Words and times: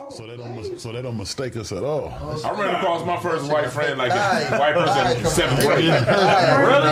Oh, 0.00 0.08
so 0.10 0.26
they 0.26 0.36
don't 0.36 0.56
mis- 0.56 0.82
so 0.82 0.90
they 0.92 1.02
don't 1.02 1.16
mistake 1.18 1.54
us 1.56 1.70
at 1.72 1.82
all. 1.84 2.08
I 2.44 2.50
ran 2.52 2.74
across 2.76 3.04
my 3.04 3.18
first 3.20 3.50
white 3.50 3.68
friend 3.70 3.98
like 3.98 4.12
a 4.12 4.56
white 4.58 4.74
person 4.74 5.18
in 5.18 5.26
seventh 5.26 5.60
grade. 5.60 5.84
Really? 5.84 5.92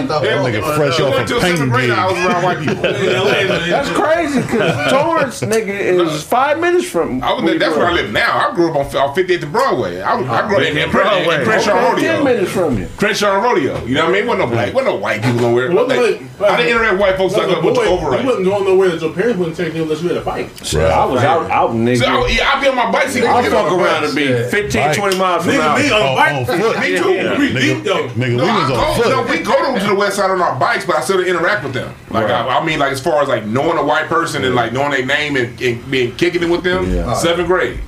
That 0.07 0.63
nigga 0.63 0.77
fresh 0.77 1.01
off 1.01 1.19
Until 1.19 1.39
a 1.39 1.41
painting 1.41 1.57
seventh 1.57 1.73
grade, 1.73 1.89
gig. 1.91 1.99
I 1.99 2.07
was 2.07 2.17
around 2.19 2.43
white 2.43 2.59
people. 2.59 2.75
That's 2.83 3.91
crazy 3.91 4.41
because 4.43 4.91
Torrance, 4.93 5.41
nigga, 5.41 5.69
is 5.69 6.23
five 6.39 6.61
minutes 6.61 6.91
from. 6.91 7.23
I 7.23 7.33
was, 7.33 7.59
that's 7.59 7.77
where 7.77 7.87
I 7.87 7.93
live 7.93 8.13
now. 8.13 8.49
I 8.51 8.55
grew 8.55 8.71
up 8.71 8.77
on, 8.77 8.85
on 8.97 9.15
58th 9.15 9.43
and 9.45 9.53
Broadway. 9.53 10.01
I, 10.01 10.15
was, 10.17 10.29
I 10.29 10.47
grew 10.49 10.57
up 10.57 10.63
in, 10.63 10.77
in, 10.77 10.85
in, 10.85 10.91
Broadway. 10.91 11.39
in 11.39 11.45
Crenshaw 11.45 11.93
Okay, 11.93 12.03
ten 12.03 12.25
minutes 12.25 12.53
from 12.53 12.77
you. 12.79 12.89
Crenshaw 12.99 13.35
Rodeo. 13.41 13.83
You 13.87 13.95
know 13.95 14.07
what 14.07 14.15
I 14.15 14.19
mean? 14.19 14.27
Wasn't 14.27 14.39
no 14.51 14.55
black, 14.55 14.75
wasn't 14.75 14.95
no 14.95 15.01
white 15.01 15.23
people 15.23 15.41
nowhere. 15.41 15.73
Well, 15.73 15.87
Like, 15.89 15.99
like- 15.99 16.51
I 16.51 16.57
didn't 16.57 16.73
interact 16.77 16.93
with 16.93 17.01
white 17.01 17.17
folks 17.17 17.35
like 17.35 17.47
Like 17.49 17.57
a 17.57 17.61
a 17.61 17.63
bunch 17.63 17.79
of 17.79 17.85
boy, 18.01 18.19
you 18.21 18.27
wasn't 18.27 18.45
going 18.45 18.65
nowhere 18.65 18.89
that 18.91 19.01
your 19.01 19.13
parents 19.13 19.39
wouldn't 19.39 19.57
take 19.57 19.75
you 19.75 19.83
unless 19.83 20.03
you 20.03 20.09
had 20.09 20.19
a 20.19 20.25
bike. 20.25 20.49
I 20.75 21.05
was 21.05 21.23
out, 21.23 21.51
out, 21.51 21.71
nigga. 21.71 21.99
So, 21.99 22.07
I, 22.07 22.29
yeah, 22.29 22.51
I'd 22.55 22.61
be 22.63 22.69
on 22.69 22.77
my 22.77 22.90
bicycle. 22.93 23.29
I'll 23.29 23.43
fuck 23.51 23.73
around 23.73 24.05
and 24.05 24.15
be 24.15 24.27
15, 24.27 24.95
20 24.95 25.19
miles 25.19 25.45
from 25.45 25.55
Nigga, 25.55 25.79
me 25.79 25.91
on 25.91 26.03
oh, 26.03 26.07
oh, 26.07 26.13
a 26.13 26.17
bike. 26.17 26.35
on 26.35 26.45
foot. 26.47 26.79
Me 26.81 26.97
too. 26.97 27.39
We 27.39 27.53
deep 27.61 27.85
though. 27.85 28.09
Nigga, 28.09 28.37
No, 28.37 28.45
we 28.45 28.51
I 28.51 28.59
was 28.59 28.69
go, 28.69 29.03
foot. 29.03 29.11
no, 29.11 29.23
we 29.33 29.39
go 29.43 29.79
to 29.79 29.87
the 29.87 29.95
west 29.95 30.17
side 30.17 30.31
on 30.31 30.41
our 30.41 30.59
bikes, 30.59 30.85
but 30.85 30.97
I 30.97 31.01
still 31.01 31.21
interact 31.21 31.65
with 31.65 31.75
them. 31.75 31.95
Like 32.11 32.27
I, 32.31 32.59
I 32.59 32.65
mean, 32.65 32.79
like 32.79 32.93
as 32.93 33.01
far 33.01 33.23
as 33.23 33.29
like 33.29 33.47
knowing 33.47 33.79
a 33.79 33.85
white 33.85 34.07
person 34.07 34.45
and 34.45 34.55
like 34.55 34.73
knowing 34.73 34.91
their 34.91 35.07
name 35.07 35.37
and, 35.37 35.61
and 35.61 35.91
being 35.91 36.15
kicking 36.17 36.43
it 36.43 36.49
with 36.51 36.63
them. 36.65 36.91
Yeah. 36.93 37.15
Seventh 37.15 37.47
grade, 37.49 37.81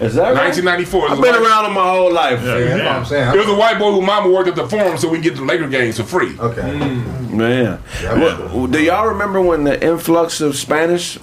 Is 0.00 0.14
that 0.14 0.34
right? 0.34 0.44
1994. 0.54 1.10
I've 1.10 1.20
been 1.20 1.34
around 1.34 1.64
them 1.64 1.74
my 1.74 1.88
whole 1.90 2.12
life. 2.12 2.40
That's 2.42 2.80
what 2.82 2.86
I'm 2.86 3.04
saying. 3.04 3.30
There 3.32 3.40
was 3.40 3.48
a 3.48 3.54
white 3.54 3.78
boy 3.78 3.92
who 3.92 4.00
mama 4.02 4.30
worked 4.30 4.48
at 4.48 4.56
the 4.56 4.68
forum, 4.68 4.96
so 4.98 5.08
we 5.08 5.16
can 5.18 5.22
get 5.24 5.36
the 5.36 5.42
Laker 5.44 5.68
games 5.68 5.96
for 5.98 6.04
free. 6.04 6.38
Okay. 6.38 6.60
Mm. 6.62 7.30
Man. 7.34 7.78
What- 8.20 8.70
do 8.70 8.82
y'all 8.82 9.08
remember 9.08 9.40
when 9.40 9.64
the 9.64 9.82
influx 9.84 10.40
of 10.40 10.56
Spanish 10.56 11.18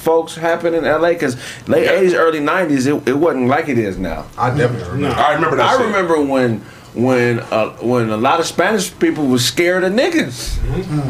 folks 0.00 0.34
happened 0.34 0.74
in 0.76 0.84
LA? 0.84 1.10
Because 1.10 1.36
late 1.68 1.84
Yeah. 1.84 2.00
80s, 2.02 2.14
early 2.14 2.40
90s, 2.40 2.86
it, 2.86 3.08
it 3.08 3.14
wasn't 3.14 3.46
like 3.48 3.68
it 3.68 3.78
is 3.78 3.96
now. 3.98 4.26
I 4.38 4.50
definitely 4.56 4.90
remember. 4.90 5.16
I 5.18 5.34
remember 5.34 5.56
that. 5.56 5.68
I 5.68 5.76
shit. 5.76 5.86
remember 5.86 6.20
when 6.22 6.60
when 6.94 7.38
uh, 7.38 7.70
when 7.82 8.10
a 8.10 8.16
lot 8.16 8.40
of 8.40 8.46
Spanish 8.46 8.90
people 8.98 9.26
was 9.26 9.44
scared 9.44 9.84
of 9.84 9.92
niggas. 9.92 10.58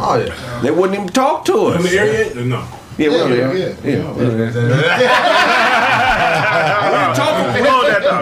Oh 0.00 0.16
yeah. 0.22 0.60
They 0.62 0.70
wouldn't 0.70 0.94
even 0.98 1.08
talk 1.08 1.44
to 1.46 1.54
us. 1.68 1.76
In 1.76 1.82
the 1.90 1.98
area? 1.98 2.34
No. 2.44 2.66
Yeah, 2.98 3.08
well, 3.08 3.30
Yeah, 3.30 3.52
yeah, 3.52 3.74
yeah. 3.82 3.90
yeah. 3.92 4.12
We 4.12 4.24
didn't 4.26 4.52
talk, 7.16 7.32
we, 7.32 7.39
Hold 7.39 7.39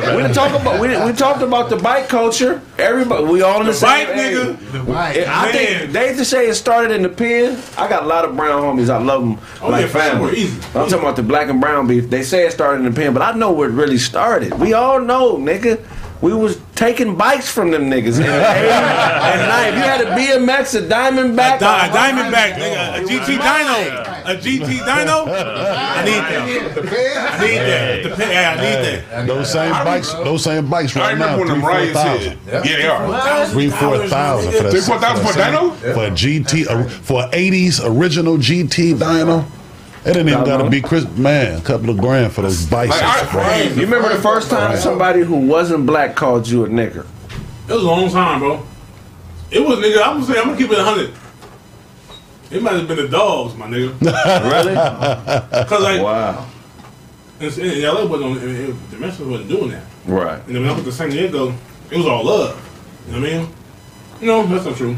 that 0.00 0.06
down. 0.06 0.16
we 0.16 0.22
didn't 0.22 0.34
talk 0.34 0.60
about 0.60 0.80
we, 0.80 0.88
we 1.10 1.12
talked 1.16 1.42
about 1.42 1.68
the 1.70 1.76
bike 1.76 2.08
culture. 2.08 2.60
Everybody, 2.78 3.24
we 3.24 3.42
all 3.42 3.60
in 3.60 3.66
the, 3.66 3.72
same 3.74 4.06
Bike 4.08 4.16
age. 4.16 4.36
nigga. 4.36 4.94
I 4.94 5.52
think 5.52 5.70
Man. 5.70 5.92
they 5.92 6.14
just 6.16 6.30
say 6.30 6.48
it 6.48 6.54
started 6.54 6.92
in 6.92 7.02
the 7.02 7.08
pen. 7.08 7.60
I 7.76 7.88
got 7.88 8.04
a 8.04 8.06
lot 8.06 8.24
of 8.24 8.36
brown 8.36 8.62
homies. 8.62 8.88
I 8.88 8.98
love 8.98 9.22
them 9.22 9.38
Oh, 9.60 9.68
like 9.70 9.82
yeah, 9.82 9.86
for 9.88 9.92
sure. 10.00 10.10
family. 10.10 10.36
Easy. 10.38 10.56
I'm 10.78 10.88
talking 10.88 10.98
about 11.00 11.16
the 11.16 11.22
black 11.22 11.48
and 11.48 11.60
brown 11.60 11.86
beef. 11.86 12.08
They 12.08 12.22
say 12.22 12.46
it 12.46 12.52
started 12.52 12.84
in 12.84 12.92
the 12.92 12.96
pen, 13.00 13.12
but 13.12 13.22
I 13.22 13.32
know 13.32 13.52
where 13.52 13.68
it 13.68 13.72
really 13.72 13.98
started. 13.98 14.54
We 14.54 14.72
all 14.74 15.00
know, 15.00 15.36
nigga. 15.36 15.80
We 16.20 16.32
was 16.34 16.60
taking 16.74 17.14
bikes 17.16 17.48
from 17.48 17.70
them 17.70 17.88
niggas 17.88 18.16
in 18.18 18.22
the 18.26 18.32
and 18.32 19.40
90s. 19.52 19.68
If 19.68 19.74
you 19.74 19.80
had 19.82 20.00
a 20.00 20.10
BMX, 20.16 20.74
a 20.78 20.82
Diamondback, 20.82 21.60
Di- 21.60 21.86
a 21.86 21.90
Diamondback, 21.90 22.54
nigga. 22.54 22.98
A 22.98 23.00
GT 23.06 23.38
Dyno, 23.38 24.24
A 24.24 24.36
GT 24.36 24.78
Dyno, 24.88 25.28
I 25.28 26.04
need 26.04 26.12
that. 26.12 26.42
I 26.42 27.46
need 27.46 27.56
that. 27.58 28.02
The 28.02 28.10
pen- 28.16 28.30
yeah, 28.32 28.50
I 28.50 28.60
need 28.60 29.02
that. 29.10 29.26
Those 29.28 29.52
same 29.52 29.70
bikes, 29.72 30.12
those 30.12 30.42
same 30.44 30.68
bikes 30.68 30.96
I 30.96 31.00
right 31.00 31.18
now, 31.18 31.36
remember 31.38 31.38
when 31.38 31.48
three 31.48 31.56
the 31.56 31.60
four 31.60 31.70
riots 31.70 31.92
thousand. 31.92 32.38
Yeah, 32.46 32.60
they 32.62 32.86
are. 32.88 33.46
three 33.46 33.70
four 33.70 34.08
thousand 34.08 34.52
for 34.52 34.62
that. 34.64 34.70
Three, 34.72 34.80
four 34.80 34.98
thousand 34.98 35.26
for 35.26 35.32
that 35.34 35.52
Dyno? 35.54 35.94
for 35.94 36.04
a 36.06 36.10
GT 36.10 36.66
uh, 36.68 36.88
for 36.88 37.22
an 37.24 37.30
'80s 37.30 37.80
original 37.84 38.36
GT 38.38 38.94
Dyno. 38.94 39.44
It 40.04 40.12
didn't 40.14 40.28
even 40.28 40.44
gotta 40.44 40.70
be 40.70 40.80
Chris. 40.80 41.06
Man, 41.16 41.58
a 41.58 41.62
couple 41.62 41.90
of 41.90 41.98
grand 41.98 42.32
for 42.32 42.42
those 42.42 42.66
bicycles. 42.66 43.02
Like, 43.02 43.30
bro. 43.32 43.40
I, 43.42 43.62
You 43.62 43.82
remember 43.82 44.08
the 44.14 44.22
first 44.22 44.50
time 44.50 44.76
somebody 44.76 45.20
who 45.22 45.36
wasn't 45.36 45.86
black 45.86 46.14
called 46.16 46.48
you 46.48 46.64
a 46.64 46.68
nigger? 46.68 47.06
It 47.68 47.72
was 47.74 47.82
a 47.82 47.86
long 47.86 48.08
time, 48.10 48.38
bro. 48.40 48.64
It 49.50 49.60
was, 49.60 49.78
nigga, 49.78 50.02
I'm 50.02 50.20
gonna 50.20 50.24
say, 50.24 50.38
I'm 50.38 50.46
gonna 50.46 50.56
keep 50.56 50.70
it 50.70 50.76
100. 50.78 51.12
It 52.50 52.62
might 52.62 52.74
have 52.74 52.88
been 52.88 52.96
the 52.96 53.08
dogs, 53.08 53.54
my 53.56 53.66
nigga. 53.66 53.92
Really? 54.50 54.72
Because, 55.62 55.82
like, 55.82 56.00
wow. 56.02 56.46
in, 57.40 57.46
in 57.60 57.82
LA, 57.82 58.06
wasn't, 58.06 58.24
on- 58.30 58.38
it, 58.38 58.68
it, 58.70 58.90
the 58.90 58.96
Mexicans 58.96 59.28
wasn't 59.30 59.48
doing 59.50 59.70
that. 59.70 59.84
Right. 60.06 60.40
And 60.46 60.54
then 60.54 60.62
when 60.62 60.70
I 60.70 60.72
went 60.74 60.84
to 60.86 60.92
San 60.92 61.10
Diego, 61.10 61.52
it 61.90 61.96
was 61.96 62.06
all 62.06 62.24
love. 62.24 62.56
You 63.06 63.12
know 63.14 63.20
what 63.20 63.30
I 63.30 63.38
mean? 63.38 63.48
No, 64.22 64.46
that's 64.46 64.64
not 64.64 64.76
true. 64.76 64.96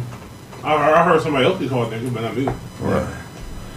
I, 0.62 0.74
I 0.74 1.04
heard 1.04 1.20
somebody 1.22 1.46
else 1.46 1.58
be 1.58 1.68
called 1.68 1.92
nigga, 1.92 2.12
but 2.12 2.20
not 2.22 2.36
me. 2.36 2.46
Right. 2.80 3.16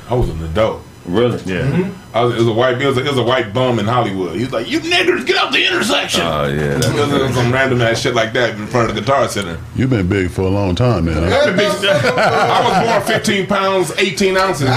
I 0.10 0.14
was 0.16 0.30
an 0.30 0.44
adult. 0.44 0.82
Really? 1.06 1.38
Yeah. 1.44 1.92
I 2.14 2.24
was, 2.24 2.36
it 2.36 2.38
was 2.40 2.48
a 2.48 2.54
white. 2.54 2.82
It 2.82 2.86
was 2.88 2.98
a, 2.98 3.02
it 3.02 3.10
was 3.10 3.18
a 3.18 3.24
white 3.24 3.54
bum 3.54 3.78
in 3.80 3.86
Hollywood. 3.86 4.36
He's 4.38 4.52
like, 4.54 4.70
"You 4.70 4.80
niggers, 4.80 5.26
get 5.26 5.36
out 5.36 5.52
the 5.52 5.66
intersection." 5.66 6.22
Oh 6.22 6.46
yeah. 6.48 6.76
It 6.76 6.76
was- 6.78 6.86
it 7.14 7.22
was 7.22 7.34
some 7.36 7.52
random 7.52 7.82
ass 7.82 8.00
shit 8.00 8.16
like 8.16 8.32
that 8.34 8.52
in 8.56 8.68
front 8.68 8.90
of 8.90 8.96
the 8.96 9.02
Guitar 9.02 9.28
Center. 9.28 9.60
You've 9.76 9.90
been 9.90 10.08
big 10.08 10.30
for 10.32 10.42
a 10.44 10.50
long 10.50 10.76
time, 10.76 11.06
man. 11.06 11.16
huh? 11.30 11.36
I've 11.50 11.56
been 11.58 11.72
big- 11.82 11.90
I 11.92 12.62
was 12.64 13.06
born 13.08 13.18
15 13.18 13.48
pounds, 13.48 13.92
18 13.98 14.38
ounces. 14.38 14.68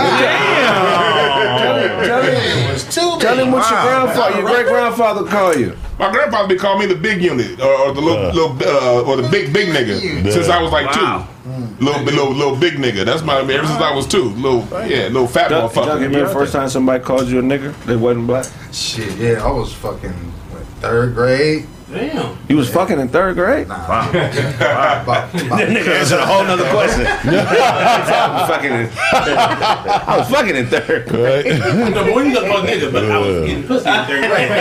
Tell 2.91 3.13
him, 3.15 3.21
tell 3.21 3.39
him 3.39 3.53
what 3.53 3.71
your 3.71 3.81
grandfather, 3.83 4.37
your 4.41 4.49
great 4.49 4.67
grandfather 4.67 5.25
call 5.29 5.57
you. 5.57 5.77
My 5.99 6.11
grandfather 6.11 6.49
be 6.49 6.57
calling 6.57 6.87
me 6.89 6.95
the 6.95 7.01
big 7.01 7.23
unit 7.23 7.61
or, 7.61 7.67
or 7.73 7.93
the 7.95 8.01
little, 8.01 8.27
Uh. 8.27 8.33
little 8.33 8.57
uh, 8.69 9.03
or 9.03 9.17
the 9.17 9.29
big 9.29 9.53
big 9.53 9.69
nigga 9.69 10.31
since 10.33 10.49
I 10.49 10.61
was 10.63 10.73
like 10.73 10.87
Wow. 10.95 11.27
two. 11.27 11.36
Little, 11.79 12.03
little 12.05 12.31
little 12.33 12.57
big 12.57 12.75
nigga. 12.75 13.05
That's 13.05 13.23
my 13.23 13.41
ever 13.41 13.67
since 13.67 13.81
I 13.81 13.95
was 13.95 14.07
two. 14.07 14.31
Little 14.31 14.67
yeah, 14.89 15.09
little 15.09 15.27
fat 15.27 15.49
Doug, 15.49 15.73
Doug, 15.75 15.85
motherfucker. 15.87 15.95
remember 16.01 16.27
the 16.27 16.33
first 16.33 16.53
time 16.53 16.69
somebody 16.71 17.05
called 17.05 17.29
you 17.29 17.39
a 17.41 17.43
nigga 17.43 17.75
They 17.85 17.97
wasn't 17.97 18.27
black. 18.27 18.47
Shit, 18.73 19.15
yeah, 19.19 19.45
I 19.45 19.51
was 19.51 19.73
fucking 19.75 20.11
what, 20.11 20.63
third 20.81 21.15
grade. 21.15 21.67
Damn. 21.93 22.37
You 22.49 22.57
was 22.57 22.69
fucking 22.69 22.99
in 22.99 23.09
third 23.09 23.37
grade. 23.37 23.69
Nah. 23.69 23.85
About- 24.09 25.03
about- 25.05 25.31
nigga 25.33 26.01
answered 26.01 26.19
a 26.19 26.27
whole 26.27 26.45
nother 26.45 26.69
question. 26.71 27.07
I 27.07 28.39
was 28.41 28.49
fucking 28.51 28.73
in. 28.73 28.89
I 28.91 30.17
was 30.19 30.29
fucking 30.31 30.57
in 30.57 30.67
third. 30.67 31.13
Right? 31.13 31.45
No, 31.47 31.93
but 32.05 32.13
when 32.15 32.27
you 32.27 32.35
got 32.35 32.47
called 32.51 32.67
nigga, 32.67 32.91
but 32.91 33.05
I 33.05 33.19
was 33.19 33.45
getting 33.47 33.63
pussy 33.65 33.89
in 33.89 34.05
third 34.07 34.31
grade. 34.31 34.49
no, 34.49 34.57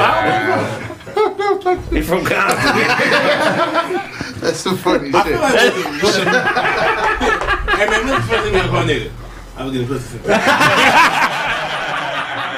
I 0.00 1.50
don't 1.54 1.92
He 1.92 2.02
from 2.02 2.24
Compton. 2.24 4.14
That's 4.40 4.60
some 4.60 4.76
funny 4.76 5.10
I 5.14 5.22
feel 5.24 5.32
shit. 5.32 5.40
like 5.40 6.00
pussy. 6.00 6.22
hey 6.22 7.86
man, 7.86 8.06
what's 8.08 8.26
the 8.26 8.32
first 8.32 8.42
thing 8.44 8.52
you 8.54 8.60
got 8.60 8.70
called 8.70 8.88
nigga? 8.88 9.10
I 9.56 9.64
was 9.64 9.72
getting 9.72 9.88
pussy. 9.88 10.18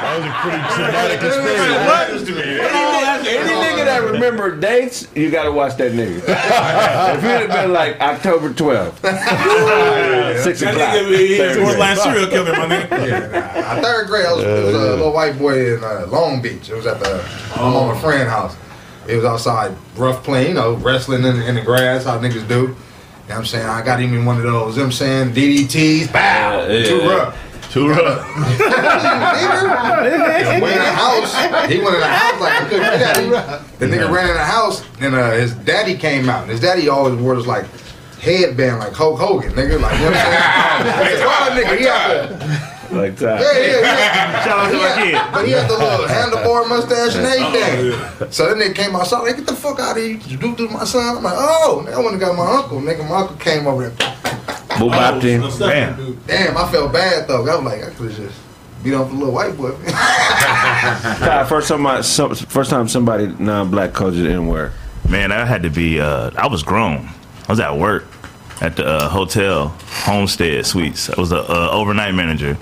That 0.01 0.17
was 0.19 0.27
a 0.27 0.33
pretty 0.43 0.61
traumatic 0.75 1.23
experience. 1.23 2.31
Any 3.31 3.55
nigga 3.55 3.85
that 3.85 4.03
remember 4.03 4.57
dates, 4.57 5.07
you 5.15 5.31
gotta 5.31 5.53
watch 5.53 5.77
that 5.77 5.93
nigga. 5.93 6.17
if 7.17 7.23
you'd 7.23 7.31
have 7.31 7.51
been 7.51 7.73
like 7.73 8.01
October 8.01 8.51
12th, 8.51 8.95
six 10.43 10.61
That 10.61 10.75
o'clock. 10.75 10.95
nigga, 10.95 11.65
was 11.65 11.77
Thursday. 11.77 11.93
a 11.93 11.97
serial 11.97 12.27
killer, 12.29 12.53
my 12.53 12.67
nigga. 12.77 12.91
Yeah, 13.09 13.61
nah. 13.77 13.81
Third 13.83 14.07
grade, 14.09 14.27
I 14.27 14.33
was, 14.33 14.45
it 14.45 14.65
was 14.65 14.75
a 14.75 14.79
little 14.79 15.13
white 15.13 15.39
boy 15.39 15.75
in 15.77 15.85
uh, 15.85 16.07
Long 16.09 16.41
Beach. 16.43 16.69
It 16.71 16.75
was 16.75 16.87
at 16.87 16.99
the 17.01 17.23
my 17.57 17.63
mama 17.71 17.95
friend 18.01 18.29
house. 18.29 18.57
It 19.11 19.17
was 19.17 19.25
outside, 19.25 19.75
rough 19.97 20.23
playing, 20.23 20.49
you 20.49 20.55
know, 20.55 20.75
wrestling 20.75 21.25
in, 21.25 21.43
in 21.43 21.55
the 21.57 21.63
grass, 21.63 22.05
how 22.05 22.19
niggas 22.19 22.47
do. 22.49 22.55
You 22.55 22.67
know 22.69 22.75
what 23.27 23.37
I'm 23.39 23.45
saying? 23.47 23.67
I 23.67 23.83
got 23.85 24.01
him 24.01 24.15
in 24.15 24.25
one 24.25 24.37
of 24.39 24.43
those, 24.45 24.77
you 24.77 24.83
know 24.83 24.87
what 24.87 24.87
I'm 24.87 24.93
saying, 24.93 25.33
DDTs, 25.33 26.13
bow, 26.13 26.67
Yeah, 26.69 26.85
too 26.87 26.97
yeah. 26.99 27.09
rough. 27.11 27.37
Too 27.71 27.89
rough. 27.89 28.27
Nigga, 29.31 30.61
went 30.61 30.73
in 30.75 30.83
the 30.83 30.93
house. 30.93 31.35
He 31.71 31.79
went 31.79 31.95
in 31.95 32.01
the 32.01 32.07
house 32.07 32.41
like 32.41 32.53
I 32.63 32.69
couldn't. 32.69 33.79
The 33.79 33.87
nigga 33.87 34.11
ran 34.11 34.29
in 34.29 34.35
the 34.35 34.45
house 34.45 34.85
and 35.01 35.15
uh, 35.15 35.31
his 35.33 35.55
daddy 35.55 35.97
came 35.97 36.29
out. 36.29 36.43
And 36.43 36.51
his 36.51 36.61
daddy 36.61 36.89
always 36.89 37.15
wore 37.15 37.37
this 37.37 37.47
like 37.47 37.67
headband 38.21 38.81
like 38.81 38.93
Hulk 38.93 39.19
Hogan, 39.21 39.53
nigga. 39.53 39.81
Like, 39.81 39.95
you 39.99 40.05
know 40.07 40.11
what 40.11 40.17
I'm 40.17 41.07
saying? 41.07 41.65
Nigga. 41.65 41.79
He 41.79 41.85
had 41.85 42.29
the, 42.29 42.80
Like 42.91 43.17
that. 43.17 43.41
yeah, 43.41 43.61
yeah, 43.61 43.81
yeah. 43.81 44.45
Shout 44.45 44.59
out 44.59 44.71
to 44.71 44.77
my 44.79 44.89
had, 44.89 45.03
kid. 45.25 45.33
but 45.33 45.47
he 45.47 45.53
had 45.53 45.69
the 45.71 45.75
little 45.79 46.07
handlebar 46.09 46.69
mustache 46.69 47.15
and 47.17 47.27
everything. 47.27 48.31
So 48.33 48.49
then 48.49 48.59
they 48.59 48.73
came 48.73 48.97
outside, 48.97 49.21
like, 49.21 49.37
get 49.37 49.47
the 49.47 49.55
fuck 49.55 49.79
out 49.79 49.97
of 49.97 50.03
here. 50.03 50.17
You 50.27 50.37
do 50.37 50.55
to 50.57 50.69
my 50.69 50.85
son. 50.85 51.17
I'm 51.19 51.23
like, 51.23 51.35
oh, 51.37 51.85
nigga, 51.87 51.95
I 51.95 51.99
went 51.99 52.11
and 52.13 52.21
got 52.21 52.37
my 52.37 52.47
uncle. 52.57 52.81
Nigga, 52.81 53.09
my 53.09 53.17
uncle 53.21 53.37
came 53.37 53.67
over 53.67 53.89
there. 53.89 54.09
Boo 54.79 54.89
bopped 54.89 55.23
him. 55.23 55.43
Oh, 55.45 55.59
Man. 55.61 55.97
dude. 55.97 56.27
Damn, 56.27 56.57
I 56.57 56.71
felt 56.71 56.93
bad 56.93 57.29
though. 57.29 57.47
I 57.47 57.57
was 57.57 57.65
like, 57.65 57.85
I 57.85 57.91
could 57.91 58.11
have 58.11 58.17
just 58.17 58.41
beat 58.83 58.95
up 58.95 59.09
the 59.09 59.15
little 59.15 59.35
white 59.35 59.57
boy. 59.57 59.73
Ty, 59.89 61.45
First 61.49 61.69
time, 61.69 61.87
I, 61.87 62.01
some, 62.01 62.35
first 62.35 62.71
time 62.71 62.89
somebody 62.89 63.27
non-black 63.39 63.93
called 63.93 64.15
you 64.15 64.25
the 64.25 64.31
N-word. 64.33 64.73
Man, 65.09 65.33
I 65.33 65.45
had 65.45 65.63
to 65.65 65.71
be. 65.71 66.01
Uh, 66.01 66.31
I 66.37 66.47
was 66.47 66.63
grown. 66.63 67.09
I 67.49 67.53
was 67.53 67.61
at 67.61 67.77
work 67.77 68.05
at 68.61 68.77
the 68.77 68.87
uh, 68.87 69.09
hotel 69.09 69.77
Homestead 70.01 70.65
Suites. 70.67 71.11
I 71.11 71.21
was 71.21 71.33
a 71.33 71.39
uh, 71.41 71.71
overnight 71.71 72.15
manager, 72.15 72.57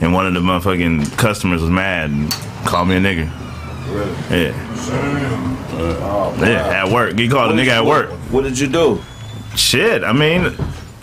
and 0.00 0.12
one 0.12 0.26
of 0.26 0.34
the 0.34 0.40
motherfucking 0.40 1.16
customers 1.18 1.60
was 1.60 1.70
mad 1.70 2.10
and 2.10 2.30
called 2.66 2.88
me 2.88 2.96
a 2.96 3.00
nigga. 3.00 3.30
Really? 3.88 4.44
Yeah. 4.44 6.40
Yeah, 6.40 6.84
at 6.84 6.92
work. 6.92 7.18
He 7.18 7.28
called 7.28 7.52
a 7.52 7.54
nigga 7.54 7.68
at 7.68 7.84
work. 7.84 8.10
What 8.30 8.42
did 8.44 8.58
you 8.58 8.68
do? 8.68 9.00
Shit, 9.56 10.02
I 10.04 10.12
mean, 10.12 10.54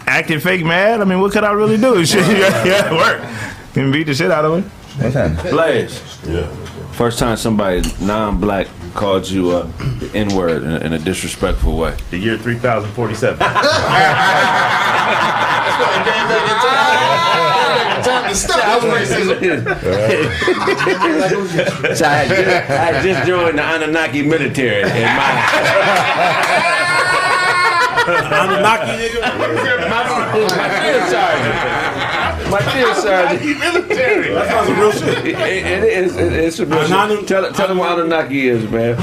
acting 0.08 0.40
fake 0.40 0.64
mad. 0.66 1.02
I 1.02 1.06
mean, 1.06 1.20
what 1.22 1.32
could 1.32 1.44
I 1.44 1.52
really 1.52 1.78
do? 1.78 2.06
Shit, 2.12 2.26
yeah, 2.38 2.86
at 2.86 2.92
work. 2.92 3.22
Can 3.74 3.92
beat 3.92 4.04
the 4.08 4.14
shit 4.14 4.32
out 4.32 4.44
of 4.46 4.64
him. 4.64 4.72
Blaze. 5.52 6.02
Yeah. 6.28 6.48
First 6.92 7.20
time 7.20 7.38
somebody 7.38 7.82
non-black 8.02 8.68
called 8.94 9.28
you 9.30 9.52
uh, 9.52 9.64
the 10.00 10.12
N-word 10.14 10.64
in, 10.64 10.72
a- 10.72 10.80
in 10.80 10.94
a 10.94 11.00
disrespectful 11.00 11.78
way. 11.78 11.96
The 12.12 12.18
year 12.18 12.38
3047. 12.38 13.40
Time 18.04 18.30
to 18.30 18.36
stop 18.36 18.81
this 18.81 19.12
racism. 19.12 19.63
so 21.95 22.06
I 22.06 22.07
had, 22.10 22.28
just, 22.30 22.69
I 22.69 22.74
had 22.74 23.04
just 23.04 23.28
joined 23.28 23.57
the 23.57 23.63
Anunnaki 23.63 24.22
military, 24.24 24.83
and 24.83 25.18
my 25.18 25.31
Anunnaki 28.42 28.92
nigga. 28.98 29.22
my 29.89 30.69
field 30.81 31.04
sergeant, 31.12 31.56
my 32.51 32.62
field 32.74 32.95
sergeant, 32.98 33.60
Military. 33.60 34.30
That 34.33 34.48
sounds 34.50 34.68
some 34.68 34.80
real 34.80 34.92
shit. 34.92 35.25
it, 35.28 35.36
it 35.39 35.83
is 35.83 36.16
it, 36.18 36.33
it's 36.33 36.60
a 36.60 36.66
real 36.66 36.80
Ananu- 36.80 37.19
shit. 37.19 37.28
Tell, 37.28 37.51
tell 37.54 37.68
them 37.68 37.78
what 37.78 37.92
Anunnaki 38.00 38.48
is, 38.50 38.68
man. 38.72 38.95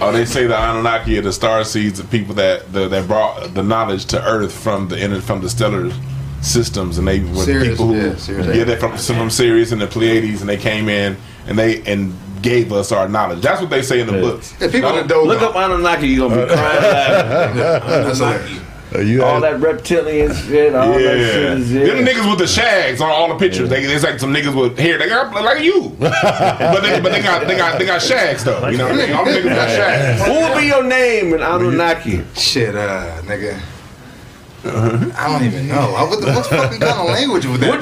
Oh, 0.00 0.12
they 0.12 0.24
say 0.24 0.46
the 0.46 0.56
Anunnaki 0.56 1.18
are 1.18 1.22
the 1.22 1.32
star 1.32 1.64
seeds, 1.64 1.98
the 2.00 2.06
people 2.06 2.34
that 2.36 2.72
the, 2.72 2.88
that 2.88 3.06
brought 3.08 3.52
the 3.54 3.62
knowledge 3.62 4.06
to 4.06 4.22
Earth 4.24 4.52
from 4.52 4.88
the 4.88 4.98
inner- 4.98 5.20
from 5.20 5.40
the 5.42 5.50
stellar 5.50 5.90
systems, 6.40 6.98
and 6.98 7.06
they 7.08 7.20
were 7.20 7.44
the 7.44 7.68
people 7.70 7.86
who 7.88 7.96
yeah, 7.96 8.16
Sirius. 8.16 8.56
yeah, 8.56 8.64
they're 8.64 8.76
from 8.78 8.96
some 8.98 9.16
from 9.16 9.30
Sirius 9.30 9.72
and 9.72 9.80
the 9.80 9.86
Pleiades, 9.86 10.40
and 10.40 10.48
they 10.48 10.56
came 10.56 10.88
in 10.88 11.16
and 11.46 11.58
they 11.58 11.82
and 11.82 12.14
gave 12.42 12.72
us 12.72 12.92
our 12.92 13.08
knowledge. 13.08 13.40
That's 13.42 13.60
what 13.60 13.70
they 13.70 13.82
say 13.82 14.00
in 14.00 14.06
the 14.06 14.12
books. 14.12 14.52
The 14.52 14.68
people 14.68 14.92
that 14.92 15.08
don't 15.08 15.26
Look 15.26 15.42
up 15.42 15.56
Anunnaki, 15.56 16.06
you 16.08 16.20
gonna 16.28 16.46
be 16.46 16.52
crying 16.54 17.56
laughing. 17.58 18.60
Uh, 18.94 19.00
you 19.00 19.22
All 19.22 19.34
had- 19.34 19.42
that 19.42 19.60
reptilian 19.60 20.34
shit, 20.34 20.74
all 20.74 20.92
that 20.92 20.98
shit 20.98 21.42
Yeah, 21.42 21.52
is 21.56 21.70
them 21.70 21.82
it. 21.98 22.08
niggas 22.08 22.30
with 22.30 22.38
the 22.38 22.46
shags 22.46 23.02
on 23.02 23.10
all 23.10 23.28
the 23.28 23.34
pictures. 23.34 23.68
They 23.68 23.82
it's 23.82 24.02
like 24.02 24.18
some 24.18 24.32
niggas 24.32 24.54
with 24.58 24.78
hair. 24.78 24.96
They 24.96 25.08
got 25.10 25.30
like 25.44 25.62
you, 25.62 25.94
but 25.98 26.80
they 26.80 26.98
but 26.98 27.12
they 27.12 27.20
got 27.20 27.46
they 27.46 27.54
got 27.56 27.78
they 27.78 27.84
got 27.84 28.00
shags 28.00 28.44
though. 28.44 28.66
You 28.68 28.78
know, 28.78 28.84
what 28.88 28.94
I 28.94 29.06
mean? 29.06 29.12
all 29.14 29.24
the 29.26 29.32
niggas 29.32 29.54
got 29.54 29.68
shags. 29.68 30.22
Who 30.24 30.32
would 30.40 30.58
be 30.58 30.66
your 30.68 30.84
name 30.84 31.34
in 31.34 31.42
Anunnaki? 31.42 32.24
Shit, 32.34 32.74
uh, 32.76 33.20
nigga. 33.24 33.60
I 34.68 35.28
don't 35.32 35.44
even 35.44 35.68
know. 35.68 35.94
I- 35.96 36.04
What 36.04 36.20
the 36.20 36.32
what 36.32 36.46
fucking 36.46 36.80
kind 36.80 36.98
of 37.00 37.06
language 37.06 37.46
was 37.46 37.60
that? 37.60 37.78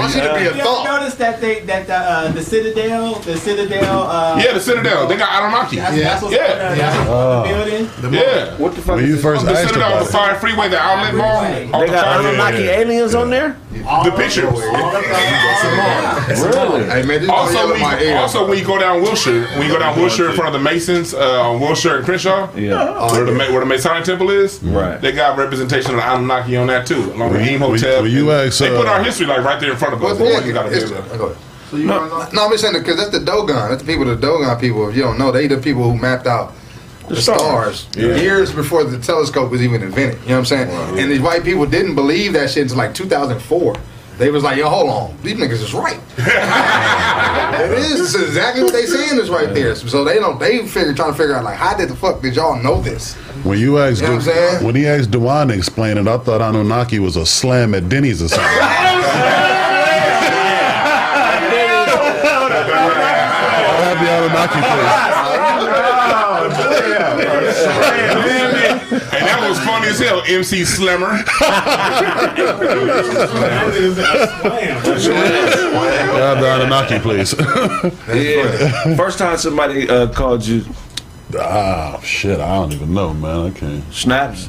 Why 0.00 0.08
should 0.10 0.24
it 0.24 0.34
be 0.34 0.40
a 0.40 0.44
You 0.44 0.50
ever 0.50 0.62
thought? 0.62 0.84
notice 1.00 1.14
that 1.16 1.40
they 1.40 1.60
that 1.60 1.86
the 1.86 1.94
uh, 1.96 2.32
the 2.32 2.42
Citadel, 2.42 3.14
the 3.20 3.36
Citadel, 3.36 4.02
uh, 4.02 4.40
Yeah, 4.42 4.52
the 4.54 4.60
Citadel. 4.60 5.06
They 5.06 5.16
got 5.16 5.30
Anunnaki. 5.42 5.76
that's, 5.76 5.96
that's 5.96 6.22
what's 6.22 6.34
Yeah. 6.34 6.42
on 6.42 6.70
the, 6.72 6.76
that's 6.82 6.96
what's 6.98 7.10
on 7.10 7.42
the 7.42 7.48
building. 7.48 8.14
Yeah. 8.14 8.56
What 8.56 8.74
the 8.74 8.80
fuck? 8.82 8.96
when 8.96 9.04
is 9.04 9.08
you 9.10 9.14
this? 9.16 9.22
first 9.24 9.44
The 9.46 9.54
Citadel 9.56 9.92
on 9.92 9.98
the 10.00 10.04
it, 10.08 10.12
Five 10.12 10.40
Freeway, 10.40 10.68
the 10.68 10.78
outlet 10.80 11.14
mall. 11.14 11.36
off 11.36 11.44
They 11.46 11.66
the 11.86 11.92
got 11.92 12.04
Fire- 12.04 12.18
Anunnaki 12.20 12.62
aliens 12.68 13.14
on 13.14 13.30
there? 13.30 13.56
The 13.72 14.12
pictures. 14.16 14.44
Really? 16.30 16.84
Hey 16.90 17.02
man, 17.02 17.28
Also, 17.30 17.70
when 17.70 17.80
you, 18.00 18.12
also 18.14 18.46
when 18.48 18.58
you 18.58 18.64
go 18.64 18.78
down 18.78 19.02
Wilshire, 19.02 19.46
when 19.56 19.62
you 19.66 19.72
go 19.72 19.78
down 19.78 19.96
Wilshire 19.98 20.28
in 20.30 20.34
front 20.36 20.54
of 20.54 20.60
the 20.60 20.64
Masons 20.70 21.14
uh, 21.14 21.42
on 21.42 21.60
Wilshire 21.60 21.96
and 21.96 22.04
Crenshaw, 22.04 22.48
Yeah. 22.56 23.10
where 23.12 23.24
the 23.24 23.32
Ma- 23.32 23.50
where 23.50 23.60
the 23.60 23.66
Masonic 23.66 24.04
Temple 24.04 24.30
is, 24.30 24.62
Right. 24.62 25.00
They 25.00 25.12
got 25.12 25.36
representation 25.38 25.92
of 25.92 25.96
the 25.98 26.02
Anunnaki 26.06 26.56
on 26.56 26.66
that 26.68 26.86
too, 26.86 27.12
along 27.12 27.30
with 27.32 27.40
When- 27.40 27.48
Eam 27.48 27.60
Hotel. 27.60 28.02
when 28.02 28.10
you 28.10 28.30
And 28.30 28.48
ask, 28.48 28.58
they 28.58 28.68
put 28.68 28.86
uh, 28.86 28.90
our 28.90 29.02
history 29.02 29.26
like 29.26 29.42
right 29.44 29.58
there 29.60 29.70
in 29.70 29.76
front 29.76 29.89
of 29.94 30.04
us. 30.04 30.18
Well, 30.18 30.30
yeah, 30.30 30.44
You 30.46 30.52
gotta 30.52 30.70
be 30.70 30.76
it's- 30.76 30.90
able 30.90 31.02
to- 31.02 31.18
go 31.18 31.24
ahead. 31.26 31.36
No, 32.32 32.44
I'm 32.44 32.50
just 32.50 32.62
saying 32.62 32.74
because 32.74 32.96
that's 32.96 33.10
the 33.10 33.20
Dogon. 33.20 33.68
That's 33.70 33.82
the 33.82 33.86
people, 33.86 34.04
the 34.04 34.16
Dogon 34.16 34.58
people. 34.58 34.88
If 34.88 34.96
you 34.96 35.02
don't 35.02 35.18
know, 35.18 35.30
they 35.30 35.46
the 35.46 35.56
people 35.58 35.84
who 35.84 35.96
mapped 35.96 36.26
out 36.26 36.52
the, 37.08 37.20
stars, 37.20 37.86
years 37.96 38.52
before 38.52 38.82
the 38.84 38.98
telescope 38.98 39.50
was 39.50 39.62
even 39.62 39.82
invented. 39.82 40.20
You 40.22 40.30
know 40.30 40.34
what 40.34 40.38
I'm 40.40 40.44
saying? 40.46 40.98
And 40.98 41.10
these 41.10 41.20
white 41.20 41.44
people 41.44 41.66
didn't 41.66 41.94
believe 41.94 42.32
that 42.34 42.50
shit 42.50 42.62
until 42.62 42.78
like 42.78 42.94
2004. 42.94 43.76
They 44.18 44.30
was 44.30 44.42
like, 44.44 44.58
yo, 44.58 44.68
hold 44.68 44.90
on, 44.90 45.16
these 45.22 45.36
niggas 45.36 45.62
is 45.62 45.72
right. 45.72 45.98
it 46.18 47.78
is. 47.78 48.00
It's 48.00 48.14
exactly 48.14 48.64
what 48.64 48.72
they 48.72 48.84
saying 48.84 49.18
is 49.18 49.30
right 49.30 49.52
there. 49.54 49.74
So 49.74 50.04
they 50.04 50.16
don't. 50.16 50.38
They 50.38 50.66
figure 50.66 50.92
trying 50.92 51.12
to 51.12 51.16
figure 51.16 51.34
out 51.34 51.44
like, 51.44 51.56
how 51.56 51.74
did 51.76 51.88
the 51.88 51.96
fuck 51.96 52.20
did 52.20 52.36
y'all 52.36 52.60
know 52.62 52.82
this? 52.82 53.14
when 53.44 53.58
you 53.58 53.78
asked 53.78 54.02
You 54.02 54.08
know 54.08 54.16
what 54.18 54.62
when 54.62 54.74
he 54.74 54.86
asked 54.86 55.10
Dewan 55.10 55.48
to 55.48 55.54
explain 55.54 55.96
it, 55.96 56.06
I 56.06 56.18
thought 56.18 56.42
Anunnaki 56.42 56.98
was 56.98 57.16
a 57.16 57.24
slam 57.24 57.74
at 57.74 57.88
Denny's 57.88 58.20
or 58.20 58.28
something. 58.28 58.46
have 66.98 67.18
the 67.18 67.26
Anunnaki 67.30 67.80
And 68.92 69.26
that 69.26 69.38
was 69.48 69.58
funny 69.60 69.88
as 69.88 69.98
hell. 69.98 70.22
MC 70.26 70.64
Slimmer. 70.64 71.22
please. 73.62 73.98
I'll 76.20 76.36
the 76.36 76.46
Anunnaki, 76.46 76.98
please. 77.00 77.34
Yeah. 78.14 78.96
First 78.96 79.18
time 79.18 79.36
somebody 79.38 79.88
uh, 79.88 80.08
called 80.12 80.46
you 80.46 80.64
ah, 81.38 82.00
shit, 82.00 82.40
I 82.40 82.54
don't 82.56 82.72
even 82.72 82.94
know, 82.94 83.14
man. 83.14 83.46
I 83.46 83.50
can't. 83.50 83.92
snaps. 83.92 84.48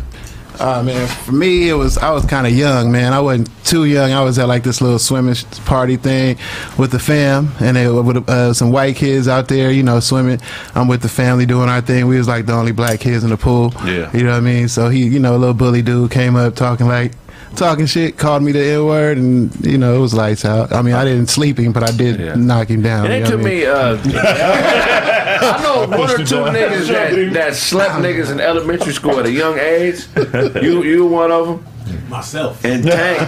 Uh, 0.60 0.84
man, 0.84 1.08
for 1.08 1.32
me, 1.32 1.70
it 1.70 1.74
was 1.74 1.98
I 1.98 2.12
was 2.12 2.26
kind 2.26 2.46
of 2.46 2.54
young, 2.54 2.92
man. 2.92 3.14
I 3.14 3.20
wasn't 3.20 3.50
too 3.66 3.86
young. 3.86 4.12
I 4.12 4.24
was 4.24 4.38
at 4.38 4.48
like 4.48 4.64
this 4.64 4.80
little 4.82 5.00
swimming 5.00 5.34
sh- 5.34 5.44
party 5.66 5.98
thing 5.98 6.38
with 6.78 6.92
the 6.92 7.00
fam, 7.00 7.50
and 7.60 7.76
they 7.78 7.88
were 7.88 8.04
with 8.04 8.30
uh, 8.30 8.54
some 8.54 8.72
white 8.72 8.96
kids 8.96 9.28
out 9.28 9.48
there, 9.48 9.72
you 9.72 9.82
know, 9.82 10.00
swimming. 10.00 10.40
I'm 10.76 10.88
with 10.88 11.02
the 11.02 11.10
family 11.10 11.46
doing 11.48 11.68
our 11.70 11.82
thing. 11.82 12.06
We 12.08 12.18
was 12.18 12.28
like 12.28 12.46
the 12.46 12.54
only 12.54 12.74
black 12.74 13.00
kids 13.00 13.24
in 13.24 13.32
the 13.32 13.38
pool. 13.38 13.74
Yeah. 13.86 14.16
you 14.16 14.24
know 14.24 14.32
what 14.32 14.38
I 14.38 14.42
mean. 14.42 14.68
So 14.68 14.90
he, 14.90 15.04
you 15.08 15.20
know, 15.20 15.36
a 15.36 15.40
little 15.40 15.56
bully 15.56 15.82
dude 15.82 16.12
came 16.12 16.36
up 16.36 16.56
talking 16.56 16.88
like. 16.88 17.14
Talking 17.54 17.86
shit, 17.86 18.18
called 18.18 18.44
me 18.44 18.54
the 18.54 18.64
N 18.64 18.86
word, 18.86 19.18
and 19.18 19.54
you 19.66 19.78
know 19.78 19.94
it 19.94 20.00
was 20.00 20.14
lights 20.14 20.46
out. 20.46 20.72
I 20.72 20.82
mean, 20.82 20.94
I 20.94 21.04
didn't 21.04 21.28
sleep 21.28 21.60
him, 21.60 21.74
but 21.74 21.84
I 21.84 21.92
did 21.92 22.18
Yeah. 22.18 22.36
knock 22.36 22.70
him 22.70 22.82
down. 22.82 23.08
It 23.08 23.10
you 23.10 23.16
ain't 23.16 23.24
know 23.26 23.32
too 23.32 23.38
what 23.40 23.46
I 23.46 23.50
mean? 23.50 24.14
many. 24.14 24.16
Uh, 24.16 25.11
I 25.42 25.62
know 25.64 25.88
one 25.98 26.10
or 26.12 26.18
two 26.18 26.24
niggas 26.36 26.88
that, 26.88 27.34
that 27.34 27.56
slept 27.56 27.96
niggas 27.96 28.32
in 28.32 28.40
elementary 28.40 28.94
school 28.94 29.20
at 29.20 29.26
a 29.26 29.32
young 29.32 29.58
age. 29.58 30.06
You 30.62 30.84
you 30.84 31.06
one 31.06 31.32
of 31.32 31.48
them. 31.48 31.66
Myself. 32.10 32.64
And 32.64 32.84
Tank. 32.88 33.20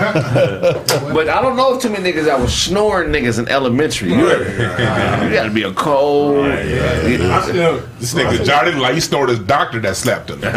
but 1.13 1.27
I 1.29 1.41
don't 1.41 1.55
know 1.55 1.79
too 1.79 1.89
many 1.89 2.11
niggas 2.11 2.25
that 2.25 2.39
was 2.39 2.53
snoring 2.53 3.11
niggas 3.11 3.39
in 3.39 3.47
elementary. 3.47 4.09
You, 4.09 4.27
you 4.27 5.33
gotta 5.33 5.51
be 5.53 5.63
a 5.63 5.73
cold. 5.73 6.45
I 6.45 7.51
know, 7.51 7.79
This 7.99 8.13
nigga 8.13 8.45
Jordan 8.45 8.79
like 8.79 8.93
he 8.95 8.99
snored 8.99 9.29
his 9.29 9.39
doctor 9.39 9.79
that 9.79 9.95
slapped 9.95 10.29
him. 10.29 10.39
I 10.43 10.47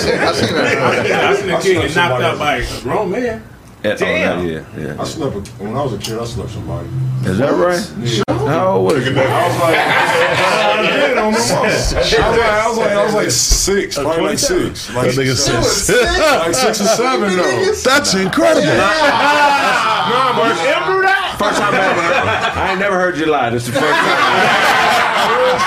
seen, 0.00 0.18
I 0.18 0.32
seen 0.32 0.54
that. 0.54 0.78
I 1.12 1.34
seen 1.36 1.50
a 1.50 1.60
kid 1.60 1.74
get 1.88 1.96
knocked 1.96 2.22
out 2.22 2.38
by 2.38 2.56
a 2.58 2.80
grown 2.82 3.10
man. 3.10 3.42
Damn. 3.96 4.46
yeah, 4.46 4.64
yeah. 4.76 4.96
I 5.00 5.04
slept 5.04 5.34
with, 5.34 5.48
when 5.60 5.76
I 5.76 5.82
was 5.82 5.92
a 5.92 5.98
kid. 5.98 6.18
I 6.18 6.24
slept 6.24 6.48
with 6.48 6.52
somebody. 6.52 6.88
Is 7.24 7.38
that 7.38 7.52
right? 7.52 8.28
How 8.48 8.76
old 8.76 8.92
was 8.94 9.06
you? 9.06 9.12
I 9.18 9.48
was 9.48 9.60
like, 9.60 9.78
I 10.78 10.82
did 10.82 11.18
on. 11.18 11.24
I 11.24 11.36
was 11.36 11.52
like, 11.92 12.20
I 12.20 12.68
was 12.68 12.78
like, 12.78 12.90
I 12.90 13.04
was 13.04 13.14
like 13.14 13.30
six, 13.30 13.96
probably 13.96 14.22
like 14.22 14.38
six, 14.38 14.94
like, 14.94 15.14
That 15.14 15.20
nigga 15.20 15.36
says, 15.36 15.90
like 15.90 16.54
six 16.54 16.80
or 16.80 16.84
seven 16.84 17.36
though. 17.36 17.72
"That's 17.84 18.14
incredible." 18.14 18.66
Nah, 18.66 20.32
but 20.36 20.56
First 21.38 21.60
time 21.60 21.72
ever. 21.74 22.00
I 22.60 22.70
ain't 22.72 22.80
never 22.80 22.96
heard 22.98 23.16
you 23.16 23.26
lie. 23.26 23.50
This 23.50 23.68
is 23.68 23.74
the 23.74 23.78
first 23.80 23.94
time. 23.94 24.77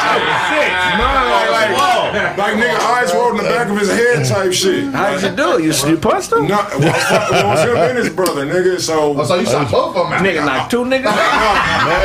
Nah, 0.01 1.29
like, 1.31 1.49
like, 1.71 2.37
like 2.37 2.53
nigga 2.55 2.77
eyes 2.79 3.13
rolled 3.13 3.31
in 3.37 3.43
the 3.43 3.49
back 3.49 3.69
of 3.69 3.77
his 3.77 3.89
head 3.89 4.25
type 4.27 4.51
shit. 4.53 4.85
How 4.93 5.11
did 5.13 5.23
you 5.31 5.35
do 5.35 5.57
it? 5.57 5.63
You, 5.63 5.73
you 5.91 5.97
punched 5.97 6.31
him? 6.31 6.47
No, 6.47 6.57
well, 6.57 6.81
it 6.81 6.83
was, 6.83 7.31
it 7.31 7.45
was 7.45 7.61
him 7.63 7.77
and 7.77 7.97
his 7.97 8.09
brother, 8.09 8.45
nigga. 8.45 8.79
So, 8.79 9.15
Oh, 9.17 9.23
so 9.25 9.35
you 9.35 9.45
shot 9.45 9.69
both 9.71 9.95
of 9.95 10.09
them? 10.09 10.13
out. 10.13 10.21
Nigga 10.25 10.45
like 10.45 10.69
two 10.69 10.83
niggas 10.83 11.05
out. 11.05 11.55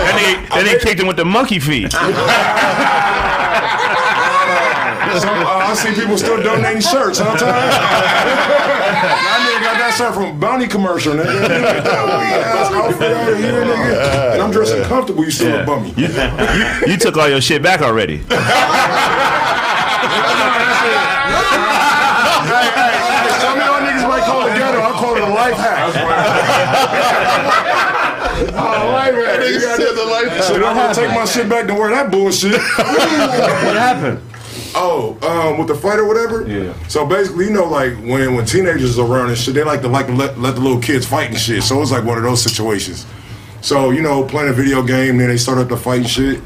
Then 0.06 0.18
he, 0.18 0.64
then 0.64 0.78
kicked 0.80 1.00
him 1.00 1.06
with 1.06 1.16
the 1.16 1.24
monkey 1.24 1.58
feet. 1.58 1.92
so 5.16 5.28
uh, 5.28 5.70
I 5.70 5.74
see 5.74 5.94
people 5.94 6.18
still 6.18 6.42
donating 6.42 6.82
shirts. 6.82 7.18
Huh, 7.22 7.36
Ty? 9.00 9.08
That 9.08 9.38
nigga 9.46 9.60
got 9.64 9.76
that 9.78 9.94
shirt 9.96 10.12
from 10.14 10.38
Bounty 10.40 10.66
commercial, 10.66 11.14
nigga. 11.14 11.48
Ass 11.48 12.72
outfit 12.72 13.12
out 13.12 13.28
of 13.32 13.38
here, 13.38 13.64
nigga. 13.64 14.32
And 14.34 14.42
I'm 14.42 14.50
dressing 14.50 14.82
comfortable. 14.84 15.24
You 15.24 15.30
still 15.30 15.60
a 15.60 15.64
bummy. 15.64 15.90
You, 15.96 16.08
you, 16.08 16.92
you 16.92 16.96
took 16.98 17.16
all 17.16 17.28
your 17.28 17.40
shit 17.40 17.62
back 17.62 17.80
already. 17.82 18.22
Hey, 22.46 22.70
hey, 22.70 22.94
some 23.40 23.58
of 23.58 23.64
y'all 23.66 23.80
niggas 23.82 24.06
might 24.08 24.22
call 24.24 24.46
it 24.46 24.54
ghetto. 24.56 24.78
I 24.80 24.90
call 24.92 25.16
it 25.16 25.22
a 25.22 25.26
life 25.26 25.56
hack. 25.56 25.86
oh, 28.54 28.92
life 28.92 29.14
hack. 29.14 29.40
You 29.50 29.60
gotta- 29.60 29.84
Shit, 30.42 30.62
I'm 30.62 30.76
gonna 30.76 30.94
take 30.94 31.10
my 31.10 31.24
shit 31.24 31.48
back 31.48 31.66
to 31.66 31.74
wear 31.74 31.90
that 31.90 32.10
bullshit. 32.10 32.52
What 32.52 33.76
happened? 33.76 34.20
Oh, 34.78 35.16
um, 35.22 35.58
with 35.58 35.68
the 35.68 35.74
fight 35.74 35.98
or 35.98 36.06
whatever. 36.06 36.46
Yeah. 36.46 36.74
So 36.88 37.06
basically, 37.06 37.46
you 37.46 37.52
know, 37.52 37.64
like 37.64 37.94
when 37.96 38.34
when 38.34 38.44
teenagers 38.44 38.98
are 38.98 39.10
around 39.10 39.30
and 39.30 39.38
shit, 39.38 39.54
they 39.54 39.64
like 39.64 39.80
to 39.80 39.88
like 39.88 40.06
to 40.06 40.12
let, 40.12 40.38
let 40.38 40.54
the 40.54 40.60
little 40.60 40.80
kids 40.80 41.06
fight 41.06 41.30
and 41.30 41.38
shit. 41.38 41.62
So 41.62 41.80
it's 41.80 41.90
like 41.90 42.04
one 42.04 42.18
of 42.18 42.24
those 42.24 42.42
situations. 42.42 43.06
So 43.62 43.90
you 43.90 44.02
know, 44.02 44.22
playing 44.24 44.50
a 44.50 44.52
video 44.52 44.82
game, 44.82 45.16
then 45.16 45.28
they 45.28 45.38
start 45.38 45.58
up 45.58 45.68
to 45.70 45.78
fight 45.78 46.00
and 46.00 46.08
shit. 46.08 46.42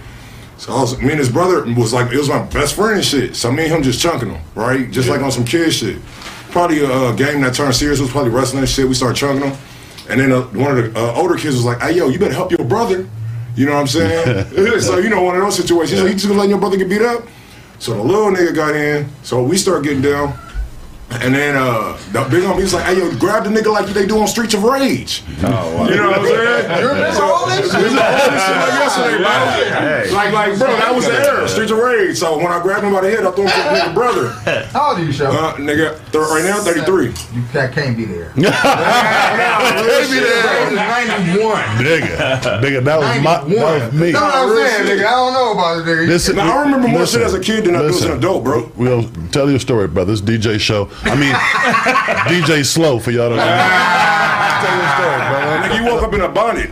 So 0.59 0.75
I 0.75 0.81
was, 0.83 0.99
me 1.01 1.11
and 1.11 1.19
his 1.19 1.31
brother 1.31 1.65
was 1.75 1.95
like, 1.95 2.13
it 2.13 2.19
was 2.19 2.29
my 2.29 2.43
best 2.45 2.77
friend 2.77 2.97
and 2.97 3.05
shit. 3.05 3.35
So 3.35 3.51
me 3.51 3.65
and 3.65 3.73
him 3.73 3.83
just 3.83 3.99
chunking 3.99 4.29
him, 4.29 4.43
right? 4.55 4.91
Just 4.91 5.09
like 5.09 5.23
on 5.23 5.33
some 5.33 5.45
kid 5.45 5.73
shit. 5.73 5.99
Probably 6.51 6.85
a 6.85 6.89
uh, 6.89 7.13
game 7.13 7.41
that 7.41 7.55
turned 7.55 7.75
serious 7.75 7.99
was 7.99 8.11
probably 8.11 8.31
wrestling 8.31 8.61
and 8.61 8.69
shit. 8.69 8.87
We 8.87 8.93
started 8.93 9.17
chunking 9.17 9.49
him. 9.49 9.59
And 10.11 10.21
then 10.21 10.33
uh, 10.33 10.43
one 10.43 10.77
of 10.77 10.93
the 10.93 11.01
uh, 11.01 11.15
older 11.15 11.37
kids 11.37 11.57
was 11.57 11.65
like, 11.65 11.81
hey, 11.81 11.97
yo, 11.97 12.09
you 12.09 12.19
better 12.19 12.35
help 12.35 12.51
your 12.51 12.67
brother. 12.67 13.09
You 13.57 13.67
know 13.67 13.73
what 13.73 13.81
I'm 13.81 13.87
saying? 13.87 14.81
so, 14.81 14.99
you 14.99 15.09
know, 15.09 15.23
one 15.23 15.37
of 15.37 15.43
those 15.43 15.57
situations. 15.57 15.99
So, 15.99 16.07
you 16.07 16.13
just 16.13 16.29
gonna 16.29 16.39
let 16.39 16.51
your 16.51 16.59
brother 16.59 16.77
get 16.77 16.91
beat 16.91 17.01
up? 17.01 17.23
So 17.81 17.95
the 17.95 18.03
little 18.03 18.31
nigga 18.31 18.55
got 18.55 18.77
in. 18.77 19.09
So 19.23 19.43
we 19.43 19.57
start 19.57 19.85
getting 19.85 20.03
down. 20.03 20.39
And 21.13 21.35
then 21.35 21.57
uh, 21.57 21.99
the 22.13 22.23
big 22.31 22.45
homie 22.45 22.63
was 22.63 22.73
like, 22.73 22.85
"Hey, 22.85 22.97
yo, 22.99 23.11
grab 23.19 23.43
the 23.43 23.51
nigga 23.51 23.73
like 23.73 23.87
they 23.87 24.07
do 24.07 24.21
on 24.21 24.29
Streets 24.29 24.55
of 24.55 24.63
Rage." 24.63 25.25
Oh, 25.43 25.51
wow. 25.77 25.89
You 25.89 25.97
know 25.97 26.11
what 26.11 26.21
I'm 26.21 26.25
saying? 26.27 26.71
You 26.81 26.87
remember 26.89 27.13
So- 27.17 27.25
all 27.25 27.47
that 27.49 27.65
shit? 27.65 27.73
Remember 27.75 28.01
all 28.01 28.31
this 28.31 28.43
shit 28.47 28.57
like 28.57 28.75
yesterday, 28.79 29.17
bro. 29.19 30.17
Like, 30.17 30.33
like, 30.33 30.59
bro, 30.59 30.69
that 30.77 30.95
was 30.95 31.05
the 31.07 31.13
era, 31.13 31.49
Streets 31.49 31.73
of 31.73 31.79
Rage. 31.79 32.17
So 32.17 32.37
when 32.39 32.47
I 32.47 32.63
grabbed 32.63 32.85
him 32.85 32.93
by 32.93 33.01
the 33.01 33.11
head, 33.11 33.27
I 33.27 33.31
threw 33.33 33.45
him 33.45 33.51
to 33.51 33.57
the 33.57 33.71
nigga 33.75 33.93
brother. 33.95 34.29
How 34.73 34.91
old 34.91 34.99
are 35.01 35.05
you, 35.05 35.13
Show? 35.13 35.27
Uh, 35.31 35.55
nigga, 35.57 35.99
th- 36.13 36.25
right 36.31 36.45
now, 36.45 36.61
33. 36.63 37.07
You 37.07 37.13
that 37.55 37.73
can't 37.73 37.97
be 37.97 38.05
there. 38.05 38.33
Maybe 38.37 38.47
Ninety-one. 40.77 41.65
Nigga, 41.83 42.41
nigga, 42.63 42.85
that 42.85 42.99
was 42.99 43.23
my, 43.25 43.43
that 43.43 43.83
was 43.83 43.93
me. 43.93 44.13
That's 44.13 44.23
what 44.23 44.35
I'm 44.35 44.57
saying, 44.57 44.99
nigga. 44.99 45.07
I 45.07 45.11
don't 45.11 45.33
know 45.33 45.53
about 45.53 45.79
it, 45.81 45.85
nigga. 45.91 46.07
Listen, 46.07 46.37
Now, 46.37 46.59
I 46.59 46.63
remember 46.63 46.89
more 46.89 47.01
listen, 47.01 47.21
shit 47.21 47.27
as 47.27 47.35
a 47.35 47.41
kid 47.41 47.65
than 47.65 47.75
I 47.77 47.81
do 47.81 47.89
as 47.89 48.03
an 48.05 48.13
adult, 48.13 48.45
bro. 48.45 48.71
We'll 48.77 49.09
tell 49.33 49.49
you 49.51 49.57
a 49.57 49.61
story, 49.61 49.89
brother. 49.89 50.13
This 50.15 50.21
DJ 50.23 50.59
show. 50.61 50.89
I 51.03 51.17
mean, 51.17 51.35
DJ 52.29 52.65
Slow 52.65 52.99
for 52.99 53.11
y'all 53.11 53.31
to 53.31 53.37
know. 53.37 53.43
tell 53.43 54.77
you 54.77 54.83
a 54.83 54.91
story, 54.97 55.17
brother. 55.29 55.69
Nigga, 55.69 55.77
you 55.79 55.85
woke 55.91 56.03
up 56.03 56.15
in 56.15 56.21
a 56.21 56.29
bonnet. 56.29 56.71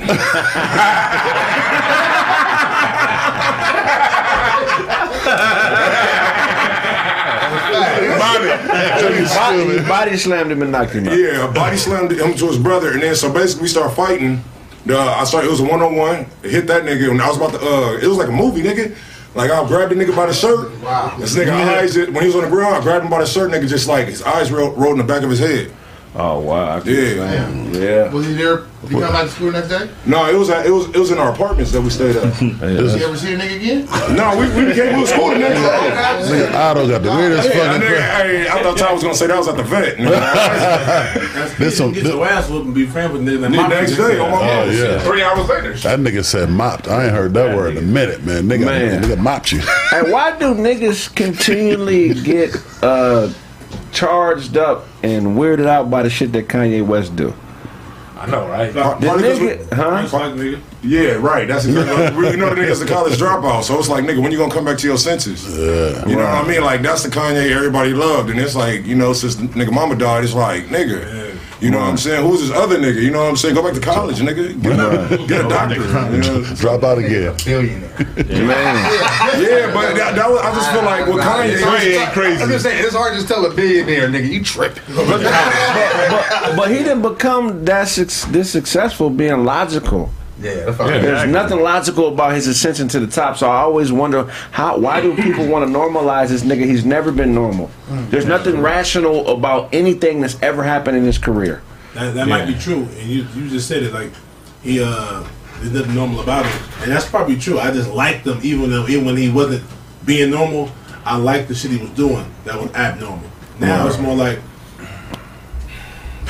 Body, 8.49 9.83
body 9.89 10.17
slammed 10.17 10.51
him 10.53 10.63
and 10.63 10.73
knocked 10.73 10.93
him 10.93 11.09
out. 11.09 11.19
Yeah, 11.19 11.47
I 11.49 11.53
body 11.53 11.77
slammed 11.77 12.13
him 12.13 12.35
to 12.35 12.47
his 12.47 12.59
brother, 12.59 12.93
and 12.93 13.03
then 13.03 13.15
so 13.15 13.33
basically 13.33 13.63
we 13.63 13.69
start 13.69 13.95
fighting. 13.95 14.43
Uh, 14.89 14.99
I 14.99 15.25
started. 15.25 15.49
It 15.49 15.51
was 15.51 15.61
a 15.61 15.65
one 15.65 15.83
on 15.83 15.97
one. 15.97 16.27
Hit 16.43 16.67
that 16.69 16.85
nigga, 16.85 17.11
and 17.11 17.21
I 17.21 17.29
was 17.29 17.37
about 17.37 17.53
to. 17.53 17.59
Uh, 17.61 17.99
it 18.03 18.07
was 18.07 18.17
like 18.17 18.29
a 18.29 18.33
movie, 18.33 18.63
nigga. 18.63 18.97
Like 19.35 19.51
I 19.51 19.67
grabbed 19.69 19.93
the 19.93 19.97
nigga 19.97 20.17
by 20.17 20.27
the 20.27 20.33
shirt. 20.33 20.73
Wow. 20.81 21.15
This 21.19 21.37
nigga 21.37 21.53
eyes 21.53 21.97
it 21.97 22.13
when 22.13 22.23
he 22.23 22.27
was 22.29 22.37
on 22.37 22.43
the 22.43 22.49
ground. 22.51 22.75
I 22.77 22.81
grabbed 22.83 23.05
him 23.05 23.11
by 23.11 23.21
the 23.21 23.27
shirt. 23.27 23.51
Nigga 23.51 23.69
just 23.69 23.87
like 23.87 24.09
his 24.09 24.23
eyes 24.23 24.51
rolled, 24.51 24.77
rolled 24.79 24.99
in 24.99 25.07
the 25.07 25.13
back 25.13 25.23
of 25.23 25.31
his 25.31 25.39
head. 25.39 25.71
Oh 26.15 26.41
wow. 26.41 26.77
I 26.77 26.81
can- 26.81 26.93
Yeah. 26.93 27.79
Yeah. 27.79 28.13
Was 28.13 28.27
he 28.27 28.33
there? 28.35 28.65
Did 28.83 28.91
he 28.91 29.01
come 29.01 29.13
back 29.13 29.25
to 29.25 29.29
school 29.31 29.51
next 29.51 29.69
day? 29.69 29.91
No, 30.07 30.29
it 30.31 30.35
was 30.37 30.51
at, 30.51 30.65
it 30.65 30.71
was 30.71 30.87
it 30.87 30.97
was 30.99 31.11
in 31.11 31.19
our 31.19 31.33
apartments 31.33 31.73
that 31.73 31.81
we 31.83 31.91
stayed 31.91 32.15
at. 32.15 32.23
Did 32.39 32.61
you 32.61 33.07
ever 33.07 33.17
see 33.17 33.35
a 33.35 33.39
nigga 33.39 33.57
again? 33.57 34.17
no, 34.17 34.37
we 34.39 34.47
we 34.55 34.71
became 34.71 34.95
we 34.95 35.01
was 35.03 35.11
cool 35.13 35.31
the 35.31 35.39
next 35.39 35.61
day. 35.61 36.47
Nigga, 36.47 36.55
Otto 36.55 36.89
got 36.89 37.03
the 37.03 37.11
weirdest 37.11 37.49
Yeah, 37.49 37.73
fucking. 37.73 37.89
nigga, 37.89 38.01
hey, 38.01 38.49
I 38.49 38.63
thought 38.63 38.79
Ty 38.79 38.93
was 38.93 39.03
gonna 39.03 39.15
say 39.17 39.27
that 39.27 39.37
was 39.37 39.49
at 39.49 39.57
the 39.57 39.65
vet. 39.65 39.97
nigga. 39.99 40.11
That's 41.35 41.55
This 41.59 41.77
some- 41.77 41.93
get 41.93 42.05
your 42.05 42.25
ass 42.25 42.49
whooped 42.49 42.67
and 42.67 42.75
be 42.75 42.87
friends 42.87 43.13
with 43.13 43.23
niggas. 43.27 43.41
that 43.41 43.51
The 43.51 43.69
next 43.69 43.91
you. 43.91 43.97
day, 43.97 44.19
on 44.21 44.31
my 44.31 44.37
Oh 44.37 44.61
mama. 44.67 44.73
yeah, 44.73 44.99
Three 45.01 45.23
hours 45.23 45.49
later. 45.49 45.73
that 45.75 45.99
nigga 45.99 46.25
said 46.25 46.49
mopped. 46.49 46.87
I 46.87 47.05
ain't 47.07 47.13
heard 47.15 47.35
that 47.35 47.57
word 47.57 47.77
in 47.77 47.79
a 47.79 47.87
minute, 47.87 48.25
man. 48.25 48.45
Nigga, 48.45 48.65
Man. 48.67 49.03
nigga 49.03 49.19
mopped 49.19 49.51
you. 49.53 49.61
Hey, 49.91 50.03
why 50.13 50.39
do 50.39 50.55
niggas 50.55 51.13
continually 51.17 52.13
get 52.15 52.55
uh, 52.83 53.33
charged 53.91 54.57
up 54.57 54.87
and 55.03 55.29
weirded 55.37 55.67
out 55.67 55.91
by 55.91 56.03
the 56.03 56.11
shit 56.11 56.31
that 56.33 56.47
Kanye 56.47 56.87
West 56.87 57.17
do? 57.17 57.33
I 58.19 58.27
know, 58.27 58.49
right? 58.49 58.73
The 58.75 58.81
Probably 58.83 59.09
'cause 59.09 59.41
we- 59.41 59.47
nigga, 59.49 59.73
huh? 59.75 60.07
Fuck, 60.09 60.33
nigga. 60.35 60.59
Yeah, 60.83 61.13
right. 61.13 61.47
That's 61.47 61.65
exactly. 61.67 62.17
we 62.31 62.37
know 62.37 62.53
the 62.53 62.61
nigga's 62.61 62.83
a 62.83 62.87
college 62.87 63.17
dropout, 63.19 63.63
so 63.65 63.79
it's 63.79 63.89
like, 63.89 64.05
nigga, 64.05 64.21
when 64.23 64.33
you 64.33 64.39
gonna 64.39 64.53
come 64.53 64.65
back 64.65 64.79
to 64.79 64.87
your 64.89 64.99
senses? 64.99 65.45
Yeah, 65.47 66.07
you 66.09 66.17
know 66.17 66.23
what 66.25 66.45
I 66.45 66.49
mean? 66.49 66.63
Like 66.63 66.83
that's 66.83 67.03
the 67.05 67.11
Kanye 67.11 67.51
everybody 67.55 67.93
loved, 67.93 68.31
and 68.31 68.41
it's 68.41 68.57
like, 68.57 68.85
you 68.87 68.97
know, 68.97 69.13
since 69.13 69.37
nigga 69.37 69.71
mama 69.71 69.95
died, 69.95 70.25
it's 70.25 70.35
like, 70.35 70.67
nigga, 70.69 71.28
you 71.61 71.71
know 71.71 71.79
what 71.79 71.89
I'm 71.91 71.97
saying? 71.97 72.25
Who's 72.27 72.41
this 72.41 72.51
other 72.57 72.79
nigga? 72.79 73.03
You 73.03 73.11
know 73.11 73.21
what 73.23 73.31
I'm 73.31 73.37
saying? 73.37 73.55
Go 73.55 73.63
back 73.63 73.75
to 73.75 73.81
college, 73.81 74.19
nigga. 74.19 74.61
Get, 74.63 74.73
a, 74.79 75.27
get 75.27 75.45
a 75.45 75.49
doctor. 75.49 75.75
you 76.15 76.21
know? 76.21 76.43
Drop 76.55 76.83
out 76.85 76.99
again. 76.99 77.35
Billionaire. 77.45 77.89
Man, 77.99 79.43
Yeah, 79.43 79.73
but 79.75 79.95
that, 79.97 80.15
that 80.15 80.31
was, 80.31 80.41
I 80.41 80.55
just 80.55 80.71
feel 80.71 80.83
like 80.85 81.07
with 81.07 81.17
Kanye, 81.25 81.53
It's 81.55 81.63
hard 81.63 81.81
to 81.83 82.21
it's- 82.23 82.43
I'm 82.43 82.49
just 82.49 82.65
saying, 82.65 82.85
it's 82.85 82.95
hard 82.95 83.19
to 83.21 83.27
tell 83.27 83.45
a 83.45 83.55
billionaire, 83.55 84.09
nigga. 84.09 84.29
You 84.31 84.45
tripping. 84.45 84.83
but, 84.95 86.57
but 86.57 86.71
he 86.71 86.79
didn't 86.79 87.03
become 87.03 87.65
that 87.65 87.89
suc 87.89 88.09
this 88.31 88.51
successful 88.51 89.11
being 89.11 89.45
logical. 89.45 90.11
Yeah, 90.41 90.71
fine. 90.73 91.03
There's 91.03 91.29
nothing 91.31 91.61
logical 91.61 92.09
about 92.09 92.33
his 92.35 92.47
ascension 92.47 92.87
to 92.89 93.01
the 93.01 93.07
top. 93.09 93.37
So 93.37 93.49
I 93.51 93.57
always 93.57 93.91
wonder 93.91 94.25
how. 94.53 94.79
Why 94.79 95.01
do 95.01 95.17
people 95.17 95.47
want 95.49 95.67
to 95.67 95.73
normalize 95.73 96.29
this 96.29 96.43
nigga? 96.43 96.65
He's 96.65 96.85
never 96.85 97.11
been 97.11 97.35
normal. 97.35 97.71
There's 98.11 98.27
nothing 98.27 98.61
rational 98.61 99.29
about 99.29 99.75
anything 99.75 100.21
that's 100.21 100.41
ever 100.41 100.63
happened 100.63 100.97
in 100.97 101.05
his 101.05 101.19
career. 101.19 101.63
That, 101.95 102.15
that 102.15 102.29
might 102.29 102.47
be 102.47 102.55
true, 102.55 102.83
and 102.99 103.09
you 103.09 103.27
you 103.35 103.49
just 103.49 103.67
said 103.67 103.83
it 103.83 103.93
like 103.93 104.13
he 104.63 104.81
uh 104.81 105.27
there's 105.59 105.73
nothing 105.73 105.95
normal 105.95 106.21
about 106.21 106.47
him, 106.47 106.63
and 106.83 106.93
that's 106.93 107.09
probably 107.09 107.37
true. 107.37 107.59
I 107.59 107.73
just 107.73 107.91
liked 107.91 108.25
him 108.27 108.39
even 108.43 108.71
though 108.71 108.87
even 108.87 109.07
when 109.07 109.17
he 109.17 109.29
wasn't 109.31 109.65
being 110.07 110.31
normal, 110.31 110.71
I 111.05 111.17
liked 111.17 111.49
the 111.49 111.55
shit 111.57 111.73
he 111.73 111.79
was 111.79 111.91
doing 111.91 112.25
that 112.45 112.61
was 112.61 112.73
abnormal. 112.75 113.29
Now 113.59 113.89
it's 113.89 113.99
more 113.99 114.15
like. 114.15 114.39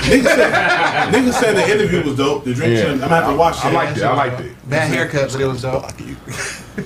Niggas 0.08 0.24
said, 0.24 1.12
niggas 1.12 1.32
said 1.34 1.56
the 1.56 1.70
interview 1.70 2.02
was 2.04 2.16
dope. 2.16 2.44
The 2.44 2.54
drink, 2.54 2.76
Yeah. 2.78 2.92
I'm 2.92 2.98
gonna 3.00 3.14
have 3.14 3.30
to 3.30 3.36
watch 3.36 3.56
it. 3.58 3.64
I 3.66 3.70
liked 3.72 3.98
it. 3.98 4.02
I 4.04 4.14
liked 4.14 4.40
it. 4.40 4.70
Bad 4.70 4.88
haircut, 4.88 5.32
but 5.32 5.40
it 5.40 5.46
was 5.46 5.62
dope. 5.62 5.82
But 5.82 6.00
it- 6.00 6.16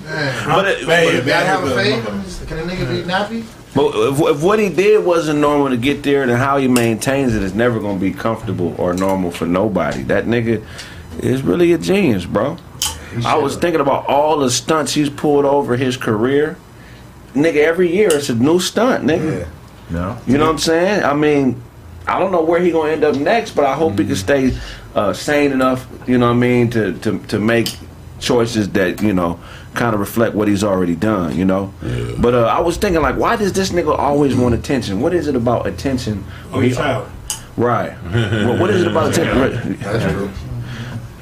bad, 0.06 0.46
Gotta 0.46 1.22
bad, 1.24 1.46
have 1.46 1.64
a 1.64 1.74
bad, 1.74 2.04
fade. 2.04 2.48
Can 2.48 2.58
a 2.58 2.62
nigga 2.62 2.88
be 2.88 3.02
nappy? 3.10 3.44
But 3.74 3.94
if, 4.12 4.20
if 4.20 4.42
what 4.42 4.58
he 4.58 4.68
did 4.68 5.04
wasn't 5.04 5.40
normal 5.40 5.70
to 5.70 5.76
get 5.78 6.02
there, 6.02 6.26
then 6.26 6.36
how 6.36 6.58
he 6.58 6.68
maintains 6.68 7.34
it 7.34 7.42
is 7.42 7.54
never 7.54 7.80
going 7.80 7.98
to 7.98 8.00
be 8.00 8.12
comfortable 8.12 8.74
or 8.78 8.92
normal 8.92 9.30
for 9.30 9.46
nobody. 9.46 10.02
That 10.02 10.26
nigga 10.26 10.62
is 11.20 11.42
really 11.42 11.72
a 11.72 11.78
genius, 11.78 12.26
bro. 12.26 12.58
I 13.24 13.36
was 13.36 13.56
thinking 13.56 13.80
about 13.80 14.06
all 14.06 14.38
the 14.38 14.50
stunts 14.50 14.92
he's 14.92 15.08
pulled 15.10 15.44
over 15.46 15.76
his 15.76 15.96
career. 15.96 16.56
Nigga, 17.34 17.56
every 17.64 17.94
year 17.94 18.08
it's 18.12 18.28
a 18.28 18.34
new 18.34 18.60
stunt, 18.60 19.04
nigga. 19.04 19.48
No. 19.88 20.18
You 20.26 20.36
know 20.38 20.44
what 20.46 20.52
I'm 20.52 20.58
saying? 20.58 21.04
I 21.04 21.14
mean, 21.14 21.62
I 22.06 22.18
don't 22.18 22.32
know 22.32 22.42
where 22.42 22.60
he 22.60 22.70
gonna 22.70 22.92
end 22.92 23.04
up 23.04 23.16
next, 23.16 23.52
but 23.52 23.64
I 23.64 23.74
hope 23.74 23.98
he 23.98 24.06
can 24.06 24.16
stay 24.16 24.56
uh, 24.94 25.12
sane 25.12 25.52
enough. 25.52 25.86
You 26.06 26.18
know 26.18 26.26
what 26.26 26.36
I 26.36 26.38
mean 26.38 26.70
to 26.70 26.98
to 27.00 27.18
to 27.18 27.38
make 27.38 27.74
choices 28.18 28.68
that 28.70 29.02
you 29.02 29.12
know 29.12 29.40
kind 29.74 29.94
of 29.94 30.00
reflect 30.00 30.34
what 30.34 30.48
he's 30.48 30.64
already 30.64 30.96
done. 30.96 31.36
You 31.36 31.44
know. 31.44 31.72
But 32.18 32.34
uh, 32.34 32.44
I 32.44 32.60
was 32.60 32.76
thinking 32.76 33.02
like, 33.02 33.16
why 33.16 33.36
does 33.36 33.52
this 33.52 33.70
nigga 33.70 33.96
always 33.96 34.34
want 34.34 34.54
attention? 34.54 35.00
What 35.00 35.14
is 35.14 35.28
it 35.28 35.36
about 35.36 35.66
attention? 35.66 36.24
Only 36.52 36.72
child. 36.72 37.08
Right. 37.56 37.96
well, 38.12 38.58
what 38.58 38.70
is 38.70 38.82
it 38.82 38.88
about 38.88 39.12
attention? 39.12 39.76
That's 39.80 40.12
true. 40.12 40.30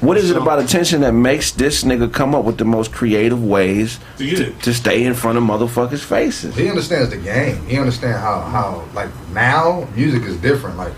What 0.01 0.17
is 0.17 0.31
it 0.31 0.37
about 0.37 0.57
attention 0.57 1.01
that 1.01 1.13
makes 1.13 1.51
this 1.51 1.83
nigga 1.83 2.11
come 2.11 2.33
up 2.33 2.43
with 2.43 2.57
the 2.57 2.65
most 2.65 2.91
creative 2.91 3.43
ways 3.43 3.99
To 4.17 4.29
get 4.29 4.59
to 4.63 4.73
stay 4.73 5.03
in 5.03 5.13
front 5.13 5.37
of 5.37 5.43
motherfuckers' 5.43 5.99
faces? 5.99 6.55
He 6.55 6.67
understands 6.67 7.11
the 7.11 7.17
game. 7.17 7.63
He 7.67 7.77
understands 7.77 8.19
how 8.19 8.41
how 8.41 8.83
like 8.95 9.09
now 9.31 9.87
music 9.95 10.23
is 10.23 10.37
different. 10.37 10.77
Like 10.77 10.93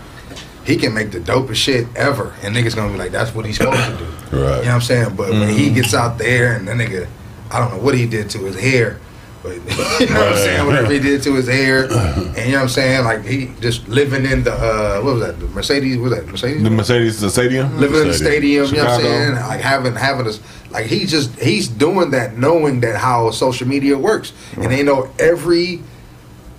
he 0.64 0.76
can 0.76 0.94
make 0.94 1.10
the 1.10 1.20
dopest 1.20 1.56
shit 1.56 1.86
ever, 1.94 2.34
and 2.42 2.56
niggas 2.56 2.74
gonna 2.74 2.92
be 2.92 2.98
like, 2.98 3.12
that's 3.12 3.34
what 3.34 3.44
he's 3.44 3.58
supposed 3.58 3.84
to 3.84 3.96
do. 3.98 4.04
Right. 4.04 4.30
You 4.32 4.38
know 4.40 4.56
what 4.56 4.66
I'm 4.68 4.80
saying? 4.80 5.16
But 5.16 5.30
when 5.30 5.50
he 5.50 5.66
mm-hmm. 5.66 5.74
gets 5.74 5.94
out 5.94 6.16
there 6.16 6.56
and 6.56 6.66
the 6.66 6.72
nigga, 6.72 7.06
I 7.50 7.58
don't 7.58 7.76
know 7.76 7.82
what 7.82 7.94
he 7.94 8.06
did 8.06 8.30
to 8.30 8.38
his 8.38 8.58
hair, 8.58 8.98
but 9.44 9.52
you 10.00 10.06
know 10.06 10.20
what 10.20 10.32
I'm 10.32 10.36
saying? 10.36 10.66
Whatever 10.66 10.92
he 10.92 10.98
did 10.98 11.22
to 11.24 11.34
his 11.34 11.46
hair, 11.46 11.84
and 11.92 12.36
you 12.36 12.52
know 12.52 12.52
what 12.54 12.62
I'm 12.62 12.68
saying? 12.70 13.04
Like 13.04 13.24
he 13.24 13.52
just 13.60 13.86
living 13.88 14.24
in 14.24 14.42
the 14.42 14.52
uh, 14.52 15.02
what 15.02 15.14
was 15.16 15.26
that? 15.26 15.38
The 15.38 15.46
Mercedes? 15.48 15.98
Was 15.98 16.12
that 16.12 16.26
Mercedes? 16.26 16.62
The 16.62 16.70
Mercedes, 16.70 17.20
the 17.20 17.30
stadium. 17.30 17.78
living 17.78 18.00
in 18.00 18.08
the 18.08 18.14
stadium, 18.14 18.66
you 18.66 18.76
know 18.78 18.84
what 18.84 18.94
I'm 18.94 19.00
saying? 19.02 19.34
Like 19.34 19.60
having 19.60 19.94
having 19.94 20.24
this 20.24 20.40
like 20.70 20.86
he's 20.86 21.10
just 21.10 21.38
he's 21.38 21.68
doing 21.68 22.10
that 22.12 22.38
knowing 22.38 22.80
that 22.80 22.96
how 22.96 23.30
social 23.30 23.68
media 23.68 23.98
works. 23.98 24.32
And 24.56 24.72
they 24.72 24.82
know 24.82 25.12
every 25.18 25.82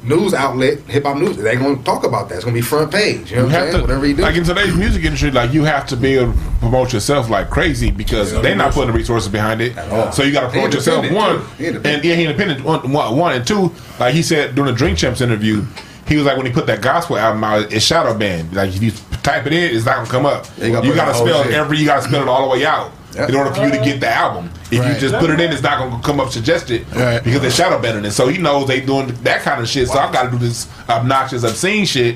news 0.06 0.34
outlet, 0.34 0.80
hip 0.82 1.04
hop 1.04 1.18
news, 1.18 1.38
they 1.38 1.56
gonna 1.56 1.82
talk 1.84 2.06
about 2.06 2.30
that. 2.30 2.36
It's 2.36 2.44
gonna 2.46 2.56
be 2.56 2.62
front 2.62 2.92
page. 2.92 3.32
You 3.32 3.38
know 3.38 3.42
You 3.44 3.48
what 3.48 3.56
I'm 3.56 3.62
have 3.62 3.62
saying? 3.72 3.76
to, 3.76 3.82
Whatever 3.82 4.06
you 4.08 4.16
do. 4.16 4.22
like 4.22 4.36
in 4.36 4.44
today's 4.44 4.76
music 4.76 5.04
industry, 5.04 5.32
like 5.32 5.54
you 5.54 5.64
have 5.64 5.86
to 5.88 5.98
be 5.98 6.16
able 6.18 6.34
to 6.34 6.40
promote 6.60 6.94
yourself 6.94 7.30
like 7.30 7.50
crazy 7.50 7.92
because 7.92 8.32
they're 8.42 8.56
not 8.56 8.74
putting 8.74 8.92
the 8.92 8.98
resources 8.98 9.30
behind 9.32 9.62
it. 9.62 9.74
So 10.14 10.24
you 10.24 10.32
got 10.32 10.42
to 10.42 10.50
promote 10.50 10.74
yourself. 10.74 11.10
One, 11.12 11.38
too. 11.40 11.46
He 11.58 11.66
independent. 11.68 11.86
and 11.96 12.06
yeah, 12.06 12.16
he 12.16 12.24
independent. 12.26 12.64
One, 12.64 12.92
one, 12.92 13.18
one, 13.18 13.34
and 13.36 13.46
two, 13.48 13.72
like 14.00 14.14
he 14.14 14.22
said 14.24 14.56
during 14.56 14.72
the 14.72 14.78
Drink 14.78 14.98
Champs 14.98 15.22
interview, 15.22 15.66
he 16.08 16.18
was 16.18 16.26
like 16.26 16.38
when 16.38 16.46
he 16.46 16.52
put 16.52 16.68
that 16.68 16.82
gospel 16.82 17.18
album 17.18 17.44
out, 17.44 17.72
it's 17.74 17.84
shadow 17.86 18.18
banned. 18.18 18.54
Like 18.54 18.70
if 18.76 18.82
you 18.84 18.92
type 19.24 19.46
it 19.48 19.54
in, 19.54 19.76
it's 19.76 19.86
not 19.86 19.96
gonna 19.98 20.10
come 20.10 20.26
up. 20.26 20.46
You 20.58 20.72
gotta 20.72 20.88
You 20.88 20.94
got 20.96 21.06
to 21.08 21.14
spell 21.16 21.44
shit. 21.44 21.54
every. 21.54 21.78
You 21.80 21.86
got 21.86 22.04
to 22.04 22.08
spell 22.08 22.22
it 22.22 22.28
all 22.28 22.48
the 22.48 22.54
way 22.58 22.66
out. 22.66 22.92
Yep. 23.16 23.30
In 23.30 23.36
order 23.36 23.54
for 23.54 23.62
you 23.64 23.70
to 23.70 23.76
uh-huh. 23.78 23.86
get 23.86 24.00
the 24.02 24.10
album, 24.10 24.50
if 24.72 24.86
you 24.86 25.00
just 25.00 25.16
put 25.20 25.30
it 25.30 25.40
in, 25.40 25.52
it's 25.52 25.62
not 25.62 25.78
gonna 25.78 26.02
come 26.04 26.20
up 26.20 26.32
suggested 26.32 26.86
Right. 26.94 27.24
because 27.24 27.42
they're 27.42 27.52
shadow 27.52 27.80
banning 27.82 28.06
it. 28.06 28.12
So 28.12 28.28
he 28.28 28.38
knows 28.40 28.68
they 28.68 28.82
doing 28.82 29.08
that 29.24 29.42
kind 29.42 29.62
of 29.62 29.68
shit. 29.70 29.88
So 29.90 30.00
I 30.00 30.12
got 30.12 30.24
to 30.24 30.32
do 30.32 30.38
this 30.38 30.68
obnoxious, 30.90 31.44
obscene 31.44 31.86
shit 31.86 32.16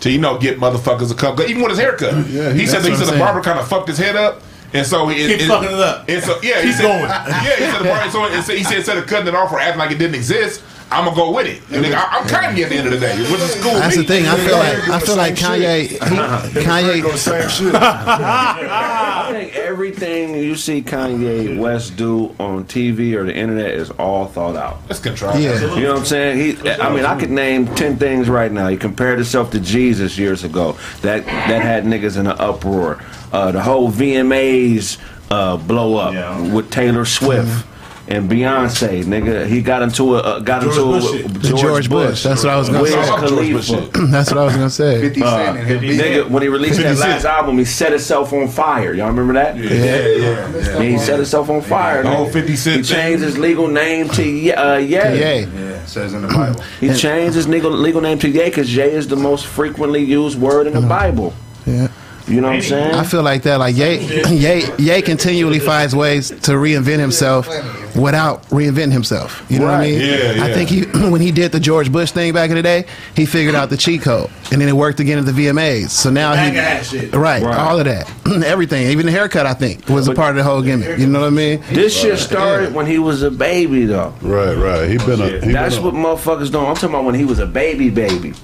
to 0.00 0.10
you 0.10 0.18
know 0.18 0.38
get 0.38 0.58
motherfuckers 0.60 1.08
to 1.08 1.14
come. 1.14 1.40
Even 1.42 1.60
with 1.62 1.70
his 1.70 1.80
haircut, 1.80 2.14
Yeah, 2.28 2.52
he 2.52 2.66
said 2.66 2.84
he 2.84 2.94
said 2.94 3.08
I'm 3.08 3.14
the 3.14 3.18
barber 3.18 3.40
kind 3.40 3.58
of 3.58 3.66
fucked 3.68 3.88
his 3.88 3.98
head 3.98 4.14
up, 4.16 4.42
And 4.72 4.86
so 4.86 5.08
he 5.08 5.26
Keep 5.26 5.48
fucking 5.48 5.68
it 5.70 5.74
up. 5.80 6.08
And 6.08 6.22
so 6.22 6.38
yeah, 6.42 6.60
he 6.62 6.72
said, 6.72 6.82
going. 6.82 7.00
Yeah, 7.08 7.42
he 7.56 7.64
said, 7.64 7.82
the 7.82 7.88
part- 7.90 8.10
so 8.12 8.24
he 8.28 8.42
said, 8.42 8.58
he 8.58 8.64
said 8.64 8.76
instead 8.76 8.98
of 8.98 9.06
cutting 9.06 9.28
it 9.28 9.34
off 9.34 9.50
or 9.52 9.58
acting 9.58 9.78
like 9.80 9.90
it 9.90 9.98
didn't 9.98 10.14
exist, 10.14 10.62
I'm 10.90 11.04
gonna 11.04 11.16
go 11.16 11.32
with 11.32 11.46
it. 11.46 11.60
And 11.74 11.84
nigga, 11.84 11.96
I, 11.96 12.18
I'm 12.18 12.26
Kanye 12.28 12.62
at 12.62 12.68
the 12.70 12.76
end 12.76 12.86
of 12.86 12.92
the 12.94 13.00
day, 13.00 13.14
which 13.30 13.40
is 13.40 13.54
cool. 13.62 13.72
That's 13.74 13.96
me. 13.96 14.02
the 14.04 14.08
thing. 14.08 14.26
I 14.26 14.36
feel 14.36 14.56
like 14.56 14.88
I 14.88 15.00
feel 15.00 15.16
like 15.16 15.36
Same 15.36 15.60
Kanye. 15.60 15.88
shit. 15.88 16.00
He, 16.02 16.66
Kanye 16.66 17.02
go 17.02 17.12
the 17.12 17.18
Kanye. 17.18 17.72
Same 19.28 19.34
shit. 19.34 19.44
I 19.46 19.50
think 19.50 19.56
everything 19.56 20.34
you 20.34 20.56
see 20.56 20.82
Kanye 20.82 21.58
West 21.58 21.96
do 21.96 22.34
on 22.38 22.64
TV 22.64 23.14
or 23.14 23.24
the 23.24 23.34
internet 23.34 23.70
is 23.72 23.90
all 23.92 24.26
thought 24.26 24.56
out. 24.56 24.86
That's 24.88 25.00
contrived. 25.00 25.38
Yeah. 25.40 25.58
You 25.74 25.82
know 25.82 25.92
what 25.92 26.00
I'm 26.00 26.04
saying? 26.06 26.38
He, 26.62 26.70
I 26.70 26.94
mean, 26.94 27.04
I 27.04 27.18
could 27.18 27.30
name 27.30 27.66
ten 27.74 27.96
things 27.96 28.28
right 28.28 28.50
now. 28.50 28.68
He 28.68 28.76
compared 28.76 29.18
himself 29.18 29.50
to 29.52 29.60
Jesus 29.60 30.18
years 30.18 30.44
ago. 30.44 30.76
That 31.02 31.24
that 31.26 31.62
had 31.62 31.84
niggas 31.84 32.16
in 32.18 32.26
an 32.26 32.36
uproar. 32.38 33.02
Uh, 33.32 33.52
the 33.52 33.62
whole 33.62 33.90
VMAs 33.90 34.98
uh, 35.30 35.56
blow 35.58 35.96
up 35.96 36.14
Yeah. 36.14 36.54
with 36.54 36.70
Taylor 36.70 37.04
Swift. 37.04 37.66
And 38.10 38.30
Beyonce, 38.30 39.04
nigga, 39.04 39.46
he 39.46 39.60
got 39.60 39.82
into 39.82 40.16
a 40.16 40.20
uh, 40.20 40.38
got 40.40 40.62
George 40.62 40.76
into 40.78 40.86
Bush 40.86 41.04
a, 41.04 41.08
shit. 41.08 41.42
The 41.42 41.48
George 41.56 41.90
Bush. 41.90 42.22
That's 42.22 42.42
what 42.42 42.52
I 42.54 42.56
was 42.56 42.68
gonna 42.70 42.82
Wiz 42.82 42.92
say. 42.92 43.06
George 43.06 43.52
Bush 43.52 43.70
That's 44.10 44.30
what 44.30 44.38
I 44.38 44.44
was 44.44 44.54
gonna 44.54 44.70
say. 44.70 45.00
50 45.02 45.20
Cent 45.20 45.58
and 45.58 45.66
his. 45.68 46.00
Nigga, 46.00 46.30
when 46.30 46.42
he 46.42 46.48
released 46.48 46.78
that 46.80 46.96
last 46.96 47.26
album, 47.26 47.58
he 47.58 47.66
set 47.66 47.92
himself 47.92 48.32
on 48.32 48.48
fire. 48.48 48.94
Y'all 48.94 49.08
remember 49.08 49.34
that? 49.34 49.56
Yeah, 49.58 49.70
yeah, 49.70 50.56
yeah. 50.56 50.80
He 50.80 50.96
set 50.96 51.16
himself 51.16 51.50
on 51.50 51.60
fire. 51.60 52.02
The 52.02 52.10
whole 52.10 52.26
nigga. 52.28 52.32
50 52.32 52.56
Cent 52.56 52.76
He 52.86 52.94
changed 52.94 53.22
his 53.24 53.36
legal 53.36 53.68
name 53.68 54.08
to 54.10 54.24
Ye- 54.24 54.52
uh, 54.52 54.76
Ye. 54.78 54.90
Yeah, 54.94 55.84
says 55.84 56.14
in 56.14 56.22
the 56.22 56.28
Bible. 56.28 56.62
He 56.80 56.94
changed 56.94 57.34
his 57.34 57.46
legal, 57.46 57.70
legal 57.70 58.00
name 58.00 58.18
to 58.20 58.28
Ye 58.28 58.44
because 58.46 58.74
Ye 58.74 58.84
is 58.84 59.06
the 59.08 59.16
most 59.16 59.44
frequently 59.46 60.02
used 60.02 60.40
word 60.40 60.66
in 60.66 60.72
the 60.72 60.80
Bible. 60.80 61.34
Yeah. 61.66 61.88
You 62.28 62.40
know 62.40 62.48
what 62.48 62.56
I'm 62.56 62.62
saying? 62.62 62.94
I 62.94 63.04
feel 63.04 63.22
like 63.22 63.42
that. 63.42 63.56
Like 63.58 63.74
Ye, 63.76 63.98
Ye, 64.28 64.64
Ye 64.78 65.02
continually 65.02 65.58
finds 65.58 65.94
ways 65.94 66.28
to 66.28 66.52
reinvent 66.52 66.98
himself 66.98 67.46
without 67.96 68.42
reinventing 68.50 68.92
himself. 68.92 69.44
You 69.48 69.58
know 69.60 69.64
what 69.66 69.74
I 69.74 69.80
mean? 69.82 70.00
Yeah, 70.00 70.32
yeah. 70.32 70.44
I 70.44 70.52
think 70.52 70.68
he, 70.68 70.82
when 71.10 71.20
he 71.20 71.32
did 71.32 71.52
the 71.52 71.60
George 71.60 71.90
Bush 71.90 72.10
thing 72.12 72.32
back 72.32 72.50
in 72.50 72.56
the 72.56 72.62
day, 72.62 72.84
he 73.16 73.24
figured 73.26 73.54
out 73.54 73.70
the 73.70 73.76
cheat 73.76 74.02
code, 74.02 74.30
and 74.52 74.60
then 74.60 74.68
it 74.68 74.72
worked 74.74 75.00
again 75.00 75.18
at 75.18 75.24
the 75.26 75.32
VMAs. 75.32 75.90
So 75.90 76.10
now 76.10 76.34
he, 76.34 76.54
shit. 76.84 77.14
right, 77.14 77.42
Right. 77.42 77.58
all 77.58 77.78
of 77.78 77.86
that, 77.86 78.10
everything, 78.44 78.88
even 78.88 79.06
the 79.06 79.12
haircut, 79.12 79.46
I 79.46 79.54
think 79.54 79.88
was 79.88 80.06
a 80.06 80.14
part 80.14 80.30
of 80.30 80.36
the 80.36 80.44
whole 80.44 80.62
gimmick. 80.62 80.98
You 80.98 81.06
know 81.06 81.20
what 81.20 81.26
I 81.28 81.30
mean? 81.30 81.62
this 81.70 81.98
shit 81.98 82.18
started 82.18 82.74
when 82.74 82.86
he 82.86 82.98
was 82.98 83.22
a 83.22 83.30
baby, 83.30 83.86
though. 83.86 84.14
Right, 84.20 84.54
right. 84.54 84.88
He 84.90 84.98
been 84.98 85.20
a. 85.20 85.40
He 85.40 85.52
That's 85.52 85.76
been 85.76 85.84
what 85.84 85.94
a, 85.94 85.96
motherfuckers 85.96 86.52
don't. 86.52 86.66
I'm 86.66 86.74
talking 86.74 86.90
about 86.90 87.04
when 87.04 87.14
he 87.14 87.24
was 87.24 87.38
a 87.38 87.46
baby, 87.46 87.90
baby. 87.90 88.34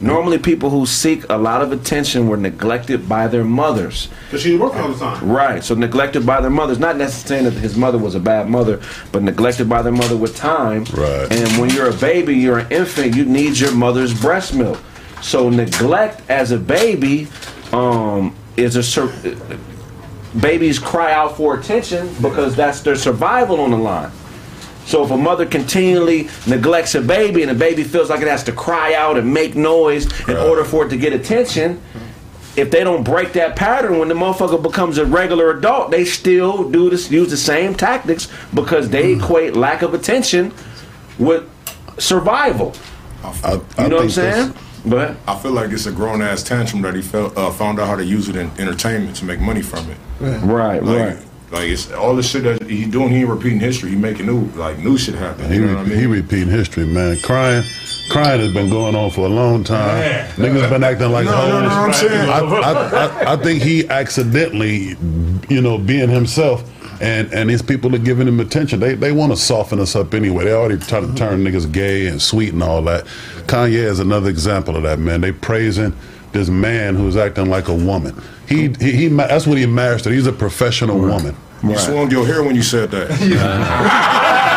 Normally, 0.00 0.38
people 0.38 0.70
who 0.70 0.86
seek 0.86 1.28
a 1.28 1.36
lot 1.36 1.62
of 1.62 1.72
attention 1.72 2.28
were 2.28 2.36
neglected 2.36 3.08
by 3.08 3.28
their 3.28 3.44
mothers. 3.44 4.08
Because 4.26 4.42
she 4.42 4.56
worked 4.56 4.76
all 4.76 4.88
the 4.92 4.98
time. 4.98 5.28
Right. 5.28 5.62
So 5.62 5.74
neglected 5.74 6.24
by 6.24 6.40
their 6.40 6.50
mothers. 6.50 6.78
Not 6.78 6.96
necessarily 6.96 7.50
that 7.50 7.60
his 7.60 7.76
mother 7.76 7.98
was 7.98 8.14
a 8.14 8.20
bad 8.20 8.48
mother, 8.48 8.80
but 9.12 9.22
neglected 9.22 9.68
by 9.68 9.82
their 9.82 9.92
mother 9.92 10.16
with 10.16 10.36
time. 10.36 10.84
Right. 10.94 11.30
And 11.30 11.60
when 11.60 11.70
you're 11.70 11.90
a 11.90 11.96
baby, 11.96 12.34
you're 12.36 12.60
an 12.60 12.72
infant, 12.72 13.14
you 13.14 13.24
need 13.24 13.58
your 13.58 13.72
mother's 13.72 14.18
breast 14.18 14.54
milk. 14.54 14.80
So 15.22 15.50
neglect 15.50 16.22
as 16.30 16.50
a 16.50 16.58
baby 16.58 17.28
um, 17.72 18.34
is 18.56 18.76
a 18.76 18.82
sur- 18.82 19.12
babies 20.40 20.78
cry 20.78 21.12
out 21.12 21.36
for 21.36 21.58
attention 21.58 22.12
because 22.22 22.56
that's 22.56 22.80
their 22.80 22.96
survival 22.96 23.60
on 23.60 23.70
the 23.70 23.76
line. 23.76 24.10
So 24.90 25.04
if 25.04 25.12
a 25.12 25.16
mother 25.16 25.46
continually 25.46 26.28
neglects 26.48 26.96
a 26.96 27.00
baby 27.00 27.42
and 27.42 27.50
the 27.50 27.54
baby 27.54 27.84
feels 27.84 28.10
like 28.10 28.22
it 28.22 28.26
has 28.26 28.42
to 28.44 28.52
cry 28.52 28.94
out 28.94 29.16
and 29.16 29.32
make 29.32 29.54
noise 29.54 30.06
in 30.28 30.36
order 30.36 30.64
for 30.64 30.84
it 30.84 30.88
to 30.88 30.96
get 30.96 31.12
attention, 31.12 31.80
if 32.56 32.72
they 32.72 32.82
don't 32.82 33.04
break 33.04 33.32
that 33.34 33.54
pattern 33.54 34.00
when 34.00 34.08
the 34.08 34.14
motherfucker 34.14 34.60
becomes 34.60 34.98
a 34.98 35.06
regular 35.06 35.56
adult, 35.56 35.92
they 35.92 36.04
still 36.04 36.68
do 36.68 36.90
this 36.90 37.08
use 37.08 37.30
the 37.30 37.36
same 37.36 37.72
tactics 37.72 38.26
because 38.52 38.88
they 38.88 39.12
equate 39.12 39.54
lack 39.54 39.82
of 39.82 39.94
attention 39.94 40.52
with 41.20 41.48
survival. 41.98 42.74
I, 43.22 43.28
I 43.78 43.82
You 43.84 43.88
know 43.90 43.96
what 43.96 44.02
I'm 44.02 44.10
saying? 44.10 44.54
But 44.84 45.16
I 45.28 45.36
feel 45.38 45.52
like 45.52 45.70
it's 45.70 45.86
a 45.86 45.92
grown 45.92 46.20
ass 46.20 46.42
tantrum 46.42 46.82
that 46.82 46.96
he 46.96 47.02
felt, 47.02 47.36
uh, 47.36 47.52
found 47.52 47.78
out 47.78 47.86
how 47.86 47.94
to 47.94 48.04
use 48.04 48.28
it 48.28 48.34
in 48.34 48.50
entertainment 48.58 49.14
to 49.16 49.24
make 49.24 49.38
money 49.38 49.62
from 49.62 49.88
it. 49.88 49.98
right, 50.42 50.82
Like, 50.82 51.16
right. 51.16 51.29
Like 51.50 51.64
it's 51.68 51.90
all 51.92 52.14
the 52.14 52.22
shit 52.22 52.44
that 52.44 52.62
he 52.68 52.86
doing. 52.86 53.10
He 53.10 53.16
ain't 53.20 53.28
repeating 53.28 53.60
history. 53.60 53.90
He 53.90 53.96
making 53.96 54.26
new 54.26 54.44
like 54.56 54.78
new 54.78 54.96
shit 54.96 55.14
happen. 55.14 55.50
He, 55.50 55.58
know 55.58 55.66
re- 55.74 55.76
I 55.80 55.84
mean? 55.84 55.98
he 55.98 56.06
repeating 56.06 56.48
history, 56.48 56.86
man. 56.86 57.18
Crying, 57.22 57.64
crying 58.10 58.40
has 58.40 58.52
been 58.52 58.70
going 58.70 58.94
on 58.94 59.10
for 59.10 59.26
a 59.26 59.28
long 59.28 59.64
time. 59.64 60.02
Niggas 60.36 60.70
been 60.70 60.84
acting 60.84 61.10
like 61.10 61.24
No, 61.26 61.32
no, 61.32 61.38
hoes. 61.60 61.62
no, 61.62 61.68
I'm 61.68 61.92
saying- 61.92 62.30
I, 62.30 62.38
I, 62.40 62.72
I, 63.30 63.32
I 63.32 63.36
think 63.36 63.62
he 63.62 63.88
accidentally, 63.88 64.96
you 65.48 65.60
know, 65.60 65.76
being 65.78 66.08
himself, 66.08 66.62
and 67.02 67.32
and 67.32 67.50
these 67.50 67.62
people 67.62 67.94
are 67.94 67.98
giving 67.98 68.28
him 68.28 68.38
attention. 68.40 68.78
They 68.78 68.94
they 68.94 69.10
want 69.12 69.32
to 69.32 69.36
soften 69.36 69.80
us 69.80 69.96
up 69.96 70.14
anyway. 70.14 70.44
They 70.44 70.52
already 70.52 70.78
try 70.78 71.00
to 71.00 71.12
turn 71.14 71.42
niggas 71.44 71.70
gay 71.72 72.06
and 72.06 72.22
sweet 72.22 72.52
and 72.52 72.62
all 72.62 72.82
that. 72.82 73.06
Kanye 73.46 73.72
is 73.84 73.98
another 73.98 74.30
example 74.30 74.76
of 74.76 74.84
that, 74.84 74.98
man. 75.00 75.20
They 75.20 75.32
praising 75.32 75.94
this 76.32 76.48
man 76.48 76.94
who's 76.94 77.16
acting 77.16 77.48
like 77.50 77.68
a 77.68 77.74
woman. 77.74 78.20
He 78.48 78.68
he, 78.80 78.92
he 78.92 79.08
that's 79.08 79.46
what 79.46 79.58
he 79.58 79.66
mastered. 79.66 80.12
He's 80.12 80.26
a 80.26 80.32
professional 80.32 80.98
woman. 80.98 81.36
You 81.62 81.76
swung 81.78 82.10
your 82.10 82.26
hair 82.26 82.42
when 82.42 82.56
you 82.56 82.62
said 82.62 82.90
that. 82.92 83.10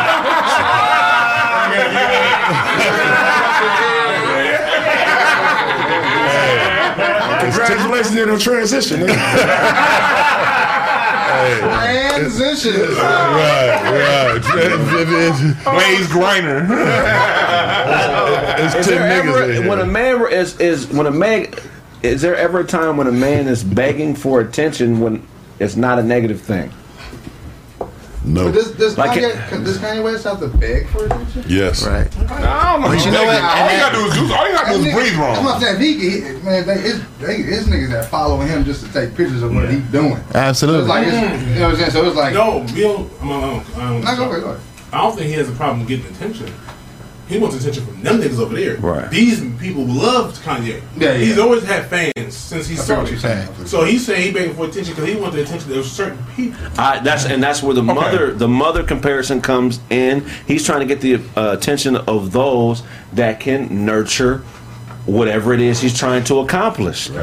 Congratulations 7.43 8.17
on 8.17 8.27
the 8.29 8.37
transition. 8.39 9.01
nigga. 9.01 9.17
Transition. 12.29 12.81
Right, 12.95 13.81
right. 13.83 14.41
Blaze 15.63 16.07
Griner. 16.07 16.67
It's 18.59 18.75
Is 18.75 18.85
ten 18.87 18.95
there 19.01 19.23
niggas 19.23 19.27
ever 19.41 19.43
in 19.51 19.61
here. 19.63 19.69
when 19.69 19.79
a 19.79 19.85
man 19.85 20.31
is 20.31 20.59
is 20.59 20.87
when 20.87 21.05
a 21.07 21.11
man 21.11 21.53
is 22.01 22.21
there 22.21 22.35
ever 22.35 22.59
a 22.59 22.63
time 22.65 22.97
when 22.97 23.07
a 23.07 23.11
man 23.11 23.47
is 23.47 23.63
begging 23.63 24.15
for 24.15 24.39
attention 24.41 24.99
when 24.99 25.25
it's 25.59 25.75
not 25.75 25.99
a 25.99 26.03
negative 26.03 26.39
thing? 26.41 26.71
No. 28.25 28.45
But 28.45 28.53
does, 28.53 28.71
does, 28.73 28.97
Like 28.97 29.19
Kanye, 29.19 29.63
does 29.65 29.77
Kanye 29.79 30.03
West 30.03 30.23
have 30.23 30.39
to 30.39 30.47
beg 30.47 30.87
for 30.89 31.05
attention? 31.05 31.43
Yes. 31.47 31.85
Right. 31.85 32.07
I 32.31 32.73
don't 32.73 32.81
know. 32.81 32.87
But 32.87 33.05
you 33.05 33.11
know 33.11 33.25
what? 33.25 33.41
All 33.41 33.71
you 33.71 33.77
gotta 33.79 33.95
do 33.97 34.05
is 34.05 34.13
do. 34.13 34.33
All 34.33 34.47
you 34.47 34.53
gotta 34.53 34.73
do 34.77 34.85
is 34.85 34.93
breathe 34.93 35.13
I'm 35.13 35.19
wrong. 35.19 35.43
not 35.43 35.61
saying 35.61 35.79
he, 35.81 35.93
he 35.99 36.19
man, 36.43 36.65
they, 36.65 36.75
it's, 36.75 36.99
they, 37.19 37.35
it's 37.37 37.67
niggas 37.67 37.89
that 37.89 38.05
following 38.09 38.47
him 38.47 38.63
just 38.63 38.85
to 38.85 38.91
take 38.93 39.15
pictures 39.15 39.41
of 39.43 39.53
what 39.53 39.69
he's 39.69 39.83
doing. 39.91 40.17
Absolutely. 40.33 40.87
So 40.87 40.95
it's 40.95 41.07
Absolutely. 41.07 41.07
like, 41.07 41.07
it's, 41.07 41.47
you 41.47 41.59
know 41.59 41.61
what 41.67 41.71
I'm 41.71 41.75
saying? 41.79 41.91
So 41.91 42.07
it's 42.07 42.15
like, 42.15 42.33
No, 42.33 42.65
Bill. 42.73 43.09
I'm, 43.21 43.31
I'm, 43.31 43.65
I'm, 43.75 44.01
Nah, 44.01 44.15
go 44.15 44.29
ahead, 44.29 44.41
go 44.41 44.49
ahead. 44.51 44.61
I 44.93 44.97
don't 45.01 45.15
think 45.15 45.27
he 45.27 45.33
has 45.33 45.49
a 45.49 45.53
problem 45.53 45.85
getting 45.87 46.05
attention. 46.07 46.53
He 47.27 47.39
wants 47.39 47.55
attention 47.55 47.85
from 47.85 48.01
them 48.03 48.19
niggas 48.19 48.39
over 48.39 48.53
there. 48.55 48.77
Right. 48.77 49.09
These 49.09 49.39
people 49.59 49.85
loved 49.85 50.41
Kanye. 50.41 50.81
Yeah, 50.97 51.13
yeah. 51.13 51.17
He's 51.17 51.37
always 51.39 51.63
had 51.63 51.85
fans 51.87 52.35
since 52.35 52.67
he 52.67 52.75
I 52.77 52.81
feel 52.81 52.97
what 52.97 53.09
you're 53.09 53.19
started. 53.19 53.47
saying. 53.55 53.67
So 53.67 53.85
he's 53.85 54.05
saying 54.05 54.21
he 54.27 54.31
begging 54.33 54.55
for 54.55 54.65
attention 54.65 54.93
because 54.93 55.09
he 55.09 55.15
wants 55.15 55.35
the 55.35 55.43
attention 55.43 55.71
of 55.77 55.85
certain 55.85 56.23
people. 56.35 56.59
I, 56.77 56.99
that's 56.99 57.25
and 57.25 57.41
that's 57.41 57.63
where 57.63 57.73
the 57.73 57.81
mother 57.83 58.33
the 58.33 58.47
mother 58.47 58.83
comparison 58.83 59.41
comes 59.41 59.79
in. 59.89 60.25
He's 60.47 60.65
trying 60.65 60.81
to 60.81 60.85
get 60.85 61.01
the 61.01 61.15
uh, 61.39 61.55
attention 61.57 61.95
of 61.95 62.31
those 62.33 62.83
that 63.13 63.39
can 63.39 63.85
nurture 63.85 64.43
whatever 65.05 65.53
it 65.53 65.59
is 65.59 65.81
he's 65.81 65.97
trying 65.97 66.23
to 66.23 66.39
accomplish. 66.39 67.09
You 67.09 67.15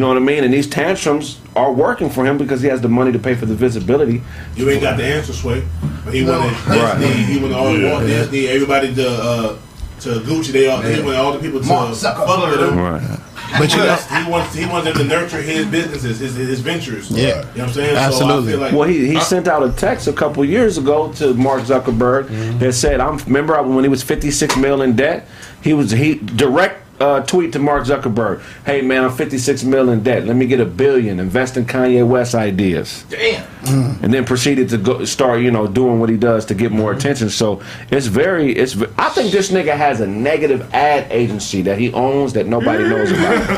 know 0.00 0.08
what 0.08 0.16
I 0.16 0.20
mean? 0.20 0.44
And 0.44 0.52
these 0.52 0.66
tantrums 0.68 1.38
are 1.54 1.72
working 1.72 2.10
for 2.10 2.26
him 2.26 2.36
because 2.38 2.60
he 2.60 2.68
has 2.68 2.80
the 2.80 2.88
money 2.88 3.12
to 3.12 3.18
pay 3.18 3.34
for 3.34 3.46
the 3.46 3.54
visibility. 3.54 4.22
You 4.54 4.68
ain't 4.70 4.82
got 4.82 4.96
the 4.98 5.04
answer, 5.04 5.32
Sway. 5.32 5.62
He 6.10 6.24
No. 6.24 6.38
wanted 6.38 6.98
Disney. 7.00 7.22
He 7.24 7.38
wanted 7.40 7.56
all 7.56 7.90
Walt 7.90 8.06
Disney. 8.06 8.48
Everybody 8.48 8.94
to 8.94 9.08
uh, 9.08 9.56
to 10.00 10.08
Gucci. 10.20 10.52
They 10.52 10.66
all. 10.68 10.80
He 10.82 11.00
wanted 11.02 11.16
all 11.18 11.32
the 11.32 11.38
people 11.38 11.60
to 11.60 11.66
Mark 11.66 11.94
fuck 11.94 12.16
Zuckerberg. 12.16 12.50
with 12.92 13.02
him. 13.02 13.22
But 13.58 13.70
you 13.72 13.78
know, 13.78 13.94
he 13.94 14.30
wants 14.30 14.54
he 14.54 14.66
wants 14.66 14.86
them 14.88 14.96
to 14.96 15.04
nurture 15.04 15.40
his 15.40 15.66
businesses, 15.66 16.18
his 16.18 16.34
his 16.34 16.60
ventures. 16.60 17.10
Yeah. 17.10 17.26
you 17.26 17.32
know 17.32 17.40
what 17.44 17.58
I'm 17.60 17.68
saying. 17.70 17.96
Absolutely. 17.96 18.52
feel 18.52 18.60
like, 18.60 18.72
Well, 18.74 18.88
he, 18.88 19.06
he 19.06 19.20
sent 19.20 19.46
out 19.48 19.62
a 19.62 19.70
text 19.70 20.08
a 20.08 20.12
couple 20.12 20.44
years 20.44 20.76
ago 20.78 21.12
to 21.14 21.32
Mark 21.34 21.62
Zuckerberg 21.62 22.58
that 22.58 22.72
said, 22.74 23.00
"I'm 23.00 23.16
remember 23.18 23.60
when 23.62 23.84
he 23.84 23.88
was 23.88 24.02
56 24.02 24.56
million 24.56 24.90
in 24.90 24.96
debt. 24.96 25.28
He 25.62 25.72
was 25.72 25.92
he 25.92 26.16
direct 26.16 26.82
uh, 27.00 27.20
tweet 27.22 27.52
to 27.52 27.58
Mark 27.58 27.84
Zuckerberg, 27.84 28.40
"Hey 28.64 28.82
man, 28.82 29.04
I'm 29.04 29.12
56 29.12 29.64
million 29.64 29.98
in 29.98 30.02
debt. 30.04 30.26
Let 30.26 30.36
me 30.36 30.46
get 30.46 30.60
a 30.60 30.64
billion. 30.64 31.20
Invest 31.20 31.56
in 31.56 31.64
Kanye 31.66 32.06
West 32.06 32.34
ideas." 32.34 33.04
damn. 33.10 33.44
and 34.02 34.14
then 34.14 34.24
proceeded 34.24 34.68
to 34.68 34.78
go 34.78 35.04
start 35.04 35.40
you 35.40 35.50
know 35.50 35.66
doing 35.66 35.98
what 36.00 36.08
he 36.08 36.16
does 36.16 36.44
to 36.46 36.54
get 36.54 36.70
more 36.70 36.92
attention 36.92 37.28
so 37.28 37.60
it's 37.90 38.06
very 38.06 38.52
it's 38.52 38.76
i 38.96 39.08
think 39.08 39.32
this 39.32 39.50
nigga 39.50 39.76
has 39.76 40.00
a 40.00 40.06
negative 40.06 40.72
ad 40.72 41.04
agency 41.10 41.62
that 41.62 41.76
he 41.76 41.92
owns 41.92 42.32
that 42.34 42.46
nobody 42.46 42.84
knows 42.84 43.10
about 43.10 43.34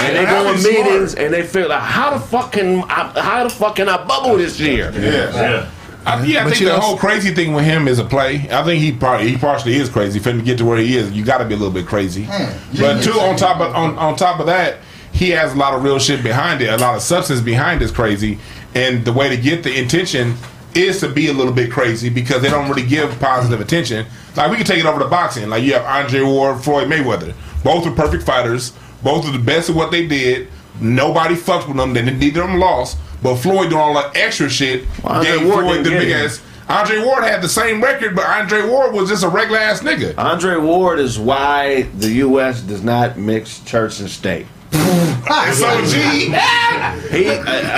and 0.00 0.16
they 0.16 0.24
go 0.24 0.50
in 0.52 0.62
meetings 0.62 1.14
and 1.14 1.32
they 1.34 1.42
feel 1.42 1.68
like 1.68 1.82
how 1.82 2.10
the 2.16 2.20
fuck 2.20 2.52
can 2.52 2.82
I, 2.84 3.20
how 3.20 3.44
the 3.44 3.50
fuck 3.50 3.76
can 3.76 3.88
i 3.88 4.02
bubble 4.02 4.36
this 4.38 4.58
year 4.58 4.90
Yeah. 4.94 5.32
Yeah. 5.34 5.70
I, 6.06 6.24
yeah, 6.24 6.44
I 6.44 6.50
think 6.50 6.58
the 6.58 6.66
know- 6.66 6.80
whole 6.80 6.96
crazy 6.96 7.34
thing 7.34 7.54
with 7.54 7.64
him 7.64 7.88
is 7.88 7.98
a 7.98 8.04
play. 8.04 8.46
I 8.50 8.62
think 8.64 8.82
he 8.82 8.92
probably 8.92 9.30
he 9.30 9.36
partially 9.38 9.76
is 9.76 9.88
crazy. 9.88 10.18
For 10.18 10.30
him 10.30 10.38
to 10.38 10.44
get 10.44 10.58
to 10.58 10.64
where 10.64 10.78
he 10.78 10.96
is, 10.96 11.10
you 11.12 11.24
got 11.24 11.38
to 11.38 11.44
be 11.44 11.54
a 11.54 11.56
little 11.56 11.72
bit 11.72 11.86
crazy. 11.86 12.22
Man, 12.26 12.58
but 12.78 13.02
two 13.02 13.12
on 13.12 13.36
top 13.36 13.60
of 13.60 13.74
on, 13.74 13.96
on 13.98 14.16
top 14.16 14.40
of 14.40 14.46
that, 14.46 14.78
he 15.12 15.30
has 15.30 15.54
a 15.54 15.56
lot 15.56 15.74
of 15.74 15.82
real 15.82 15.98
shit 15.98 16.22
behind 16.22 16.60
it, 16.60 16.68
a 16.68 16.76
lot 16.76 16.94
of 16.94 17.02
substance 17.02 17.40
behind 17.40 17.80
this 17.80 17.90
crazy, 17.90 18.38
and 18.74 19.04
the 19.04 19.12
way 19.12 19.28
to 19.28 19.36
get 19.40 19.62
the 19.62 19.78
intention 19.78 20.34
is 20.74 21.00
to 21.00 21.08
be 21.08 21.28
a 21.28 21.32
little 21.32 21.52
bit 21.52 21.70
crazy 21.70 22.10
because 22.10 22.42
they 22.42 22.50
don't 22.50 22.68
really 22.68 22.86
give 22.86 23.18
positive 23.20 23.60
attention. 23.60 24.04
Like 24.36 24.50
we 24.50 24.56
can 24.56 24.66
take 24.66 24.80
it 24.80 24.86
over 24.86 24.98
to 24.98 25.08
boxing. 25.08 25.48
Like 25.48 25.62
you 25.62 25.74
have 25.74 25.84
Andre 25.84 26.22
Ward, 26.22 26.62
Floyd 26.62 26.88
Mayweather. 26.88 27.34
Both 27.62 27.86
are 27.86 27.92
perfect 27.92 28.24
fighters. 28.24 28.72
Both 29.02 29.26
are 29.26 29.32
the 29.32 29.38
best 29.38 29.70
at 29.70 29.76
what 29.76 29.90
they 29.90 30.06
did. 30.06 30.48
Nobody 30.80 31.36
fucked 31.36 31.68
with 31.68 31.76
them. 31.76 31.94
Then 31.94 32.06
neither 32.18 32.42
of 32.42 32.48
them 32.48 32.58
lost. 32.58 32.98
But 33.22 33.36
Floyd 33.36 33.70
doing 33.70 33.80
all 33.80 33.94
that 33.94 34.16
extra 34.16 34.48
shit 34.50 34.86
Well, 35.02 35.14
Andre 35.14 35.30
gave 35.38 35.46
Ward 35.46 35.64
Floyd 35.64 35.74
didn't 35.78 35.84
the 35.84 35.90
get 35.90 35.98
big 36.00 36.10
it. 36.10 36.24
ass. 36.26 36.42
Andre 36.68 37.04
Ward 37.04 37.24
had 37.24 37.42
the 37.42 37.48
same 37.48 37.82
record, 37.82 38.14
but 38.16 38.24
Andre 38.26 38.66
Ward 38.66 38.94
was 38.94 39.10
just 39.10 39.22
a 39.22 39.28
regular 39.28 39.58
ass 39.60 39.80
nigga. 39.82 40.16
Andre 40.16 40.56
Ward 40.56 40.98
is 40.98 41.18
why 41.18 41.82
the 41.98 42.08
U.S. 42.12 42.62
does 42.62 42.82
not 42.82 43.18
mix 43.18 43.60
church 43.60 44.00
and 44.00 44.08
state. 44.08 44.46
so 44.72 45.84
G, 45.84 46.00
He, 46.30 46.32
I, 46.32 46.94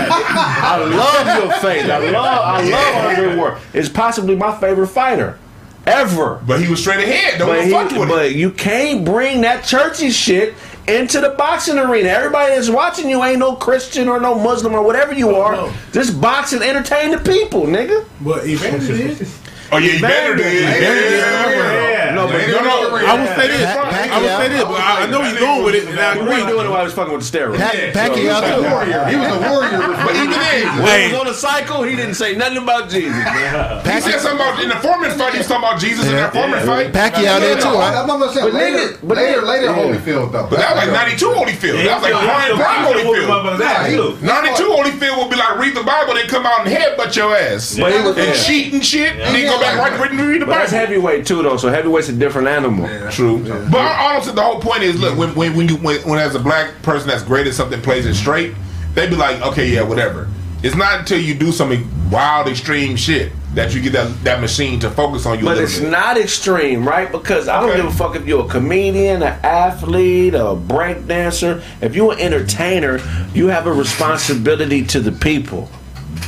I, 0.08 0.60
I 0.62 0.84
love 0.84 1.44
your 1.44 1.52
faith. 1.58 1.90
I 1.90 1.98
love, 2.10 2.40
I 2.44 2.68
love 2.68 3.04
Andre 3.18 3.36
Ward. 3.36 3.58
It's 3.74 3.88
possibly 3.88 4.36
my 4.36 4.56
favorite 4.60 4.86
fighter 4.88 5.38
ever. 5.84 6.40
but 6.46 6.60
he 6.60 6.68
was 6.68 6.80
straight 6.80 7.02
ahead. 7.02 7.38
Don't 7.38 7.48
But, 7.48 7.56
even 7.58 7.66
he, 7.68 7.72
fuck 7.72 7.90
with 7.92 8.02
it. 8.02 8.08
but 8.08 8.34
you 8.34 8.50
can't 8.52 9.04
bring 9.04 9.40
that 9.42 9.64
churchy 9.64 10.10
shit 10.10 10.54
into 10.88 11.20
the 11.20 11.30
boxing 11.30 11.78
arena. 11.78 12.08
Everybody 12.08 12.54
that's 12.54 12.70
watching 12.70 13.08
you 13.10 13.22
ain't 13.24 13.38
no 13.38 13.56
Christian 13.56 14.08
or 14.08 14.20
no 14.20 14.34
Muslim 14.34 14.74
or 14.74 14.82
whatever 14.82 15.12
you 15.14 15.30
oh, 15.30 15.40
are. 15.42 15.52
no. 15.52 15.72
Just 15.92 16.20
box 16.20 16.52
and 16.52 16.62
entertain 16.62 17.10
the 17.10 17.18
people, 17.18 17.62
nigga. 17.62 18.06
But 18.20 18.46
Evander 18.46 18.86
did. 18.86 19.28
Oh 19.72 19.78
yeah, 19.78 19.92
you 19.94 20.00
better 20.00 20.36
did. 20.36 20.62
Evander- 20.62 21.90
Yeah. 21.90 21.95
No, 22.16 22.26
but 22.26 22.40
No, 22.48 22.60
no. 22.64 22.96
I 22.96 23.12
would 23.20 23.32
say 23.36 23.46
this. 23.48 23.62
I 23.68 24.16
would 24.20 24.30
say 24.40 24.48
this, 24.48 24.64
but 24.64 24.80
I, 24.80 25.04
I 25.04 25.06
know 25.06 25.22
he's 25.22 25.38
going 25.38 25.62
with 25.64 25.74
it, 25.76 25.86
and 25.88 25.98
I 26.00 26.14
he 26.14 26.20
agree. 26.20 26.42
doing 26.48 26.66
it 26.66 26.70
while 26.70 26.80
he 26.80 26.88
was 26.88 26.94
fucking 26.94 27.12
with 27.12 27.22
the 27.22 27.28
steroids. 27.38 27.58
Pac- 27.60 27.92
Pacquiao 27.94 28.40
was 28.40 28.50
a 28.50 28.70
warrior. 28.70 29.00
He 29.06 29.16
was 29.16 29.28
a 29.28 29.40
warrior. 29.44 29.78
But 30.06 30.14
even 30.16 30.30
then, 30.30 30.82
When 30.82 31.00
he 31.00 31.06
was 31.12 31.20
on 31.20 31.26
the 31.26 31.34
cycle, 31.34 31.82
he 31.82 31.96
didn't 31.96 32.14
say 32.14 32.36
nothing 32.36 32.58
about 32.58 32.88
Jesus. 32.90 33.12
he 33.86 34.00
said 34.00 34.20
something 34.20 34.38
about 34.40 34.62
in 34.62 34.68
the 34.70 34.76
Foreman 34.76 35.10
fight. 35.18 35.32
He 35.32 35.38
was 35.38 35.48
talking 35.48 35.64
about 35.66 35.80
Jesus 35.80 36.06
in 36.06 36.12
that 36.14 36.32
Foreman 36.32 36.64
fight. 36.64 36.92
Pacquiao 36.92 37.40
did 37.40 37.58
too, 37.60 37.72
No, 37.74 37.78
right? 37.78 37.96
I'm 37.96 38.06
not 38.06 38.32
saying 38.32 38.46
But 38.46 38.54
later, 38.54 38.96
later, 39.02 39.42
later. 39.42 39.68
Holyfield 39.74 40.32
though. 40.32 40.46
But 40.48 40.58
that 40.62 40.74
was 40.76 40.86
like 40.86 40.92
92 40.92 41.26
Holyfield. 41.26 41.84
That 41.84 42.00
was 42.00 42.04
like 42.06 42.16
Brian 42.24 42.56
Prime 42.56 42.82
Holyfield. 42.86 44.22
92 44.22 44.62
Holyfield 44.64 45.18
would 45.18 45.30
be 45.30 45.36
like 45.36 45.58
read 45.58 45.74
the 45.74 45.82
Bible, 45.82 46.14
then 46.14 46.26
come 46.28 46.46
out 46.46 46.66
and 46.66 46.74
headbutt 46.74 47.14
your 47.16 47.34
ass. 47.36 47.76
But 47.78 47.92
he 47.92 47.98
was- 48.06 48.16
and 48.16 48.34
cheat 48.46 48.72
and 48.72 48.84
shit, 48.84 49.12
and 49.16 49.34
then 49.34 49.44
go 49.46 49.58
back 49.60 49.78
right 49.78 50.10
and 50.10 50.20
read 50.20 50.42
the 50.42 50.46
But 50.46 50.58
that's 50.58 50.72
heavyweight 50.72 51.26
too, 51.26 51.42
though. 51.42 51.56
So 51.56 51.68
heavyweight's 52.06 52.08
a 52.08 52.12
different 52.18 52.48
animal. 52.48 53.10
True. 53.10 53.38
But 53.70 53.80
honestly, 53.80 54.34
the 54.34 54.42
whole 54.42 54.60
point 54.60 54.82
is, 54.82 55.00
look, 55.00 55.16
when 55.18 55.34
when 55.34 55.56
when 55.56 55.68
you 55.68 55.76
when, 55.76 56.00
when 56.08 56.18
as 56.18 56.34
a 56.34 56.38
black 56.40 56.82
person 56.82 57.08
that's 57.08 57.22
great 57.22 57.46
at 57.46 57.54
something 57.54 57.80
plays 57.82 58.06
it 58.06 58.14
straight, 58.14 58.54
they 58.94 59.08
be 59.08 59.16
like, 59.16 59.40
okay, 59.42 59.68
yeah, 59.68 59.82
whatever. 59.82 60.28
It's 60.62 60.74
not 60.76 61.00
until 61.00 61.20
you 61.20 61.34
do 61.34 61.52
something 61.52 61.86
wild, 62.10 62.48
extreme 62.48 62.96
shit 62.96 63.30
that 63.54 63.74
you 63.74 63.80
get 63.80 63.92
that 63.92 64.24
that 64.24 64.40
machine 64.40 64.80
to 64.80 64.90
focus 64.90 65.26
on 65.26 65.38
you. 65.38 65.44
But 65.44 65.50
little 65.58 65.64
it's 65.64 65.78
bit. 65.78 65.90
not 65.90 66.16
extreme, 66.16 66.86
right? 66.86 67.10
Because 67.10 67.46
I 67.48 67.60
don't 67.60 67.70
Okay. 67.70 67.82
give 67.82 67.86
a 67.86 67.94
fuck 67.94 68.16
if 68.16 68.26
you're 68.26 68.44
a 68.44 68.48
comedian, 68.48 69.22
an 69.22 69.38
athlete, 69.42 70.34
a 70.34 70.54
break 70.54 71.06
dancer. 71.06 71.62
If 71.80 71.94
you're 71.94 72.12
an 72.14 72.18
entertainer, 72.20 73.00
you 73.34 73.48
have 73.48 73.66
a 73.66 73.72
responsibility 73.72 74.84
to 74.86 75.00
the 75.00 75.12
people. 75.12 75.68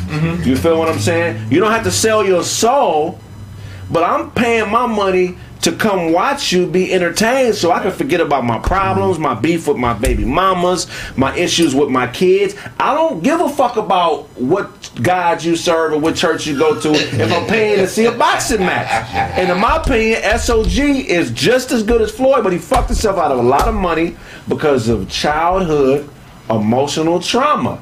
Mm-hmm. 0.08 0.48
You 0.48 0.56
feel 0.56 0.78
what 0.78 0.88
I'm 0.88 0.98
saying? 0.98 1.50
You 1.50 1.60
don't 1.60 1.72
have 1.72 1.84
to 1.84 1.90
sell 1.90 2.24
your 2.24 2.42
soul, 2.42 3.18
but 3.90 4.04
I'm 4.04 4.30
paying 4.30 4.70
my 4.70 4.86
money 4.86 5.36
to 5.62 5.72
come 5.72 6.12
watch 6.12 6.52
you 6.52 6.66
be 6.66 6.92
entertained 6.92 7.54
so 7.54 7.72
I 7.72 7.82
can 7.82 7.92
forget 7.92 8.20
about 8.20 8.44
my 8.44 8.58
problems, 8.58 9.18
my 9.18 9.34
beef 9.34 9.68
with 9.68 9.76
my 9.76 9.92
baby 9.92 10.24
mamas, 10.24 10.86
my 11.16 11.34
issues 11.36 11.74
with 11.74 11.88
my 11.88 12.06
kids. 12.06 12.54
I 12.78 12.94
don't 12.94 13.22
give 13.22 13.40
a 13.40 13.48
fuck 13.48 13.76
about 13.76 14.28
what 14.38 14.90
God 15.02 15.42
you 15.42 15.56
serve 15.56 15.92
or 15.92 15.98
what 15.98 16.16
church 16.16 16.46
you 16.46 16.58
go 16.58 16.80
to 16.80 16.90
if 16.92 17.32
I'm 17.32 17.46
paying 17.46 17.78
to 17.78 17.88
see 17.88 18.06
a 18.06 18.12
boxing 18.12 18.60
match. 18.60 18.88
And 19.14 19.50
in 19.50 19.58
my 19.58 19.76
opinion, 19.76 20.22
SOG 20.22 21.04
is 21.04 21.30
just 21.32 21.72
as 21.72 21.82
good 21.82 22.00
as 22.00 22.10
Floyd, 22.10 22.44
but 22.44 22.52
he 22.52 22.58
fucked 22.58 22.88
himself 22.88 23.18
out 23.18 23.32
of 23.32 23.38
a 23.38 23.42
lot 23.42 23.68
of 23.68 23.74
money 23.74 24.16
because 24.48 24.88
of 24.88 25.08
childhood 25.10 26.08
emotional 26.50 27.20
trauma. 27.20 27.80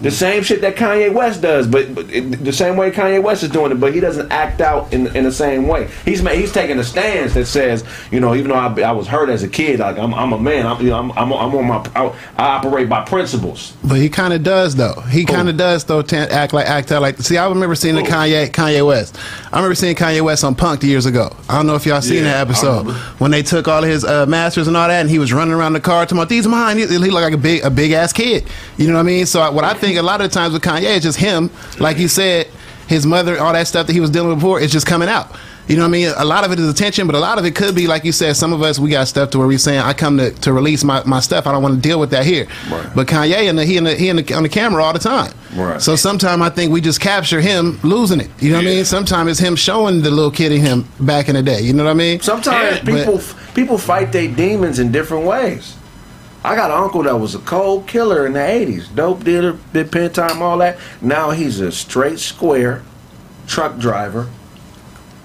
The 0.00 0.10
same 0.10 0.42
shit 0.42 0.60
that 0.62 0.74
Kanye 0.76 1.12
West 1.14 1.40
does, 1.40 1.66
but, 1.66 1.94
but 1.94 2.10
it, 2.12 2.44
the 2.44 2.52
same 2.52 2.76
way 2.76 2.90
Kanye 2.90 3.22
West 3.22 3.42
is 3.44 3.48
doing 3.48 3.70
it, 3.72 3.76
but 3.76 3.94
he 3.94 4.00
doesn't 4.00 4.30
act 4.32 4.60
out 4.60 4.92
in 4.92 5.06
in 5.16 5.24
the 5.24 5.32
same 5.32 5.66
way. 5.68 5.88
He's 6.04 6.20
he's 6.28 6.52
taking 6.52 6.78
a 6.78 6.84
stance 6.84 7.32
that 7.34 7.46
says, 7.46 7.84
you 8.10 8.18
know, 8.20 8.34
even 8.34 8.48
though 8.50 8.56
I, 8.56 8.80
I 8.82 8.92
was 8.92 9.06
hurt 9.06 9.28
as 9.30 9.44
a 9.44 9.48
kid, 9.48 9.78
like 9.80 9.96
I'm, 9.96 10.12
I'm 10.12 10.32
a 10.32 10.38
man, 10.38 10.66
I'm, 10.66 10.82
you 10.82 10.90
know, 10.90 10.98
I'm, 10.98 11.10
I'm, 11.12 11.32
I'm 11.32 11.54
on 11.54 11.64
my, 11.66 11.76
I, 11.94 12.06
I 12.36 12.46
operate 12.56 12.88
by 12.88 13.04
principles. 13.04 13.74
But 13.84 13.98
he 13.98 14.08
kind 14.08 14.32
of 14.34 14.42
does 14.42 14.74
though. 14.74 15.00
He 15.02 15.24
kind 15.24 15.48
of 15.48 15.56
does 15.56 15.84
though. 15.84 16.02
T- 16.02 16.16
act 16.16 16.52
like 16.52 16.66
act 16.66 16.90
out 16.92 17.00
like. 17.00 17.18
See, 17.18 17.38
I 17.38 17.48
remember 17.48 17.76
seeing 17.76 17.94
the 17.94 18.02
Kanye 18.02 18.50
Kanye 18.50 18.84
West. 18.86 19.16
I 19.52 19.56
remember 19.58 19.76
seeing 19.76 19.94
Kanye 19.94 20.22
West 20.22 20.42
on 20.42 20.54
Punk'd 20.56 20.82
years 20.82 21.06
ago. 21.06 21.34
I 21.48 21.54
don't 21.56 21.68
know 21.68 21.76
if 21.76 21.86
y'all 21.86 22.02
seen 22.02 22.24
Yeah, 22.24 22.32
that 22.44 22.48
episode 22.48 22.90
when 23.20 23.30
they 23.30 23.42
took 23.44 23.68
all 23.68 23.82
his 23.82 24.04
uh, 24.04 24.26
masters 24.26 24.66
and 24.66 24.76
all 24.76 24.88
that, 24.88 25.00
and 25.00 25.08
he 25.08 25.20
was 25.20 25.32
running 25.32 25.54
around 25.54 25.72
the 25.74 25.80
car 25.80 26.04
talking 26.04 26.18
about 26.18 26.28
these 26.28 26.48
mine. 26.48 26.78
He, 26.78 26.86
he 26.88 26.98
looked 26.98 27.14
like 27.14 27.32
a 27.32 27.38
big 27.38 27.62
a 27.64 27.70
big 27.70 27.92
ass 27.92 28.12
kid. 28.12 28.44
You 28.76 28.88
know 28.88 28.94
what 28.94 29.00
I 29.00 29.04
mean? 29.04 29.24
So 29.26 29.40
I- 29.40 29.50
what 29.50 29.62
I 29.64 29.72
think 29.72 29.83
a 29.92 30.02
lot 30.02 30.20
of 30.20 30.30
the 30.30 30.34
times 30.34 30.52
with 30.52 30.62
Kanye 30.62 30.96
it's 30.96 31.04
just 31.04 31.18
him, 31.18 31.50
like 31.78 31.98
you 31.98 32.08
said, 32.08 32.48
his 32.88 33.06
mother, 33.06 33.40
all 33.40 33.52
that 33.52 33.66
stuff 33.66 33.86
that 33.86 33.92
he 33.92 34.00
was 34.00 34.10
dealing 34.10 34.30
with 34.30 34.38
before, 34.38 34.60
it's 34.60 34.72
just 34.72 34.86
coming 34.86 35.08
out. 35.08 35.34
You 35.66 35.76
know 35.76 35.82
what 35.84 35.88
I 35.88 35.92
mean? 35.92 36.12
A 36.18 36.24
lot 36.26 36.44
of 36.44 36.52
it 36.52 36.58
is 36.58 36.68
attention, 36.68 37.06
but 37.06 37.16
a 37.16 37.18
lot 37.18 37.38
of 37.38 37.46
it 37.46 37.54
could 37.54 37.74
be, 37.74 37.86
like 37.86 38.04
you 38.04 38.12
said, 38.12 38.36
some 38.36 38.52
of 38.52 38.60
us, 38.60 38.78
we 38.78 38.90
got 38.90 39.08
stuff 39.08 39.30
to 39.30 39.38
where 39.38 39.46
we 39.46 39.56
saying, 39.56 39.78
I 39.80 39.94
come 39.94 40.18
to, 40.18 40.30
to 40.30 40.52
release 40.52 40.84
my, 40.84 41.02
my 41.04 41.20
stuff. 41.20 41.46
I 41.46 41.52
don't 41.52 41.62
want 41.62 41.76
to 41.76 41.80
deal 41.80 41.98
with 41.98 42.10
that 42.10 42.26
here. 42.26 42.46
But 42.94 43.06
Kanye, 43.06 43.48
and 43.48 43.58
he, 43.58 43.78
and 43.78 43.86
the, 43.86 43.94
he 43.94 44.10
in 44.10 44.16
the, 44.16 44.34
on 44.34 44.42
the 44.42 44.50
camera 44.50 44.84
all 44.84 44.92
the 44.92 44.98
time. 44.98 45.32
Right. 45.56 45.80
So 45.80 45.96
sometimes 45.96 46.42
I 46.42 46.50
think 46.50 46.70
we 46.70 46.82
just 46.82 47.00
capture 47.00 47.40
him 47.40 47.80
losing 47.82 48.20
it. 48.20 48.28
You 48.40 48.50
know 48.50 48.58
what 48.58 48.66
I 48.66 48.70
mean? 48.74 48.84
Sometimes 48.84 49.30
it's 49.30 49.40
him 49.40 49.56
showing 49.56 50.02
the 50.02 50.10
little 50.10 50.30
kid 50.30 50.52
in 50.52 50.60
him 50.60 50.86
back 51.00 51.30
in 51.30 51.34
the 51.34 51.42
day. 51.42 51.62
You 51.62 51.72
know 51.72 51.84
what 51.84 51.90
I 51.92 51.94
mean? 51.94 52.20
Sometimes 52.20 52.76
Yeah, 52.86 52.96
people 52.98 53.16
but- 53.16 53.54
people 53.54 53.78
fight 53.78 54.12
their 54.12 54.28
demons 54.28 54.78
in 54.80 54.92
different 54.92 55.24
ways. 55.24 55.76
I 56.44 56.54
got 56.56 56.70
an 56.70 56.76
uncle 56.76 57.02
that 57.04 57.18
was 57.18 57.34
a 57.34 57.38
cold 57.40 57.86
killer 57.86 58.26
in 58.26 58.34
the 58.34 58.38
'80s, 58.40 58.94
dope 58.94 59.24
dealer, 59.24 59.56
did 59.72 59.90
pen 59.90 60.12
time, 60.12 60.42
all 60.42 60.58
that. 60.58 60.78
Now 61.00 61.30
he's 61.30 61.60
a 61.60 61.72
straight 61.72 62.18
square 62.18 62.82
truck 63.46 63.78
driver. 63.78 64.28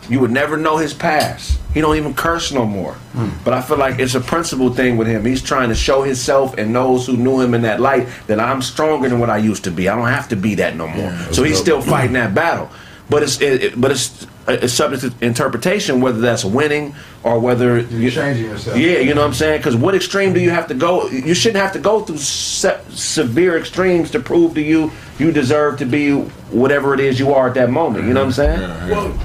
You 0.10 0.19
would 0.21 0.32
never 0.32 0.58
know 0.58 0.77
his 0.77 0.93
past. 0.93 1.60
He 1.73 1.82
don't 1.82 1.95
even 1.97 2.15
curse 2.15 2.51
no 2.51 2.65
more. 2.65 2.93
Hmm. 3.13 3.29
But 3.43 3.53
I 3.53 3.62
feel 3.62 3.77
like 3.77 3.99
it's 3.99 4.15
a 4.15 4.19
principle 4.21 4.73
thing 4.73 4.97
with 4.97 5.08
him. 5.08 5.23
He's 5.23 5.43
trying 5.43 5.69
to 5.69 5.75
show 5.75 6.01
himself 6.01 6.58
and 6.58 6.73
those 6.75 7.05
who 7.05 7.15
knew 7.15 7.39
him 7.39 7.53
in 7.53 7.62
that 7.62 7.79
light 7.79 8.08
that 8.25 8.39
I'm 8.39 8.63
stronger 8.63 9.08
than 9.08 9.19
what 9.19 9.29
I 9.29 9.38
used 9.38 9.65
to 9.65 9.71
be. 9.71 9.88
I 9.88 9.95
don't 9.95 10.08
have 10.08 10.29
to 10.29 10.36
be 10.36 10.55
that 10.55 10.75
no 10.75 10.88
more. 10.88 11.15
so 11.32 11.43
he's 11.43 11.60
still 11.60 11.79
fighting 11.82 12.13
that 12.13 12.34
battle. 12.34 12.69
But 13.10 13.21
it's 13.23 13.39
it, 13.41 13.63
it- 13.63 13.79
but 13.82 13.91
it's 13.91 14.25
it's 14.47 14.73
subject 14.73 15.04
to 15.19 15.25
interpretation 15.25 16.02
whether 16.02 16.19
that's 16.21 16.43
winning 16.43 16.95
or 17.23 17.39
whether 17.39 17.80
You're 17.82 18.10
changing 18.12 18.45
yourself. 18.45 18.78
yeah, 18.78 18.99
you 18.99 19.13
know 19.13 19.21
what 19.21 19.28
I'm 19.28 19.34
saying? 19.34 19.60
Because 19.60 19.75
what 19.75 19.93
extreme 19.93 20.34
do 20.34 20.39
you 20.39 20.49
have 20.49 20.67
to 20.69 20.73
go? 20.73 21.08
You 21.10 21.34
shouldn't 21.36 21.62
have 21.62 21.73
to 21.73 21.80
go 21.80 22.02
through 22.02 22.17
se- 22.17 22.82
severe 22.89 23.58
extremes 23.58 24.10
to 24.12 24.19
prove 24.19 24.54
to 24.56 24.62
you 24.62 24.91
you 25.19 25.32
deserve 25.32 25.78
to 25.80 25.86
be 25.86 26.13
whatever 26.52 26.93
it 26.93 26.99
is 26.99 27.19
you 27.19 27.34
are 27.34 27.47
at 27.49 27.54
that 27.56 27.69
moment. 27.69 28.06
You 28.08 28.13
know 28.13 28.21
what 28.21 28.28
I'm 28.28 28.32
saying? 28.32 28.89
Well, 28.89 29.19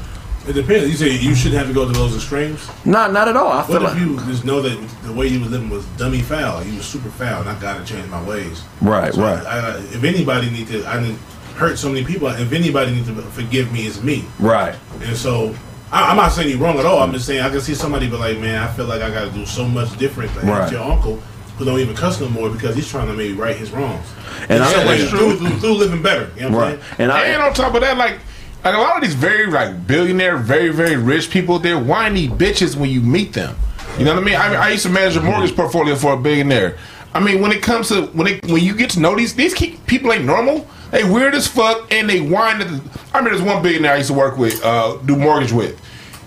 it 0.46 0.52
depends. 0.52 0.90
You 0.90 0.94
say 0.96 1.16
you 1.16 1.34
shouldn't 1.34 1.58
have 1.58 1.68
to 1.68 1.72
go 1.72 1.86
to 1.86 1.92
those 1.92 2.14
extremes. 2.14 2.68
Not 2.84 3.12
not 3.14 3.28
at 3.28 3.36
all. 3.36 3.50
I 3.50 3.62
feel 3.62 3.80
What 3.80 3.82
if 3.82 3.88
like 3.94 4.00
you 4.00 4.16
just 4.26 4.44
know 4.44 4.60
that 4.60 4.88
the 5.04 5.12
way 5.12 5.26
you 5.28 5.40
were 5.40 5.46
living 5.46 5.70
was 5.70 5.86
dummy 5.96 6.20
foul? 6.20 6.62
You 6.64 6.76
was 6.76 6.84
super 6.84 7.08
foul, 7.08 7.40
and 7.40 7.48
I 7.48 7.58
gotta 7.60 7.82
change 7.84 8.06
my 8.10 8.22
ways. 8.28 8.62
Right, 8.82 9.14
So 9.14 9.22
right. 9.22 9.42
I, 9.46 9.70
I, 9.70 9.76
if 9.78 10.04
anybody 10.04 10.50
need 10.50 10.66
to, 10.68 10.84
I 10.86 11.00
didn't 11.00 11.18
hurt 11.54 11.78
so 11.78 11.88
many 11.88 12.04
people. 12.04 12.28
If 12.28 12.52
anybody 12.52 12.92
needs 12.92 13.08
to 13.08 13.14
forgive 13.14 13.72
me, 13.72 13.86
it's 13.86 14.02
me. 14.02 14.24
right. 14.38 14.74
And 15.02 15.16
so 15.16 15.54
I, 15.92 16.10
I'm 16.10 16.16
not 16.16 16.32
saying 16.32 16.50
you're 16.50 16.58
wrong 16.58 16.78
at 16.78 16.86
all. 16.86 17.00
I'm 17.00 17.10
mm. 17.10 17.14
just 17.14 17.26
saying 17.26 17.40
I 17.40 17.50
can 17.50 17.60
see 17.60 17.74
somebody 17.74 18.08
be 18.08 18.16
like, 18.16 18.38
man, 18.38 18.60
I 18.62 18.68
feel 18.72 18.86
like 18.86 19.00
I 19.00 19.10
got 19.10 19.24
to 19.26 19.30
do 19.30 19.46
so 19.46 19.66
much 19.66 19.96
different. 19.96 20.34
Like 20.36 20.44
Right. 20.44 20.72
your 20.72 20.82
uncle 20.82 21.16
who 21.56 21.64
don't 21.64 21.78
even 21.78 21.94
cuss 21.94 22.20
no 22.20 22.28
more 22.28 22.50
because 22.50 22.74
he's 22.74 22.88
trying 22.90 23.06
to 23.06 23.14
maybe 23.14 23.34
right 23.34 23.56
his 23.56 23.70
wrongs. 23.70 24.04
And 24.48 24.62
I- 24.62 24.72
So, 24.72 24.78
like, 24.78 24.98
that's 24.98 25.10
through, 25.10 25.36
through, 25.36 25.58
through 25.60 25.74
living 25.74 26.02
better. 26.02 26.30
You 26.36 26.42
know 26.42 26.50
what 26.50 26.58
Right. 26.58 26.74
I'm 26.74 26.80
saying? 26.80 26.92
And 26.98 27.12
I 27.12 27.24
And 27.26 27.42
on 27.42 27.54
top 27.54 27.74
of 27.74 27.80
that, 27.82 27.96
like, 27.96 28.18
like 28.64 28.74
a 28.74 28.78
lot 28.78 28.96
of 28.96 29.02
these 29.02 29.14
very 29.14 29.46
like 29.46 29.86
billionaire, 29.86 30.36
very 30.36 30.70
very 30.70 30.96
rich 30.96 31.30
people, 31.30 31.58
they're 31.58 31.78
whiny 31.78 32.28
bitches 32.28 32.76
when 32.76 32.90
you 32.90 33.00
meet 33.00 33.34
them. 33.34 33.54
You 33.98 34.04
know 34.04 34.14
what 34.14 34.22
I 34.22 34.26
mean? 34.26 34.36
I, 34.36 34.48
mean, 34.48 34.56
I 34.56 34.70
used 34.70 34.84
to 34.84 34.88
manage 34.90 35.16
a 35.16 35.20
mortgage 35.20 35.50
mm-hmm. 35.50 35.60
portfolio 35.60 35.94
for 35.94 36.14
a 36.14 36.16
billionaire. 36.16 36.76
I 37.14 37.20
mean, 37.20 37.40
when 37.40 37.52
it 37.52 37.62
comes 37.62 37.88
to 37.88 38.06
when 38.06 38.26
it, 38.26 38.44
when 38.46 38.64
you 38.64 38.74
get 38.74 38.90
to 38.90 39.00
know 39.00 39.14
these 39.14 39.34
these 39.34 39.54
people 39.54 40.12
ain't 40.12 40.24
normal. 40.24 40.66
They 40.94 41.02
weird 41.02 41.34
as 41.34 41.48
fuck 41.48 41.92
and 41.92 42.08
they 42.08 42.20
whine. 42.20 42.60
At 42.60 42.68
the, 42.68 42.80
I 43.12 43.20
mean, 43.20 43.30
there's 43.30 43.42
one 43.42 43.60
billionaire 43.64 43.94
I 43.94 43.96
used 43.96 44.10
to 44.10 44.14
work 44.14 44.38
with, 44.38 44.62
uh, 44.64 44.96
do 44.98 45.16
mortgage 45.16 45.50
with. 45.50 45.76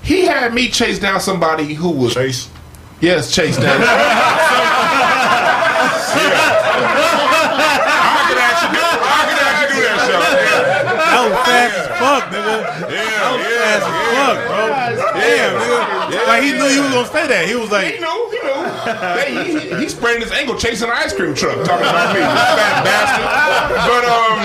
He 0.03 0.25
had 0.25 0.53
me 0.53 0.67
chase 0.67 0.99
down 0.99 1.21
somebody 1.21 1.73
who 1.73 1.89
was 1.89 2.15
Chase. 2.15 2.49
Yes, 2.99 3.33
chase 3.33 3.55
down. 3.55 3.79
I 3.87 3.87
could 8.27 8.37
actually 8.43 8.75
do, 8.75 8.83
I 8.83 9.23
could 9.23 9.39
actually 9.39 9.71
do 9.71 9.79
that 9.87 10.03
show. 10.03 10.19
Yeah. 10.19 10.99
That 10.99 11.23
was 11.23 11.31
fast 11.47 11.71
as 11.77 11.87
fuck. 11.87 12.03
fuck, 12.03 12.23
nigga. 12.35 12.91
Yeah, 12.91 13.23
I 13.23 13.31
was 13.31 13.39
yeah, 13.47 13.63
fast 13.63 13.87
as 13.87 13.87
yeah. 13.87 14.19
fuck, 14.19 14.37
bro. 14.51 14.67
Damn, 15.15 15.55
nigga. 15.63 16.27
Like 16.27 16.43
he 16.43 16.51
knew 16.51 16.67
you 16.67 16.81
was 16.83 16.91
gonna 16.91 17.07
say 17.07 17.23
that. 17.27 17.47
He 17.47 17.55
was 17.55 17.69
He 17.69 17.75
like, 17.75 18.01
knew, 18.01 18.29
he 18.31 18.35
knew. 18.35 18.36
Hey, 18.87 19.43
he, 19.43 19.59
he, 19.59 19.75
he 19.83 19.89
spraying 19.89 20.21
his 20.21 20.31
ankle 20.31 20.55
chasing 20.55 20.87
an 20.89 20.95
ice 20.95 21.13
cream 21.13 21.33
truck, 21.35 21.57
talking 21.65 21.85
about 21.87 22.13
me, 22.15 22.21
fat 22.21 22.83
bastard. 22.87 23.27
But 23.87 24.03
um, 24.07 24.37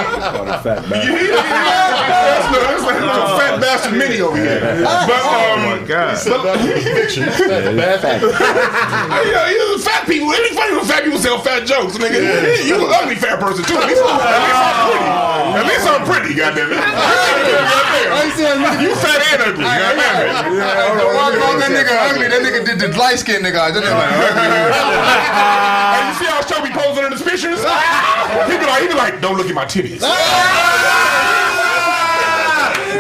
Fat 0.62 0.82
bastard. 0.90 1.10
yeah, 1.10 1.32
yeah, 1.32 2.22
that's 2.22 2.46
the, 2.52 2.58
that's 2.62 2.82
like 2.84 2.98
the 2.98 3.06
fat 3.38 3.54
bastard 3.60 3.94
mini 3.98 4.20
over 4.20 4.36
here. 4.36 4.60
But 4.82 5.22
um, 5.22 5.84
God. 5.86 6.16
Conviction. 6.18 7.24
you 7.38 9.32
know, 9.32 9.46
you 9.46 9.58
know, 9.58 9.78
fat 9.78 10.06
people. 10.06 10.30
It 10.32 10.42
ain't 10.46 10.54
funny 10.56 10.76
when 10.76 10.84
fat 10.84 11.02
people 11.04 11.18
sell 11.18 11.38
fat 11.38 11.66
jokes, 11.66 11.96
nigga. 11.98 12.20
You 12.66 12.76
an 12.78 12.90
ugly 12.92 13.16
fat 13.16 13.38
person 13.40 13.64
too. 13.64 13.76
At 13.78 13.86
least, 13.88 14.02
at 14.02 14.42
least 14.42 14.54
I'm 14.62 14.82
pretty. 14.86 15.02
At 15.52 15.66
least 15.66 15.86
I'm 15.86 16.04
pretty. 16.06 16.34
Goddamn 16.34 16.72
it. 16.72 16.78
Goddamn. 18.12 18.80
You 18.82 18.94
fat 18.96 19.20
and 19.32 19.42
ugly. 19.42 19.64
Goddamn 19.64 20.22
it. 20.22 20.62
Why 21.12 21.30
call 21.38 21.54
that 21.58 21.70
nigga 21.70 21.94
ugly? 22.10 22.26
That 22.28 22.42
nigga 22.42 22.60
did 22.64 22.78
the 22.78 22.88
light 22.98 23.18
skinned 23.18 23.44
nigga. 23.44 23.72
That 23.72 23.82
nigga 23.82 24.31
like 24.36 24.52
ugly. 24.52 24.72
Hey, 25.92 26.02
you 26.08 26.14
see 26.18 26.26
how 26.28 26.40
Shelby 26.46 26.70
posing 26.72 27.04
in 27.04 27.12
his 27.12 27.22
pictures? 27.22 27.60
He 27.60 28.56
be 28.58 28.66
like, 28.66 28.82
he 28.82 28.88
be 28.88 28.94
like, 28.94 29.20
don't 29.20 29.36
look 29.36 29.48
at 29.48 29.54
my 29.54 29.64
titties. 29.64 30.00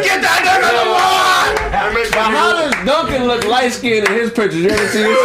Get 0.02 0.20
that 0.24 0.40
nigga 0.44 0.70
the 0.72 0.84
line! 0.88 1.54
But 2.12 2.30
how 2.32 2.52
does 2.52 2.72
Duncan 2.84 3.24
look 3.26 3.44
light 3.46 3.72
skinned 3.72 4.08
in 4.08 4.14
his 4.14 4.30
pictures? 4.30 4.62
You 4.62 4.70
ever 4.70 4.88
see 4.88 5.02
his 5.04 5.16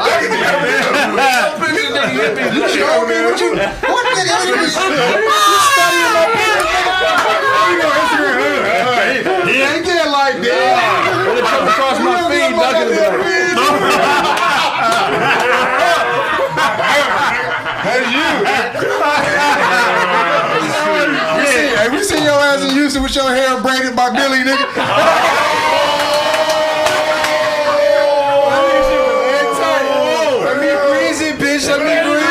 That 0.00 0.22
nigga, 0.30 2.54
You 2.54 2.62
show 2.68 3.06
me 3.06 3.16
what 3.24 3.40
you. 3.40 3.50
What 3.56 4.04
nigga 4.16 4.36
is 4.64 4.76
He 9.50 9.56
ain't 9.62 9.84
get 9.84 10.06
like 10.08 10.36
that. 10.40 11.26
when 11.26 11.36
it 11.38 11.44
comes 11.44 11.68
across 11.70 11.98
my 12.00 12.28
feed, 12.30 12.54
Duncan 12.56 12.88
is 12.88 12.98
like, 12.98 13.10
We 21.89 21.89
seen, 22.04 22.18
hey, 22.18 22.22
we 22.22 22.22
seen 22.22 22.22
your 22.24 22.32
ass 22.40 22.62
in 22.62 22.70
Houston 22.70 23.02
with 23.02 23.14
your 23.14 23.28
hair 23.30 23.60
braided 23.62 23.94
by 23.96 24.10
Billy, 24.10 24.38
nigga. 24.38 25.96
Let 30.40 30.56
me 30.60 30.68
greasy, 30.88 31.32
bitch. 31.32 31.68
Let 31.68 31.80
me 31.80 31.94
greasy. 32.08 32.20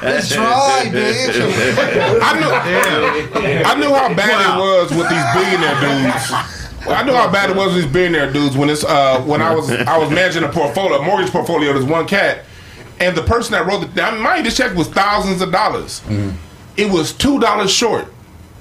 That's 0.00 0.36
right, 0.36 0.88
bitch. 0.90 1.36
I 2.22 2.32
knew, 2.38 2.50
I 3.64 3.74
knew 3.74 3.92
how 3.94 4.14
bad 4.14 4.40
it 4.40 4.56
was 4.58 4.90
with 4.90 5.08
these 5.08 5.24
billionaire 5.34 5.80
dudes. 5.80 6.32
I 6.88 7.02
knew 7.02 7.12
how 7.12 7.30
bad 7.30 7.50
it 7.50 7.56
was 7.56 7.74
with 7.74 7.82
these 7.84 7.92
billionaire 7.92 8.32
dudes 8.32 8.56
when 8.56 8.70
it's 8.70 8.84
uh, 8.84 9.20
when 9.22 9.42
I 9.42 9.54
was 9.54 9.70
I 9.70 9.98
was 9.98 10.10
managing 10.10 10.44
a 10.44 10.48
portfolio, 10.48 10.98
a 10.98 11.02
mortgage 11.04 11.30
portfolio. 11.30 11.72
There's 11.74 11.84
one 11.84 12.06
cat, 12.06 12.44
and 12.98 13.14
the 13.16 13.22
person 13.22 13.52
that 13.52 13.66
wrote 13.66 13.80
the 13.94 14.02
I 14.02 14.12
mean, 14.12 14.22
mind 14.22 14.38
you, 14.38 14.44
this 14.44 14.56
check 14.56 14.74
was 14.74 14.88
thousands 14.88 15.42
of 15.42 15.52
dollars. 15.52 16.00
It 16.80 16.90
was 16.90 17.12
two 17.12 17.38
dollars 17.38 17.70
short. 17.70 18.06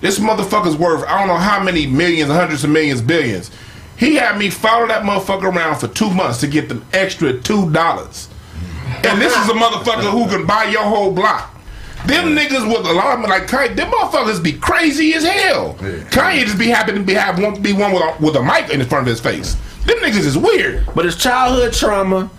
This 0.01 0.19
motherfucker's 0.19 0.75
worth 0.75 1.05
I 1.08 1.17
don't 1.19 1.27
know 1.29 1.38
how 1.38 1.63
many 1.63 1.88
millions, 1.88 2.29
hundreds 2.29 2.63
of 2.65 2.69
millions, 2.69 3.01
billions. 3.01 3.49
He 3.97 4.15
had 4.15 4.38
me 4.38 4.49
follow 4.49 4.88
that 4.88 5.03
motherfucker 5.03 5.43
around 5.53 5.79
for 5.79 5.88
two 5.88 6.10
months 6.10 6.39
to 6.41 6.47
get 6.47 6.67
the 6.69 6.82
extra 6.93 7.39
two 7.39 7.71
dollars. 7.71 8.27
And 9.03 9.21
this 9.21 9.36
is 9.36 9.47
a 9.49 9.53
motherfucker 9.53 10.12
who 10.12 10.27
can 10.27 10.45
buy 10.45 10.65
your 10.65 10.84
whole 10.84 11.12
block. 11.13 11.55
Them 12.05 12.36
niggas 12.36 12.65
with 12.67 12.86
a 12.88 12.93
lot 12.93 13.19
of 13.19 13.29
like 13.29 13.47
Kanye, 13.47 13.75
them 13.75 13.91
motherfuckers 13.91 14.41
be 14.43 14.53
crazy 14.53 15.13
as 15.13 15.23
hell. 15.23 15.75
Kanye 16.12 16.43
just 16.43 16.58
be 16.60 16.67
happy 16.67 16.93
to 16.93 16.99
be 17.01 17.13
have 17.13 17.39
one 17.41 17.62
be 17.62 17.71
one 17.73 17.93
with 17.93 18.01
a, 18.03 18.15
with 18.25 18.36
a 18.36 18.43
mic 18.43 18.69
in 18.69 18.79
the 18.79 18.86
front 18.86 19.03
of 19.08 19.12
his 19.12 19.21
face. 19.21 19.55
Them 19.86 19.97
niggas 19.99 20.25
is 20.25 20.38
weird. 20.38 20.86
but 20.93 21.05
it's 21.05 21.15
childhood 21.15 21.71
trauma. 21.73 22.29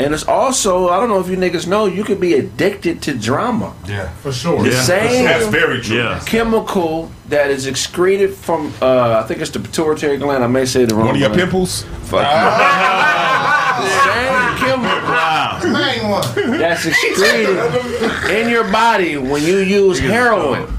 And 0.00 0.14
it's 0.14 0.26
also, 0.28 0.88
I 0.88 1.00
don't 1.00 1.08
know 1.08 1.18
if 1.18 1.28
you 1.28 1.36
niggas 1.36 1.66
know, 1.66 1.86
you 1.86 2.04
could 2.04 2.20
be 2.20 2.34
addicted 2.34 3.02
to 3.02 3.14
drama. 3.14 3.74
Yeah, 3.86 4.08
for 4.08 4.32
sure. 4.32 4.62
The 4.62 4.70
same 4.72 5.24
That's 5.24 5.48
very 5.48 5.80
true. 5.80 5.96
Yeah. 5.96 6.22
chemical 6.24 7.10
that 7.28 7.50
is 7.50 7.66
excreted 7.66 8.32
from, 8.34 8.72
uh, 8.80 9.20
I 9.22 9.26
think 9.26 9.40
it's 9.40 9.50
the 9.50 9.58
pituitary 9.58 10.16
gland. 10.16 10.44
I 10.44 10.46
may 10.46 10.66
say 10.66 10.84
the 10.84 10.94
wrong 10.94 11.06
One 11.06 11.14
of 11.16 11.20
your 11.20 11.34
pimples. 11.34 11.82
Fuck 12.04 12.22
you. 12.22 13.38
Same 13.78 14.56
chemical 14.58 15.70
Main 15.72 16.08
one. 16.08 16.58
that's 16.58 16.84
excreted 16.84 17.56
in 18.30 18.48
your 18.48 18.64
body 18.72 19.16
when 19.16 19.42
you 19.42 19.58
use 19.58 20.00
heroin 20.00 20.76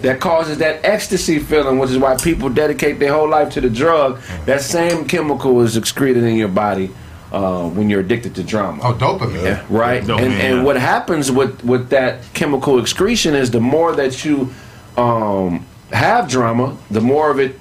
that 0.00 0.20
causes 0.20 0.58
that 0.58 0.84
ecstasy 0.84 1.38
feeling, 1.38 1.78
which 1.78 1.90
is 1.90 1.98
why 1.98 2.16
people 2.16 2.48
dedicate 2.48 2.98
their 2.98 3.12
whole 3.12 3.28
life 3.28 3.50
to 3.50 3.60
the 3.60 3.70
drug. 3.70 4.20
That 4.44 4.60
same 4.60 5.06
chemical 5.06 5.62
is 5.62 5.76
excreted 5.76 6.24
in 6.24 6.34
your 6.34 6.48
body 6.48 6.90
uh, 7.32 7.68
when 7.68 7.90
you're 7.90 8.00
addicted 8.00 8.34
to 8.36 8.42
drama. 8.42 8.82
Oh, 8.82 8.94
dopamine. 8.94 9.42
Yeah, 9.42 9.64
right. 9.68 10.02
Dopamine, 10.02 10.22
and 10.22 10.32
and 10.34 10.56
yeah. 10.56 10.62
what 10.62 10.76
happens 10.76 11.30
with 11.30 11.64
with 11.64 11.90
that 11.90 12.22
chemical 12.34 12.78
excretion 12.78 13.34
is 13.34 13.50
the 13.50 13.60
more 13.60 13.94
that 13.96 14.24
you 14.24 14.52
um, 14.96 15.66
have 15.92 16.28
drama, 16.28 16.76
the 16.90 17.00
more 17.00 17.30
of 17.30 17.40
it 17.40 17.58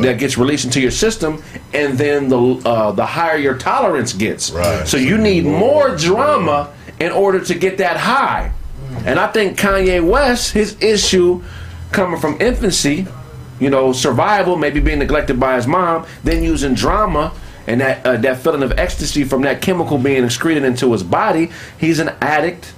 that 0.00 0.18
gets 0.18 0.36
released 0.36 0.64
into 0.64 0.80
your 0.80 0.90
system, 0.90 1.42
and 1.72 1.96
then 1.98 2.28
the 2.28 2.38
uh, 2.38 2.92
the 2.92 3.06
higher 3.06 3.36
your 3.36 3.56
tolerance 3.56 4.12
gets. 4.12 4.50
Right. 4.50 4.86
So 4.86 4.96
you 4.96 5.18
need 5.18 5.44
more 5.44 5.94
drama 5.96 6.72
in 6.98 7.12
order 7.12 7.40
to 7.44 7.54
get 7.54 7.78
that 7.78 7.96
high. 7.96 8.52
And 9.04 9.20
I 9.20 9.28
think 9.28 9.58
Kanye 9.58 10.04
West, 10.04 10.52
his 10.52 10.76
issue 10.82 11.42
coming 11.92 12.18
from 12.20 12.40
infancy, 12.40 13.06
you 13.60 13.70
know, 13.70 13.92
survival, 13.92 14.56
maybe 14.56 14.80
being 14.80 14.98
neglected 14.98 15.38
by 15.38 15.56
his 15.56 15.66
mom, 15.66 16.06
then 16.24 16.42
using 16.42 16.74
drama 16.74 17.32
and 17.68 17.80
that 17.80 18.04
uh, 18.06 18.16
that 18.16 18.38
feeling 18.38 18.62
of 18.62 18.72
ecstasy 18.78 19.24
from 19.24 19.42
that 19.42 19.60
chemical 19.60 19.98
being 19.98 20.24
excreted 20.24 20.64
into 20.64 20.90
his 20.92 21.02
body, 21.02 21.50
he's 21.78 21.98
an 21.98 22.10
addict 22.20 22.72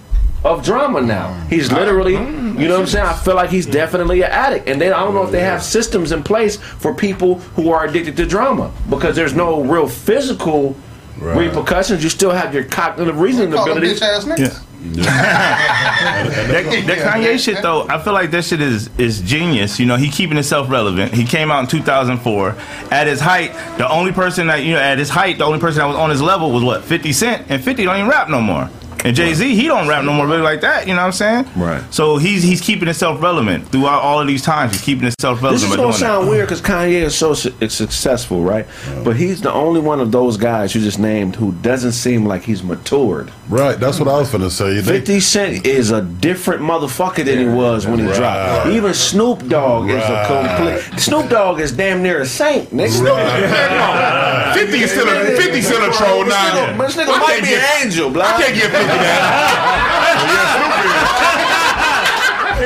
of 0.44 0.64
drama 0.64 1.00
now. 1.00 1.33
He's 1.48 1.70
literally, 1.70 2.14
you 2.14 2.18
know 2.20 2.74
what 2.74 2.81
I'm 2.81 2.87
saying? 2.87 3.07
I 3.07 3.12
feel 3.12 3.35
like 3.35 3.50
he's 3.50 3.66
definitely 3.66 4.22
an 4.22 4.31
addict. 4.31 4.68
And 4.68 4.81
then 4.81 4.92
I 4.92 5.00
don't 5.00 5.14
know 5.14 5.22
if 5.22 5.31
they 5.31 5.42
have 5.42 5.62
systems 5.62 6.12
in 6.12 6.22
place 6.22 6.57
for 6.57 6.94
people 6.94 7.40
who 7.57 7.70
are 7.70 7.87
addicted 7.87 8.16
to 8.16 8.26
drama 8.26 8.72
because 8.88 9.14
there's 9.14 9.35
no 9.35 9.62
real 9.62 9.87
physical 9.87 10.76
repercussions. 11.18 12.03
You 12.03 12.09
still 12.09 12.31
have 12.31 12.55
your 12.55 12.64
cognitive 12.64 13.20
reasoning 13.20 13.53
Call 13.53 13.66
them 13.66 14.61
ability. 14.80 15.00
bitch 15.00 15.06
ass 15.06 16.28
niggas. 16.48 16.86
That, 16.86 16.86
that 16.86 16.98
Kanye 17.14 17.38
shit 17.38 17.62
though, 17.62 17.86
I 17.88 18.02
feel 18.02 18.12
like 18.12 18.30
that 18.32 18.44
shit 18.44 18.60
is 18.60 18.90
is 18.98 19.20
genius. 19.20 19.78
You 19.78 19.86
know, 19.86 19.96
he 19.96 20.08
keeping 20.10 20.36
himself 20.36 20.70
relevant. 20.70 21.12
He 21.14 21.24
came 21.24 21.50
out 21.50 21.60
in 21.60 21.66
2004. 21.66 22.56
At 22.90 23.06
his 23.06 23.20
height, 23.20 23.52
the 23.78 23.88
only 23.90 24.12
person 24.12 24.46
that 24.48 24.64
you 24.64 24.74
know, 24.74 24.80
at 24.80 24.98
his 24.98 25.08
height, 25.10 25.38
the 25.38 25.44
only 25.44 25.58
person 25.58 25.78
that 25.80 25.86
was 25.86 25.96
on 25.96 26.10
his 26.10 26.22
level 26.22 26.50
was 26.50 26.62
what 26.62 26.84
50 26.84 27.12
Cent, 27.12 27.46
and 27.50 27.62
50 27.62 27.84
don't 27.84 27.96
even 27.96 28.08
rap 28.08 28.28
no 28.28 28.40
more. 28.40 28.68
And 29.04 29.16
Jay 29.16 29.32
Z, 29.32 29.54
he 29.54 29.66
don't 29.66 29.88
rap 29.88 30.04
no 30.04 30.12
more 30.12 30.26
really 30.26 30.42
like 30.42 30.60
that. 30.60 30.86
You 30.86 30.94
know 30.94 31.00
what 31.00 31.06
I'm 31.06 31.12
saying? 31.12 31.46
Right. 31.56 31.82
So 31.92 32.18
he's 32.18 32.42
he's 32.42 32.60
keeping 32.60 32.84
himself 32.86 33.22
relevant 33.22 33.66
throughout 33.68 34.02
all 34.02 34.20
of 34.20 34.26
these 34.26 34.42
times. 34.42 34.72
He's 34.72 34.82
keeping 34.82 35.04
himself 35.04 35.42
relevant. 35.42 35.52
This 35.52 35.62
is 35.62 35.70
by 35.70 35.76
gonna 35.76 35.88
doing 35.92 35.92
that. 35.92 35.98
sound 35.98 36.28
weird 36.28 36.46
because 36.48 36.60
Kanye 36.60 37.02
is 37.02 37.14
so 37.16 37.32
su- 37.34 37.54
successful, 37.68 38.42
right? 38.44 38.66
But 39.02 39.16
he's 39.16 39.40
the 39.40 39.52
only 39.52 39.80
one 39.80 40.00
of 40.00 40.12
those 40.12 40.36
guys 40.36 40.74
you 40.74 40.80
just 40.82 40.98
named 40.98 41.36
who 41.36 41.52
doesn't 41.52 41.92
seem 41.92 42.26
like 42.26 42.42
he's 42.42 42.62
matured. 42.62 43.30
Right, 43.48 43.80
that's 43.80 43.98
what 43.98 44.08
I 44.08 44.18
was 44.18 44.28
finna 44.30 44.50
say. 44.50 44.74
They, 44.80 44.98
50 44.98 45.20
Cent 45.20 45.66
is 45.66 45.90
a 45.90 46.02
different 46.02 46.62
motherfucker 46.62 47.24
than 47.24 47.38
he 47.38 47.46
was 47.46 47.86
when 47.86 47.98
he 48.00 48.06
Right. 48.06 48.16
dropped. 48.16 48.66
Even 48.68 48.92
Snoop 48.94 49.48
Dogg 49.48 49.88
is 49.90 50.02
a 50.04 50.24
complete. 50.26 51.00
Snoop 51.00 51.28
Dogg 51.30 51.58
is 51.60 51.72
damn 51.72 52.02
near 52.02 52.20
a 52.20 52.26
saint, 52.26 52.70
nigga. 52.70 54.54
50 54.54 54.78
is 54.78 54.90
still 54.90 55.08
a 55.08 55.36
50 55.36 55.62
still 55.62 55.82
a 55.88 55.92
troll 55.92 56.24
This 56.24 56.34
now. 56.34 56.76
this 56.76 56.96
nigga 56.96 57.18
might 57.18 57.42
be 57.42 57.54
an 57.54 57.64
angel, 57.82 58.10
blah. 58.10 58.24
I 58.24 58.42
can't 58.42 58.54
give 58.54 58.70
50 58.90 59.05
that. 59.05 60.50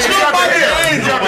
Snoop 0.01 0.33
might 0.33 0.51
be 0.51 0.63
an 0.65 0.75
angel. 0.95 1.19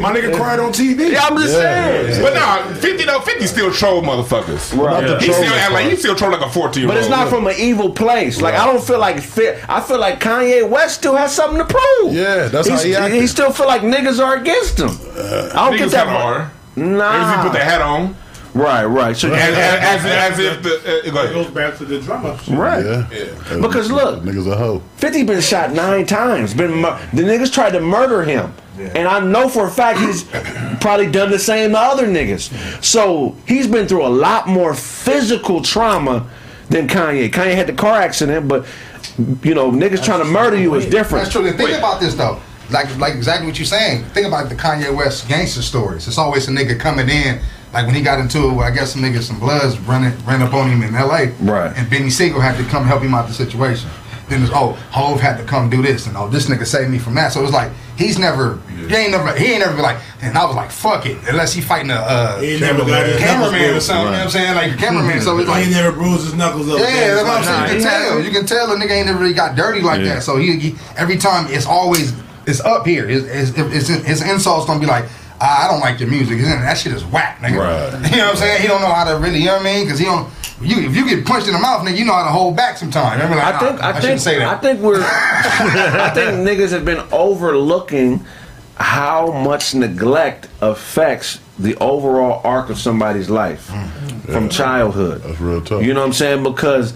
My 0.00 0.10
nigga 0.12 0.34
cried 0.36 0.58
on 0.58 0.72
TV. 0.72 1.12
Yeah, 1.12 1.24
I'm 1.26 1.36
just 1.36 1.52
saying. 1.54 2.22
But 2.22 2.34
nah, 2.34 2.62
50 2.74 3.04
though, 3.04 3.20
50 3.20 3.46
still 3.46 3.70
troll 3.72 4.02
motherfuckers. 4.02 4.76
Right. 4.76 5.20
He 5.22 5.32
still 5.32 5.52
act 5.54 5.72
like 5.72 5.86
he 5.88 5.96
still 5.96 6.14
troll 6.14 6.32
like 6.32 6.42
a 6.42 6.48
14 6.50 6.80
year 6.82 6.88
old. 6.90 6.94
But 6.94 7.00
it's 7.00 7.08
not 7.10 7.28
from 7.28 7.46
an 7.46 7.54
evil 7.58 7.90
place. 7.90 8.40
Like 8.40 8.54
I 8.54 8.64
don't 8.66 8.82
feel 8.82 8.98
like 8.98 9.20
fit. 9.20 9.58
I 9.68 9.80
feel 9.80 9.98
like 9.98 10.20
Kanye 10.20 10.68
West 10.68 10.96
still 10.96 11.16
has 11.16 11.34
something 11.34 11.58
to 11.58 11.64
prove. 11.64 12.12
Yeah, 12.14 12.48
that's 12.48 12.68
how 12.68 12.78
he 12.78 12.94
acted. 12.94 13.20
He 13.20 13.26
still 13.26 13.50
feel 13.52 13.66
like 13.66 13.82
niggas 13.82 14.18
are 14.24 14.36
against 14.36 14.78
him. 14.78 14.90
I 14.90 15.68
don't 15.70 15.76
get 15.78 15.90
that. 15.90 16.04
kinda 16.06 16.18
are. 16.20 16.50
Maybe 16.76 16.90
if 16.90 16.96
Nah. 16.96 17.36
you 17.36 17.42
put 17.50 17.52
the 17.58 17.64
hat 17.64 17.80
on. 17.82 18.16
Right, 18.54 18.84
right. 18.84 19.16
So 19.16 19.32
As, 19.32 19.54
as, 19.56 20.04
as, 20.04 20.32
as 20.32 20.38
if 20.38 20.62
the. 20.62 21.08
Uh, 21.08 21.10
go 21.12 21.24
It 21.24 21.32
goes 21.32 21.46
back 21.48 21.76
to 21.78 21.84
the 21.84 22.00
drama. 22.00 22.38
shit. 22.42 22.56
right. 22.56 22.84
yeah. 22.84 23.08
yeah. 23.10 23.60
Because 23.60 23.90
look- 23.90 24.22
niggas 24.22 24.50
a 24.50 24.56
hoe. 24.56 24.80
50 24.96 25.24
been 25.24 25.40
shot 25.40 25.72
nine 25.72 26.06
times. 26.06 26.54
Been 26.54 26.74
mur- 26.74 26.98
the 27.12 27.22
niggas 27.22 27.52
tried 27.52 27.70
to 27.72 27.80
murder 27.80 28.22
him. 28.22 28.52
And 28.78 29.06
I 29.06 29.20
know 29.20 29.48
for 29.48 29.66
a 29.66 29.70
fact 29.70 30.00
he's 30.00 30.24
probably 30.80 31.08
done 31.10 31.30
the 31.30 31.38
same 31.38 31.70
to 31.70 31.78
other 31.78 32.06
niggas. 32.08 32.82
So 32.82 33.36
he's 33.46 33.68
been 33.68 33.86
through 33.86 34.04
a 34.04 34.08
lot 34.08 34.48
more 34.48 34.74
physical 34.74 35.62
trauma 35.62 36.28
than 36.70 36.88
Kanye. 36.88 37.30
Kanye 37.30 37.54
had 37.54 37.68
the 37.68 37.72
car 37.72 38.00
accident, 38.00 38.48
but 38.48 38.66
you 39.42 39.54
know, 39.54 39.70
niggas 39.70 40.04
trying 40.04 40.18
to 40.20 40.24
murder 40.24 40.56
you 40.56 40.74
is 40.74 40.86
different. 40.86 41.24
That's 41.24 41.32
true. 41.32 41.50
Think 41.52 41.78
about 41.78 42.00
this 42.00 42.14
though. 42.14 42.40
like 42.70 42.96
like 42.98 43.14
exactly 43.14 43.46
what 43.46 43.58
you're 43.60 43.66
saying. 43.66 44.04
Think 44.06 44.26
about 44.26 44.48
the 44.48 44.56
Kanye 44.56 44.94
West 44.94 45.28
gangster 45.28 45.62
stories. 45.62 46.08
It's 46.08 46.18
always 46.18 46.48
a 46.48 46.50
nigga 46.50 46.78
coming 46.78 47.08
in. 47.08 47.40
Like 47.74 47.86
when 47.86 47.94
he 47.94 48.00
got 48.02 48.20
into 48.20 48.38
it, 48.50 48.56
I 48.58 48.70
guess 48.70 48.92
some 48.92 49.02
niggas, 49.02 49.24
some 49.24 49.38
bloods 49.40 49.78
running 49.80 50.12
ran 50.24 50.40
up 50.42 50.54
on 50.54 50.70
him 50.70 50.82
in 50.82 50.94
L.A. 50.94 51.28
Right. 51.42 51.76
And 51.76 51.86
Beanie 51.90 52.10
Sigel 52.10 52.40
had 52.40 52.56
to 52.56 52.64
come 52.70 52.84
help 52.84 53.02
him 53.02 53.12
out 53.14 53.26
the 53.28 53.34
situation. 53.34 53.90
Then 54.28 54.40
there's 54.40 54.52
oh 54.54 54.72
Hove 54.90 55.20
had 55.20 55.36
to 55.36 55.44
come 55.44 55.68
do 55.68 55.82
this 55.82 56.06
and 56.06 56.16
oh 56.16 56.28
this 56.28 56.46
nigga 56.48 56.64
saved 56.66 56.88
me 56.90 56.98
from 56.98 57.14
that. 57.16 57.32
So 57.32 57.40
it 57.40 57.42
was 57.42 57.52
like 57.52 57.70
he's 57.98 58.18
never 58.18 58.58
he 58.88 58.94
ain't 58.94 59.10
never 59.10 59.36
he 59.36 59.52
ain't 59.52 59.60
never 59.60 59.76
be 59.76 59.82
like 59.82 59.98
and 60.22 60.38
I 60.38 60.46
was 60.46 60.56
like 60.56 60.70
fuck 60.70 61.04
it 61.04 61.18
unless 61.28 61.52
he 61.52 61.60
fighting 61.60 61.90
a 61.90 61.94
uh, 61.96 62.40
He 62.40 62.52
ain't 62.52 62.62
never 62.62 62.86
got 62.86 63.04
his 63.06 63.18
cameraman 63.18 63.60
or 63.60 63.68
bruised. 63.72 63.86
something. 63.86 64.04
You 64.06 64.10
know 64.12 64.16
what 64.16 64.24
I'm 64.24 64.30
saying? 64.30 64.54
Like 64.54 64.72
a 64.72 64.76
cameraman. 64.76 65.20
So 65.20 65.36
it's 65.36 65.46
He 65.46 65.52
like 65.52 65.62
ain't 65.64 65.72
never 65.72 65.92
bruised 65.92 66.24
his 66.24 66.32
knuckles 66.34 66.70
up. 66.70 66.78
yeah, 66.78 67.14
that's 67.16 67.22
what 67.28 67.36
I'm 67.36 67.44
saying. 67.44 67.80
You 67.80 67.84
can 67.84 67.90
tell. 67.90 68.20
You 68.24 68.30
can 68.30 68.46
tell 68.46 68.66
the 68.68 68.76
nigga 68.76 68.90
ain't 68.92 69.06
never 69.08 69.18
really 69.18 69.34
got 69.34 69.56
dirty 69.56 69.82
like 69.82 70.00
Yeah. 70.00 70.14
that. 70.14 70.22
So 70.22 70.38
he, 70.38 70.58
he 70.58 70.74
every 70.96 71.18
time 71.18 71.46
it's 71.50 71.66
always 71.66 72.14
it's 72.46 72.60
up 72.62 72.86
here. 72.86 73.06
His 73.06 73.28
his, 73.54 73.54
his, 73.88 73.88
his 74.06 74.22
insults 74.22 74.66
don't 74.66 74.80
be 74.80 74.86
like. 74.86 75.04
"Ah, 75.44 75.64
I 75.64 75.70
don't 75.70 75.80
like 75.80 76.00
your 76.00 76.08
music. 76.08 76.40
That 76.40 76.78
shit 76.78 76.92
is 76.92 77.04
whack, 77.04 77.38
nigga. 77.40 77.58
Right. 77.58 78.10
You 78.10 78.18
know 78.18 78.26
what 78.26 78.30
I'm 78.32 78.36
saying? 78.36 78.62
He 78.62 78.68
don't 78.68 78.80
know 78.80 78.92
how 78.92 79.04
to 79.04 79.18
really. 79.18 79.38
You 79.38 79.46
know 79.46 79.56
what 79.56 79.62
I 79.62 79.64
mean? 79.64 79.84
Because 79.84 79.98
he 79.98 80.04
don't. 80.06 80.28
You 80.60 80.88
if 80.88 80.96
you 80.96 81.08
get 81.08 81.26
punched 81.26 81.46
in 81.46 81.52
the 81.52 81.58
mouth, 81.58 81.86
nigga, 81.86 81.98
you 81.98 82.04
know 82.04 82.14
how 82.14 82.24
to 82.24 82.30
hold 82.30 82.56
back 82.56 82.76
sometimes. 82.78 83.20
I, 83.20 83.28
mean, 83.28 83.36
like, 83.36 83.54
I 83.54 83.58
think 83.58 83.80
"Nah, 83.80 83.86
I, 83.86 83.88
I, 83.88 83.92
think 83.92 84.02
shouldn't 84.02 84.20
say 84.20 84.44
I 84.44 84.56
think 84.56 84.80
we're 84.80 85.00
I 85.02 86.10
think 86.14 86.48
niggas 86.48 86.70
have 86.70 86.84
been 86.84 87.04
overlooking 87.12 88.24
how 88.76 89.32
much 89.32 89.74
neglect 89.74 90.48
affects 90.60 91.40
the 91.58 91.76
overall 91.76 92.40
arc 92.44 92.70
of 92.70 92.78
somebody's 92.78 93.30
life 93.30 93.70
from 94.26 94.48
childhood. 94.48 95.22
That's 95.22 95.40
real 95.40 95.60
tough. 95.60 95.82
You 95.82 95.94
know 95.94 96.00
what 96.00 96.06
I'm 96.06 96.12
saying? 96.12 96.42
Because 96.42 96.94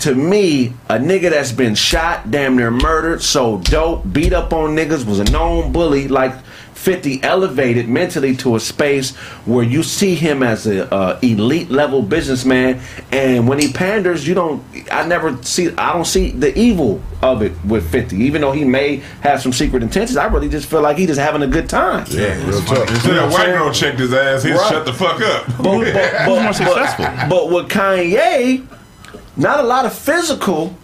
to 0.00 0.14
me, 0.14 0.68
a 0.88 0.98
nigga 0.98 1.30
that's 1.30 1.52
been 1.52 1.74
shot, 1.74 2.30
damn 2.30 2.56
near 2.56 2.70
murdered, 2.70 3.22
so 3.22 3.58
dope, 3.58 4.10
beat 4.12 4.32
up 4.32 4.52
on 4.52 4.76
niggas, 4.76 5.04
was 5.04 5.18
a 5.18 5.24
known 5.24 5.72
bully, 5.72 6.08
like 6.08 6.34
50 6.78 7.22
elevated 7.24 7.88
mentally 7.88 8.36
to 8.36 8.54
a 8.54 8.60
space 8.60 9.14
where 9.46 9.64
you 9.64 9.82
see 9.82 10.14
him 10.14 10.42
as 10.44 10.66
a 10.66 10.92
uh, 10.94 11.18
elite 11.22 11.70
level 11.70 12.02
businessman 12.02 12.80
and 13.10 13.48
when 13.48 13.58
he 13.58 13.72
panders 13.72 14.26
you 14.28 14.32
don't 14.32 14.62
i 14.92 15.04
never 15.04 15.36
see 15.42 15.70
i 15.76 15.92
don't 15.92 16.04
see 16.06 16.30
the 16.30 16.56
evil 16.56 17.02
of 17.20 17.42
it 17.42 17.52
with 17.64 17.90
50 17.90 18.16
even 18.16 18.40
though 18.42 18.52
he 18.52 18.64
may 18.64 18.96
have 19.22 19.42
some 19.42 19.52
secret 19.52 19.82
intentions 19.82 20.16
i 20.16 20.26
really 20.26 20.48
just 20.48 20.70
feel 20.70 20.80
like 20.80 20.96
he 20.96 21.04
just 21.06 21.18
having 21.18 21.42
a 21.42 21.48
good 21.48 21.68
time 21.68 22.04
Yeah, 22.10 22.34
real 22.46 22.60
tough. 22.62 22.88
Until 22.88 23.14
that 23.14 23.32
white 23.32 23.46
girl 23.46 23.72
checked 23.72 23.98
his 23.98 24.14
ass, 24.14 24.44
he 24.44 24.52
Right. 24.52 24.68
shut 24.70 24.86
the 24.86 24.92
fuck 24.92 25.20
up. 25.20 25.46
but, 25.58 25.64
but, 25.92 26.12
but, 26.26 26.42
more 26.42 26.52
successful. 26.52 27.04
But, 27.06 27.28
but 27.28 27.50
with 27.50 27.68
Kanye, 27.68 28.64
not 29.36 29.58
a 29.60 29.64
lot 29.64 29.84
of 29.84 29.92
physical 29.92 30.76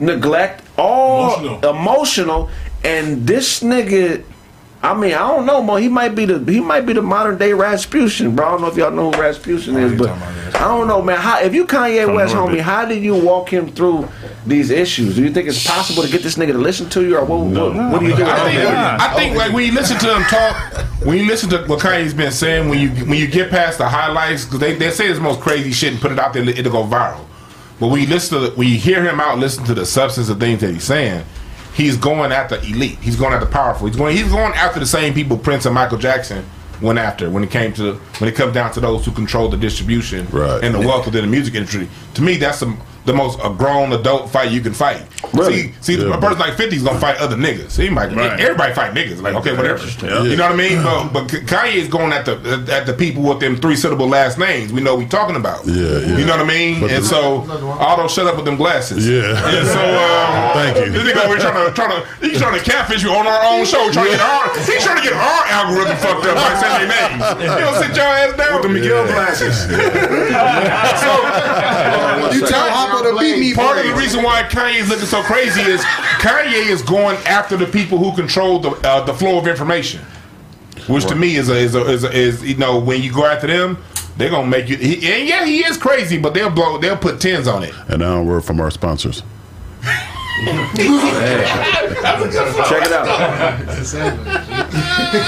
neglect, 0.00 0.64
all 0.76 1.38
Emotional. 1.38 1.70
emotional, 1.76 2.50
and 2.84 3.24
this 3.26 3.60
nigga. 3.62 4.24
I 4.82 4.94
mean, 4.94 5.14
I 5.14 5.28
don't 5.28 5.46
know, 5.46 5.62
Mo. 5.62 5.76
He 5.76 5.88
might 5.88 6.16
be 6.16 6.24
the 6.24 6.38
he 6.52 6.58
might 6.58 6.80
be 6.80 6.92
the 6.92 7.02
modern 7.02 7.38
day 7.38 7.52
Rasputin, 7.52 8.34
bro. 8.34 8.46
I 8.46 8.50
don't 8.50 8.62
know 8.62 8.66
if 8.66 8.76
y'all 8.76 8.90
know 8.90 9.12
who 9.12 9.20
Rasputin 9.20 9.76
is, 9.76 9.96
but 9.96 10.10
I 10.56 10.66
don't 10.66 10.88
know, 10.88 11.00
man. 11.00 11.18
How 11.18 11.40
if 11.40 11.54
you 11.54 11.66
Kanye 11.66 12.04
From 12.04 12.14
West, 12.16 12.34
Norbit. 12.34 12.56
homie, 12.56 12.60
how 12.60 12.84
did 12.84 13.00
you 13.04 13.14
walk 13.14 13.52
him 13.52 13.70
through 13.70 14.08
these 14.44 14.70
issues? 14.70 15.14
Do 15.14 15.22
you 15.22 15.30
think 15.30 15.48
it's 15.48 15.64
possible 15.64 16.02
to 16.02 16.10
get 16.10 16.22
this 16.22 16.34
nigga 16.34 16.52
to 16.52 16.58
listen 16.58 16.90
to 16.90 17.06
you, 17.06 17.16
or 17.16 17.24
what? 17.24 17.46
what, 17.46 17.74
what 17.92 18.00
do 18.00 18.06
you 18.06 18.16
do? 18.16 18.24
I 18.24 18.50
think, 18.50 18.68
I 18.68 19.14
think 19.14 19.36
like 19.36 19.52
when 19.52 19.66
you 19.66 19.72
listen 19.72 19.98
to 20.00 20.16
him 20.16 20.24
talk, 20.24 20.56
when 21.04 21.16
you 21.16 21.26
listen 21.26 21.48
to 21.50 21.64
what 21.66 21.78
Kanye's 21.78 22.12
been 22.12 22.32
saying, 22.32 22.68
when 22.68 22.80
you 22.80 22.90
when 23.06 23.18
you 23.18 23.28
get 23.28 23.50
past 23.50 23.78
the 23.78 23.88
highlights, 23.88 24.44
because 24.44 24.58
they, 24.58 24.74
they 24.74 24.90
say 24.90 25.06
this 25.06 25.20
most 25.20 25.40
crazy 25.40 25.70
shit 25.70 25.92
and 25.92 26.02
put 26.02 26.10
it 26.10 26.18
out 26.18 26.32
there, 26.32 26.42
it'll 26.48 26.72
go 26.72 26.84
viral. 26.84 27.24
But 27.78 27.88
when 27.88 28.00
you 28.00 28.08
listen 28.08 28.40
to 28.40 28.48
the, 28.48 28.56
when 28.56 28.66
you 28.66 28.78
hear 28.78 29.02
him 29.04 29.20
out, 29.20 29.38
listen 29.38 29.64
to 29.64 29.74
the 29.74 29.86
substance 29.86 30.28
of 30.28 30.40
things 30.40 30.60
that 30.60 30.72
he's 30.72 30.84
saying, 30.84 31.24
he's 31.74 31.96
going 31.96 32.32
after 32.32 32.56
elite. 32.56 32.98
He's 33.00 33.16
going 33.16 33.32
after 33.32 33.46
powerful. 33.46 33.86
He's 33.86 33.96
going 33.96 34.16
he's 34.16 34.28
going 34.30 34.52
after 34.54 34.80
the 34.80 34.86
same 34.86 35.14
people 35.14 35.36
Prince 35.38 35.66
and 35.66 35.74
Michael 35.74 35.98
Jackson 35.98 36.44
went 36.80 36.98
after 36.98 37.30
when 37.30 37.44
it 37.44 37.50
came 37.50 37.72
to 37.74 37.94
when 38.18 38.28
it 38.28 38.34
comes 38.34 38.52
down 38.54 38.72
to 38.72 38.80
those 38.80 39.04
who 39.04 39.12
control 39.12 39.48
the 39.48 39.56
distribution 39.56 40.26
Right. 40.30 40.62
and 40.64 40.74
the 40.74 40.80
wealth 40.80 41.06
within 41.06 41.22
the 41.22 41.30
music 41.30 41.54
industry. 41.54 41.88
To 42.14 42.22
me, 42.22 42.36
that's 42.36 42.60
the, 42.60 42.76
the 43.04 43.12
most 43.12 43.38
a 43.42 43.50
grown 43.50 43.92
adult 43.92 44.30
fight 44.30 44.50
you 44.50 44.60
can 44.60 44.72
fight. 44.72 45.02
Really? 45.34 45.72
See, 45.80 45.96
see, 45.96 46.02
Yeah, 46.06 46.14
a 46.16 46.20
person 46.20 46.38
like 46.38 46.54
50 46.54 46.76
is 46.76 46.82
gonna 46.82 47.00
fight 47.00 47.16
other 47.18 47.36
niggas. 47.36 47.76
He 47.76 47.88
might 47.90 48.12
Right. 48.14 48.38
everybody 48.38 48.72
fight 48.74 48.94
niggas. 48.94 49.20
Like 49.22 49.34
okay, 49.36 49.52
whatever. 49.56 49.84
Yeah. 50.04 50.22
You 50.22 50.36
know 50.36 50.44
what 50.44 50.52
I 50.52 50.56
mean? 50.56 50.82
But 50.82 51.08
but 51.12 51.26
Kanye 51.28 51.74
is 51.74 51.88
going 51.88 52.12
at 52.12 52.24
the 52.26 52.34
at 52.70 52.86
the 52.86 52.92
people 52.92 53.22
with 53.22 53.40
them 53.40 53.56
three 53.56 53.76
syllable 53.76 54.08
last 54.08 54.38
names. 54.38 54.72
We 54.72 54.80
know 54.80 54.92
what 54.94 55.00
we 55.00 55.06
talking 55.06 55.36
about. 55.36 55.66
Yeah, 55.66 55.74
yeah. 55.98 56.16
You 56.18 56.24
know 56.26 56.36
what 56.36 56.46
I 56.46 56.48
mean? 56.48 56.80
But 56.80 56.90
and 56.92 57.02
the- 57.04 57.08
so 57.08 57.44
Aldo, 57.80 58.08
shut 58.08 58.26
up 58.26 58.36
with 58.36 58.44
them 58.44 58.56
glasses. 58.56 59.08
Yeah. 59.08 59.34
And 59.34 59.66
so 59.66 59.80
um, 59.82 60.52
Thank 60.58 60.76
you. 60.86 60.92
This 60.92 61.02
nigga 61.02 61.24
over 61.24 61.34
here 61.36 61.42
trying 61.42 61.66
to 61.66 61.72
trying 61.74 61.90
to 61.90 62.06
he's 62.28 62.38
trying 62.40 62.58
to 62.58 62.64
catfish 62.64 63.02
you 63.02 63.10
on 63.10 63.26
our 63.26 63.42
own 63.52 63.64
show. 63.64 63.90
Trying 63.90 64.06
to 64.06 64.12
get 64.12 64.20
our 64.20 64.48
he's 64.64 64.84
trying 64.84 64.98
to 64.98 65.02
get 65.02 65.14
our 65.14 65.42
algorithm 65.58 65.96
fucked 65.96 66.26
up 66.26 66.36
by 66.36 66.54
saying 66.60 66.88
their 66.88 67.08
names. 67.08 67.22
You 67.42 67.64
don't 67.66 67.78
sit 67.82 67.96
your 67.96 68.06
ass 68.06 68.36
down 68.36 68.52
With 68.54 68.62
the 68.62 68.68
Miguel 68.68 69.06
glasses. 69.06 69.56
so 71.02 71.10
you 72.32 72.46
tell 72.46 72.68
Hopper 72.92 73.10
to 73.10 73.18
beat 73.18 73.38
me. 73.38 73.54
Part 73.54 73.78
of 73.78 73.86
the 73.86 73.94
reason 73.94 74.22
why 74.22 74.42
Kanye 74.42 74.80
is 74.80 74.88
looking 74.88 75.06
so 75.06 75.22
crazy 75.22 75.60
is 75.62 75.80
Kanye 76.20 76.68
is 76.68 76.82
going 76.82 77.16
after 77.26 77.56
the 77.56 77.66
people 77.66 77.98
who 77.98 78.14
control 78.14 78.58
the 78.58 78.70
uh, 78.86 79.04
the 79.04 79.14
flow 79.14 79.38
of 79.38 79.46
information, 79.46 80.00
which 80.88 81.06
to 81.06 81.14
me 81.14 81.36
is 81.36 81.48
a, 81.48 81.56
is 81.56 81.74
a, 81.74 81.84
is, 81.90 82.04
a, 82.04 82.12
is 82.12 82.42
you 82.42 82.56
know 82.56 82.78
when 82.78 83.02
you 83.02 83.12
go 83.12 83.26
after 83.26 83.46
them, 83.46 83.78
they're 84.16 84.30
gonna 84.30 84.46
make 84.46 84.68
you. 84.68 84.76
He, 84.76 84.94
and 85.12 85.28
yeah, 85.28 85.44
he 85.44 85.64
is 85.64 85.76
crazy, 85.76 86.18
but 86.18 86.34
they'll 86.34 86.50
blow 86.50 86.78
they'll 86.78 86.96
put 86.96 87.20
tens 87.20 87.46
on 87.48 87.62
it. 87.62 87.74
And 87.88 88.00
now 88.00 88.20
a 88.20 88.22
word 88.22 88.44
from 88.44 88.60
our 88.60 88.70
sponsors. 88.70 89.22
Check 90.42 90.82
it 92.84 92.92
out. 92.92 93.06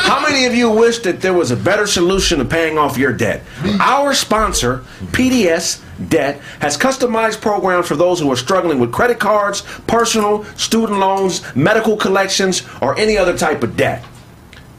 How 0.02 0.20
many 0.20 0.46
of 0.46 0.54
you 0.54 0.70
wish 0.70 0.98
that 1.00 1.20
there 1.20 1.32
was 1.32 1.52
a 1.52 1.56
better 1.56 1.86
solution 1.86 2.40
to 2.40 2.44
paying 2.44 2.78
off 2.78 2.98
your 2.98 3.12
debt? 3.12 3.42
Our 3.80 4.12
sponsor, 4.14 4.84
PDS 5.12 5.80
Debt, 6.08 6.40
has 6.58 6.76
customized 6.76 7.40
programs 7.40 7.86
for 7.86 7.94
those 7.94 8.18
who 8.18 8.30
are 8.32 8.36
struggling 8.36 8.80
with 8.80 8.90
credit 8.90 9.20
cards, 9.20 9.62
personal, 9.86 10.44
student 10.56 10.98
loans, 10.98 11.42
medical 11.54 11.96
collections, 11.96 12.64
or 12.82 12.98
any 12.98 13.16
other 13.16 13.38
type 13.38 13.62
of 13.62 13.76
debt. 13.76 14.04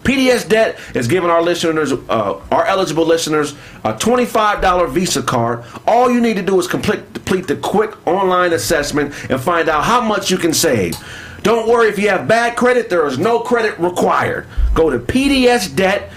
PDS 0.06 0.48
Debt 0.48 0.80
is 0.94 1.08
giving 1.08 1.30
our 1.30 1.42
listeners, 1.42 1.92
uh, 1.92 2.40
our 2.52 2.66
eligible 2.66 3.06
listeners, 3.06 3.56
a 3.84 3.94
$25 3.94 4.92
Visa 4.92 5.24
card. 5.24 5.64
All 5.88 6.12
you 6.12 6.22
need 6.22 6.36
to 6.36 6.44
do 6.44 6.60
is 6.60 6.68
complete, 6.68 7.14
complete 7.14 7.48
the 7.48 7.56
quick 7.56 8.08
online 8.08 8.54
assessment 8.54 9.14
and 9.30 9.42
find 9.42 9.68
out 9.68 9.84
how 9.84 10.02
much 10.02 10.30
you 10.32 10.38
can 10.38 10.54
save. 10.54 10.96
Don't 11.42 11.68
worry 11.68 11.90
if 11.90 12.00
you 12.00 12.10
have 12.10 12.28
bad 12.28 12.56
credit, 12.56 12.90
there 12.90 13.06
is 13.06 13.20
no 13.20 13.40
credit 13.40 13.80
required. 13.80 14.48
Go 14.74 14.90
to 14.90 14.98
pdsdebt.com 14.98 16.12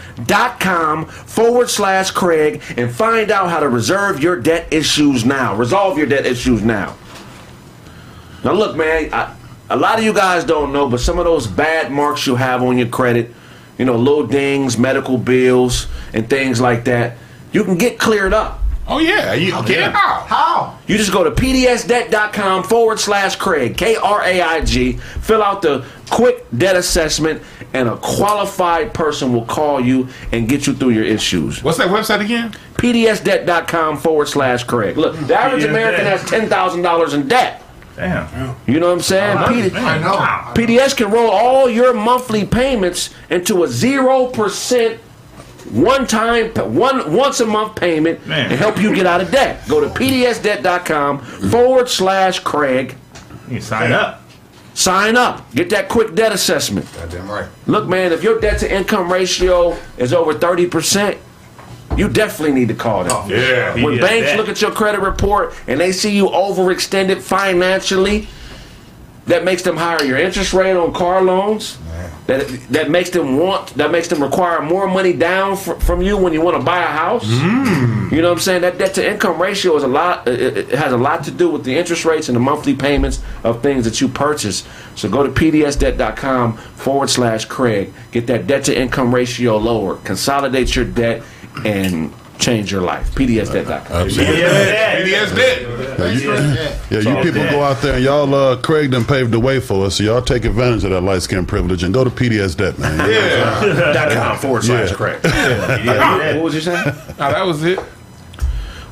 forward 1.06 1.68
slash 1.68 2.10
Craig 2.10 2.62
and 2.76 2.90
find 2.90 3.30
out 3.30 3.50
how 3.50 3.60
to 3.60 3.68
reserve 3.68 4.22
your 4.22 4.40
debt 4.40 4.72
issues 4.72 5.26
now. 5.26 5.54
Resolve 5.54 5.98
your 5.98 6.06
debt 6.06 6.24
issues 6.24 6.62
now. 6.62 6.96
Now, 8.42 8.52
look, 8.52 8.76
man, 8.76 9.12
I, 9.12 9.34
a 9.68 9.76
lot 9.76 9.98
of 9.98 10.04
you 10.04 10.14
guys 10.14 10.44
don't 10.44 10.72
know, 10.72 10.88
but 10.88 11.00
some 11.00 11.18
of 11.18 11.26
those 11.26 11.46
bad 11.46 11.92
marks 11.92 12.26
you 12.26 12.36
have 12.36 12.62
on 12.62 12.78
your 12.78 12.88
credit, 12.88 13.34
you 13.78 13.84
know, 13.84 13.96
little 13.96 14.26
dings, 14.26 14.76
medical 14.76 15.16
bills, 15.16 15.86
and 16.12 16.28
things 16.28 16.60
like 16.60 16.84
that, 16.84 17.16
you 17.52 17.64
can 17.64 17.78
get 17.78 17.98
cleared 17.98 18.34
up. 18.34 18.60
Oh 18.90 18.98
yeah, 19.00 19.34
you 19.34 19.54
okay? 19.56 19.82
How? 19.82 20.20
How? 20.26 20.78
You 20.86 20.96
just 20.96 21.12
go 21.12 21.22
to 21.22 21.30
pdsdebt.com 21.30 22.64
forward 22.64 22.98
slash 22.98 23.36
Craig, 23.36 23.76
K 23.76 23.96
R 23.96 24.22
A 24.22 24.40
I 24.40 24.60
G, 24.62 24.94
fill 24.94 25.42
out 25.42 25.60
the 25.60 25.84
quick 26.10 26.46
debt 26.56 26.74
assessment, 26.74 27.42
and 27.74 27.86
a 27.86 27.98
qualified 27.98 28.94
person 28.94 29.32
will 29.34 29.44
call 29.44 29.78
you 29.78 30.08
and 30.32 30.48
get 30.48 30.66
you 30.66 30.72
through 30.72 30.90
your 30.90 31.04
issues. 31.04 31.62
What's 31.62 31.76
that 31.76 31.88
website 31.88 32.24
again? 32.24 32.52
pdsdebt.com 32.76 33.98
forward 33.98 34.28
slash 34.28 34.64
Craig. 34.64 34.96
Look, 34.96 35.16
the 35.26 35.34
average 35.34 35.64
PDS 35.64 35.68
American 35.68 36.04
debt. 36.04 36.20
has 36.20 36.30
$10,000 36.30 37.14
in 37.14 37.28
debt. 37.28 37.62
Damn. 37.98 38.54
You 38.66 38.78
know 38.78 38.86
what 38.86 38.92
I'm 38.92 39.00
saying? 39.00 39.36
PD 39.38 39.74
I 39.74 39.98
know. 39.98 40.16
PDS 40.54 40.96
can 40.96 41.10
roll 41.10 41.30
all 41.30 41.68
your 41.68 41.92
monthly 41.92 42.46
payments 42.46 43.12
into 43.28 43.64
a 43.64 43.68
zero 43.68 44.26
percent 44.26 45.00
one 45.72 46.06
time 46.06 46.50
one 46.72 47.12
once 47.12 47.40
a 47.40 47.46
month 47.46 47.74
payment 47.76 48.24
Man. 48.26 48.50
and 48.52 48.58
help 48.58 48.78
you 48.80 48.94
get 48.94 49.04
out 49.04 49.20
of 49.20 49.30
debt. 49.32 49.66
Go 49.68 49.80
to 49.80 49.88
pdsdebt.com 49.88 51.18
forward 51.50 51.88
slash 51.88 52.38
Craig. 52.40 52.94
You 53.48 53.54
can 53.56 53.60
sign 53.62 53.92
up. 53.92 54.22
Sign 54.74 55.16
up. 55.16 55.52
Get 55.54 55.70
that 55.70 55.88
quick 55.88 56.14
debt 56.14 56.30
assessment. 56.32 56.86
Goddamn 56.94 57.28
right. 57.28 57.48
Look, 57.66 57.88
man, 57.88 58.12
if 58.12 58.22
your 58.22 58.38
debt 58.40 58.60
to 58.60 58.72
income 58.72 59.12
ratio 59.12 59.76
is 59.96 60.12
over 60.12 60.32
30%, 60.34 61.18
you 61.98 62.08
definitely 62.08 62.58
need 62.58 62.68
to 62.68 62.74
call 62.74 63.04
them. 63.04 63.30
Yeah. 63.30 63.74
When 63.82 63.98
banks 64.00 64.28
debt. 64.28 64.36
look 64.38 64.48
at 64.48 64.62
your 64.62 64.70
credit 64.70 65.00
report 65.00 65.54
and 65.66 65.80
they 65.80 65.92
see 65.92 66.14
you 66.16 66.26
overextended 66.28 67.20
financially, 67.20 68.28
that 69.26 69.44
makes 69.44 69.62
them 69.62 69.76
higher 69.76 70.02
your 70.04 70.18
interest 70.18 70.52
rate 70.52 70.76
on 70.76 70.92
car 70.92 71.22
loans. 71.22 71.78
that 72.26 72.46
that 72.70 72.90
makes 72.90 73.10
them 73.10 73.38
want 73.38 73.68
that 73.74 73.90
makes 73.90 74.08
them 74.08 74.22
require 74.22 74.60
more 74.60 74.86
money 74.86 75.12
down 75.12 75.56
fr- 75.56 75.74
from 75.74 76.02
you 76.02 76.16
when 76.16 76.32
you 76.32 76.40
want 76.42 76.56
to 76.56 76.62
buy 76.62 76.78
a 76.78 76.86
house. 76.86 77.26
Mm. 77.26 78.10
You 78.10 78.22
know 78.22 78.28
what 78.28 78.38
I'm 78.38 78.42
saying? 78.42 78.62
That 78.62 78.78
debt 78.78 78.94
to 78.94 79.06
income 79.06 79.40
ratio 79.40 79.76
is 79.76 79.82
a 79.82 79.88
lot. 79.88 80.26
It, 80.26 80.56
it 80.56 80.68
has 80.70 80.92
a 80.92 80.96
lot 80.96 81.24
to 81.24 81.30
do 81.30 81.50
with 81.50 81.64
the 81.64 81.76
interest 81.76 82.04
rates 82.04 82.28
and 82.28 82.36
the 82.36 82.40
monthly 82.40 82.74
payments 82.74 83.22
of 83.44 83.62
things 83.62 83.84
that 83.84 84.00
you 84.00 84.08
purchase. 84.08 84.66
So 84.94 85.08
go 85.10 85.26
to 85.26 85.30
pdsdebt.com 85.30 86.56
forward 86.56 87.10
slash 87.10 87.44
Craig. 87.44 87.92
Get 88.12 88.26
that 88.28 88.46
debt 88.46 88.64
to 88.64 88.78
income 88.78 89.14
ratio 89.14 89.58
lower. 89.58 89.96
Consolidate 89.96 90.74
your 90.74 90.86
debt 90.86 91.22
and 91.64 92.12
change 92.38 92.70
your 92.70 92.82
life. 92.82 93.14
pdsdebt.com. 93.14 93.92
Absolutely. 93.92 94.34
PDS 94.36 95.34
dead. 95.34 95.98
Yeah, 95.98 96.06
you, 96.12 96.32
yeah, 96.90 97.16
you 97.16 97.22
people 97.22 97.42
go 97.50 97.62
out 97.62 97.82
there 97.82 97.94
and 97.96 98.04
y'all, 98.04 98.32
uh, 98.32 98.56
Craig 98.60 98.92
done 98.92 99.04
paved 99.04 99.32
the 99.32 99.40
way 99.40 99.58
for 99.60 99.86
us, 99.86 99.96
so 99.96 100.04
y'all 100.04 100.22
take 100.22 100.44
advantage 100.44 100.84
of 100.84 100.90
that 100.90 101.00
light 101.00 101.22
skin 101.22 101.44
privilege 101.44 101.82
and 101.82 101.92
go 101.92 102.04
to 102.04 102.10
PDS 102.10 102.56
Debt, 102.56 102.78
man. 102.78 102.98
Yeah. 103.10 103.92
dot 103.92 104.12
com 104.12 104.38
forward 104.38 104.64
slash 104.64 104.90
Yeah. 104.90 104.96
Craig. 104.96 105.20
what 106.36 106.44
was 106.44 106.54
you 106.54 106.60
saying? 106.60 106.82
Oh, 106.86 107.14
that 107.18 107.44
was 107.44 107.64
it. 107.64 107.80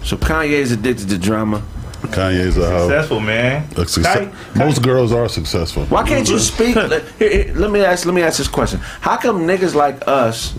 So 0.03 0.17
Kanye's 0.17 0.73
addicted 0.73 1.09
to 1.11 1.19
drama. 1.19 1.63
Kanye's 2.03 2.57
a. 2.57 2.81
Successful, 2.81 3.21
man. 3.21 3.69
A 3.77 3.87
success- 3.87 4.35
Most 4.57 4.83
girls 4.83 5.13
are 5.13 5.29
successful. 5.29 5.85
Why 5.87 6.07
can't 6.07 6.29
you 6.29 6.39
speak? 6.39 6.77
let, 6.77 7.05
here, 7.19 7.45
here, 7.45 7.55
let 7.55 7.71
me 7.71 7.81
ask. 7.85 8.05
Let 8.07 8.15
me 8.15 8.23
ask 8.23 8.39
this 8.39 8.49
question. 8.49 8.81
How 8.81 9.17
come 9.17 9.41
niggas 9.47 9.75
like 9.75 10.07
us 10.07 10.55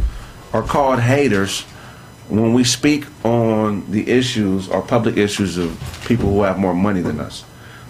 are 0.54 0.64
called 0.64 1.00
haters 1.00 1.66
when 2.30 2.54
we 2.54 2.64
speak 2.64 3.06
on 3.24 3.90
the 3.92 4.10
issues 4.10 4.68
or 4.70 4.82
public 4.82 5.18
issues 5.18 5.58
of 5.58 5.70
people 6.08 6.30
who 6.30 6.42
have 6.44 6.58
more 6.58 6.74
money 6.74 7.02
than 7.02 7.20
us? 7.20 7.44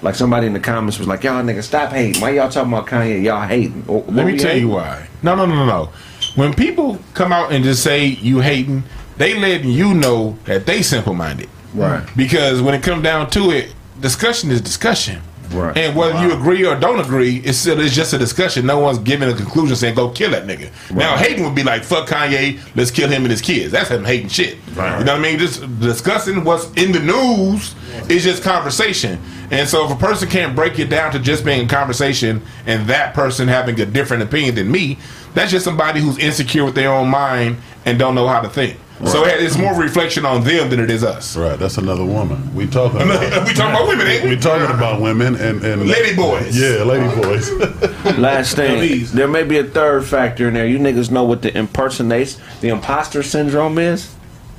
Like 0.04 0.14
somebody 0.16 0.46
in 0.46 0.54
the 0.54 0.60
comments 0.60 1.00
was 1.00 1.08
like, 1.08 1.24
"Y'all 1.24 1.44
niggas 1.44 1.64
stop 1.64 1.92
hating. 1.92 2.22
Why 2.22 2.30
y'all 2.32 2.50
talking 2.50 2.72
about 2.72 2.86
Kanye? 2.88 3.24
Y'all 3.24 3.48
hating." 3.48 3.84
Or- 3.88 4.04
Let 4.08 4.28
me 4.28 4.38
tell 4.38 4.52
hating? 4.52 4.68
you 4.68 4.74
why. 4.74 5.08
No, 5.24 5.36
no, 5.36 5.46
no, 5.46 5.56
no, 5.56 5.66
no. 5.66 5.90
When 6.36 6.54
people 6.54 7.00
come 7.16 7.32
out 7.32 7.52
and 7.52 7.64
just 7.64 7.82
say 7.82 8.06
you 8.06 8.40
hating, 8.40 8.84
they 9.18 9.40
letting 9.40 9.72
you 9.72 9.96
know 9.96 10.38
that 10.46 10.68
they 10.68 10.84
simple 10.84 11.16
minded. 11.16 11.50
Right. 11.74 12.04
Because 12.16 12.62
when 12.62 12.76
it 12.76 12.84
comes 12.84 13.02
down 13.04 13.30
to 13.32 13.50
it, 13.50 13.74
discussion 14.00 14.52
is 14.52 14.62
discussion. 14.62 15.20
Right. 15.52 15.78
And 15.78 15.96
whether 15.96 16.20
you 16.26 16.34
agree 16.34 16.66
or 16.66 16.80
don't 16.80 17.00
agree, 17.00 17.38
it's 17.38 17.58
still 17.58 17.80
it's 17.80 17.96
just 17.96 18.14
a 18.14 18.18
discussion. 18.18 18.66
No 18.66 18.80
one's 18.80 19.00
giving 19.00 19.30
a 19.30 19.34
conclusion 19.34 19.76
saying 19.76 19.96
go 19.96 20.10
kill 20.10 20.32
that 20.32 20.46
nigga. 20.46 20.72
Now 20.96 21.18
hating 21.18 21.44
would 21.44 21.56
be 21.56 21.64
like 21.64 21.84
fuck 21.84 22.08
Kanye, 22.08 22.60
let's 22.76 22.92
kill 22.92 23.10
him 23.10 23.24
and 23.24 23.32
his 23.32 23.42
kids. 23.42 23.72
That's 23.72 23.90
him 23.90 24.04
hating 24.04 24.30
shit. 24.30 24.58
Right. 24.76 25.00
You 25.00 25.06
know 25.06 25.14
what 25.14 25.20
I 25.20 25.30
mean? 25.30 25.40
Just 25.40 25.80
discussing 25.80 26.44
what's 26.44 26.72
in 26.74 26.92
the 26.92 27.00
news 27.00 27.76
is 28.10 28.24
just 28.24 28.44
conversation. 28.44 29.20
And 29.50 29.68
so 29.68 29.86
if 29.86 29.92
a 29.92 29.96
person 29.96 30.30
can't 30.30 30.56
break 30.56 30.78
it 30.80 30.90
down 30.90 31.12
to 31.14 31.20
just 31.20 31.46
being 31.46 31.66
a 31.66 31.70
conversation 31.70 32.42
and 32.66 32.88
that 32.88 33.14
person 33.14 33.48
having 33.48 33.80
a 33.80 33.86
different 33.86 34.24
opinion 34.24 34.56
than 34.56 34.70
me, 34.70 34.98
that's 35.34 35.52
just 35.52 35.64
somebody 35.64 36.02
who's 36.02 36.18
insecure 36.18 36.66
with 36.66 36.76
their 36.76 36.92
own 36.92 37.10
mind 37.10 37.58
and 37.86 37.98
don't 37.98 38.16
know 38.16 38.28
how 38.28 38.42
to 38.42 38.50
think. 38.50 38.78
So 39.06 39.26
it's 39.26 39.58
more 39.58 39.76
reflection 39.80 40.26
on 40.26 40.44
them 40.44 40.70
than 40.72 40.80
it 40.80 40.90
is 40.90 41.04
us. 41.04 41.38
Right, 41.38 41.58
that's 41.60 41.78
another 41.78 42.04
woman. 42.04 42.54
We 42.56 42.66
talking 42.66 43.02
about 43.02 43.48
we 43.48 43.54
talking 43.54 43.76
about 43.76 43.88
women, 43.88 44.08
ain't 44.08 44.24
we? 44.24 44.30
we 44.32 44.38
talking 44.38 44.76
about 44.76 45.02
women 45.02 45.36
and, 45.36 45.64
and 45.64 45.88
Lady 45.88 46.16
boys. 46.16 46.60
Yeah, 46.60 46.84
lady 46.84 47.14
boys. 47.22 47.52
Last 48.18 48.56
thing, 48.56 48.78
Please. 48.78 49.12
there 49.14 49.28
may 49.28 49.44
be 49.44 49.60
a 49.60 49.64
third 49.64 50.06
factor 50.06 50.48
in 50.48 50.56
there. 50.56 50.66
You 50.66 50.80
niggas 50.80 51.12
know 51.12 51.26
what 51.26 51.44
the 51.44 51.56
impersonates, 51.56 52.40
the 52.62 52.70
imposter 52.70 53.22
syndrome 53.22 53.78
is. 53.78 54.14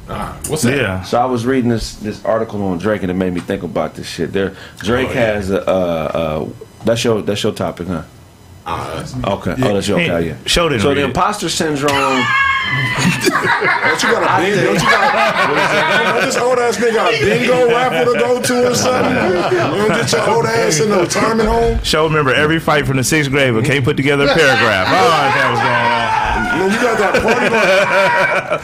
Ah, 0.09 0.39
what's 0.47 0.63
that? 0.63 0.77
Yeah. 0.77 1.03
So 1.03 1.19
I 1.21 1.25
was 1.25 1.45
reading 1.45 1.69
this 1.71 1.97
this 1.97 2.25
article 2.25 2.63
on 2.63 2.79
Drake 2.79 3.03
and 3.03 3.11
it 3.11 3.15
made 3.15 3.33
me 3.33 3.41
think 3.41 3.65
about 3.65 3.95
this 3.95 4.07
shit. 4.09 4.33
There, 4.33 4.57
Drake 4.79 5.09
Oh, 5.09 5.13
yeah. 5.13 5.21
has 5.33 5.51
a 5.51 5.69
uh, 5.69 5.73
uh, 5.73 6.49
that's 6.85 7.03
your 7.03 7.23
that's 7.23 7.43
your 7.43 7.53
topic, 7.53 7.89
huh? 7.89 8.05
Okay. 8.69 9.55
Oh, 9.63 9.75
that's 9.75 9.89
your 9.89 9.99
Hey, 9.99 10.11
okay. 10.11 10.27
Yeah. 10.29 10.37
show 10.47 10.69
didn't 10.69 10.83
So 10.83 10.95
the 10.95 11.01
it. 11.01 11.05
imposter 11.07 11.49
syndrome. 11.49 12.25
Don't 12.69 14.03
you 14.03 14.11
got 14.13 14.23
a 14.23 14.43
bingo? 14.43 14.65
Don't 14.65 14.75
you 14.75 14.81
got 14.91 16.15
don't 16.15 16.25
this 16.25 16.37
old 16.37 16.59
ass 16.59 16.77
nigga 16.77 16.95
got 16.95 17.13
a 17.13 17.21
bingo 17.21 17.69
raffle 17.69 18.13
to 18.13 18.19
go 18.19 18.43
to 18.43 18.71
or 18.71 18.75
something? 18.75 19.13
You 19.15 19.19
don't 19.59 19.89
get 19.89 20.13
your 20.13 20.31
old 20.31 20.47
ass 20.47 20.81
in 20.81 20.91
the 20.91 20.99
retirement 20.99 21.49
home? 21.49 21.83
Show 21.83 22.05
remember 22.05 22.33
every 22.33 22.61
fight 22.61 22.87
from 22.87 22.97
the 22.97 23.05
sixth 23.05 23.31
grade, 23.31 23.55
but 23.55 23.65
can't 23.65 23.85
put 23.85 23.97
together 23.97 24.25
a 24.25 24.35
paragraph. 24.35 24.87
Oh, 24.89 25.11
that 25.35 25.51
was 25.51 25.61
going 25.61 25.73
on. 25.73 25.99
Man, 26.59 26.71
you 26.71 26.81
got 26.81 26.99
that 26.99 27.23
party 27.23 27.49
line. 27.51 28.59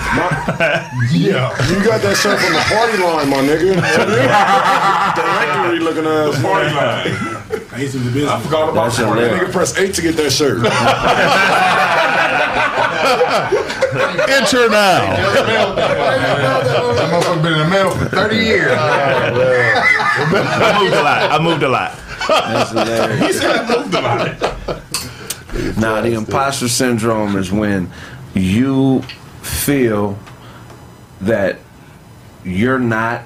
Yeah. 1.13 1.51
You 1.69 1.85
got 1.85 2.01
that 2.03 2.17
shirt 2.17 2.39
from 2.41 2.53
the 2.53 2.65
party 2.71 2.99
line, 2.99 3.29
my 3.31 3.39
nigga. 3.43 3.75
Directory 5.15 5.79
looking 5.81 6.07
ass. 6.07 6.41
Party 6.43 6.71
line. 6.75 7.44
I 7.73 7.81
used 7.81 7.93
to 7.95 7.99
do 7.99 8.05
business. 8.13 8.31
I 8.31 8.41
forgot 8.41 8.69
about 8.71 8.85
That's 8.93 8.99
that. 8.99 9.41
Nigga 9.41 9.53
press 9.53 9.77
eight 9.79 9.95
to 9.95 10.03
get 10.03 10.17
that 10.17 10.31
shirt. 10.31 10.59
Enter 14.29 14.69
now. 14.69 15.17
That 15.75 17.11
motherfucker 17.11 17.43
been 17.43 17.53
in 17.53 17.59
the 17.61 17.69
mail 17.69 17.91
for 17.91 18.07
30 18.07 18.37
years. 18.37 18.73
Oh, 18.73 18.79
I 20.37 20.79
moved 20.81 20.95
a 20.95 21.03
lot. 21.03 21.31
I 21.31 21.39
moved 21.43 21.63
a 21.63 21.69
lot. 21.69 21.99
That's 22.29 22.71
hilarious. 22.71 23.21
He 23.27 23.33
said 23.33 23.57
I 23.57 23.77
moved 23.77 23.95
a 23.95 24.01
lot. 24.01 25.79
Now 25.79 26.01
the 26.01 26.15
imposter 26.15 26.69
syndrome 26.69 27.37
is 27.37 27.53
when 27.53 27.91
you 28.35 29.03
feel 29.43 30.19
that 31.21 31.59
you're 32.45 32.79
not 32.79 33.23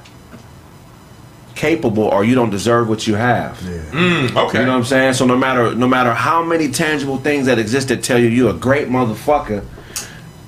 capable 1.58 2.04
or 2.04 2.24
you 2.24 2.34
don't 2.34 2.50
deserve 2.50 2.88
what 2.88 3.06
you 3.06 3.16
have. 3.16 3.58
Mm, 3.58 4.36
okay. 4.46 4.60
You 4.60 4.64
know 4.64 4.72
what 4.72 4.78
I'm 4.78 4.84
saying? 4.84 5.14
So 5.14 5.26
no 5.26 5.36
matter 5.36 5.74
no 5.74 5.88
matter 5.88 6.14
how 6.14 6.42
many 6.42 6.70
tangible 6.70 7.18
things 7.18 7.46
that 7.46 7.58
exist 7.58 7.88
that 7.88 8.02
tell 8.02 8.18
you 8.18 8.28
you're 8.28 8.54
a 8.54 8.58
great 8.68 8.88
motherfucker, 8.88 9.64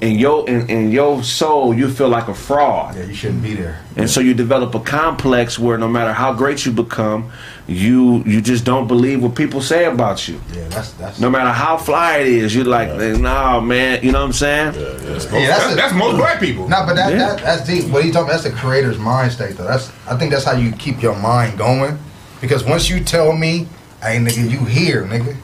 in 0.01 0.19
your 0.19 0.49
in, 0.49 0.71
in 0.71 0.91
your 0.91 1.23
soul 1.23 1.75
you 1.75 1.91
feel 1.91 2.09
like 2.09 2.29
a 2.29 2.35
fraud. 2.35 2.97
Yeah, 2.97 3.05
you 3.05 3.15
shouldn't 3.15 3.43
be 3.43 3.55
there. 3.55 3.83
And 3.97 4.09
so 4.09 4.21
you 4.21 4.35
develop 4.35 4.75
a 4.75 4.81
complex 4.81 5.59
where 5.59 5.77
no 5.77 5.89
matter 5.89 6.13
how 6.13 6.33
great 6.33 6.65
you 6.65 6.73
become, 6.73 7.31
you 7.71 8.23
you 8.27 8.41
just 8.41 8.65
don't 8.65 8.89
believe 8.89 9.23
what 9.23 9.35
people 9.37 9.63
say 9.63 9.85
about 9.85 10.27
you. 10.27 10.41
Yeah, 10.53 10.67
that's 10.69 10.91
that's. 10.95 11.21
No 11.21 11.31
matter 11.31 11.51
how 11.51 11.77
fly 11.77 12.19
it 12.19 12.27
is, 12.27 12.55
you're 12.55 12.65
like, 12.65 12.89
nah, 13.21 13.61
man. 13.61 14.03
You 14.03 14.11
know 14.11 14.19
what 14.21 14.27
I'm 14.27 14.33
saying? 14.33 14.75
yeah, 14.75 14.81
That's, 14.99 15.25
that's, 15.27 15.73
a- 15.73 15.77
that's 15.77 15.95
most 15.95 16.17
black 16.17 16.41
people. 16.41 16.69
No, 16.69 16.85
but 16.85 16.95
that, 16.97 17.13
Yeah. 17.13 17.19
that 17.19 17.39
that's 17.43 17.65
deep. 17.67 17.89
What 17.93 18.05
he 18.05 18.11
talking? 18.11 18.29
That's 18.29 18.43
the 18.43 18.51
creator's 18.51 18.99
mind 18.99 19.31
state, 19.33 19.57
though. 19.57 19.65
That's 19.69 19.93
I 20.09 20.17
think 20.17 20.33
that's 20.33 20.45
how 20.45 20.53
you 20.57 20.73
keep 20.73 21.01
your 21.01 21.15
mind 21.17 21.57
going. 21.59 21.97
Because 22.41 22.65
once 22.65 22.89
you 22.91 23.05
tell 23.05 23.33
me, 23.33 23.69
"Hey, 24.03 24.17
nigga, 24.19 24.51
you 24.51 24.65
here, 24.65 25.05
nigga," 25.05 25.37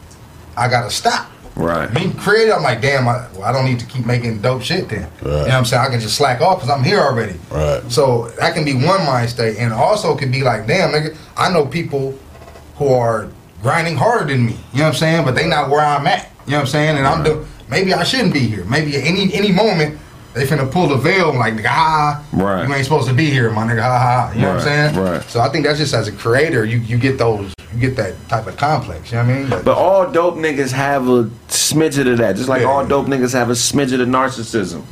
I 0.56 0.68
gotta 0.68 0.90
stop. 0.90 1.30
Right. 1.56 1.92
Me 1.92 2.12
creator, 2.12 2.52
I'm 2.52 2.62
like, 2.62 2.82
damn, 2.82 3.08
I, 3.08 3.26
well, 3.32 3.44
I 3.44 3.52
don't 3.52 3.64
need 3.64 3.80
to 3.80 3.86
keep 3.86 4.04
making 4.04 4.42
dope 4.42 4.62
shit 4.62 4.90
then. 4.90 5.10
You 5.22 5.28
know 5.28 5.38
what 5.38 5.50
I'm 5.50 5.64
saying? 5.64 5.82
I 5.82 5.88
can 5.88 6.00
just 6.00 6.16
slack 6.16 6.42
off 6.42 6.58
because 6.58 6.70
I'm 6.70 6.84
here 6.84 7.00
already. 7.00 7.38
Right. 7.50 7.82
So 7.90 8.28
that 8.38 8.54
can 8.54 8.64
be 8.64 8.74
one 8.74 9.04
mind 9.06 9.30
state, 9.30 9.56
and 9.56 9.72
also 9.72 10.14
could 10.14 10.30
be 10.30 10.42
like, 10.42 10.66
damn, 10.66 10.92
nigga, 10.92 11.16
I 11.36 11.50
know 11.50 11.64
people 11.64 12.16
who 12.76 12.92
are 12.92 13.30
grinding 13.62 13.96
harder 13.96 14.26
than 14.26 14.44
me. 14.44 14.52
You 14.72 14.78
know 14.78 14.84
what 14.84 14.88
I'm 14.88 14.94
saying? 14.94 15.24
But 15.24 15.34
they 15.34 15.48
not 15.48 15.70
where 15.70 15.80
I'm 15.80 16.06
at. 16.06 16.30
You 16.44 16.52
know 16.52 16.58
what 16.58 16.60
I'm 16.62 16.66
saying? 16.66 16.98
And 16.98 17.06
I'm 17.06 17.24
doing, 17.24 17.46
maybe 17.68 17.94
I 17.94 18.04
shouldn't 18.04 18.34
be 18.34 18.40
here. 18.40 18.64
Maybe 18.66 18.94
at 18.96 19.04
any 19.04 19.32
any 19.32 19.50
moment 19.50 19.98
they 20.36 20.44
finna 20.46 20.70
pull 20.70 20.86
the 20.86 20.96
veil 20.96 21.34
like 21.34 21.54
nigga, 21.54 21.66
ah, 21.68 22.22
Right. 22.32 22.68
you 22.68 22.74
ain't 22.74 22.84
supposed 22.84 23.08
to 23.08 23.14
be 23.14 23.30
here, 23.30 23.50
my 23.50 23.62
nigga, 23.66 23.80
ha 23.82 23.98
ha. 23.98 24.32
You 24.34 24.42
know 24.42 24.48
what 24.48 24.56
I'm 24.58 24.92
saying? 24.92 24.96
right. 25.02 25.22
So 25.30 25.40
I 25.40 25.48
think 25.48 25.64
that's 25.64 25.78
just 25.78 25.94
as 25.94 26.08
a 26.08 26.12
creator, 26.12 26.64
you 26.64 26.78
you 26.78 26.98
get 26.98 27.16
those, 27.16 27.52
you 27.74 27.80
get 27.80 27.96
that 27.96 28.14
type 28.28 28.46
of 28.46 28.56
complex. 28.58 29.10
You 29.10 29.16
know 29.18 29.24
what 29.24 29.32
I 29.34 29.38
mean? 29.38 29.48
But, 29.50 29.64
But 29.64 29.78
all 29.78 30.10
dope 30.10 30.36
niggas 30.36 30.72
have 30.72 31.08
a 31.08 31.24
smidget 31.48 32.10
of 32.12 32.18
that. 32.18 32.36
Just 32.36 32.48
like 32.50 32.60
Yeah. 32.60 32.68
all 32.68 32.86
dope 32.86 33.06
niggas 33.06 33.32
have 33.32 33.48
a 33.48 33.54
smidget 33.54 34.00
of 34.02 34.08
narcissism. 34.08 34.82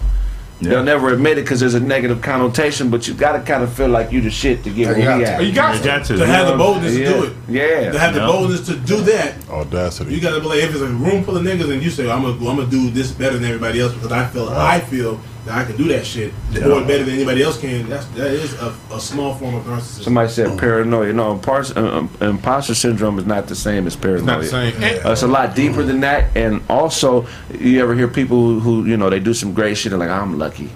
They'll 0.62 0.82
never 0.84 1.12
admit 1.12 1.36
it 1.36 1.42
because 1.42 1.61
there's 1.61 1.74
a 1.74 1.80
negative 1.80 2.22
connotation, 2.22 2.88
but 2.88 3.07
you 3.07 3.12
gotta 3.12 3.40
kind 3.40 3.62
of 3.62 3.70
feel 3.74 3.88
like 3.88 4.11
you 4.12 4.22
the 4.22 4.30
shit 4.30 4.64
to 4.64 4.70
get 4.70 4.86
where 4.86 4.95
you 4.97 5.01
we 5.01 5.05
got 5.05 5.20
at. 5.22 5.45
You 5.45 5.53
got 5.53 5.74
You 5.74 5.80
to. 5.80 5.84
got 5.84 6.05
to. 6.07 6.16
To 6.16 6.26
have 6.26 6.47
the 6.47 6.57
boldness 6.57 6.97
yeah. 6.97 7.05
to 7.09 7.12
do 7.12 7.24
it. 7.24 7.32
Yeah. 7.51 7.92
To 7.92 7.99
have 7.99 8.14
the 8.14 8.20
boldness 8.20 8.64
to 8.68 8.76
do 8.76 8.97
that, 9.03 9.34
Audacity. 9.51 10.14
you 10.14 10.22
gotta 10.22 10.40
be 10.40 10.47
like, 10.47 10.61
if 10.62 10.70
it's 10.70 10.80
a 10.80 10.86
room 10.86 11.22
full 11.22 11.36
of 11.36 11.42
niggas 11.45 11.70
and 11.70 11.82
you 11.82 11.90
say, 11.90 12.11
I'm 12.11 12.22
gonna, 12.22 12.32
I'm 12.49 12.57
gonna 12.57 12.66
do 12.66 12.88
this 12.90 13.11
better 13.11 13.34
than 13.36 13.45
everybody 13.45 13.78
else 13.80 13.92
because 13.92 14.11
I 14.12 14.24
feel, 14.28 14.49
I 14.49 14.80
feel 14.80 15.20
that 15.45 15.59
I 15.59 15.64
can 15.64 15.76
do 15.76 15.84
that 15.88 16.07
shit 16.07 16.32
or 16.57 16.80
better 16.84 17.05
than 17.05 17.14
anybody 17.14 17.42
else 17.42 17.61
can. 17.61 17.88
That's 17.88 18.07
that 18.09 18.28
is 18.30 18.55
a, 18.55 18.74
a 18.92 19.01
small 19.01 19.34
form 19.34 19.55
of 19.55 19.64
narcissism. 19.64 20.05
Somebody 20.05 20.28
said 20.30 20.59
paranoia. 20.59 21.12
No, 21.12 21.32
impars- 21.32 21.76
uh, 21.76 21.99
um, 21.99 22.11
imposter 22.20 22.74
syndrome 22.74 23.18
is 23.18 23.26
not 23.26 23.47
the 23.47 23.55
same 23.55 23.86
as 23.86 23.95
paranoia. 23.97 24.24
Not 24.26 24.40
the 24.42 24.47
same. 24.47 24.74
Uh, 24.82 25.12
it's 25.12 25.22
a 25.22 25.26
lot 25.28 25.55
deeper 25.55 25.82
than 25.82 26.01
that. 26.01 26.34
And 26.36 26.62
also, 26.70 27.26
you 27.59 27.82
ever 27.82 27.95
hear 27.95 28.09
people 28.09 28.38
who, 28.38 28.61
who 28.61 28.84
you 28.86 28.97
know, 28.97 29.11
they 29.11 29.20
do 29.20 29.34
some 29.34 29.53
great 29.53 29.76
shit 29.76 29.92
and 29.92 30.01
like, 30.01 30.11
I'm 30.11 30.38
lucky. 30.38 30.70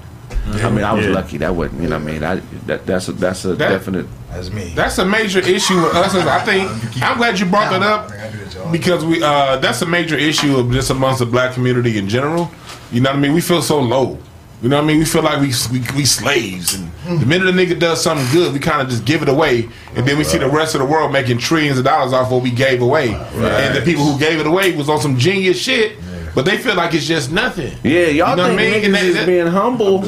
I 0.50 0.70
mean, 0.70 0.82
I 0.84 0.92
was 0.94 1.04
Yeah. 1.04 1.12
lucky. 1.12 1.36
That 1.38 1.54
wasn't, 1.54 1.82
you 1.82 1.88
know 1.88 1.98
what 1.98 2.08
I 2.08 2.12
mean? 2.12 2.24
I, 2.24 2.36
that, 2.66 2.86
that's 2.86 3.08
a, 3.08 3.12
that's 3.12 3.44
a 3.44 3.54
That- 3.54 3.68
definite. 3.68 4.06
that's 4.30 4.50
me. 4.50 4.72
That's 4.74 4.96
a 4.98 5.04
major 5.04 5.40
issue 5.40 5.76
with 5.82 5.94
us. 5.94 6.14
I 6.14 6.40
think 6.40 7.02
I'm 7.02 7.16
glad 7.18 7.38
you 7.38 7.46
brought 7.46 7.70
that 7.70 7.82
up 7.82 8.10
because 8.72 9.04
we 9.04 9.22
uh, 9.22 9.56
that's 9.58 9.82
a 9.82 9.86
major 9.86 10.16
issue 10.16 10.56
of 10.56 10.70
just 10.72 10.90
amongst 10.90 11.18
the 11.20 11.26
black 11.26 11.52
community 11.54 11.98
in 11.98 12.08
general. 12.08 12.50
You 12.90 13.00
know 13.02 13.10
what 13.10 13.18
I 13.18 13.20
mean? 13.20 13.34
We 13.34 13.40
feel 13.42 13.60
so 13.62 13.80
low. 13.80 14.18
You 14.60 14.68
know 14.68 14.76
what 14.76 14.84
I 14.84 14.86
mean? 14.88 14.98
We 14.98 15.04
feel 15.04 15.22
like 15.22 15.40
we 15.40 15.52
we, 15.70 15.84
we 15.96 16.04
slaves, 16.04 16.74
and 16.74 16.90
the 17.20 17.24
minute 17.26 17.46
a 17.48 17.52
nigga 17.52 17.78
does 17.78 18.02
something 18.02 18.26
good, 18.32 18.52
we 18.52 18.58
kind 18.58 18.82
of 18.82 18.88
just 18.88 19.04
give 19.04 19.22
it 19.22 19.28
away, 19.28 19.68
and 19.94 20.06
then 20.06 20.18
we 20.18 20.24
see 20.24 20.38
the 20.38 20.48
rest 20.48 20.74
of 20.74 20.80
the 20.80 20.86
world 20.86 21.12
making 21.12 21.38
trillions 21.38 21.78
of 21.78 21.84
dollars 21.84 22.12
off 22.12 22.30
what 22.32 22.42
we 22.42 22.50
gave 22.50 22.82
away, 22.82 23.14
and 23.14 23.76
the 23.76 23.82
people 23.84 24.04
who 24.04 24.18
gave 24.18 24.40
it 24.40 24.46
away 24.48 24.76
was 24.76 24.88
on 24.88 25.00
some 25.00 25.16
genius 25.16 25.58
shit. 25.60 25.96
but 26.34 26.44
they 26.44 26.58
feel 26.58 26.74
like 26.74 26.92
it's 26.94 27.06
just 27.06 27.30
nothing. 27.32 27.72
Yeah, 27.84 28.06
y'all 28.06 28.10
You 28.10 28.18
know 28.18 28.30
what 28.30 28.38
I 28.52 28.56
think 28.56 28.56
mean? 28.56 28.72
niggas 28.82 28.84
And 28.86 28.94
that- 28.94 29.02
is 29.04 29.14
that- 29.14 29.26
being 29.26 29.46
humble, 29.46 30.04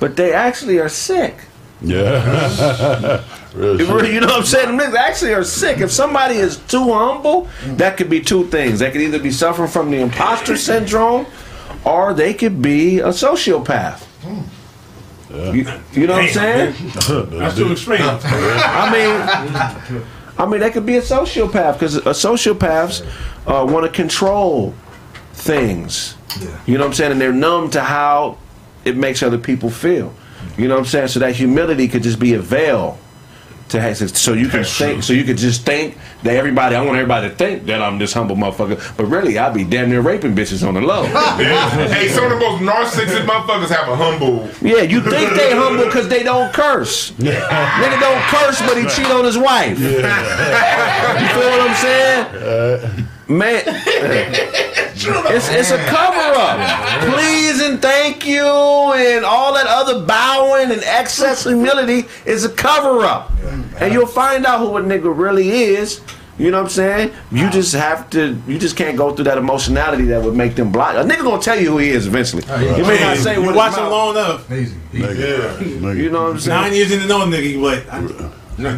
but 0.00 0.16
they 0.16 0.32
actually 0.32 0.78
are 0.80 0.88
sick. 0.88 1.36
Yeah. 1.80 3.20
Real 3.54 3.80
You 3.80 3.86
really- 3.86 4.14
you 4.14 4.20
know 4.20 4.26
what 4.28 4.36
I'm 4.40 4.44
saying? 4.44 4.76
Them 4.76 4.78
niggas 4.78 4.94
actually 4.96 5.32
are 5.34 5.44
sick. 5.44 5.78
If 5.80 5.90
somebody 5.90 6.36
is 6.36 6.56
too 6.56 6.92
humble, 6.92 7.48
that 7.76 7.96
could 7.96 8.08
be 8.10 8.20
two 8.20 8.46
things. 8.48 8.78
They 8.78 8.90
could 8.90 9.00
either 9.00 9.18
be 9.18 9.30
suffering 9.30 9.68
from 9.68 9.90
the 9.90 9.98
imposter 9.98 10.56
syndrome, 10.56 11.26
or 11.84 12.14
they 12.14 12.34
could 12.34 12.62
be 12.62 13.00
a 13.00 13.08
sociopath. 13.08 14.06
You, 15.30 15.66
you 15.92 16.06
know 16.06 16.14
what 16.14 16.24
I'm 16.24 16.28
saying? 16.28 16.74
That's 17.30 17.56
too 17.56 17.72
extreme. 17.72 18.00
I 18.02 18.90
mean, 18.92 20.02
I 20.38 20.46
mean, 20.46 20.60
they 20.60 20.70
could 20.70 20.84
be 20.84 20.96
a 20.96 21.02
sociopath 21.02 21.74
because 21.74 21.96
a 21.96 22.10
sociopaths 22.10 23.06
uh, 23.46 23.64
want 23.66 23.86
to 23.86 23.92
control 23.92 24.74
things. 25.32 26.16
You 26.66 26.74
know 26.74 26.84
what 26.84 26.88
I'm 26.88 26.94
saying? 26.94 27.12
And 27.12 27.20
they're 27.20 27.32
numb 27.32 27.70
to 27.70 27.82
how 27.82 28.38
it 28.84 28.96
makes 28.96 29.22
other 29.22 29.38
people 29.38 29.70
feel. 29.70 30.14
You 30.58 30.68
know 30.68 30.74
what 30.74 30.80
I'm 30.80 30.86
saying? 30.86 31.08
So 31.08 31.20
that 31.20 31.34
humility 31.34 31.88
could 31.88 32.02
just 32.02 32.18
be 32.18 32.34
a 32.34 32.40
veil 32.40 32.98
to 33.72 33.80
have, 33.80 33.96
so 33.96 34.32
you 34.32 34.48
can 34.48 34.64
think, 34.64 35.02
so 35.02 35.12
you 35.12 35.24
could 35.24 35.36
just 35.36 35.66
think 35.66 35.98
that 36.22 36.36
everybody. 36.36 36.76
I 36.76 36.80
want 36.82 36.96
everybody 36.96 37.28
to 37.28 37.34
think 37.34 37.64
that 37.66 37.82
I'm 37.82 37.98
this 37.98 38.12
humble 38.12 38.36
motherfucker, 38.36 38.96
but 38.96 39.06
really 39.06 39.38
I 39.38 39.50
be 39.50 39.64
damn 39.64 39.90
near 39.90 40.00
raping 40.00 40.34
bitches 40.34 40.66
on 40.66 40.74
the 40.74 40.80
low. 40.80 41.02
hey, 41.04 42.08
some 42.08 42.24
of 42.24 42.30
the 42.30 42.36
most 42.36 42.62
narcissistic 42.62 43.26
motherfuckers 43.26 43.74
have 43.74 43.88
a 43.88 43.96
humble. 43.96 44.48
Yeah, 44.60 44.82
you 44.82 45.00
think 45.00 45.34
they 45.34 45.52
humble 45.52 45.84
because 45.84 46.08
they 46.08 46.22
don't 46.22 46.52
curse. 46.52 47.10
Nigga 47.12 48.00
don't 48.00 48.22
curse, 48.28 48.60
but 48.60 48.76
he 48.76 48.86
cheat 48.88 49.10
on 49.10 49.24
his 49.24 49.36
wife. 49.36 49.78
You 49.78 50.02
feel 50.02 51.50
what 51.50 51.60
I'm 51.60 51.76
saying? 51.76 52.26
Uh, 52.36 53.06
Man, 53.28 53.62
uh, 53.66 54.71
it's, 55.06 55.48
it's 55.50 55.70
a 55.70 55.78
cover 55.86 56.38
up. 56.38 57.14
Please 57.14 57.60
and 57.62 57.80
thank 57.80 58.26
you 58.26 58.44
and 58.44 59.24
all 59.24 59.54
that 59.54 59.66
other 59.66 60.04
bowing 60.04 60.70
and 60.70 60.82
excess 60.84 61.44
humility 61.44 62.04
is 62.26 62.44
a 62.44 62.48
cover 62.50 63.00
up. 63.04 63.30
And 63.80 63.92
you'll 63.92 64.06
find 64.06 64.46
out 64.46 64.60
who 64.60 64.76
a 64.76 64.82
nigga 64.82 65.16
really 65.16 65.48
is. 65.50 66.00
You 66.38 66.50
know 66.50 66.58
what 66.58 66.64
I'm 66.64 66.70
saying? 66.70 67.12
You 67.30 67.50
just 67.50 67.74
have 67.74 68.08
to. 68.10 68.40
You 68.48 68.58
just 68.58 68.74
can't 68.74 68.96
go 68.96 69.14
through 69.14 69.24
that 69.26 69.36
emotionality 69.38 70.04
that 70.06 70.22
would 70.22 70.34
make 70.34 70.54
them 70.56 70.72
block. 70.72 70.96
A 70.96 71.06
nigga 71.06 71.22
gonna 71.22 71.42
tell 71.42 71.60
you 71.60 71.70
who 71.72 71.78
he 71.78 71.90
is 71.90 72.06
eventually. 72.06 72.42
Oh, 72.48 72.58
you 72.58 72.84
may 72.84 72.98
not 73.00 73.18
say 73.18 73.34
you 73.34 73.42
what 73.42 73.54
watch 73.54 73.76
him 73.76 73.90
long 73.90 74.16
enough. 74.16 74.50
Easy. 74.50 74.74
Nigga. 74.92 75.96
You 75.96 76.10
know 76.10 76.22
what 76.24 76.30
I'm 76.32 76.40
saying? 76.40 76.60
Nine 76.62 76.74
years 76.74 76.90
into 76.90 77.06
knowing 77.06 77.30
nigga, 77.30 77.50
you 77.50 77.60
like, 77.60 77.86
I- 77.92 78.30
no, 78.58 78.70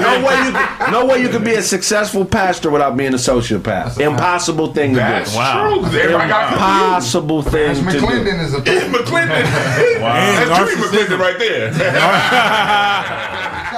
no 0.00 0.24
way 0.26 0.36
you 0.44 0.52
could, 0.52 0.68
no 0.92 1.06
way 1.06 1.18
you 1.20 1.28
could 1.28 1.44
be 1.44 1.54
a 1.54 1.62
successful 1.62 2.24
pastor 2.24 2.70
without 2.70 2.96
being 2.96 3.12
a 3.14 3.16
sociopath. 3.16 3.98
Impossible 4.00 4.72
thing 4.72 4.90
to 4.94 4.96
That's 5.00 5.30
do. 5.30 5.36
true. 5.36 5.80
'cause 5.82 5.94
Everybody 5.94 6.28
got 6.28 6.52
Impossible 6.52 7.42
thing 7.42 7.70
Ash 7.70 7.78
to 7.78 7.84
do. 7.84 8.00
McClendon 8.06 8.40
is 8.44 8.54
a 8.54 8.58
It's 8.58 8.84
McClendon. 8.86 9.30
And 9.30 9.46
That's 10.50 10.58
Trey 10.58 10.74
narcissism. 10.74 11.06
McClendon 11.06 11.18
right 11.18 11.38
there. 11.38 11.70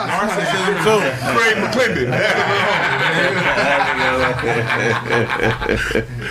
narcissism 0.08 0.74
too. 0.84 1.00
Trey 1.34 1.52
McClendon. 1.62 2.08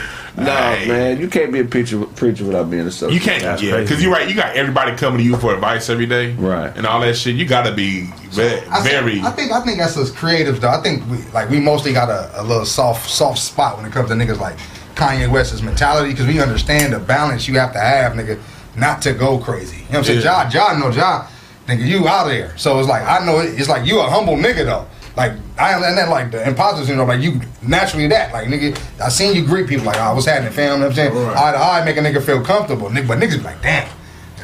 No, 0.38 0.44
man, 0.46 1.20
you 1.20 1.28
can't 1.28 1.52
be 1.52 1.60
a 1.60 1.66
preacher 1.66 2.00
preacher 2.06 2.46
without 2.46 2.70
being 2.70 2.84
a 2.84 2.90
sociopath. 2.90 3.12
You 3.14 3.20
can't, 3.20 3.42
That's 3.42 3.62
yeah, 3.62 3.82
because 3.82 4.04
you're 4.04 4.12
right. 4.12 4.30
You 4.30 4.36
got 4.36 4.56
everybody 4.56 4.96
coming 4.96 5.18
to 5.18 5.24
you 5.24 5.36
for 5.38 5.54
advice 5.54 5.90
every 5.90 6.06
day, 6.06 6.34
Right. 6.36 6.72
And 6.78 6.86
all 6.86 7.02
that 7.02 7.16
shit. 7.18 7.36
You 7.36 7.46
got 7.46 7.64
to 7.66 7.74
be 7.74 8.02
ve- 8.30 8.62
I 8.70 8.82
think- 8.82 8.84
very. 8.84 9.22
I 9.22 9.32
think 9.32 9.52
I 9.52 9.62
think 9.62 9.80
that's 9.80 9.98
us 9.98 10.12
creatives 10.12 10.60
though. 10.60 10.70
I 10.70 10.82
think 10.84 11.04
we 11.10 11.18
like 11.34 11.50
we 11.50 11.60
mostly 11.60 11.92
got 11.92 12.10
a, 12.10 12.30
a 12.40 12.44
little 12.44 12.66
soft 12.66 13.10
soft 13.10 13.40
spot 13.40 13.78
when 13.78 13.86
it 13.88 13.92
comes 13.92 14.10
to 14.10 14.16
niggas 14.16 14.40
like 14.40 14.58
Kanye 14.96 15.28
West's 15.32 15.62
mentality 15.64 16.12
because 16.12 16.28
we 16.28 16.40
understand 16.40 16.94
the 16.94 17.00
balance 17.00 17.48
you 17.48 17.58
have 17.58 17.74
to 17.74 17.80
have, 17.80 18.14
nigga, 18.14 18.40
not 18.76 19.02
to 19.04 19.14
go 19.14 19.40
crazy. 19.40 19.78
You 19.78 19.82
know 19.82 19.88
what 19.90 19.98
I'm 19.98 20.04
saying? 20.06 20.22
Yeah. 20.22 20.50
Ja, 20.54 20.72
Ja, 20.74 20.78
no 20.78 20.90
Ja, 20.92 21.28
nigga, 21.68 21.84
you 21.86 22.08
out 22.08 22.26
there. 22.28 22.56
So 22.58 22.80
it's 22.80 22.88
like 22.88 23.02
I 23.04 23.26
know 23.26 23.40
it, 23.40 23.60
it's 23.60 23.70
like 23.70 23.88
you 23.88 24.00
a 24.02 24.04
humble 24.08 24.36
nigga 24.36 24.66
though. 24.66 24.86
Like 25.18 25.34
I 25.58 25.74
and 25.74 25.98
that 25.98 26.10
like 26.10 26.30
the 26.32 26.48
imposter 26.48 26.86
syndrome, 26.86 27.08
like 27.10 27.22
you 27.22 27.42
naturally 27.64 28.08
that. 28.08 28.32
Like 28.32 28.48
nigga, 28.48 28.80
I 29.02 29.10
seen 29.10 29.36
you 29.36 29.44
greet 29.46 29.68
people 29.68 29.86
like, 29.86 29.98
oh, 30.00 30.14
what's 30.14 30.28
happening, 30.28 30.54
fam? 30.54 30.74
You 30.74 30.78
know 30.78 30.86
what 30.86 30.90
I'm 30.92 30.96
saying? 30.96 31.14
Right. 31.16 31.36
Eye 31.38 31.52
to 31.54 31.58
eye, 31.58 31.84
make 31.86 31.98
a 31.98 32.02
nigga 32.02 32.24
feel 32.24 32.44
comfortable. 32.46 32.90
Nigga, 32.90 33.08
but 33.08 33.18
niggas 33.18 33.38
be 33.40 33.44
like, 33.44 33.62
damn, 33.64 33.90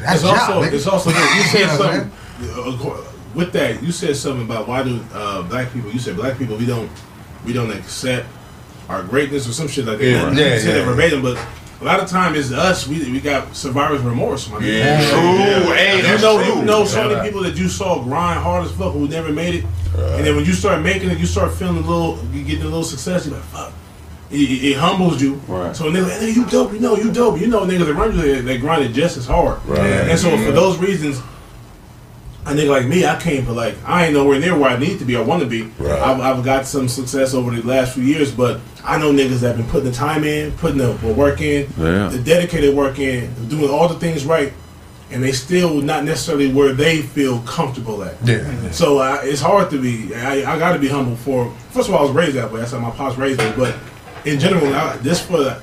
that's 0.02 0.14
It's 0.16 0.24
Ja, 0.24 0.30
also, 0.30 0.62
nigga. 0.62 0.72
it's 0.72 0.86
also 0.88 1.10
this. 1.10 1.34
You 1.34 1.36
You 1.60 1.66
said 1.66 1.66
know 1.68 1.76
something 1.78 2.98
uh, 2.98 3.04
with 3.36 3.52
that. 3.52 3.82
You 3.84 3.92
said 3.92 4.16
something 4.16 4.44
about 4.44 4.66
why 4.66 4.82
do 4.82 5.00
uh, 5.14 5.42
black 5.44 5.72
people? 5.72 5.92
You 5.92 6.00
said 6.00 6.16
black 6.16 6.36
people 6.38 6.56
we 6.56 6.66
don't 6.66 6.90
we 7.46 7.52
don't 7.52 7.70
accept 7.70 8.26
our 8.88 9.04
greatness 9.04 9.48
or 9.48 9.52
some 9.52 9.68
shit 9.68 9.84
like 9.86 9.98
that. 9.98 10.04
Yeah, 10.04 10.30
You 10.32 10.36
yeah, 10.38 10.58
said 10.58 10.76
yeah. 10.78 10.84
verbatim, 10.84 11.22
but 11.22 11.38
a 11.80 11.84
lot 11.84 12.00
of 12.00 12.08
time 12.08 12.34
it's 12.34 12.52
us. 12.52 12.86
We 12.88 13.10
we 13.10 13.20
got 13.20 13.54
survivor's 13.54 14.00
remorse. 14.02 14.48
My 14.50 14.58
nigga. 14.58 14.78
yeah, 14.78 15.10
true. 15.10 15.74
Hey, 15.74 15.96
You 15.98 16.18
know, 16.18 16.42
true. 16.42 16.54
you 16.56 16.64
know, 16.64 16.84
so 16.84 17.08
many 17.08 17.26
people 17.26 17.42
that 17.42 17.56
you 17.56 17.68
saw 17.68 18.02
grind 18.02 18.40
hard 18.40 18.64
as 18.64 18.72
fuck 18.72 18.92
who 18.92 19.08
never 19.08 19.32
made 19.32 19.54
it, 19.56 19.64
and 19.96 20.24
then 20.26 20.36
when 20.36 20.44
you 20.44 20.52
start 20.52 20.82
making 20.82 21.10
it, 21.10 21.18
you 21.18 21.26
start 21.26 21.52
feeling 21.54 21.76
a 21.76 21.80
little, 21.86 22.18
you 22.32 22.44
get 22.44 22.60
a 22.60 22.64
little 22.64 22.84
success. 22.84 23.26
You're 23.26 23.34
like, 23.36 23.44
fuck. 23.44 23.72
It, 24.30 24.40
it, 24.40 24.64
it 24.72 24.76
humbles 24.78 25.22
you. 25.22 25.34
Right. 25.46 25.76
So 25.76 25.84
nigga, 25.84 26.04
like, 26.08 26.20
hey, 26.20 26.30
you 26.30 26.46
dope. 26.46 26.72
You 26.72 26.80
know, 26.80 26.96
you 26.96 27.12
dope. 27.12 27.38
You 27.40 27.46
know, 27.46 27.60
niggas 27.66 27.94
around 27.94 28.16
you 28.16 28.42
they, 28.42 28.58
they 28.58 28.84
it 28.84 28.92
just 28.92 29.16
as 29.16 29.26
hard. 29.26 29.64
Right. 29.66 29.80
And 29.80 30.18
so 30.18 30.36
for 30.38 30.50
those 30.50 30.78
reasons, 30.78 31.20
a 32.46 32.50
nigga 32.50 32.68
like 32.68 32.86
me, 32.86 33.06
I 33.06 33.18
came 33.20 33.44
for 33.46 33.52
like 33.52 33.74
I 33.86 34.04
ain't 34.04 34.14
nowhere 34.14 34.38
near 34.38 34.56
where 34.58 34.70
I 34.70 34.78
need 34.78 34.98
to 34.98 35.04
be 35.04 35.16
or 35.16 35.24
want 35.24 35.42
to 35.42 35.48
be. 35.48 35.62
Right. 35.78 35.98
I've, 35.98 36.20
I've 36.20 36.44
got 36.44 36.66
some 36.66 36.88
success 36.88 37.32
over 37.34 37.50
the 37.50 37.62
last 37.66 37.94
few 37.94 38.02
years, 38.04 38.30
but 38.32 38.60
I 38.84 38.98
know 38.98 39.12
niggas 39.12 39.40
that 39.40 39.48
have 39.48 39.56
been 39.56 39.66
putting 39.66 39.90
the 39.90 39.96
time 39.96 40.24
in, 40.24 40.52
putting 40.58 40.78
the 40.78 40.92
work 41.16 41.40
in, 41.40 41.68
Yeah. 41.78 42.08
the 42.08 42.18
dedicated 42.22 42.74
work 42.74 42.98
in, 42.98 43.32
doing 43.48 43.70
all 43.70 43.88
the 43.88 43.98
things 43.98 44.26
right, 44.26 44.52
and 45.10 45.22
they 45.22 45.32
still 45.32 45.80
not 45.80 46.04
necessarily 46.04 46.52
where 46.52 46.72
they 46.74 47.00
feel 47.00 47.40
comfortable 47.42 48.02
at. 48.04 48.16
Yeah. 48.26 48.70
So 48.72 48.98
uh, 48.98 49.20
it's 49.22 49.40
hard 49.40 49.70
to 49.70 49.80
be. 49.80 50.14
I, 50.14 50.54
I 50.54 50.58
got 50.58 50.72
to 50.74 50.78
be 50.78 50.88
humble 50.88 51.16
for. 51.16 51.50
First 51.70 51.88
of 51.88 51.94
all, 51.94 52.00
I 52.00 52.02
was 52.02 52.12
raised 52.12 52.36
that 52.36 52.50
way. 52.52 52.60
That's 52.60 52.72
how 52.72 52.78
my 52.78 52.90
pops 52.90 53.16
raised 53.16 53.38
me. 53.40 53.52
But 53.56 53.74
in 54.26 54.38
general, 54.38 54.74
I, 54.74 54.98
just 54.98 55.24
for 55.26 55.38
the. 55.38 55.62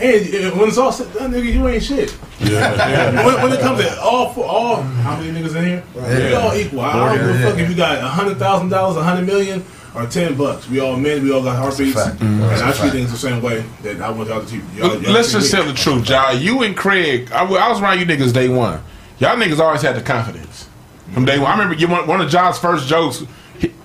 And 0.00 0.56
when 0.58 0.68
it's 0.68 0.78
all 0.78 0.92
said, 0.92 1.12
done, 1.14 1.32
nigga, 1.32 1.52
you 1.52 1.68
ain't 1.68 1.82
shit. 1.82 2.16
Yeah. 2.40 3.24
when, 3.26 3.42
when 3.42 3.52
it 3.52 3.60
comes 3.60 3.80
to 3.80 4.00
all 4.00 4.32
for 4.32 4.44
all, 4.44 4.82
how 4.82 5.18
many 5.18 5.38
niggas 5.38 5.54
in 5.56 5.64
here? 5.64 5.84
We 5.94 6.34
all 6.34 6.54
equal. 6.54 6.80
I 6.80 7.16
don't 7.16 7.26
give 7.26 7.36
a 7.36 7.50
fuck 7.50 7.58
if 7.58 7.70
you 7.70 7.76
got 7.76 7.98
a 7.98 8.08
hundred 8.08 8.38
thousand 8.38 8.70
dollars, 8.70 8.96
a 8.96 9.02
hundred 9.04 9.26
million, 9.26 9.64
or 9.94 10.06
ten 10.06 10.36
bucks. 10.36 10.68
We 10.68 10.80
all 10.80 10.96
men. 10.96 11.22
We 11.22 11.32
all 11.32 11.42
got 11.42 11.56
heartbeats, 11.56 11.94
fact. 11.94 12.20
and 12.20 12.40
That's 12.40 12.60
a 12.60 12.66
I 12.66 12.72
treat 12.72 12.92
things 12.92 13.12
the 13.12 13.18
same 13.18 13.40
way 13.40 13.64
that 13.82 14.00
I 14.00 14.10
want 14.10 14.28
y'all 14.28 14.42
to 14.42 14.48
treat. 14.48 14.64
Y'all, 14.74 15.00
y'all 15.00 15.12
Let's 15.12 15.32
just 15.32 15.50
tell 15.50 15.64
the 15.64 15.72
truth, 15.72 16.08
y'all. 16.08 16.34
You 16.36 16.62
and 16.64 16.76
Craig, 16.76 17.30
I, 17.32 17.44
I 17.44 17.68
was 17.68 17.80
around 17.80 18.00
you 18.00 18.06
niggas 18.06 18.32
day 18.32 18.48
one. 18.48 18.82
Y'all 19.20 19.36
niggas 19.36 19.60
always 19.60 19.82
had 19.82 19.94
the 19.94 20.02
confidence 20.02 20.68
from 21.12 21.24
day 21.24 21.38
one. 21.38 21.46
I 21.46 21.52
remember 21.52 21.74
you, 21.74 21.86
one, 21.86 22.06
one 22.08 22.20
of 22.20 22.28
John's 22.28 22.58
first 22.58 22.88
jokes 22.88 23.18
he, 23.20 23.28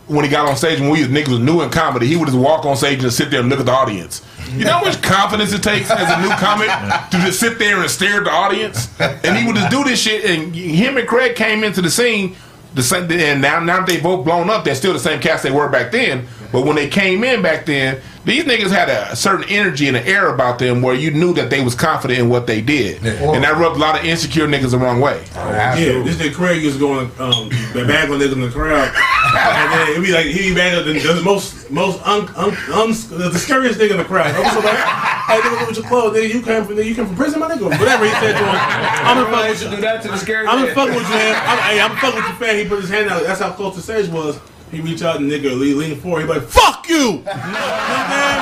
when 0.09 0.25
he 0.25 0.31
got 0.31 0.49
on 0.49 0.57
stage 0.57 0.79
when 0.79 0.89
we 0.89 0.99
was, 0.99 1.07
niggas 1.07 1.27
was 1.29 1.39
new 1.39 1.61
in 1.61 1.69
comedy. 1.69 2.07
He 2.07 2.15
would 2.15 2.25
just 2.25 2.37
walk 2.37 2.65
on 2.65 2.75
stage 2.75 3.03
and 3.03 3.13
sit 3.13 3.29
there 3.29 3.41
and 3.41 3.49
look 3.49 3.59
at 3.59 3.67
the 3.67 3.71
audience. 3.71 4.25
You 4.51 4.65
know 4.65 4.73
how 4.73 4.83
much 4.83 5.01
confidence 5.03 5.53
it 5.53 5.61
takes 5.61 5.91
as 5.91 6.09
a 6.09 6.21
new 6.21 6.29
comic 6.37 6.67
to 7.11 7.17
just 7.19 7.39
sit 7.39 7.59
there 7.59 7.79
and 7.79 7.89
stare 7.89 8.17
at 8.17 8.23
the 8.23 8.31
audience? 8.31 8.99
And 8.99 9.37
he 9.37 9.45
would 9.45 9.55
just 9.55 9.69
do 9.69 9.83
this 9.83 10.01
shit. 10.01 10.25
And 10.25 10.53
him 10.55 10.97
and 10.97 11.07
Craig 11.07 11.35
came 11.35 11.63
into 11.63 11.81
the 11.81 11.91
scene. 11.91 12.35
The 12.73 12.83
same, 12.83 13.11
and 13.11 13.41
now, 13.41 13.59
now 13.59 13.83
they 13.83 13.99
both 13.99 14.23
blown 14.23 14.49
up, 14.49 14.63
they're 14.63 14.75
still 14.75 14.93
the 14.93 14.99
same 14.99 15.19
cast 15.19 15.41
they 15.41 15.49
were 15.49 15.69
back 15.69 15.91
then. 15.91 16.27
But 16.51 16.65
when 16.65 16.75
they 16.75 16.87
came 16.87 17.23
in 17.23 17.41
back 17.41 17.65
then, 17.65 18.01
these 18.25 18.43
niggas 18.43 18.71
had 18.71 18.89
a 18.89 19.15
certain 19.15 19.47
energy 19.49 19.87
and 19.87 19.95
an 19.95 20.05
air 20.05 20.33
about 20.33 20.59
them 20.59 20.81
where 20.81 20.93
you 20.93 21.11
knew 21.11 21.33
that 21.33 21.49
they 21.49 21.63
was 21.63 21.73
confident 21.73 22.19
in 22.19 22.29
what 22.29 22.47
they 22.47 22.61
did, 22.61 22.97
and 23.05 23.43
that 23.43 23.57
rubbed 23.57 23.77
a 23.77 23.79
lot 23.79 23.97
of 23.97 24.05
insecure 24.05 24.47
niggas 24.47 24.71
the 24.71 24.77
wrong 24.77 24.99
way. 24.99 25.23
Yeah, 25.35 26.03
this 26.03 26.17
nigga 26.17 26.33
Craig 26.33 26.63
is 26.63 26.77
going 26.77 27.05
um 27.19 27.49
bag 27.73 28.09
on 28.09 28.19
niggas 28.19 28.33
in 28.33 28.41
the 28.41 28.49
crowd, 28.49 28.87
and 28.93 29.73
then 29.73 29.87
it'd 29.89 30.03
be 30.03 30.11
like 30.11 30.25
he 30.25 30.49
be 30.49 30.55
bagging 30.55 30.93
the, 30.93 31.13
the 31.13 31.21
most 31.21 31.69
most 31.71 32.01
un, 32.05 32.27
un, 32.35 32.49
un, 32.73 32.89
the 33.09 33.37
scariest 33.39 33.79
nigga 33.79 33.91
in 33.91 33.97
the 33.97 34.05
crowd. 34.05 34.35
I'm 34.35 34.53
so 34.53 34.59
like, 34.59 34.77
hey 34.77 35.39
nigga, 35.39 35.59
look 35.61 35.69
at 35.69 35.77
your 35.77 35.85
clothes, 35.87 36.17
nigga. 36.17 36.33
You 36.33 36.41
came 36.41 36.65
from 36.65 36.77
you 36.77 36.95
came 36.95 37.05
from 37.07 37.15
prison, 37.15 37.39
my 37.39 37.49
nigga. 37.49 37.69
Whatever 37.79 38.05
he 38.05 38.11
said 38.11 38.33
to 38.33 38.43
him, 38.43 38.49
I'm 38.51 39.23
gonna 39.23 39.31
fuck 39.31 39.49
with 39.49 39.63
you. 39.63 39.69
do 39.69 39.81
that 39.81 40.01
to 40.03 40.07
the 40.09 40.17
scary 40.17 40.45
I'm 40.45 40.57
man. 40.65 40.73
gonna 40.73 40.75
fuck 40.75 40.89
with 40.95 41.07
you, 41.07 41.15
man. 41.15 41.35
I'm, 41.47 41.57
hey, 41.59 41.81
I'm 41.81 41.95
fuck 41.97 42.15
with 42.15 42.25
you, 42.27 42.33
fan. 42.35 42.57
He 42.57 42.67
put 42.67 42.81
his 42.81 42.89
hand 42.89 43.09
out. 43.09 43.23
That's 43.23 43.39
how 43.39 43.51
close 43.53 43.75
the 43.75 43.81
stage 43.81 44.09
was. 44.09 44.39
He 44.71 44.81
reach 44.81 45.01
out 45.01 45.17
and 45.17 45.29
nigga 45.31 45.57
lean, 45.57 45.77
lean 45.79 45.99
forward. 45.99 46.21
He 46.21 46.27
like, 46.27 46.43
fuck 46.43 46.87
you. 46.87 46.95
You 46.99 47.05
know 47.05 47.15
what 47.15 47.25
I'm 47.25 48.09
saying? 48.09 48.39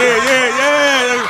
Yeah, 0.00 0.16
yeah, 0.24 0.46
yeah. 0.56 1.26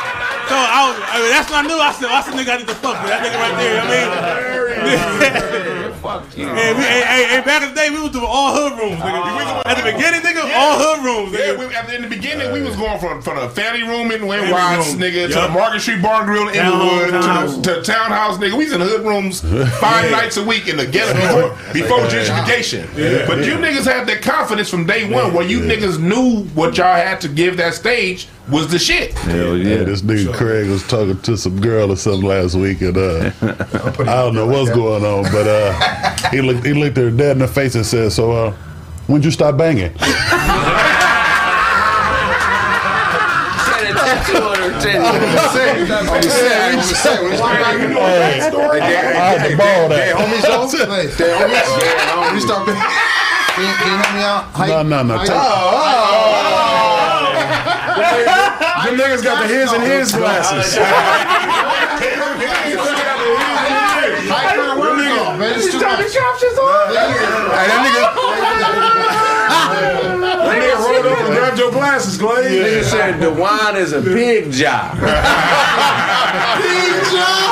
So 0.48 0.54
I 0.56 0.80
was, 0.90 0.96
I 1.00 1.16
mean, 1.20 1.30
that's 1.30 1.48
what 1.50 1.64
I 1.64 1.66
knew. 1.66 1.78
I 1.78 1.92
said, 1.92 2.08
I 2.10 2.20
said, 2.22 2.34
nigga, 2.34 2.50
I 2.54 2.58
need 2.58 2.68
to 2.68 2.74
fuck 2.74 3.00
with 3.00 3.10
that 3.10 3.22
nigga 3.24 3.38
right 3.40 3.56
there. 3.56 3.70
You 3.70 3.80
know 3.80 4.18
what 4.18 4.34
I 4.76 5.74
mean, 5.74 5.76
fuck 6.00 6.36
you. 6.36 6.46
Hey, 6.48 6.72
we, 6.74 6.80
hey, 6.82 7.02
hey, 7.02 7.24
hey, 7.36 7.40
back 7.44 7.62
in 7.62 7.68
the 7.70 7.74
day, 7.74 7.90
we 7.90 8.00
was 8.00 8.10
doing 8.12 8.24
all 8.28 8.52
hood 8.54 8.78
rooms, 8.78 9.00
nigga. 9.00 9.62
At 9.66 9.76
the 9.76 9.92
beginning, 9.92 10.20
nigga, 10.20 10.50
all 10.54 10.78
hood 10.78 11.04
rooms, 11.04 11.32
Yeah, 11.38 11.56
we, 11.58 11.74
at 11.74 11.86
the, 11.86 11.94
in 11.96 12.02
the 12.02 12.08
beginning, 12.08 12.52
we 12.52 12.62
was 12.62 12.76
going 12.76 12.98
from 12.98 13.20
from 13.22 13.36
the 13.36 13.48
family 13.50 13.82
room 13.82 14.10
in 14.10 14.26
Wayne 14.26 14.40
Family 14.40 14.52
Watts, 14.52 14.92
room. 14.92 15.00
nigga, 15.02 15.28
to 15.28 15.34
the 15.34 15.48
Market 15.48 15.80
Street 15.80 16.02
Bar 16.02 16.22
and 16.22 16.26
Grill 16.26 16.48
in 16.48 16.54
Townhouse, 16.54 16.82
Inglewood, 16.82 17.10
townhouse. 17.22 17.54
to, 17.54 17.60
the, 17.60 17.74
to 17.76 17.82
townhouse, 17.82 18.38
nigga. 18.38 18.52
We 18.58 18.64
was 18.64 18.72
in 18.72 18.80
hood 18.80 19.04
rooms 19.06 19.40
five 19.80 20.04
Yeah. 20.10 20.10
nights 20.10 20.36
a 20.36 20.44
week 20.44 20.68
in 20.68 20.76
the 20.76 20.86
ghetto 20.86 21.14
before, 21.14 21.72
before 21.72 21.98
gentrification. 22.08 22.88
Yeah. 22.96 23.26
But 23.26 23.38
you 23.44 23.54
niggas 23.54 23.84
had 23.84 24.06
that 24.08 24.22
confidence 24.22 24.68
from 24.70 24.86
day 24.86 25.10
one, 25.10 25.34
where 25.34 25.44
you 25.46 25.60
niggas 25.60 25.98
knew 26.00 26.44
what 26.54 26.76
y'all 26.78 26.94
had 26.96 27.20
to 27.22 27.28
give 27.28 27.56
that 27.58 27.74
stage 27.74 28.28
was 28.50 28.68
the 28.70 28.78
shit. 28.78 29.12
Hell 29.14 29.56
Yeah, 29.56 29.76
yeah. 29.78 29.84
this 29.84 30.02
nigga 30.02 30.32
Craig 30.34 30.68
was 30.68 30.82
talking 30.88 31.20
to 31.20 31.36
some 31.36 31.60
girl 31.60 31.92
or 31.92 31.96
something 31.96 32.28
last 32.28 32.54
week, 32.56 32.80
and 32.80 32.96
uh, 32.96 33.30
I 33.42 34.22
don't 34.22 34.34
know 34.34 34.46
what's 34.46 34.70
going 34.70 35.04
on, 35.04 35.22
but 35.32 35.46
uh, 35.46 35.72
he 36.30 36.40
looked 36.40 36.64
he 36.66 36.72
looked 36.74 36.96
her 36.96 37.10
dead 37.10 37.32
in 37.32 37.38
the 37.40 37.48
face 37.48 37.74
and 37.74 37.84
said, 37.86 38.12
"So, 38.12 38.32
uh, 38.32 38.52
when'd 39.06 39.24
you 39.24 39.30
stop 39.30 39.56
banging?" 39.56 39.92
I'm 43.90 45.20
just 45.32 45.52
saying, 45.52 45.90
I'm 45.90 46.78
just 46.80 47.02
saying. 47.02 47.22
When 47.22 47.30
you 47.32 47.36
start 47.36 47.60
back, 47.60 47.74
you 47.80 47.88
know 47.88 48.00
that 48.00 48.52
story. 48.52 48.80
I 48.80 48.82
had 48.90 49.48
to 49.50 49.56
borrow 49.56 49.88
Hey, 49.88 50.12
that. 50.12 50.16
homies, 50.16 50.42
though. 50.42 50.66
Hey, 50.94 51.06
Dead 51.16 51.34
homies. 51.40 51.68
Yeah, 51.80 52.14
homies. 52.14 52.34
You 52.34 52.40
start 52.40 52.66
back. 52.66 52.78
Can 53.54 53.62
you, 53.66 53.74
can 53.74 53.88
you 53.90 53.98
help 53.98 54.14
me 54.14 54.22
out? 54.22 54.42
How 54.54 54.66
No, 54.66 54.78
you- 54.82 54.88
no, 54.88 55.02
no. 55.02 55.14
how 55.18 55.24
Take, 55.24 55.34
you- 58.86 58.86
Them 58.86 58.94
niggas 58.98 59.22
got 59.22 59.36
the 59.42 59.48
his 59.54 59.72
and 59.72 59.82
his 59.82 60.12
glasses. 60.12 60.78
How 63.20 64.54
you 64.54 64.56
gonna 64.56 64.80
work 64.80 64.96
on, 65.50 65.58
man? 65.58 65.60
It's 65.60 65.72
too 65.72 65.80
much. 65.80 65.98
Hey, 67.50 67.66
that 67.66 67.80
nigga, 67.86 68.02
that 70.46 70.58
nigga 70.62 70.78
rolled 70.78 71.06
up 71.06 71.18
and 71.18 71.28
grabbed 71.36 71.58
your 71.58 71.72
glasses, 71.72 72.18
Nigga 72.18 72.84
said 72.84 73.18
the 73.20 73.32
wine 73.32 73.76
is 73.76 73.92
a 73.92 74.00
pig 74.02 74.52
job. 74.52 74.94
pig 76.60 77.12
job. 77.12 77.49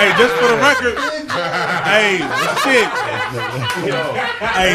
Hey, 0.00 0.08
just 0.16 0.34
for 0.36 0.48
the 0.48 0.56
record, 0.56 0.96
hey, 1.84 2.16
shit. 2.64 2.88
hey, 4.40 4.72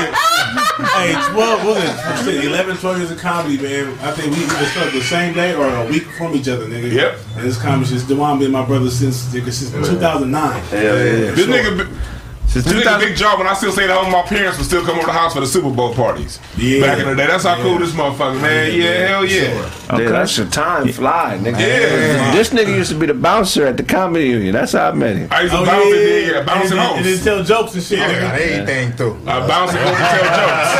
hey, 0.93 1.13
12, 1.31 1.65
what 1.65 1.65
was 1.65 1.83
it? 1.83 2.23
Shit, 2.23 2.45
11, 2.45 2.77
12 2.77 2.97
years 2.99 3.11
of 3.11 3.17
comedy, 3.19 3.57
man. 3.59 3.97
I 4.01 4.11
think 4.11 4.35
we 4.35 4.43
either 4.43 4.65
started 4.67 4.93
the 4.93 5.01
same 5.01 5.33
day 5.33 5.55
or 5.55 5.67
a 5.67 5.85
week 5.89 6.03
from 6.17 6.35
each 6.35 6.47
other, 6.47 6.65
nigga. 6.67 6.91
Yep. 6.91 7.17
And 7.37 7.43
this 7.45 7.57
comedy 7.59 7.89
shit's 7.89 8.03
Dewan 8.07 8.37
been 8.39 8.51
my 8.51 8.63
brother 8.65 8.89
since, 8.91 9.25
nigga, 9.33 9.51
since 9.51 9.71
2009. 9.71 10.61
This 10.69 11.47
nigga. 11.47 11.77
bi- 11.77 11.99
Since 12.47 12.65
This 12.65 12.73
nigga 12.73 12.83
2000 12.83 12.99
big 13.09 13.17
job 13.17 13.37
when 13.39 13.47
I 13.47 13.53
still 13.53 13.71
say 13.73 13.87
that 13.87 13.97
all 13.97 14.09
my 14.09 14.21
parents 14.21 14.57
would 14.57 14.65
still 14.67 14.83
come 14.85 14.95
over 14.97 15.07
the 15.07 15.11
house 15.11 15.33
for 15.33 15.41
the 15.41 15.47
Super 15.47 15.69
Bowl 15.71 15.93
parties. 15.93 16.39
Yeah. 16.55 16.79
Back 16.81 16.99
in 16.99 17.07
the 17.09 17.15
day. 17.15 17.27
That's 17.27 17.43
how 17.43 17.55
cool 17.61 17.79
this 17.79 17.91
motherfucker, 17.91 18.39
man. 18.41 18.71
Yeah, 18.73 19.07
hell 19.07 19.25
yeah. 19.25 19.69
Yeah, 19.97 20.09
that's 20.11 20.35
the 20.37 20.45
time 20.45 20.87
fly, 20.93 21.37
nigga. 21.41 21.59
Yeah. 21.59 22.31
This 22.33 22.49
nigga 22.51 22.73
used 22.75 22.91
to 22.91 22.97
be 22.97 23.07
the 23.07 23.13
bouncer 23.13 23.65
at 23.67 23.75
the 23.77 23.83
comedy 23.83 24.27
union. 24.27 24.53
That's 24.53 24.71
how 24.71 24.87
I 24.89 24.91
met 24.93 25.15
him. 25.17 25.27
I 25.31 25.41
used 25.41 25.53
to 25.53 25.59
Oh, 25.59 25.65
bounce 25.65 25.85
yeah, 25.85 25.91
in 25.91 25.97
yeah, 25.99 26.05
there, 26.05 26.21
yeah. 26.21 26.31
yeah, 26.37 26.43
bouncing 26.45 26.77
and, 26.77 26.87
and, 26.87 26.97
and 26.97 27.05
then 27.05 27.19
tell 27.23 27.43
jokes 27.43 27.73
and 27.75 27.83
shit. 27.83 27.99
Oh, 27.99 28.03
I 28.03 28.07
nigga. 28.07 28.21
got 28.21 28.35
everything 28.39 28.91
through. 28.93 29.17
I 29.27 29.47
bounce 29.47 29.71
and 29.73 29.83
go 29.83 29.89
to 29.91 29.97
tell 29.97 30.23
jokes. 30.39 30.73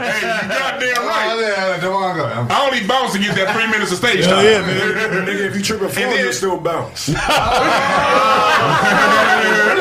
hey, 0.00 0.20
you 0.20 0.26
goddamn 0.48 1.04
right. 1.06 1.36
Oh, 1.82 2.46
I 2.50 2.52
only 2.66 2.82
bounce 2.86 3.12
to 3.14 3.18
get 3.18 3.34
that 3.34 3.48
three 3.54 3.66
minutes 3.70 3.90
of 3.92 3.98
stage 3.98 4.24
Hell 4.26 4.36
time. 4.36 4.44
yeah, 4.44 4.60
man. 5.10 5.26
Nigga, 5.26 5.44
if 5.50 5.54
you 5.56 5.62
tripping 5.62 5.86
And 5.86 5.94
phone, 5.94 6.18
you 6.18 6.32
still 6.32 6.58
bounce. 6.60 7.08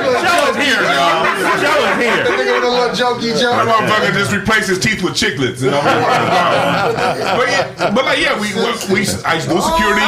Joe 0.70 0.82
is 0.82 0.86
here, 0.86 0.94
y'all. 0.94 1.26
Joe 1.64 1.82
is 1.90 1.98
here. 1.98 2.24
The 2.24 2.30
nigga 2.38 2.54
with 2.54 2.64
a 2.64 2.70
little 2.70 2.96
jokey 2.96 3.34
joke. 3.40 3.58
That 3.58 3.66
joke. 3.66 3.90
motherfucker 3.90 4.14
just 4.14 4.32
replaced 4.32 4.70
his 4.70 4.80
teeth 4.80 5.02
with 5.02 5.14
chiclets. 5.14 5.62
You 5.62 5.72
know? 5.72 5.82
but 7.38 7.48
yeah, 7.50 7.92
but 7.94 8.06
like 8.06 8.20
yeah, 8.20 8.40
we 8.40 8.54
we 8.94 9.08
I 9.26 9.36
used 9.36 9.48
to 9.48 9.54
do 9.54 9.60
oh, 9.60 9.66
security. 9.74 10.06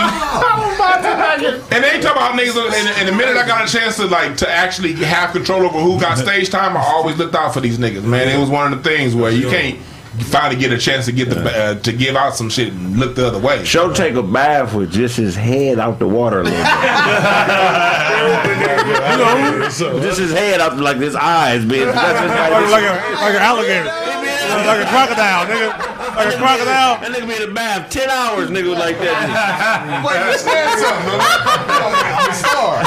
And 1.74 1.84
they 1.84 2.00
talk 2.02 2.16
about 2.16 2.38
niggas. 2.38 2.56
And, 2.56 2.88
and 3.00 3.08
the 3.08 3.14
minute 3.14 3.38
I 3.38 3.46
got 3.46 3.68
a 3.68 3.72
chance 3.72 3.98
to 3.98 4.06
like 4.06 4.38
to 4.38 4.50
actually 4.50 4.94
have 4.94 5.32
control 5.32 5.64
over 5.64 5.80
who 5.80 6.00
got 6.00 6.18
stage 6.26 6.50
time, 6.50 6.78
I 6.78 6.82
always 6.82 7.18
looked 7.18 7.36
out 7.36 7.54
for 7.54 7.62
these 7.62 7.78
niggas. 7.78 8.04
Man, 8.04 8.28
it 8.28 8.40
was 8.40 8.50
one 8.50 8.72
of 8.72 8.84
the 8.84 8.90
things 8.90 9.16
where 9.16 9.32
you 9.32 9.50
can't 9.50 9.80
finally 10.20 10.60
get 10.60 10.72
a 10.74 10.78
chance 10.78 11.06
to 11.06 11.12
get 11.12 11.30
the 11.30 11.40
uh, 11.42 11.76
to 11.80 11.92
give 11.94 12.16
out 12.16 12.36
some 12.36 12.50
shit 12.50 12.74
and 12.74 12.98
look 12.98 13.16
the 13.16 13.28
other 13.28 13.40
way. 13.40 13.64
Show 13.64 13.94
take 13.94 14.16
a 14.16 14.24
bath 14.24 14.74
with 14.74 14.92
just 14.92 15.16
his 15.18 15.36
head 15.36 15.80
out 15.80 16.00
the 16.00 16.08
water 16.08 16.42
a 16.42 16.44
little 16.44 16.58
bit. 16.60 16.66
just 20.04 20.20
his 20.20 20.32
head 20.34 20.60
out 20.62 20.78
like 20.78 20.98
his 20.98 21.16
eyes, 21.16 21.64
bitch. 21.64 21.92
That's 21.94 22.20
just 22.20 22.36
Like, 22.36 22.52
like, 22.52 22.70
like, 22.72 22.84
a, 22.84 22.94
like 23.22 23.36
an 23.36 23.42
alligator. 23.42 23.86
Like 23.86 24.86
a 24.86 24.90
crocodile, 24.90 25.46
nigga. 25.48 25.91
Like 26.22 26.36
a 26.36 26.38
crocodile. 26.38 27.02
that 27.02 27.10
nigga 27.10 27.28
be 27.28 27.34
in 27.42 27.50
the 27.50 27.56
bath 27.56 27.90
ten 27.90 28.10
hours, 28.10 28.50
nigga, 28.52 28.78
like 28.78 29.00
that. 29.00 30.06
Wait, 30.06 30.22
let's 30.22 30.46
stand 30.46 30.78
something. 30.78 31.18
man. 31.18 32.38
Star. 32.38 32.86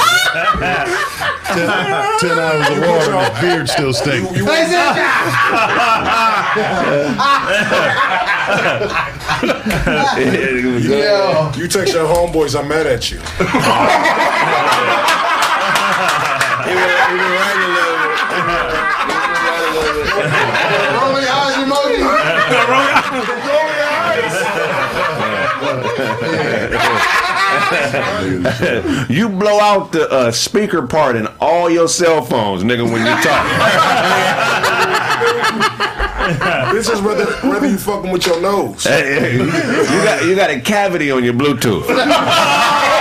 ten 2.19 2.39
hours 2.39 2.69
of 2.71 2.79
water 2.79 3.11
and 3.11 3.27
his 3.27 3.39
beard 3.41 3.67
still 3.67 3.93
stink. 3.93 4.23
Yo. 10.85 11.51
You 11.55 11.67
text 11.67 11.93
your 11.93 12.07
homeboys, 12.07 12.57
I'm 12.57 12.67
mad 12.69 12.87
at 12.87 13.11
you. 13.11 13.19
You 29.09 29.29
blow 29.29 29.59
out 29.59 29.91
the 29.91 30.09
uh, 30.09 30.31
speaker 30.31 30.85
part 30.87 31.15
in 31.15 31.27
all 31.39 31.69
your 31.69 31.87
cell 31.87 32.21
phones, 32.21 32.63
nigga, 32.63 32.83
when 32.83 33.05
you 33.05 33.23
talk. 33.23 33.45
This 36.73 36.89
is 36.89 37.01
whether 37.01 37.25
whether 37.47 37.67
you 37.67 37.77
fucking 37.77 38.09
with 38.11 38.25
your 38.25 38.41
nose. 38.41 38.83
Hey, 38.83 39.19
hey, 39.19 39.33
you 39.37 39.45
got 40.03 40.25
you 40.25 40.35
got 40.35 40.49
a 40.49 40.59
cavity 40.59 41.11
on 41.11 41.23
your 41.23 41.35
Bluetooth. 41.35 41.85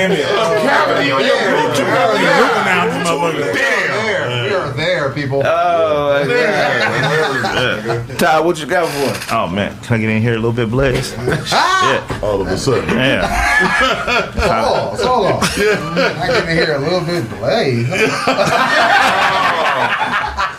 Damn 0.00 0.12
it. 0.12 0.24
Cavity 0.24 1.10
on 1.12 1.20
your 1.24 1.36
Rooting 1.36 1.84
out 3.34 3.36
this 3.36 3.46
motherfucker. 3.46 3.54
There. 3.54 4.44
We 4.44 4.50
are 4.54 4.70
there, 4.72 5.10
people. 5.12 5.42
Oh, 5.44 6.24
Ty, 8.18 8.40
what 8.40 8.58
you 8.60 8.66
got 8.66 8.88
for 8.88 9.10
us? 9.10 9.32
Oh 9.32 9.46
man, 9.48 9.76
can 9.80 9.94
I 9.94 9.98
get 9.98 10.10
in 10.10 10.22
here 10.22 10.34
a 10.34 10.36
little 10.36 10.52
bit, 10.52 10.70
Blaze? 10.70 11.14
Ah! 11.52 12.06
yeah, 12.10 12.20
All 12.22 12.40
of 12.40 12.46
a 12.48 12.56
sudden, 12.56 12.88
yeah. 12.90 13.26
Oh, 14.36 14.94
hold 14.98 15.26
on. 15.26 15.42
I 15.42 16.26
can 16.28 16.48
hear 16.56 16.74
a 16.74 16.78
little 16.78 17.00
bit 17.00 17.28
delayed. 17.30 17.88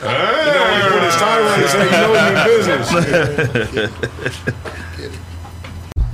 When 0.01 1.03
it's 1.03 1.15
time 1.17 1.61
to 1.61 1.67
say, 1.69 1.86
you 1.86 1.91
know 1.91 2.13
you 2.13 2.28
in 2.28 2.34
business. 2.47 2.88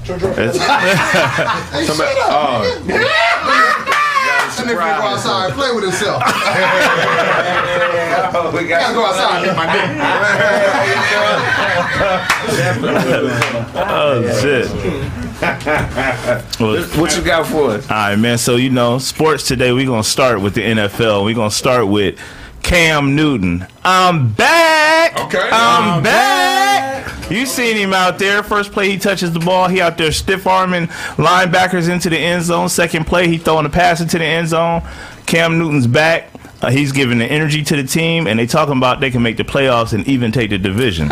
Hey, 0.08 1.84
shut 1.86 2.00
up. 2.02 2.08
Oh. 2.30 3.84
Nigga. 4.68 4.78
That 4.78 5.00
nigga 5.00 5.02
go 5.02 5.08
outside 5.08 5.46
and 5.46 5.54
play 5.56 5.72
with 5.74 5.84
himself. 5.86 6.22
Oh, 8.30 8.52
we 8.52 8.68
Gotta 8.68 8.94
go 8.94 9.06
outside 9.06 9.38
and 9.38 9.46
hit 9.48 9.56
my 9.56 9.66
dick. 9.74 9.88
Oh 13.76 14.22
shit. 14.42 14.68
Well, 16.60 16.84
What 17.00 17.16
you 17.16 17.24
got 17.24 17.46
for 17.48 17.72
us? 17.72 17.90
All 17.90 17.96
right, 17.96 18.16
man. 18.16 18.38
So 18.38 18.56
you 18.56 18.70
know, 18.70 18.98
sports 19.00 19.48
today. 19.48 19.72
We're 19.72 19.86
gonna 19.88 20.04
start 20.04 20.42
with 20.42 20.54
the 20.56 20.62
NFL. 20.62 21.24
We're 21.26 21.36
gonna 21.36 21.52
start 21.52 21.88
with 21.88 22.20
Cam 22.64 23.16
Newton. 23.16 23.66
I'm 23.84 24.34
back. 24.34 25.18
Okay. 25.20 25.50
I'm 25.52 26.04
back. 26.04 26.87
You 27.30 27.46
seen 27.46 27.76
him 27.76 27.94
out 27.94 28.20
there. 28.20 28.42
First 28.42 28.72
play, 28.72 28.90
he 28.90 28.98
touches 28.98 29.34
the 29.34 29.40
ball. 29.40 29.68
He 29.68 29.82
out 29.82 29.98
there 29.98 30.12
stiff 30.14 30.48
arming 30.48 30.88
linebackers 31.18 31.90
into 31.92 32.10
the 32.10 32.18
end 32.18 32.44
zone. 32.44 32.70
Second 32.70 33.06
play, 33.06 33.28
he 33.28 33.38
throwing 33.38 33.66
a 33.66 33.70
pass 33.70 34.00
into 34.00 34.18
the 34.18 34.24
end 34.24 34.48
zone. 34.48 34.82
Cam 35.26 35.60
Newton's 35.60 35.88
back. 35.88 36.30
Uh, 36.62 36.72
he's 36.72 36.92
giving 36.92 37.20
the 37.20 37.26
energy 37.26 37.64
to 37.64 37.76
the 37.76 37.84
team, 37.84 38.26
and 38.28 38.40
they 38.40 38.48
talking 38.48 38.78
about 38.78 39.00
they 39.00 39.12
can 39.12 39.22
make 39.22 39.38
the 39.38 39.44
playoffs 39.44 39.94
and 39.94 40.08
even 40.08 40.32
take 40.32 40.50
the 40.50 40.58
division. 40.58 41.08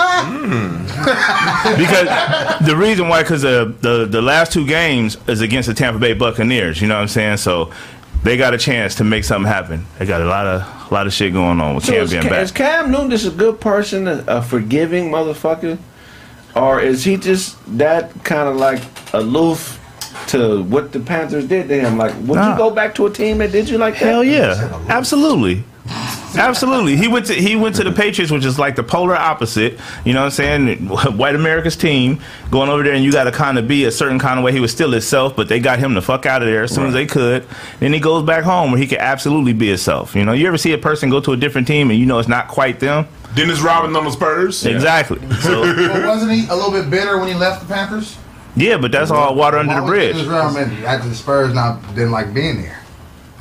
because 1.78 2.08
the 2.66 2.76
reason 2.76 3.08
why, 3.10 3.22
because 3.22 3.42
the, 3.44 3.76
the 3.82 4.06
the 4.06 4.22
last 4.22 4.52
two 4.52 4.66
games 4.66 5.18
is 5.28 5.42
against 5.42 5.68
the 5.68 5.76
Tampa 5.76 6.00
Bay 6.00 6.14
Buccaneers. 6.14 6.82
You 6.82 6.88
know 6.88 6.96
what 6.96 7.02
I'm 7.02 7.08
saying? 7.08 7.38
So 7.38 7.72
they 8.24 8.38
got 8.38 8.54
a 8.54 8.58
chance 8.58 8.96
to 8.96 9.04
make 9.04 9.24
something 9.24 9.48
happen. 9.52 9.86
They 10.00 10.06
got 10.08 10.22
a 10.22 10.26
lot 10.26 10.48
of 10.48 10.62
a 10.92 10.94
lot 10.94 11.06
of 11.06 11.14
shit 11.14 11.32
going 11.34 11.60
on 11.62 11.76
with 11.76 11.86
So 11.86 11.92
Cam 11.94 12.08
being 12.10 12.24
Ca- 12.24 12.30
back. 12.30 12.42
is 12.42 12.52
Cam 12.52 12.90
Newton 12.90 13.12
just 13.12 13.28
a 13.28 13.32
good 13.32 13.60
person, 13.62 14.08
a, 14.08 14.24
a 14.28 14.42
forgiving 14.42 15.12
motherfucker, 15.12 15.78
or 16.56 16.80
is 16.80 17.04
he 17.04 17.18
just 17.18 17.58
that 17.78 18.12
kind 18.24 18.48
of 18.48 18.56
like 18.56 18.82
aloof 19.14 19.80
to 20.28 20.64
what 20.64 20.92
the 20.92 21.00
Panthers 21.00 21.48
did 21.48 21.68
to 21.70 21.80
him? 21.80 21.98
Like, 21.98 22.14
would 22.22 22.36
Nah. 22.36 22.52
you 22.52 22.58
go 22.58 22.72
back 22.72 22.96
to 22.96 23.06
a 23.06 23.10
team 23.12 23.38
that 23.40 23.52
did 23.52 23.70
you 23.70 23.78
like 23.78 23.94
that? 24.00 24.06
Hell 24.06 24.24
yeah, 24.24 24.80
absolutely. 24.90 25.64
Absolutely, 26.38 26.96
he 26.98 27.08
went 27.08 27.26
to 27.28 27.34
he 27.34 27.56
went 27.56 27.76
to 27.76 27.84
the 27.84 27.92
Patriots, 27.92 28.32
which 28.32 28.46
is 28.46 28.58
like 28.60 28.76
the 28.76 28.84
polar 28.84 29.16
opposite. 29.16 29.80
You 30.04 30.14
know 30.14 30.20
what 30.22 30.26
I'm 30.26 30.32
saying? 30.32 30.88
White 31.18 31.36
America's 31.36 31.76
team 31.76 32.22
going 32.52 32.70
over 32.70 32.84
there, 32.84 32.94
and 32.94 33.04
you 33.04 33.12
got 33.12 33.26
to 33.26 33.32
kind 33.32 33.58
of 33.58 33.68
be 33.68 33.86
a 33.86 33.92
certain 33.92 34.20
kind 34.20 34.40
of 34.40 34.44
way. 34.46 34.52
He 34.52 34.60
was 34.60 34.72
still 34.72 34.92
himself, 34.92 35.36
but 35.36 35.48
they 35.48 35.60
got 35.60 35.80
him 35.80 35.94
the 35.94 36.02
fuck 36.02 36.26
out 36.26 36.42
of 36.42 36.48
there 36.48 36.64
as 36.64 36.74
soon 36.74 36.88
as 36.88 36.94
they 36.94 37.06
could. 37.06 37.46
Then 37.80 37.94
he 37.94 38.00
goes 38.00 38.24
back 38.24 38.44
home 38.44 38.72
where 38.72 38.80
he 38.80 38.88
can 38.88 39.00
absolutely 39.00 39.54
be 39.54 39.68
himself. 39.70 40.16
You 40.16 40.26
know, 40.26 40.34
you 40.34 40.48
ever 40.48 40.58
see 40.58 40.74
a 40.74 40.78
person 40.78 41.10
go 41.10 41.20
to 41.22 41.32
a 41.34 41.38
different 41.38 41.68
team 41.68 41.90
and 41.90 42.00
you 42.00 42.06
know 42.06 42.20
it's 42.20 42.28
not 42.30 42.48
quite 42.48 42.80
them? 42.80 43.08
Dennis 43.36 43.62
Rodman 43.62 43.96
on 43.96 44.06
the 44.06 44.12
Spurs. 44.12 44.66
Exactly. 44.66 45.20
So 45.42 45.62
But 45.76 46.06
wasn't 46.06 46.32
he 46.32 46.48
a 46.48 46.56
little 46.56 46.72
bit 46.72 46.90
bitter 46.90 47.18
when 47.18 47.28
he 47.28 47.34
left 47.34 47.68
the 47.68 47.74
Panthers? 47.74 48.18
yeah, 48.56 48.78
but 48.78 48.92
that's 48.92 49.12
all 49.12 49.36
water 49.36 49.58
under 49.58 49.76
the 49.76 49.86
bridge. 49.86 50.16
Dennis 50.16 50.30
Rodman 50.30 50.86
after 50.86 51.10
the 51.10 51.16
Spurs 51.16 51.54
not 51.54 51.82
didn't 51.96 52.12
like 52.12 52.34
being 52.34 52.62
there. 52.62 52.80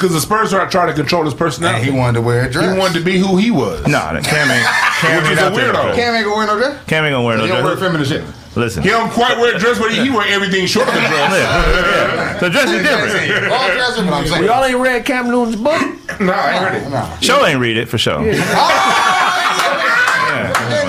Because 0.04 0.16
the 0.16 0.20
Spurs 0.20 0.52
are 0.52 0.68
trying 0.68 0.88
to 0.88 0.92
control 0.92 1.24
his 1.24 1.32
And 1.32 1.38
personality. 1.38 1.90
he 1.90 1.90
wanted 1.90 2.18
to 2.18 2.20
wear 2.20 2.44
a 2.44 2.50
dress. 2.50 2.70
He 2.70 2.78
wanted 2.78 2.98
to 2.98 3.04
be 3.06 3.16
who 3.16 3.38
he 3.38 3.50
was. 3.50 3.86
Nah, 3.86 4.12
that 4.12 4.22
Cam 4.22 4.50
ain't 4.50 4.66
Cam 5.00 5.22
Which 5.22 5.30
ain't 5.30 5.40
is 5.40 5.46
a 5.46 5.50
weirdo. 5.50 5.94
Cam 5.94 6.14
ain't 6.14 6.26
gonna 6.26 6.36
wear 6.36 6.46
no 6.46 6.58
dress. 6.58 6.84
Cam 6.84 7.04
ain't 7.06 7.14
gonna 7.14 7.24
wear 7.24 7.38
no 7.38 7.46
dress. 7.46 7.48
He 7.48 7.54
don't 7.56 7.64
wear 7.64 7.74
dress. 7.74 7.86
feminine 7.88 8.06
shit. 8.06 8.54
Listen. 8.54 8.82
He 8.82 8.90
don't 8.90 9.10
quite 9.10 9.38
wear 9.38 9.56
a 9.56 9.58
dress, 9.58 9.78
but 9.78 9.92
he, 9.92 10.02
he 10.02 10.10
wear 10.10 10.28
everything 10.28 10.66
short 10.66 10.88
of 10.88 10.92
the 10.92 11.00
dress. 11.00 11.32
Yeah. 11.32 12.38
The 12.38 12.50
dress 12.50 12.68
is 12.70 12.82
different. 12.82 13.50
All 13.50 13.72
dress, 13.72 13.96
but 13.96 14.08
I'm 14.12 14.26
saying. 14.26 14.44
Y'all 14.44 14.62
ain't 14.62 14.78
read 14.78 15.06
Cam 15.06 15.30
Newton's 15.30 15.56
book? 15.56 15.80
Nah, 16.20 16.32
I 16.34 16.52
ain't 16.52 16.62
heard 16.68 16.82
it. 16.82 16.90
Nah. 16.90 17.18
Show 17.20 17.46
ain't 17.46 17.58
read 17.58 17.78
it 17.78 17.88
for 17.88 17.96
sure. 17.96 18.20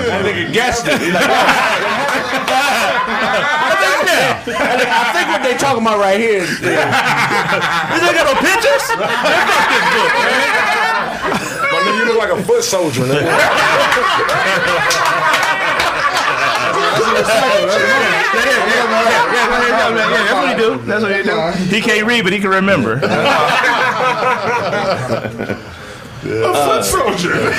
That 0.06 0.24
nigga 0.24 0.52
guessed 0.52 0.84
it. 0.86 1.00
He's 4.44 4.54
I 4.56 5.12
think 5.12 5.28
what 5.28 5.42
they 5.42 5.56
talking 5.56 5.82
about 5.82 5.98
right 5.98 6.18
here 6.20 6.42
is 6.42 6.50
You 6.60 6.68
ain't 6.68 8.16
got 8.16 8.26
no 8.26 8.34
pictures? 8.40 8.84
Man, 8.96 9.08
fuck 9.46 9.66
this 9.68 9.84
book, 9.92 10.10
man. 10.16 10.40
My 11.72 11.78
nigga, 11.82 11.98
you 11.98 12.04
look 12.06 12.18
like 12.18 12.30
a 12.32 12.42
foot 12.42 12.62
soldier, 12.64 13.02
nigga. 13.02 13.30
Yeah, 19.26 19.92
that's 19.96 20.32
what 20.32 20.48
he 20.48 20.54
do. 20.56 20.78
That's 20.86 21.02
what 21.02 21.12
he 21.16 21.22
do. 21.22 21.74
He 21.74 21.80
can't 21.80 22.06
read, 22.06 22.24
but 22.24 22.32
he 22.32 22.38
can 22.40 22.50
remember. 22.50 23.00
A 26.30 26.48
uh, 26.48 26.82
foot 26.82 26.84
soldier. 26.84 27.52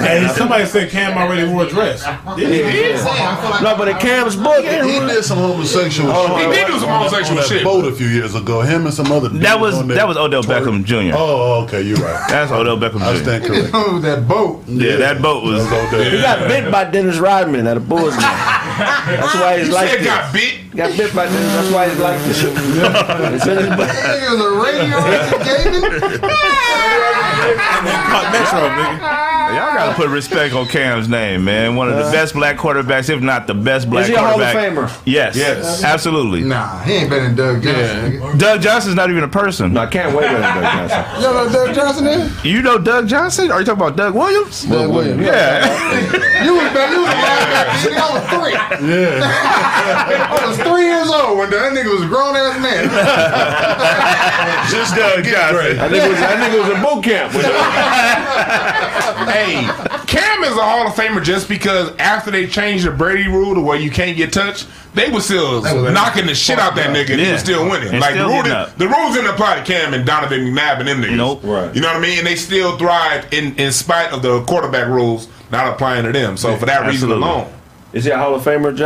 Hey, 0.00 0.26
somebody 0.34 0.66
said 0.66 0.90
Cam 0.90 1.16
already 1.16 1.46
wore 1.50 1.64
a 1.64 1.68
dress. 1.68 2.04
no, 2.04 3.74
but 3.76 3.88
in 3.88 3.96
Cam's 3.98 4.36
book, 4.36 4.64
He 4.64 4.70
did 4.70 5.24
some 5.24 5.38
homosexual 5.38 6.10
oh, 6.12 6.36
He 6.36 6.42
shit. 6.44 6.54
did 6.54 6.66
do 6.66 6.78
some 6.78 6.88
oh, 6.88 6.92
homosexual 6.98 7.38
on 7.38 7.42
that 7.42 7.48
shit. 7.48 7.64
boat 7.64 7.84
a 7.84 7.92
few 7.92 8.06
years 8.06 8.34
ago. 8.34 8.60
Him 8.62 8.86
and 8.86 8.94
some 8.94 9.10
other. 9.12 9.28
That 9.28 9.60
was 9.60 9.74
on 9.76 9.88
that 9.88 10.06
was 10.08 10.16
Odell 10.16 10.42
Beckham 10.42 10.84
Jr. 10.84 11.14
Oh, 11.14 11.60
oh, 11.60 11.64
okay, 11.64 11.82
you're 11.82 11.98
right. 11.98 12.28
That's 12.28 12.50
Odell 12.52 12.76
Beckham 12.78 13.00
I 13.02 13.14
Jr. 13.16 13.22
stand 13.22 13.44
corrected. 13.46 13.70
Oh, 13.74 13.98
that 14.00 14.26
boat. 14.28 14.62
Yeah, 14.66 14.96
that 14.96 15.20
boat 15.22 15.44
was. 15.44 15.68
That's 15.68 15.92
Odell. 15.94 16.10
he 16.10 16.20
got 16.20 16.48
bit 16.48 16.70
by 16.70 16.84
Dennis 16.84 17.18
Rodman 17.18 17.66
at 17.66 17.76
a 17.76 17.80
Bulls 17.80 18.10
game. 18.14 18.20
That's 18.20 19.34
why 19.34 19.58
he's 19.58 19.68
You 19.68 19.74
like 19.74 19.88
said 19.90 19.98
this. 20.00 20.06
got 20.06 20.32
bit. 20.32 20.60
Got 20.74 20.96
bit 20.96 21.14
by 21.14 21.26
Dennis. 21.26 21.52
That's 21.54 21.72
why 21.72 21.88
he's 21.88 21.98
like 22.00 22.20
this. 22.22 22.42
It's 23.34 23.46
in 23.46 23.56
his 23.58 23.66
book. 23.68 23.86
That 23.86 24.18
nigga 24.18 24.30
was 24.32 24.40
a 24.42 24.50
radio 24.58 24.98
gaming. 25.44 26.20
Caught 28.10 28.32
Metro, 28.32 28.60
nigga. 28.70 29.34
Y'all 29.54 29.74
gotta 29.74 29.94
put 29.94 30.08
respect 30.08 30.54
on 30.54 30.66
Cam's 30.66 31.08
name, 31.08 31.44
man. 31.44 31.76
One 31.76 31.88
of 31.88 31.96
the 31.96 32.04
uh, 32.04 32.10
best 32.12 32.32
black 32.34 32.56
quarterbacks, 32.56 33.08
if 33.10 33.20
not 33.22 33.46
the 33.46 33.54
best 33.54 33.88
black 33.88 34.02
Is 34.04 34.08
he 34.08 34.14
a 34.14 34.18
Hall 34.18 34.40
of 34.40 34.52
quarterback. 34.52 34.72
Famer? 34.72 35.02
Yes, 35.04 35.36
Yes. 35.36 35.84
absolutely. 35.84 36.42
Nah, 36.42 36.80
he 36.82 36.94
ain't 36.94 37.10
better 37.10 37.26
than 37.26 37.36
Doug 37.36 37.62
Johnson. 37.62 38.12
nigga. 38.20 38.38
Doug 38.38 38.62
Johnson's 38.62 38.94
not 38.96 39.10
even 39.10 39.22
a 39.22 39.28
person. 39.28 39.74
No, 39.74 39.82
I 39.82 39.86
can't 39.86 40.16
wait 40.16 40.26
on 40.28 40.40
Doug 40.40 40.62
Johnson. 40.88 41.04
You 41.14 41.22
know 41.22 41.34
what 41.34 41.52
Doug 41.52 41.74
Johnson 41.74 42.06
is? 42.06 42.44
You 42.44 42.62
know 42.62 42.78
Doug 42.78 43.06
Johnson? 43.08 43.50
Are 43.52 43.60
you 43.60 43.66
talking 43.66 43.82
about 43.82 43.96
Doug 43.96 44.14
Williams? 44.14 44.62
Doug 44.64 44.90
Williams. 44.90 45.22
Yeah. 45.22 46.20
You 46.44 46.54
was 46.56 46.72
better. 46.74 46.92
You 46.92 47.00
was 47.00 47.08
alive 47.08 47.48
back 47.48 47.82
then. 47.84 47.96
I 47.96 48.12
was 48.12 48.24
three. 48.28 48.52
Yeah. 48.90 49.20
I 50.30 50.46
was 50.46 50.56
three 50.64 50.86
years 50.86 51.08
old 51.10 51.38
when 51.38 51.50
that 51.50 51.72
nigga 51.72 51.92
was 51.92 52.02
a 52.02 52.08
grown 52.08 52.34
ass 52.36 52.58
man. 52.60 52.84
Just 54.70 54.94
uh, 54.94 54.98
Doug 55.16 55.24
Johnson. 55.24 55.78
I 55.78 55.88
think 55.88 56.04
it 56.04 56.08
was, 56.10 56.18
I 56.20 56.36
think 56.40 56.54
it 56.54 56.60
was 56.60 56.70
in 56.74 56.82
boot 56.82 57.04
camp. 57.04 57.32
Hey, 59.24 59.54
Cam 60.06 60.42
is 60.44 60.56
a 60.56 60.62
Hall 60.62 60.86
of 60.86 60.94
Famer 60.94 61.22
just 61.22 61.48
because 61.48 61.94
after 61.98 62.30
they 62.30 62.46
changed 62.46 62.84
the 62.86 62.90
Brady 62.90 63.28
rule 63.28 63.54
to 63.54 63.60
where 63.60 63.78
you 63.78 63.90
can't 63.90 64.16
get 64.16 64.32
touched, 64.32 64.66
they 64.94 65.08
were 65.10 65.20
still 65.20 65.62
was- 65.62 65.92
knocking 65.92 66.26
the 66.26 66.34
shit 66.34 66.58
out 66.58 66.74
that 66.76 66.90
nigga 66.94 67.10
and 67.12 67.20
he 67.20 67.30
was 67.32 67.40
still 67.40 67.64
winning. 67.68 67.88
And 67.90 68.00
like 68.00 68.12
still 68.14 68.28
the 68.28 68.34
rule, 68.34 68.42
getting 68.42 68.58
didn't- 68.58 68.78
the 68.78 68.88
rules 68.88 69.14
didn't 69.14 69.30
apply 69.30 69.56
to 69.56 69.64
Cam 69.64 69.94
and 69.94 70.04
Donovan 70.06 70.40
McNabb 70.40 70.80
and 70.80 70.88
them 70.88 71.02
niggas. 71.02 71.16
Nope. 71.16 71.40
Right. 71.44 71.74
You 71.74 71.80
know 71.80 71.88
what 71.88 71.96
I 71.96 72.00
mean? 72.00 72.18
And 72.18 72.26
they 72.26 72.36
still 72.36 72.76
thrived 72.76 73.32
in, 73.32 73.54
in 73.56 73.72
spite 73.72 74.12
of 74.12 74.22
the 74.22 74.42
quarterback 74.44 74.88
rules 74.88 75.28
not 75.50 75.72
applying 75.72 76.04
to 76.04 76.12
them. 76.12 76.36
So 76.36 76.56
for 76.56 76.66
that 76.66 76.86
reason 76.86 77.10
alone. 77.10 77.50
Is 77.92 78.04
he 78.04 78.10
a 78.10 78.18
Hall 78.18 78.34
of 78.34 78.42
Famer, 78.42 78.76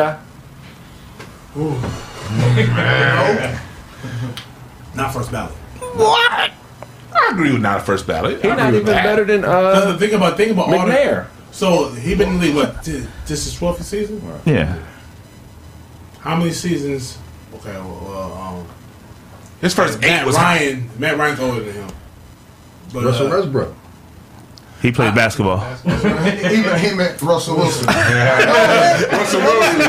Ja? 1.57 3.59
Not 4.95 5.13
first 5.13 5.31
ballot. 5.33 5.55
What? 5.95 6.51
I 7.13 7.29
agree 7.31 7.53
with 7.53 7.63
not 7.63 7.79
a 7.79 7.83
first 7.83 8.07
ballot. 8.07 8.37
He's 8.43 8.45
not 8.45 8.75
even 8.75 8.85
that. 8.87 9.05
better 9.05 9.25
than 9.25 9.45
Uh, 9.45 9.49
uh, 9.49 9.99
think 9.99 10.13
about 10.13 10.37
think 10.37 10.53
about 10.53 10.67
all 10.69 10.87
the. 10.87 10.93
McNair. 10.93 11.27
So 11.51 11.89
he 11.91 12.15
been 12.15 12.29
in 12.31 12.39
the 12.39 12.47
league 12.47 12.55
what? 12.55 12.83
This 12.85 13.47
is 13.47 13.55
twelfth 13.55 13.85
season. 13.85 14.23
Yeah. 14.45 14.79
How 16.21 16.37
many 16.37 16.53
seasons? 16.53 17.19
Okay, 17.55 17.73
well, 17.73 18.33
um, 18.35 18.67
His 19.61 19.75
first 19.75 19.99
eight 19.99 20.03
Matt 20.09 20.27
was 20.27 20.37
Ryan. 20.37 20.91
Matt 20.99 21.17
Ryan's 21.17 21.41
older 21.41 21.63
than 21.63 21.75
him. 21.75 21.89
But, 22.93 23.05
Russell 23.05 23.27
uh, 23.29 23.39
Westbrook. 23.39 23.75
He 24.81 24.93
played 24.93 25.15
basketball. 25.15 25.59
Even 25.85 26.79
him 26.79 27.01
and 27.01 27.23
Russell 27.23 27.57
Wilson. 27.57 27.87
Russell 27.87 29.41
Wilson. 29.41 29.81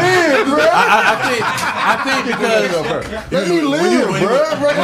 I, 0.72 0.98
I 1.06 1.16
think 1.30 1.42
I 1.46 1.96
think 2.04 2.26
because 2.26 3.32
Let 3.32 3.48
me 3.48 3.68
when 3.68 3.92
you, 3.92 4.08
when, 4.10 4.24
bro. 4.24 4.38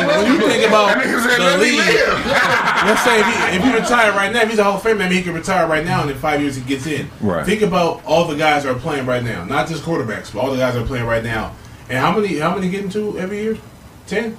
when 0.07 0.31
you 0.31 0.37
think 0.47 0.67
about 0.67 0.87
That 0.93 1.03
nigga 1.03 1.21
said, 1.23 1.37
the 1.39 1.43
"Let 1.43 1.59
league, 1.59 1.77
let's 2.85 3.03
say 3.03 3.19
if 3.19 3.25
he, 3.25 3.57
if 3.57 3.63
he 3.63 3.73
retired 3.73 4.15
right 4.15 4.31
now, 4.31 4.41
if 4.41 4.49
he's 4.49 4.59
a 4.59 4.63
Hall 4.63 4.75
of 4.75 4.83
Famer, 4.83 5.01
I 5.01 5.09
mean 5.09 5.11
he 5.17 5.23
can 5.23 5.33
retire 5.33 5.67
right 5.67 5.83
now, 5.83 6.01
and 6.01 6.11
in 6.11 6.17
five 6.17 6.39
years 6.41 6.55
he 6.55 6.61
gets 6.63 6.85
in. 6.85 7.09
Right. 7.19 7.45
Think 7.45 7.61
about 7.63 8.03
all 8.05 8.25
the 8.25 8.35
guys 8.35 8.63
that 8.63 8.75
are 8.75 8.79
playing 8.79 9.05
right 9.07 9.23
now, 9.23 9.43
not 9.45 9.67
just 9.67 9.83
quarterbacks, 9.83 10.31
but 10.33 10.39
all 10.41 10.51
the 10.51 10.57
guys 10.57 10.75
that 10.75 10.83
are 10.83 10.87
playing 10.87 11.05
right 11.05 11.23
now. 11.23 11.55
And 11.89 11.97
how 11.97 12.11
many 12.15 12.37
how 12.37 12.53
many 12.55 12.69
get 12.69 12.83
into 12.83 13.17
every 13.19 13.41
year? 13.41 13.57
Ten. 14.07 14.35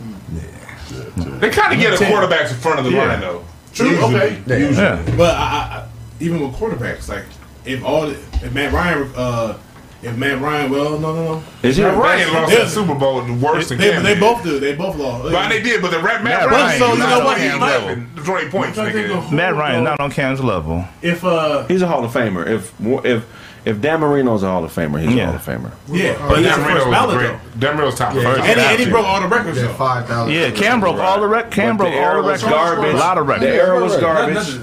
They 1.41 1.51
kind 1.51 1.73
of 1.73 1.81
get 1.81 1.93
a 1.95 1.97
Ten. 1.97 2.13
quarterbacks 2.13 2.51
in 2.51 2.57
front 2.57 2.79
of 2.79 2.85
the 2.85 2.93
Yeah. 2.93 3.05
line 3.07 3.21
though. 3.21 3.45
True. 3.77 3.91
Usually. 3.91 4.15
Okay. 4.17 4.73
Yeah. 4.73 5.03
But 5.17 5.35
I, 5.37 5.41
I, 5.41 5.79
I- 5.79 5.89
even 6.19 6.41
with 6.41 6.55
quarterbacks, 6.57 7.09
like 7.09 7.25
if 7.67 7.85
all 7.85 8.07
the, 8.07 8.13
if 8.13 8.53
Matt 8.55 8.73
Ryan, 8.73 9.11
uh, 9.15 9.59
if 10.03 10.17
Matt 10.17 10.41
Ryan, 10.41 10.71
well, 10.71 10.99
no, 10.99 11.15
no, 11.15 11.25
no. 11.35 11.43
Is 11.63 11.77
he 11.77 11.83
Matt 11.83 11.95
the 11.95 12.01
Ryan 12.01 12.33
lost 12.33 12.53
Yeah. 12.53 12.59
that 12.61 12.69
Super 12.71 12.95
Bowl 12.95 13.21
and 13.21 13.43
worse 13.43 13.69
than 13.69 13.77
They, 13.79 13.91
Cam 13.91 14.03
they 14.03 14.19
both 14.19 14.43
do. 14.43 14.59
They 14.59 14.75
both 14.75 14.97
lost. 14.97 15.31
But 15.31 15.49
they 15.51 15.61
did, 15.63 15.83
but 15.83 15.91
the 15.91 16.01
Matt, 16.01 16.25
Matt 16.25 16.49
Matt 16.49 16.51
Ryan, 16.51 16.53
Ryan, 16.65 16.79
so 16.79 16.93
you 16.93 16.99
not 16.99 17.09
know 17.19 17.25
what, 17.27 17.37
on 17.37 17.43
he 17.43 17.49
Cam's 17.49 17.61
might- 17.61 17.87
level. 17.87 18.25
Twenty 18.25 18.51
points, 18.51 18.79
I'm 18.79 18.91
trying 18.91 18.93
to 18.95 19.09
think 19.09 19.13
nigga. 19.21 19.27
of- 19.27 19.33
Matt 19.33 19.55
Ryan 19.57 19.85
not 19.85 20.01
on 20.01 20.11
Cam's 20.11 20.41
level. 20.43 20.85
If 21.03 21.23
uh, 21.25 21.67
He's 21.67 21.83
a 21.83 21.87
Hall 21.87 22.03
of 22.05 22.13
Famer. 22.13 22.47
If 22.47 22.73
if 23.05 23.25
if 23.67 23.81
Dan 23.83 24.01
Marino's 24.01 24.43
a 24.43 24.47
Hall 24.47 24.65
of 24.65 24.73
Famer, 24.75 25.01
he's 25.01 25.13
Yeah. 25.15 25.25
a 25.25 25.27
Hall 25.27 25.35
of 25.37 25.45
Famer. 25.45 25.71
yeah, 25.89 26.13
But 26.19 26.29
but 26.29 26.35
Dan 26.43 26.59
the 26.61 26.65
Marino 26.67 26.89
was 27.07 27.15
great. 27.15 27.61
Dan 27.61 27.77
Marino's 27.77 27.95
top 27.99 28.15
Yeah. 28.15 28.23
first. 28.23 28.41
And 28.41 28.61
he, 28.61 28.67
and 28.67 28.79
he 28.81 28.91
broke 28.91 29.05
all 29.07 29.21
the 29.21 29.29
records 29.29 29.61
Yeah, 29.61 29.69
five 29.75 30.07
thousand. 30.07 30.33
Yeah, 30.35 30.51
Cam 30.51 30.81
broke 30.81 30.99
all 30.99 31.21
the 31.21 31.27
rec. 31.29 31.51
Cam 31.51 31.77
broke 31.77 31.93
all 31.93 32.23
the 32.23 32.23
was 32.23 32.43
records. 32.43 32.59
garbage. 32.61 32.95
A 32.95 32.97
lot 32.97 33.19
of 33.19 33.27
The 33.27 33.33
records. 33.33 33.51
era 33.51 33.81
was 33.83 33.97
garbage. 33.99 34.61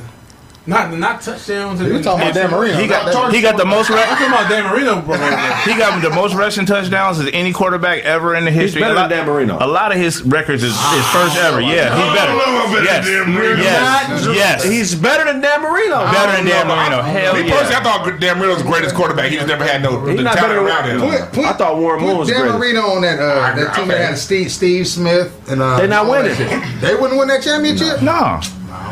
Not, 0.66 0.92
not, 0.92 1.00
not 1.00 1.22
touchdowns. 1.22 1.82
You 1.82 2.02
talking 2.02 2.22
about 2.24 2.34
Dan 2.34 2.50
Marino? 2.50 2.78
He 2.80 2.88
not 2.88 3.06
that- 3.06 3.14
got 3.14 3.34
he 3.34 3.42
got 3.42 3.58
the 3.58 3.66
most 3.66 3.92
I'm 3.92 3.98
talking 3.98 4.28
about 4.28 4.50
Dan 4.50 4.64
Marino. 4.72 5.02
Broke 5.02 5.20
all 5.20 5.30
the 5.30 5.36
records. 5.36 5.64
he 5.66 5.78
got 5.78 6.02
the 6.02 6.10
most 6.10 6.36
rushing 6.36 6.66
touchdowns 6.66 7.20
as 7.20 7.30
any 7.34 7.52
quarterback 7.52 8.04
ever 8.04 8.34
in 8.36 8.46
the 8.46 8.52
history. 8.52 8.80
better 8.82 8.94
a 8.94 8.96
lot, 8.96 9.10
than 9.10 9.18
Dan 9.20 9.28
Marino. 9.28 9.58
A 9.60 9.68
lot 9.68 9.92
of 9.92 9.98
his 9.98 10.22
records 10.24 10.64
is, 10.64 10.72
is 10.72 11.06
first 11.12 11.36
ever. 11.36 11.60
Yeah, 11.60 11.92
he's 11.94 12.16
better. 12.18 12.32
Oh, 12.34 12.72
better 12.72 12.86
Yes, 12.86 13.06
than 13.06 13.14
Dan 13.26 13.34
Marino. 13.36 13.62
yes, 13.62 14.26
yes. 14.36 14.64
He's 14.64 14.96
better 14.96 15.26
than 15.26 15.42
Dan 15.42 15.62
Marino. 15.62 16.00
better 16.12 16.32
than 16.38 16.46
Dan 16.46 16.68
Marino. 16.68 17.02
Hell 17.02 17.34
Me 17.34 17.50
personally. 17.50 17.76
I 17.76 17.84
thought 17.84 18.20
Dan 18.22 18.38
Marino 18.40 18.54
was 18.54 18.64
the 18.64 18.70
greatest 18.70 18.96
quarterback. 18.96 19.32
He 19.32 19.36
just 19.36 19.48
never 19.50 19.66
had 19.66 19.84
no 19.84 20.06
He's 20.06 20.16
the 20.16 20.24
not 20.24 20.36
talent 20.38 20.52
better 20.54 20.66
around 20.66 20.90
him. 20.90 21.02
Put, 21.28 21.34
put, 21.34 21.46
I 21.46 21.54
thought 21.54 21.78
Warren 21.78 22.00
Moon 22.02 22.12
put 22.12 22.20
was 22.20 22.30
Dan 22.30 22.42
great. 22.48 22.56
Marino 22.58 22.82
on 22.88 23.02
that 23.02 23.20
uh, 23.20 23.42
I- 23.42 23.52
that 23.60 23.76
team 23.76 23.90
that 23.90 23.98
had 24.00 24.18
Steve 24.18 24.50
Steve 24.50 24.88
Smith 24.88 25.30
and 25.52 25.62
uh, 25.62 25.76
They 25.78 25.88
not 25.88 26.06
all 26.06 26.12
that 26.14 26.24
winning. 26.40 26.80
They 26.80 26.96
wouldn't 26.96 27.20
win 27.20 27.28
that 27.28 27.44
championship. 27.44 28.02
No, 28.02 28.40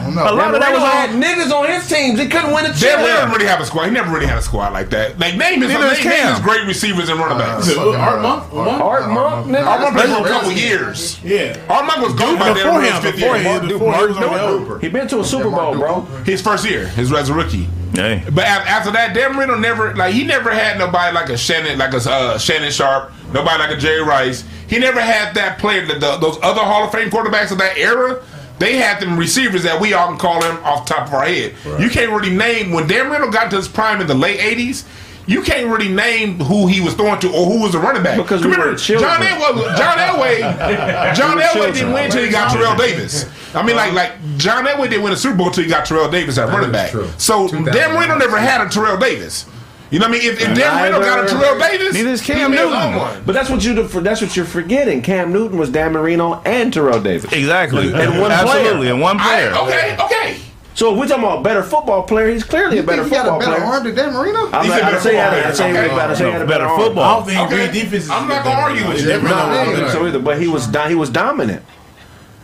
don't 0.04 0.16
know. 0.16 0.24
A 0.24 0.34
lot 0.34 0.54
of 0.54 0.62
that 0.62 0.72
was 0.72 0.82
Marino 0.82 0.96
had 0.96 1.10
niggas 1.12 1.52
on 1.52 1.68
his 1.70 1.88
teams. 1.88 2.20
He 2.20 2.28
couldn't 2.28 2.54
win 2.54 2.66
a 2.66 2.70
Dan 2.70 2.78
chip. 2.78 3.00
Marino 3.00 3.16
didn't 3.16 3.32
really 3.32 3.46
have 3.48 3.60
a 3.62 3.66
squad. 3.66 3.86
He 3.86 3.92
never 3.92 4.12
really 4.12 4.28
had 4.28 4.38
a 4.38 4.42
squad 4.42 4.74
like 4.74 4.89
that. 4.92 5.20
Like 5.20 5.36
name 5.36 5.62
his, 5.62 5.70
Neither 5.70 5.86
name, 5.86 5.94
is 5.94 6.06
name 6.06 6.28
his 6.28 6.39
great 6.39 6.66
receivers 6.68 7.10
and 7.10 7.20
running 7.20 7.38
backs. 7.38 7.68
Is 7.68 7.78
it 7.78 7.78
Art 7.78 8.22
Monk? 8.22 8.54
Monk? 8.54 8.82
Art 8.82 9.10
Monk, 9.10 9.48
nigga. 9.48 9.66
Art 9.66 9.82
Monk 9.82 9.96
played 9.96 10.10
for 10.10 10.26
a 10.26 10.30
couple 10.30 10.50
crazy. 10.50 10.68
years. 10.68 11.24
Yeah. 11.24 11.66
Art 11.70 11.86
Monk 11.86 12.02
was 12.02 12.14
gone 12.14 12.38
by 12.38 12.54
then. 12.54 12.66
Before 12.66 12.82
he 12.82 12.89
him, 12.89 13.02
before 13.02 13.38
him, 13.38 13.68
before 13.68 13.94
he 13.96 14.06
was 14.08 14.18
on 14.18 14.70
the 14.70 14.80
He 14.80 14.89
been 14.89 15.08
to 15.08 15.20
a 15.20 15.24
Super 15.24 15.50
Bowl, 15.50 15.76
bro. 15.76 16.02
His 16.24 16.42
first 16.42 16.68
year, 16.70 16.88
his 16.88 17.12
as 17.12 17.30
a 17.30 17.34
rookie. 17.34 17.68
Hey. 17.94 18.24
But 18.32 18.46
after 18.46 18.92
that, 18.92 19.14
Dan 19.14 19.36
Marino 19.36 19.58
never 19.58 19.94
like 19.96 20.14
he 20.14 20.24
never 20.24 20.52
had 20.52 20.78
nobody 20.78 21.14
like 21.14 21.30
a 21.30 21.38
Shannon 21.38 21.78
like 21.78 21.94
a 21.94 21.98
uh, 22.10 22.38
Shannon 22.38 22.72
Sharpe, 22.72 23.12
nobody 23.34 23.60
like 23.60 23.72
a 23.72 23.78
Jerry 23.78 24.02
Rice. 24.02 24.46
He 24.68 24.80
never 24.80 25.02
had 25.02 25.36
that 25.36 25.60
player. 25.60 25.86
that 25.86 26.00
the, 26.00 26.18
those 26.18 26.38
other 26.42 26.62
Hall 26.62 26.86
of 26.86 26.92
Fame 26.92 27.10
quarterbacks 27.10 27.52
of 27.52 27.58
that 27.58 27.78
era, 27.78 28.24
they 28.62 28.78
had 28.78 28.99
them 29.01 29.18
receivers 29.18 29.64
that 29.64 29.82
we 29.82 29.93
all 29.93 30.07
can 30.07 30.18
call 30.18 30.39
them 30.41 30.57
off 30.64 30.86
the 30.88 30.93
top 30.93 31.07
of 31.07 31.14
our 31.14 31.24
head. 31.26 31.55
You 31.80 31.89
can't 31.89 32.12
really 32.12 32.34
name 32.36 32.72
when 32.72 32.88
Dan 32.88 33.09
Marino 33.09 33.30
got 33.32 33.49
to 33.51 33.57
his 33.57 33.68
prime 33.68 33.99
in 33.99 34.07
the 34.07 34.14
late 34.16 34.39
'80s. 34.39 34.86
You 35.28 35.41
can't 35.43 35.68
really 35.68 35.88
name 35.88 36.39
who 36.39 36.68
he 36.68 36.82
was 36.82 36.93
throwing 36.95 37.20
to 37.22 37.28
or 37.32 37.45
who 37.45 37.62
was 37.62 37.74
the 37.74 37.80
running 37.80 38.01
back. 38.03 38.18
Because 38.18 38.41
we 38.43 38.49
Remember, 38.51 38.72
were 38.72 38.78
children. 38.78 39.09
John 39.09 39.22
Elway, 39.22 39.78
John 39.78 39.97
Elway, 39.97 41.16
John 41.16 41.36
were 41.36 41.41
Elway 41.41 41.53
children. 41.53 41.74
didn't 41.74 41.93
win 41.93 42.05
until 42.05 42.24
he 42.24 42.32
got 42.32 42.51
Terrell 42.51 42.76
Davis. 42.76 43.26
I 43.55 43.64
mean, 43.64 43.76
like 43.76 43.93
like 43.93 44.14
John 44.38 44.66
Elway 44.66 44.89
didn't 44.89 45.03
win 45.03 45.14
a 45.14 45.18
Super 45.18 45.38
Bowl 45.38 45.47
until 45.47 45.64
he 45.64 45.70
got 45.70 45.86
Terrell 45.86 46.09
Davis 46.09 46.38
at 46.38 46.47
running 46.49 46.70
is 46.70 46.74
back. 46.74 46.91
So 47.20 47.47
Dan 47.47 47.93
Marino 47.93 48.18
never 48.18 48.38
had 48.38 48.66
a 48.66 48.70
Terrell 48.70 48.97
Davis. 48.97 49.45
You 49.92 50.00
know 50.00 50.08
what 50.08 50.16
I 50.16 50.20
mean? 50.20 50.32
If, 50.32 50.42
if 50.42 50.58
Dan 50.58 50.82
Marino 50.92 51.00
got 51.02 51.26
a 51.26 51.28
Terrell 51.28 51.60
Davis, 51.60 51.94
Neither 51.94 52.10
is 52.12 52.22
he 52.22 52.34
Cam 52.34 52.52
made 52.52 52.60
a 52.62 52.64
Newton. 52.66 52.96
one. 52.96 53.24
But 53.26 53.34
that's 53.34 53.50
what 53.50 53.64
you 53.64 53.74
that's 53.74 54.22
what 54.22 54.36
you're 54.38 54.46
forgetting. 54.46 55.02
Cam 55.02 55.32
Newton 55.34 55.58
was 55.58 55.70
Dan 55.70 55.92
Marino 55.92 56.42
and 56.46 56.74
Terrell 56.74 57.02
Davis. 57.02 57.32
Exactly. 57.34 57.94
And 57.94 58.20
one 58.22 58.32
Absolutely. 58.32 58.78
player. 58.88 58.94
And 58.94 59.02
one 59.02 59.18
I, 59.20 59.24
player. 59.50 59.52
okay, 59.68 59.98
okay. 60.06 60.38
So 60.74 60.94
if 60.94 60.98
we're 61.00 61.08
talking 61.08 61.26
about 61.26 61.39
a 61.39 61.44
better 61.44 61.62
football 61.62 62.04
player, 62.04 62.30
he's 62.30 62.46
clearly 62.46 62.78
a 62.78 62.82
You 62.82 62.88
better 62.88 63.04
think 63.04 63.16
he 63.18 63.22
got 63.22 63.36
a 63.36 63.39
better 63.39 63.52
player. 63.58 63.66
arm 63.66 63.84
than 63.84 63.94
Dan 63.96 64.14
Marino? 64.14 64.50
I'm 64.52 64.64
He 64.64 64.70
not, 64.70 64.80
said 64.80 64.84
I 64.84 64.92
better 64.92 65.00
say 65.02 65.12
he 65.12 65.18
had 65.18 65.34
football 65.34 65.36
a- 65.36 65.44
I 65.44 65.52
he 65.52 65.58
player. 65.58 66.00
had 66.00 66.10
a- 66.10 66.12
I 66.12 66.16
say 66.16 66.26
he 66.26 66.32
had 66.32 66.42
a 66.42 66.46
Better 66.48 66.64
arm. 66.66 66.80
football. 66.80 67.04
I 67.04 67.16
don't 67.18 67.26
think 67.28 67.52
okay. 67.52 67.72
defense. 67.82 68.10
I'm 68.10 68.28
not 68.30 68.44
gonna 68.46 68.60
argue 68.62 68.88
with 68.88 69.02
you. 69.02 69.08
No. 69.22 69.36
I 69.36 69.66
don't 69.66 69.76
think 69.76 69.89
so 69.89 70.08
either. 70.08 70.20
But 70.20 70.39
he 70.42 70.48
was 70.48 70.68
he 70.88 70.96
was 70.96 71.10
dominant. 71.10 71.64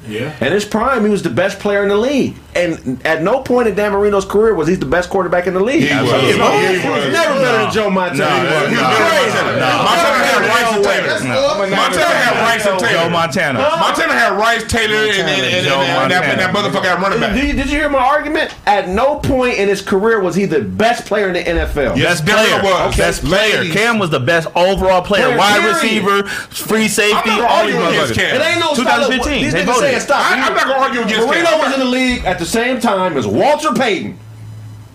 Yeah. 0.06 0.36
At 0.42 0.52
his 0.52 0.66
prime, 0.66 1.04
he 1.06 1.10
was 1.10 1.24
the 1.24 1.30
best 1.30 1.60
player 1.60 1.84
in 1.84 1.90
the 1.90 1.98
league. 1.98 2.36
And 2.58 3.06
at 3.06 3.22
no 3.24 3.42
point 3.42 3.68
in 3.68 3.76
Dan 3.76 3.92
Marino's 3.92 4.26
career 4.26 4.54
was 4.56 4.68
he 4.68 4.76
the 4.76 4.86
best 4.86 5.10
quarterback 5.10 5.48
in 5.48 5.54
the 5.54 5.60
league. 5.60 5.84
He 5.84 5.94
was. 5.96 6.12
He 6.12 6.34
He 6.34 6.40
was 6.40 7.06
was. 7.06 7.14
never 7.14 7.40
better 7.40 7.58
than 7.64 7.72
Joe 7.72 7.90
Montana. 7.90 8.44
No, 8.44 8.68
He 8.68 8.76
was 8.76 8.82
no, 8.82 8.98
crazy. 8.98 9.38
Montana 9.58 10.24
had 10.26 10.42
Rice 10.48 10.76
and 10.76 10.84
Taylor. 10.84 11.20
No. 11.28 11.76
Montana 11.76 12.16
had 12.18 12.36
Rice 12.42 12.66
and 12.66 12.80
Taylor. 12.80 12.92
Joe 12.92 12.98
Taylor. 12.98 13.10
Montana. 13.10 13.60
Montana 13.60 14.14
had 14.14 14.32
Rice, 14.38 14.64
Taylor, 14.68 14.96
and, 14.96 15.12
and, 15.12 15.30
and, 15.30 15.56
and, 15.56 15.66
Joe 15.68 15.80
and 15.82 16.12
that, 16.12 16.38
that 16.38 16.56
motherfucker 16.56 16.86
had 16.86 17.02
running 17.02 17.20
Did 17.20 17.28
back. 17.34 17.44
you, 17.44 17.54
did 17.54 17.66
you 17.70 17.78
hear 17.80 17.90
my 17.90 18.00
argument? 18.00 18.54
At 18.66 18.90
no 18.90 19.20
point 19.20 19.58
in 19.58 19.68
his 19.68 19.82
career 19.82 20.20
was 20.20 20.36
he 20.36 20.46
the 20.46 20.62
best 20.62 21.06
player 21.06 21.28
in 21.28 21.34
the 21.34 21.44
NFL. 21.44 21.98
Yes, 21.98 22.22
Best 22.22 22.26
player. 22.26 22.58
Marino 22.62 22.86
was. 22.88 22.98
Best 22.98 23.24
player. 23.24 23.64
Cam 23.72 24.00
was 24.00 24.10
the 24.10 24.20
best 24.20 24.48
overall 24.56 25.02
player. 25.02 25.26
Player, 25.26 25.38
Wide 25.38 25.66
receiver, 25.68 26.24
free 26.28 26.88
safety, 26.88 27.30
I'm 27.30 27.40
not 27.40 27.50
all 27.52 27.66
these 27.66 27.76
arguing 27.76 27.94
against 27.96 28.14
motherfuckers. 28.14 28.16
Cam. 28.16 28.36
It 28.42 28.46
ain't 28.46 28.60
no 28.60 28.76
2015, 28.76 28.78
style 28.78 29.04
of- 29.04 29.42
These 29.42 29.54
they 29.54 29.64
niggas 29.66 29.80
saying 29.80 30.00
stop. 30.02 30.22
I, 30.32 30.34
I'm 30.48 30.54
not 30.54 30.68
gonna 30.68 30.80
argue 30.84 31.02
against 31.02 31.28
Marino 31.28 31.58
was 31.60 31.74
in 31.74 31.80
the 31.80 31.86
league 31.86 32.26
at 32.26 32.40
the 32.40 32.46
same 32.48 32.80
time 32.80 33.18
as 33.18 33.28
Walter 33.28 33.74
Payton. 33.74 34.18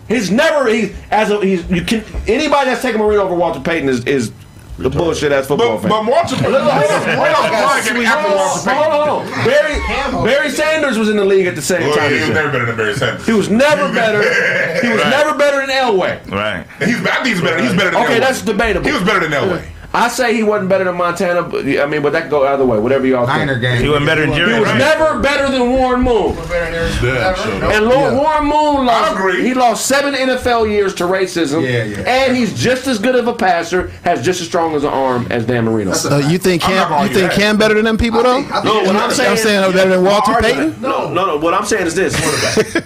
He's 0.08 0.30
never 0.30 0.68
he 0.68 0.92
as 1.10 1.30
a 1.30 1.40
he's 1.40 1.68
you 1.70 1.82
can 1.82 2.04
anybody 2.26 2.70
that's 2.70 2.82
taking 2.82 3.00
Marino 3.00 3.22
over 3.22 3.34
Walter 3.34 3.60
Payton 3.60 3.88
is 3.88 4.04
is 4.04 4.32
the 4.78 4.90
bullshit 4.90 5.30
ass 5.32 5.46
football 5.46 5.76
But, 5.76 5.82
fan. 5.82 5.90
but 5.90 6.06
Walter 6.06 6.34
Payton, 6.36 6.52
Hold 6.54 6.64
on, 6.64 6.70
hold 6.70 6.90
on, 6.90 7.06
Marino's 7.06 7.36
hold 7.36 7.54
on, 7.54 7.62
prime 7.62 7.82
came 7.84 8.06
after 8.06 8.34
Walter 8.34 8.70
Payton. 8.70 8.82
hold 8.82 8.92
on, 8.92 9.08
hold 9.26 9.38
on. 9.38 9.44
Barry 9.46 10.24
Barry 10.26 10.50
Sanders 10.50 10.98
was 10.98 11.08
in 11.08 11.16
the 11.16 11.24
league 11.24 11.46
at 11.46 11.54
the 11.54 11.62
same 11.62 11.82
Well, 11.82 11.94
time. 11.96 12.12
he 12.12 12.20
was 12.20 12.28
never 12.30 12.50
better 12.50 12.66
than 12.66 12.76
Barry 12.76 12.94
Sanders. 12.94 13.26
He 13.26 13.32
was 13.32 13.48
never 13.48 13.92
better. 13.92 14.22
He 14.82 14.88
was 14.88 15.00
Right. 15.02 15.10
never 15.10 15.38
better 15.38 15.60
than 15.66 15.70
Elway. 15.70 16.30
Right. 16.30 16.64
He's, 16.80 16.96
I 17.06 17.14
think 17.22 17.26
he's 17.26 17.40
better. 17.40 17.62
He's 17.62 17.72
better 17.74 17.90
than 17.90 18.02
Okay, 18.02 18.16
Elway. 18.16 18.20
that's 18.20 18.42
debatable. 18.42 18.86
He 18.86 18.92
was 18.92 19.02
better 19.04 19.20
than 19.20 19.32
Elway. 19.32 19.62
I 19.94 20.08
say 20.08 20.34
he 20.34 20.42
wasn't 20.42 20.70
better 20.70 20.84
than 20.84 20.96
Montana, 20.96 21.42
but 21.42 21.66
I 21.66 21.84
mean, 21.84 22.00
but 22.00 22.12
that 22.14 22.22
could 22.22 22.30
go 22.30 22.46
either 22.46 22.64
way. 22.64 22.78
Whatever 22.78 23.06
y'all 23.06 23.26
think. 23.26 23.38
Niner 23.40 23.58
game. 23.58 23.82
He 23.82 23.88
wasn't 23.90 24.06
better 24.06 24.22
than 24.24 24.34
Jerry 24.34 24.54
He 24.54 24.60
was 24.60 24.68
Rice. 24.70 24.78
never 24.78 25.20
better 25.20 25.50
than 25.52 25.68
Warren 25.70 26.00
Moon. 26.00 26.34
Yeah, 26.36 27.34
sure. 27.34 27.70
And 27.72 27.84
Lord, 27.86 28.14
Warren 28.14 28.44
Moon 28.44 28.86
lost. 28.86 29.10
I 29.10 29.12
agree. 29.14 29.42
He 29.46 29.52
lost 29.52 29.84
seven 29.86 30.14
NFL 30.14 30.70
years 30.70 30.94
to 30.94 31.04
racism. 31.04 31.62
Yeah, 31.62 31.84
yeah. 31.84 31.98
And 32.08 32.34
he's 32.36 32.54
just 32.58 32.86
as 32.86 32.98
good 32.98 33.16
of 33.16 33.26
a 33.28 33.34
passer, 33.34 33.88
has 34.04 34.24
just 34.24 34.40
as 34.40 34.46
strong 34.46 34.74
as 34.74 34.84
an 34.84 34.90
arm 34.90 35.26
as 35.30 35.44
Dan 35.44 35.64
Marino. 35.66 35.92
So 35.92 36.08
uh, 36.10 36.18
you 36.18 36.38
think 36.38 36.62
Cam? 36.62 36.90
You 37.08 37.12
think 37.14 37.30
that. 37.30 37.38
Cam 37.38 37.58
better 37.58 37.74
than 37.74 37.84
them 37.84 37.98
people 37.98 38.22
though? 38.22 38.40
think- 38.40 38.50
I 38.50 38.62
think- 38.62 38.64
No, 38.74 38.82
what 38.84 38.96
I'm 38.96 39.10
saying- 39.10 39.30
I'm 39.32 39.36
saying 39.36 39.72
better 39.72 39.90
than 39.90 40.04
Walter 40.04 40.32
Payton. 40.40 40.80
No, 40.80 41.12
no, 41.12 41.26
no. 41.26 41.36
What 41.36 41.52
I'm 41.52 41.66
saying 41.66 41.86
is 41.86 41.94
this. 41.94 42.18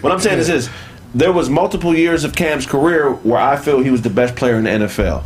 what 0.03 0.11
I'm 0.13 0.19
saying 0.21 0.41
is 0.41 0.47
this. 0.49 0.69
There 1.15 1.33
was 1.33 1.49
multiple 1.49 1.95
years 1.95 2.25
of 2.25 2.35
Cam's 2.35 2.67
career 2.67 3.13
where 3.13 3.41
I 3.41 3.57
feel 3.57 3.81
he 3.81 3.91
was 3.91 4.03
the 4.03 4.11
best 4.11 4.35
player 4.35 4.57
in 4.57 4.65
the 4.65 4.71
NFL. 4.71 5.23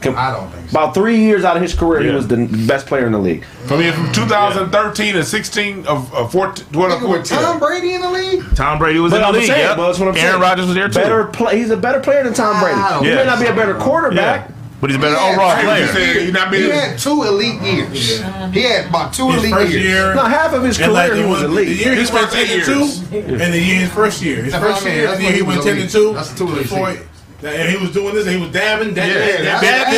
Right. 0.00 0.02
Com- 0.02 0.16
I 0.16 0.30
don't 0.32 0.48
think 0.50 0.70
so. 0.70 0.78
About 0.78 0.94
three 0.94 1.16
years 1.18 1.44
out 1.44 1.56
of 1.56 1.62
his 1.62 1.74
career, 1.74 2.02
he 2.02 2.10
was 2.10 2.28
the 2.28 2.46
best 2.68 2.86
player 2.86 3.06
in 3.06 3.12
the 3.12 3.18
league. 3.18 3.44
From, 3.66 3.82
from 3.92 4.12
2013 4.12 5.16
and 5.16 5.24
16 5.26 5.86
of, 5.86 6.14
of 6.14 6.30
14, 6.32 6.66
12 6.72 7.02
with 7.02 7.10
14. 7.28 7.38
Tom 7.38 7.58
Brady 7.58 7.94
in 7.94 8.00
the 8.02 8.10
league? 8.10 8.44
Tom 8.54 8.78
Brady 8.78 9.00
was 9.00 9.10
But 9.10 9.16
in 9.16 9.22
the 9.22 9.28
I'm 9.28 9.34
league. 9.34 9.46
saying, 9.46 9.60
yep. 9.60 9.76
that's 9.76 9.98
what 9.98 10.08
I'm 10.08 10.16
Aaron. 10.16 10.40
Rodgers 10.40 10.66
was 10.66 10.74
there 10.76 10.88
too. 10.88 10.94
Better 11.00 11.24
play. 11.24 11.58
He's 11.58 11.70
a 11.70 11.76
better 11.76 12.00
player 12.00 12.22
than 12.22 12.32
Tom 12.34 12.60
Brady. 12.62 12.78
Wow. 12.78 13.00
He 13.02 13.10
may 13.10 13.24
not 13.24 13.40
be 13.40 13.46
a 13.46 13.54
better 13.54 13.74
quarterback. 13.74 14.48
Yeah. 14.50 14.54
But 14.80 14.90
he's 14.90 14.96
a 14.96 15.00
better 15.00 15.16
He 15.16 15.20
had- 15.20 15.32
overall 15.32 15.56
Hey, 15.56 15.62
player. 15.64 15.80
you 15.80 15.88
said 15.88 16.26
he 16.26 16.30
not 16.30 16.54
He 16.54 16.70
had 16.70 16.98
two 17.00 17.24
elite 17.24 17.60
years. 17.60 18.20
He 18.54 18.62
had 18.62 18.86
about 18.86 19.12
two 19.12 19.28
His 19.32 19.42
elite 19.42 19.52
first 19.52 19.72
years. 19.72 19.84
year. 19.84 20.14
No, 20.14 20.22
half 20.22 20.52
of 20.52 20.62
his 20.62 20.78
And 20.80 20.92
like 20.92 21.10
career 21.10 21.24
he 21.24 21.28
was 21.28 21.42
one, 21.42 21.50
elite. 21.50 21.66
the 21.68 21.74
year 21.74 21.94
he 21.94 22.00
His 22.00 22.12
went 22.12 22.30
10 22.30 22.46
eight 22.46 22.50
and 22.52 22.64
2, 22.64 22.78
years. 22.78 23.02
and 23.42 23.52
the 23.54 23.58
year 23.60 23.80
his 23.80 23.90
first 23.90 24.22
year. 24.22 24.36
His 24.44 24.52
That's 24.52 24.64
first 24.64 24.82
I 24.82 24.84
mean. 24.84 24.94
year, 24.94 25.06
That's 25.08 25.16
and 25.16 25.24
when 25.24 25.32
then 25.32 25.32
he 25.32 25.38
he 25.38 25.56
went 25.58 25.62
10 25.64 25.78
and 25.78 25.90
2. 25.90 26.12
That's 26.14 26.32
two 26.34 26.44
elite 26.46 26.62
before 26.62 26.90
seasons. 26.90 27.08
he, 27.10 27.17
and 27.42 27.68
he 27.70 27.76
was 27.76 27.92
doing 27.92 28.14
this, 28.14 28.26
and 28.26 28.36
he 28.36 28.40
was 28.42 28.52
dabbing, 28.52 28.94
dabbing, 28.94 29.14
Yeah, 29.14 29.26
dabbing. 29.26 29.44
yeah, 29.44 29.60
dabbing. 29.60 29.94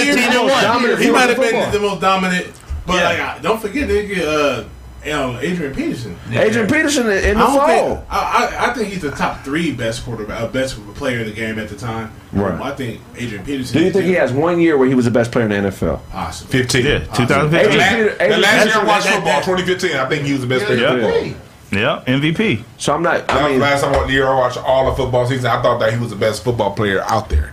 15 0.86 0.98
He 0.98 1.04
He 1.04 1.10
might 1.10 1.28
have 1.30 1.38
been 1.40 1.72
the 1.72 1.80
most 1.80 2.00
dominant, 2.00 2.46
but 2.86 2.94
Yeah. 2.96 3.04
like, 3.08 3.20
I- 3.20 3.38
don't 3.40 3.60
forget, 3.60 3.88
nigga, 3.88 4.18
uh, 4.22 4.64
um, 5.12 5.38
Adrian 5.40 5.74
Peterson. 5.74 6.14
Adrian 6.30 6.66
Peterson 6.68 7.06
in 7.10 7.12
in 7.24 7.38
the 7.38 7.42
I 7.44 7.56
don't 7.56 7.66
think. 7.66 8.00
I, 8.10 8.18
I, 8.18 8.70
I 8.70 8.74
think 8.74 8.88
he's 8.92 9.00
the 9.00 9.10
top 9.12 9.42
three 9.42 9.72
best 9.72 10.04
quarterback, 10.04 10.42
uh, 10.42 10.46
best 10.48 10.76
player 10.94 11.20
in 11.20 11.26
the 11.26 11.32
game 11.32 11.58
at 11.58 11.70
the 11.70 11.76
time. 11.76 12.12
Right. 12.32 12.52
Um, 12.52 12.62
I 12.62 12.72
think 12.72 13.00
Adrian 13.16 13.42
Peterson. 13.44 13.78
Do 13.78 13.84
you 13.84 13.90
think 13.92 14.04
he 14.04 14.12
has 14.14 14.30
one 14.30 14.60
year 14.60 14.76
where 14.76 14.86
he 14.88 14.94
was 14.94 15.06
the 15.06 15.10
best 15.10 15.32
player 15.32 15.46
in 15.46 15.50
the 15.62 15.70
NFL? 15.70 16.00
Possible. 16.10 16.50
15. 16.52 16.84
Yeah, 16.84 16.98
The 16.98 17.06
2015. 17.16 17.60
Adrian 17.60 17.78
last, 17.78 17.94
Peter- 17.94 18.28
the 18.34 18.38
last 18.38 18.66
year 18.66 18.74
I 18.76 18.84
watched 18.84 19.06
football, 19.06 19.40
2015, 19.40 19.96
I 19.96 20.06
think 20.10 20.22
he 20.26 20.32
was 20.32 20.42
the 20.42 20.46
best 20.46 20.66
player. 20.66 20.78
Yeah. 21.00 21.32
Hey, 21.70 21.80
Yeah, 21.82 22.02
MVP. 22.06 22.64
So 22.78 22.94
I'm 22.94 23.02
not. 23.02 23.26
That 23.28 23.36
I 23.42 23.48
mean, 23.48 23.58
the 23.58 23.64
last 23.64 23.82
time 23.82 23.94
I- 23.94 24.06
the 24.06 24.12
year 24.12 24.26
I 24.28 24.34
watched 24.34 24.58
all 24.58 24.90
the 24.90 24.96
football 24.96 25.26
season. 25.26 25.46
I 25.50 25.60
thought 25.62 25.78
that 25.80 25.92
he 25.92 25.98
was 25.98 26.10
the 26.10 26.16
best 26.16 26.42
football 26.44 26.72
player 26.72 27.02
out 27.04 27.28
there. 27.28 27.52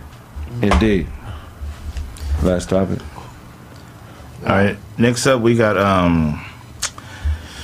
indeed. 0.62 1.06
Last 2.42 2.68
topic. 2.70 2.98
All 4.46 4.48
right. 4.52 4.76
Next 4.96 5.26
up, 5.26 5.40
we 5.40 5.54
got 5.56 5.76
um. 5.76 6.44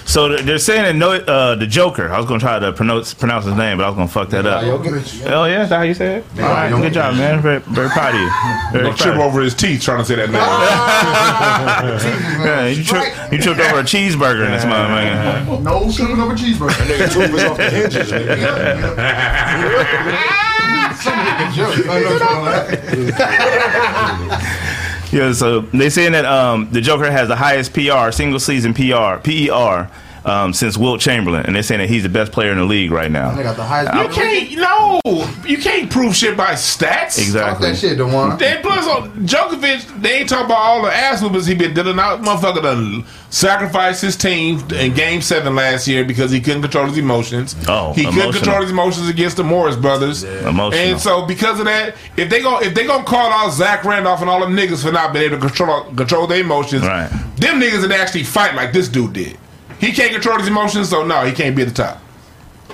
So 0.06 0.28
they're- 0.28 0.42
they're 0.42 0.58
saying 0.58 0.82
that 0.84 0.94
no, 0.96 1.12
uh, 1.12 1.54
the 1.54 1.66
Joker. 1.66 2.12
I 2.12 2.18
was 2.18 2.26
gonna 2.26 2.38
try 2.38 2.58
to 2.58 2.72
pronounce 2.72 3.14
pronounce 3.14 3.46
his 3.46 3.54
name, 3.54 3.78
but 3.78 3.84
I 3.84 3.88
was 3.88 3.96
gonna 3.96 4.06
fuck 4.08 4.28
that 4.30 4.44
up. 4.46 4.62
Oh 4.62 5.44
yeah, 5.46 5.62
is 5.62 5.70
that 5.70 5.76
how 5.76 5.82
you 5.82 5.94
say 5.94 6.16
it? 6.16 6.24
All 6.40 6.44
right, 6.48 6.70
good 6.70 6.92
job, 6.92 7.14
man. 7.16 7.40
Very, 7.40 7.60
very 7.60 7.88
proud 7.88 8.14
of 8.14 8.20
you. 8.20 8.30
Very 8.72 8.84
Don't 8.84 8.96
trip 8.98 9.14
proud. 9.14 9.26
over 9.26 9.40
his 9.40 9.54
teeth 9.54 9.80
trying 9.82 9.98
to 9.98 10.04
say 10.04 10.16
that 10.16 10.30
name. 10.30 10.40
Yeah, 12.44 12.66
you, 12.66 12.84
tri- 12.84 13.12
you 13.32 13.38
tripped 13.38 13.60
over 13.60 13.80
a 13.80 13.82
cheeseburger 13.82 14.44
in 14.44 14.50
this 14.52 14.64
motherfucker. 14.64 15.62
No 15.62 15.90
tripping 15.90 16.20
over 16.20 16.34
cheeseburger. 16.34 16.84
Nigga, 16.84 17.08
tube 17.12 17.32
was 17.32 17.44
off 17.44 17.56
the 17.56 17.70
hinges, 17.70 18.10
nigga. 18.12 18.44
Yeah, 25.14 25.32
so 25.32 25.60
they 25.60 25.90
saying 25.90 26.10
that 26.10 26.24
um, 26.24 26.68
the 26.72 26.80
Joker 26.80 27.08
has 27.08 27.28
the 27.28 27.36
highest 27.36 27.72
PR, 27.72 28.10
single 28.10 28.40
season 28.40 28.74
PR, 28.74 29.20
PER, 29.22 29.88
um, 30.24 30.52
since 30.52 30.76
Wilt 30.76 31.00
Chamberlain, 31.00 31.44
and 31.46 31.54
they're 31.54 31.62
saying 31.62 31.80
that 31.80 31.88
he's 31.88 32.02
the 32.02 32.08
best 32.08 32.32
player 32.32 32.50
in 32.52 32.58
the 32.58 32.64
league 32.64 32.90
right 32.90 33.10
now. 33.10 33.34
They 33.34 33.42
got 33.42 33.56
the 33.56 33.64
highest. 33.64 33.92
You 33.94 34.08
can't, 34.08 34.56
no, 34.56 35.00
you 35.46 35.58
can't 35.58 35.90
prove 35.90 36.16
shit 36.16 36.36
by 36.36 36.52
stats. 36.52 37.16
Talk 37.16 37.18
Exactly. 37.18 37.70
that 37.70 37.76
shit, 37.78 37.98
Dewan. 37.98 38.38
Then 38.38 38.62
plus 38.62 38.86
on 38.86 39.10
Jokic, 39.26 40.00
they 40.00 40.20
ain't 40.20 40.28
talking 40.28 40.46
about 40.46 40.58
all 40.58 40.82
the 40.82 40.92
ass 40.94 41.22
whoopers 41.22 41.46
he 41.46 41.54
been 41.54 41.74
dealing 41.74 41.98
out. 41.98 42.22
Motherfucker 42.22 42.62
done 42.62 43.04
sacrificed 43.30 44.00
his 44.00 44.16
team 44.16 44.60
in 44.72 44.94
Game 44.94 45.20
Seven 45.20 45.54
last 45.56 45.86
year 45.88 46.04
because 46.04 46.30
he 46.30 46.40
couldn't 46.40 46.62
control 46.62 46.86
his 46.86 46.96
emotions. 46.98 47.54
Oh, 47.68 47.92
he 47.92 48.04
couldn't 48.04 48.32
control 48.32 48.62
his 48.62 48.70
emotions 48.70 49.08
against 49.08 49.36
the 49.36 49.44
Morris 49.44 49.76
brothers. 49.76 50.22
Emotional. 50.22 50.72
And 50.80 51.00
so 51.00 51.26
because 51.26 51.58
of 51.58 51.66
that, 51.66 51.96
if 52.16 52.30
they 52.30 52.40
go 52.40 52.60
if 52.60 52.74
they 52.74 52.86
gonna 52.86 53.04
call 53.04 53.30
out 53.32 53.50
Zach 53.52 53.84
Randolph 53.84 54.20
and 54.20 54.30
all 54.30 54.40
them 54.40 54.56
niggas 54.56 54.82
for 54.84 54.92
not 54.92 55.12
being 55.12 55.26
able 55.26 55.36
to 55.40 55.46
control 55.48 55.84
control 55.94 56.26
their 56.26 56.40
emotions, 56.40 56.82
Right. 56.82 57.08
them 57.36 57.60
niggas 57.60 57.82
that 57.86 57.90
actually 57.92 58.24
fight 58.24 58.54
like 58.54 58.72
this 58.72 58.88
dude 58.88 59.12
did. 59.12 59.36
He 59.84 59.92
can't 59.92 60.12
control 60.12 60.38
his 60.38 60.48
emotions, 60.48 60.88
so 60.88 61.04
no, 61.04 61.24
he 61.24 61.32
can't 61.32 61.54
be 61.54 61.62
at 61.62 61.68
the 61.68 61.74
top. 61.74 62.00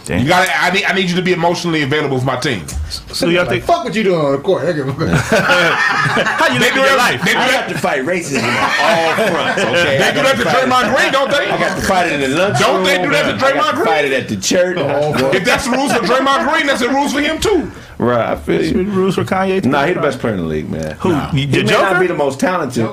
You 0.09 0.27
got. 0.27 0.47
to 0.47 0.51
I 0.57 0.71
need. 0.73 0.85
I 0.85 0.93
need 0.95 1.09
you 1.11 1.15
to 1.17 1.23
be 1.23 1.33
emotionally 1.33 1.83
available 1.83 2.19
for 2.19 2.25
my 2.25 2.41
team. 2.41 2.67
So 3.13 3.29
y'all 3.29 3.45
think? 3.45 3.63
Fuck 3.63 3.85
what 3.85 3.95
you 3.95 4.03
doing 4.03 4.19
on 4.21 4.33
the 4.33 4.39
court. 4.39 4.65
I 4.65 4.73
give 4.73 4.89
a- 4.89 4.93
How 4.93 6.49
you 6.53 6.59
They 6.59 6.67
live 6.73 6.75
your 6.85 6.97
life? 6.97 7.23
They 7.23 7.33
do 7.33 7.39
I 7.39 7.47
that. 7.49 7.67
got 7.69 7.73
to 7.75 7.79
fight 7.79 8.03
racism 8.03 8.43
on 8.43 8.71
all 8.81 9.15
fronts. 9.31 9.63
Okay, 9.63 9.99
They 9.99 10.05
I 10.05 10.11
do 10.11 10.23
got 10.23 10.37
that 10.37 10.37
to 10.37 10.45
fight 10.45 10.57
it- 10.65 10.69
Draymond 10.69 10.97
Green, 10.97 11.13
don't 11.13 11.31
they? 11.31 11.51
I 11.51 11.59
got 11.59 11.77
to 11.81 11.87
fight 11.87 12.07
it 12.07 12.13
in 12.15 12.21
the 12.31 12.37
lunchroom. 12.37 12.61
Don't 12.61 12.85
they 12.85 12.99
do 13.03 13.11
that 13.11 13.39
to 13.39 13.47
I 13.47 13.53
got 13.53 13.55
Draymond 13.55 13.75
Green? 13.75 13.87
Fight 13.87 14.05
it 14.07 14.13
at 14.13 14.29
the 14.29 14.37
church. 14.37 14.79
If 15.35 15.45
that's 15.45 15.65
the 15.67 15.71
rules 15.73 15.93
for 15.93 16.01
Draymond 16.01 16.51
Green, 16.53 16.67
that's 16.67 16.81
the 16.81 16.89
rules 16.89 17.13
for 17.13 17.21
him 17.21 17.39
too. 17.41 17.71
Right, 17.99 18.31
I 18.33 18.37
feel 18.37 18.65
you. 18.65 18.85
Rules 18.91 19.15
for 19.15 19.25
Kanye? 19.25 19.65
Nah, 19.65 19.85
he 19.87 19.93
the 19.93 20.01
best 20.01 20.19
player 20.19 20.33
in 20.35 20.41
the 20.41 20.47
league, 20.47 20.71
man. 20.71 20.97
Who? 21.01 21.11
You- 21.11 21.27
He 21.33 21.47
The 21.47 21.63
may 21.65 21.71
not 21.73 22.01
be 22.01 22.07
the 22.09 22.15
most 22.15 22.41
talented. 22.41 22.89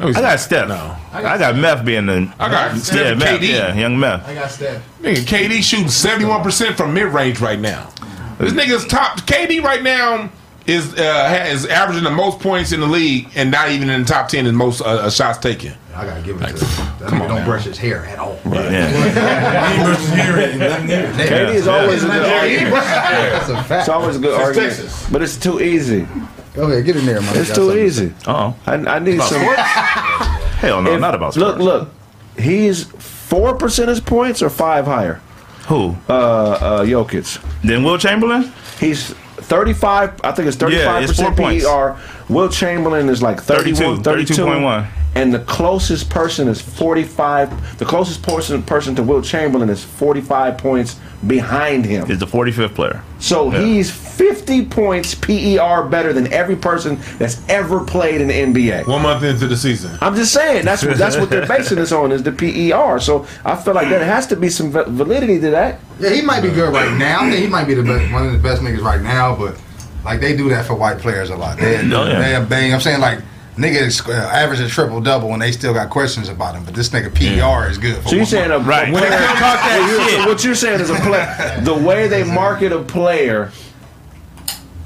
I 0.00 0.12
got 0.12 0.40
Steph. 0.40 0.68
No. 0.68 0.96
I 1.12 1.22
got 1.38 1.56
Meth 1.56 1.84
being 1.84 2.06
the. 2.06 2.32
I 2.38 2.48
got 2.48 2.74
yeah, 2.74 2.80
Steph 2.80 3.18
Meth, 3.18 3.40
KD. 3.40 3.48
yeah, 3.48 3.74
young 3.74 3.98
Meth. 3.98 4.26
I 4.26 4.34
got 4.34 4.50
Steph. 4.50 4.82
Nigga, 5.02 5.16
KD 5.16 5.62
shooting 5.62 5.88
seventy 5.88 6.24
one 6.24 6.42
percent 6.42 6.76
from 6.76 6.94
mid 6.94 7.06
range 7.08 7.40
right 7.40 7.58
now. 7.60 7.90
This 8.38 8.52
nigga's 8.52 8.86
top. 8.86 9.20
KD 9.20 9.62
right 9.62 9.82
now 9.82 10.30
is 10.66 10.94
uh, 10.94 11.02
has 11.28 11.66
averaging 11.66 12.04
the 12.04 12.10
most 12.10 12.38
points 12.40 12.72
in 12.72 12.80
the 12.80 12.86
league, 12.86 13.28
and 13.34 13.50
not 13.50 13.70
even 13.70 13.90
in 13.90 14.02
the 14.02 14.06
top 14.06 14.28
ten 14.28 14.46
in 14.46 14.54
most 14.54 14.80
uh, 14.80 14.84
uh, 14.84 15.10
shots 15.10 15.38
taken. 15.38 15.74
I 15.94 16.06
gotta 16.06 16.22
give 16.22 16.40
it 16.40 16.46
to 16.56 16.64
him. 16.64 16.98
That 17.00 17.10
nigga 17.10 17.28
don't 17.28 17.44
brush 17.44 17.64
his 17.64 17.76
hair 17.76 18.06
at 18.06 18.18
all. 18.18 18.38
Yeah. 18.46 18.88
He 18.88 19.80
ain't 19.80 19.86
versus 19.88 20.10
here 20.14 20.38
in 20.38 20.58
nothing 20.58 20.86
here. 20.86 21.12
KD 21.12 21.54
is 21.54 21.66
always 21.66 22.04
a 22.04 22.06
good 22.06 22.24
argument. 22.24 22.74
That's 22.74 23.48
a 23.48 23.62
fact. 23.64 23.80
It's 23.80 23.88
always 23.88 24.16
a 24.16 24.18
good 24.20 24.34
Since 24.36 24.46
argument, 24.48 24.76
Texas. 24.76 25.10
but 25.10 25.22
it's 25.22 25.36
too 25.36 25.60
easy. 25.60 26.06
Go 26.54 26.64
ahead, 26.70 26.84
get 26.84 26.96
in 26.96 27.06
there, 27.06 27.20
man. 27.20 27.36
It's 27.36 27.54
too 27.54 27.72
easy. 27.76 28.12
Uh 28.26 28.52
oh. 28.52 28.56
I, 28.66 28.74
I 28.74 28.98
need 28.98 29.14
About 29.16 29.28
some. 29.30 29.40
sports? 29.40 29.60
Hell 30.60 30.82
no, 30.82 30.94
If- 30.94 31.00
not 31.00 31.14
about 31.14 31.36
Look, 31.36 31.56
sports. 31.60 31.64
look. 31.64 31.90
He's 32.38 32.84
four 32.84 33.54
percentage 33.56 34.04
points 34.04 34.42
or 34.42 34.50
five 34.50 34.84
higher. 34.86 35.20
Who? 35.68 35.96
Uh, 36.08 36.12
uh, 36.12 36.84
Jokic. 36.84 37.40
Then 37.62 37.84
Wilt 37.84 38.00
Chamberlain? 38.00 38.52
He's 38.78 39.10
35. 39.10 40.20
I 40.24 40.32
think 40.32 40.48
it's 40.48 40.56
35 40.56 40.80
Yeah, 40.84 40.98
it's 41.00 41.16
four 41.20 41.30
percent 41.32 41.36
points. 41.36 41.64
PER. 41.64 41.96
Wilt 42.28 42.52
Chamberlain 42.52 43.08
is 43.08 43.22
like 43.22 43.40
31, 43.40 44.02
32, 44.02 44.34
32 44.34 44.42
32.1. 44.42 44.86
And 45.14 45.34
the 45.34 45.40
closest 45.40 46.08
person 46.08 46.46
is 46.46 46.60
45. 46.60 47.78
The 47.78 47.84
closest 47.84 48.22
person 48.22 48.62
person 48.62 48.94
to 48.94 49.02
Wilt 49.02 49.24
Chamberlain 49.24 49.68
is 49.68 49.82
45 49.82 50.56
points 50.56 51.00
behind 51.26 51.84
him. 51.84 52.08
Is 52.10 52.18
the 52.20 52.26
45th 52.26 52.74
player. 52.74 53.02
So 53.18 53.50
Yeah. 53.52 53.60
he's 53.64 53.90
50 53.90 54.66
points 54.66 55.14
PER 55.16 55.82
better 55.90 56.12
than 56.12 56.32
every 56.32 56.54
person 56.56 56.98
that's 57.18 57.40
ever 57.48 57.80
played 57.80 58.20
in 58.20 58.28
the 58.28 58.34
NBA. 58.34 58.86
One 58.86 59.02
month 59.02 59.24
into 59.24 59.46
the 59.48 59.56
season. 59.56 59.90
I'm 60.00 60.14
just 60.14 60.32
saying 60.32 60.64
that's 60.64 60.84
what 60.84 60.96
that's 60.96 61.16
what 61.16 61.28
they're 61.28 61.46
basing 61.56 61.78
this 61.78 61.90
on 61.92 62.12
is 62.12 62.22
the 62.22 62.32
PER. 62.32 63.00
So 63.00 63.26
I 63.44 63.56
feel 63.56 63.74
like 63.74 63.88
there 63.88 64.04
has 64.04 64.26
to 64.28 64.36
be 64.36 64.48
some 64.48 64.70
validity 64.70 65.40
to 65.40 65.50
that. 65.50 65.80
Yeah, 65.98 66.10
he 66.10 66.22
might 66.22 66.42
be 66.42 66.50
good 66.50 66.72
right 66.72 66.96
now. 66.96 67.22
I 67.22 67.30
think 67.30 67.42
he 67.42 67.48
might 67.48 67.66
be 67.66 67.74
the 67.74 67.82
best, 67.82 68.12
one 68.12 68.26
of 68.26 68.32
the 68.32 68.38
best 68.38 68.62
niggas 68.62 68.82
right 68.82 69.02
now. 69.02 69.34
But 69.34 69.56
like 70.04 70.20
they 70.20 70.36
do 70.36 70.48
that 70.50 70.66
for 70.66 70.74
white 70.74 70.98
players 70.98 71.30
a 71.30 71.36
lot. 71.36 71.58
They, 71.58 71.76
Oh, 71.78 72.06
yeah. 72.06 72.38
they 72.40 72.46
bang. 72.48 72.72
I'm 72.72 72.80
saying 72.80 73.00
like 73.00 73.18
niggas 73.60 74.08
uh, 74.08 74.12
average 74.12 74.60
a 74.60 74.68
triple 74.68 75.00
double 75.00 75.32
and 75.32 75.42
they 75.42 75.52
still 75.52 75.74
got 75.74 75.90
questions 75.90 76.28
about 76.28 76.54
him. 76.54 76.64
But 76.64 76.74
this 76.74 76.88
nigga 76.88 77.14
PER 77.14 77.68
is 77.70 77.78
good. 77.78 78.02
For 78.02 78.08
So 78.10 78.16
you're 78.16 78.24
saying 78.24 78.50
a, 78.50 78.58
month. 78.58 78.66
Right. 78.68 78.88
a 78.88 78.92
player- 78.92 79.10
comes 79.10 79.40
that 79.40 79.98
what 80.00 80.10
you're- 80.12 80.26
what 80.26 80.44
you're 80.44 80.54
saying 80.54 80.80
is 80.80 80.90
a 80.90 80.94
player. 80.96 81.60
The 81.62 81.74
way 81.74 82.08
they 82.08 82.24
market 82.24 82.72
a 82.72 82.82
player 82.82 83.52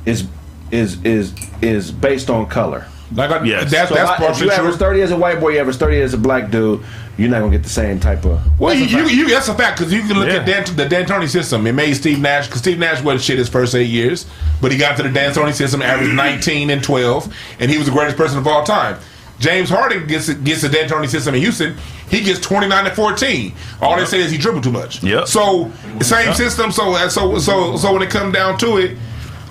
is 0.04 0.26
is 0.70 1.02
is 1.04 1.32
is 1.62 1.90
based 1.92 2.28
on 2.30 2.46
color. 2.46 2.86
Like 3.14 3.30
I, 3.30 3.44
Yes. 3.44 3.70
that's 3.70 3.88
So 3.88 3.94
that's 3.94 4.10
if, 4.10 4.10
I, 4.10 4.14
if 4.14 4.26
partially 4.28 4.46
you 4.46 4.52
average 4.52 4.76
true. 4.76 4.86
30 4.86 5.02
as 5.02 5.10
a 5.12 5.16
white 5.16 5.40
boy, 5.40 5.50
you 5.50 5.60
average 5.60 5.76
30 5.76 6.00
as 6.00 6.14
a 6.14 6.18
black 6.18 6.50
dude, 6.50 6.82
you're 7.16 7.28
not 7.28 7.40
gonna 7.40 7.52
get 7.52 7.62
the 7.62 7.68
same 7.68 8.00
type 8.00 8.24
of. 8.24 8.40
Well, 8.58 8.74
you, 8.74 8.86
you, 8.86 9.06
you 9.08 9.28
that's 9.28 9.48
a 9.48 9.54
fact 9.54 9.78
because 9.78 9.92
you 9.92 10.00
can 10.02 10.18
look 10.18 10.28
at 10.28 10.46
Yeah. 10.48 10.62
Dan, 10.64 10.76
the 10.76 10.86
D'Antoni 10.86 11.28
system. 11.28 11.66
It 11.66 11.72
made 11.72 11.94
Steve 11.94 12.20
Nash 12.20 12.46
because 12.46 12.60
Steve 12.60 12.78
Nash 12.78 13.02
wasn't 13.02 13.22
shit 13.22 13.38
his 13.38 13.48
first 13.48 13.74
eight 13.74 13.84
years, 13.88 14.26
but 14.60 14.72
he 14.72 14.78
got 14.78 14.96
to 14.96 15.04
the 15.04 15.10
D'Antoni 15.10 15.52
system, 15.52 15.80
averaged 15.80 16.14
19 16.16 16.70
and 16.70 16.82
12, 16.82 17.34
and 17.60 17.70
he 17.70 17.78
was 17.78 17.86
the 17.86 17.92
greatest 17.92 18.16
person 18.16 18.38
of 18.38 18.46
all 18.48 18.64
time. 18.64 18.98
James 19.38 19.68
Harden 19.68 20.06
gets 20.06 20.32
gets 20.32 20.62
the 20.62 20.68
D'Antoni 20.68 21.08
system 21.08 21.34
in 21.34 21.40
Houston. 21.42 21.76
He 22.08 22.20
gets 22.22 22.40
29 22.40 22.86
and 22.86 22.94
14. 22.94 23.52
All 23.80 23.96
they 23.96 24.04
say 24.06 24.20
is 24.20 24.30
he 24.30 24.38
dribbled 24.38 24.62
too 24.64 24.70
much. 24.72 25.02
Yep. 25.02 25.26
So 25.28 25.70
same 26.00 26.32
system. 26.34 26.70
So 26.72 26.94
uh, 26.94 27.08
so 27.08 27.38
so 27.38 27.76
so 27.76 27.92
when 27.92 28.02
it 28.02 28.10
comes 28.10 28.32
down 28.34 28.58
to 28.58 28.76
it, 28.78 28.96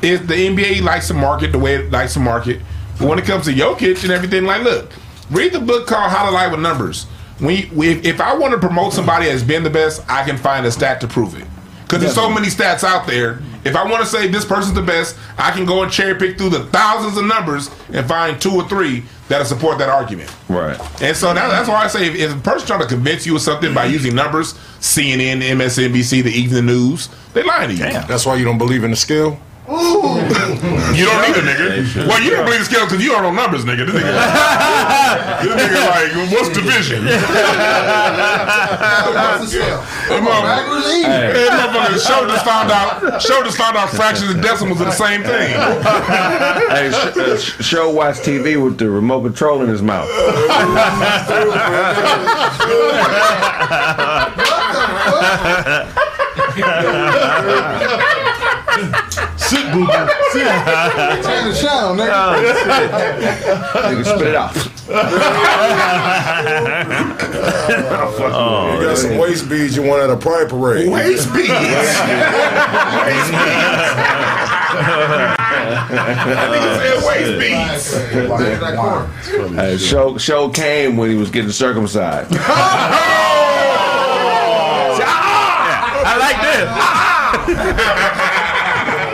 is 0.01 0.25
the 0.27 0.33
NBA 0.33 0.81
likes 0.81 1.07
to 1.07 1.13
market 1.13 1.51
the 1.53 1.59
way 1.59 1.75
it 1.75 1.91
likes 1.91 2.13
to 2.13 2.19
market. 2.19 2.61
But 2.99 3.07
when 3.07 3.19
it 3.19 3.25
comes 3.25 3.45
to 3.45 3.53
Jokic 3.53 4.03
and 4.03 4.11
everything, 4.11 4.45
like 4.45 4.63
look, 4.63 4.91
read 5.31 5.53
the 5.53 5.59
book 5.59 5.87
called 5.87 6.11
How 6.11 6.25
to 6.25 6.31
Lie 6.31 6.47
with 6.47 6.59
Numbers. 6.59 7.05
When 7.39 7.57
you, 7.57 7.83
if, 7.83 8.05
if 8.05 8.21
I 8.21 8.35
want 8.35 8.53
to 8.53 8.59
promote 8.59 8.93
somebody 8.93 9.27
as 9.29 9.43
being 9.43 9.63
the 9.63 9.69
best, 9.69 10.03
I 10.09 10.23
can 10.23 10.37
find 10.37 10.65
a 10.65 10.71
stat 10.71 11.01
to 11.01 11.07
prove 11.07 11.39
it. 11.39 11.47
Because 11.83 12.01
there's 12.01 12.15
so 12.15 12.29
many 12.29 12.47
stats 12.47 12.83
out 12.83 13.05
there. 13.05 13.39
If 13.63 13.75
I 13.75 13.87
want 13.87 14.01
to 14.01 14.05
say 14.07 14.27
this 14.27 14.45
person's 14.45 14.73
the 14.73 14.81
best, 14.81 15.15
I 15.37 15.51
can 15.51 15.65
go 15.65 15.83
and 15.83 15.91
cherry 15.91 16.15
pick 16.15 16.37
through 16.37 16.49
the 16.49 16.65
thousands 16.65 17.17
of 17.17 17.25
numbers 17.25 17.69
and 17.91 18.07
find 18.07 18.41
two 18.41 18.51
or 18.51 18.67
three 18.67 19.03
that'll 19.27 19.45
support 19.45 19.77
that 19.77 19.89
argument. 19.89 20.35
Right. 20.49 20.79
And 21.01 21.15
so 21.15 21.33
that, 21.33 21.49
that's 21.49 21.69
why 21.69 21.83
I 21.83 21.87
say 21.87 22.07
if, 22.07 22.15
if 22.15 22.35
a 22.35 22.39
person's 22.39 22.65
trying 22.67 22.81
to 22.81 22.87
convince 22.87 23.25
you 23.25 23.35
of 23.35 23.41
something 23.41 23.73
by 23.73 23.85
mm-hmm. 23.85 23.93
using 23.93 24.15
numbers, 24.15 24.53
CNN, 24.79 25.41
MSNBC, 25.41 26.23
the 26.23 26.31
Evening 26.31 26.65
News, 26.65 27.09
they 27.33 27.43
lying 27.43 27.69
to 27.69 27.75
you. 27.75 27.83
That's 27.83 28.25
why 28.25 28.35
you 28.35 28.45
don't 28.45 28.57
believe 28.57 28.83
in 28.83 28.89
the 28.89 28.97
skill. 28.97 29.39
You 29.73 31.05
don't 31.05 31.21
need 31.25 31.35
a 31.35 31.41
nigga. 31.41 32.07
Well, 32.07 32.21
you 32.21 32.29
don't 32.29 32.45
believe 32.45 32.59
the 32.59 32.65
scale 32.65 32.85
because 32.85 33.03
you 33.03 33.09
don't 33.11 33.23
know 33.23 33.31
numbers, 33.31 33.65
nigga. 33.65 33.85
This 33.87 33.95
nigga, 33.95 34.13
this 35.41 35.53
nigga 35.57 35.81
like, 35.89 36.31
what's 36.31 36.49
division? 36.49 37.05
What's 39.13 39.51
the 39.51 39.59
scale? 39.59 39.81
Come 40.07 40.27
on. 40.27 40.43
Hey, 41.03 41.47
motherfucker, 41.49 41.99
show 42.07 42.27
just 42.27 42.45
found 42.45 42.71
out. 42.71 43.21
Show 43.21 43.43
just 43.43 43.57
found 43.57 43.75
out 43.77 43.89
fractions 43.89 44.31
and 44.31 44.41
decimals 44.41 44.79
are 44.81 44.85
the 44.85 44.91
same 44.91 45.23
thing. 45.23 45.53
Hey, 46.69 46.91
sh- 46.91 47.17
uh, 47.17 47.37
show 47.37 47.89
watch 47.89 48.17
TV 48.17 48.63
with 48.63 48.77
the 48.77 48.89
remote 48.89 49.23
control 49.23 49.61
in 49.63 49.69
his 49.69 49.81
mouth. 49.81 50.09
Sit, 59.53 59.65
boo 59.71 59.85
boo. 59.85 60.07
Sit. 60.31 60.47
Turn 61.23 61.43
the 61.49 61.55
channel, 61.61 61.93
nigga. 61.93 62.11
Oh, 62.11 62.15
nigga, 63.85 64.03
spit 64.03 64.27
it 64.27 64.35
out. 64.35 64.51
Oh, 68.35 68.73
you 68.75 68.81
got 68.85 68.97
some 68.97 69.17
waist 69.17 69.47
beads 69.49 69.75
you 69.75 69.83
want 69.83 70.01
at 70.01 70.09
a 70.09 70.17
pride 70.17 70.49
parade. 70.49 70.89
Waist 70.89 71.31
beads. 71.33 71.49
Waist 71.49 73.31
beads. 73.31 73.33
That 75.93 76.49
nigga 76.51 76.71
said 76.81 76.97
waist 77.07 77.33
beads. 77.39 77.85
Hey, 79.55 79.77
show 79.77 80.17
show 80.17 80.49
came 80.49 80.97
when 80.97 81.09
he 81.11 81.15
was 81.15 81.29
getting 81.29 81.51
circumcised. 81.51 82.35
Oh! 84.95 84.99
I 86.05 86.17
like 86.17 86.37
this. 86.43 86.69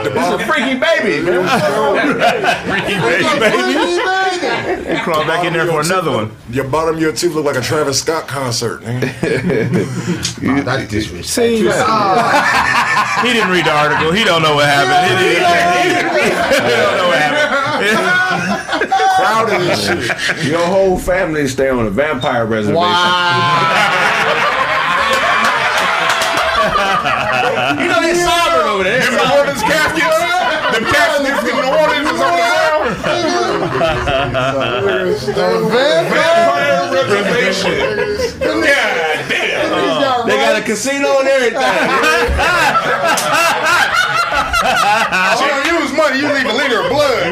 This 0.03 0.27
is 0.27 0.33
a 0.33 0.39
freaky 0.45 0.75
baby, 0.79 1.21
man. 1.23 1.43
Freaky 2.69 2.95
baby. 3.39 4.93
He 4.93 4.99
crawled 5.03 5.27
back 5.27 5.45
in 5.45 5.53
there 5.53 5.65
for 5.67 5.81
another 5.81 6.11
one. 6.11 6.31
Your 6.49 6.65
bottom 6.67 6.95
of 6.95 7.01
your 7.01 7.11
teeth 7.11 7.33
look 7.33 7.45
like 7.45 7.55
a 7.57 7.61
Travis 7.61 7.99
Scott 7.99 8.27
concert. 8.27 8.81
nigga. 8.81 9.09
Ah, 10.49 10.61
That's 10.63 10.89
disrespectful. 10.89 11.23
See, 11.23 11.67
ah. 11.69 13.21
he 13.23 13.33
didn't 13.33 13.49
read 13.51 13.65
the 13.65 13.71
article. 13.75 14.11
He 14.11 14.23
don't 14.23 14.41
know 14.41 14.55
what 14.55 14.65
happened. 14.65 15.19
He, 15.19 15.27
he- 15.27 15.35
he 16.63 16.69
don't 16.75 16.97
know 16.97 17.07
what 17.09 17.19
happened. 17.19 18.89
Crowded 19.19 19.61
and 19.69 19.79
shit. 20.39 20.47
Your 20.49 20.65
whole 20.65 20.97
family 20.97 21.47
stay 21.47 21.69
on 21.69 21.85
a 21.85 21.89
vampire 21.89 22.45
reservation. 22.45 22.75
Wow. 22.81 24.15
You 27.79 27.87
know 27.87 28.01
they 28.01 28.15
sovereign 28.15 28.48
over 28.69 28.83
there. 28.83 29.01
Them 29.01 29.31
Orleans 29.33 29.63
caskets. 29.63 30.19
Them 30.73 30.85
caskets 30.85 31.41
in 31.49 31.55
New 31.57 31.73
Orleans 31.73 32.09
is 32.09 32.21
on 32.21 32.31
the 32.37 32.43
ground. 32.45 32.83
Vampire 35.73 36.93
reservation. 36.93 37.77
God 38.39 38.61
damn. 39.29 40.27
They 40.27 40.35
got 40.37 40.55
a 40.61 40.63
casino 40.63 41.19
and 41.19 41.27
everything. 41.27 41.59
You 44.59 45.47
don't 45.47 45.65
use 45.81 45.91
money, 45.95 46.19
you 46.19 46.27
leave 46.27 46.45
a 46.45 46.53
liter 46.53 46.81
of 46.83 46.89
blood. 46.91 47.23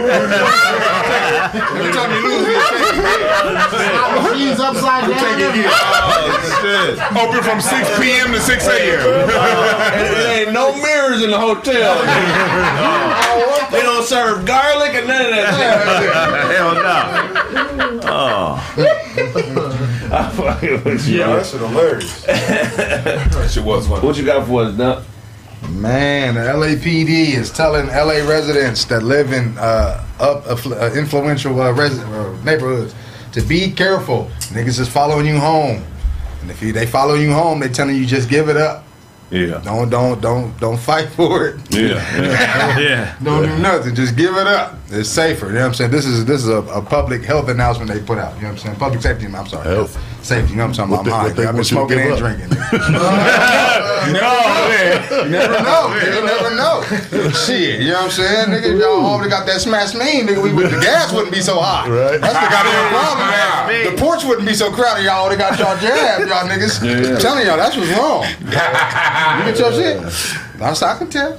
Every 1.54 1.92
time 1.92 2.12
you 2.12 2.22
lose, 2.24 2.48
you 2.48 2.54
take 2.56 2.80
it. 2.88 4.36
He's 4.38 4.60
upside 4.60 5.10
down. 5.10 5.20
Take 5.20 5.40
it. 5.58 5.68
Oh, 5.70 7.28
Open 7.28 7.44
from 7.44 7.60
6 7.62 8.00
p.m. 8.00 8.32
to 8.32 8.40
6 8.40 8.68
a.m. 8.68 9.28
There 9.28 10.42
ain't 10.44 10.54
no 10.54 10.74
mirrors 10.82 11.22
in 11.24 11.32
the 11.32 11.40
hotel. 11.40 11.96
they 13.72 13.82
don't 13.82 14.04
serve 14.06 14.46
garlic 14.46 14.94
and 14.96 15.08
none 15.08 15.22
of 15.26 15.32
that. 15.32 16.52
Hell 16.56 16.74
no. 16.76 18.02
Oh. 18.10 18.74
Yeah, 20.08 21.36
that 21.36 21.46
shit 21.46 21.60
hilarious. 21.60 22.24
That 22.26 23.50
shit 23.52 23.64
was 23.64 23.88
funny. 23.88 24.06
What 24.06 24.18
you 24.18 24.26
got 24.26 24.48
for 24.48 24.64
us, 24.64 24.78
Nut? 24.78 25.04
Man, 25.70 26.36
the 26.36 26.42
LAPD 26.42 27.34
is 27.34 27.52
telling 27.52 27.88
LA 27.88 28.28
residents 28.30 28.86
that 28.86 29.02
live 29.04 29.34
in 29.34 29.58
uh, 29.58 30.06
up 30.20 30.46
uh, 30.48 30.92
influential 30.94 31.60
uh, 31.60 31.72
res- 31.72 32.00
uh, 32.00 32.38
neighborhoods 32.44 32.94
to 33.34 33.42
be 33.42 33.72
careful. 33.72 34.30
Niggas 34.54 34.80
is 34.80 34.88
following 34.88 35.26
you 35.26 35.38
home, 35.40 35.84
and 36.42 36.52
if 36.52 36.62
you, 36.62 36.72
they 36.72 36.86
follow 36.86 37.16
you 37.16 37.34
home, 37.34 37.60
they 37.60 37.70
telling 37.70 37.96
you 37.96 38.06
just 38.06 38.30
give 38.30 38.50
it 38.50 38.58
up. 38.58 38.86
Yeah. 39.32 39.60
Don't 39.66 39.90
don't 39.90 40.22
don't 40.22 40.58
don't 40.60 40.78
fight 40.80 41.10
for 41.10 41.48
it. 41.48 41.60
Yeah. 41.72 42.78
Yeah. 42.80 43.16
Don't 43.24 43.44
do 43.44 43.58
nothing. 43.58 43.96
Just 43.96 44.16
give 44.16 44.36
it 44.38 44.48
up. 44.48 44.76
It's 44.90 45.10
safer. 45.10 45.48
You 45.48 45.54
know 45.54 45.60
what 45.62 45.68
I'm 45.68 45.74
saying? 45.74 45.92
This 45.92 46.06
is 46.06 46.24
this 46.26 46.44
is 46.44 46.50
a, 46.50 46.60
a 46.72 46.82
public 46.82 47.24
health 47.24 47.50
announcement 47.50 47.92
they 47.92 48.00
put 48.00 48.18
out. 48.18 48.36
You 48.38 48.44
know 48.44 48.48
what 48.50 48.52
I'm 48.54 48.58
saying? 48.60 48.76
Public 48.78 49.02
safety. 49.02 49.26
I'm 49.26 49.46
sorry. 49.48 49.68
Health. 49.68 49.98
Safety. 50.24 50.52
You 50.52 50.58
know 50.58 50.68
what 50.68 50.80
I'm 50.80 50.90
What 50.90 51.04
talking 51.04 51.12
they- 51.12 51.12
about? 51.12 51.24
what 51.28 51.36
they 51.36 51.44
I've 51.46 51.50
been 51.50 51.56
want 51.56 51.58
you 51.58 51.64
to 51.64 51.76
smoking 51.76 51.98
give 51.98 52.06
and 52.06 52.14
up? 52.14 52.20
drinking. 52.20 52.50
Uh, 54.08 54.14
you 55.26 55.30
never 55.32 55.60
know. 55.64 55.92
You 56.00 56.24
never 56.26 56.56
know. 56.56 56.82
Shit. 57.32 57.82
You 57.82 57.88
know 57.90 57.96
what 57.96 58.04
I'm 58.06 58.12
saying? 58.12 58.48
Nigga, 58.50 58.80
y'all 58.80 59.04
already 59.06 59.30
got 59.30 59.46
that 59.48 59.60
smash 59.60 59.94
mean. 59.96 60.28
Nigga, 60.28 60.42
we 60.42 60.54
would, 60.54 60.68
the 60.72 60.80
gas 60.80 61.12
wouldn't 61.12 61.34
be 61.34 61.42
so 61.42 61.60
hot. 61.60 61.90
Right. 61.90 62.22
That's 62.22 62.34
the 62.34 62.48
goddamn 62.48 62.88
problem, 62.96 63.28
man. 63.28 63.92
The 63.92 64.02
porch 64.02 64.24
wouldn't 64.24 64.48
be 64.48 64.54
so 64.54 64.72
crowded. 64.72 65.04
Y'all 65.04 65.26
already 65.26 65.38
got 65.40 65.60
y'all 65.60 65.76
jabbed, 65.78 66.30
y'all 66.30 66.48
niggas. 66.48 66.80
I'm 66.88 67.20
telling 67.20 67.46
y'all, 67.46 67.58
that's 67.58 67.76
what's 67.76 67.92
wrong. 67.92 68.24
You 69.38 69.52
get 69.52 69.60
your 69.60 69.74
shit. 69.74 70.00
That's 70.58 70.82
I 70.82 70.98
can 70.98 71.10
tell. 71.10 71.34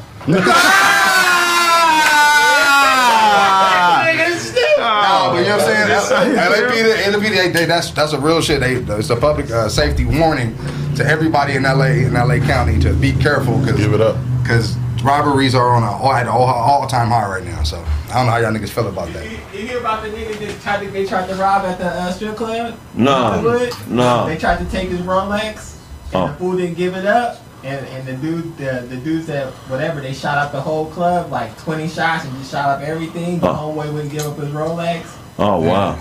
No, 4.78 5.30
but 5.32 5.38
you 5.42 5.48
know 5.48 5.56
what 5.56 5.68
I'm 5.68 6.02
saying? 6.02 6.36
LAPD, 6.36 7.12
LAPD, 7.12 7.30
they, 7.36 7.50
they, 7.50 7.64
that's 7.66 7.90
that's 7.90 8.12
a 8.12 8.20
real 8.20 8.40
shit. 8.40 8.60
They, 8.60 8.74
it's 8.76 9.10
a 9.10 9.16
public 9.16 9.50
uh, 9.50 9.68
safety 9.68 10.04
warning 10.04 10.56
to 10.96 11.04
everybody 11.04 11.54
in 11.54 11.62
LA 11.64 12.06
in 12.06 12.14
LA 12.14 12.38
County 12.38 12.78
to 12.80 12.92
be 12.94 13.12
careful 13.12 13.58
because 13.58 13.76
Give 13.76 13.92
it 13.92 14.00
up. 14.00 14.16
because 14.42 14.76
robberies 15.02 15.54
are 15.54 15.70
on 15.74 15.82
a 15.82 15.90
all, 15.90 16.12
at 16.12 16.26
all, 16.26 16.44
all 16.46 16.86
time 16.86 17.08
high 17.08 17.28
right 17.28 17.44
now. 17.44 17.62
So 17.62 17.78
I 18.10 18.14
don't 18.14 18.26
know 18.26 18.32
how 18.32 18.38
y'all 18.38 18.52
niggas 18.52 18.70
feel 18.70 18.88
about 18.88 19.12
that. 19.12 19.24
You, 19.24 19.38
you 19.60 19.66
hear 19.68 19.78
about 19.80 20.02
the 20.02 20.08
nigga 20.10 20.38
that 20.38 20.60
tried 20.62 20.84
to, 20.84 20.90
they 20.90 21.04
tried 21.06 21.28
to 21.28 21.34
rob 21.36 21.64
at 21.64 21.78
the 21.78 21.86
uh, 21.86 22.12
strip 22.12 22.36
club? 22.36 22.78
No. 22.94 23.12
Hollywood? 23.14 23.72
No. 23.88 24.26
They 24.26 24.36
tried 24.38 24.58
to 24.58 24.64
take 24.70 24.88
his 24.88 25.00
Rolex, 25.00 25.76
and 26.12 26.14
Oh. 26.14 26.28
the 26.28 26.34
fool 26.34 26.56
didn't 26.56 26.76
give 26.76 26.94
it 26.96 27.04
up. 27.06 27.40
And, 27.64 27.84
and 27.86 28.06
the 28.06 28.14
dude, 28.14 28.56
the, 28.56 28.86
the 28.88 28.96
dudes 28.98 29.26
that 29.26 29.52
whatever, 29.68 30.00
they 30.00 30.12
shot 30.14 30.38
up 30.38 30.52
the 30.52 30.60
whole 30.60 30.86
club 30.90 31.30
like 31.32 31.56
20 31.58 31.88
shots 31.88 32.24
and 32.24 32.32
just 32.38 32.52
shot 32.52 32.68
up 32.68 32.80
everything. 32.86 33.40
The 33.40 33.48
Oh. 33.50 33.54
homeboy 33.74 33.92
wouldn't 33.92 34.12
give 34.12 34.26
up 34.26 34.36
his 34.36 34.50
Rolex. 34.50 35.16
Oh 35.38 35.60
wow. 35.60 35.98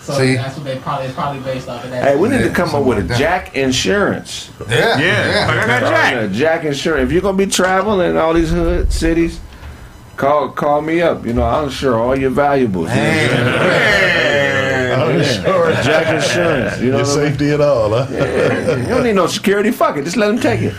So 0.00 0.12
See? 0.14 0.36
that's 0.36 0.54
what 0.56 0.64
they 0.64 0.78
probably 0.78 1.06
it's 1.06 1.14
probably 1.16 1.42
based 1.42 1.68
off 1.68 1.82
of 1.84 1.90
that. 1.90 2.04
Hey, 2.04 2.16
we 2.16 2.28
need 2.28 2.38
to 2.44 2.50
come 2.50 2.66
up 2.66 2.70
something 2.74 2.88
with 2.88 2.98
a 2.98 3.02
that. 3.02 3.18
Jack 3.18 3.56
Insurance. 3.56 4.52
Yeah, 4.68 4.96
Yeah. 4.98 5.46
Like 5.48 5.58
I 5.58 5.66
got 5.66 5.80
Jack. 5.90 6.30
Jack 6.32 6.64
Insurance. 6.64 7.06
If 7.08 7.12
you're 7.12 7.22
gonna 7.22 7.36
be 7.36 7.46
traveling 7.46 8.10
in 8.10 8.16
all 8.16 8.32
these 8.32 8.50
hood 8.50 8.92
cities, 8.92 9.40
call 10.16 10.50
call 10.50 10.80
me 10.82 11.02
up. 11.02 11.26
You 11.26 11.32
know, 11.32 11.42
I'll 11.42 11.64
insure 11.64 11.98
all 11.98 12.16
your 12.16 12.30
valuables. 12.30 12.88
You 12.90 12.94
know 12.94 13.02
what 15.06 15.16
I'm 15.16 15.24
saying? 15.24 15.44
Sure. 15.44 15.74
Jack 15.86 16.14
Insurance. 16.14 16.80
You 16.80 16.90
know 16.90 16.98
Your 16.98 17.06
what 17.06 17.18
I 17.18 17.22
mean? 17.22 17.30
safety 17.30 17.50
at 17.50 17.60
all, 17.60 17.90
huh? 17.90 18.06
Yeah, 18.10 18.76
You 18.76 18.86
don't 18.88 19.04
need 19.04 19.14
no 19.14 19.26
security. 19.26 19.70
Fuck 19.70 19.96
it. 19.96 20.04
Just 20.04 20.16
let 20.16 20.30
him 20.30 20.38
take 20.38 20.60
it. 20.62 20.74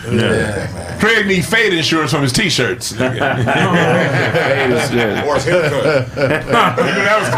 Craig 1.00 1.26
need 1.26 1.44
fade 1.44 1.72
insurance 1.72 2.10
from 2.12 2.22
his 2.22 2.32
t-shirts. 2.32 2.92
nigga. 2.92 3.44
Hey, 3.44 4.68
this 4.68 4.90
shit. 4.90 5.24
Or 5.24 5.34
his 5.36 5.44
haircut. 5.44 6.14
that 6.14 7.18
was 7.20 7.28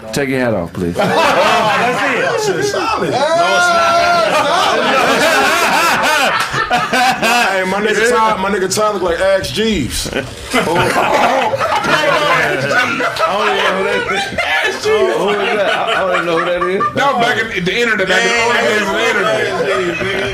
coming. 0.00 0.12
Take 0.12 0.28
your 0.30 0.40
hat 0.40 0.54
off, 0.54 0.72
please. 0.72 0.96
Oh, 6.72 7.46
hey, 7.50 7.64
my 7.68 7.80
nigga 7.80 8.08
Ty, 8.10 8.36
my 8.40 8.48
nigga 8.50 8.72
Ty 8.74 8.92
look 8.92 9.02
like 9.02 9.18
Ask 9.18 9.52
Jeeves. 9.52 10.08
Oh. 10.52 10.76
Oh, 13.22 13.22
I 13.22 13.24
don't 13.36 13.56
even 13.56 13.84
know 13.84 13.98
who 14.04 14.16
that 14.84 15.00
is. 15.00 15.16
Who 15.16 15.28
is 15.30 15.56
that? 15.56 15.70
I 15.70 15.90
I 15.90 16.06
don't 16.06 16.14
even 16.14 16.26
know 16.26 16.38
who 16.38 16.44
that 16.44 16.62
is. 16.64 16.80
That 16.94 17.06
was 17.12 17.18
back 17.20 17.36
in 17.40 17.64
the 17.64 17.74
internet, 17.74 18.06
back 18.08 18.22
in 18.22 18.30
the 18.30 18.40
early 18.40 18.60
days 18.64 18.84
of 18.84 18.94
the 18.94 19.06
internet. 19.10 19.40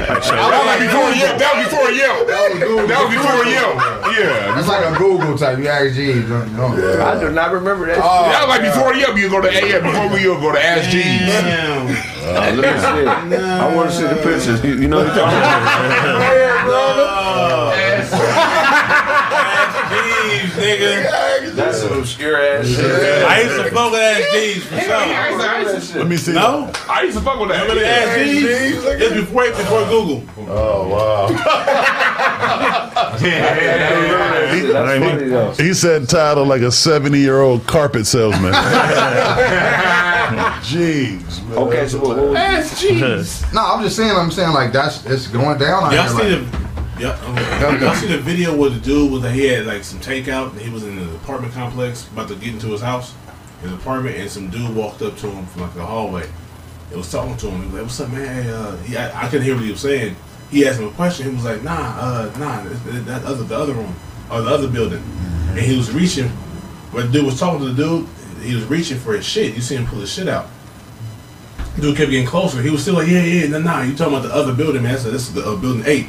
That 0.06 0.50
was 0.54 0.66
like 0.66 0.82
before 0.86 1.10
Yelp. 1.12 1.34
That 1.38 1.52
was 1.56 1.66
before 1.66 1.90
Yelp. 1.90 2.26
That 2.26 2.98
was 3.02 3.10
before 3.10 3.44
Yelp. 3.46 3.76
Yeah. 4.16 4.54
That's 4.54 4.68
like 4.68 4.84
a 4.86 4.92
Google 4.96 5.36
type. 5.36 5.58
You 5.58 5.68
ask 5.68 5.94
G. 5.94 6.22
Don't, 6.22 6.48
don't. 6.56 6.78
I 7.00 7.18
do 7.20 7.30
not 7.30 7.52
remember 7.52 7.86
that. 7.86 7.98
Oh, 7.98 8.30
that 8.30 8.46
was 8.46 8.56
like 8.56 8.64
before 8.64 8.94
Yelp. 8.94 9.16
You 9.16 9.28
go 9.28 9.40
to 9.40 9.50
AM 9.50 9.82
before 9.82 10.08
we 10.12 10.22
go 10.22 10.52
to 10.52 10.60
Ask 10.60 10.90
Jeeves. 10.90 11.26
Damn. 11.26 11.88
shit. 11.88 12.16
Let 12.26 12.56
me 12.56 12.62
see 12.62 13.34
it. 13.34 13.42
I 13.42 13.74
want 13.74 13.90
to 13.90 13.96
see 13.96 14.06
the 14.06 14.16
pictures. 14.22 14.62
You, 14.64 14.74
you 14.76 14.88
know 14.88 14.98
what 15.04 15.06
you're 15.06 15.16
talking 15.16 15.38
Jeez, 16.26 17.22
nigga. 20.56 21.52
That's 21.54 21.78
some 21.80 21.98
obscure 21.98 22.36
ass 22.36 22.66
shit. 22.66 22.84
I 23.24 23.42
used 23.42 23.56
to 23.56 23.70
fuck 23.70 23.90
with 23.92 24.00
ass 24.00 24.24
G's 24.32 24.64
for 24.66 24.80
sure. 24.80 25.98
Let 26.00 26.08
me 26.08 26.16
see. 26.16 26.32
No? 26.32 26.70
I 26.88 27.02
used 27.02 27.16
to 27.18 27.22
fuck 27.24 27.38
with 27.40 27.48
that. 27.50 27.62
Remember 27.62 27.80
the 27.82 27.88
ass 27.88 28.16
G's? 28.16 28.84
It's 28.84 29.14
before, 29.14 29.44
before 29.50 29.84
Google. 29.88 30.22
Oh 30.48 30.88
wow. 30.88 31.28
That's 34.72 35.54
funny. 35.56 35.64
He 35.64 35.74
said 35.74 36.08
title 36.08 36.44
like 36.46 36.62
a 36.62 36.70
seventy-year-old 36.72 37.66
carpet 37.66 38.06
salesman. 38.06 38.52
Jeez, 40.62 41.46
man. 41.48 41.58
Okay, 41.58 41.86
so 41.88 41.98
what, 42.00 42.16
what 42.16 42.28
was 42.30 42.36
Ask 42.36 42.78
Jeeves. 42.80 43.44
No, 43.54 43.62
I'm 43.64 43.82
just 43.82 43.96
saying. 43.96 44.10
I'm 44.16 44.30
saying 44.30 44.52
like 44.52 44.72
that's 44.72 45.04
it's 45.06 45.26
going 45.28 45.58
down. 45.58 45.84
out 45.84 45.92
Y'all 45.92 46.02
here, 46.02 46.08
see 46.08 46.36
like- 46.36 46.50
the 46.52 46.75
yeah, 46.98 47.10
um, 47.10 47.80
y'all 47.80 47.94
see 47.94 48.06
the 48.06 48.18
video 48.18 48.56
where 48.56 48.70
the 48.70 48.80
dude 48.80 49.12
was 49.12 49.22
like 49.22 49.34
he 49.34 49.46
had 49.46 49.66
like 49.66 49.84
some 49.84 50.00
takeout 50.00 50.52
and 50.52 50.60
he 50.60 50.70
was 50.70 50.82
in 50.82 50.96
an 50.96 51.14
apartment 51.16 51.52
complex 51.52 52.08
about 52.08 52.28
to 52.28 52.34
get 52.36 52.54
into 52.54 52.68
his 52.68 52.80
house, 52.80 53.14
his 53.60 53.72
apartment, 53.72 54.16
and 54.16 54.30
some 54.30 54.48
dude 54.48 54.74
walked 54.74 55.02
up 55.02 55.16
to 55.18 55.26
him 55.28 55.44
from 55.46 55.62
like 55.62 55.74
the 55.74 55.84
hallway. 55.84 56.26
It 56.90 56.96
was 56.96 57.10
talking 57.10 57.36
to 57.36 57.50
him. 57.50 57.60
He 57.60 57.66
was 57.66 57.74
like, 57.74 57.82
"What's 57.82 58.00
up, 58.00 58.10
man?" 58.10 58.42
Hey, 58.42 58.50
uh, 58.50 58.76
he, 58.78 58.96
I, 58.96 59.26
I 59.26 59.28
couldn't 59.28 59.44
hear 59.44 59.54
what 59.54 59.64
he 59.64 59.72
was 59.72 59.80
saying. 59.80 60.16
He 60.50 60.66
asked 60.66 60.80
him 60.80 60.88
a 60.88 60.92
question. 60.92 61.28
He 61.28 61.34
was 61.34 61.44
like, 61.44 61.62
"Nah, 61.62 61.96
uh, 61.98 62.32
nah, 62.38 62.62
that 62.64 63.24
other 63.24 63.44
the 63.44 63.56
other 63.56 63.74
room 63.74 63.94
or 64.30 64.40
the 64.40 64.50
other 64.50 64.68
building," 64.68 65.02
and 65.50 65.58
he 65.58 65.76
was 65.76 65.92
reaching. 65.92 66.28
When 66.92 67.08
the 67.08 67.12
dude 67.12 67.26
was 67.26 67.38
talking 67.38 67.60
to 67.60 67.72
the 67.72 67.74
dude, 67.74 68.08
he 68.40 68.54
was 68.54 68.64
reaching 68.64 68.96
for 68.96 69.12
his 69.12 69.26
shit. 69.26 69.54
You 69.54 69.60
see 69.60 69.76
him 69.76 69.86
pull 69.86 70.00
his 70.00 70.10
shit 70.10 70.28
out. 70.28 70.46
Dude 71.78 71.94
kept 71.94 72.10
getting 72.10 72.26
closer. 72.26 72.62
He 72.62 72.70
was 72.70 72.80
still 72.80 72.94
like, 72.94 73.08
yeah, 73.08 73.22
yeah, 73.22 73.48
nah, 73.48 73.58
nah. 73.58 73.82
You 73.82 73.94
talking 73.94 74.14
about 74.14 74.26
the 74.26 74.34
other 74.34 74.54
building, 74.54 74.82
man? 74.82 74.96
So 74.96 75.10
this 75.10 75.28
is 75.28 75.34
the 75.34 75.46
uh, 75.46 75.56
building 75.56 75.82
eight 75.84 76.06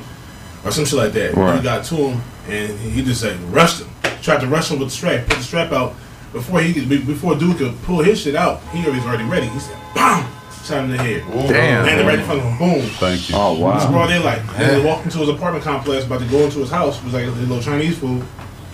or 0.66 0.72
some 0.72 0.86
shit 0.86 0.98
like 1.00 1.14
that. 1.14 1.34
Right. 1.36 1.58
He 1.58 1.64
got 1.64 1.84
to 1.86 1.96
him 1.96 2.22
and 2.48 2.78
he 2.80 3.04
just 3.04 3.24
like 3.24 3.38
rushed 3.50 3.82
him. 3.82 3.90
Tried 4.22 4.42
to 4.42 4.48
rush 4.48 4.72
him 4.72 4.80
with 4.80 4.90
the 4.90 4.96
strap, 4.96 5.26
put 5.28 5.38
the 5.38 5.44
strap 5.44 5.72
out 5.72 5.94
before 6.34 6.60
he 6.62 6.74
could, 6.74 6.90
before 6.90 7.36
dude 7.36 7.58
could 7.58 7.82
pull 7.84 8.02
his 8.04 8.20
shit 8.22 8.36
out. 8.36 8.62
He 8.74 8.80
was 8.90 9.00
already 9.06 9.24
ready. 9.24 9.48
He 9.48 9.60
said, 9.60 9.78
"Bam!" 9.96 10.26
Shot 10.66 10.84
him 10.84 10.92
in 10.92 10.98
the 10.98 11.04
head. 11.04 11.24
Damn. 11.48 11.86
Landed 11.86 12.06
right 12.06 12.20
in 12.20 12.26
front 12.26 12.42
of 12.42 12.46
him. 12.48 12.58
Boom. 12.58 12.82
Thank 13.00 13.30
you. 13.30 13.36
Oh 13.38 13.54
It's 13.54 13.62
wow. 13.86 13.92
broad 13.92 14.08
daylight. 14.08 14.46
Like, 14.48 14.60
and 14.60 14.70
they 14.70 14.86
walked 14.86 15.06
into 15.06 15.20
his 15.20 15.30
apartment 15.30 15.64
complex, 15.64 16.06
about 16.06 16.20
to 16.20 16.26
go 16.28 16.40
into 16.40 16.60
his 16.60 16.70
house. 16.70 16.98
It 17.00 17.06
was 17.06 17.14
like 17.14 17.26
a 17.26 17.30
little 17.30 17.62
Chinese 17.62 17.98
food. 17.98 18.24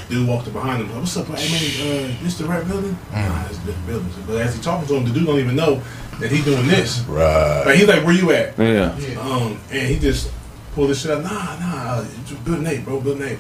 Dude 0.09 0.27
walked 0.27 0.47
up 0.47 0.53
behind 0.53 0.81
him. 0.81 0.88
Like, 0.89 0.97
What's 0.99 1.15
up, 1.17 1.27
hey, 1.27 1.34
man? 1.51 2.09
Uh, 2.15 2.23
this 2.23 2.38
the 2.38 2.45
right 2.45 2.67
building? 2.67 2.97
Nah, 3.11 3.45
it's 3.45 3.57
a 3.59 3.65
different 3.65 3.86
building. 3.88 4.09
But 4.25 4.38
as 4.38 4.55
he 4.55 4.61
talking 4.61 4.88
to 4.88 4.95
him, 4.95 5.05
the 5.05 5.11
dude 5.11 5.27
don't 5.27 5.39
even 5.39 5.55
know 5.55 5.81
that 6.19 6.31
he 6.31 6.41
doing 6.41 6.65
this. 6.67 7.01
Right. 7.01 7.63
Like 7.65 7.75
he's 7.77 7.88
like, 7.88 8.03
"Where 8.03 8.13
you 8.13 8.31
at?" 8.31 8.57
Yeah. 8.57 8.95
Um, 9.21 9.59
and 9.71 9.88
he 9.88 9.99
just 9.99 10.31
pulled 10.74 10.89
this 10.89 11.01
shit 11.01 11.11
out. 11.11 11.24
Nah, 11.24 11.59
nah, 11.59 11.93
uh, 11.93 12.05
it's 12.21 12.32
building 12.32 12.67
eight, 12.67 12.84
bro. 12.84 12.99
Building 12.99 13.28
eight. 13.28 13.39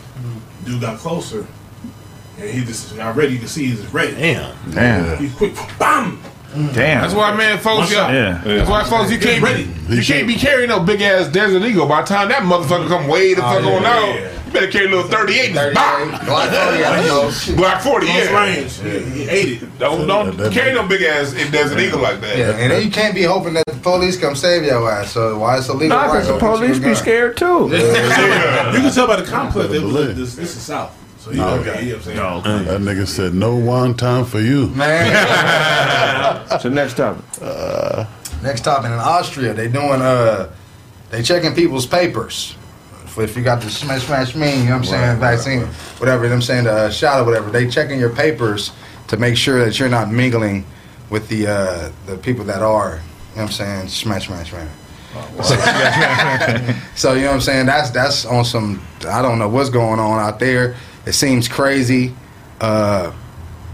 Dude 0.65 0.81
got 0.81 0.97
closer, 0.97 1.45
and 2.37 2.49
he 2.49 2.63
just 2.63 2.95
got 2.95 3.15
ready. 3.15 3.33
You 3.33 3.39
can 3.39 3.47
see 3.47 3.67
he's 3.67 3.85
ready. 3.93 4.13
Damn. 4.13 4.55
Damn. 4.71 5.17
He 5.17 5.29
quick, 5.35 5.55
bam. 5.77 6.21
Damn. 6.53 7.01
That's 7.01 7.13
why, 7.13 7.35
man, 7.35 7.57
folks. 7.57 7.79
One 7.79 7.87
shot. 7.87 8.13
Yeah. 8.13 8.43
Yeah. 8.45 8.57
That's 8.57 8.69
why, 8.69 8.83
folks. 8.83 9.11
You 9.11 9.19
can't 9.19 9.43
ready. 9.43 9.69
You 9.89 10.01
can't 10.03 10.27
be 10.27 10.35
carrying 10.35 10.69
no 10.69 10.79
big 10.79 11.01
ass 11.01 11.27
Desert 11.27 11.63
Eagle. 11.63 11.87
By 11.87 12.01
the 12.01 12.07
time 12.07 12.29
that 12.29 12.43
motherfucker 12.43 12.87
come 12.87 13.07
way 13.07 13.33
the 13.33 13.41
fuck 13.41 13.63
yeah, 13.63 13.75
on 13.75 13.81
yeah, 13.81 13.89
out, 13.89 14.15
yeah. 14.15 14.42
you 14.42 14.42
better 14.53 14.67
carry 14.71 14.85
a 14.85 14.89
little 14.89 15.09
38 15.09 15.47
and 15.47 15.55
38, 15.55 15.73
bop. 15.75 16.21
Glock 16.21 16.49
40, 16.71 16.85
I 16.85 17.01
know. 17.07 17.55
Black 17.57 17.81
40, 17.81 18.05
yeah. 18.07 18.39
range. 18.39 18.79
He, 18.79 18.99
he 19.23 19.29
ate 19.29 19.61
it. 19.63 19.79
Don't 19.79 20.07
don't 20.07 20.37
that- 20.37 20.53
carry 20.53 20.73
no 20.73 20.87
big 20.87 21.01
ass 21.01 21.33
Desert 21.51 21.79
Eagle 21.79 21.99
like 21.99 22.21
that. 22.21 22.37
Yeah, 22.37 22.51
and 22.51 22.71
then 22.71 22.83
you 22.83 22.91
can't 22.91 23.15
be 23.15 23.23
hoping 23.23 23.53
that 23.55 23.65
the 23.65 23.73
police 23.73 24.17
come 24.17 24.35
save 24.35 24.63
your 24.63 24.89
ass. 24.89 25.11
So 25.11 25.39
why 25.39 25.57
it's 25.57 25.67
illegal? 25.69 25.97
Nah, 25.97 26.05
because 26.07 26.27
the 26.27 26.33
go 26.37 26.39
get 26.39 26.45
you 26.51 26.57
police 26.57 26.79
be 26.79 26.95
scared 26.95 27.37
too. 27.37 27.69
You 28.73 28.79
can 28.79 28.91
tell 28.93 29.07
by 29.07 29.17
the 29.17 29.25
complex. 29.25 29.69
They 29.69 29.79
was 29.79 29.93
believe. 29.93 30.15
this, 30.15 30.35
this 30.35 30.55
is 30.55 30.61
south. 30.61 30.97
So 31.19 31.31
he 31.31 31.37
No. 31.37 31.55
okay. 31.55 31.85
You 31.85 31.97
know 32.15 32.35
what 32.37 32.47
I'm 32.47 32.65
saying? 32.65 32.83
That 32.85 32.95
nigga 32.95 33.07
said 33.07 33.33
no 33.33 33.55
one 33.55 33.93
time 33.95 34.25
for 34.25 34.39
you. 34.39 34.67
Man. 34.67 36.43
So 36.59 36.69
next 36.69 36.97
topic. 36.97 37.23
Next 38.43 38.61
topic 38.61 38.87
in 38.87 38.91
Austria, 38.93 39.53
they 39.53 39.67
doing 39.69 40.01
uh, 40.01 40.49
they 41.09 41.23
checking 41.23 41.55
people's 41.55 41.85
papers. 41.85 42.55
If- 43.17 43.19
If 43.29 43.37
you 43.37 43.43
got 43.43 43.61
the 43.61 43.69
smash 43.69 44.05
smash 44.05 44.35
me, 44.35 44.49
you 44.57 44.63
know 44.65 44.71
what 44.71 44.77
I'm 44.77 44.83
saying, 44.85 45.19
vaccine, 45.19 45.61
whatever, 45.99 46.27
them 46.27 46.41
saying 46.41 46.63
the 46.65 46.73
uh, 46.73 46.89
shot 46.89 47.19
or 47.21 47.25
whatever, 47.25 47.49
they 47.51 47.67
checking 47.69 47.99
your 47.99 48.09
papers 48.09 48.71
to 49.07 49.17
make 49.17 49.37
sure 49.37 49.63
that 49.63 49.77
you're 49.79 49.89
not 49.89 50.09
mingling 50.11 50.65
with 51.09 51.27
the 51.29 51.45
uh, 51.47 51.91
the 52.07 52.17
people 52.17 52.43
that 52.45 52.61
are, 52.63 52.95
you 52.95 52.95
know 52.95 53.01
what 53.33 53.41
I'm 53.43 53.51
saying, 53.51 53.87
smash 53.89 54.27
smash 54.27 54.51
man. 54.51 54.67
So 56.95 57.13
you 57.13 57.21
know 57.21 57.27
what 57.27 57.33
I'm 57.35 57.41
saying? 57.41 57.65
That's 57.67 57.91
that's 57.91 58.25
on 58.25 58.45
some. 58.45 58.81
I 59.07 59.21
don't 59.21 59.37
know 59.37 59.47
what's 59.49 59.69
going 59.69 59.99
on 59.99 60.19
out 60.19 60.39
there. 60.39 60.75
It 61.05 61.13
seems 61.13 61.47
crazy. 61.47 62.15
Uh, 62.61 63.11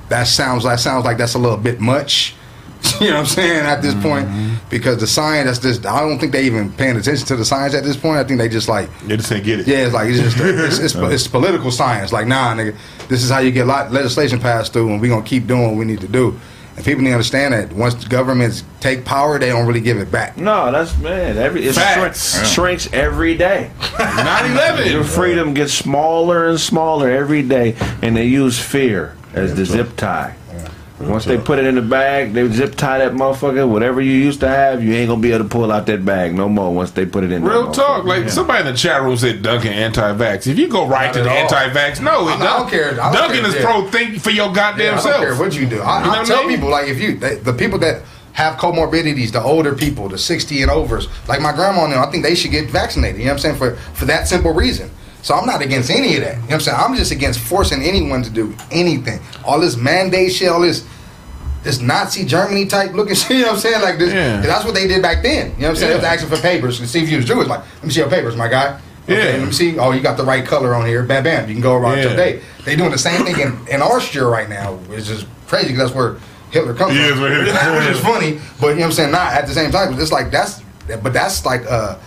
that 0.10 0.24
sounds 0.28 0.64
that 0.66 0.80
sounds 0.82 1.06
like 1.06 1.18
that's 1.18 1.36
a 1.36 1.40
little 1.40 1.58
bit 1.58 1.80
much. 1.80 2.36
You 3.00 3.08
know 3.12 3.14
what 3.14 3.20
I'm 3.22 3.26
saying 3.28 3.66
at 3.66 3.82
this 3.82 3.94
point 3.94 4.28
mm-hmm. 4.28 4.56
because 4.70 5.00
the 5.00 5.08
science 5.08 5.46
that's 5.46 5.60
just 5.60 5.86
I 5.86 6.02
don't 6.02 6.20
think 6.20 6.34
they 6.34 6.44
even 6.44 6.70
paying 6.74 6.98
attention 6.98 7.26
to 7.28 7.38
the 7.38 7.46
science 7.46 7.74
at 7.74 7.84
this 7.86 7.96
point. 7.96 8.18
I 8.18 8.26
think 8.26 8.40
they 8.40 8.50
just 8.50 8.68
like 8.68 8.90
They 9.02 9.16
just 9.16 9.32
ain't 9.32 9.46
get 9.46 9.62
it. 9.62 9.68
yeah, 9.68 9.86
it's 9.86 9.94
like 9.94 10.10
it's 10.10 10.20
just 10.20 10.38
it's, 10.40 10.80
it's, 10.80 10.96
it's 10.96 11.28
political 11.28 11.72
science. 11.72 12.12
Like 12.12 12.28
nah, 12.28 12.54
nigga, 12.54 12.76
this 13.08 13.24
is 13.24 13.30
how 13.30 13.40
you 13.40 13.52
get 13.52 13.68
lot 13.68 13.92
legislation 13.94 14.40
passed 14.40 14.74
through, 14.74 14.92
and 14.92 15.00
we 15.00 15.08
are 15.08 15.12
gonna 15.12 15.26
keep 15.26 15.48
doing 15.48 15.64
what 15.64 15.76
we 15.76 15.86
need 15.86 16.02
to 16.02 16.10
do. 16.10 16.38
And 16.76 16.86
people 16.86 17.04
need 17.04 17.10
to 17.10 17.16
understand 17.16 17.54
that 17.54 17.74
once 17.74 18.06
governments 18.06 18.64
take 18.80 19.04
power, 19.04 19.38
they 19.38 19.50
don't 19.50 19.68
really 19.68 19.82
give 19.82 19.98
it 19.98 20.12
back. 20.12 20.38
No, 20.38 20.72
that's 20.72 20.98
man. 20.98 21.38
Every 21.38 21.66
it 21.66 21.76
Facts. 21.76 22.34
shrinks, 22.34 22.52
shrinks 22.52 22.94
every 22.94 23.36
day. 23.36 23.72
9/11. 23.80 24.92
Your 24.92 25.04
freedom 25.04 25.54
gets 25.54 25.74
smaller 25.74 26.48
and 26.48 26.60
smaller 26.60 27.10
every 27.10 27.44
day, 27.44 27.76
and 28.02 28.16
they 28.16 28.26
use 28.26 28.60
fear 28.60 29.16
as 29.34 29.56
the 29.56 29.66
zip 29.66 29.96
tie. 29.98 30.36
Once 31.00 31.24
they 31.26 31.38
put 31.38 31.58
it 31.60 31.66
in 31.66 31.76
the 31.76 31.82
bag, 31.82 32.34
they 32.34 32.48
zip 32.52 32.76
tie 32.76 32.98
that 33.00 33.14
motherfucker. 33.14 33.68
Whatever 33.68 34.02
you 34.02 34.12
used 34.12 34.42
to 34.42 34.50
have, 34.50 34.84
you 34.84 34.94
ain't 34.94 35.08
gonna 35.08 35.22
be 35.22 35.32
able 35.32 35.46
to 35.46 35.50
pull 35.50 35.72
out 35.72 35.86
that 35.86 36.04
bag 36.04 36.34
no 36.36 36.50
more. 36.50 36.74
Once 36.74 36.92
they 36.92 37.06
put 37.06 37.24
it 37.24 37.32
in. 37.32 37.42
that 37.44 37.50
Real 37.50 37.72
talk. 37.72 38.04
motherfucker. 38.04 38.06
Like 38.24 38.30
somebody 38.30 38.68
in 38.68 38.74
the 38.74 38.78
chat 38.78 39.02
room 39.02 39.16
said 39.16 39.42
Duncan 39.42 39.72
anti-vax. 39.72 40.46
If 40.48 40.60
you 40.60 40.68
go 40.68 40.86
right 40.88 41.06
Not 41.06 41.14
to 41.14 41.24
the 41.24 41.30
all. 41.30 41.38
anti-vax, 41.38 42.02
no, 42.02 42.28
it 42.28 42.34
I 42.34 42.58
don't 42.58 42.70
care. 42.70 42.92
I 43.02 43.12
don't 43.12 43.14
Duncan 43.14 43.40
care, 43.42 43.48
is 43.50 43.56
yeah. 43.56 43.64
pro 43.64 43.88
think 43.90 44.20
for 44.22 44.32
your 44.32 44.52
goddamn 44.54 44.94
Yeah, 44.94 45.00
I 45.00 45.02
self. 45.02 45.16
don't 45.16 45.24
care 45.24 45.36
what 45.40 45.56
you 45.56 45.68
do. 45.68 45.82
I, 45.82 46.00
You 46.00 46.12
know 46.12 46.22
I 46.22 46.24
tell 46.26 46.40
I 46.40 46.42
mean? 46.48 46.56
people 46.58 46.70
like 46.70 46.88
if 46.90 47.00
you 47.00 47.16
they, 47.18 47.36
the 47.36 47.54
people 47.54 47.80
that 47.80 48.02
have 48.34 48.58
comorbidities, 48.58 49.32
the 49.32 49.42
older 49.42 49.74
people, 49.76 50.10
the 50.10 50.18
sixty 50.18 50.62
and 50.62 50.70
overs, 50.70 51.08
like 51.30 51.42
my 51.42 51.54
grandma 51.54 51.86
and 51.86 51.94
them, 51.94 52.04
I 52.04 52.12
think 52.12 52.24
they 52.24 52.36
should 52.36 52.52
get 52.52 52.70
vaccinated. 52.70 53.20
You 53.20 53.28
know 53.28 53.32
what 53.34 53.46
I'm 53.46 53.56
saying 53.56 53.56
for 53.56 53.76
for 53.94 54.06
that 54.06 54.28
simple 54.28 54.54
reason. 54.54 54.92
So 55.22 55.36
I'm 55.36 55.46
not 55.46 55.62
against 55.62 55.90
any 55.90 56.16
of 56.16 56.22
that. 56.24 56.36
You 56.36 56.42
know 56.42 56.46
what 56.46 56.54
I'm 56.56 56.60
saying? 56.62 56.78
I'm 56.80 56.96
just 56.96 57.12
against 57.12 57.40
forcing 57.40 57.82
anyone 57.84 58.24
to 58.24 58.30
do 58.30 58.56
anything. 58.72 59.20
All 59.46 59.60
this 59.60 59.76
mandate 59.76 60.32
shit, 60.32 60.50
all 60.50 60.62
this 60.62 60.86
this 61.62 61.82
Nazi 61.82 62.24
Germany 62.24 62.66
type 62.68 62.94
looking 62.94 63.16
shit. 63.22 63.32
You 63.32 63.38
know 63.42 63.48
what 63.48 63.54
I'm 63.56 63.60
saying? 63.60 63.82
Like 63.82 64.00
this. 64.00 64.14
Yeah. 64.14 64.40
That's 64.42 64.64
what 64.64 64.74
they 64.74 64.88
did 64.88 65.02
back 65.02 65.22
then. 65.22 65.52
You 65.56 65.64
know 65.64 65.68
what 65.68 65.70
I'm 65.72 65.76
saying? 65.76 65.90
They 65.92 65.96
was 65.98 66.06
asking 66.06 66.30
for 66.30 66.38
papers 66.42 66.80
to 66.80 66.88
see 66.88 67.04
if 67.04 67.10
you 67.10 67.18
was 67.18 67.26
Jewish. 67.26 67.48
Like, 67.48 67.60
let 67.76 67.84
me 67.84 67.90
see 67.90 68.00
your 68.00 68.10
papers, 68.10 68.36
my 68.38 68.48
guy. 68.48 68.80
Okay, 69.04 69.34
Yeah. 69.34 69.38
let 69.40 69.48
me 69.48 69.52
see. 69.52 69.78
Oh, 69.78 69.92
you 69.92 70.02
got 70.02 70.16
the 70.18 70.24
right 70.24 70.46
color 70.46 70.74
on 70.74 70.86
here. 70.86 71.04
Bam, 71.04 71.24
bam. 71.24 71.48
You 71.50 71.56
can 71.56 71.62
go 71.62 71.76
around 71.76 71.98
Yeah. 71.98 72.04
your 72.06 72.16
day. 72.16 72.42
They 72.64 72.76
doing 72.78 72.92
the 72.92 72.98
same 72.98 73.26
thing 73.26 73.40
in, 73.40 73.68
in 73.68 73.82
Austria 73.82 74.26
right 74.26 74.48
now, 74.50 74.74
which 74.88 75.10
is 75.10 75.26
crazy 75.48 75.68
because 75.74 75.90
that's 75.90 75.96
where 75.96 76.16
Hitler 76.52 76.74
comes 76.76 76.96
Yeah, 76.96 77.10
from. 77.10 77.20
Hitler- 77.46 77.78
which 77.80 77.90
is 77.90 78.00
funny, 78.00 78.40
but 78.62 78.68
you 78.70 78.76
know 78.76 78.80
what 78.82 78.86
I'm 78.86 78.92
saying? 78.94 79.12
Not 79.12 79.34
at 79.34 79.46
the 79.48 79.54
same 79.54 79.70
time. 79.72 80.00
It's 80.00 80.12
like 80.14 80.32
that's, 80.32 80.62
but 81.04 81.12
that's 81.12 81.46
like 81.46 81.66
uh, 81.70 81.98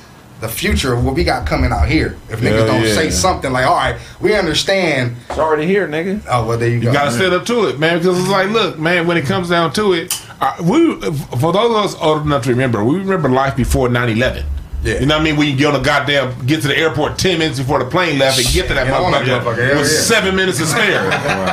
the 0.43 0.49
future 0.49 0.93
of 0.93 1.05
what 1.05 1.15
we 1.15 1.23
got 1.23 1.47
coming 1.47 1.71
out 1.71 1.89
here. 1.89 2.17
If 2.29 2.41
niggas 2.41 2.57
Hell 2.57 2.67
don't 2.67 2.83
yeah. 2.83 2.95
say 2.95 3.11
something 3.11 3.53
like, 3.53 3.65
all 3.65 3.77
right, 3.77 3.97
we 4.21 4.35
understand. 4.35 5.17
it's 5.31 5.39
already 5.39 5.67
here, 5.67 5.87
nigga. 5.87 6.21
Oh, 6.29 6.49
well, 6.49 6.59
there 6.59 6.69
you, 6.69 6.81
You 6.81 6.93
gotta 6.93 7.13
stand 7.13 7.33
up 7.33 7.47
to 7.47 7.69
it, 7.69 7.79
man. 7.79 7.99
Because 7.99 8.19
it's 8.19 8.29
like, 8.29 8.51
look, 8.51 8.77
man. 8.77 9.07
When 9.07 9.17
it 9.17 9.25
comes 9.25 9.49
down 9.49 9.73
to 9.75 9.93
it, 9.93 10.21
uh, 10.41 10.57
we 10.61 11.01
for 11.01 11.53
those 11.53 11.71
of 11.71 11.77
us 11.77 11.95
old 11.95 12.27
enough 12.27 12.43
to 12.43 12.51
remember, 12.51 12.85
we 12.85 12.99
remember 12.99 13.29
life 13.29 13.57
before 13.57 13.89
9-11. 13.89 14.45
Yeah. 14.83 14.99
You 14.99 15.07
know 15.07 15.15
what 15.15 15.21
I 15.21 15.25
mean? 15.25 15.37
When 15.37 15.49
you 15.49 15.57
get 15.57 15.69
on 15.69 15.75
the 15.75 15.79
goddamn, 15.79 16.45
get 16.45 16.61
to 16.63 16.69
the 16.69 16.77
airport 16.77 17.17
ten 17.17 17.39
minutes 17.39 17.61
before 17.61 17.79
the 17.79 17.85
plane 17.89 18.19
left 18.19 18.45
and 18.45 18.53
get 18.53 18.67
to 18.67 18.75
that 18.75 18.89
Yeah, 18.89 18.99
I 18.99 19.01
want 19.01 19.15
that 19.15 19.25
motherfucker 19.25 19.45
motherfucker. 19.45 19.69
Hell 19.69 19.79
with 19.79 19.93
yeah. 19.93 20.01
seven 20.01 20.35
minutes 20.35 20.59
to 20.59 20.67
spare. 20.67 21.05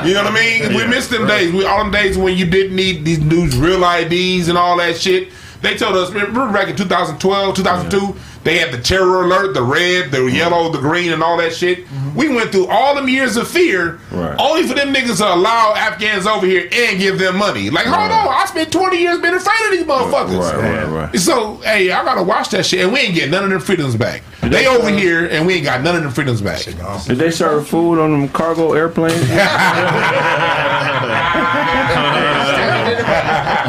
You 0.07 0.15
know 0.15 0.23
what 0.23 0.31
I 0.31 0.35
mean? 0.35 0.75
We 0.75 0.87
missed 0.87 1.11
them 1.11 1.27
days. 1.27 1.53
We 1.53 1.63
all 1.63 1.83
them 1.83 1.91
days 1.91 2.17
when 2.17 2.35
you 2.35 2.47
didn't 2.47 2.75
need 2.75 3.05
these 3.05 3.19
dudes 3.19 3.55
real 3.55 3.83
IDs 3.83 4.47
and 4.47 4.57
all 4.57 4.77
that 4.77 4.97
shit. 4.97 5.29
They 5.61 5.75
told 5.75 5.95
us, 5.97 6.09
remember 6.11 6.51
back 6.53 6.69
in 6.69 6.75
2012, 6.75 7.55
2002, 7.55 8.15
they 8.43 8.57
had 8.57 8.71
the 8.71 8.77
terror 8.77 9.23
alert, 9.23 9.53
the 9.53 9.61
red, 9.61 10.11
the 10.11 10.17
mm-hmm. 10.17 10.35
yellow, 10.35 10.71
the 10.71 10.79
green, 10.79 11.11
and 11.11 11.21
all 11.21 11.37
that 11.37 11.53
shit. 11.53 11.85
Mm-hmm. 11.85 12.15
We 12.15 12.29
went 12.29 12.51
through 12.51 12.67
all 12.67 12.95
them 12.95 13.07
years 13.07 13.37
of 13.37 13.47
fear, 13.47 13.99
Right. 14.11 14.35
only 14.39 14.67
for 14.67 14.73
them 14.73 14.93
niggas 14.93 15.17
to 15.17 15.33
allow 15.33 15.73
Afghans 15.75 16.25
over 16.25 16.45
here 16.45 16.67
and 16.71 16.99
give 16.99 17.19
them 17.19 17.37
money. 17.37 17.69
Like, 17.69 17.85
hold 17.85 18.11
on, 18.11 18.27
I 18.27 18.45
spent 18.45 18.71
20 18.71 18.97
years 18.97 19.19
being 19.19 19.35
afraid 19.35 19.65
of 19.65 19.71
these 19.71 19.83
motherfuckers. 19.83 20.39
Right, 20.39 20.83
right, 20.83 20.87
right. 20.87 21.19
So, 21.19 21.55
hey, 21.57 21.91
I 21.91 22.03
gotta 22.03 22.23
watch 22.23 22.49
that 22.49 22.65
shit, 22.65 22.81
and 22.81 22.93
we 22.93 22.99
ain't 22.99 23.15
getting 23.15 23.31
none 23.31 23.43
of 23.43 23.49
them 23.49 23.61
freedoms 23.61 23.95
back. 23.95 24.23
They 24.41 24.67
over 24.67 24.89
here, 24.89 25.27
and 25.27 25.45
we 25.45 25.55
ain't 25.55 25.65
got 25.65 25.81
none 25.81 25.95
of 25.95 26.03
them 26.03 26.11
freedoms 26.11 26.41
back. 26.41 26.63
Did 26.63 27.17
they 27.17 27.31
serve 27.31 27.67
food 27.67 27.99
on 27.99 28.11
them 28.11 28.29
cargo 28.29 28.73
airplanes? 28.73 29.19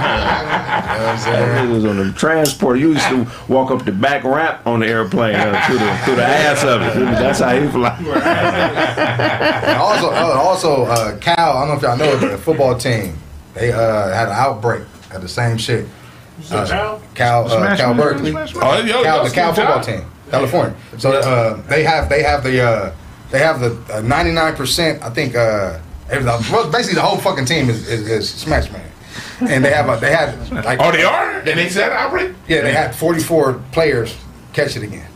Niggas 1.00 1.72
was 1.72 1.84
on 1.84 1.96
the 1.96 2.12
transport. 2.12 2.78
You 2.78 2.92
used 2.92 3.08
to 3.08 3.26
walk 3.48 3.70
up 3.70 3.84
the 3.84 3.92
back 3.92 4.24
ramp 4.24 4.66
on 4.66 4.80
the 4.80 4.86
airplane 4.86 5.34
uh, 5.36 5.64
through 5.66 5.78
the 5.78 5.98
through 6.04 6.16
the 6.16 6.24
ass 6.24 6.64
of 6.64 6.82
it. 6.82 6.94
That's 6.94 7.40
how 7.40 7.58
he 7.60 7.68
fly. 7.68 7.96
Also, 9.80 10.10
uh, 10.10 10.34
also, 10.38 10.84
uh, 10.84 11.16
Cal. 11.18 11.56
I 11.56 11.60
don't 11.60 11.68
know 11.68 11.74
if 11.74 11.82
y'all 11.82 11.96
know 11.96 12.12
it, 12.16 12.20
but 12.20 12.30
the 12.30 12.38
football 12.38 12.76
team. 12.76 13.16
They 13.54 13.72
uh, 13.72 14.12
had 14.12 14.28
an 14.28 14.34
outbreak 14.34 14.82
of 15.12 15.22
the 15.22 15.28
same 15.28 15.58
shit. 15.58 15.86
Uh, 16.50 16.98
Cal, 17.14 17.50
uh, 17.50 17.76
Cal 17.76 17.94
Berkeley. 17.94 18.32
Oh, 18.34 18.80
yo, 18.82 19.02
Cal, 19.02 19.24
the 19.24 19.30
Cal 19.30 19.52
football 19.52 19.76
Dogg. 19.76 19.84
team, 19.84 20.04
California. 20.30 20.74
So 20.98 21.12
uh, 21.12 21.60
they 21.68 21.82
have 21.82 22.08
they 22.08 22.22
have 22.22 22.42
the 22.44 22.62
uh, 22.62 22.94
they 23.30 23.40
have 23.40 23.60
the 23.60 24.02
ninety 24.02 24.30
nine 24.32 24.54
percent. 24.54 25.02
I 25.02 25.10
think 25.10 25.34
uh, 25.34 25.78
basically 26.08 26.94
the 26.94 27.02
whole 27.02 27.18
fucking 27.18 27.44
team 27.44 27.68
is, 27.68 27.88
is, 27.88 28.08
is 28.08 28.30
Smash 28.30 28.70
Man, 28.70 28.89
and 29.40 29.64
they 29.64 29.70
have 29.72 29.88
a, 29.88 30.00
they 30.00 30.10
had 30.12 30.50
like 30.64 30.78
Oh, 30.80 30.90
they 30.92 31.04
are? 31.04 31.38
And 31.38 31.46
they 31.58 31.68
said 31.68 31.92
outbreak? 31.92 32.32
yeah 32.48 32.62
they 32.62 32.72
had 32.72 32.94
forty 32.94 33.20
four 33.20 33.54
players 33.72 34.16
catch 34.52 34.76
it 34.76 34.82
again. 34.82 35.08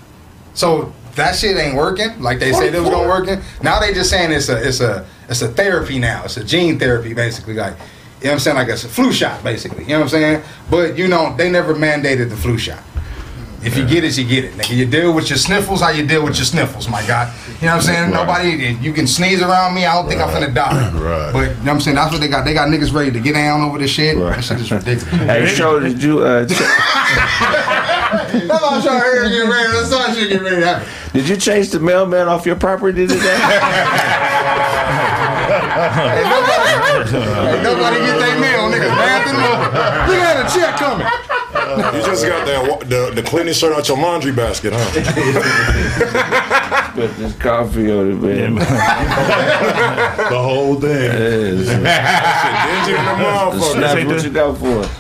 So 0.55 0.93
that 1.17 1.37
shit 1.37 1.57
ain't 1.57 1.77
working 1.77 2.21
like 2.21 2.39
they 2.41 2.53
said 2.53 2.75
it 2.75 2.81
was 2.81 2.91
gonna 2.91 3.05
44? 3.05 3.09
working. 3.09 3.45
Now 3.63 3.81
they 3.81 3.93
just 3.95 4.11
saying 4.11 4.33
it's 4.33 4.49
a 4.49 4.67
it's 4.67 4.81
a 4.81 5.07
it's 5.29 5.43
a 5.43 5.49
therapy 5.49 5.99
now. 5.99 6.25
It's 6.25 6.37
a 6.37 6.45
gene 6.45 6.79
therapy 6.79 7.15
basically 7.15 7.55
like. 7.55 7.77
You 8.21 8.29
know 8.29 8.37
what 8.37 8.37
I'm 8.37 8.41
saying? 8.41 8.57
Like 8.57 8.69
it's 8.69 8.85
a 8.85 8.89
flu 8.89 9.13
shot, 9.13 9.45
basically. 9.45 9.83
You 9.85 9.91
know 9.91 9.97
what 9.99 10.05
I'm 10.05 10.09
saying? 10.09 10.43
But 10.71 10.97
you 10.97 11.09
know, 11.09 11.37
they 11.37 11.51
never 11.51 11.75
mandated 11.75 12.31
the 12.31 12.37
flu 12.37 12.57
shot. 12.57 12.83
If 13.65 13.77
you 13.79 13.87
get 13.87 14.05
it, 14.05 14.17
you 14.19 14.25
get 14.27 14.45
it. 14.45 14.53
Nigga, 14.55 14.77
you 14.77 14.87
deal 14.87 15.13
with 15.15 15.29
your 15.31 15.39
sniffles 15.39 15.81
how 15.81 15.89
you 15.91 16.07
deal 16.07 16.23
with 16.23 16.37
your 16.37 16.45
sniffles, 16.45 16.89
my 16.89 17.05
God. 17.07 17.33
You 17.61 17.67
know 17.69 17.77
what 17.77 17.77
I'm 17.77 17.83
saying? 17.83 18.11
Nobody, 18.11 18.77
you 18.81 18.93
can 18.93 19.07
sneeze 19.07 19.41
around 19.43 19.75
me, 19.75 19.87
I 19.87 19.95
don't 19.95 20.09
think 20.09 20.21
I'm 20.21 20.29
finna 20.29 20.53
die. 20.55 20.91
Right. 20.93 21.33
But 21.33 21.39
you 21.41 21.47
know 21.49 21.55
what 21.63 21.69
I'm 21.71 21.81
saying? 21.81 21.97
That's 21.97 22.13
what 22.13 22.21
they 22.21 22.29
got. 22.29 22.45
They 22.45 22.53
got 22.55 22.69
niggas 22.69 22.93
ready 22.93 23.11
to 23.13 23.21
get 23.21 23.33
down 23.35 23.63
over 23.63 23.79
this 23.79 23.91
shit. 23.91 24.19
That 24.19 24.45
shit 24.45 24.61
is 24.61 24.71
ridiculous. 24.71 25.09
Hey, 25.27 25.47
show 25.47 25.81
did 25.81 26.03
you 26.03 26.21
uh, 26.21 26.45
ch- 26.49 26.51
That's 26.59 28.49
what 28.49 28.73
I'm 28.73 28.83
trying 28.83 29.01
to 29.01 29.07
hear 29.07 29.29
get 29.31 29.49
ready. 29.51 29.73
That's 29.73 29.93
all 29.93 30.13
shit 30.15 30.29
get 30.29 30.43
ready 30.43 30.57
to 30.61 30.67
happen. 30.67 30.89
did 31.15 31.29
you 31.29 31.37
chase 31.37 31.71
the 31.73 31.81
mailman 31.81 32.29
off 32.29 32.45
your 32.47 32.57
property 32.57 33.07
today? 33.07 33.39
Hey, 35.85 36.23
nobody, 36.25 37.11
hey, 37.11 37.63
nobody 37.63 37.97
get 37.99 38.19
their 38.19 38.41
mail, 38.41 38.71
niggas. 38.71 38.95
Man, 38.97 39.23
through 39.23 39.33
the 39.33 39.39
mother- 39.39 40.07
Look 40.09 40.19
at 40.19 40.37
the 40.43 40.47
check 40.55 40.77
coming. 40.77 41.07
You 41.77 42.03
just 42.03 42.25
got 42.27 42.47
that 42.47 42.89
the, 42.89 43.11
the 43.15 43.23
cleaning 43.23 43.55
shirt 43.55 43.73
out 43.73 43.89
your 43.89 43.99
laundry 43.99 44.33
basket, 44.33 44.73
huh? 44.75 44.91
Put 46.95 47.17
this 47.17 47.35
coffee 47.37 47.91
on 47.91 48.11
it, 48.13 48.17
man. 48.17 48.55
The 48.55 50.39
whole 50.39 50.81
thing. 50.81 51.11
Dingy 51.11 51.67
in 51.67 53.05
the 53.05 53.15
motherfucker. 53.19 53.73
Snap 53.73 54.07
what 54.07 54.25
you 54.25 54.31
got 54.31 54.57
for 54.59 54.79
us. 54.81 54.91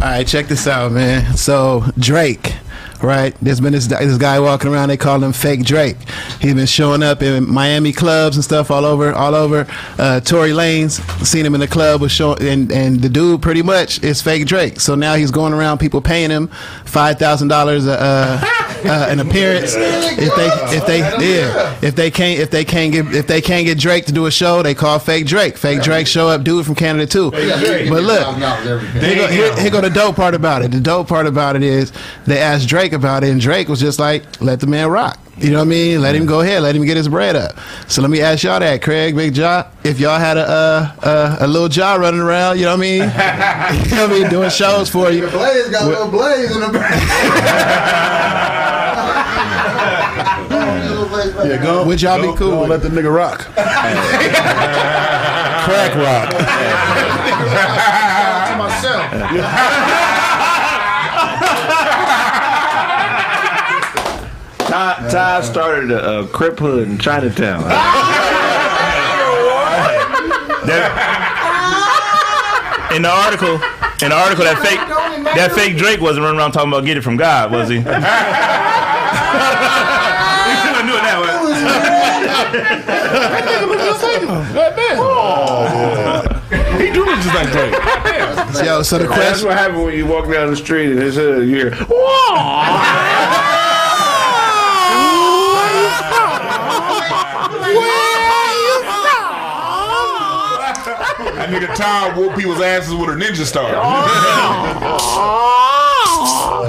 All 0.00 0.04
right, 0.04 0.26
check 0.26 0.46
this 0.46 0.66
out, 0.66 0.92
man. 0.92 1.36
So 1.36 1.84
Drake, 1.98 2.54
right? 3.02 3.34
There's 3.40 3.60
been 3.60 3.72
this, 3.72 3.86
this 3.86 4.18
guy 4.18 4.40
walking 4.40 4.72
around. 4.72 4.88
They 4.88 4.96
call 4.96 5.22
him 5.22 5.32
Fake 5.32 5.64
Drake. 5.64 5.96
He's 6.40 6.54
been 6.54 6.66
showing 6.66 7.02
up 7.02 7.22
in 7.22 7.48
Miami 7.48 7.92
clubs 7.92 8.36
and 8.36 8.44
stuff 8.44 8.70
all 8.70 8.84
over, 8.84 9.12
all 9.12 9.34
over. 9.34 9.66
Uh, 9.98 10.20
Tory 10.20 10.50
Lanez 10.50 11.00
seen 11.24 11.44
him 11.44 11.54
in 11.54 11.60
the 11.60 11.68
club 11.68 12.00
was 12.00 12.12
showing, 12.12 12.42
and 12.42 12.72
and 12.72 13.00
the 13.00 13.08
dude 13.08 13.42
pretty 13.42 13.62
much 13.62 14.02
is 14.02 14.22
Fake 14.22 14.46
Drake. 14.46 14.80
So 14.80 14.94
now 14.94 15.14
he's 15.14 15.30
going 15.30 15.52
around, 15.52 15.78
people 15.78 16.00
paying 16.00 16.30
him 16.30 16.48
five 16.84 17.18
thousand 17.18 17.48
dollars 17.48 17.86
uh, 17.86 18.40
uh, 18.42 19.06
an 19.08 19.20
appearance. 19.20 19.74
If 20.18 20.34
they 20.34 20.76
if 20.76 20.86
they 20.86 20.98
yeah 20.98 21.78
if 21.80 21.94
they 21.94 22.10
can't 22.10 22.40
if 22.40 22.50
they 22.50 22.64
can't 22.64 22.92
get 22.92 23.14
if 23.14 23.28
they 23.28 23.40
can't 23.40 23.64
get 23.64 23.78
Drake 23.78 24.06
to 24.06 24.12
do 24.12 24.26
a 24.26 24.32
show, 24.32 24.64
they 24.64 24.74
call 24.74 24.98
Fake 24.98 25.26
Drake. 25.26 25.56
Fake 25.56 25.80
Drake 25.82 26.08
show 26.08 26.26
up, 26.26 26.42
dude 26.42 26.66
from 26.66 26.74
Canada 26.74 27.06
too. 27.06 27.30
But 27.30 28.02
look. 28.02 28.36
Here 28.94 29.14
go, 29.14 29.26
here, 29.28 29.56
here 29.56 29.70
go 29.70 29.80
the 29.80 29.90
dope 29.90 30.16
part 30.16 30.34
about 30.34 30.62
it. 30.62 30.72
The 30.72 30.80
dope 30.80 31.06
part 31.08 31.26
about 31.26 31.54
it 31.54 31.62
is 31.62 31.92
they 32.26 32.38
asked 32.40 32.68
Drake 32.68 32.87
about 32.92 33.24
it, 33.24 33.30
and 33.30 33.40
Drake 33.40 33.68
was 33.68 33.80
just 33.80 33.98
like, 33.98 34.24
"Let 34.40 34.60
the 34.60 34.66
man 34.66 34.88
rock." 34.88 35.18
You 35.38 35.50
know 35.50 35.58
what 35.58 35.66
I 35.66 35.68
mean? 35.68 36.02
Let 36.02 36.16
him 36.16 36.26
go 36.26 36.40
ahead. 36.40 36.62
Let 36.62 36.74
him 36.74 36.84
get 36.84 36.96
his 36.96 37.08
bread 37.08 37.36
up. 37.36 37.56
So 37.86 38.02
let 38.02 38.10
me 38.10 38.20
ask 38.20 38.42
y'all 38.42 38.58
that, 38.58 38.82
Craig, 38.82 39.14
Big 39.14 39.34
Jaw. 39.34 39.70
If 39.84 40.00
y'all 40.00 40.18
had 40.18 40.36
a 40.36 40.48
uh, 40.48 40.92
uh, 41.02 41.36
a 41.40 41.46
little 41.46 41.68
jaw 41.68 41.94
running 41.94 42.20
around, 42.20 42.58
you 42.58 42.64
know 42.64 42.76
what 42.76 42.78
I 42.78 42.80
mean? 42.80 43.02
you 43.90 43.96
know 43.96 44.08
what 44.08 44.16
I 44.16 44.18
mean? 44.20 44.28
Doing 44.30 44.50
shows 44.50 44.90
for 44.90 45.12
you. 45.12 45.28
Blaze 45.28 45.68
got 45.68 45.82
a 45.82 45.86
little 45.86 46.08
blaze 46.08 46.50
in 46.54 46.60
the 46.60 46.70
back. 46.70 48.44
Yeah, 51.44 51.62
go. 51.62 51.84
Would 51.86 52.02
y'all 52.02 52.20
be 52.20 52.36
cool 52.36 52.50
go 52.50 52.62
Let 52.64 52.82
the 52.82 52.88
nigga 52.88 53.14
rock. 53.14 53.38
Crack 55.68 55.94
rock. 55.94 56.30
to 58.48 58.56
myself. 58.56 59.97
Ty, 64.78 65.08
Ty 65.10 65.40
started 65.42 65.90
a, 65.90 66.20
a 66.20 66.26
Crip 66.28 66.56
hood 66.60 66.86
in 66.86 66.98
Chinatown. 66.98 67.64
That- 70.68 70.92
in 72.94 73.00
the 73.02 73.08
article, 73.08 73.54
in 74.04 74.10
the 74.10 74.16
article, 74.16 74.44
that 74.44 74.58
fake, 74.60 74.78
that 75.34 75.52
fake 75.52 75.76
Drake 75.78 76.00
wasn't 76.00 76.24
running 76.24 76.38
around 76.38 76.52
talking 76.52 76.68
about 76.68 76.84
get 76.84 76.96
it 76.98 77.00
from 77.02 77.16
God, 77.16 77.50
was 77.50 77.68
he? 77.70 77.76
he 77.78 77.82
couldn't 77.82 77.96
do 80.86 80.92
it 80.92 81.04
that 81.08 81.18
way. 81.24 81.32
He 86.78 86.90
do 86.92 87.04
look 87.04 87.18
just 87.20 87.34
like 87.34 87.50
Drake. 87.50 87.72
Yo, 88.66 88.82
so 88.82 88.98
the 88.98 89.08
That's 89.08 89.42
what 89.42 89.56
happened 89.56 89.84
when 89.84 89.94
you 89.94 90.06
walk 90.06 90.30
down 90.30 90.50
the 90.50 90.56
street 90.56 90.90
and 90.92 91.00
it's 91.02 91.16
uh, 91.16 91.38
you 91.38 91.56
hear. 91.56 91.70
That 101.48 101.62
nigga 101.62 101.72
Ty 101.74 102.12
whoop 102.18 102.36
people's 102.36 102.60
asses 102.60 102.94
with 102.94 103.08
a 103.08 103.12
ninja 103.12 103.44
star. 103.46 103.72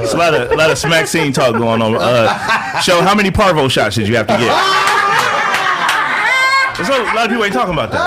It's 0.02 0.14
a 0.14 0.18
lot 0.18 0.34
of, 0.34 0.50
a 0.52 0.56
lot 0.56 0.72
of 0.72 0.78
smack 0.78 1.08
scene 1.08 1.34
talk 1.34 1.52
going 1.54 1.82
on. 1.82 1.96
Uh, 1.96 2.80
show 2.80 3.02
how 3.02 3.14
many 3.14 3.30
parvo 3.30 3.68
shots 3.68 3.96
did 3.96 4.08
you 4.08 4.16
have 4.16 4.26
to 4.28 4.34
get? 4.34 4.40
There's 6.78 6.88
a 6.90 6.94
lot 7.14 7.26
of 7.26 7.30
people 7.30 7.44
ain't 7.44 7.54
talking 7.54 7.74
about 7.74 7.92
that. 7.92 8.00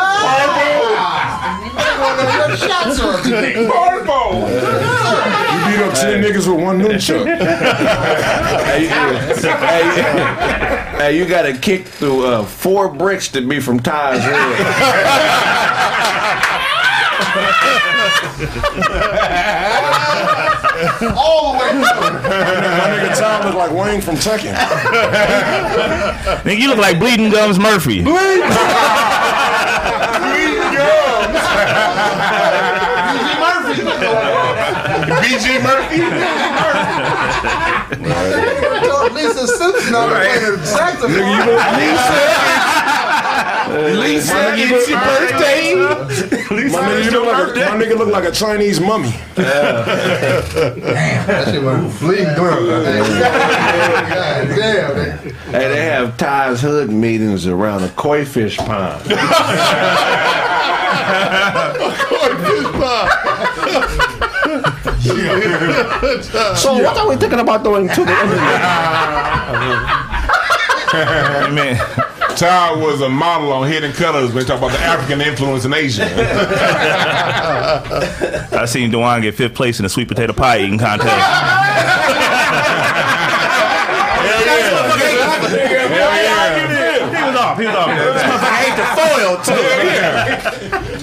Shots 2.58 2.98
are 3.00 3.22
today. 3.22 3.68
Parvo. 3.68 4.48
You 4.48 5.66
beat 5.68 5.82
up 5.84 5.92
ten 5.94 6.22
niggas 6.22 6.46
with 6.48 6.58
one 6.64 6.78
nunchuck. 6.80 7.26
hey, 8.64 8.86
hey, 8.88 9.34
hey, 11.02 11.18
you 11.18 11.26
got 11.26 11.42
to 11.42 11.52
kick 11.56 11.86
through 11.86 12.26
uh, 12.26 12.44
four 12.44 12.88
bricks 12.88 13.28
to 13.28 13.40
be 13.40 13.58
from 13.58 13.80
Ty's 13.80 14.22
head. 14.22 14.32
All 21.16 21.52
the 21.52 21.58
way. 21.58 21.70
Through. 21.70 21.80
My 21.80 22.88
nigga 22.90 23.18
Tom 23.18 23.44
look 23.46 23.54
like 23.54 23.70
Wayne 23.72 24.00
from 24.00 24.16
Tekken. 24.16 24.54
Nigga, 26.44 26.58
you 26.58 26.68
look 26.68 26.78
like 26.78 26.98
Bleeding 26.98 27.30
Gums 27.30 27.58
Murphy. 27.58 28.02
Bleeding 28.02 28.40
Gums. 28.40 28.56
BG 35.22 35.58
Murphy. 35.62 35.98
BG 35.98 36.02
Murphy. 36.62 36.71
Lisa 39.12 39.46
Simpson 39.46 39.94
on 39.94 40.08
the 40.08 40.14
playing 40.14 40.56
the 40.56 40.64
saxophone. 40.64 41.10
Lisa, 43.98 44.54
it's 44.54 44.88
your 44.88 45.00
birthday. 45.00 45.74
My 46.70 46.82
nigga, 46.82 47.04
you 47.04 47.10
look 47.10 47.26
like 47.26 47.56
a, 47.56 47.60
my 47.70 47.76
nigga 47.84 47.96
look 47.98 48.08
like 48.08 48.24
a 48.24 48.30
Chinese 48.30 48.80
mummy. 48.80 49.14
That 49.34 50.44
shit 51.46 51.62
was 51.62 51.98
bleeding 51.98 52.26
gum. 52.36 52.66
God 52.66 52.84
damn, 54.48 54.94
man. 54.94 55.18
Hey, 55.18 55.68
they 55.68 55.84
have 55.84 56.16
Ty's 56.16 56.60
hood 56.60 56.90
meetings 56.90 57.46
around 57.46 57.82
a 57.82 57.88
koi 57.90 58.24
fish 58.24 58.56
pond. 58.58 59.02
koi 62.08 62.34
fish 62.44 62.66
pond. 62.72 64.21
So 66.56 66.74
what 66.78 66.96
are 66.98 67.08
we 67.08 67.16
thinking 67.16 67.40
about 67.40 67.64
doing 67.64 67.88
to 67.88 68.04
the 68.04 68.12
internet? 68.22 68.60
Man, 71.52 71.76
Ty 72.36 72.72
was 72.76 73.00
a 73.00 73.08
model 73.08 73.52
on 73.52 73.66
Hidden 73.68 73.92
Colors 73.92 74.32
when 74.32 74.42
they 74.42 74.48
talk 74.48 74.58
about 74.58 74.72
the 74.72 74.80
African 74.80 75.20
influence 75.22 75.64
in 75.64 75.72
Asia. 75.72 76.04
I 78.52 78.66
seen 78.66 78.90
Dewan 78.90 79.22
get 79.22 79.34
fifth 79.34 79.54
place 79.54 79.78
in 79.78 79.84
the 79.84 79.88
sweet 79.88 80.08
potato 80.08 80.32
pie 80.34 80.58
eating 80.60 80.78
contest. 80.78 81.10
He 85.92 85.98
was 87.20 87.36
off. 87.36 87.58
He 87.58 87.66
was 87.66 87.74
off. 87.76 87.88
I 87.90 88.64
ate 88.66 88.76
the 88.78 88.86
foil 88.96 89.36
too. 89.44 89.52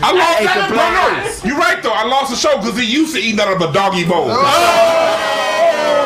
I 0.01 0.09
lost 0.15 0.41
ate 0.41 0.47
that. 0.47 0.69
the 0.69 0.73
No, 0.73 0.79
no. 0.79 0.83
pliers. 1.03 1.18
You're 1.18 1.18
right 1.59 1.81
though. 1.83 1.91
I 1.91 2.05
lost 2.07 2.31
the 2.31 2.37
show 2.37 2.57
because 2.57 2.77
he 2.77 2.85
used 2.85 3.13
to 3.15 3.21
eat 3.21 3.39
out 3.39 3.53
of 3.53 3.61
a 3.69 3.71
doggy 3.73 4.05
bowl. 4.05 4.27
Oh! 4.29 4.35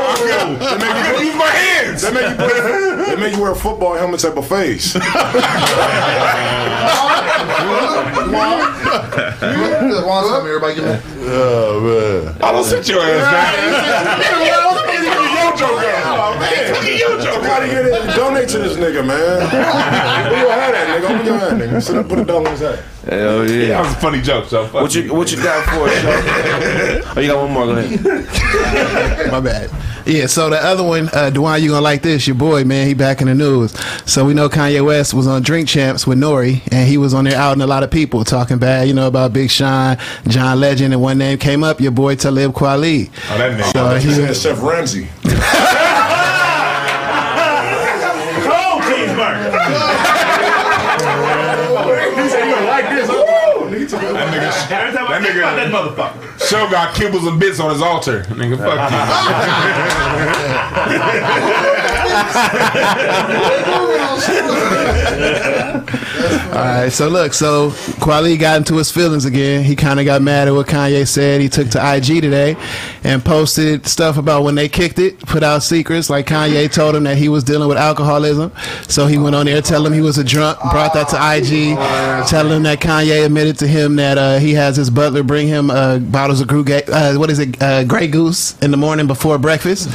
I 0.09 0.15
couldn't- 0.15 0.61
I 0.61 1.03
couldn't 1.11 1.25
use 1.27 1.35
my 1.35 1.47
hands. 1.47 2.01
They 2.01 2.11
make 2.11 2.29
you 2.29 2.35
put, 2.35 3.07
they 3.07 3.15
make 3.15 3.35
you 3.35 3.41
wear 3.41 3.51
a 3.51 3.55
football 3.55 3.93
helmets 3.95 4.23
at 4.25 4.35
buffets. 4.35 4.93
Just 8.73 10.05
want 10.07 10.27
something, 10.27 10.47
everybody 10.47 10.75
give. 10.75 11.01
Oh 11.29 11.79
man. 11.81 12.35
I 12.41 12.51
don't 12.51 12.63
sit 12.63 12.87
your 12.87 13.01
ass 13.01 13.25
down. 13.31 13.53
Yo, 14.45 14.57
Joe, 14.73 15.01
Yo, 15.03 15.55
Joe, 15.55 15.77
Somebody 16.43 17.67
get 17.69 17.85
it. 17.85 18.15
Donate 18.15 18.49
to 18.49 18.59
this 18.59 18.77
nigga, 18.77 19.05
man. 19.05 19.39
Where 20.31 20.39
your 20.41 20.51
hat 20.51 20.73
at, 20.75 21.01
nigga? 21.01 21.09
Open 21.15 21.25
your 21.25 21.37
hand, 21.37 21.61
nigga. 21.61 21.81
Sit 21.81 21.97
up, 21.97 22.07
put 22.09 22.19
a 22.19 22.25
dollar 22.25 22.45
in 22.45 22.51
his 22.51 22.59
hat. 22.61 22.79
Hell 23.07 23.49
yeah. 23.49 23.67
That 23.67 23.79
was 23.81 23.91
a 23.93 23.95
funny 23.97 24.21
joke, 24.21 24.45
so 24.45 24.65
fuck 24.65 24.81
What 24.81 24.95
you 24.95 25.13
what 25.13 25.29
you 25.31 25.37
got 25.43 25.65
for 25.65 25.89
us? 25.89 27.03
Sean? 27.03 27.17
Oh, 27.17 27.19
you 27.19 27.27
got 27.27 27.41
one 27.41 27.51
more. 27.51 27.65
Go 27.65 27.75
ahead. 27.75 29.31
My 29.31 29.39
bad. 29.41 29.69
Yeah, 30.05 30.25
so 30.27 30.49
the 30.49 30.57
other 30.57 30.83
one, 30.83 31.07
uh, 31.09 31.31
Dwayne, 31.33 31.61
you 31.61 31.69
gonna 31.69 31.81
like 31.81 32.01
this? 32.01 32.27
Your 32.27 32.35
boy, 32.35 32.65
man, 32.65 32.87
he 32.87 32.93
back 32.93 33.21
in 33.21 33.27
the 33.27 33.35
news. 33.35 33.71
So 34.05 34.25
we 34.25 34.33
know 34.33 34.49
Kanye 34.49 34.85
West 34.85 35.13
was 35.13 35.27
on 35.27 35.43
Drink 35.43 35.69
Champs 35.69 36.05
with 36.05 36.17
N.O.R.E., 36.17 36.61
and 36.71 36.89
he 36.89 36.97
was 36.97 37.13
on 37.13 37.23
there 37.23 37.37
outing 37.37 37.61
a 37.61 37.67
lot 37.67 37.83
of 37.83 37.91
people, 37.91 38.25
talking 38.25 38.57
bad, 38.57 38.89
you 38.89 38.93
know, 38.93 39.07
about 39.07 39.31
Big 39.31 39.49
Sean, 39.49 39.97
John 40.27 40.59
Legend, 40.59 40.93
and 40.93 41.01
one 41.01 41.17
name 41.17 41.37
came 41.37 41.63
up, 41.63 41.79
your 41.79 41.91
boy 41.93 42.15
Talib 42.15 42.51
Kweli. 42.51 43.09
Oh, 43.29 43.37
that 43.37 43.57
nigga. 43.57 43.71
So 43.71 43.95
He 43.97 44.07
he, 44.09 44.33
said 44.33 44.35
Chef 44.35 44.61
Ramsey. 44.61 45.07
That 55.21 55.37
about 55.37 55.55
that 55.55 55.71
motherfucker. 55.71 56.49
show 56.49 56.67
got 56.71 56.95
kibbles 56.95 57.27
and 57.27 57.39
bits 57.39 57.59
on 57.59 57.69
his 57.71 57.81
altar. 57.81 58.23
Nigga, 58.23 58.57
fuck 58.57 58.79
all 66.53 66.59
right, 66.59 66.89
so 66.91 67.07
look, 67.09 67.33
so 67.33 67.71
Kweli 67.99 68.39
got 68.39 68.57
into 68.57 68.75
his 68.77 68.91
feelings 68.91 69.25
again. 69.25 69.63
He 69.63 69.75
kind 69.75 69.99
of 69.99 70.05
got 70.05 70.21
mad 70.21 70.47
at 70.47 70.53
what 70.53 70.67
Kanye 70.67 71.07
said. 71.07 71.41
He 71.41 71.49
took 71.49 71.69
to 71.71 71.95
IG 71.95 72.21
today 72.21 72.55
and 73.03 73.25
posted 73.25 73.87
stuff 73.87 74.17
about 74.17 74.43
when 74.43 74.53
they 74.55 74.69
kicked 74.69 74.99
it, 74.99 75.19
put 75.19 75.41
out 75.41 75.63
secrets. 75.63 76.09
Like 76.09 76.27
Kanye 76.27 76.71
told 76.71 76.95
him 76.95 77.03
that 77.05 77.17
he 77.17 77.27
was 77.29 77.43
dealing 77.43 77.67
with 77.67 77.77
alcoholism. 77.77 78.51
So 78.87 79.07
he 79.07 79.17
went 79.17 79.35
on 79.35 79.47
there 79.47 79.61
telling 79.61 79.87
him 79.87 79.93
he 79.93 80.01
was 80.01 80.19
a 80.19 80.23
drunk, 80.23 80.59
brought 80.59 80.93
that 80.93 81.09
to 81.09 81.15
IG, 81.15 81.75
telling 82.27 82.57
him 82.57 82.63
that 82.63 82.79
Kanye 82.79 83.25
admitted 83.25 83.57
to 83.59 83.67
him 83.67 83.95
that 83.95 84.17
uh, 84.19 84.37
he 84.37 84.53
has 84.53 84.75
his 84.75 84.89
butler 84.91 85.23
bring 85.23 85.47
him 85.47 85.71
uh, 85.71 85.97
bottles 85.97 86.39
of 86.39 86.49
uh, 86.51 87.15
what 87.15 87.31
is 87.31 87.39
it, 87.39 87.59
uh, 87.61 87.83
Grey 87.83 88.07
Goose 88.07 88.57
in 88.59 88.69
the 88.69 88.77
morning 88.77 89.07
before 89.07 89.39
breakfast. 89.39 89.89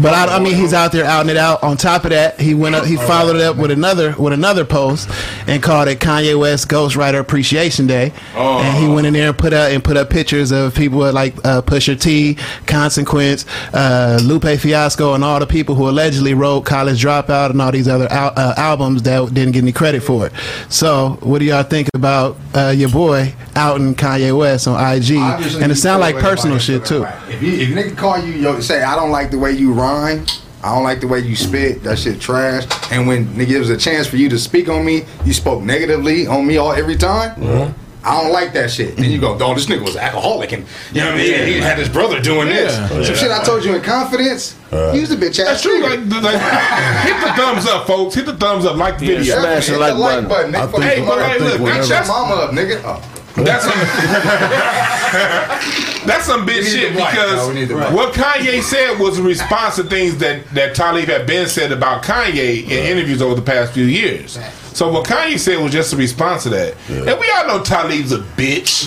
But 0.00 0.14
I, 0.14 0.36
I 0.36 0.38
mean, 0.38 0.54
he's 0.54 0.72
out 0.72 0.92
there 0.92 1.04
outing 1.04 1.30
it 1.30 1.36
out. 1.36 1.63
On 1.64 1.76
top 1.76 2.04
of 2.04 2.10
that, 2.10 2.38
he 2.40 2.54
went 2.54 2.74
up, 2.74 2.84
he 2.84 2.96
followed 2.96 3.36
it 3.36 3.42
up 3.42 3.56
with 3.56 3.70
another 3.70 4.14
with 4.18 4.32
another 4.32 4.64
post 4.64 5.08
and 5.46 5.62
called 5.62 5.88
it 5.88 5.98
Kanye 5.98 6.38
West 6.38 6.68
Ghostwriter 6.68 7.18
Appreciation 7.20 7.86
Day. 7.86 8.12
And 8.36 8.76
he 8.84 8.88
went 8.92 9.06
in 9.06 9.14
there 9.14 9.28
and 9.30 9.38
put 9.38 9.52
up 9.52 9.70
and 9.72 9.82
put 9.82 9.96
up 9.96 10.10
pictures 10.10 10.52
of 10.52 10.74
people 10.74 11.10
like 11.12 11.34
uh, 11.44 11.62
Pusha 11.62 11.98
T, 12.00 12.36
Consequence, 12.66 13.46
uh, 13.72 14.20
Lupe 14.22 14.58
Fiasco, 14.58 15.14
and 15.14 15.24
all 15.24 15.40
the 15.40 15.46
people 15.46 15.74
who 15.74 15.88
allegedly 15.88 16.34
wrote 16.34 16.62
College 16.62 17.02
Dropout 17.02 17.50
and 17.50 17.62
all 17.62 17.72
these 17.72 17.88
other 17.88 18.06
al- 18.10 18.32
uh, 18.36 18.54
albums 18.56 19.02
that 19.04 19.32
didn't 19.32 19.52
get 19.52 19.62
any 19.62 19.72
credit 19.72 20.02
for 20.02 20.26
it. 20.26 20.32
So, 20.68 21.18
what 21.22 21.38
do 21.38 21.46
y'all 21.46 21.62
think 21.62 21.88
about 21.94 22.36
uh, 22.54 22.74
your 22.76 22.90
boy 22.90 23.32
outing 23.56 23.94
Kanye 23.94 24.36
West 24.36 24.68
on 24.68 24.74
IG? 24.74 25.16
Obviously, 25.16 25.62
And 25.62 25.72
it 25.72 25.76
sound 25.76 26.00
like 26.00 26.16
personal 26.16 26.58
shit 26.58 26.84
too. 26.84 27.04
If 27.28 27.42
you 27.42 27.52
if 27.52 27.68
nigga 27.70 27.96
call 27.96 28.18
you 28.18 28.32
yo 28.34 28.60
say 28.60 28.82
I 28.82 28.94
don't 28.96 29.10
like 29.10 29.30
the 29.30 29.38
way 29.38 29.52
you 29.52 29.72
rhyme, 29.72 30.26
I 30.64 30.74
don't 30.74 30.82
like 30.82 31.00
the 31.00 31.08
way 31.08 31.18
you 31.20 31.36
spit, 31.36 31.82
that 31.82 31.98
shit 31.98 32.20
trash. 32.20 32.64
And 32.90 33.06
when 33.06 33.38
it 33.38 33.46
gives 33.46 33.68
a 33.68 33.76
chance 33.76 34.06
for 34.06 34.16
you 34.16 34.28
to 34.30 34.38
speak 34.38 34.68
on 34.70 34.84
me, 34.84 35.02
you 35.24 35.34
spoke 35.34 35.62
negatively 35.62 36.26
on 36.26 36.46
me 36.46 36.56
all 36.56 36.72
every 36.72 36.96
time. 36.96 37.74
I 38.06 38.20
don't 38.22 38.32
like 38.32 38.52
that 38.52 38.70
shit. 38.70 38.96
Then 38.96 39.10
you 39.10 39.18
go, 39.18 39.36
oh, 39.40 39.54
this 39.54 39.64
nigga 39.66 39.82
was 39.82 39.96
alcoholic 39.96 40.52
and 40.52 40.66
you 40.92 41.00
know 41.00 41.06
what 41.12 41.14
I 41.14 41.22
mean? 41.22 41.46
He 41.48 41.58
had 41.58 41.78
his 41.78 41.88
brother 41.88 42.20
doing 42.20 42.48
this. 42.48 42.74
Some 42.88 43.02
shit 43.14 43.30
I 43.30 43.42
told 43.44 43.64
you 43.64 43.74
in 43.74 43.82
confidence. 43.82 44.56
Use 44.94 45.08
the 45.08 45.16
bitch 45.16 45.38
ass. 45.38 45.46
That's 45.46 45.50
ass. 45.52 45.62
true. 45.62 45.82
nigga. 45.82 46.10
Like, 46.22 46.34
like, 46.34 47.02
hit 47.06 47.20
the 47.26 47.32
thumbs 47.34 47.66
up, 47.66 47.86
folks. 47.86 48.14
Hit 48.14 48.26
the 48.26 48.36
thumbs 48.36 48.64
up. 48.66 48.76
Like 48.76 48.98
the 48.98 49.06
video. 49.06 49.40
Smash 49.40 49.66
the 49.66 49.72
Hit 49.72 49.80
like 49.80 50.28
button. 50.28 50.52
nigga. 50.52 50.56
I 50.56 50.60
Fuck 50.66 50.70
think- 50.72 50.84
Hey, 50.84 51.00
but 51.00 51.06
mother. 51.06 51.24
hey, 51.28 51.38
look, 51.40 51.58
Beat 51.58 51.64
that's- 51.66 51.88
your 51.88 52.06
mama 52.06 52.34
up, 52.34 52.50
nigga. 52.50 52.80
Oh. 52.84 53.10
That's 53.36 53.64
some, 53.64 53.74
that's 56.06 56.24
some 56.24 56.46
bitch 56.46 56.70
shit 56.70 56.92
the 56.92 56.98
because 56.98 57.36
no, 57.36 57.48
we 57.48 57.54
need 57.54 57.64
the 57.64 57.74
white. 57.74 57.92
what 57.92 58.14
Kanye 58.14 58.62
said 58.62 59.00
was 59.00 59.18
a 59.18 59.22
response 59.24 59.74
to 59.76 59.82
things 59.82 60.18
that, 60.18 60.48
that 60.50 60.76
Talib 60.76 61.08
had 61.08 61.26
been 61.26 61.48
said 61.48 61.72
about 61.72 62.04
Kanye 62.04 62.62
in 62.62 62.70
interviews 62.70 63.20
over 63.20 63.34
the 63.34 63.42
past 63.42 63.72
few 63.72 63.86
years. 63.86 64.38
So 64.72 64.92
what 64.92 65.04
Kanye 65.06 65.36
said 65.38 65.60
was 65.60 65.72
just 65.72 65.92
a 65.92 65.96
response 65.96 66.44
to 66.44 66.50
that. 66.50 66.76
And 66.88 67.18
we 67.18 67.28
all 67.32 67.48
know 67.48 67.62
Talib's 67.64 68.12
a 68.12 68.18
bitch. 68.18 68.86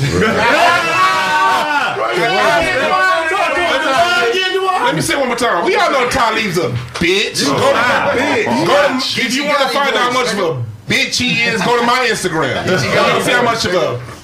Let 4.87 4.95
me 4.95 5.01
say 5.01 5.17
one 5.17 5.27
more 5.27 5.35
time. 5.35 5.65
We 5.65 5.75
all 5.75 5.91
know 5.91 6.09
Talib's 6.09 6.57
a 6.57 6.69
bitch. 6.99 7.45
Go 7.45 7.53
to, 7.55 8.65
go 8.65 8.87
to, 8.87 8.93
if 9.21 9.35
you 9.35 9.45
want 9.45 9.59
to 9.59 9.67
find 9.69 9.93
out 9.93 9.97
how 9.97 10.11
much 10.13 10.31
of 10.33 10.39
a 10.39 10.63
bitch 10.87 11.19
he 11.19 11.43
is, 11.43 11.61
go 11.63 11.77
to 11.77 11.85
my 11.85 12.07
Instagram. 12.09 12.65
You 12.65 12.77
see 12.79 12.87
how 13.31 13.43
much 13.43 13.65
of 13.65 13.73
a 13.73 14.16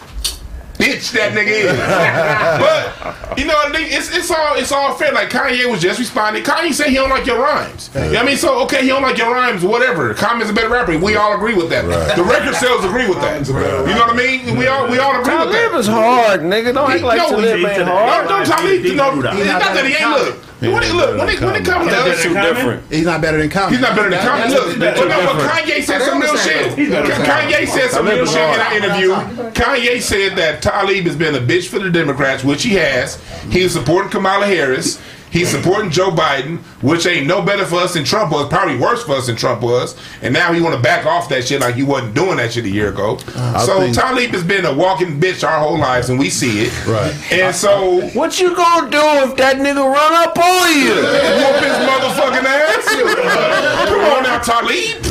bitch 0.84 1.12
that 1.14 1.32
nigga 1.32 1.56
is. 1.64 1.72
but 2.64 3.38
you 3.38 3.46
know, 3.46 3.56
it's 3.74 4.16
it's 4.16 4.32
all 4.32 4.56
it's 4.56 4.72
all 4.72 4.94
fair. 4.96 5.14
Like 5.14 5.30
Kanye 5.30 5.70
was 5.70 5.82
just 5.82 6.00
responding. 6.00 6.44
Kanye 6.44 6.74
said 6.74 6.88
he 6.88 6.96
don't 6.96 7.10
like 7.10 7.26
your 7.26 7.40
rhymes. 7.40 7.90
You 7.94 8.02
know 8.02 8.08
what 8.08 8.18
I 8.18 8.26
mean? 8.26 8.38
So 8.38 8.64
okay, 8.64 8.82
he 8.82 8.88
don't 8.90 9.02
like 9.02 9.18
your 9.18 9.34
rhymes, 9.34 9.64
whatever. 9.64 10.14
Kanye's 10.14 10.50
a 10.50 10.54
better 10.54 10.70
rapper. 10.70 10.98
We 10.98 11.16
all 11.16 11.36
agree 11.36 11.56
with 11.56 11.70
that. 11.70 11.86
The 12.16 12.24
record 12.24 12.56
sales 12.56 12.84
agree 12.84 13.08
with 13.08 13.22
that. 13.22 13.48
You 13.48 13.54
know 13.54 14.08
what 14.08 14.14
I 14.14 14.18
mean? 14.18 14.58
We 14.58 14.68
all 14.68 14.90
we 14.90 15.00
all 15.00 15.20
agree 15.20 15.38
with 15.38 15.52
that. 15.52 15.64
Talib 15.70 15.80
is 15.80 15.88
hard, 15.88 16.42
nigga. 16.42 16.74
Don't 16.74 16.92
act 16.92 17.04
like 17.04 17.20
Yo, 17.20 17.30
Talib 17.30 17.60
he- 17.60 17.66
ain't 17.66 17.84
hard. 17.84 18.28
don't 18.28 18.46
Talib. 18.46 18.86
You 18.86 18.96
know, 18.96 19.14
it's 19.20 19.24
not 19.24 19.74
that 19.74 19.86
he 19.86 19.94
ain't 19.96 20.10
look. 20.10 20.44
When 20.72 20.82
it, 20.82 20.96
look, 20.96 21.20
when 21.20 21.28
it, 21.28 21.42
when 21.42 21.56
it 21.56 21.66
comes 21.66 21.90
to 21.90 21.92
That's 21.92 22.24
too 22.24 22.34
different. 22.34 22.90
He's 22.90 23.04
not 23.04 23.22
better 23.22 23.38
than 23.38 23.50
Common. 23.50 23.74
He's 23.74 23.82
not 23.82 23.98
better 23.98 24.10
than 24.10 24.20
Kanye. 24.20 24.50
Look, 24.50 24.80
but 24.80 25.08
no, 25.10 25.34
but 25.36 25.50
Kanye 25.52 25.84
said 25.84 26.02
some 26.04 26.22
real 26.22 26.38
shit. 26.38 26.72
Kanye 26.78 27.68
said 27.68 27.90
some 27.90 28.08
real 28.08 28.26
shit 28.26 28.38
in 28.38 28.60
our 28.60 28.74
interview. 28.74 29.10
Kanye 29.52 30.02
said 30.02 30.38
that 30.38 30.62
Talib 30.74 31.06
has 31.06 31.16
been 31.16 31.36
a 31.36 31.40
bitch 31.40 31.68
for 31.68 31.78
the 31.78 31.92
Democrats, 31.92 32.44
which 32.44 32.64
he 32.64 32.72
has. 32.74 33.22
He's 33.52 33.74
supporting 33.74 34.10
Kamala 34.10 34.48
Harris. 34.48 35.00
He's 35.30 35.50
supporting 35.50 35.90
Joe 35.90 36.10
Biden, 36.12 36.60
which 36.84 37.06
ain't 37.08 37.26
no 37.28 37.42
better 37.44 37.66
for 37.66 37.78
us 37.78 37.94
than 37.96 38.04
Trump 38.04 38.32
was. 38.32 38.48
Probably 38.50 38.78
worse 38.78 39.04
for 39.04 39.14
us 39.14 39.26
than 39.28 39.36
Trump 39.36 39.62
was. 39.64 39.96
And 40.22 40.32
now 40.34 40.52
he 40.54 40.62
want 40.62 40.76
to 40.76 40.82
back 40.82 41.06
off 41.08 41.28
that 41.30 41.46
shit 41.48 41.62
like 41.62 41.74
he 41.76 41.82
wasn't 41.84 42.14
doing 42.16 42.38
that 42.38 42.54
shit 42.54 42.66
a 42.66 42.70
year 42.70 42.90
ago. 42.90 43.18
I 43.36 43.66
so 43.66 43.80
think- 43.80 43.96
Talib 43.96 44.30
has 44.32 44.44
been 44.44 44.66
a 44.66 44.74
walking 44.74 45.20
bitch 45.20 45.48
our 45.48 45.60
whole 45.60 45.78
lives, 45.78 46.10
and 46.10 46.18
we 46.20 46.30
see 46.32 46.62
it. 46.66 46.88
Right. 46.88 47.14
And 47.32 47.56
so 47.56 48.02
What 48.14 48.40
you 48.40 48.56
gonna 48.56 48.90
do 48.92 49.02
if 49.30 49.36
that 49.38 49.58
nigga 49.58 49.84
run 49.84 50.14
up 50.28 50.38
on 50.38 50.70
you? 50.76 50.94
whoop 51.42 51.62
his 51.62 51.78
motherfucking 51.86 52.46
ass. 52.46 53.88
Come 53.90 54.02
on 54.02 54.24
now, 54.24 54.40
Talib. 54.40 55.02
Do 55.04 55.10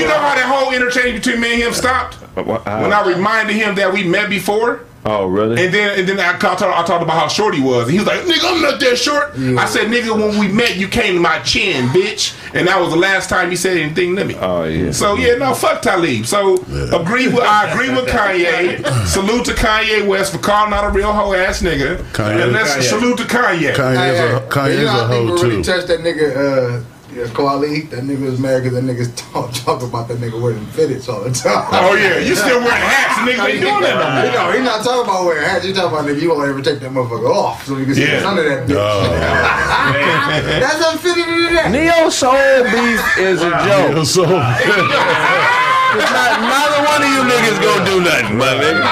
you 0.00 0.06
know 0.06 0.18
how 0.18 0.34
that 0.34 0.44
whole 0.46 0.72
interchange 0.74 1.22
between 1.22 1.40
me 1.40 1.54
and 1.54 1.62
him 1.62 1.72
stopped? 1.74 2.16
When 2.34 2.92
I 2.92 3.06
reminded 3.06 3.56
him 3.56 3.74
that 3.76 3.92
we 3.92 4.04
met 4.04 4.30
before. 4.30 4.80
Oh, 5.04 5.26
really? 5.26 5.64
And 5.64 5.74
then, 5.74 5.98
and 5.98 6.08
then 6.08 6.20
I, 6.20 6.38
talked, 6.38 6.62
I 6.62 6.84
talked 6.84 7.02
about 7.02 7.18
how 7.18 7.26
short 7.26 7.56
he 7.56 7.60
was. 7.60 7.82
And 7.88 7.90
he 7.90 7.98
was 7.98 8.06
like, 8.06 8.20
"Nigga, 8.20 8.54
I'm 8.54 8.62
not 8.62 8.78
that 8.78 8.96
short." 8.96 9.32
I 9.36 9.64
said, 9.66 9.88
"Nigga, 9.88 10.14
when 10.16 10.38
we 10.38 10.46
met, 10.46 10.76
you 10.76 10.86
came 10.86 11.14
to 11.14 11.20
my 11.20 11.40
chin, 11.40 11.88
bitch." 11.88 12.38
And 12.54 12.68
that 12.68 12.80
was 12.80 12.90
the 12.90 12.96
last 12.98 13.28
time 13.28 13.50
he 13.50 13.56
said 13.56 13.78
anything 13.78 14.14
to 14.14 14.24
me. 14.24 14.36
Oh, 14.38 14.62
yeah. 14.62 14.92
So 14.92 15.16
yeah, 15.16 15.34
no, 15.34 15.54
fuck 15.54 15.82
Talib. 15.82 16.24
So 16.24 16.54
agree 16.94 17.26
with 17.26 17.40
I 17.42 17.72
agree 17.72 17.90
with 17.90 18.06
Kanye. 18.06 18.86
salute 19.08 19.44
to 19.46 19.52
Kanye 19.54 20.06
West 20.06 20.32
for 20.34 20.38
calling 20.38 20.72
out 20.72 20.84
a 20.84 20.90
real 20.90 21.12
hoe 21.12 21.32
ass 21.34 21.62
nigga. 21.62 21.96
Kanye- 22.12 22.44
and 22.44 22.52
let's 22.52 22.76
Kanye. 22.76 22.82
salute 22.82 23.18
to 23.18 23.24
Kanye. 23.24 23.74
Kanye 23.74 24.12
is 24.12 24.20
a, 24.20 24.46
Kanye 24.48 24.66
you 24.74 24.78
is 24.78 24.84
know, 24.84 25.00
a 25.00 25.04
I 25.04 25.08
think 25.08 25.26
hoe 25.28 25.34
what 25.34 25.42
really 25.42 25.56
too. 25.56 25.64
touched 25.64 25.88
that 25.88 25.98
nigga, 26.00 26.36
uh, 26.36 26.84
yeah, 27.14 27.24
Kweli, 27.28 27.88
that 27.90 28.04
nigga 28.04 28.22
was 28.24 28.40
mad 28.40 28.62
because 28.62 28.74
that 28.74 28.84
niggas 28.84 29.12
talk, 29.32 29.52
talk 29.52 29.82
about 29.82 30.08
that 30.08 30.18
nigga 30.18 30.40
wearing 30.40 30.64
fitteds 30.72 31.08
all 31.08 31.20
the 31.22 31.30
time. 31.30 31.68
Oh 31.72 31.94
yeah, 31.94 32.18
you 32.18 32.34
still 32.34 32.58
wearing 32.60 32.72
hats, 32.80 33.18
and 33.20 33.28
niggas 33.28 33.48
ain't 33.52 33.60
doing 33.60 33.82
that 33.84 33.96
no 34.00 34.08
more. 34.10 34.24
You 34.24 34.32
know, 34.32 34.52
he 34.56 34.64
not 34.64 34.82
talking 34.84 35.04
about 35.04 35.24
wearing 35.26 35.44
hats. 35.44 35.64
He 35.64 35.72
talking 35.72 35.90
about 35.92 36.04
nigga, 36.08 36.20
you 36.22 36.30
won't 36.30 36.48
ever 36.48 36.62
take 36.62 36.80
that 36.80 36.90
motherfucker 36.90 37.28
off 37.28 37.64
so 37.66 37.76
you 37.76 37.84
can 37.84 37.94
see 37.94 38.02
Yeah. 38.08 38.16
the 38.16 38.22
sun 38.22 38.38
of 38.38 38.44
that 38.44 38.66
bitch. 38.68 38.74
That's 40.60 40.80
unfitted 40.92 41.24
to 41.24 41.54
that. 41.54 41.70
Neo 41.70 42.08
Soul 42.08 42.64
Beef 42.72 43.00
is 43.18 43.42
a 43.42 43.50
joke. 43.64 44.04
So 44.06 44.24
It's 44.24 46.08
not, 46.08 46.40
neither 46.40 46.80
one 46.88 47.00
of 47.04 47.08
you 47.12 47.20
niggas 47.28 47.60
gonna 47.60 47.84
do 47.84 48.00
nothing, 48.00 48.38
my 48.40 48.56
nigga. 48.56 48.88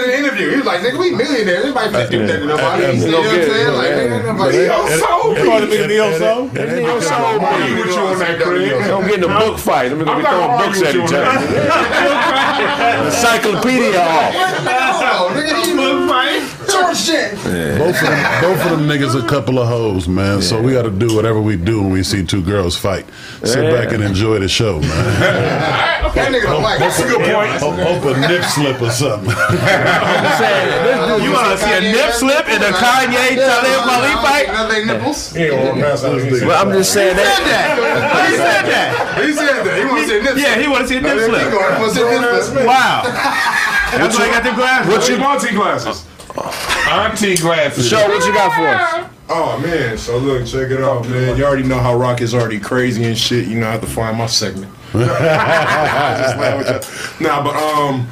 He 0.00 0.06
said, 0.06 0.08
he 0.08 0.08
said 0.08 0.08
that 0.08 0.08
in 0.08 0.10
an 0.10 0.16
interview. 0.24 0.50
He 0.50 0.56
was 0.56 0.66
like, 0.66 0.80
nigga, 0.80 0.98
we 0.98 1.10
millionaires. 1.14 1.64
Anybody 1.64 1.92
fit 1.92 2.10
do 2.10 2.18
nothing 2.26 2.40
to 2.40 2.46
nobody. 2.46 2.82
You 2.98 3.10
know 3.10 3.20
what 3.20 3.28
I'm 3.28 3.42
saying? 3.50 3.74
Like, 3.74 3.90
nigga, 3.90 4.24
nobody 4.24 4.66
else. 4.66 4.90
So 5.00 5.06
call 5.06 5.60
the 5.60 5.66
nigga 5.66 5.88
Neo 5.88 6.18
Soul? 6.18 6.48
Neo 6.48 7.00
Soul 7.00 7.40
argue 7.40 7.74
Beef. 7.74 7.86
with 7.86 7.94
you 7.94 8.02
on 8.02 8.18
that, 8.18 8.40
Craig. 8.40 8.70
Don't 8.86 9.06
get 9.06 9.14
in 9.18 9.24
a 9.24 9.28
book 9.28 9.58
fight. 9.58 9.92
I'm 9.92 9.98
gonna 9.98 10.16
be 10.16 10.22
throwing 10.24 10.58
books 10.58 10.82
at 10.82 10.94
each 10.96 11.12
on 11.12 11.14
other. 11.14 11.46
Encyclopedia 13.06 14.00
off. 14.00 14.79
Nigga, 16.80 16.88
he 16.90 16.94
shit. 16.94 17.78
both 17.78 17.94
of 17.96 18.08
them, 18.08 18.40
both 18.42 18.64
of 18.66 18.70
them 18.78 18.88
niggas 18.88 19.14
a 19.24 19.26
couple 19.28 19.58
of 19.58 19.68
hoes, 19.68 20.08
man. 20.08 20.42
So 20.42 20.60
we 20.60 20.72
got 20.72 20.82
to 20.82 20.90
do 20.90 21.14
whatever 21.14 21.40
we 21.40 21.56
do 21.56 21.82
when 21.82 21.90
we 21.92 22.02
see 22.02 22.24
two 22.24 22.42
girls 22.42 22.76
fight. 22.76 23.06
Sit 23.44 23.64
Yeah. 23.64 23.70
back 23.72 23.92
and 23.92 24.02
enjoy 24.02 24.38
the 24.40 24.48
show, 24.48 24.80
man. 24.80 25.96
That 26.10 26.32
nigga 26.32 26.42
don't 26.50 26.62
like 26.62 26.80
That's 26.80 26.98
a 26.98 27.06
good 27.06 27.22
point. 27.22 27.52
hope, 27.62 27.78
hope 27.78 28.16
a 28.16 28.18
nip 28.18 28.42
slip 28.42 28.82
or 28.82 28.90
something. 28.90 29.30
You 31.22 31.30
want 31.32 31.52
to 31.52 31.58
see 31.58 31.70
a 31.76 31.80
nip 31.80 32.10
slip 32.12 32.48
in 32.48 32.60
a 32.62 32.72
Kanye 32.74 33.36
Talib 33.36 33.80
Kweli 33.86 34.14
fight? 34.22 34.46
Nothing 34.48 34.86
nipples. 34.86 35.32
He 35.32 35.44
ain't 35.44 35.62
gonna 35.76 35.80
pass 35.82 36.02
out 36.04 36.18
his 36.20 36.42
Well, 36.42 36.66
I'm 36.66 36.72
just 36.72 36.92
saying 36.92 37.14
that. 37.20 38.26
He 38.28 38.36
said 38.36 38.64
that. 38.66 39.22
He 39.22 39.32
said 39.32 39.62
that. 39.64 39.78
He 39.78 39.84
want 39.84 40.00
to 40.02 40.08
say 40.08 40.18
nipples. 40.20 40.40
Yeah, 40.42 40.58
he 40.60 40.66
want 40.68 40.82
to 40.82 40.88
see 40.88 40.96
a 40.96 41.00
nip 41.00 41.18
slip. 41.18 41.52
want 41.52 41.92
to 41.94 42.00
say 42.00 42.20
nipples. 42.20 42.50
Wow. 42.66 43.02
That's 43.92 44.16
why 44.18 44.24
I 44.24 44.30
got 44.30 44.42
them 44.44 44.54
glasses. 44.56 44.92
What 44.92 45.08
you 45.08 45.18
Monty 45.18 45.50
glasses? 45.54 46.06
Uh, 46.36 46.50
Auntie 46.90 47.36
glasses. 47.36 47.88
Show 47.88 48.08
what 48.08 48.26
you 48.26 48.32
got 48.32 48.52
for 48.52 48.66
us. 48.66 49.10
Oh 49.28 49.60
man, 49.60 49.96
so 49.96 50.18
look, 50.18 50.44
check 50.44 50.72
it 50.72 50.80
out, 50.82 51.08
man. 51.08 51.36
You 51.36 51.44
already 51.44 51.62
know 51.62 51.78
how 51.78 51.94
Rock 51.96 52.20
is 52.20 52.34
already 52.34 52.58
crazy 52.58 53.04
and 53.04 53.16
shit. 53.16 53.46
You 53.46 53.60
know, 53.60 53.68
I 53.68 53.72
have 53.72 53.80
to 53.82 53.86
find 53.86 54.18
my 54.18 54.26
segment. 54.26 54.72
Just 54.92 55.20
laugh 55.20 56.58
with 56.58 57.20
you. 57.20 57.26
Nah, 57.28 57.44
but 57.44 57.54
um, 57.54 58.08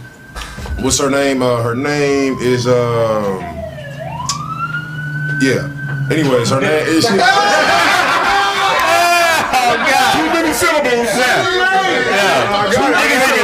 what's 0.84 0.98
her 1.00 1.10
name? 1.10 1.42
Uh, 1.42 1.60
her 1.60 1.74
name 1.74 2.38
is 2.38 2.68
um, 2.68 3.40
yeah. 5.42 5.68
Anyways, 6.12 6.50
her 6.50 6.60
name 6.60 6.86
is. 6.86 7.04
Too 7.04 7.16
many 10.32 10.52
syllables. 10.52 11.10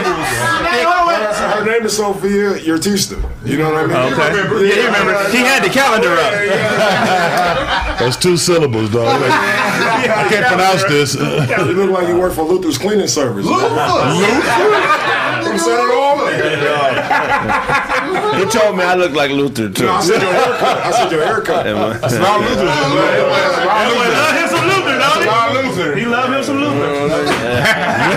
Her 0.04 0.13
name 1.84 1.90
is 1.90 1.96
Sophia 1.96 2.54
Urista. 2.64 3.16
You 3.44 3.58
know 3.58 3.70
what 3.72 3.84
I 3.84 3.86
mean? 3.86 4.12
Okay. 4.12 4.68
Yeah, 4.68 4.74
he 4.74 4.86
remember. 4.86 5.30
He 5.30 5.38
had 5.38 5.62
the 5.62 5.68
calendar 5.68 6.14
up. 6.14 6.32
That's 8.00 8.16
two 8.16 8.36
syllables, 8.36 8.90
dog. 8.90 9.20
Like, 9.94 10.10
I 10.10 10.28
can't 10.28 10.46
pronounce 10.46 10.84
this. 10.84 11.14
You 11.64 11.72
look 11.72 11.90
like 11.90 12.08
you 12.08 12.18
work 12.18 12.32
for 12.32 12.42
Luther's 12.42 12.78
cleaning 12.78 13.06
service. 13.06 13.44
Luther? 13.46 13.68
From 13.68 15.58
San 15.58 15.88
He 18.38 18.44
told 18.50 18.76
me 18.76 18.84
I 18.84 18.94
look 18.96 19.12
like 19.12 19.30
Luther 19.30 19.70
too. 19.70 19.84
No, 19.84 19.92
I 19.92 20.00
said 20.02 20.22
your 20.22 20.32
haircut. 20.32 20.78
I 20.78 20.90
said 20.90 21.12
your 21.12 21.24
haircut. 21.24 21.66
It's 21.66 22.14
not 22.14 22.40
Luther. 22.40 22.60
He 22.60 22.66
love 22.66 24.36
him 24.36 24.43
some 24.43 24.43
Luther, 24.43 24.43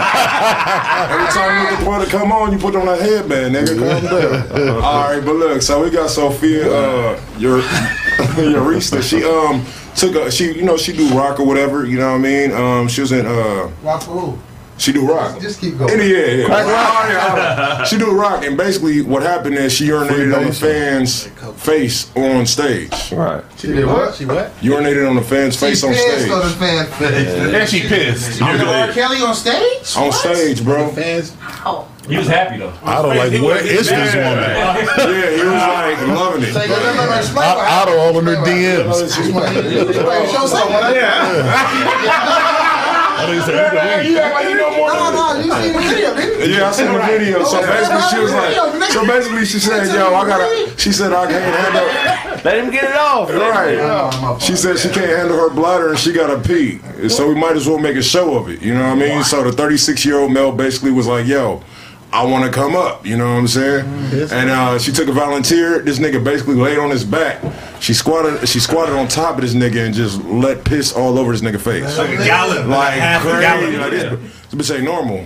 Every 0.07 1.27
time 1.33 1.69
Luther 1.71 1.83
Porter 1.85 2.05
come 2.05 2.31
on, 2.31 2.51
you 2.51 2.57
put 2.57 2.75
on 2.75 2.87
a 2.87 2.95
headband, 2.95 3.55
nigga. 3.55 3.77
Calm 3.77 4.03
down. 4.03 4.83
All 4.83 5.09
right, 5.11 5.23
but 5.23 5.35
look, 5.35 5.61
so 5.61 5.83
we 5.83 5.89
got 5.89 6.09
Sophia, 6.09 6.71
uh, 6.71 7.21
your 7.37 7.59
Urista. 8.37 9.01
She 9.01 9.23
um 9.23 9.65
took 9.95 10.15
a 10.15 10.31
she, 10.31 10.53
you 10.53 10.63
know, 10.63 10.77
she 10.77 10.93
do 10.93 11.07
rock 11.09 11.39
or 11.39 11.45
whatever. 11.45 11.85
You 11.85 11.97
know 11.99 12.11
what 12.11 12.17
I 12.19 12.21
mean? 12.21 12.51
Um, 12.51 12.87
she 12.87 13.01
was 13.01 13.11
in 13.11 13.25
uh, 13.25 13.69
Rock 13.83 14.03
for 14.03 14.11
who? 14.11 14.39
She 14.77 14.91
do 14.93 15.07
rock. 15.07 15.39
Just 15.41 15.59
keep 15.59 15.73
Yeah, 15.73 15.87
going. 15.87 15.99
yeah, 15.99 16.47
yeah. 16.47 17.83
She 17.85 17.97
do 17.97 18.11
rock, 18.11 18.43
and 18.45 18.55
basically 18.57 19.01
what 19.01 19.23
happened 19.23 19.55
is 19.55 19.73
she 19.73 19.87
urinated 19.87 20.35
on 20.37 20.45
the 20.45 20.53
fan's 20.53 21.27
face 21.61 22.15
on 22.15 22.45
stage. 22.45 23.11
Right. 23.11 23.43
She 23.57 23.67
did 23.67 23.85
what? 23.85 24.15
She 24.15 24.25
what? 24.25 24.55
Urinated 24.61 25.09
on 25.09 25.15
the 25.15 25.21
fan's 25.21 25.55
face 25.59 25.83
on 25.83 25.91
pissed 25.93 26.29
on 26.29 26.39
the 26.39 26.49
stage. 26.49 26.59
fan 26.59 26.85
face. 26.87 27.53
And 27.55 27.69
she 27.69 27.81
pissed. 27.87 28.41
R. 28.41 28.91
Kelly 28.93 29.21
on 29.21 29.33
stage? 29.35 29.95
On 29.97 30.11
stage, 30.11 30.63
bro. 30.63 30.89
Fans. 30.89 31.35
Oh. 31.65 31.87
He 32.07 32.15
was 32.15 32.27
happy 32.27 32.57
though. 32.59 32.71
I 32.83 33.01
don't 33.01 33.17
like, 33.17 33.31
where 33.41 33.57
is 33.65 33.89
this 33.89 34.15
woman? 34.15 34.37
Yeah, 34.97 35.29
he 35.35 35.43
was 35.43 35.61
like 35.61 35.99
loving 36.07 36.43
it. 36.43 36.53
Say, 36.53 36.67
no, 36.69 36.75
no, 36.79 37.05
no, 37.05 37.13
explain 37.17 37.45
I, 37.45 37.55
what 37.55 37.65
I 37.67 37.85
don't 37.85 37.99
all 37.99 38.19
in 38.19 38.25
her 38.27 38.35
DMs. 38.45 39.01
Explain, 39.17 40.29
Show 40.31 40.45
someone. 40.47 40.93
I 43.17 43.25
didn't 43.25 43.43
say, 43.45 43.53
look 43.53 43.73
at. 43.73 44.05
You 44.05 44.17
act 44.19 44.33
like 44.35 44.49
you 44.49 44.55
know 44.55 44.77
more 44.77 44.89
No, 44.89 45.09
no, 45.11 45.39
you 45.41 45.51
seen 45.51 45.73
the 45.73 45.79
video, 45.79 46.15
didn't 46.15 46.49
you? 46.49 46.55
Yeah, 46.55 46.69
I 46.69 46.71
seen 46.71 46.93
the 46.93 46.99
video. 46.99 47.43
So 47.43 47.61
basically, 47.61 48.01
she 48.09 48.19
was 48.19 48.33
like, 48.33 48.91
so 48.91 49.05
basically, 49.07 49.45
she 49.45 49.59
said, 49.59 49.93
"Yo, 49.93 50.13
I 50.13 50.27
gotta." 50.27 50.79
She 50.79 50.91
said, 50.91 51.13
"I 51.13 51.25
can't 51.25 51.43
handle." 51.43 52.43
Let 52.45 52.59
him 52.59 52.71
get 52.71 52.83
it 52.83 52.95
off. 52.95 53.29
Right. 53.29 54.41
She 54.41 54.55
said 54.55 54.77
she 54.77 54.89
can't 54.89 55.09
handle 55.09 55.37
her 55.37 55.49
bladder 55.49 55.89
and 55.89 55.99
she 55.99 56.13
gotta 56.13 56.39
pee. 56.39 56.79
So 57.09 57.27
we 57.27 57.35
might 57.35 57.55
as 57.55 57.67
well 57.67 57.79
make 57.79 57.97
a 57.97 58.03
show 58.03 58.35
of 58.37 58.47
it. 58.49 58.61
You 58.61 58.73
know 58.73 58.83
what 58.83 59.03
I 59.03 59.15
mean? 59.15 59.23
So 59.23 59.43
the 59.43 59.51
36 59.51 60.05
year 60.05 60.19
old 60.19 60.31
male 60.31 60.51
basically 60.51 60.91
was 60.91 61.07
like, 61.07 61.25
"Yo." 61.25 61.61
I 62.11 62.23
want 62.25 62.45
to 62.45 62.51
come 62.51 62.75
up. 62.75 63.05
You 63.05 63.17
know 63.17 63.25
what 63.33 63.39
I'm 63.39 63.47
saying? 63.47 63.85
And 64.31 64.49
uh, 64.49 64.79
she 64.79 64.91
took 64.91 65.07
a 65.09 65.11
volunteer. 65.11 65.79
This 65.79 65.99
nigga 65.99 66.23
basically 66.23 66.55
laid 66.55 66.77
on 66.79 66.89
his 66.89 67.03
back. 67.03 67.41
She 67.81 67.93
squatted. 67.93 68.47
She 68.47 68.59
squatted 68.59 68.95
on 68.95 69.07
top 69.07 69.35
of 69.35 69.41
this 69.41 69.53
nigga 69.53 69.85
and 69.85 69.93
just 69.93 70.23
let 70.23 70.63
piss 70.63 70.93
all 70.93 71.19
over 71.19 71.31
this 71.33 71.41
nigga 71.41 71.59
face. 71.59 71.97
Like 71.97 72.11
a 72.11 72.23
gallon, 72.25 72.69
Like 72.69 72.93
half 72.93 73.21
a 73.25 73.29
crazy. 73.29 73.41
gallon. 73.41 73.79
Like, 73.81 73.91
this, 73.91 74.49
this 74.51 74.69
bitch 74.71 74.75
ain't 74.75 74.85
normal. 74.85 75.25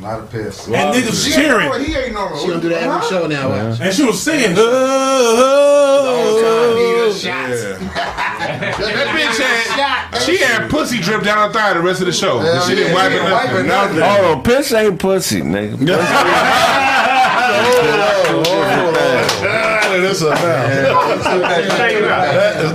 Not 0.00 0.20
a 0.20 0.22
piss. 0.26 0.66
And 0.66 0.74
niggas 0.94 1.06
was 1.10 1.24
He 1.26 1.32
ain't 1.34 1.42
cheering. 1.42 1.66
normal. 1.68 1.84
He 1.86 1.94
ain't 1.96 2.12
normal. 2.14 2.38
She 2.38 2.48
gonna 2.48 2.60
do 2.60 2.68
that 2.70 2.82
every 2.82 3.08
show 3.08 3.26
now. 3.26 3.48
watch. 3.50 3.80
And 3.80 3.94
she 3.94 4.02
was 4.04 4.22
singing. 4.22 4.54
Oh, 4.56 4.62
oh, 4.62 6.44
oh. 6.44 7.16
That 7.90 9.08
bitch 9.14 9.38
had 9.38 10.20
she 10.22 10.38
had 10.38 10.70
pussy 10.70 11.00
drip 11.00 11.22
down 11.22 11.46
her 11.48 11.52
thigh 11.52 11.74
the 11.74 11.80
rest 11.80 12.00
of 12.00 12.06
the 12.06 12.12
show. 12.12 12.38
Hell 12.38 12.62
she 12.66 12.74
didn't 12.74 12.88
yeah, 12.92 12.94
wipe 12.94 13.10
she 13.12 13.16
it 13.16 13.20
didn't 13.20 13.32
wipe 13.32 13.50
it 13.50 13.70
up. 13.70 13.90
nothing. 13.94 14.02
Oh, 14.02 14.40
piss 14.44 14.72
ain't 14.72 14.98
pussy, 14.98 15.40
nigga. 15.42 15.76
This 20.00 20.22
a 20.22 20.30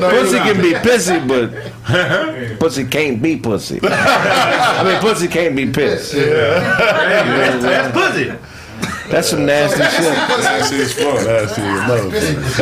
Pussy 0.09 0.37
can 0.37 0.61
be 0.61 0.73
pissy, 0.73 1.19
but 1.27 1.51
pussy 2.59 2.85
can't 2.85 3.21
be 3.21 3.37
pussy. 3.37 3.79
I 3.83 4.83
mean, 4.83 4.99
pussy 5.01 5.27
can't 5.27 5.55
be 5.55 5.71
piss. 5.71 6.11
That's 6.11 7.91
pussy. 7.93 8.33
That's 9.09 9.29
some 9.29 9.45
nasty 9.45 9.83
shit. 9.83 10.13
Nasty 10.13 10.75
as 10.77 10.93
fuck. 10.93 11.25
Nasty 11.25 11.61
as 11.61 11.87
mother. 11.87 12.09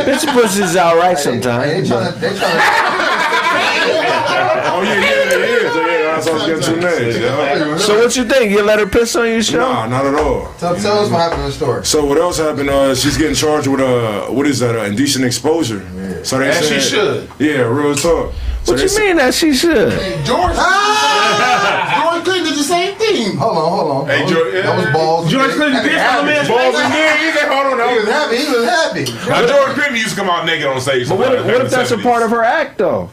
Bitch 0.04 0.26
pussy's 0.34 0.76
alright 0.76 1.18
sometimes. 1.18 1.70
they 1.70 1.88
trying 1.88 2.12
to, 2.12 2.18
they 2.18 2.36
trying 2.36 2.60
Oh 4.66 4.82
yeah, 4.82 4.94
yeah, 4.94 5.04
it 5.04 5.40
is. 5.40 5.74
Yeah, 5.74 6.16
that's 6.16 6.26
what 6.26 6.34
I 6.34 6.54
was 6.54 6.66
getting 6.66 6.80
to 6.80 6.80
next. 6.80 7.53
Yeah. 7.78 7.86
So 7.86 7.98
what 7.98 8.16
you 8.16 8.24
think? 8.24 8.50
You 8.50 8.62
let 8.62 8.78
her 8.78 8.86
piss 8.86 9.14
on 9.16 9.28
your 9.28 9.42
show? 9.42 9.58
Nah, 9.58 9.86
not 9.86 10.06
at 10.06 10.14
all. 10.14 10.52
tell, 10.58 10.74
tell 10.76 10.98
us 10.98 11.10
what 11.10 11.20
happened 11.20 11.42
in 11.42 11.46
the 11.48 11.52
story. 11.52 11.84
So 11.84 12.04
what 12.04 12.18
else 12.18 12.38
happened? 12.38 12.70
Uh, 12.70 12.94
she's 12.94 13.16
getting 13.16 13.34
charged 13.34 13.66
with 13.66 13.80
uh, 13.80 14.26
what 14.26 14.46
is 14.46 14.58
that? 14.60 14.76
Uh, 14.76 14.84
indecent 14.84 15.24
exposure. 15.24 15.80
So 16.24 16.38
they 16.38 16.48
As 16.48 16.66
said, 16.68 16.80
she 16.82 16.88
should. 16.90 17.28
Yeah, 17.38 17.62
real 17.62 17.94
talk. 17.94 18.32
So 18.64 18.72
What 18.72 18.80
you 18.80 18.88
said- 18.88 19.00
mean 19.06 19.16
that 19.16 19.34
she 19.34 19.52
should? 19.54 19.90
George, 20.24 20.56
George 20.56 22.24
Clinton 22.24 22.44
did 22.48 22.56
the 22.58 22.62
same 22.64 22.96
thing. 22.96 23.36
Hold 23.36 23.56
on, 23.58 23.70
hold 23.70 23.90
on. 23.92 24.06
Hey, 24.08 24.20
that, 24.20 24.28
George- 24.28 24.52
that 24.54 24.76
was 24.76 24.86
balls. 24.92 25.30
George 25.30 25.50
Clinton 25.52 25.72
That 25.74 25.84
pissed 25.84 26.00
on 26.00 26.26
the 26.26 26.32
happy. 26.32 26.48
man's 26.48 26.48
Balls 26.48 26.74
in 26.80 26.90
there. 26.90 27.16
He 27.18 27.32
said, 27.38 27.48
hold 27.52 27.80
on. 27.80 27.88
He 27.90 27.96
was 27.98 28.08
happy. 28.08 28.36
He 28.36 28.46
was 28.48 28.64
happy. 28.64 29.04
Now, 29.28 29.46
George 29.46 29.74
Clinton 29.74 29.96
used 29.96 30.10
to 30.10 30.16
come 30.16 30.30
out 30.30 30.46
naked 30.46 30.66
on 30.66 30.80
stage. 30.80 31.08
But 31.08 31.18
what, 31.18 31.44
what 31.44 31.60
if 31.60 31.70
that's 31.70 31.90
a 31.90 31.98
part 31.98 32.22
of 32.22 32.30
her 32.30 32.42
act 32.42 32.78
though? 32.78 33.10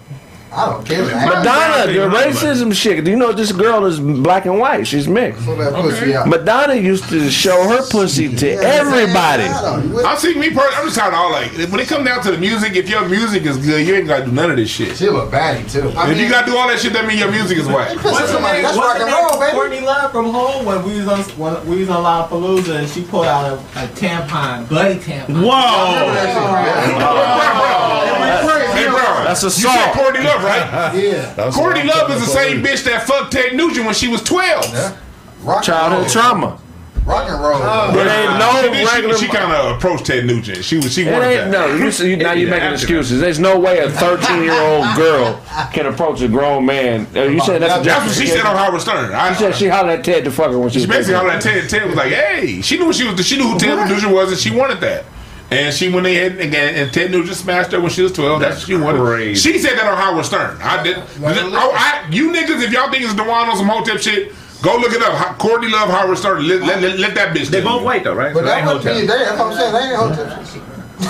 I 0.54 0.70
don't 0.70 0.86
care. 0.86 1.06
Madonna, 1.06 1.88
the 1.92 2.00
racism 2.14 2.74
shit. 2.74 3.06
Do 3.06 3.12
you 3.12 3.18
know 3.18 3.32
this 3.32 3.54
girl 3.54 3.86
is 3.86 4.02
black 4.02 4.46
and 4.46 4.60
white? 4.60 4.86
She's 4.86 5.08
mixed. 5.08 5.46
Pull 5.46 5.56
that 5.56 5.74
pussy 5.74 6.14
out. 6.14 6.28
Madonna 6.28 6.76
used 6.76 7.08
to 7.10 7.30
show 7.30 7.70
her 7.70 7.88
pussy 7.90 8.36
to 8.36 8.52
everybody. 8.52 9.44
I 9.44 10.16
see 10.18 10.36
me 10.36 10.50
personally. 10.50 10.76
I'm 10.76 10.86
just 10.86 10.98
talking 10.98 11.18
all 11.18 11.32
like 11.32 11.52
when 11.72 11.80
it 11.80 11.88
comes 11.88 12.06
down 12.06 12.22
to 12.24 12.32
the 12.32 12.38
music. 12.38 12.76
If 12.76 12.90
your 12.90 13.08
music 13.08 13.44
is 13.46 13.58
good, 13.58 13.88
you 13.88 13.96
ain't 13.96 14.08
gotta 14.08 14.26
do 14.26 14.32
none 14.32 14.52
of 14.52 14.58
this 14.58 14.70
shit. 14.70 14.98
She 14.98 15.08
look 15.10 15.32
baddie 15.32 15.72
too. 15.72 15.88
if 15.88 16.18
you 16.18 16.30
gotta 16.30 16.52
do 16.52 16.58
all 16.58 16.68
that 16.68 16.80
shit, 16.80 16.92
that 16.94 17.06
means 17.06 17.22
your 17.22 17.32
music 17.32 17.58
is 17.58 17.68
whack. 17.68 17.96
What's 18.04 18.30
somebody? 18.30 18.62
That's 18.62 18.76
What's 18.76 19.00
rock 19.00 19.08
and 19.08 19.32
roll, 19.32 19.40
baby. 19.40 19.54
Courtney 19.54 19.80
Love 19.80 20.12
from 20.12 20.26
home 20.26 20.66
when 20.66 20.84
we 20.84 20.98
was 20.98 21.08
on 21.08 21.22
when 21.40 21.66
we 21.70 21.80
was 21.80 21.90
on 21.90 22.04
Lollapalooza 22.04 22.80
and 22.80 22.90
she 22.90 23.04
pulled 23.04 23.26
out 23.26 23.46
a, 23.46 23.56
a 23.80 23.88
tampon, 23.96 24.68
bloody 24.68 25.00
tampon. 25.00 25.44
Whoa. 25.46 26.92
Hey, 28.72 28.88
bro, 28.88 29.24
That's 29.24 29.44
you 29.44 29.50
said. 29.50 29.94
Courtney 29.94 30.24
Love, 30.24 30.41
right? 30.44 30.92
Yeah. 31.02 31.52
Courtney 31.52 31.84
Love 31.84 32.12
is 32.12 32.20
the 32.22 32.28
same 32.32 32.64
bitch 32.64 32.84
that 32.86 33.04
fucked 33.08 33.32
Ted 33.34 33.56
Nugent 33.56 33.86
when 33.86 33.96
she 33.96 34.08
was 34.08 34.22
12. 34.24 34.98
Rock 35.44 35.64
Childhood 35.64 36.10
trauma. 36.10 36.60
Rock 37.04 37.28
and 37.28 37.42
roll. 37.42 37.58
It 37.98 38.08
ain't 38.08 38.38
no 38.38 38.62
She 38.62 38.70
did- 38.70 38.88
she- 38.88 38.96
regular. 38.96 39.18
She, 39.18 39.28
kind 39.28 39.52
of 39.52 39.76
approached 39.76 40.06
Ted 40.06 40.24
Nugent. 40.26 40.64
She 40.64 40.76
was. 40.76 40.94
She 40.94 41.02
It 41.02 41.12
wanted 41.12 41.30
ain't 41.30 41.52
that. 41.52 41.70
no. 41.70 41.76
You, 41.84 41.92
see- 41.92 42.16
now 42.16 42.34
you're 42.34 42.48
making 42.56 42.72
excuses. 42.74 43.20
There's 43.20 43.40
no 43.40 43.60
way 43.60 43.80
a 43.80 43.90
13 43.90 44.44
year 44.44 44.54
old 44.62 44.86
girl 44.96 45.42
can 45.74 45.88
approach 45.88 46.22
a 46.22 46.28
grown 46.28 46.64
man. 46.68 47.08
Uh, 47.16 47.22
You 47.24 47.40
said 47.40 47.64
that's 47.64 47.82
a 47.82 47.90
That's 47.90 48.06
what 48.06 48.16
she 48.16 48.28
said 48.28 48.46
on 48.46 48.56
Howard 48.56 48.82
Stern. 48.82 49.12
I, 49.16 49.34
She 49.34 49.40
said 49.40 49.56
she 49.56 49.68
hollered 49.68 49.98
at 50.00 50.06
Ted 50.06 50.24
to 50.26 50.32
fuck 50.32 50.52
her 50.52 50.60
when 50.60 50.70
she 50.70 50.82
She 50.82 50.86
was 50.86 50.96
basically 50.96 51.16
pregnant. 51.20 51.44
hollered 51.44 51.58
at 51.58 51.62
Ted. 51.62 51.70
Ted 51.72 51.88
was 51.88 51.96
like, 51.98 52.12
"Hey," 52.14 52.62
she 52.62 52.78
knew 52.78 52.86
what 52.86 52.96
she 52.96 53.08
was. 53.08 53.26
She 53.26 53.36
knew 53.38 53.48
who 53.48 53.58
Ted 53.60 53.90
Nugent 53.90 54.14
was, 54.14 54.32
and 54.32 54.40
she 54.40 54.52
wanted 54.52 54.80
that. 54.82 55.06
And 55.52 55.74
she 55.76 55.90
went 55.90 56.08
ahead 56.08 56.32
and, 56.32 56.40
again 56.42 56.76
and 56.76 56.92
Ted 56.94 57.12
Nugent 57.12 57.36
smashed 57.36 57.74
her 57.74 57.82
when 57.82 57.90
she 57.92 58.02
was 58.02 58.14
twelve. 58.14 58.40
That's 58.40 58.62
what 58.62 58.68
she 58.68 58.76
wanted. 58.76 59.02
crazy. 59.02 59.52
She 59.52 59.60
said 59.60 59.78
that 59.78 59.86
on 59.86 59.98
Howard 59.98 60.26
Stern. 60.26 60.58
I 60.62 60.82
did. 60.82 60.98
I, 60.98 61.04
I, 62.06 62.10
you 62.10 62.32
niggas, 62.32 62.64
if 62.64 62.72
y'all 62.72 62.90
think 62.90 63.04
it's 63.04 63.14
Dewan 63.14 63.50
on 63.50 63.58
some 63.58 63.68
Hotep 63.68 64.00
shit, 64.00 64.32
go 64.62 64.78
look 64.78 64.94
it 64.94 65.02
up. 65.04 65.38
Courtney 65.40 65.68
Love, 65.70 65.90
Howard 65.90 66.18
Stern. 66.18 66.48
Let, 66.48 66.62
let, 66.62 66.82
let, 66.82 67.00
let 67.00 67.16
that 67.16 67.36
bitch. 67.36 67.48
They 67.48 67.62
both 67.62 67.84
white 67.84 68.06
though, 68.06 68.16
right? 68.16 68.34
But 68.34 68.40
So 68.40 68.46
they 68.46 68.52
that 68.52 68.58
ain't 68.60 68.66
must 68.66 68.86
be 68.86 68.92
hotel. 68.92 69.08
they. 69.08 69.26
That's 69.26 69.38
what 69.40 69.52
I'm 69.52 69.58
saying. 69.58 69.74
They 69.74 69.84
ain't 69.90 69.98
hotel. 69.98 70.38
Them 71.02 71.10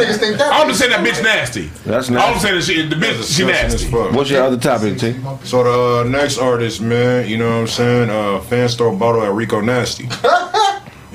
niggas 0.00 0.18
think 0.18 0.38
that. 0.38 0.50
I'm 0.52 0.68
just 0.68 0.80
saying 0.80 0.92
that 0.92 1.04
bitch 1.06 1.22
nasty. 1.22 1.66
That's 1.84 2.08
All 2.08 2.16
I'm 2.16 2.32
nasty. 2.34 2.40
saying 2.40 2.56
is 2.58 2.66
she, 2.66 2.82
the 2.88 2.96
bitch, 2.96 3.36
she 3.36 3.44
nasty. 3.44 3.88
What's 3.90 4.30
your 4.30 4.44
other 4.44 4.56
topic, 4.56 4.98
T? 4.98 5.16
So 5.44 5.64
the 5.64 6.00
uh, 6.00 6.04
next 6.08 6.38
artist, 6.38 6.80
man, 6.80 7.28
you 7.28 7.36
know 7.36 7.48
what 7.50 7.60
I'm 7.62 7.66
saying? 7.66 8.10
Uh, 8.10 8.40
fans 8.40 8.74
throw 8.76 8.94
a 8.94 8.96
bottle 8.96 9.22
at 9.24 9.32
Rico 9.32 9.60
Nasty. 9.60 10.08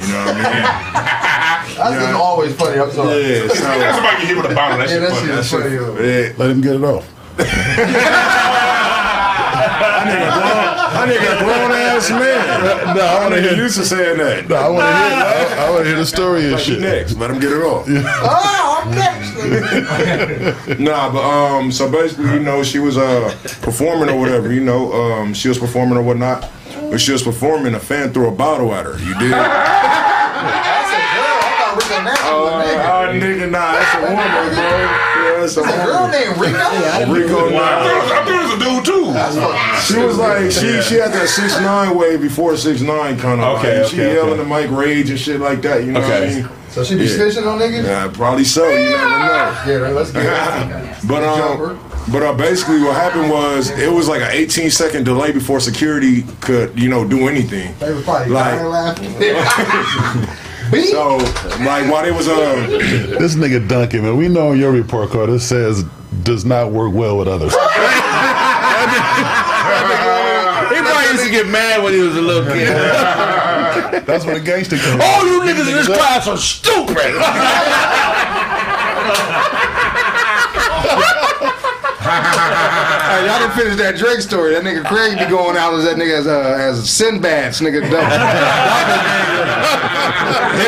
You 0.08 0.14
know 0.14 0.26
what 0.26 0.36
I 0.36 0.38
That's 1.76 1.96
just 2.02 2.14
always 2.14 2.56
funny. 2.56 2.80
I'm 2.80 2.92
sorry. 2.92 3.08
mean? 3.24 3.32
Yeah, 3.32 3.40
That's 3.48 3.60
so, 3.60 3.64
somebody 3.66 4.18
can 4.18 4.26
hit 4.28 4.38
with 4.38 4.52
a 4.52 4.56
bottle. 4.56 4.78
That 4.78 4.88
Yeah, 4.90 4.94
shit 4.94 5.02
that 5.02 5.12
funny. 5.12 5.28
shit 5.28 5.40
is 5.40 5.52
funny. 5.52 5.76
yo. 5.76 5.82
yeah, 6.00 6.34
Let 6.38 6.50
him 6.52 6.62
get 6.62 6.76
it 6.76 6.84
off. 6.84 7.06
I 9.78 11.08
nigga 11.08 11.36
a 11.36 11.44
grown 11.44 11.72
ass 11.72 12.10
man. 12.10 12.96
No, 12.96 13.02
I 13.06 13.20
want 13.22 13.34
to 13.36 13.42
Nigga 13.42 13.50
hear. 13.56 13.64
used 13.64 13.78
to 13.78 13.86
saying 13.86 14.18
that. 14.20 14.48
No, 14.50 14.56
I 14.56 14.70
want 14.70 14.86
to 14.86 14.86
hear. 14.86 15.60
I, 15.60 15.66
I 15.66 15.70
want 15.72 15.84
to 15.84 15.90
hear 15.90 15.98
the 15.98 16.06
story 16.06 16.44
and 16.44 16.52
Like, 16.54 16.62
shit. 16.64 16.80
next, 16.80 17.18
let 17.18 17.32
him 17.32 17.40
get 17.40 17.52
it 17.52 17.62
off. 17.62 17.86
Oh, 17.90 18.82
I'm 18.84 18.92
next. 18.96 19.26
Nah, 20.80 21.12
but 21.12 21.22
um, 21.24 21.72
so 21.72 21.90
basically, 21.92 22.32
you 22.32 22.40
know, 22.40 22.64
she 22.64 22.80
was 22.80 22.98
uh 22.98 23.30
performing 23.62 24.10
or 24.10 24.20
whatever, 24.20 24.52
you 24.52 24.62
know, 24.62 24.92
um, 24.94 25.34
she 25.34 25.48
was 25.50 25.58
performing 25.60 25.98
or 25.98 26.02
whatnot. 26.04 26.50
But 26.92 27.00
she 27.02 27.12
was 27.12 27.24
performing, 27.24 27.74
a 27.76 27.80
fan 27.80 28.14
threw 28.14 28.28
a 28.28 28.32
bottle 28.32 28.74
at 28.74 28.86
her. 28.86 28.98
You 29.00 29.14
did? 29.20 29.32
That's 29.32 30.92
a 30.92 31.02
girl. 31.16 31.40
I 31.42 31.52
thought 31.58 31.76
Rico 31.78 31.98
Nasty 32.04 32.24
Oh, 32.28 32.44
was 32.46 32.52
a 32.52 32.56
nigga. 32.68 32.86
oh, 32.86 33.06
nigga, 33.20 33.52
nah, 33.52 33.72
that's 33.74 33.96
a 33.96 34.00
woman, 34.02 34.16
bro. 34.16 34.64
Yeah, 34.66 35.40
that's 35.40 35.58
a 35.58 35.62
That's 35.62 35.76
a 35.76 35.86
girl 35.86 36.08
named 36.08 36.38
Rico. 36.38 37.14
Rico, 37.14 37.48
I 37.48 37.52
nah. 37.52 37.60
thought 37.60 37.86
it 37.86 37.96
was- 37.96 38.12
I 38.12 38.14
thought 38.16 38.28
it 38.28 38.42
was 38.44 38.54
a 38.54 38.60
dude 38.64 38.86
too. 38.86 39.06
She 39.86 39.98
was 40.06 40.18
like, 40.18 40.52
she 40.52 40.82
she 40.82 40.96
had 40.96 41.12
that 41.14 41.28
six 41.30 41.60
nine 41.62 41.96
way 41.96 42.18
before 42.18 42.56
six 42.58 42.82
nine 42.82 43.18
kind 43.20 43.42
of. 43.42 43.58
Okay, 43.60 43.82
like, 43.82 43.90
she 43.92 44.02
okay, 44.02 44.14
yelling 44.16 44.40
okay. 44.40 44.44
the 44.44 44.46
mic 44.70 44.72
rage 44.78 45.10
and 45.10 45.20
shit 45.20 45.40
like 45.40 45.62
that. 45.62 45.84
You 45.84 45.92
know 45.94 46.00
Okay. 46.02 46.22
what 46.22 46.30
I 46.30 46.36
mean? 46.42 46.50
So 46.70 46.84
she 46.84 46.96
be 46.96 47.04
Yeah. 47.06 47.10
snitching 47.18 47.48
on 47.48 47.60
niggas? 47.60 47.84
Yeah, 47.84 48.08
probably 48.14 48.44
so. 48.44 48.68
You 48.68 48.90
never 48.90 49.10
know. 49.10 49.54
Yeah, 49.68 49.90
let's 49.90 50.12
get 50.12 50.26
it. 50.26 50.98
But 51.08 51.24
um, 51.24 51.80
but 52.12 52.22
uh, 52.24 52.34
basically, 52.34 52.80
what 52.82 52.96
happened 52.96 53.30
was 53.32 53.70
it 53.72 53.92
was 53.92 54.08
like 54.08 54.22
an 54.22 54.30
18 54.32 54.70
second 54.70 55.04
delay 55.06 55.32
before 55.32 55.60
security 55.60 56.24
could, 56.42 56.78
you 56.80 56.88
know, 56.90 57.08
do 57.08 57.28
anything. 57.28 57.74
They 57.80 57.94
were 57.94 58.02
probably 58.02 58.32
Like- 58.34 58.56
dying 58.60 58.70
laughing. 58.70 60.36
So, 60.90 61.18
like, 61.64 61.90
while 61.92 62.02
they 62.04 62.12
was 62.12 62.28
uh, 62.28 62.56
This 63.20 63.36
nigga 63.36 63.68
Duncan, 63.68 64.02
man, 64.02 64.18
we 64.18 64.28
know 64.28 64.48
on 64.50 64.58
your 64.60 64.72
report 64.72 65.12
card 65.12 65.30
it 65.30 65.40
says 65.42 65.84
does 66.24 66.44
not 66.44 66.72
work 66.72 66.92
well 66.92 67.18
with 67.20 67.28
others. 67.28 67.54
He 70.66 70.82
probably 70.82 71.12
used 71.12 71.24
to 71.26 71.30
get 71.32 71.48
mad 71.48 71.84
when 71.84 71.94
he 71.94 72.00
was 72.00 72.16
a 72.18 72.22
little 72.22 72.46
kid. 72.52 72.68
That's 74.06 74.26
what 74.26 74.34
the 74.36 74.40
gangster 74.42 74.78
came. 74.78 75.00
All 75.02 75.26
you 75.26 75.42
niggas 75.42 75.68
in 75.68 75.74
this 75.76 75.88
class 75.88 76.28
are 76.28 76.38
stupid. 76.38 76.96
Hey, 82.06 83.26
y'all 83.26 83.40
didn't 83.40 83.56
finish 83.56 83.76
that 83.78 83.96
Drake 83.98 84.22
story. 84.22 84.54
That 84.54 84.64
nigga 84.64 84.86
Craig 84.86 85.18
be 85.18 85.26
going 85.26 85.58
out 85.58 85.74
as 85.74 85.86
that 85.86 85.98
nigga 85.98 86.20
as 86.20 86.28
uh, 86.28 86.56
as 86.60 86.88
Sinbad's 86.88 87.62
nigga. 87.62 87.82
him 87.82 87.92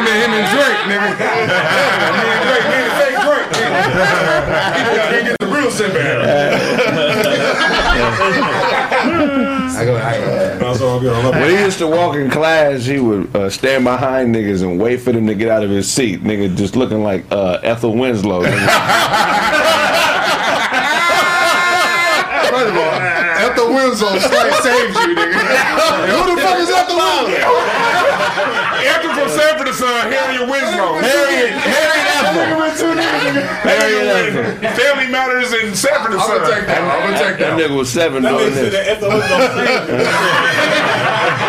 and 0.01 0.18
him 0.18 0.34
and 0.34 0.47
Drake, 0.49 0.81
nigga. 0.89 1.14
me 2.18 2.26
and 2.34 2.41
Drake, 2.47 2.65
me 2.65 2.77
and 2.81 2.93
fake 2.97 3.22
Drake, 3.22 3.49
nigga. 3.53 3.69
Can't 5.09 5.26
get 5.27 5.38
the 5.39 5.47
real 5.47 5.69
Sinbad. 5.69 6.18
I 9.77 9.85
go, 9.85 9.95
I 9.95 10.18
go. 10.18 10.57
That's 10.57 10.81
all 10.81 10.99
good. 10.99 11.35
When 11.35 11.49
he 11.51 11.64
used 11.64 11.77
to 11.77 11.88
walk 11.88 12.15
in 12.15 12.31
class, 12.31 12.85
he 12.85 12.99
would 12.99 13.35
uh, 13.35 13.49
stand 13.51 13.84
behind 13.84 14.34
niggas 14.34 14.64
and 14.64 14.80
wait 14.81 15.01
for 15.01 15.11
them 15.11 15.27
to 15.27 15.35
get 15.35 15.51
out 15.51 15.61
of 15.64 15.69
his 15.69 15.88
seat. 15.89 16.23
Nigga 16.23 16.55
just 16.55 16.76
looking 16.76 17.03
like 17.03 17.26
uh, 17.31 17.59
Ethel 17.61 17.95
Winslow. 17.95 18.41
nigga. 18.43 19.97
First 22.49 22.69
of 22.69 22.77
all, 22.77 22.99
Ethel 23.98 24.14
Winslow 24.14 24.30
straight 24.30 24.53
saved 24.61 24.94
you, 24.94 25.15
nigga. 25.15 25.41
Who 26.14 26.36
the 26.36 26.41
fuck 26.41 26.57
is 26.60 26.69
Ethel 26.69 26.98
Winslow? 26.98 27.34
After 28.78 29.10
from 29.14 29.30
Sanford 29.30 29.68
and 29.68 29.76
Son, 29.76 30.11
Harriet 30.11 30.45
Winslow. 30.49 31.02
Harriet, 31.02 31.49
Harriet 31.57 32.06
Ethel. 32.14 32.45
Harriet 33.65 34.06
Ethel. 34.06 34.69
Family 34.78 35.07
Matters 35.11 35.52
in 35.53 35.74
Sanford 35.76 36.11
to 36.14 36.18
I'm 36.19 36.28
gonna 36.28 36.45
take 36.56 36.68
that. 36.68 36.82
I'm 36.82 36.88
gonna 37.10 37.18
take 37.18 37.38
That 37.40 37.57
that. 37.57 37.60
nigga 37.60 37.76
was 37.78 37.90
seven 37.91 38.22
That 38.24 38.38
doing 38.38 38.52
nigga 38.52 38.53
said 38.53 38.72
this. 38.72 38.74
that 38.74 38.88
Ethel 38.88 39.10
was 39.10 39.32
on 39.32 39.41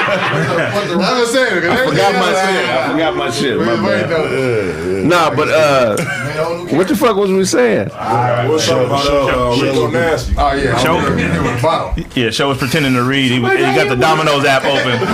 I 0.09 1.20
was 1.20 1.37
I 1.37 1.87
forgot 1.87 2.12
my 2.15 2.33
shit. 2.33 2.65
I 2.65 2.93
forgot 2.93 3.16
my 3.16 3.31
shit. 3.31 3.59
My 3.59 3.77
bad. 3.77 5.05
Nah, 5.05 5.35
but 5.35 5.49
uh, 5.49 5.97
what 6.39 6.89
the 6.89 6.97
fuck 6.97 7.16
was 7.16 7.31
we 7.31 7.44
saying? 7.44 7.89
What's 7.89 8.69
up 8.69 8.86
about 8.86 9.06
uh, 9.06 9.52
uh, 9.52 9.56
Rico 9.62 9.90
Nasty? 9.90 10.35
Oh 10.39 10.52
yeah, 10.52 10.77
Show- 10.78 10.97
I'm 10.97 11.05
gonna 11.05 11.16
give 11.20 11.32
him 11.32 11.47
a 11.59 11.62
bottle. 11.62 12.05
Yeah, 12.15 12.31
show 12.31 12.48
was 12.48 12.59
pretending 12.59 12.94
to 12.94 13.02
read. 13.02 13.31
He, 13.31 13.36
he 13.36 13.40
got 13.43 13.89
the 13.89 13.97
Domino's 13.97 14.44
app 14.44 14.65
open. 14.65 14.98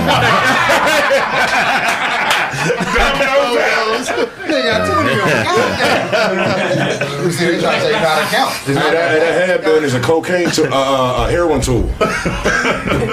You 5.94 7.30
see, 7.30 7.46
they 7.46 7.60
trying 7.60 7.76
to 7.76 7.80
say 7.80 7.86
you 7.88 7.92
gotta 7.92 8.26
count. 8.34 8.52
Hey, 8.52 8.74
that, 8.74 9.10
hey, 9.10 9.18
that 9.20 9.46
headband 9.48 9.84
is 9.84 9.94
a 9.94 10.00
cocaine 10.00 10.50
tool, 10.50 10.66
uh, 10.66 11.22
uh, 11.22 11.26
a 11.26 11.30
heroin 11.30 11.60
tool. 11.60 11.84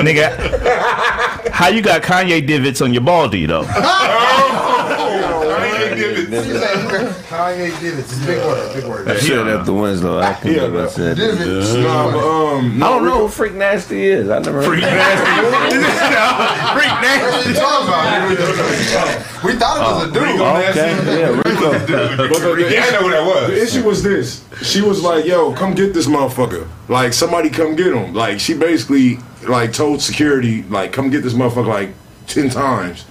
Nigga, 0.02 1.50
how 1.52 1.68
you 1.68 1.82
got 1.82 2.02
Kanye 2.02 2.46
divots 2.46 2.82
on 2.82 2.94
your 2.94 3.04
baldy 3.04 3.46
though? 3.46 3.64
Kanye 7.42 7.80
did 7.80 7.94
it. 7.96 8.00
It's 8.00 8.14
a 8.22 8.26
big 8.26 8.38
word. 8.38 8.74
Big 8.76 8.86
word. 8.86 9.08
I 9.10 9.18
said 9.18 9.44
that 9.46 9.66
the 9.66 9.74
Winslow. 9.74 10.20
I 10.20 10.34
can't 10.34 10.46
Yeah, 10.56 10.68
believe 10.68 10.86
I 10.86 10.88
said 10.90 11.18
that. 11.18 11.38
Did 11.38 11.48
it. 11.48 11.84
Nah, 11.84 12.12
but, 12.12 12.24
um, 12.24 12.84
I 12.84 12.90
don't 12.90 13.06
know 13.06 13.20
who 13.22 13.28
Freak 13.28 13.54
Nasty 13.54 14.04
is. 14.06 14.30
I 14.30 14.40
never 14.40 14.62
heard 14.62 14.66
Freak 14.66 14.84
of 14.84 14.90
him. 14.90 14.98
nasty. 14.98 15.26
Freak 16.78 16.92
What 16.92 17.02
nasty. 17.02 17.50
are 17.50 17.50
you 17.50 17.56
talking 17.60 17.88
about? 17.88 19.28
We 19.44 19.54
thought 19.54 19.78
it 19.78 19.82
was 19.82 20.08
a 20.08 20.14
dude. 20.14 20.40
Okay, 20.40 21.20
yeah, 21.20 21.30
Rico. 21.30 21.72
but 21.72 21.88
the, 21.88 22.56
the, 22.56 22.70
Yeah, 22.72 22.86
I 22.86 22.92
know 22.92 23.00
who 23.02 23.10
that 23.10 23.26
was. 23.26 23.48
the 23.50 23.62
issue 23.62 23.84
was 23.88 24.04
this. 24.04 24.46
She 24.62 24.82
was 24.82 25.02
like, 25.02 25.26
yo, 25.26 25.52
come 25.54 25.74
get 25.74 25.96
this 25.96 26.06
motherfucker. 26.06 26.68
Like, 26.90 27.12
somebody 27.14 27.50
come 27.50 27.76
get 27.76 27.88
him. 27.92 28.14
Like, 28.14 28.40
she 28.40 28.54
basically, 28.54 29.18
like, 29.48 29.74
told 29.74 30.00
security, 30.00 30.62
like, 30.64 30.94
come 30.94 31.10
get 31.10 31.24
this 31.24 31.34
motherfucker, 31.34 31.66
like, 31.68 31.90
10 32.28 32.52
times. 32.52 33.06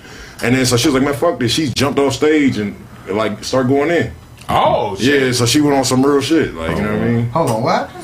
And 0.45 0.55
then, 0.55 0.65
so 0.67 0.77
she 0.77 0.87
was 0.87 0.95
like, 0.95 1.03
man, 1.03 1.15
fuck 1.15 1.41
this. 1.41 1.51
She 1.53 1.69
jumped 1.71 1.99
off 1.99 2.13
stage 2.15 2.59
and, 2.59 2.77
like, 3.09 3.43
started 3.43 3.69
going 3.69 3.91
in. 3.91 4.13
Oh, 4.51 4.97
shit. 4.97 5.23
Yeah, 5.23 5.33
so 5.33 5.47
she 5.47 5.61
went 5.61 5.77
on 5.77 5.85
some 5.85 6.05
real 6.05 6.21
shit. 6.21 6.55
Like, 6.55 6.77
you 6.77 6.83
know 6.83 6.93
what 6.93 7.03
I 7.03 7.05
mean? 7.11 7.31
Hold 7.31 7.51
on, 7.51 7.63
what? 7.63 7.91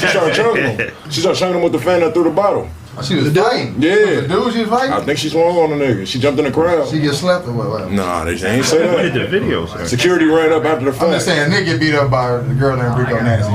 She 0.00 0.06
started 0.08 0.34
chugging 0.34 0.64
him. 0.64 0.90
She 1.10 1.20
started 1.20 1.38
chugging 1.38 1.56
him 1.56 1.62
with 1.62 1.72
the 1.72 1.78
fan 1.78 2.00
that 2.00 2.12
threw 2.14 2.24
the 2.24 2.30
bottle. 2.30 2.68
Oh, 2.98 3.02
She 3.02 3.14
was 3.14 3.32
fighting. 3.32 3.80
Yeah. 3.80 4.22
The 4.22 4.28
dude 4.28 4.52
she 4.52 4.60
was 4.60 4.68
fighting. 4.68 4.92
I 4.92 5.00
think 5.04 5.16
she 5.18 5.28
swung 5.28 5.56
on 5.56 5.70
the 5.70 5.76
nigga. 5.84 6.04
She 6.08 6.18
jumped 6.18 6.40
in 6.40 6.44
the 6.44 6.50
crowd. 6.50 6.88
She 6.88 7.00
get 7.00 7.14
slept 7.14 7.46
or 7.46 7.52
what? 7.52 7.70
what? 7.70 7.92
Nah, 7.92 8.24
they 8.24 8.32
ain't 8.32 8.64
say 8.64 8.78
that. 8.84 9.14
The 9.14 9.26
video, 9.28 9.64
sir. 9.66 9.86
Security 9.86 10.24
ran 10.24 10.52
up 10.52 10.64
after 10.64 10.86
the 10.86 10.92
fact. 10.92 11.04
I'm 11.04 11.12
just 11.12 11.26
saying, 11.26 11.50
nigga 11.52 11.64
get 11.66 11.80
beat 11.80 11.94
up 11.94 12.10
by 12.10 12.38
the 12.38 12.54
girl 12.54 12.76
named 12.76 12.98
Rico 12.98 13.16
oh 13.16 13.22
Nasty. 13.22 13.52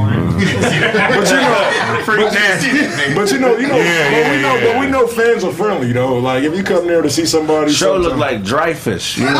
But 0.95 1.29
you 1.29 1.35
know, 1.35 2.01
Freak 2.05 2.31
nasty. 2.31 3.13
but 3.13 3.31
you 3.31 3.39
know, 3.39 3.57
you 3.57 3.67
know, 3.67 3.77
but 3.77 4.31
we 4.31 4.41
know, 4.41 4.59
but 4.63 4.79
we 4.79 4.87
know 4.87 5.05
fans 5.07 5.43
are 5.43 5.51
friendly 5.53 5.91
though. 5.91 6.17
Like 6.17 6.43
if 6.43 6.55
you 6.55 6.63
come 6.63 6.87
there 6.87 7.01
to 7.01 7.09
see 7.09 7.25
somebody, 7.25 7.71
Show 7.73 7.97
look 7.97 8.15
like 8.17 8.43
dry 8.43 8.73
fish. 8.73 9.17
You 9.17 9.25
know? 9.25 9.31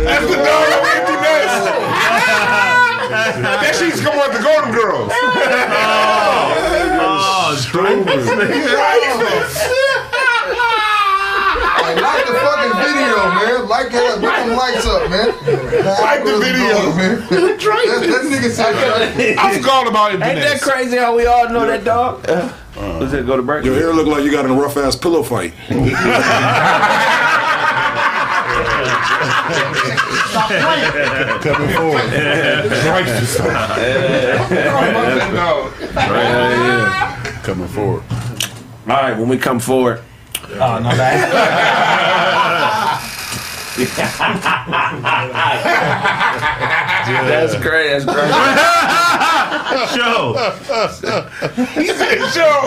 That's 0.00 0.26
the 0.26 0.34
dog 0.34 0.68
of 0.74 0.82
empty 0.90 1.16
nest. 1.22 1.70
that 3.62 3.74
shit's 3.78 4.00
come 4.00 4.16
with 4.18 4.32
the 4.36 4.42
Golden 4.42 4.72
Girls. 4.74 5.12
Oh, 5.14 5.30
oh 7.00 7.54
Like, 11.90 12.02
like 12.02 12.26
the 12.26 12.34
fucking 12.34 12.74
video, 12.78 13.16
man. 13.34 13.68
Like 13.68 13.90
that. 13.92 14.20
Put 14.20 14.36
them 14.36 14.56
lights 14.56 14.86
up, 14.86 15.10
man. 15.10 15.28
Like 16.00 16.24
the 16.24 16.38
video. 16.38 16.94
man. 16.94 17.20
that, 17.28 17.58
that 17.58 18.22
nigga 18.30 18.50
said 18.50 19.36
I 19.38 19.56
forgot 19.56 19.86
about 19.88 20.12
it. 20.14 20.22
Ain't 20.22 20.40
that 20.40 20.60
crazy 20.60 20.96
how 20.96 21.16
we 21.16 21.26
all 21.26 21.48
know 21.48 21.66
that 21.66 21.84
dog? 21.84 22.28
Uh, 22.28 22.52
Does 23.00 23.12
it 23.12 23.26
go 23.26 23.36
to 23.36 23.42
break? 23.42 23.64
your 23.64 23.74
hair 23.74 23.92
look 23.92 24.06
like 24.06 24.24
you 24.24 24.30
got 24.30 24.44
in 24.44 24.52
a 24.52 24.54
rough 24.54 24.76
ass 24.76 24.94
pillow 24.96 25.22
fight. 25.22 25.52
Coming 31.42 31.68
forward. 31.74 32.10
No. 35.32 35.72
Coming 37.42 37.68
forward. 37.68 38.02
All 38.88 38.96
right, 38.96 39.18
when 39.18 39.28
we 39.28 39.36
come 39.38 39.60
forward, 39.60 40.02
Oh, 40.52 40.78
no, 40.78 40.96
that. 40.96 41.20
that's 47.26 47.54
great. 47.56 47.90
That's 47.90 48.04
great. 48.04 48.30
Show. 49.94 50.34
He 51.80 51.86
said, 51.86 52.18
sure. 52.30 52.62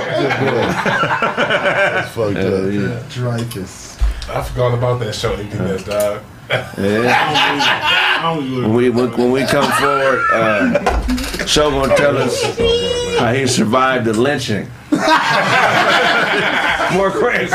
That's 1.93 2.11
fucked 2.15 2.37
up. 2.37 3.09
Dreyfus. 3.09 3.99
I 4.29 4.41
forgot 4.41 4.73
about 4.73 4.99
that 5.01 5.13
show, 5.13 5.33
empty 5.33 5.57
nest, 5.57 5.85
dog. 5.85 6.21
When 8.35 8.73
we 8.73 8.89
when, 8.89 9.11
when 9.17 9.31
we 9.31 9.45
come 9.45 9.69
forward, 9.79 10.25
uh, 10.31 11.45
Show 11.45 11.71
gonna 11.71 11.95
tell 11.95 12.17
us 12.17 12.41
how 13.17 13.33
he 13.33 13.47
survived 13.47 14.05
the 14.05 14.13
lynching. 14.13 14.67
More 16.93 17.11
crazy. 17.11 17.47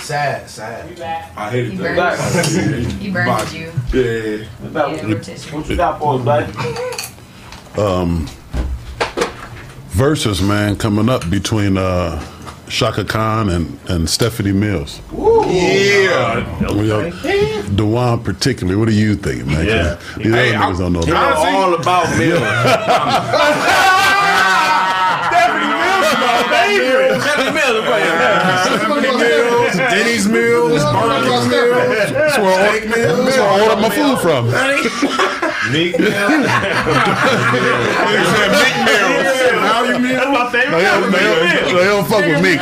Sad, 0.00 0.48
sad. 0.50 1.00
I 1.36 1.50
hated 1.50 1.72
He 1.72 1.76
that. 1.78 2.18
burned, 2.18 2.92
he 3.00 3.10
burned 3.10 3.52
you. 3.52 3.72
Yeah. 3.92 4.46
Yeah, 4.72 5.02
rotisserie. 5.14 5.56
What 5.56 5.68
you 5.68 5.76
got 5.76 5.98
for 6.00 6.18
us, 6.18 6.24
buddy? 6.24 6.52
Um 7.80 8.26
versus 9.90 10.40
man 10.42 10.74
coming 10.76 11.08
up 11.08 11.28
between 11.30 11.76
uh, 11.76 12.20
Chaka 12.68 13.04
Khan 13.04 13.48
and, 13.50 13.78
and 13.88 14.08
Stephanie 14.08 14.52
Mills. 14.52 15.00
Yeah. 15.12 16.44
Well, 16.72 17.10
Dewan 17.74 18.22
particularly, 18.24 18.76
what 18.78 18.88
are 18.88 18.92
you 18.92 19.14
thinking, 19.14 19.46
man? 19.46 19.66
Yeah. 19.66 19.98
These 20.16 20.26
other 20.26 20.36
Hey, 20.36 20.52
niggas 20.52 20.78
don't 20.78 20.92
know 20.94 21.02
that. 21.02 21.14
Honestly- 21.14 21.50
all 21.50 21.74
about 21.74 22.08
Mills. 22.18 22.40
Denny's 29.76 30.26
Mills, 30.28 30.82
barbecue 30.82 31.30
Mills, 31.30 31.48
That's 32.12 32.38
where 32.38 32.50
I 32.50 32.68
order- 32.68 32.86
that's 32.96 33.36
where 33.36 33.48
I 33.48 33.50
order 33.62 33.76
my 33.80 33.90
food 33.90 34.18
from. 34.20 34.46
He 34.46 34.50
said 34.52 35.70
Meek 35.70 35.96
Mills. 38.86 39.26
Value 39.60 39.98
Mills. 39.98 40.16
That's 40.16 40.30
my 40.30 40.50
favorite. 40.50 40.78
They 40.78 40.84
don't, 40.84 41.12
they 41.12 41.20
don't, 41.20 41.40
they 41.76 41.84
don't 41.84 42.06
fuck 42.08 42.24
with 42.24 42.40
Meek. 42.42 42.60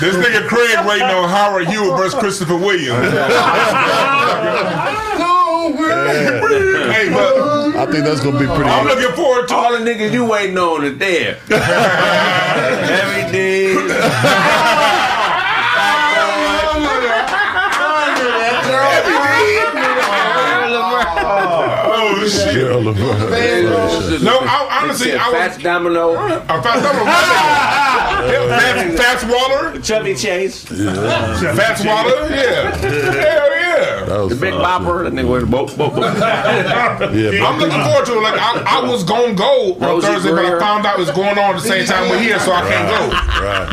This 0.00 0.16
nigga 0.16 0.46
Craig 0.48 0.84
waiting 0.86 1.04
on 1.06 1.28
Howard 1.28 1.68
Hewitt 1.68 1.96
versus 1.96 2.18
Christopher 2.18 2.56
Williams. 2.56 3.06
hey, 5.74 7.10
but 7.12 7.76
I 7.76 7.86
think 7.90 8.04
that's 8.04 8.20
gonna 8.20 8.38
be 8.38 8.46
pretty. 8.46 8.64
I'm 8.70 8.86
looking 8.86 9.14
forward 9.16 9.48
to 9.48 9.54
All 9.54 9.72
the 9.72 9.78
niggas 9.78 10.12
you 10.12 10.24
waiting 10.24 10.58
on 10.58 10.84
is 10.84 10.98
there. 10.98 11.38
Every 11.50 13.32
day. 13.32 13.74
Oh 21.98 22.28
shit! 22.28 22.54
Girl, 22.54 22.82
LeBron. 22.82 24.22
No, 24.22 24.38
I, 24.40 24.80
honestly, 24.82 25.12
I 25.14 25.28
was. 25.28 25.38
Fats 25.38 25.58
Domino, 25.62 26.16
I 26.16 26.60
found 26.62 26.84
out 26.86 26.94
Fats, 28.30 28.96
Fats 29.00 29.24
Waller, 29.24 29.80
Chevy 29.82 30.14
Chase, 30.14 30.64
Fats 30.64 31.84
Waller, 31.84 32.28
yeah, 32.30 32.76
hell 32.76 33.50
yeah. 33.56 34.04
That 34.06 34.18
was 34.20 34.28
the 34.30 34.36
Big. 34.40 34.54
Bopper, 34.54 35.02
that 35.04 35.12
nigga 35.12 35.28
with 35.30 35.50
both, 35.50 35.76
both, 35.76 35.94
both. 35.94 36.04
Yeah, 36.06 37.44
I'm 37.46 37.58
looking 37.58 37.82
forward 37.82 38.06
to 38.06 38.12
it. 38.18 38.22
Like 38.22 38.38
I, 38.40 38.62
I 38.80 38.88
was 38.88 39.02
gonna 39.04 39.34
go 39.34 39.74
on 39.74 39.80
Rosie 39.80 40.06
Thursday, 40.06 40.30
but 40.30 40.44
I 40.46 40.58
found 40.58 40.86
out 40.86 40.98
it's 41.00 41.10
going 41.10 41.36
on 41.38 41.54
at 41.56 41.62
the 41.62 41.68
same 41.68 41.84
time 41.86 42.08
we're 42.08 42.18
here, 42.20 42.38
so 42.40 42.52
I 42.52 42.62
can't 42.62 42.88
go. 42.88 43.10
right. 43.42 43.68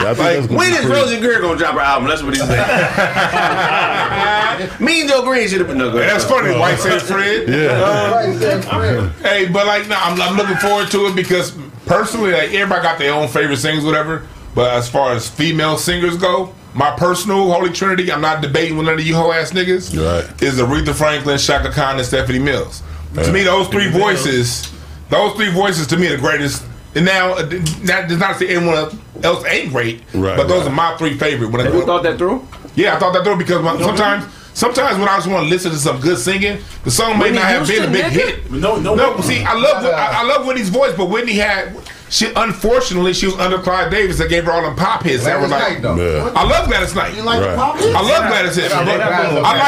Yeah, 0.00 0.10
I 0.10 0.14
think 0.14 0.18
that's 0.18 0.46
gonna 0.46 0.58
When 0.58 0.70
be 0.70 0.76
is 0.76 0.84
pretty- 0.86 1.00
Rosey 1.16 1.20
Grier 1.20 1.40
gonna 1.40 1.56
drop 1.58 1.74
her 1.74 1.80
album? 1.80 2.08
That's 2.08 2.22
what 2.22 2.34
he's 2.34 2.44
saying. 2.46 2.58
Me 4.80 5.00
and 5.02 5.10
Joe 5.10 5.22
Green 5.22 5.48
should 5.48 5.58
have 5.60 5.68
been 5.68 5.78
no 5.78 5.90
good. 5.90 6.08
That's 6.08 6.24
funny, 6.24 6.58
White 6.58 6.78
said 6.78 7.00
Fred. 7.02 7.48
Yeah. 7.48 9.10
Hey, 9.22 9.46
but 9.48 9.66
like, 9.66 9.86
no, 9.88 9.96
I'm, 9.98 10.20
I'm 10.20 10.36
looking 10.36 10.56
forward 10.56 10.90
to 10.90 11.06
it 11.06 11.14
because 11.16 11.54
personally, 11.86 12.32
like, 12.32 12.50
everybody 12.52 12.82
got 12.82 12.98
their 12.98 13.14
own 13.14 13.28
favorite 13.28 13.56
singers, 13.56 13.84
whatever. 13.84 14.26
But 14.54 14.72
as 14.74 14.88
far 14.88 15.12
as 15.12 15.28
female 15.28 15.76
singers 15.78 16.16
go, 16.16 16.54
my 16.74 16.90
personal 16.96 17.50
holy 17.50 17.70
trinity, 17.70 18.10
I'm 18.12 18.20
not 18.20 18.42
debating 18.42 18.76
with 18.76 18.86
none 18.86 18.98
of 18.98 19.06
you 19.06 19.14
hoe 19.14 19.32
ass 19.32 19.52
niggas. 19.52 19.96
Right. 19.96 20.42
Is 20.42 20.58
Aretha 20.58 20.94
Franklin, 20.94 21.38
Chaka 21.38 21.70
Khan, 21.70 21.96
and 21.96 22.06
Stephanie 22.06 22.38
Mills. 22.38 22.82
To 23.14 23.32
me, 23.32 23.42
those 23.44 23.68
three 23.68 23.90
voices, 23.90 24.70
those 25.08 25.34
three 25.36 25.50
voices, 25.50 25.86
to 25.86 25.96
me, 25.96 26.08
are 26.08 26.10
the 26.16 26.18
greatest 26.18 26.62
And 26.94 27.04
now, 27.04 27.32
uh, 27.34 27.42
that 27.84 28.08
does 28.08 28.18
not 28.18 28.36
say 28.36 28.48
anyone 28.56 28.88
else 29.22 29.44
ain't 29.46 29.70
great, 29.72 30.02
Right, 30.14 30.36
but 30.36 30.48
those 30.48 30.62
right. 30.62 30.72
are 30.72 30.74
my 30.74 30.96
three 30.96 31.16
favorite. 31.18 31.50
When 31.50 31.66
I 31.66 31.70
You 31.70 31.84
thought 31.84 32.02
that 32.04 32.16
through? 32.18 32.46
Yeah, 32.74 32.96
I 32.96 32.98
thought 32.98 33.12
that 33.12 33.22
through 33.24 33.36
because 33.36 33.62
when- 33.62 33.78
sometimes, 33.78 34.24
sometimes 34.56 34.98
when 34.98 35.08
I 35.08 35.16
just 35.16 35.28
want 35.28 35.44
to 35.44 35.50
listen 35.50 35.70
to 35.70 35.76
some 35.76 36.00
good 36.00 36.18
singing, 36.18 36.58
the 36.84 36.90
song 36.90 37.18
may 37.18 37.24
Whitney 37.24 37.38
not 37.38 37.48
have 37.48 37.68
been 37.68 37.84
a 37.84 37.90
big 37.92 38.04
nigga? 38.06 38.10
hit. 38.10 38.50
No, 38.50 38.76
no, 38.80 38.94
No, 38.94 39.20
see, 39.20 39.44
I 39.44 39.52
love 39.54 39.84
I, 39.84 40.20
I 40.20 40.22
love 40.24 40.46
Whitney's 40.46 40.70
voice, 40.70 40.94
but 40.96 41.06
Whitney 41.06 41.34
had 41.34 41.76
she 42.08 42.32
unfortunately 42.36 43.12
she 43.12 43.26
was 43.26 43.34
under 43.36 43.58
Clive 43.58 43.90
Davis 43.90 44.18
that 44.18 44.28
gave 44.28 44.44
her 44.44 44.52
all 44.52 44.62
them 44.62 44.76
pop 44.76 45.02
hits 45.02 45.24
that 45.24 45.40
were 45.40 45.48
like. 45.48 45.82
Yeah. 45.82 46.32
I 46.36 46.44
love 46.44 46.68
Gladys 46.68 46.94
Knight. 46.94 47.14
You 47.14 47.22
like 47.22 47.40
Right. 47.40 47.56
pop 47.56 47.76
hits? 47.76 47.94
I 47.94 48.00
love 48.00 48.28
Gladys 48.28 48.56
hits. 48.56 48.72
Yeah, 48.72 48.80
I 48.80 48.84
like 48.84 48.98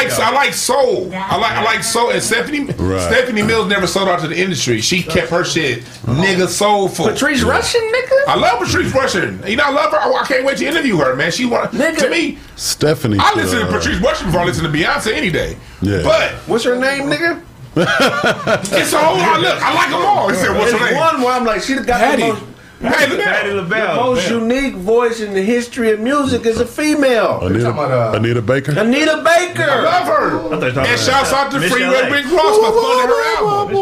Knight, 0.09 0.21
I 0.21 0.31
like 0.33 0.55
soul. 0.55 1.11
I 1.13 1.37
like 1.37 1.53
I 1.53 1.65
like 1.65 1.83
soul. 1.83 2.11
And 2.11 2.23
Stephanie 2.23 2.65
Right. 2.65 3.01
Stephanie 3.01 3.43
Mills 3.43 3.69
never 3.69 3.87
sold 3.87 4.09
out 4.09 4.21
to 4.21 4.29
the 4.29 4.39
industry. 4.39 4.81
She 4.81 5.03
kept 5.03 5.31
her 5.31 5.45
shit 5.45 5.83
nigga 6.07 6.47
soulful. 6.49 7.07
Patrice 7.07 7.43
Rushen, 7.43 7.91
nigga. 7.93 8.25
I 8.29 8.37
love 8.37 8.61
Patrice 8.61 8.93
Rushen. 8.93 9.49
You 9.49 9.57
know 9.57 9.65
I 9.65 9.71
love 9.71 9.91
her. 9.93 9.99
I, 9.99 10.13
I 10.13 10.27
can't 10.27 10.45
wait 10.45 10.59
to 10.59 10.67
interview 10.67 10.97
her, 10.99 11.17
man. 11.17 11.33
She 11.33 11.45
want 11.45 11.73
to 11.73 12.09
me. 12.11 12.39
Stephanie. 12.57 13.19
I 13.21 13.35
listen 13.35 13.61
to 13.61 13.67
uh, 13.67 13.73
Patrice 13.73 13.99
Rushen 13.99 14.27
before 14.27 14.41
I 14.41 14.45
listen 14.45 14.65
to 14.65 14.71
Beyonce 14.71 15.13
any 15.13 15.31
day. 15.31 15.57
Yeah. 15.81 16.03
But 16.03 16.33
What's 16.49 16.65
her 16.65 16.77
name, 16.77 17.05
nigga? 17.11 17.43
it's 17.77 18.93
a 18.93 18.99
whole 18.99 19.19
lot. 19.19 19.41
Look, 19.41 19.63
I 19.63 19.75
like 19.75 19.91
them 19.91 20.03
all. 20.05 20.29
He 20.31 20.37
said, 20.37 20.57
"What's 20.57 20.73
her 20.73 20.79
name?" 20.91 20.97
one 20.97 21.21
where 21.23 21.33
I'm 21.35 21.45
like, 21.45 21.63
she 21.63 21.75
got 21.77 21.87
Patti. 22.01 22.23
the 22.23 22.29
most, 22.29 22.45
Patti 22.81 23.17
Patti 23.17 23.51
LaBelle. 23.53 23.95
the 23.95 24.01
most 24.03 24.31
unique 24.31 24.75
voice 24.75 25.21
in 25.21 25.35
the 25.35 25.43
history 25.43 25.91
of 25.93 26.01
music 26.01 26.47
is 26.47 26.61
a 26.61 26.67
female. 26.67 27.41
Anita, 27.43 27.71
about, 27.71 27.91
uh, 28.15 28.17
Anita 28.19 28.41
Baker. 28.43 28.73
Anita 28.79 29.13
I 29.13 29.23
Baker. 29.49 29.67
love 29.83 30.07
her. 30.07 30.31
thought 30.31 30.43
you 30.43 30.59
were 30.59 30.71
talking 30.73 30.91
And 30.93 31.01
shouts 31.01 31.33
out 31.33 31.51
to 31.53 31.59
Miss 31.61 31.71
Free 31.73 31.85
LA. 31.85 31.93
Red 31.93 32.13
Rick 32.13 32.25
Ross 32.27 32.57
for 32.57 32.73
funding 32.73 33.09
her 33.09 33.23
album. 33.37 33.77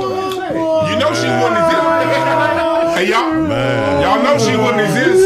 You 0.90 0.96
know 0.98 1.12
she 1.14 1.28
wouldn't 1.28 1.60
exist. 1.60 1.82
Hey 2.96 3.08
y'all, 3.10 3.30
Man. 3.42 4.00
y'all 4.02 4.22
know 4.22 4.38
she 4.38 4.56
wouldn't 4.56 4.80
exist. 4.80 5.22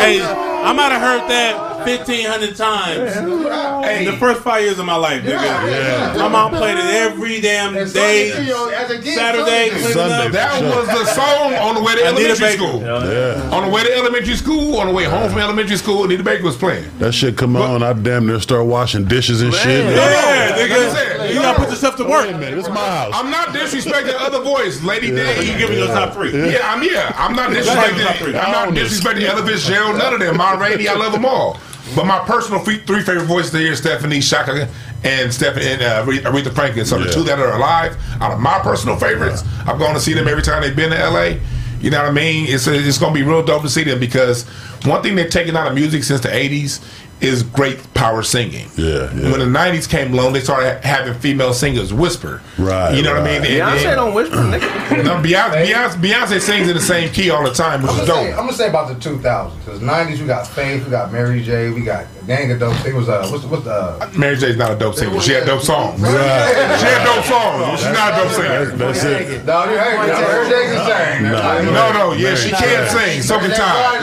Hey, 0.00 0.18
I 0.22 0.72
might 0.72 0.90
have 0.92 1.00
heard 1.02 1.28
that 1.28 1.69
fifteen 1.84 2.26
hundred 2.26 2.56
times 2.56 3.16
in 3.16 4.04
the 4.04 4.16
first 4.18 4.42
five 4.42 4.62
years 4.62 4.78
of 4.78 4.86
my 4.86 4.96
life, 4.96 5.22
nigga. 5.22 5.30
Yeah. 5.32 6.14
My 6.18 6.28
mom 6.28 6.52
played 6.52 6.78
it 6.78 6.84
every 6.84 7.40
damn 7.40 7.76
And 7.76 7.92
day. 7.92 8.30
Sunday, 8.30 8.46
you 8.46 8.52
know, 8.52 8.68
as 8.68 8.90
a 8.90 9.00
kid, 9.00 9.14
Saturday, 9.14 9.68
Sunday. 9.68 9.70
cleaning 9.70 9.92
Sunday. 9.92 10.26
up. 10.26 10.32
That 10.32 10.62
was 10.62 10.86
the 10.88 11.04
song 11.06 11.54
on 11.54 11.74
the 11.74 11.82
way 11.82 11.94
to 11.96 12.08
Anita 12.08 12.30
elementary 12.30 12.56
school. 12.56 12.80
Yeah. 12.80 13.50
On 13.56 13.64
the 13.64 13.70
way 13.70 13.82
to 13.84 13.94
elementary 13.94 14.36
school, 14.36 14.78
on 14.78 14.86
the 14.86 14.92
way 14.92 15.04
home 15.04 15.30
from 15.30 15.38
elementary 15.38 15.76
school, 15.76 16.04
Anita 16.04 16.22
Baker 16.22 16.44
was 16.44 16.56
playing. 16.56 16.84
That 16.98 17.12
shit 17.12 17.36
come 17.36 17.56
on, 17.56 17.82
I 17.82 17.92
damn 17.92 18.26
near 18.26 18.40
start 18.40 18.66
washing 18.66 19.04
dishes 19.04 19.42
and 19.42 19.52
shit. 19.52 19.84
Yeah, 19.84 20.56
Like 20.56 20.70
I 20.70 20.74
nigga. 20.76 21.34
You 21.34 21.40
gotta 21.40 21.58
put 21.58 21.70
yourself 21.70 21.96
to 21.96 22.04
work. 22.04 22.26
Wait 22.26 22.34
a 22.34 22.38
minute, 22.38 22.58
it's 22.58 22.68
my 22.68 22.74
house. 22.76 23.12
I'm 23.14 23.30
not 23.30 23.48
disrespecting 23.48 24.14
other 24.18 24.42
voice, 24.42 24.82
Lady 24.82 25.10
Day. 25.10 25.44
You 25.44 25.56
give 25.58 25.70
me 25.70 25.78
your 25.78 25.86
top 25.88 26.12
three. 26.14 26.32
Yeah, 26.32 26.60
I'm 26.64 26.82
yeah. 26.82 27.12
I'm 27.16 27.34
not 27.34 27.52
have 27.52 27.64
the 27.64 27.70
top 27.72 28.16
disrespecting. 28.16 28.44
I'm 28.44 28.52
not 28.52 28.68
disrespecting 28.74 29.22
Ella 29.22 29.46
Fitzgerald. 29.46 29.98
None 29.98 30.14
of 30.14 30.20
them. 30.20 30.36
Ma 30.36 30.52
Rainey, 30.52 30.88
I 30.88 30.94
love 30.94 31.12
them 31.12 31.24
all. 31.24 31.58
But 31.94 32.06
my 32.06 32.20
personal 32.20 32.60
fe- 32.60 32.78
three 32.78 33.02
favorite 33.02 33.26
voices 33.26 33.52
here: 33.52 33.74
Stephanie 33.74 34.20
Chaka 34.20 34.68
and 35.02 35.32
Stephanie 35.32 35.66
and 35.66 35.82
uh, 35.82 36.04
Aretha 36.06 36.54
Franklin. 36.54 36.84
So 36.86 36.98
the 36.98 37.10
two 37.10 37.22
that 37.24 37.38
are 37.38 37.56
alive, 37.56 37.96
out 38.20 38.32
of 38.32 38.40
my 38.40 38.58
personal 38.60 38.96
favorites, 38.96 39.42
I'm 39.66 39.78
going 39.78 39.94
to 39.94 40.00
see 40.00 40.12
them 40.12 40.28
every 40.28 40.42
time 40.42 40.62
they've 40.62 40.76
been 40.76 40.90
to 40.90 41.10
LA. 41.10 41.38
You 41.80 41.90
know 41.90 41.98
what 42.02 42.10
I 42.10 42.12
mean? 42.12 42.46
It's 42.48 42.66
it's 42.66 42.98
going 42.98 43.14
to 43.14 43.18
be 43.20 43.26
real 43.26 43.42
dope 43.44 43.62
to 43.62 43.68
see 43.68 43.84
them 43.84 43.98
because 43.98 44.44
one 44.84 45.02
thing 45.02 45.14
they've 45.16 45.30
taken 45.30 45.56
out 45.56 45.66
of 45.66 45.74
music 45.74 46.04
since 46.04 46.20
the 46.20 46.28
'80s 46.28 46.80
is 47.20 47.42
great 47.42 47.78
power 47.94 48.22
singing. 48.22 48.68
Yeah, 48.76 49.12
yeah. 49.14 49.30
When 49.30 49.40
the 49.40 49.46
'90s 49.58 49.88
came 49.88 50.12
along, 50.14 50.32
they 50.32 50.40
started 50.40 50.82
having 50.84 51.14
female 51.14 51.52
singers 51.52 51.92
whisper. 51.92 52.40
Right, 52.58 52.94
You 52.94 53.02
know 53.02 53.12
what 53.12 53.22
I 53.22 53.38
right. 53.38 53.42
mean? 53.42 53.60
And- 53.60 53.78
Beyonce 53.78 53.86
and- 53.86 53.96
don't 53.96 54.14
whisper, 54.14 54.36
nigga. 54.36 55.04
no, 55.04 55.14
Beyonce, 55.22 55.66
Beyonce, 55.66 55.94
Beyonce 56.00 56.40
sings 56.40 56.68
in 56.68 56.74
the 56.74 56.80
same 56.82 57.10
key 57.12 57.30
all 57.30 57.44
the 57.44 57.52
time, 57.52 57.82
which 57.82 57.90
I'm 57.92 58.00
is 58.00 58.08
gonna, 58.08 58.20
say, 58.22 58.30
dope. 58.30 58.38
I'm 58.38 58.44
gonna 58.46 58.56
say 58.56 58.68
about 58.68 58.88
the 58.88 58.94
2000s 59.10 59.58
because 59.64 59.80
90s 59.80 60.18
we 60.20 60.26
got 60.26 60.46
Faith, 60.46 60.84
we 60.84 60.90
got 60.90 61.12
Mary 61.12 61.42
J, 61.42 61.70
we 61.70 61.82
got 61.82 62.06
gang 62.26 62.50
of 62.52 62.58
dope. 62.60 62.84
It 62.86 62.94
was 62.94 63.08
uh, 63.08 63.26
what's 63.30 63.42
the, 63.42 63.48
what's 63.48 63.64
the 63.64 64.18
Mary 64.18 64.36
J's 64.36 64.56
not 64.56 64.70
a 64.70 64.76
dope 64.78 64.94
singer. 64.94 65.20
She 65.20 65.32
had 65.32 65.46
dope 65.46 65.62
songs. 65.62 66.00
Right. 66.00 66.78
She 66.80 66.86
had 66.86 67.04
dope 67.04 67.24
songs. 67.24 67.60
but 67.64 67.76
She's 67.76 67.92
not 67.92 68.12
a 68.12 68.16
dope 68.16 68.32
singer. 68.32 68.64
That's 68.76 69.04
it. 69.04 69.44
No, 69.44 69.64
you 69.64 69.76
ain't. 69.78 70.06
Mary 70.06 70.48
J 70.48 70.54
can 70.72 70.80
sing. 70.88 71.74
No, 71.74 71.92
no, 71.92 72.12
yeah, 72.12 72.34
she 72.34 72.50
can't 72.50 72.88
sing. 72.90 73.22
So 73.22 73.38
can 73.38 73.50
Ty. 73.50 74.00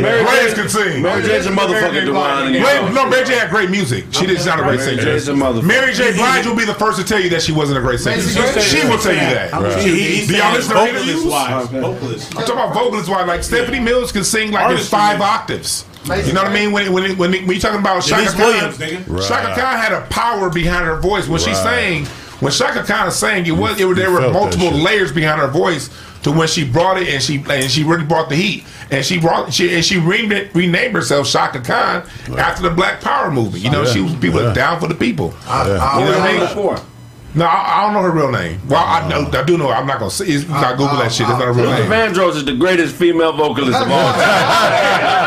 Blaze 0.00 0.54
can 0.54 0.68
sing. 0.68 1.02
Mary 1.02 1.22
J's 1.22 1.46
a 1.46 1.50
motherfucking 1.82 2.04
divine. 2.06 2.52
Blaze, 2.52 2.94
no, 2.94 3.08
Mary 3.08 3.24
J 3.24 3.34
had 3.38 3.50
great 3.50 3.70
music. 3.70 4.04
She 4.12 4.26
did 4.26 4.44
not 4.46 4.60
a 4.60 4.62
great 4.62 4.80
singer. 4.80 5.02
J's 5.02 5.28
a 5.28 5.32
motherfucker. 5.32 5.62
Mary 5.64 5.92
J. 5.94 6.12
Blige 6.14 6.46
will 6.46 6.56
be 6.56 6.64
the 6.64 6.74
first 6.74 6.98
to 6.98 7.04
tell 7.04 7.20
you 7.20 7.30
that 7.30 7.42
she 7.42 7.52
wasn't 7.52 7.78
a 7.78 7.80
great 7.80 8.00
singer. 8.00 8.20
She 8.60 8.86
will 8.88 8.98
tell 8.98 9.12
you 9.12 9.20
that. 9.20 9.52
Right. 9.52 9.82
He, 9.82 10.16
he's 10.16 10.28
Do 10.28 10.36
y'all 10.36 10.52
listen 10.52 10.72
to 10.72 10.78
vocalist 10.78 11.04
interviews? 11.08 11.24
wise. 11.26 11.66
Vocalist. 11.68 12.36
I'm 12.36 12.40
talking 12.46 12.54
about 12.54 12.74
vocalists 12.74 13.08
wise. 13.08 13.26
Like 13.26 13.42
Stephanie 13.42 13.80
Mills 13.80 14.12
can 14.12 14.24
sing 14.24 14.52
like 14.52 14.70
in 14.76 14.84
five 14.84 15.20
octaves. 15.20 15.84
You 16.04 16.32
know 16.32 16.42
what 16.42 16.50
I 16.50 16.54
mean? 16.54 16.72
When 16.72 16.92
when 16.92 17.16
when, 17.18 17.32
when 17.32 17.50
you 17.50 17.60
talking 17.60 17.80
about 17.80 18.02
Chaka 18.02 18.30
Khan, 18.32 18.38
Williams. 18.78 19.08
Right. 19.08 19.22
Chaka 19.28 19.60
Khan 19.60 19.76
had 19.78 19.92
a 19.92 20.06
power 20.08 20.48
behind 20.48 20.86
her 20.86 20.96
voice 21.00 21.28
when 21.28 21.38
she 21.40 21.50
Right. 21.50 21.56
sang. 21.56 22.06
When 22.40 22.52
Chaka 22.52 22.84
Khan 22.84 23.10
sang, 23.10 23.44
it 23.46 23.50
was 23.50 23.78
it, 23.80 23.96
there 23.96 24.10
were 24.10 24.30
multiple 24.32 24.70
layers 24.70 25.12
behind 25.12 25.40
her 25.40 25.48
voice 25.48 25.90
to 26.22 26.32
when 26.32 26.48
she 26.48 26.64
brought 26.68 27.00
it 27.00 27.08
and 27.08 27.22
she 27.22 27.42
and 27.48 27.70
she 27.70 27.84
really 27.84 28.04
brought 28.04 28.28
the 28.28 28.36
heat 28.36 28.64
and 28.90 29.04
she 29.04 29.18
brought 29.20 29.52
she 29.52 29.74
and 29.74 29.84
she 29.84 29.98
renamed, 29.98 30.50
renamed 30.54 30.94
herself 30.94 31.28
Chaka 31.28 31.60
Khan 31.60 32.02
after 32.38 32.62
the 32.62 32.70
Black 32.70 33.00
Power 33.00 33.30
movement. 33.30 33.62
You 33.64 33.70
know, 33.70 33.82
Yeah. 33.82 33.92
she 33.92 34.00
was 34.00 34.14
people 34.16 34.42
Yeah. 34.42 34.52
down 34.52 34.80
for 34.80 34.88
the 34.88 34.94
people. 34.94 35.34
I, 35.46 35.62
You 35.66 35.74
know 35.74 35.80
I, 35.80 35.98
what 35.98 36.14
I 36.16 36.28
I, 36.28 36.32
mean? 36.32 36.40
Before. 36.40 36.78
No, 37.34 37.44
I, 37.44 37.78
I 37.78 37.80
don't 37.84 37.92
know 37.92 38.02
her 38.02 38.10
real 38.10 38.32
name. 38.32 38.58
Well, 38.68 38.82
I 38.82 39.06
know 39.08 39.20
uh-huh. 39.20 39.38
I 39.42 39.44
do 39.44 39.58
know. 39.58 39.70
I'm 39.70 39.86
not 39.86 39.98
gonna 39.98 40.10
say. 40.10 40.24
It's 40.26 40.48
not 40.48 40.76
Google 40.78 40.96
that 40.96 41.12
shit. 41.12 41.28
It's 41.28 41.38
not 41.38 41.42
her 41.42 41.52
real 41.52 41.66
Luther 41.66 41.82
name. 41.82 41.90
Vandross 42.14 42.36
is 42.36 42.44
the 42.44 42.54
greatest 42.56 42.94
female 42.96 43.32
vocalist 43.34 43.78
of 43.78 43.88
all 43.90 44.12
time. 44.12 44.18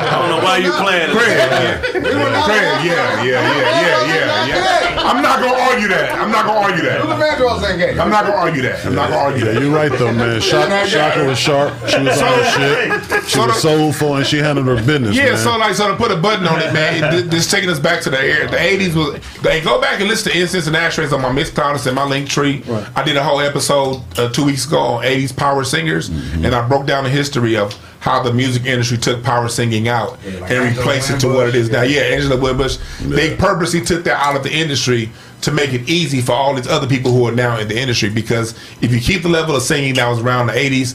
I 0.00 0.08
don't 0.12 0.28
know 0.30 0.44
why 0.44 0.56
you 0.58 0.70
playing 0.72 1.10
Craig, 1.10 1.26
this. 1.26 1.50
yeah. 1.50 1.80
Craig, 1.90 2.86
yeah, 2.86 3.22
yeah, 3.24 3.24
yeah, 3.24 3.80
yeah, 3.80 4.14
yeah, 4.14 4.46
yeah. 4.46 4.99
I'm 5.10 5.22
not 5.22 5.40
gonna 5.40 5.60
argue 5.60 5.88
that. 5.88 6.12
I'm 6.12 6.30
not 6.30 6.46
gonna 6.46 6.60
argue 6.60 6.82
that. 6.84 7.04
Luther 7.04 7.18
that. 7.18 7.38
Vandross 7.38 7.68
ain't 7.68 7.78
gay. 7.78 7.98
I'm 7.98 8.10
not 8.10 8.24
gonna 8.26 8.36
argue 8.36 8.62
that. 8.62 8.86
I'm 8.86 8.94
not 8.94 9.10
gonna 9.10 9.20
argue 9.22 9.44
Yeah, 9.44 9.52
that. 9.52 9.62
you're 9.62 9.74
right 9.74 9.90
though, 9.92 10.12
man. 10.12 10.40
Chaka, 10.40 10.88
Chaka 10.88 11.24
was 11.24 11.38
sharp. 11.38 11.72
She 11.88 11.98
was 12.02 12.20
on 12.22 12.28
her 12.32 12.50
shit. 12.50 13.28
She 13.28 13.38
was 13.38 13.46
the- 13.48 13.52
soulful 13.54 14.16
and 14.16 14.26
she 14.26 14.38
handled 14.38 14.66
her 14.68 14.76
business. 14.76 15.16
Yeah, 15.16 15.30
man. 15.32 15.38
so 15.38 15.56
like, 15.58 15.74
so 15.74 15.88
to 15.88 15.96
put 15.96 16.10
a 16.12 16.16
button 16.16 16.46
on 16.46 16.60
it, 16.60 16.72
man, 16.72 17.10
th- 17.12 17.24
this 17.26 17.50
taking 17.50 17.70
us 17.70 17.78
back 17.80 18.02
to 18.02 18.10
the 18.10 18.20
era. 18.22 18.48
The 18.48 18.56
'80s 18.56 18.94
was. 18.94 19.24
Hey, 19.42 19.60
go 19.60 19.80
back 19.80 20.00
and 20.00 20.08
listen 20.08 20.32
to 20.32 20.38
Incense 20.38 20.66
and 20.66 20.76
Ashtrays 20.76 21.12
on 21.12 21.20
my 21.22 21.30
Mixcloud 21.30 21.84
and 21.86 21.94
my 21.96 22.04
link 22.04 22.28
tree. 22.28 22.62
I 22.94 23.02
did 23.02 23.16
a 23.16 23.22
whole 23.24 23.40
episode 23.40 24.02
uh, 24.18 24.28
two 24.30 24.44
weeks 24.44 24.66
ago 24.66 24.78
on 24.78 25.04
'80s 25.04 25.36
power 25.36 25.64
singers, 25.64 26.08
and 26.08 26.46
I 26.54 26.66
broke 26.68 26.86
down 26.86 27.04
the 27.04 27.10
history 27.10 27.56
of 27.56 27.74
how 28.00 28.22
the 28.22 28.32
music 28.32 28.64
industry 28.64 28.96
took 28.98 29.22
power 29.22 29.46
singing 29.48 29.86
out 29.86 30.12
like 30.24 30.24
and 30.24 30.52
Angela 30.52 30.68
replaced 30.70 31.10
it 31.10 31.20
to 31.20 31.28
what 31.28 31.48
it 31.48 31.54
is 31.54 31.70
now. 31.70 31.82
yeah. 31.82 32.00
Yeah, 32.00 32.14
Angela 32.16 32.36
Winbush. 32.36 32.78
They 33.00 33.36
purposely 33.36 33.82
took 33.82 34.04
that 34.04 34.18
out 34.18 34.36
of 34.36 34.42
the 34.42 34.50
industry 34.52 35.10
to 35.42 35.50
make 35.52 35.72
it 35.72 35.88
easy 35.88 36.20
for 36.20 36.32
all 36.32 36.54
these 36.54 36.66
other 36.68 36.86
people 36.86 37.12
who 37.12 37.26
are 37.26 37.32
now 37.32 37.58
in 37.58 37.68
the 37.68 37.78
industry. 37.78 38.10
Because 38.10 38.52
if 38.80 38.92
you 38.92 39.00
keep 39.00 39.22
the 39.22 39.28
level 39.28 39.56
of 39.56 39.62
singing 39.62 39.94
that 39.94 40.08
was 40.08 40.20
around 40.20 40.48
the 40.48 40.52
'80s, 40.52 40.94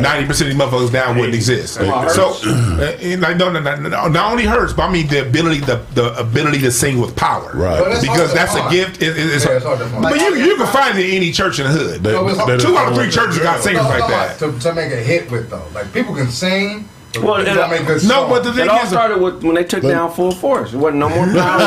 ninety 0.00 0.26
percent 0.26 0.50
of 0.50 0.56
these 0.56 0.66
motherfuckers 0.66 0.92
now 0.92 1.12
wouldn't 1.14 1.34
exist. 1.34 1.74
So, 1.74 2.34
uh, 2.44 2.96
and 3.00 3.20
like, 3.22 3.36
no, 3.36 3.50
no, 3.50 3.60
no, 3.60 3.76
no, 3.76 4.08
not 4.08 4.30
only 4.32 4.44
hurts, 4.44 4.72
but 4.72 4.88
I 4.88 4.92
mean 4.92 5.06
the 5.08 5.26
ability, 5.26 5.60
the, 5.60 5.76
the 5.94 6.16
ability 6.18 6.58
to 6.60 6.70
sing 6.70 7.00
with 7.00 7.14
power, 7.16 7.52
Right. 7.54 7.82
That's 7.84 8.00
Because 8.00 8.32
that's 8.32 8.54
a 8.54 8.68
gift. 8.70 9.02
It, 9.02 9.16
it- 9.16 9.34
it's 9.34 9.44
Yeah, 9.44 9.52
it's 9.56 9.64
hard 9.64 9.78
but 10.02 10.16
you 10.20 10.34
you 10.36 10.56
can 10.56 10.66
find 10.66 10.98
it 10.98 11.06
in 11.08 11.16
any 11.16 11.32
church 11.32 11.58
in 11.58 11.66
the 11.66 11.72
hood. 11.72 12.02
They- 12.02 12.12
No, 12.12 12.28
it's- 12.28 12.46
they- 12.46 12.58
Two 12.58 12.76
out 12.76 12.88
of 12.92 12.96
three 12.96 13.10
churches 13.10 13.38
got 13.38 13.62
singers 13.62 13.82
No, 13.84 13.88
like 13.90 14.08
that. 14.08 14.38
To, 14.38 14.58
to 14.58 14.74
make 14.74 14.92
a 14.92 14.96
hit 14.96 15.30
with 15.30 15.50
though, 15.50 15.66
like 15.74 15.92
people 15.92 16.14
can 16.14 16.28
sing. 16.28 16.88
But 17.14 17.22
Well, 17.22 17.32
well, 17.34 17.46
and- 17.46 17.56
don't 17.56 17.70
make 17.70 17.86
good 17.86 18.04
No, 18.06 18.28
but 18.28 18.42
the 18.44 18.52
thing 18.52 18.64
It 18.66 18.68
all 18.70 18.82
is, 18.82 18.88
started 18.88 19.20
with 19.20 19.42
when 19.44 19.54
they 19.54 19.64
took 19.64 19.82
down 19.82 20.12
full 20.12 20.32
force. 20.32 20.72
It 20.72 20.76
wasn't 20.78 20.98
no 20.98 21.08
more 21.08 21.26
power. 21.34 21.58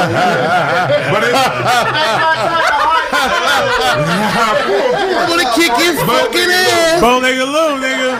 but 1.11 1.23
it, 1.23 1.33
I'm 3.97 5.29
gonna 5.29 5.51
kick 5.55 5.71
his 5.81 5.97
fucking 6.01 6.49
ass. 6.51 7.01
Bow 7.01 7.19
nigga 7.19 7.45
Lou, 7.45 7.81
nigga. 7.81 8.11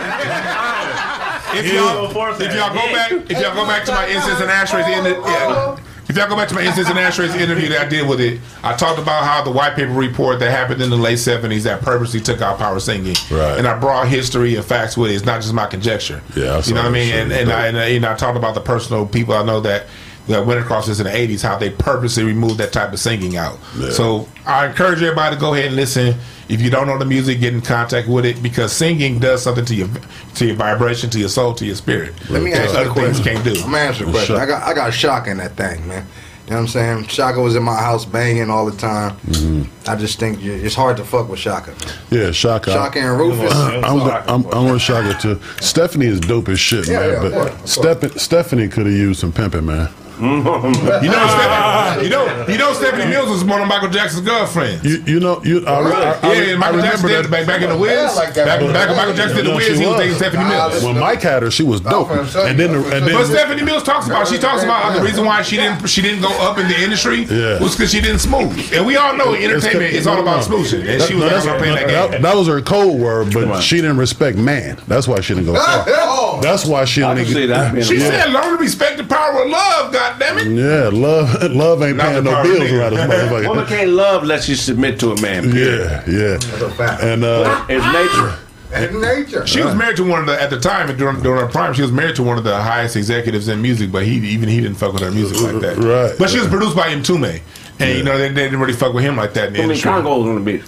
if 1.54 1.72
y'all 1.72 2.10
if 2.40 2.54
y'all 2.54 2.74
go 2.74 2.92
back 2.92 3.12
if 3.12 3.38
y'all 3.40 3.54
go 3.54 3.66
back 3.66 3.84
to 3.84 3.92
my 3.92 4.06
incense 4.06 4.40
and 4.40 4.50
ashtrays 4.50 4.86
inter- 4.86 5.20
yeah, 5.24 5.76
if 6.08 6.16
y'all 6.16 6.28
go 6.28 6.36
back 6.36 6.48
to 6.48 6.54
my 6.54 6.62
incense 6.62 6.88
and 6.88 6.98
ashtrays 6.98 7.34
interview 7.34 7.68
that 7.68 7.86
I 7.86 7.88
did 7.88 8.08
with 8.08 8.20
it, 8.20 8.40
I 8.62 8.74
talked 8.76 8.98
about 8.98 9.24
how 9.24 9.42
the 9.42 9.50
white 9.50 9.74
paper 9.76 9.92
report 9.92 10.38
that 10.40 10.50
happened 10.50 10.80
in 10.82 10.90
the 10.90 10.96
late 10.96 11.18
seventies 11.18 11.64
that 11.64 11.82
purposely 11.82 12.20
took 12.20 12.40
out 12.40 12.58
power 12.58 12.80
singing, 12.80 13.14
Right. 13.30 13.58
and 13.58 13.66
I 13.66 13.78
brought 13.78 14.08
history 14.08 14.56
and 14.56 14.64
facts 14.64 14.96
with 14.96 15.10
it. 15.10 15.14
It's 15.14 15.24
not 15.26 15.42
just 15.42 15.52
my 15.54 15.66
conjecture. 15.66 16.22
Yeah, 16.34 16.62
you 16.64 16.74
know 16.74 16.82
what 16.82 16.88
I 16.88 16.92
mean. 16.92 17.14
And 17.14 17.32
and 17.32 17.50
I, 17.52 17.66
and, 17.66 17.78
I, 17.78 17.84
and 17.88 18.06
I 18.06 18.14
talked 18.16 18.36
about 18.38 18.54
the 18.54 18.60
personal 18.62 19.06
people 19.06 19.34
I 19.34 19.42
know 19.44 19.60
that. 19.60 19.86
That 20.28 20.44
went 20.46 20.60
across 20.60 20.86
this 20.86 21.00
in 21.00 21.04
the 21.04 21.10
'80s, 21.12 21.42
how 21.42 21.56
they 21.56 21.70
purposely 21.70 22.22
removed 22.22 22.58
that 22.58 22.72
type 22.72 22.92
of 22.92 23.00
singing 23.00 23.36
out. 23.36 23.58
Yeah. 23.78 23.90
So 23.90 24.28
I 24.46 24.66
encourage 24.66 25.02
everybody 25.02 25.36
to 25.36 25.40
go 25.40 25.54
ahead 25.54 25.66
and 25.66 25.76
listen. 25.76 26.16
If 26.50 26.60
you 26.62 26.70
don't 26.70 26.86
know 26.86 26.98
the 26.98 27.04
music, 27.06 27.40
get 27.40 27.52
in 27.54 27.60
contact 27.62 28.08
with 28.08 28.24
it 28.26 28.42
because 28.42 28.72
singing 28.72 29.18
does 29.18 29.42
something 29.42 29.64
to 29.66 29.74
your 29.74 29.88
to 30.36 30.46
your 30.46 30.56
vibration, 30.56 31.08
to 31.10 31.18
your 31.18 31.28
soul, 31.30 31.54
to 31.54 31.64
your 31.66 31.76
spirit. 31.76 32.12
Let 32.30 32.42
me 32.42 32.52
that 32.52 32.64
ask 32.66 32.72
you 32.74 32.80
other 32.80 32.90
a 32.90 32.94
things 32.94 33.20
question. 33.20 33.42
can't 33.42 33.44
do. 33.54 33.60
I'm 33.62 33.70
gonna 33.72 33.78
answer 33.78 34.06
a 34.06 34.10
question. 34.10 34.36
Shock. 34.36 34.42
I 34.42 34.46
got 34.46 34.62
I 34.62 34.74
got 34.74 34.92
shock 34.92 35.26
in 35.28 35.38
that 35.38 35.56
thing, 35.56 35.86
man. 35.88 36.06
You 36.46 36.50
know 36.54 36.56
what 36.56 36.62
I'm 36.62 36.68
saying? 36.68 37.04
Chaka 37.08 37.40
was 37.40 37.56
in 37.56 37.62
my 37.62 37.76
house 37.76 38.06
banging 38.06 38.48
all 38.48 38.64
the 38.64 38.76
time. 38.78 39.16
Mm-hmm. 39.26 39.90
I 39.90 39.96
just 39.96 40.18
think 40.18 40.42
it's 40.42 40.74
hard 40.74 40.96
to 40.96 41.04
fuck 41.04 41.28
with 41.28 41.38
Chaka. 41.40 41.74
Yeah, 42.10 42.30
Chaka. 42.30 42.70
Chaka 42.72 42.98
and 43.00 43.18
Rufus. 43.18 43.52
I'm, 43.54 44.00
I'm, 44.26 44.46
I'm 44.46 44.72
with 44.72 44.80
Chaka 44.80 45.18
too. 45.20 45.38
Stephanie 45.60 46.06
is 46.06 46.20
dope 46.20 46.48
as 46.48 46.58
shit, 46.58 46.86
Yeah, 46.88 47.00
man. 47.00 47.10
yeah, 47.12 47.20
but 47.22 47.32
course, 47.32 47.76
of 47.76 47.84
Steph- 48.00 48.18
Stephanie 48.18 48.68
could 48.68 48.86
have 48.86 48.94
used 48.94 49.20
some 49.20 49.32
pimping, 49.32 49.66
man. 49.66 49.90
You 50.20 50.24
know, 50.42 51.77
Stephanie, 51.78 52.04
you 52.04 52.10
know, 52.10 52.46
you 52.48 52.58
know, 52.58 52.72
Stephanie 52.72 53.06
Mills 53.06 53.30
was 53.30 53.44
one 53.44 53.60
of 53.62 53.68
Michael 53.68 53.88
Jackson's 53.88 54.26
girlfriends. 54.26 54.84
You, 54.84 55.02
you 55.06 55.20
know, 55.20 55.42
you. 55.44 55.64
I, 55.66 55.80
re- 55.80 55.92
I, 55.94 56.18
I, 56.22 56.32
yeah, 56.32 56.56
Michael 56.56 56.80
I 56.80 56.82
Jackson 56.82 57.06
remember 57.06 57.22
did 57.22 57.30
back, 57.30 57.46
back 57.46 57.62
in 57.62 57.68
the 57.70 57.76
Wiz. 57.76 57.92
Yeah, 57.92 58.10
like 58.12 58.34
that. 58.34 58.46
back, 58.46 58.60
back 58.72 58.88
when 58.88 58.96
Michael 58.96 59.14
Jackson 59.14 59.36
did 59.36 59.46
the 59.46 59.50
You 59.50 59.50
know, 59.50 59.56
Wiz, 59.56 59.66
she 59.66 59.72
he 59.74 59.78
was 59.80 59.88
was. 59.88 59.98
dating 60.00 60.16
Stephanie 60.16 60.44
Mills. 60.44 60.84
When 60.84 60.98
Mike 60.98 61.22
had 61.22 61.42
her, 61.42 61.50
she 61.50 61.62
was 61.62 61.80
dope. 61.80 62.10
I'm 62.10 62.18
And 62.20 62.58
then, 62.58 62.72
the, 62.72 62.96
and 62.96 63.06
then, 63.06 63.14
But 63.14 63.26
Stephanie 63.26 63.62
Mills 63.62 63.82
talks 63.82 64.06
about 64.06 64.28
she 64.28 64.38
talks 64.38 64.62
about 64.62 64.94
the 64.96 65.02
reason 65.02 65.24
why 65.24 65.42
she 65.42 65.56
didn't 65.56 65.86
she 65.88 66.02
didn't 66.02 66.22
go 66.22 66.30
up 66.40 66.58
in 66.58 66.68
the 66.68 66.78
industry 66.80 67.22
Yeah. 67.24 67.60
was 67.60 67.74
because 67.76 67.90
she 67.92 68.00
didn't 68.00 68.20
smooth. 68.20 68.56
And 68.72 68.86
we 68.86 68.96
all 68.96 69.16
know 69.16 69.34
entertainment 69.34 69.92
is 69.94 70.06
all 70.06 70.20
about 70.20 70.44
smoothing. 70.44 70.86
And 70.86 71.02
she 71.02 71.14
was 71.14 71.24
No, 71.24 71.36
not 71.36 71.44
gonna 71.60 71.74
that 71.74 71.86
that, 71.88 72.10
game. 72.12 72.22
that 72.22 72.36
was 72.36 72.46
her 72.48 72.60
code 72.60 72.98
word, 73.00 73.32
but 73.32 73.60
she 73.60 73.76
didn't 73.76 73.98
respect 73.98 74.36
man. 74.38 74.78
That's 74.88 75.06
why 75.08 75.20
she 75.20 75.34
didn't 75.34 75.46
go 75.46 75.54
far. 75.54 75.84
oh, 75.88 76.40
That's 76.42 76.64
why 76.64 76.84
she 76.84 77.02
I 77.02 77.10
only. 77.10 77.24
can 77.24 77.32
see 77.34 77.46
that 77.46 77.84
She 77.84 77.98
said, 78.00 78.30
"Learn 78.32 78.56
to 78.56 78.62
respect 78.62 78.96
the 78.98 79.04
power 79.04 79.42
of 79.42 79.48
love." 79.50 79.92
God 79.92 80.18
damn 80.18 80.38
it! 80.38 80.46
Yeah, 80.48 80.88
love, 80.92 81.42
love 81.52 81.67
ain't 81.76 81.98
paying 81.98 82.24
no 82.24 82.42
bills 82.42 82.58
nigga. 82.58 82.78
around 82.78 83.10
this 83.10 83.48
Woman 83.48 83.66
can't 83.66 83.90
love 83.90 84.22
unless 84.22 84.48
you 84.48 84.54
submit 84.54 84.98
to 85.00 85.12
a 85.12 85.20
man. 85.20 85.44
Yeah, 85.54 86.04
yeah. 86.08 86.34
a 86.34 86.70
fact. 86.70 87.02
And 87.02 87.24
uh, 87.24 87.64
It's 87.68 87.84
nature. 87.86 88.38
And 88.70 89.00
nature. 89.00 89.46
She 89.46 89.62
was 89.62 89.74
married 89.74 89.96
to 89.96 90.04
one 90.08 90.20
of 90.20 90.26
the 90.26 90.40
at 90.40 90.50
the 90.50 90.60
time 90.60 90.94
during 90.96 91.20
during 91.22 91.40
her 91.40 91.50
prime. 91.50 91.72
She 91.72 91.82
was 91.82 91.92
married 91.92 92.16
to 92.16 92.22
one 92.22 92.36
of 92.36 92.44
the 92.44 92.60
highest 92.60 92.96
executives 92.96 93.48
in 93.48 93.62
music, 93.62 93.90
but 93.90 94.04
he 94.04 94.16
even 94.28 94.48
he 94.48 94.60
didn't 94.60 94.76
fuck 94.76 94.92
with 94.92 95.02
her 95.02 95.10
music 95.10 95.40
like 95.40 95.60
that. 95.62 95.78
Right. 95.78 96.14
But 96.18 96.28
she 96.28 96.38
was 96.38 96.48
produced 96.48 96.76
by 96.76 96.88
Mtume, 96.94 97.40
and 97.80 97.96
you 97.98 98.02
know 98.04 98.18
they, 98.18 98.28
they 98.28 98.44
didn't 98.44 98.58
really 98.60 98.72
fuck 98.72 98.92
with 98.92 99.04
him 99.04 99.16
like 99.16 99.34
that 99.34 99.48
in 99.48 99.52
the 99.54 99.58
How 99.60 99.66
many 99.68 99.74
industry. 99.74 99.90
Congos 99.92 100.28
on 100.28 100.34
the 100.34 100.40
beat? 100.52 100.62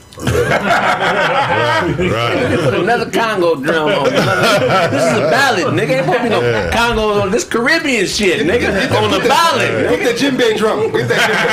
right. 2.12 2.61
Put 2.65 2.74
another 2.74 3.11
Congo 3.11 3.55
drum 3.57 3.89
on. 3.89 4.05
This 4.05 5.03
is 5.05 5.19
a 5.19 5.31
ballad, 5.31 5.66
nigga. 5.74 5.91
Ain't 5.91 6.05
supposed 6.05 6.19
to 6.19 6.23
be 6.24 6.28
no 6.31 6.41
Congos 6.73 7.23
on 7.23 7.31
this 7.31 7.45
Caribbean 7.45 8.07
shit, 8.07 8.47
nigga. 8.47 8.69
On 9.03 9.11
the 9.11 9.20
ballad, 9.28 9.89
Put 9.89 10.01
nigga. 10.01 10.05
that 10.05 10.16
djembe 10.16 10.57
drum. 10.59 10.93
Get 10.93 11.09
that 11.09 11.20
djembe. 11.31 11.47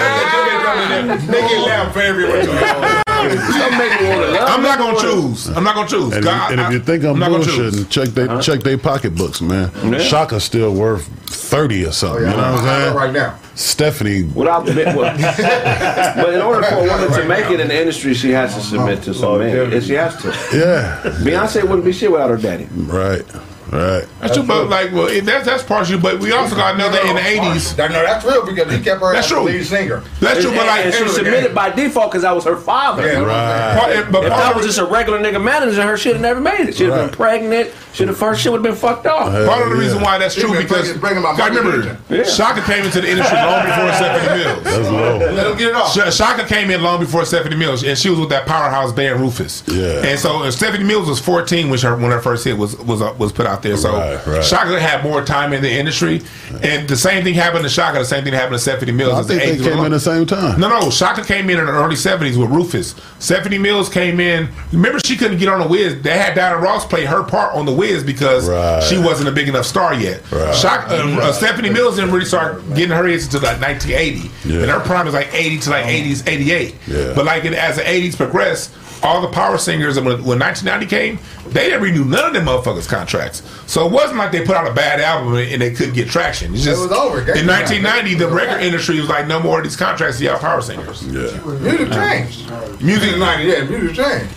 Put 0.00 0.14
that 0.48 0.58
drum 0.62 0.78
in 1.00 1.32
there. 1.32 1.42
Make 1.42 1.50
it 1.50 1.60
loud 1.66 1.92
for 1.92 2.00
everyone. 2.00 3.00
Don't 3.28 3.78
make 3.78 4.00
me 4.00 4.08
wanna 4.08 4.26
love. 4.26 4.48
I'm 4.50 4.62
not 4.62 4.78
gonna 4.78 5.00
choose. 5.00 5.46
I'm 5.48 5.64
not 5.64 5.74
gonna 5.74 5.88
choose. 5.88 6.12
And, 6.14 6.24
God, 6.24 6.52
and 6.52 6.60
if 6.60 6.72
you 6.72 6.80
think 6.80 7.04
I'm, 7.04 7.18
not 7.18 7.30
gonna 7.30 7.44
bullshitting, 7.44 7.70
choose. 7.72 7.88
check 7.88 8.08
they 8.10 8.40
check 8.40 8.60
they 8.62 8.76
pocketbooks, 8.76 9.40
man. 9.40 9.70
Chaka's 10.00 10.44
still 10.44 10.72
worth 10.74 11.06
thirty 11.26 11.84
or 11.84 11.92
something. 11.92 12.24
Oh, 12.24 12.26
yeah, 12.26 12.30
you 12.30 12.36
know 12.36 12.52
what 12.52 12.60
I'm 12.60 12.82
saying? 12.82 12.94
right 12.96 13.12
now. 13.12 13.38
Stephanie, 13.56 14.24
Without 14.34 14.66
the 14.66 14.74
bit, 14.74 14.86
well, 14.96 15.16
but 16.16 16.34
in 16.34 16.40
order 16.40 16.62
for 16.66 16.74
a 16.74 16.88
woman 16.88 17.12
to 17.12 17.24
make 17.24 17.48
it 17.52 17.60
in 17.60 17.68
the 17.68 17.78
industry, 17.78 18.12
she 18.12 18.30
has 18.30 18.52
to 18.56 18.60
submit 18.60 19.02
to 19.04 19.14
some 19.14 19.38
man. 19.38 19.72
And 19.72 19.82
she 19.84 19.92
has 19.92 20.16
to. 20.22 20.28
yeah, 20.56 21.00
Beyonce 21.22 21.62
wouldn't 21.62 21.84
be 21.84 21.92
shit 21.92 22.10
without 22.10 22.30
her 22.30 22.36
daddy. 22.36 22.66
right, 22.74 23.24
right. 23.72 24.06
That's 24.20 24.34
true, 24.34 24.46
but 24.46 24.68
like, 24.68 24.92
well, 24.92 25.06
it, 25.06 25.24
that's 25.24 25.44
that's 25.46 25.62
partially. 25.62 25.98
But 25.98 26.18
we 26.20 26.32
also 26.32 26.54
got 26.56 26.72
to 26.72 26.78
know 26.78 26.90
that 26.90 27.04
in 27.06 27.14
the 27.16 27.20
'80s. 27.20 27.74
That, 27.76 27.90
no, 27.90 28.02
that's 28.02 28.24
real 28.24 28.44
because 28.46 28.72
he 28.72 28.82
kept 28.82 29.00
her 29.00 29.12
That's 29.12 29.26
as 29.26 29.30
the 29.30 29.34
true. 29.36 29.44
lead 29.44 29.64
singer. 29.66 30.02
That's 30.20 30.40
true, 30.40 30.50
and, 30.50 30.58
but 30.58 30.66
like, 30.66 30.84
and 30.86 30.94
she 30.94 31.08
submitted 31.08 31.54
by 31.54 31.70
default 31.70 32.10
because 32.12 32.24
I 32.24 32.32
was 32.32 32.44
her 32.44 32.56
father. 32.56 33.06
Yeah, 33.06 33.20
Right. 33.20 33.78
part, 33.78 34.12
but 34.12 34.24
If 34.24 34.30
part 34.32 34.42
that 34.42 34.56
was 34.56 34.66
just 34.66 34.78
a 34.78 34.84
regular 34.84 35.18
nigga 35.18 35.42
managing 35.42 35.82
her, 35.82 35.96
she'd 35.96 36.12
have 36.12 36.20
never 36.20 36.40
made 36.40 36.68
it. 36.68 36.76
She'd 36.76 36.84
have 36.84 36.94
Right. 36.94 37.06
been 37.06 37.14
pregnant. 37.16 37.70
Should 37.94 38.08
have 38.08 38.16
first 38.16 38.42
shit 38.42 38.50
would 38.50 38.58
have 38.58 38.64
been 38.64 38.74
fucked 38.74 39.06
off. 39.06 39.30
Part 39.46 39.62
of 39.62 39.68
the 39.70 39.76
Yeah. 39.76 39.80
reason 39.80 40.00
why 40.02 40.18
that's 40.18 40.34
true 40.34 40.50
been 40.52 40.62
because 40.62 40.82
bringing- 40.98 41.00
bringing 41.00 41.22
my 41.22 41.36
God, 41.36 41.52
money 41.54 41.60
remember 41.66 41.98
in. 42.10 42.24
Chaka 42.24 42.60
came 42.62 42.84
into 42.84 43.00
the 43.00 43.08
industry 43.08 43.36
long 43.38 43.64
before 43.64 43.92
Stephanie 43.94 44.42
Mills. 44.44 44.62
That's 44.64 44.88
low. 44.88 45.16
Let 45.18 45.46
him 45.46 45.56
get 45.58 45.68
it 45.68 45.74
off. 45.76 45.94
Chaka 46.16 46.44
came 46.44 46.70
in 46.70 46.82
long 46.82 46.98
before 46.98 47.24
Stephanie 47.24 47.54
Mills, 47.56 47.84
and 47.84 47.96
she 47.96 48.10
was 48.10 48.18
with 48.18 48.30
that 48.30 48.46
powerhouse 48.46 48.90
band 48.92 49.20
Rufus. 49.20 49.62
Yeah. 49.68 50.02
And 50.04 50.18
so 50.18 50.42
uh, 50.42 50.50
Stephanie 50.50 50.82
Mills 50.84 51.08
was 51.08 51.20
14 51.20 51.70
when 51.70 51.78
her 51.80 51.94
when 51.94 52.10
her 52.10 52.20
first 52.20 52.44
hit 52.44 52.58
was 52.58 52.76
was 52.80 53.00
uh, 53.00 53.14
was 53.16 53.30
put 53.32 53.46
out 53.46 53.53
there. 53.62 53.76
So 53.76 53.92
Right, 53.92 54.26
right. 54.26 54.44
Chaka 54.44 54.80
had 54.80 55.02
more 55.02 55.22
time 55.24 55.52
in 55.52 55.62
the 55.62 55.70
industry, 55.70 56.22
and 56.62 56.88
the 56.88 56.96
same 56.96 57.24
thing 57.24 57.34
happened 57.34 57.64
to 57.64 57.70
Chaka. 57.70 57.98
The 57.98 58.04
same 58.04 58.24
thing 58.24 58.32
happened 58.32 58.54
to 58.54 58.58
Stephanie 58.58 58.92
Mills. 58.92 59.14
I 59.14 59.20
as 59.20 59.26
the 59.28 59.34
they 59.34 59.56
came 59.58 59.84
in 59.84 59.92
the 59.92 60.00
same 60.00 60.26
time. 60.26 60.60
No, 60.60 60.68
no. 60.68 60.90
Chaka 60.90 61.22
came 61.24 61.48
in 61.50 61.58
in 61.58 61.66
the 61.66 61.72
early 61.72 61.96
'70s 61.96 62.36
with 62.36 62.50
Rufus. 62.50 62.94
Stephanie 63.18 63.58
Mills 63.58 63.88
came 63.88 64.20
in. 64.20 64.48
Remember, 64.72 64.98
she 65.00 65.16
couldn't 65.16 65.38
get 65.38 65.48
on 65.48 65.60
the 65.60 65.66
Wiz. 65.68 66.00
They 66.02 66.16
had 66.18 66.34
Diana 66.34 66.58
Ross 66.58 66.84
play 66.86 67.04
her 67.04 67.22
part 67.22 67.54
on 67.54 67.66
the 67.66 67.72
Wiz 67.72 68.02
because 68.04 68.48
Right. 68.48 68.82
she 68.82 68.98
wasn't 68.98 69.28
a 69.28 69.32
big 69.32 69.48
enough 69.48 69.66
star 69.66 69.94
yet. 69.94 70.22
Chaka, 70.30 70.94
uh, 71.02 71.20
uh, 71.20 71.32
Stephanie 71.32 71.70
Mills 71.70 71.96
didn't 71.96 72.12
really 72.12 72.24
start 72.26 72.62
getting 72.74 72.94
her 72.96 73.04
hits 73.06 73.24
until 73.26 73.40
like 73.42 73.60
1980, 73.60 74.30
Yeah. 74.44 74.62
and 74.62 74.70
her 74.70 74.80
prime 74.80 75.06
was 75.06 75.14
like 75.14 75.28
80 75.32 75.58
to 75.60 75.70
like 75.70 75.86
80s, 75.86 76.22
88. 76.26 76.74
Yeah. 76.86 77.12
But 77.14 77.24
like 77.24 77.44
it, 77.44 77.52
as 77.54 77.76
the 77.76 77.82
80s 77.88 78.16
progressed. 78.16 78.70
All 79.02 79.20
the 79.20 79.28
power 79.28 79.58
singers, 79.58 79.98
and 79.98 80.06
when, 80.06 80.24
when 80.24 80.38
1990 80.38 80.86
came, 80.86 81.18
they 81.52 81.64
didn't 81.64 81.82
renew 81.82 82.06
none 82.06 82.24
of 82.24 82.32
them 82.32 82.46
motherfuckers' 82.46 82.88
contracts. 82.88 83.42
So 83.66 83.86
it 83.86 83.92
wasn't 83.92 84.18
like 84.18 84.32
they 84.32 84.44
put 84.44 84.56
out 84.56 84.66
a 84.70 84.74
bad 84.74 85.00
album 85.00 85.34
and 85.36 85.60
they 85.62 85.72
couldn't 85.72 85.94
get 85.94 86.08
traction. 86.08 86.54
It's 86.54 86.64
just 86.64 86.80
was 86.80 86.92
over. 86.92 87.24
Game 87.24 87.36
in 87.36 87.46
1990, 87.46 88.14
the 88.14 88.28
record 88.28 88.62
industry 88.62 89.00
was 89.00 89.08
like, 89.08 89.26
no 89.26 89.40
more 89.40 89.58
of 89.58 89.64
these 89.64 89.76
contracts 89.76 90.18
to 90.18 90.24
y'all 90.24 90.38
power 90.38 90.60
singers. 90.60 91.02
Yeah. 91.06 91.40
Music 91.60 91.90
changed. 91.92 92.50
Music, 92.82 93.18
Ninety, 93.18 93.44
yeah, 93.50 93.64
music 93.64 93.96
changed. 93.96 94.30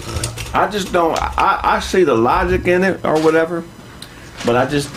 I 0.53 0.69
just 0.71 0.93
don't. 0.93 1.17
I, 1.21 1.59
I 1.63 1.79
see 1.79 2.03
the 2.03 2.15
logic 2.15 2.67
in 2.67 2.83
it 2.83 3.03
or 3.03 3.21
whatever, 3.21 3.63
but 4.45 4.55
I 4.55 4.65
just 4.65 4.89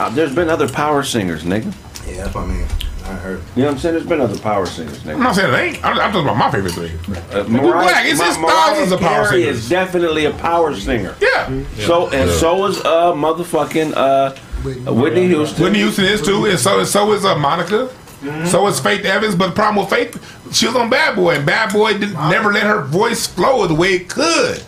uh, 0.00 0.08
there's 0.10 0.34
been 0.34 0.48
other 0.48 0.68
power 0.68 1.02
singers, 1.02 1.44
nigga. 1.44 1.72
Yeah, 2.06 2.24
that's 2.24 2.34
what 2.34 2.44
I 2.44 2.46
mean. 2.46 2.66
I 3.08 3.14
heard. 3.14 3.40
You 3.54 3.62
know 3.62 3.68
what 3.68 3.74
I'm 3.74 3.78
saying? 3.78 3.94
There's 3.94 4.06
been 4.06 4.20
other 4.20 4.38
power 4.38 4.66
singers, 4.66 5.06
I'm 5.06 5.20
not 5.20 5.34
saying 5.36 5.52
it 5.52 5.56
ain't. 5.56 5.84
I'm, 5.84 5.92
I'm 5.98 6.12
talking 6.12 6.22
about 6.22 6.36
my 6.36 6.50
favorite 6.50 6.72
three. 6.72 6.90
Uh, 7.32 7.44
black. 7.44 8.04
It's- 8.06 8.20
it's 8.20 8.36
thousands 8.36 8.92
of 8.92 9.00
power 9.00 9.28
Carey 9.28 9.42
singers. 9.42 9.58
is 9.64 9.68
definitely 9.68 10.24
a 10.24 10.32
power 10.32 10.74
singer. 10.74 11.14
Yeah. 11.20 11.62
So 11.78 12.08
and 12.10 12.30
so 12.30 12.66
is 12.66 12.80
uh 12.84 13.12
motherfucking 13.12 13.92
uh 13.96 14.34
Whitney 14.92 15.26
Houston. 15.28 15.62
Whitney 15.62 15.78
Houston 15.80 16.04
is 16.06 16.22
too, 16.22 16.46
and 16.46 16.58
so 16.58 16.82
so 16.84 17.12
is 17.12 17.24
uh, 17.24 17.36
Monica. 17.38 17.88
So 18.46 18.66
is 18.66 18.80
Faith 18.80 19.04
Evans, 19.04 19.34
but 19.34 19.48
the 19.48 19.52
problem 19.54 19.84
with 19.84 19.90
Faith, 19.92 20.54
she 20.54 20.66
was 20.66 20.74
on 20.74 20.88
Bad 20.88 21.16
Boy, 21.16 21.34
and 21.36 21.44
Bad 21.46 21.72
Boy 21.72 21.92
didn't, 21.92 22.14
never 22.14 22.52
let 22.52 22.62
her 22.64 22.82
voice 22.82 23.26
flow 23.26 23.66
the 23.66 23.74
way 23.74 23.94
it 23.94 24.08
could. 24.08 24.58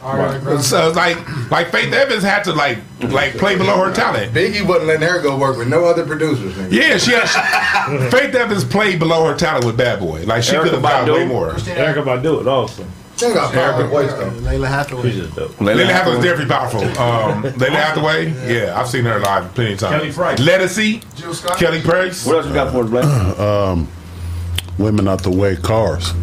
So 0.62 0.88
it's 0.88 0.96
like 0.96 1.50
like 1.50 1.70
Faith 1.70 1.92
Evans 1.92 2.22
had 2.22 2.44
to 2.44 2.52
like 2.52 2.78
like 3.00 3.34
play 3.38 3.56
below 3.56 3.82
her 3.84 3.92
talent. 3.92 4.32
Biggie 4.34 4.66
wasn't 4.66 4.86
letting 4.88 5.08
her 5.08 5.22
go 5.22 5.38
work 5.38 5.56
with 5.56 5.68
no 5.68 5.84
other 5.86 6.04
producers. 6.04 6.52
Nigga. 6.54 6.72
Yeah, 6.72 6.98
she 6.98 7.12
had, 7.12 8.10
Faith 8.10 8.34
Evans 8.34 8.64
played 8.64 8.98
below 8.98 9.26
her 9.26 9.34
talent 9.36 9.64
with 9.64 9.76
Bad 9.76 10.00
Boy. 10.00 10.24
Like 10.24 10.42
she 10.42 10.56
could 10.56 10.72
have 10.72 10.82
got 10.82 11.08
Badu. 11.08 11.14
way 11.14 11.26
more. 11.26 11.52
Erykah 11.52 12.04
Badu 12.04 12.40
it 12.42 12.48
also. 12.48 12.84
She 13.18 13.26
got 13.34 13.52
power 13.52 13.84
voice 13.86 14.12
though. 14.12 14.30
Lalah 14.30 14.68
Hathaway. 14.68 15.02
She's 15.02 15.16
just 15.16 15.34
dope. 15.34 15.50
Lalah 15.56 15.86
Hathaway 15.86 16.18
is 16.18 16.24
definitely 16.24 16.54
powerful. 16.54 16.80
Um, 16.82 17.42
Lalah 17.42 17.70
Hathaway, 17.70 18.30
yeah, 18.52 18.78
I've 18.78 18.88
seen 18.88 19.04
her 19.04 19.18
live 19.18 19.52
plenty 19.54 19.72
of 19.72 19.78
times. 19.80 19.96
Kelly 19.96 20.12
Price. 20.12 20.38
Ledisi, 20.38 21.14
Jill 21.16 21.34
Scott. 21.34 21.58
Kelly 21.58 21.80
Price. 21.82 22.24
What 22.24 22.36
else 22.36 22.46
you 22.46 22.54
got 22.54 22.72
for 22.72 22.84
us, 22.84 22.90
Blake? 22.90 23.88
Women 24.78 25.08
out 25.08 25.24
the 25.24 25.30
way, 25.30 25.56
cars. 25.56 26.14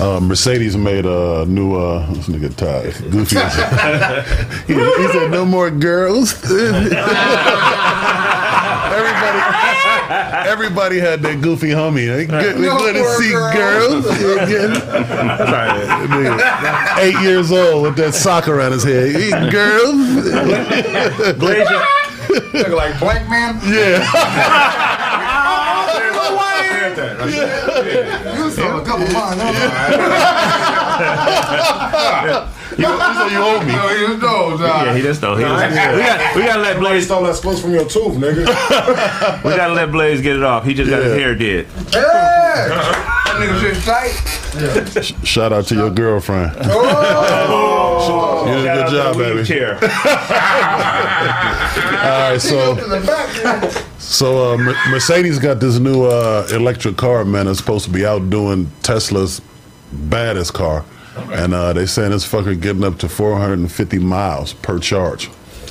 Uh, 0.00 0.18
Mercedes 0.18 0.78
made 0.78 1.04
a 1.04 1.44
new 1.44 1.74
uh, 1.76 2.10
this 2.14 2.26
nigga 2.26 2.56
Ty 2.56 2.84
Goofy. 3.10 3.36
he, 4.66 4.72
he 5.02 5.08
said, 5.12 5.30
"No 5.30 5.44
more 5.44 5.70
girls." 5.70 6.32
everybody, 10.10 10.48
everybody 10.50 10.98
had 11.00 11.22
that 11.22 11.40
goofy 11.40 11.68
homie. 11.70 12.06
They 12.14 12.26
good, 12.26 12.56
we 12.56 12.66
No 12.66 12.78
good 12.78 12.94
to 12.94 13.04
see 13.16 13.30
girls. 13.30 14.04
girls. 14.04 14.20
Yeah, 14.20 14.46
good. 14.46 14.70
Nigga, 16.10 16.98
Eight 16.98 17.20
years 17.22 17.52
old 17.52 17.82
with 17.84 17.96
that 17.96 18.14
sock 18.14 18.48
around 18.48 18.72
his 18.72 18.82
head. 18.84 19.14
He, 19.14 19.30
girls. 19.50 19.96
Look 22.52 22.68
like 22.68 22.98
black 23.00 23.28
Man. 23.28 23.58
yeah. 23.64 24.86
You 26.80 28.50
saw 28.50 28.80
a 28.80 28.84
couple 28.84 29.06
mine. 29.12 29.38
You, 32.78 32.86
so 32.86 33.26
you 33.26 33.38
owe 33.38 33.60
me. 33.64 33.72
No, 33.72 33.88
he 33.88 34.04
was 34.04 34.20
those. 34.20 34.60
Uh, 34.60 34.82
Yeah, 34.86 34.94
he 34.96 35.02
just 35.02 35.20
though. 35.20 35.36
He 35.36 35.42
just, 35.42 35.70
we 35.70 35.74
got 35.76 36.36
we 36.36 36.42
gotta 36.42 36.62
let 36.62 36.78
Blaze 36.78 36.90
Blaze 36.92 37.04
stole 37.06 37.24
that 37.24 37.34
split 37.36 37.58
from 37.58 37.72
your 37.72 37.84
tooth, 37.84 38.14
nigga. 38.16 38.46
we 39.44 39.50
gotta 39.56 39.74
let 39.74 39.90
Blaze 39.92 40.20
get 40.22 40.36
it 40.36 40.42
off. 40.42 40.64
He 40.64 40.72
just 40.74 40.88
got 40.88 41.02
his 41.02 41.12
hair 41.14 41.34
did. 41.34 41.66
Hey! 41.66 42.68
That 42.70 43.36
nigga 43.38 43.60
shit 43.60 43.82
tight. 43.84 45.24
Shout 45.26 45.52
out 45.52 45.66
to 45.66 45.74
your 45.74 45.90
girlfriend. 45.90 46.52
Oh! 46.62 48.29
You 48.46 48.54
did 48.54 48.66
a 48.66 48.74
good 48.74 48.90
job, 48.90 49.16
baby. 49.16 49.34
wheelchair. 49.36 49.74
All 52.00 52.30
right, 52.30 52.40
so. 52.40 52.72
In 52.72 52.88
the 52.90 53.00
back. 53.06 53.30
So 53.98 54.54
uh, 54.54 54.56
Mercedes 54.90 55.38
got 55.38 55.60
this 55.60 55.78
new 55.78 56.04
uh, 56.04 56.46
electric 56.52 56.96
car, 56.96 57.24
man. 57.24 57.46
It's 57.46 57.58
supposed 57.60 57.84
to 57.84 57.90
be 57.90 58.04
outdoing 58.04 58.70
Tesla's 58.82 59.40
baddest 59.92 60.52
car, 60.54 60.84
and 61.32 61.54
uh, 61.54 61.72
they 61.72 61.86
saying 61.86 62.10
this 62.10 62.26
fucker 62.26 62.60
getting 62.60 62.82
up 62.84 62.98
to 62.98 63.08
450 63.08 63.98
miles 63.98 64.52
per 64.54 64.78
charge. 64.78 65.28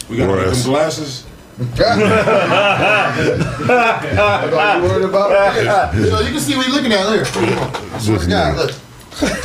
We 0.10 0.18
got 0.18 0.28
to 0.28 0.32
get 0.34 0.38
Whereas- 0.38 0.64
them 0.64 0.74
glasses. 0.74 1.26
That's 1.60 1.82
all 4.58 4.78
you 4.78 4.84
worried 4.88 5.04
about? 5.10 5.94
So 5.94 6.20
you 6.22 6.32
can 6.32 6.40
see 6.40 6.56
what 6.56 6.66
you're 6.68 6.76
looking 6.76 6.94
at. 6.94 7.06
Look. 7.10 7.26
Swear 8.00 8.20
to 8.20 8.54
look. 8.56 8.72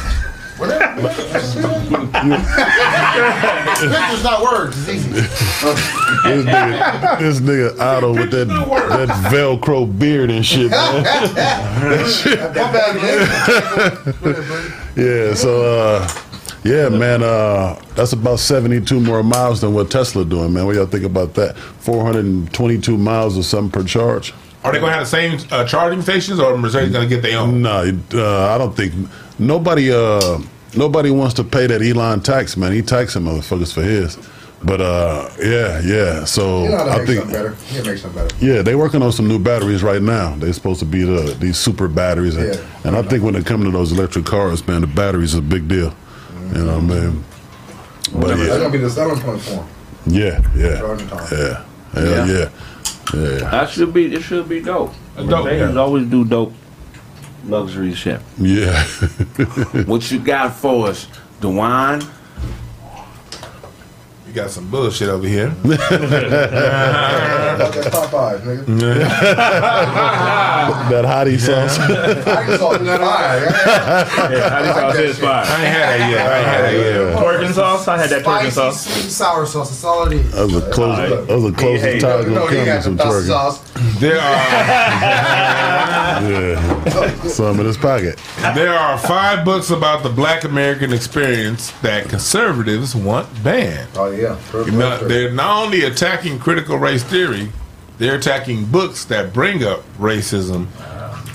Whatever. 0.69 1.09
Pictures, 3.81 4.25
not 4.25 4.43
words. 4.43 4.77
It's 4.89 4.89
easy. 4.89 5.11
This 5.11 6.45
nigga, 6.47 7.19
this 7.19 7.41
nigga 7.41 7.79
Otto 7.79 8.13
with 8.15 8.31
that 8.31 8.49
that 8.49 9.09
Velcro 9.33 9.87
beard 9.99 10.31
and 10.31 10.45
shit, 10.45 10.71
man. 10.71 11.05
That 11.85 12.07
shit- 12.09 12.41
man. 14.25 14.97
yeah, 14.97 15.35
so 15.35 15.63
uh, 15.63 16.09
yeah, 16.65 16.89
man, 16.89 17.23
uh, 17.23 17.79
that's 17.95 18.13
about 18.13 18.39
seventy-two 18.39 19.01
more 19.01 19.23
miles 19.23 19.61
than 19.61 19.75
what 19.75 19.91
Tesla 19.91 20.25
doing, 20.25 20.53
man. 20.53 20.65
What 20.67 20.77
y'all 20.77 20.87
think 20.87 21.05
about 21.05 21.35
that? 21.35 21.57
Four 21.59 22.05
hundred 22.05 22.25
and 22.25 22.53
twenty-two 22.55 22.97
miles 22.97 23.37
or 23.37 23.43
something 23.43 23.71
per 23.83 23.87
charge. 23.87 24.33
Are 24.63 24.73
they 24.73 24.79
going 24.79 24.93
to 24.93 24.97
have 24.99 25.05
the 25.05 25.11
same 25.11 25.39
uh, 25.51 25.65
charging 25.67 26.01
stations, 26.01 26.41
or 26.41 26.57
Mercedes 26.57 26.91
going 26.93 27.07
to 27.07 27.15
get 27.15 27.21
their 27.23 27.39
own? 27.39 27.61
No, 27.61 27.83
uh, 28.15 28.55
I 28.55 28.57
don't 28.57 28.75
think 28.75 28.95
nobody. 29.39 29.93
Uh, 29.93 30.39
nobody 30.77 31.11
wants 31.11 31.35
to 31.35 31.45
pay 31.45 31.67
that 31.67 31.83
Elon 31.83 32.21
tax, 32.21 32.57
man. 32.57 32.73
He 32.73 32.83
taxing 32.83 33.23
motherfuckers 33.23 33.73
for 33.73 33.83
his. 33.83 34.17
But 34.63 34.81
uh, 34.81 35.29
yeah, 35.43 35.81
yeah. 35.85 36.25
So 36.25 36.63
You 36.65 36.71
know 36.71 36.79
how 36.79 36.85
to 36.85 36.91
I 36.93 36.99
make 36.99 37.07
think 37.07 37.19
something 37.21 37.33
better. 37.37 37.57
You 37.69 37.83
can 37.83 37.87
make 37.93 37.99
something 37.99 38.23
better. 38.27 38.37
Yeah, 38.45 38.63
they're 38.63 38.79
working 38.79 39.03
on 39.03 39.13
some 39.13 39.29
new 39.29 39.39
batteries 39.39 39.83
right 39.83 40.01
now. 40.01 40.35
They're 40.37 40.53
supposed 40.55 40.81
to 40.81 40.87
be 40.87 41.03
the 41.05 41.37
these 41.39 41.59
super 41.59 41.87
batteries, 41.87 42.37
and, 42.37 42.55
Yeah. 42.55 42.61
and 42.85 42.97
I 42.97 43.03
think 43.03 43.23
when 43.25 43.35
it 43.37 43.45
comes 43.45 43.65
to 43.67 43.71
those 43.71 43.93
electric 43.93 44.25
cars, 44.25 44.67
man, 44.67 44.81
the 44.81 44.87
batteries 44.87 45.35
is 45.35 45.41
a 45.41 45.43
big 45.43 45.69
deal. 45.69 45.93
You 46.55 46.65
know 46.65 46.79
what 46.79 46.97
I 46.97 47.01
mean? 47.01 47.25
But 48.15 48.29
That's 48.29 48.41
yeah, 48.41 48.59
gonna 48.59 48.71
be 48.71 48.79
the 48.79 48.91
selling 48.91 49.21
point 49.21 49.41
for 49.43 49.51
him. 49.51 49.67
yeah, 50.07 50.41
yeah, 50.57 50.79
Charging 50.79 51.09
time. 51.09 51.27
yeah, 51.33 51.63
hell 51.93 52.05
Yeah. 52.05 52.27
yeah, 52.27 52.49
yeah, 53.15 53.51
That 53.51 53.69
should 53.71 53.93
be. 53.93 54.15
It 54.15 54.23
should 54.23 54.49
be 54.49 54.61
dope. 54.61 54.95
dope, 55.17 55.45
They 55.45 55.59
yeah. 55.59 55.75
always 55.77 56.07
do 56.07 56.25
dope 56.25 56.53
luxury 57.47 57.95
shit. 57.95 58.21
yeah. 58.39 58.85
What 59.87 60.11
you 60.11 60.19
got 60.21 60.55
for 60.55 60.89
us, 60.89 61.07
Dewan? 61.41 62.03
You 64.27 64.33
got 64.33 64.51
some 64.51 64.69
bullshit 64.71 65.09
over 65.09 65.27
here. 65.29 65.55
That 67.55 67.71
Popeyes, 67.93 68.41
nigga. 68.41 68.67
that 70.91 71.05
hottie 71.05 71.39
sauce. 71.39 71.79
I 71.79 72.47
just 72.47 72.59
saw 72.61 72.77
that 72.77 73.01
fire. 73.01 74.33
Yeah, 74.35 74.49
how 74.51 74.73
sauce 74.75 74.97
is 74.97 75.19
fire? 75.21 75.45
I 75.47 75.65
ain't 75.65 75.73
had 75.73 76.01
that 76.01 76.11
yet. 76.11 76.27
I 76.27 76.39
ain't 76.39 76.47
had 76.49 76.63
that 76.65 76.73
yet. 76.75 77.17
Twerking 77.17 77.53
sauce? 77.55 77.87
I 77.89 77.97
had 77.99 78.11
that 78.11 78.25
twerking 78.25 78.51
sauce. 78.51 78.85
sweet, 78.87 79.11
sour 79.11 79.47
sauce. 79.47 79.71
That's 79.71 79.85
all 79.85 80.07
it 80.09 80.15
is. 80.15 80.33
That 80.33 80.43
was 80.47 80.53
the 80.65 80.71
closest. 80.73 81.27
That 81.29 81.35
was 81.35 81.45
the 81.45 81.53
closest 81.59 81.85
Hey, 81.85 81.99
time 82.01 82.23
You 82.25 82.31
know 82.35 82.49
gonna 82.49 82.65
got 82.65 82.83
some 82.83 82.99
twerking. 82.99 83.27
sauce. 83.29 83.61
There 83.99 84.19
are 84.19 84.23
Yeah, 86.23 87.15
some 87.29 87.61
in 87.61 87.67
his 87.67 87.77
pocket. 87.77 88.19
there 88.55 88.73
are 88.73 88.97
five 88.99 89.45
books 89.45 89.71
about 89.71 90.03
the 90.03 90.09
Black 90.09 90.45
American 90.45 90.93
experience 90.93 91.71
that 91.83 92.09
conservatives 92.09 92.95
want 92.95 93.27
banned. 93.43 93.89
Oh 93.97 94.11
yeah. 94.11 94.39
You 94.53 94.71
know, 94.73 95.07
they're 95.07 95.31
not 95.31 95.65
only 95.65 95.85
attacking 95.85 96.39
critical 96.39 96.79
race 96.79 97.03
theory, 97.03 97.51
they're 97.99 98.17
attacking 98.17 98.67
books 98.67 99.05
that 99.07 99.33
bring 99.33 99.63
up 99.65 99.83
racism 99.99 100.67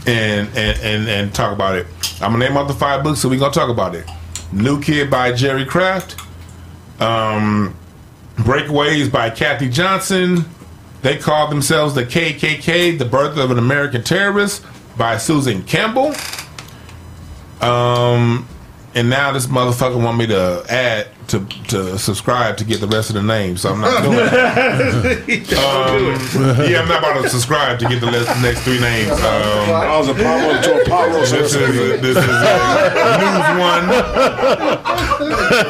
and 0.08 0.48
and, 0.58 0.80
and, 0.82 1.08
and 1.10 1.34
talk 1.36 1.54
about 1.54 1.76
it. 1.76 1.86
I'm 2.22 2.32
gonna 2.34 2.48
name 2.48 2.58
out 2.58 2.68
the 2.68 2.74
five 2.74 3.04
books, 3.04 3.20
so 3.20 3.30
we're 3.30 3.40
gonna 3.40 3.54
talk 3.54 3.70
about 3.70 3.96
it. 3.96 4.10
New 4.52 4.82
Kid 4.82 5.10
by 5.12 5.32
Jerry 5.32 5.66
Craft, 5.66 6.20
um, 7.00 7.76
Breakaways 8.38 9.12
by 9.12 9.30
Cathy 9.30 9.70
Johnson. 9.70 10.46
They 11.02 11.18
called 11.18 11.52
themselves 11.52 11.96
the 11.96 12.04
KKK, 12.06 12.98
The 12.98 13.06
Birth 13.06 13.38
of 13.38 13.52
an 13.52 13.58
American 13.58 14.04
Terrorist 14.04 14.66
by 14.98 15.18
Susan 15.18 15.64
Campbell. 15.64 16.14
Um, 17.62 18.48
and 18.96 19.10
now 19.10 19.32
this 19.32 19.48
motherfucker 19.48 20.02
want 20.04 20.18
me 20.18 20.28
to 20.28 20.66
add 20.70 21.08
to 21.28 21.46
to 21.68 21.98
subscribe 22.00 22.58
to 22.58 22.64
get 22.66 22.82
the 22.82 22.88
rest 22.88 23.10
of 23.12 23.14
the 23.16 23.22
names, 23.22 23.62
so 23.62 23.72
I'm 23.72 23.82
not 23.82 24.02
doing 24.02 24.18
it. 24.20 25.54
Um, 25.54 26.18
yeah, 26.70 26.82
I'm 26.82 26.88
not 26.88 27.00
about 27.00 27.22
to 27.22 27.30
subscribe 27.30 27.78
to 27.80 27.88
get 27.88 28.00
the 28.02 28.08
last, 28.08 28.42
next 28.42 28.62
three 28.62 28.80
names. 28.80 29.12
Um, 29.12 29.20
I 29.70 29.96
was 29.98 30.08
a 30.14 30.14
pot 30.16 30.42
roast 30.42 30.64
to 30.64 30.82
a 30.82 30.86
pot 30.86 31.10
this 31.12 31.32
is 31.32 32.02
this 32.02 32.18
is 32.18 32.26
uh, 32.26 33.20
news 33.22 33.48
one. 33.62 33.86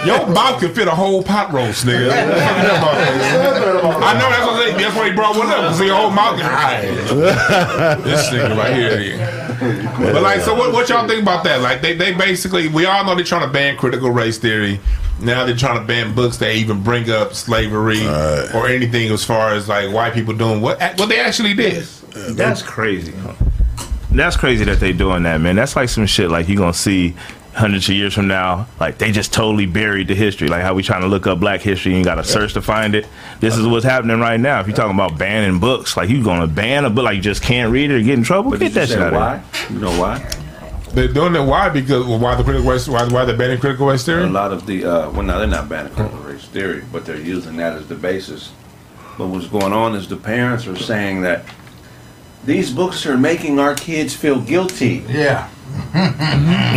Your 0.08 0.28
mouth 0.34 0.60
can 0.62 0.74
fit 0.74 0.88
a 0.88 0.92
whole 0.92 1.22
pot 1.24 1.52
roast, 1.52 1.86
nigga. 1.86 2.08
What 2.08 2.26
the 2.26 2.40
fuck 2.40 2.96
you 2.96 3.20
talking 3.20 3.80
about? 3.80 4.04
I 4.04 4.14
know 4.14 4.30
that's 4.30 4.46
what 4.48 4.58
they, 4.59 4.59
that's 4.82 4.96
why 4.96 5.10
he 5.10 5.16
brought 5.16 5.38
one 5.38 5.48
up. 5.48 5.58
Cause 5.58 5.82
your 5.82 5.96
whole 5.96 6.12
mouth. 6.12 6.40
Alright. 6.40 6.84
This 8.04 8.30
nigga 8.30 8.58
right 8.58 8.74
here. 8.76 9.18
But 10.14 10.22
like, 10.22 10.42
so 10.42 10.56
what, 10.56 10.72
what 10.72 10.88
y'all 10.90 11.08
think 11.08 11.22
about 11.22 11.44
that? 11.44 11.62
Like, 11.62 11.82
they, 11.82 11.96
they 11.96 12.14
basically, 12.14 12.68
we 12.70 12.86
all 12.86 13.04
know 13.04 13.16
they're 13.16 13.26
trying 13.26 13.46
to 13.46 13.52
ban 13.52 13.78
critical 13.78 14.10
race 14.10 14.38
theory. 14.38 14.80
Now 15.22 15.46
they're 15.46 15.56
trying 15.56 15.80
to 15.80 15.86
ban 15.86 16.16
books 16.16 16.38
that 16.38 16.56
even 16.56 16.82
bring 16.82 17.10
up 17.10 17.34
slavery 17.34 18.08
or 18.08 18.68
anything 18.68 19.12
as 19.12 19.26
far 19.26 19.54
as 19.54 19.68
like 19.68 19.92
white 19.94 20.14
people 20.14 20.34
doing 20.34 20.62
what 20.62 20.80
what 20.98 21.10
they 21.10 21.20
actually 21.20 21.54
did. 21.54 21.84
That's 22.14 22.62
crazy. 22.62 23.14
That's 24.12 24.38
crazy 24.38 24.64
that 24.64 24.80
they 24.80 24.94
doing 24.94 25.24
that, 25.24 25.42
man. 25.42 25.58
That's 25.58 25.76
like 25.76 25.90
some 25.90 26.06
shit 26.06 26.32
like 26.32 26.48
you 26.48 26.56
gonna 26.56 26.74
see 26.74 27.16
hundreds 27.60 27.90
of 27.90 27.96
years 27.96 28.14
from 28.14 28.28
now. 28.28 28.68
Like 28.80 28.98
they 28.98 29.12
just 29.12 29.34
totally 29.34 29.66
buried 29.66 30.08
the 30.08 30.16
history. 30.16 30.48
Like 30.48 30.64
how 30.64 30.74
we 30.74 30.82
trying 30.82 31.02
to 31.02 31.08
look 31.08 31.28
up 31.28 31.40
Black 31.40 31.62
history 31.62 31.92
and 31.92 32.00
you 32.00 32.06
got 32.06 32.16
to 32.16 32.24
search 32.24 32.54
to 32.54 32.62
find 32.62 32.96
it. 32.96 33.06
This 33.40 33.58
is 33.58 33.68
what's 33.68 33.86
happening 33.86 34.20
right 34.20 34.40
now. 34.40 34.60
If 34.62 34.68
you're 34.68 34.76
talking 34.76 34.96
about 34.96 35.18
banning 35.18 35.60
books, 35.60 35.96
like 35.96 36.10
you 36.10 36.24
gonna 36.24 36.48
ban 36.48 36.86
a 36.86 36.90
book, 36.90 37.04
like 37.04 37.18
you 37.18 37.22
just 37.22 37.44
can't 37.44 37.72
read 37.72 37.92
it 37.92 37.96
or 37.96 38.02
get 38.02 38.18
in 38.18 38.24
trouble. 38.24 38.52
But 38.52 38.62
Get 38.62 38.74
that 38.74 38.90
shit 38.90 39.00
out 39.00 39.14
of 39.14 39.20
why? 39.20 39.44
You 39.70 39.80
know 39.80 40.00
why? 40.00 40.20
They're 40.94 41.08
doing 41.08 41.36
it 41.36 41.42
why? 41.42 41.70
Because 41.70 42.06
well, 42.08 42.18
why 42.18 42.36
the 42.36 42.44
critical 42.44 42.72
race? 42.72 42.88
Why, 42.88 43.08
why 43.08 43.26
they're 43.26 43.38
banning 43.38 43.60
critical 43.60 43.88
race 43.88 44.06
theory? 44.06 44.24
A 44.24 44.28
lot 44.28 44.52
of 44.52 44.66
the 44.66 44.86
uh, 44.86 45.12
well, 45.12 45.24
now 45.24 45.38
they're 45.38 45.48
not 45.48 45.70
banning 45.70 45.94
critical 45.94 46.20
race 46.20 46.46
theory, 46.46 46.84
but 46.92 47.06
they're 47.06 47.20
using 47.20 47.58
that 47.58 47.74
as 47.74 47.88
the 47.88 47.96
basis. 47.96 48.52
But 49.18 49.28
what's 49.28 49.48
going 49.48 49.74
on 49.74 49.96
is 49.96 50.08
the 50.08 50.16
parents 50.16 50.66
are 50.66 50.78
saying 50.78 51.22
that 51.22 51.44
these 52.46 52.72
books 52.72 53.06
are 53.06 53.18
making 53.18 53.60
our 53.60 53.76
kids 53.76 54.16
feel 54.16 54.40
guilty 54.40 55.04
Yeah. 55.08 55.48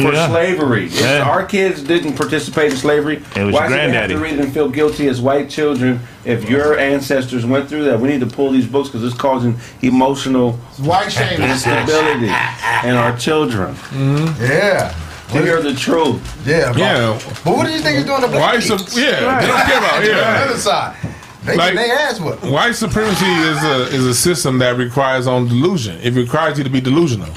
for 0.03 0.13
Yeah. 0.13 0.29
slavery. 0.29 0.87
If 0.87 1.01
Yeah. 1.01 1.23
Our 1.29 1.45
kids 1.45 1.83
didn't 1.83 2.15
participate 2.15 2.73
in 2.73 2.77
slavery. 2.77 3.23
It 3.37 3.45
was 3.45 3.55
Why 3.55 3.69
your 3.69 3.79
should 3.79 3.91
they 3.91 3.97
have 3.97 4.11
to 4.11 4.19
read 4.19 4.39
and 4.39 4.53
feel 4.53 4.69
guilty 4.69 5.09
as 5.09 5.21
white 5.21 5.49
children 5.49 6.01
if 6.25 6.49
your 6.49 6.79
ancestors 6.79 7.45
went 7.47 7.69
through 7.69 7.85
that? 7.85 8.01
We 8.01 8.09
need 8.09 8.21
to 8.21 8.27
pull 8.27 8.51
these 8.51 8.67
books 8.67 8.89
because 8.89 9.05
it's 9.05 9.17
causing 9.19 9.57
emotional 9.83 10.59
It's 10.71 10.81
white 10.81 11.11
shaming. 11.13 11.49
instability 11.49 12.27
in 12.27 12.95
our 12.95 13.17
children. 13.17 13.75
Mm-hmm. 13.75 14.43
Yeah. 14.43 14.95
To 15.33 15.39
hear 15.43 15.63
the 15.63 15.73
truth. 15.75 16.21
Yeah. 16.47 16.69
but- 16.73 16.79
Yeah. 16.79 17.19
But 17.45 17.57
what 17.57 17.67
do 17.67 17.73
you 17.73 17.81
think 17.81 17.99
is 17.99 18.05
doing 18.05 18.21
the 18.21 18.29
black 18.29 18.55
White 18.55 18.63
people? 18.63 18.79
sup- 18.79 18.97
yeah, 18.99 19.41
they 19.41 19.47
don't 19.47 19.67
care 19.67 19.79
about 19.79 19.95
On 19.95 20.05
the 20.05 20.51
other 20.51 20.59
side. 20.59 20.97
They 21.45 21.57
Like- 21.57 21.75
get 21.75 21.87
their 21.87 21.99
ass 21.99 22.21
whooped. 22.21 22.45
White 22.45 22.75
supremacy 22.77 23.27
is 23.27 23.63
a 23.65 23.87
is 23.95 24.07
a 24.07 24.15
system 24.15 24.59
that 24.59 24.77
requires 24.77 25.27
on 25.27 25.49
delusion. 25.49 25.99
It 26.03 26.15
requires 26.15 26.59
you 26.59 26.65
to 26.65 26.71
be 26.71 26.81
delusional. 26.81 27.29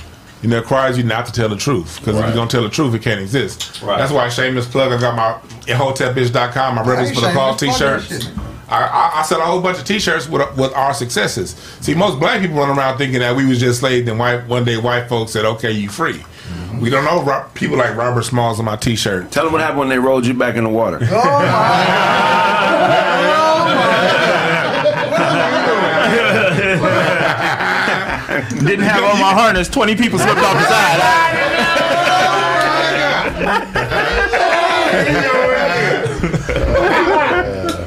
You 0.42 0.50
know, 0.50 0.58
it 0.58 0.62
requires 0.62 0.98
you 0.98 1.04
not 1.04 1.26
to 1.26 1.32
tell 1.32 1.50
the 1.50 1.56
truth. 1.56 2.00
Because 2.00 2.20
if 2.20 2.28
you 2.28 2.34
don't 2.34 2.52
tell 2.52 2.62
the 2.62 2.70
truth, 2.70 2.94
it 2.94 3.02
can't 3.02 3.20
exist. 3.20 3.82
Right. 3.82 3.98
That's 3.98 4.12
why 4.12 4.30
shameless 4.30 4.68
plug. 4.68 4.92
I 4.92 5.00
got 5.00 5.16
my 5.16 5.74
hotepbitch.com, 5.74 6.76
my 6.76 6.84
Rebels 6.84 7.08
ain't 7.10 7.16
for 7.18 7.26
the 7.26 7.34
Cause 7.34 7.60
t-shirts. 7.60 8.30
I, 8.68 8.82
I, 8.84 9.20
I 9.20 9.24
sell 9.24 9.42
a 9.42 9.46
whole 9.46 9.62
bunch 9.62 9.78
of 9.80 9.86
t-shirts 9.86 10.28
with 10.30 10.56
with 10.58 10.74
our 10.74 10.94
successes. 10.94 11.56
See, 11.82 11.94
most 11.96 12.20
black 12.20 12.42
people 12.42 12.58
run 12.58 12.76
around 12.78 12.98
thinking 12.98 13.20
that 13.20 13.36
we 13.36 13.46
was 13.46 13.60
just 13.60 13.80
slaves, 13.80 14.08
and 14.10 14.20
white 14.20 14.46
one 14.48 14.66
day 14.66 14.78
white 14.78 15.08
folks 15.08 15.32
said, 15.32 15.46
"Okay, 15.46 15.72
you 15.72 15.90
free." 15.90 16.20
Mm-hmm. 16.20 16.80
We 16.80 16.90
don't 16.92 17.06
know 17.06 17.24
Ro- 17.24 17.46
people 17.56 17.78
like 17.78 17.96
Robert 17.96 18.24
Smalls 18.24 18.60
on 18.60 18.66
my 18.66 18.76
t-shirt. 18.76 19.32
Tell 19.32 19.46
them 19.46 19.54
what 19.54 19.62
happened 19.62 19.80
when 19.80 19.90
they 19.90 19.98
rolled 20.00 20.26
you 20.28 20.34
back 20.36 20.56
in 20.58 20.64
the 20.64 20.70
water. 20.70 21.00
Oh, 21.02 21.06
Didn't 28.66 28.86
have 28.86 29.04
on 29.04 29.20
my 29.20 29.34
harness. 29.34 29.68
Twenty 29.70 29.96
people 29.96 30.20
slipped 30.20 30.40
off 30.40 30.54
the 30.54 30.68
side. 30.68 31.02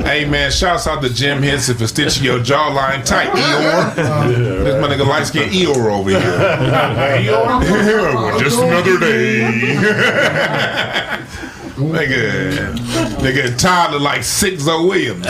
Hey 0.08 0.24
man, 0.24 0.50
shouts 0.50 0.86
out 0.86 1.02
to 1.02 1.12
Jim 1.12 1.42
Henson 1.42 1.76
for 1.76 1.86
stitching 1.86 2.24
your 2.24 2.38
jawline 2.40 3.04
tight, 3.04 3.28
Eeyore. 3.28 3.94
This 4.64 4.80
my 4.80 4.88
nigga 4.88 5.06
light 5.06 5.26
skinned 5.26 5.52
Eeyore 5.52 5.92
over 5.92 6.08
here. 6.10 6.20
Eeyore? 6.20 8.40
Just 8.40 8.58
another 8.58 8.98
day. 8.98 11.04
Nigga, 11.78 12.74
nigga 13.18 13.56
Tyler 13.58 13.98
like 13.98 14.22
six 14.24 14.66
O 14.68 14.86
Williams. 14.86 15.26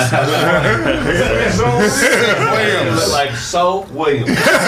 Look 2.98 3.12
like 3.12 3.30
So 3.36 3.86
Williams. 3.92 4.28
That's 4.28 4.64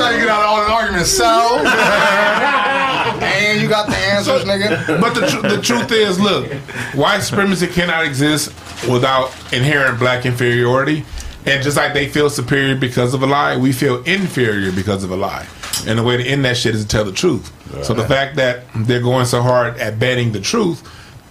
how 0.00 0.10
you 0.10 0.18
get 0.20 0.28
out 0.28 0.40
of 0.42 0.46
all 0.46 0.64
the 0.64 0.72
arguments. 0.72 1.10
So, 1.10 1.58
and 3.24 3.60
you 3.60 3.68
got 3.68 3.88
the 3.88 3.96
answer 3.96 4.32
supremacists, 4.32 4.86
nigga. 4.86 5.00
But 5.00 5.14
the, 5.14 5.26
tr- 5.26 5.48
the 5.48 5.60
truth 5.62 5.92
is, 5.92 6.18
look, 6.20 6.50
white 6.94 7.20
supremacy 7.20 7.66
cannot 7.66 8.04
exist 8.04 8.52
without 8.88 9.30
inherent 9.52 9.98
black 9.98 10.26
inferiority. 10.26 11.04
And 11.46 11.62
just 11.62 11.76
like 11.76 11.92
they 11.92 12.08
feel 12.08 12.30
superior 12.30 12.74
because 12.74 13.12
of 13.12 13.22
a 13.22 13.26
lie, 13.26 13.56
we 13.56 13.72
feel 13.72 14.02
inferior 14.04 14.72
because 14.72 15.04
of 15.04 15.10
a 15.10 15.16
lie. 15.16 15.46
And 15.86 15.98
the 15.98 16.02
way 16.02 16.16
to 16.16 16.24
end 16.24 16.44
that 16.44 16.56
shit 16.56 16.74
is 16.74 16.82
to 16.82 16.88
tell 16.88 17.04
the 17.04 17.12
truth. 17.12 17.52
So 17.84 17.92
the 17.94 18.06
fact 18.06 18.36
that 18.36 18.64
they're 18.74 19.00
going 19.02 19.26
so 19.26 19.42
hard 19.42 19.76
at 19.78 19.98
banning 19.98 20.32
the 20.32 20.40
truth, 20.40 20.82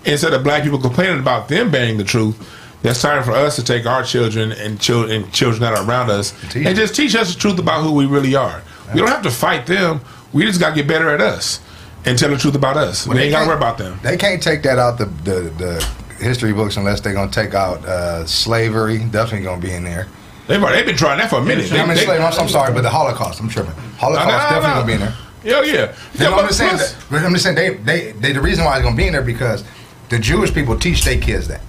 instead 0.06 0.34
of 0.34 0.44
black 0.44 0.64
people 0.64 0.80
complaining 0.80 1.20
about 1.20 1.48
them 1.48 1.72
banning 1.72 1.98
the 1.98 2.04
truth, 2.04 2.36
that's 2.82 3.02
time 3.02 3.24
for 3.24 3.32
us 3.32 3.56
to 3.56 3.64
take 3.64 3.86
our 3.86 4.04
children 4.04 4.52
and, 4.52 4.80
chil- 4.80 5.10
and 5.10 5.32
children 5.32 5.62
that 5.62 5.74
are 5.74 5.88
around 5.88 6.10
us 6.10 6.34
and 6.56 6.76
just 6.76 6.96
teach 6.96 7.16
us 7.16 7.34
the 7.34 7.40
truth 7.40 7.58
about 7.60 7.82
who 7.82 7.94
we 7.94 8.06
really 8.06 8.36
are. 8.36 8.62
We 8.94 9.00
don't 9.00 9.08
have 9.10 9.24
to 9.24 9.32
fight 9.32 9.66
them. 9.66 10.02
We 10.34 10.46
just 10.46 10.60
got 10.60 10.70
to 10.72 10.76
get 10.76 10.88
better 10.88 11.10
at 11.10 11.22
us 11.22 11.62
and 12.06 12.20
tell 12.20 12.30
the 12.30 12.38
truth 12.38 12.56
about 12.56 12.76
us. 12.76 13.08
Well, 13.08 13.16
we 13.16 13.24
ain't 13.24 13.32
got 13.32 13.42
to 13.44 13.48
worry 13.48 13.58
about 13.58 13.78
them. 13.78 13.98
They 14.04 14.18
can't 14.18 14.44
take 14.44 14.64
that 14.64 14.78
out 14.80 14.98
the 14.98 15.06
the, 15.06 15.40
the 15.58 15.90
history 16.24 16.52
books 16.54 16.76
unless 16.78 17.00
they're 17.02 17.14
gonna 17.14 17.32
take 17.32 17.54
out 17.54 17.84
uh, 17.86 18.26
slavery. 18.26 19.00
Definitely 19.00 19.46
gonna 19.46 19.62
be 19.62 19.72
in 19.74 19.84
there. 19.84 20.08
They've, 20.48 20.60
they've 20.62 20.86
been 20.86 20.98
trying 20.98 21.20
that 21.20 21.30
for 21.30 21.38
a 21.40 21.44
minute. 21.44 21.72
I 21.72 21.78
mean, 21.86 21.96
they, 21.96 22.04
slavery, 22.06 22.24
I'm, 22.26 22.34
I'm 22.40 22.50
sorry, 22.50 22.74
but 22.74 22.82
the 22.82 22.90
Holocaust. 22.90 23.40
I'm 23.40 23.50
tripping. 23.50 23.74
Holocaust 23.98 24.28
no, 24.28 24.34
no, 24.34 24.38
definitely 24.38 24.68
no. 24.68 24.74
gonna 24.76 24.86
be 24.88 24.94
in 24.94 25.00
there. 25.00 25.16
Yeah. 25.44 25.62
Yeah, 25.62 25.96
Yeah, 26.16 26.30
I'm 26.36 26.46
just 26.48 26.58
saying. 26.58 26.78
That, 26.78 26.96
but 27.10 27.22
I'm 27.24 27.32
just 27.34 27.44
saying 27.44 27.56
they, 27.56 27.76
they 27.76 28.12
they 28.14 28.32
the 28.34 28.42
reason 28.42 28.64
why 28.66 28.76
it's 28.78 28.84
gonna 28.84 28.96
be 28.96 29.08
in 29.08 29.14
there 29.14 29.22
because 29.22 29.64
the 30.10 30.20
Jewish 30.20 30.54
people 30.54 30.78
teach 30.78 31.04
their 31.04 31.18
kids 31.20 31.48
that. 31.48 31.62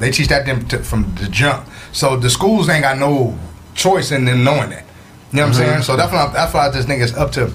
They 0.00 0.10
teach 0.10 0.28
that 0.28 0.44
them 0.46 0.66
to, 0.68 0.78
from 0.78 1.14
the 1.14 1.28
jump. 1.28 1.66
So 1.92 2.16
the 2.16 2.28
schools 2.30 2.68
ain't 2.68 2.82
got 2.82 2.98
no 2.98 3.38
choice 3.74 4.10
in 4.10 4.24
them 4.24 4.42
knowing 4.42 4.70
that. 4.70 4.84
You 5.30 5.38
know 5.38 5.46
what 5.46 5.56
I'm 5.56 5.62
Mhm. 5.62 5.66
saying? 5.70 5.82
So 5.82 5.96
that's 5.96 6.12
why 6.12 6.24
I- 6.26 6.32
that's 6.32 6.52
why 6.52 6.68
I 6.68 6.72
just 6.72 6.88
think 6.88 7.00
it's 7.02 7.14
up 7.14 7.30
to. 7.32 7.52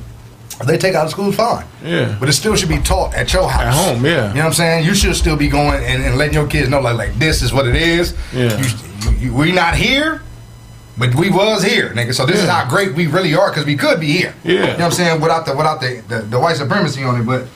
They 0.66 0.78
take 0.78 0.96
out 0.96 1.06
of 1.06 1.12
school, 1.12 1.32
fine. 1.32 1.66
Yeah. 1.84 2.16
But 2.20 2.30
it 2.30 2.34
still 2.34 2.56
should 2.56 2.70
be 2.70 2.80
taught 2.80 3.14
at 3.14 3.32
your 3.32 3.48
house. 3.48 3.62
At 3.62 3.74
home, 3.74 4.04
yeah. 4.06 4.30
You 4.30 4.34
know 4.36 4.40
what 4.40 4.46
I'm 4.48 4.54
saying? 4.54 4.86
You 4.86 4.96
should 4.96 5.16
still 5.16 5.36
be 5.36 5.50
going 5.50 5.84
and, 5.84 6.02
and 6.04 6.18
letting 6.18 6.34
your 6.34 6.48
kids 6.48 6.68
know 6.70 6.80
like 6.82 6.98
like 6.98 7.20
this 7.20 7.42
is 7.44 7.54
what 7.54 7.68
it 7.68 7.76
is. 7.76 8.16
Yeah. 8.34 8.58
You, 8.58 8.66
you, 9.12 9.18
you, 9.20 9.34
we 9.34 9.52
not 9.52 9.76
here, 9.76 10.24
but 10.98 11.14
we 11.16 11.30
was 11.30 11.64
here, 11.64 11.90
nigga. 11.94 12.14
So 12.14 12.26
this 12.26 12.42
is 12.42 12.50
how 12.50 12.68
great 12.70 12.96
we 12.96 13.08
really 13.08 13.36
are 13.36 13.50
because 13.50 13.66
we 13.66 13.76
could 13.76 14.00
be 14.00 14.12
here. 14.12 14.34
Yeah. 14.44 14.54
You 14.54 14.60
know 14.60 14.68
what 14.74 14.82
I'm 14.82 14.92
saying? 14.92 15.22
Without 15.22 15.46
the 15.46 15.56
without 15.56 15.80
the, 15.82 16.04
the, 16.08 16.20
the 16.22 16.40
white 16.40 16.58
supremacy 16.58 17.04
on 17.04 17.22
it, 17.22 17.26
but 17.26 17.48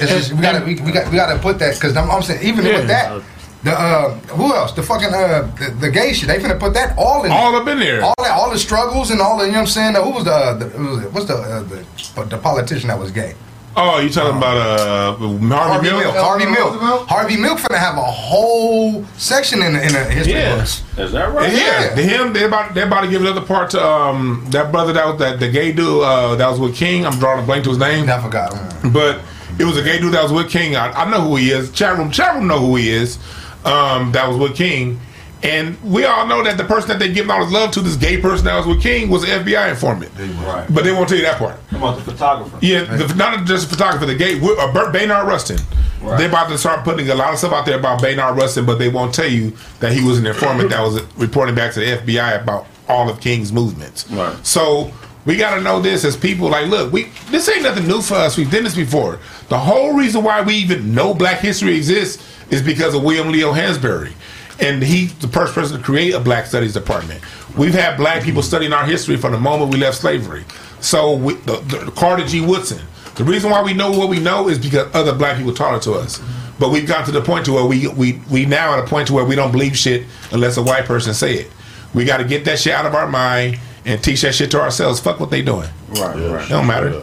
it's 0.00 0.10
just 0.10 0.32
we 0.32 0.40
gotta 0.42 0.64
we, 0.64 0.74
we 0.80 0.92
got 0.92 1.10
we 1.10 1.16
gotta 1.16 1.38
put 1.38 1.58
that 1.60 1.74
because 1.74 1.96
I'm, 1.96 2.10
I'm 2.10 2.22
saying 2.22 2.42
even 2.46 2.64
Yeah. 2.66 2.78
with 2.78 2.88
that. 2.88 3.22
The 3.64 3.70
uh, 3.70 4.14
who 4.34 4.52
else? 4.52 4.72
The 4.72 4.82
fucking 4.82 5.14
uh, 5.14 5.42
the, 5.56 5.70
the 5.82 5.90
gay 5.90 6.12
shit. 6.12 6.26
They 6.26 6.38
finna 6.40 6.58
put 6.58 6.74
that 6.74 6.98
all 6.98 7.22
in. 7.24 7.30
All 7.30 7.54
up 7.54 7.68
in 7.68 7.78
there. 7.78 8.02
All 8.02 8.14
that, 8.18 8.32
all 8.32 8.50
the 8.50 8.58
struggles 8.58 9.12
and 9.12 9.20
all 9.20 9.38
the. 9.38 9.44
You 9.44 9.52
know 9.52 9.58
what 9.58 9.76
I'm 9.78 9.94
saying? 9.94 9.94
who 9.94 10.10
was 10.10 10.24
the, 10.24 10.54
the 10.58 10.68
who 10.76 10.88
was 10.96 11.04
it? 11.04 11.12
what's 11.12 11.26
the, 11.26 11.34
uh, 11.34 11.62
the 11.62 12.24
the 12.24 12.38
politician 12.38 12.88
that 12.88 12.98
was 12.98 13.12
gay? 13.12 13.34
Oh, 13.74 14.00
you 14.00 14.10
talking 14.10 14.36
about 14.36 14.56
uh, 14.58 15.16
Harvey, 15.16 15.88
Milk? 15.90 16.14
Harvey 16.14 16.44
Milk. 16.46 17.08
Harvey 17.08 17.36
Milk 17.38 17.58
finna 17.58 17.78
have 17.78 17.96
a 17.96 18.02
whole 18.02 19.02
section 19.16 19.62
in 19.62 19.72
the, 19.72 19.82
in 19.86 19.92
the 19.92 20.04
history 20.04 20.34
Yeah. 20.34 20.56
books. 20.56 20.82
Is 20.98 21.12
that 21.12 21.32
right? 21.32 21.50
Yeah, 21.52 21.94
the 21.94 22.02
him 22.02 22.32
they 22.34 22.44
about 22.44 22.74
they 22.74 22.82
about 22.82 23.00
to 23.02 23.08
give 23.08 23.22
another 23.22 23.40
part 23.40 23.70
to 23.70 23.82
um 23.82 24.44
that 24.50 24.70
brother 24.72 24.92
that 24.92 25.06
was 25.06 25.18
that 25.20 25.40
the 25.40 25.48
gay 25.48 25.72
dude 25.72 26.02
uh, 26.02 26.34
that 26.36 26.48
was 26.50 26.60
with 26.60 26.74
King. 26.76 27.06
I'm 27.06 27.18
drawing 27.18 27.42
a 27.42 27.46
blank 27.46 27.64
to 27.64 27.70
his 27.70 27.78
name. 27.78 28.10
I 28.10 28.20
forgot. 28.20 28.52
him. 28.54 28.92
But 28.92 29.20
it 29.58 29.64
was 29.64 29.78
a 29.78 29.82
gay 29.82 29.98
dude 29.98 30.12
that 30.12 30.22
was 30.22 30.32
with 30.32 30.50
King. 30.50 30.76
I, 30.76 30.90
I 30.92 31.10
know 31.10 31.20
who 31.22 31.36
he 31.36 31.50
is. 31.50 31.70
Chat 31.72 31.96
room, 31.96 32.10
chat 32.10 32.34
room 32.34 32.46
know 32.46 32.58
who 32.58 32.76
he 32.76 32.90
is. 32.90 33.18
Um, 33.64 34.12
that 34.12 34.28
was 34.28 34.36
with 34.36 34.54
King, 34.56 35.00
and 35.42 35.82
we 35.82 36.04
all 36.04 36.26
know 36.26 36.42
that 36.44 36.56
the 36.56 36.64
person 36.64 36.88
that 36.88 36.98
they 36.98 37.12
giving 37.12 37.30
all 37.30 37.42
his 37.42 37.52
love 37.52 37.72
to, 37.72 37.80
this 37.80 37.96
gay 37.96 38.20
person 38.20 38.44
that 38.44 38.56
was 38.56 38.66
with 38.66 38.82
King, 38.82 39.10
was 39.10 39.24
an 39.24 39.44
FBI 39.44 39.70
informant. 39.70 40.12
Right. 40.18 40.66
But 40.72 40.84
they 40.84 40.92
won't 40.92 41.08
tell 41.08 41.18
you 41.18 41.24
that 41.24 41.38
part. 41.38 41.58
about 41.70 41.96
the 41.96 42.04
photographer? 42.04 42.58
Yeah, 42.62 42.84
the, 42.84 43.12
not 43.14 43.44
just 43.46 43.66
a 43.66 43.68
photographer, 43.68 44.06
the 44.06 44.14
gay 44.14 44.38
uh, 44.38 44.72
Bert 44.72 44.94
Baynard 44.94 45.26
Rustin. 45.26 45.58
Right. 46.00 46.18
They're 46.18 46.28
about 46.28 46.48
to 46.50 46.58
start 46.58 46.84
putting 46.84 47.08
a 47.08 47.14
lot 47.14 47.32
of 47.32 47.38
stuff 47.38 47.52
out 47.52 47.66
there 47.66 47.78
about 47.78 48.00
Baynard 48.00 48.36
Rustin, 48.36 48.64
but 48.66 48.78
they 48.78 48.88
won't 48.88 49.14
tell 49.14 49.28
you 49.28 49.52
that 49.80 49.92
he 49.92 50.04
was 50.04 50.18
an 50.18 50.26
informant 50.26 50.70
that 50.70 50.80
was 50.80 51.02
reporting 51.14 51.54
back 51.54 51.72
to 51.74 51.80
the 51.80 51.86
FBI 51.86 52.42
about 52.42 52.66
all 52.88 53.08
of 53.08 53.20
King's 53.20 53.52
movements. 53.52 54.08
Right. 54.10 54.46
So 54.46 54.92
we 55.24 55.36
got 55.36 55.56
to 55.56 55.60
know 55.60 55.80
this 55.80 56.04
as 56.04 56.16
people. 56.16 56.48
Like, 56.48 56.68
look, 56.68 56.92
we 56.92 57.04
this 57.30 57.48
ain't 57.48 57.62
nothing 57.62 57.86
new 57.86 58.02
for 58.02 58.14
us. 58.14 58.36
We've 58.36 58.50
done 58.50 58.64
this 58.64 58.76
before. 58.76 59.18
The 59.48 59.58
whole 59.58 59.94
reason 59.94 60.22
why 60.22 60.42
we 60.42 60.54
even 60.54 60.94
know 60.94 61.14
Black 61.14 61.38
history 61.38 61.76
exists 61.76 62.24
is 62.50 62.62
because 62.62 62.94
of 62.94 63.02
William 63.02 63.30
Leo 63.30 63.52
Hansberry. 63.52 64.12
And 64.60 64.82
he's 64.82 65.14
the 65.18 65.28
first 65.28 65.54
person 65.54 65.78
to 65.78 65.82
create 65.82 66.14
a 66.14 66.20
Black 66.20 66.46
Studies 66.46 66.74
department. 66.74 67.22
We've 67.56 67.74
had 67.74 67.96
Black 67.96 68.22
people 68.22 68.42
studying 68.42 68.72
our 68.72 68.84
history 68.84 69.16
from 69.16 69.32
the 69.32 69.40
moment 69.40 69.72
we 69.72 69.78
left 69.78 69.98
slavery. 69.98 70.44
So 70.80 71.14
we, 71.14 71.34
the, 71.34 71.56
the, 71.60 71.92
Carter 71.92 72.26
G. 72.26 72.40
Woodson. 72.40 72.80
The 73.14 73.24
reason 73.24 73.50
why 73.50 73.62
we 73.62 73.74
know 73.74 73.90
what 73.90 74.08
we 74.08 74.18
know 74.18 74.48
is 74.48 74.58
because 74.58 74.94
other 74.94 75.14
Black 75.14 75.36
people 75.36 75.54
taught 75.54 75.74
it 75.74 75.82
to 75.82 75.92
us. 75.92 76.20
But 76.58 76.70
we've 76.70 76.86
got 76.86 77.06
to 77.06 77.12
the 77.12 77.20
point 77.20 77.44
to 77.46 77.52
where 77.52 77.64
we 77.64 77.88
we 77.88 78.20
we 78.30 78.46
now 78.46 78.74
at 78.74 78.84
a 78.84 78.86
point 78.86 79.08
to 79.08 79.14
where 79.14 79.24
we 79.24 79.34
don't 79.34 79.52
believe 79.52 79.76
shit 79.76 80.06
unless 80.30 80.56
a 80.56 80.62
white 80.62 80.84
person 80.84 81.12
say 81.12 81.34
it. 81.34 81.50
We 81.94 82.04
got 82.04 82.18
to 82.18 82.24
get 82.24 82.44
that 82.44 82.58
shit 82.58 82.72
out 82.72 82.86
of 82.86 82.94
our 82.94 83.08
mind 83.08 83.58
and 83.84 84.02
teach 84.02 84.22
that 84.22 84.34
shit 84.34 84.50
to 84.52 84.60
ourselves. 84.60 85.00
Fuck 85.00 85.18
what 85.20 85.30
they 85.30 85.42
doing. 85.42 85.68
Right, 85.90 86.14
right. 86.14 86.46
It 86.46 86.48
don't 86.48 86.66
matter. 86.66 87.02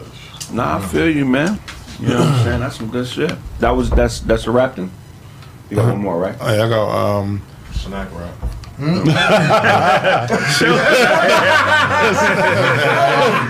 Nah, 0.52 0.78
I 0.78 0.80
feel 0.86 1.08
you, 1.08 1.24
man. 1.24 1.60
You 2.00 2.08
know 2.08 2.20
what 2.20 2.28
I'm 2.28 2.44
saying? 2.44 2.60
That's 2.60 2.76
some 2.76 2.90
good 2.90 3.06
shit. 3.06 3.32
That 3.58 3.70
was 3.70 3.90
that's 3.90 4.20
that's 4.20 4.46
a 4.46 4.50
wrap 4.50 4.76
then. 4.76 4.90
You 5.70 5.76
got 5.76 5.86
one 5.86 6.02
more, 6.02 6.18
right? 6.18 6.34
Hey, 6.36 6.60
I 6.60 6.68
got 6.68 6.90
Um, 6.90 7.42
Snack 7.72 8.08
wrap. 8.12 8.34
Hmm? 8.80 9.06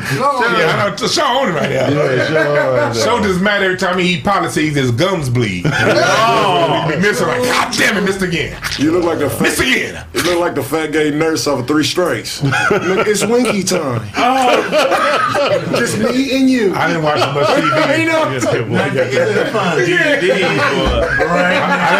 yeah, 0.00 0.74
I 0.74 0.90
know. 0.90 0.96
t- 0.96 1.06
Show 1.08 1.22
on 1.22 1.48
it 1.48 1.52
right 1.52 1.70
now. 1.70 1.88
Yeah, 1.88 2.26
show 2.26 2.40
on 2.40 2.56
right 2.56 2.92
there. 2.92 3.04
Show 3.04 3.20
mad 3.40 3.62
every 3.62 3.76
time 3.76 3.98
he 3.98 4.14
eat 4.14 4.24
policies, 4.24 4.74
his 4.74 4.90
gums 4.90 5.28
bleed. 5.30 5.64
oh, 5.68 6.86
he 6.88 6.96
be 6.96 7.02
missing 7.02 7.26
like, 7.28 7.42
God 7.42 7.72
damn 7.76 7.96
it, 7.96 8.02
missed 8.02 8.22
again. 8.22 8.60
You 8.78 8.90
look 8.92 9.04
like 9.04 9.18
the 9.20 9.30
fat, 9.30 9.42
Miss 9.42 9.60
again. 9.60 10.04
You 10.14 10.22
look 10.22 10.40
like 10.40 10.54
the 10.54 10.62
fat 10.62 10.92
gay 10.92 11.10
nurse 11.10 11.46
off 11.46 11.60
of 11.60 11.66
Three 11.68 11.84
Strikes. 11.84 12.42
look, 12.42 13.06
it's 13.06 13.24
Winky 13.26 13.62
time. 13.62 14.08
Oh, 15.42 15.76
just 15.78 15.96
me 15.98 16.36
and 16.36 16.50
you. 16.50 16.74
I 16.74 16.86
didn't 16.88 17.02
watch 17.02 17.18
much 17.34 17.46
TV. 17.46 17.88
Ain't 17.88 18.08
no- 18.08 18.24
I 18.24 18.38
didn't 18.40 18.70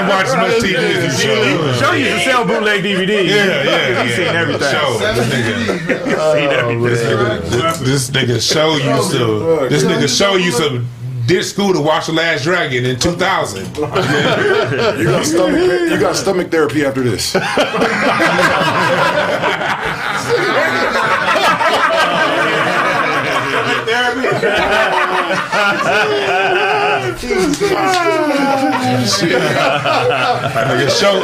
watch 0.09 0.27
much 0.37 0.63
TV 0.63 0.75
as 0.77 1.05
you 1.05 1.11
show. 1.27 1.73
Show 1.75 1.93
you 1.93 2.05
to 2.07 2.21
sell 2.21 2.45
bootleg 2.45 2.83
DVD. 3.25 3.29
Yeah, 3.29 3.63
yeah, 3.63 4.03
He's 4.03 4.19
yeah. 4.19 4.27
seen 4.27 4.37
everything. 4.37 4.71
Show. 4.71 4.99
Oh, 6.23 6.35
this 6.83 7.01
nigga, 7.03 7.41
this, 7.51 7.79
this 7.79 8.11
nigga 8.11 8.41
show 8.41 8.77
used 8.77 9.11
to. 9.13 9.69
This 9.69 9.85
nigga 9.85 10.09
show 10.09 10.37
used 10.37 10.59
to 10.59 10.85
did 11.27 11.45
school 11.45 11.73
to 11.73 11.81
watch 11.81 12.07
the 12.07 12.13
Last 12.13 12.43
Dragon 12.43 12.85
in 12.85 12.99
2000. 12.99 13.77
You 13.77 15.05
got 15.05 15.25
stomach. 15.25 15.61
You 15.61 15.99
got 16.01 16.17
stomach 16.17 16.51
therapy 16.51 16.85
after 16.85 17.03
this. 17.03 17.35
That 30.51 30.67
nigga 30.69 30.91
show, 31.01 31.21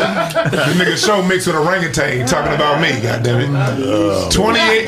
nigga 0.75 0.97
show 0.97 1.23
mixed 1.23 1.47
with 1.47 1.57
orangutan 1.57 2.27
talking 2.27 2.55
about 2.55 2.81
me. 2.81 3.01
God 3.01 3.23
damn 3.23 3.41
it. 3.41 4.33
28. 4.33 4.87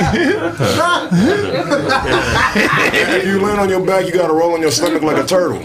if 2.94 3.26
you 3.26 3.40
land 3.40 3.60
on 3.60 3.68
your 3.68 3.84
back, 3.84 4.06
you 4.06 4.12
got 4.12 4.28
to 4.28 4.32
roll 4.34 4.52
on 4.54 4.60
your 4.60 4.70
stomach 4.70 5.02
like 5.02 5.16
a 5.22 5.26
turtle. 5.26 5.64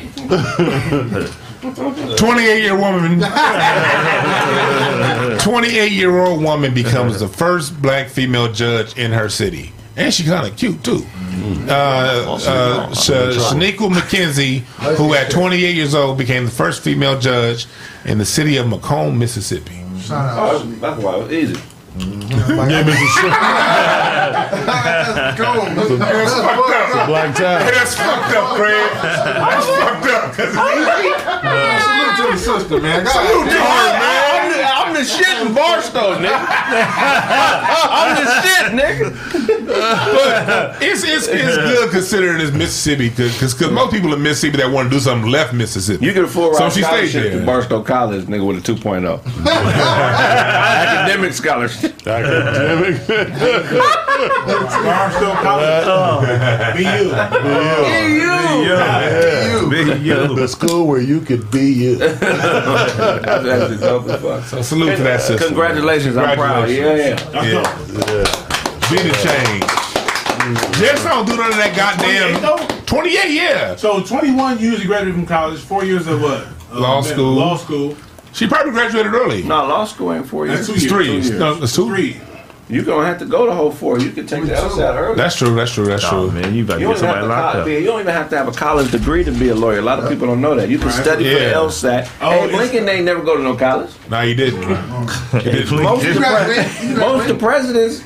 28 2.18 2.62
year 2.62 2.78
woman 2.78 3.22
28 5.40 5.92
year 5.94 6.20
old 6.20 6.44
woman 6.44 6.74
becomes 6.74 7.22
the 7.22 7.28
first 7.28 7.82
black 7.82 8.10
female 8.10 8.52
judge 8.52 8.98
in 8.98 9.14
her 9.14 9.30
city 9.30 9.72
and 9.96 10.14
she 10.14 10.24
kind 10.24 10.48
of 10.48 10.56
cute 10.58 10.84
too 10.84 11.06
uh, 11.70 12.38
uh, 12.48 12.90
Shaniqua 12.92 13.90
McKenzie 13.92 14.60
who 14.98 15.14
at 15.14 15.30
28 15.32 15.76
years 15.76 15.94
old 15.96 16.18
became 16.18 16.46
the 16.46 16.52
first 16.52 16.82
female 16.84 17.20
judge 17.20 17.66
in 18.06 18.18
the 18.18 18.26
city 18.26 18.58
of 18.58 18.66
McComb 18.68 19.18
Mississippi 19.18 19.80
Oh, 20.12 20.60
that's 20.82 21.02
why 21.02 21.16
it 21.16 21.24
was 21.24 21.32
easy. 21.32 21.62
That's 26.14 26.34
fucked 26.34 26.72
up. 26.74 26.88
It's 26.90 26.96
a 26.96 27.06
black 27.06 27.36
tie. 27.36 27.64
Hey, 27.64 27.72
that's 27.72 27.96
fucked 27.96 28.36
up, 28.36 28.56
Craig. 28.56 28.92
That's 29.02 29.66
fucked 29.68 30.06
up. 30.08 30.34
'cause 30.34 30.50
it's 30.50 30.58
easy. 30.58 31.10
Salute 31.84 32.16
to 32.18 32.24
the 32.32 32.38
sister, 32.38 32.80
man. 32.82 33.06
Salute 33.06 33.50
to 33.50 33.62
her, 33.62 34.00
man. 34.00 34.23
I'm 35.04 35.10
the 35.10 35.16
the 35.18 35.24
shit 35.24 35.48
in 35.48 35.54
Barstow, 35.54 36.16
nigga. 36.16 36.46
I'm 37.90 38.16
the 38.16 38.26
shit, 38.42 38.72
nigga. 38.72 39.12
But 39.68 40.82
it's 40.82 41.04
it's, 41.04 41.28
it's 41.28 41.58
good 41.58 41.92
considering 41.92 42.40
it's 42.42 42.52
Mississippi 42.56 43.10
because 43.10 43.60
most 43.72 43.92
people 43.92 44.14
in 44.14 44.22
Mississippi 44.22 44.58
that 44.58 44.72
want 44.72 44.90
to 44.90 44.96
do 44.96 45.00
something 45.00 45.30
left 45.30 45.54
Mississippi. 45.54 46.06
You 46.06 46.14
can 46.14 46.24
afford 46.26 46.56
so 46.56 46.66
our 46.66 46.72
she 46.72 46.84
stayed 46.84 47.10
scholarship 47.10 47.40
to. 47.40 47.46
Barstow 47.46 47.82
College, 47.84 48.26
nigga, 48.26 48.46
with 48.48 48.58
a 48.58 48.74
2.0. 48.74 49.20
Academic 51.06 51.34
scholarship. 51.34 52.08
Academic. 52.08 53.08
Barstow 54.48 55.34
College. 55.34 55.88
Uh, 55.88 56.74
BU. 56.74 57.10
The 60.36 60.48
school 60.48 60.88
where 60.88 61.02
you 61.02 61.22
could 61.22 61.50
be 61.52 61.72
you. 61.72 61.96
That's 61.98 62.22
actually 63.46 63.78
dope 63.78 64.08
as 64.08 64.22
fuck. 64.22 64.44
So 64.46 64.62
salute 64.62 64.93
to 64.98 65.04
that 65.04 65.22
sister. 65.22 65.46
Congratulations, 65.48 66.18
I'm 66.18 66.36
proud. 66.38 66.70
Yeah, 66.70 66.96
yeah. 66.96 67.44
Yeah. 67.44 68.24
Be 68.90 68.98
the 69.02 69.14
change. 69.24 69.64
Just 70.78 71.04
don't 71.06 71.26
do 71.26 71.38
none 71.38 71.52
of 71.52 71.58
that 71.58 71.74
goddamn. 71.76 72.86
28, 72.86 73.32
yeah. 73.32 73.76
So 73.76 74.04
21 74.04 74.60
years 74.60 74.82
you 74.82 74.88
graduated 74.88 75.16
from 75.16 75.26
college, 75.26 75.60
four 75.60 75.84
years 75.86 76.06
of 76.08 76.22
what? 76.22 76.48
Uh, 76.72 76.80
Law 76.80 77.02
med- 77.02 77.12
school. 77.14 77.34
Law 77.34 77.56
school. 77.58 77.96
She 78.34 78.48
probably 78.48 78.72
graduated 78.72 79.14
early. 79.14 79.44
No, 79.44 79.66
law 79.68 79.86
school 79.86 80.12
ain't 80.12 80.28
four 80.28 80.48
years. 80.48 80.58
That's 80.60 80.68
two 80.68 80.74
It's 80.74 80.84
years. 80.92 81.30
three. 81.30 81.38
No, 81.40 81.62
it's 81.64 81.76
two. 81.76 81.86
Three. 81.88 82.20
You 82.70 82.82
gonna 82.84 83.06
have 83.06 83.20
to 83.20 83.26
go 83.26 83.46
the 83.46 83.54
whole 83.54 83.72
four. 83.72 84.00
You 84.00 84.12
can 84.12 84.26
take 84.26 84.44
the 84.46 84.54
LSAT 84.54 84.96
early. 84.98 85.16
That's 85.16 85.36
true. 85.36 85.54
That's 85.54 85.74
true. 85.74 85.86
That's 85.86 86.04
Oh 86.06 86.30
true. 86.30 86.32
man, 86.42 86.56
you 86.56 86.64
about 86.64 86.76
to 86.76 86.80
You 86.82 86.88
get 86.88 86.94
don't, 87.02 87.04
even 87.04 87.08
have 87.08 87.16
somebody 87.16 87.22
to 87.22 87.28
locked 87.28 87.54
co- 87.54 87.60
up. 87.60 87.66
be- 87.66 87.72
you 87.74 87.86
don't 87.86 88.00
even 88.00 88.14
have 88.14 88.30
to 88.30 88.38
have 88.38 88.48
a 88.48 88.52
college 88.52 88.92
degree 88.92 89.24
to 89.26 89.32
be 89.32 89.50
a 89.50 89.56
lawyer. 89.56 89.80
A 89.80 89.82
lot 89.82 90.00
of 90.00 90.10
people 90.10 90.28
don't 90.28 90.40
know 90.42 90.56
that. 90.56 90.70
You 90.70 90.78
can 90.78 90.88
Right. 90.88 90.96
study 91.04 91.24
for 91.34 91.40
the 91.40 91.52
LSAT. 91.54 92.08
Oh, 92.22 92.32
hey, 92.48 92.56
Lincoln 92.58 92.88
ain't 92.90 93.04
never 93.06 93.22
go 93.22 93.36
to 93.36 93.44
no 93.44 93.56
college. 93.56 93.90
No, 94.10 94.22
he 94.22 94.34
didn't. 94.34 94.64
He. 94.64 95.76
Most 95.76 96.06
of 96.06 96.14
the, 96.14 96.20
graduated. 96.20 96.98
most 96.98 97.22
of 97.22 97.28
the 97.28 97.36
presidents 97.36 98.02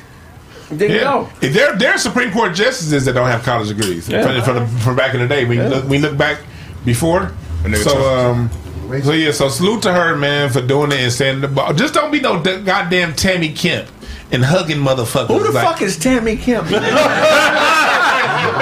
didn't 0.70 0.90
Yeah. 0.96 1.02
go. 1.02 1.28
There, 1.40 1.76
there 1.76 1.94
are 1.94 1.98
Supreme 1.98 2.32
Court 2.32 2.54
justices 2.54 3.04
that 3.04 3.12
don't 3.12 3.28
have 3.28 3.42
college 3.44 3.68
degrees 3.68 4.08
Yeah. 4.08 4.42
from, 4.42 4.42
from, 4.66 4.66
from 4.78 4.96
back 4.96 5.14
in 5.14 5.20
the 5.20 5.28
day. 5.28 5.44
When 5.44 5.58
you 5.58 5.64
look, 5.64 5.88
we 5.88 5.98
look 5.98 6.16
back 6.16 6.40
before. 6.84 7.30
So, 7.82 7.92
um, 8.18 8.50
so 9.02 9.12
yeah, 9.12 9.30
so 9.32 9.48
salute 9.48 9.82
to 9.82 9.92
her, 9.92 10.16
man, 10.16 10.50
for 10.50 10.60
doing 10.62 10.90
it 10.92 11.00
and 11.00 11.12
standing 11.12 11.42
the 11.42 11.48
ball. 11.48 11.72
Just 11.74 11.94
don't 11.94 12.10
be 12.10 12.20
no 12.20 12.40
goddamn 12.40 13.14
Tammy 13.14 13.50
Kemp 13.52 13.86
and 14.30 14.44
hugging 14.44 14.78
motherfuckers. 14.78 15.28
Who 15.28 15.42
the 15.44 15.52
Like, 15.52 15.64
fuck 15.66 15.82
is 15.82 15.96
Tammy 15.98 16.36
Kemp? 16.36 16.68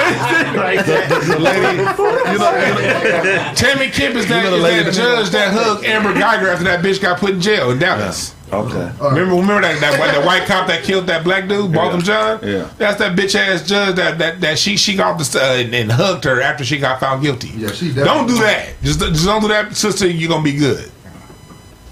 The 0.06 1.38
lady, 1.40 1.78
you 1.78 2.38
know, 2.38 3.52
Tammy 3.54 3.88
Kemp 3.90 4.14
is 4.14 4.26
that, 4.28 4.42
know 4.44 4.50
the 4.50 4.56
is 4.56 4.62
lady 4.62 4.84
that 4.84 4.84
that- 4.84 4.94
judge 4.94 5.30
that 5.30 5.52
hugged 5.52 5.84
Amber 5.84 6.12
Guyger 6.12 6.48
after 6.52 6.64
that 6.64 6.84
bitch 6.84 7.00
got 7.00 7.18
put 7.18 7.30
in 7.30 7.40
jail 7.40 7.70
in 7.70 7.78
Dallas. 7.78 8.34
okay. 8.52 8.90
Remember, 9.00 9.34
remember 9.34 9.62
that, 9.62 9.80
that 9.80 9.98
that 9.98 10.24
white 10.24 10.44
cop 10.46 10.66
that 10.68 10.84
killed 10.84 11.06
that 11.08 11.24
black 11.24 11.48
dude, 11.48 11.72
Botham 11.72 12.00
Jean? 12.00 12.38
Yeah. 12.42 12.70
That's 12.78 12.98
that 12.98 13.16
bitch 13.16 13.34
ass 13.34 13.66
judge 13.66 13.96
that 13.96 14.18
that, 14.18 14.40
that 14.40 14.58
she 14.58 14.76
she 14.76 14.94
got 14.96 15.18
the 15.18 15.40
uh, 15.40 15.54
and, 15.56 15.74
and 15.74 15.90
hugged 15.90 16.24
her 16.24 16.40
after 16.40 16.64
she 16.64 16.78
got 16.78 17.00
found 17.00 17.22
guilty. 17.22 17.48
Yeah, 17.56 17.72
she 17.72 17.92
Don't 17.92 18.26
do 18.26 18.38
that. 18.38 18.68
Just 18.82 19.00
just 19.00 19.24
don't 19.24 19.40
do 19.42 19.48
that, 19.48 19.74
sister. 19.76 20.06
You're 20.06 20.28
gonna 20.28 20.44
be 20.44 20.56
good. 20.56 20.90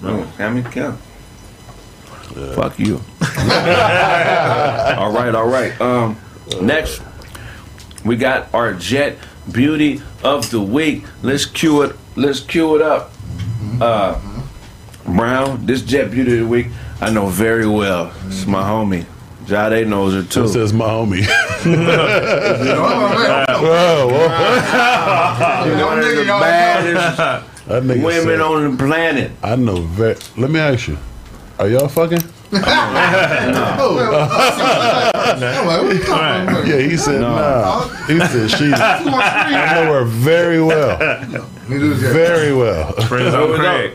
Oh, 0.02 0.30
Tammy 0.36 0.62
Kemp. 0.62 1.00
Fuck 2.34 2.78
you. 2.80 2.96
all 3.38 5.12
right, 5.12 5.32
all 5.34 5.48
right. 5.48 5.80
Um, 5.80 6.18
next, 6.60 7.00
we 8.04 8.16
got 8.16 8.52
our 8.52 8.74
Jet 8.74 9.18
Beauty 9.52 10.02
of 10.24 10.50
the 10.50 10.60
Week. 10.60 11.04
Let's 11.22 11.46
cue 11.46 11.82
it. 11.82 11.96
Let's 12.16 12.40
cue 12.40 12.74
it 12.76 12.82
up. 12.82 13.12
Uh, 13.80 14.20
Brown, 15.04 15.64
this 15.64 15.82
Jet 15.82 16.10
Beauty 16.10 16.34
of 16.34 16.38
the 16.40 16.46
Week, 16.48 16.66
I 17.00 17.10
know 17.10 17.26
very 17.26 17.68
well. 17.68 18.12
It's 18.26 18.46
my 18.46 18.62
homie. 18.62 19.06
Jade 19.46 19.86
knows 19.86 20.14
her 20.14 20.22
too. 20.28 20.42
This 20.42 20.56
is 20.56 20.72
my 20.72 20.86
homie. 20.86 21.24
Whoa, 23.64 24.08
whoa, 24.08 24.18
One 25.86 26.00
the 26.00 26.24
baddest 26.26 28.02
women 28.02 28.40
on 28.40 28.70
the 28.70 28.84
planet. 28.84 29.32
I 29.42 29.56
know 29.56 29.82
very. 29.82 30.16
Let 30.36 30.50
me 30.50 30.58
ask 30.60 30.88
you. 30.88 30.98
Are 31.58 31.68
y'all 31.68 31.88
fucking? 31.88 32.20
Yeah, 36.66 36.78
he 36.78 36.96
said 36.96 37.20
nah. 37.20 37.88
He 38.06 38.18
said 38.18 38.50
she. 38.50 38.72
I 38.72 39.74
know 39.74 39.92
her 39.92 40.04
very 40.04 40.62
well. 40.62 40.96
Very 41.66 42.54
well. 42.54 42.92
Friends 43.02 43.34
on 43.34 43.54
Craig. 43.56 43.92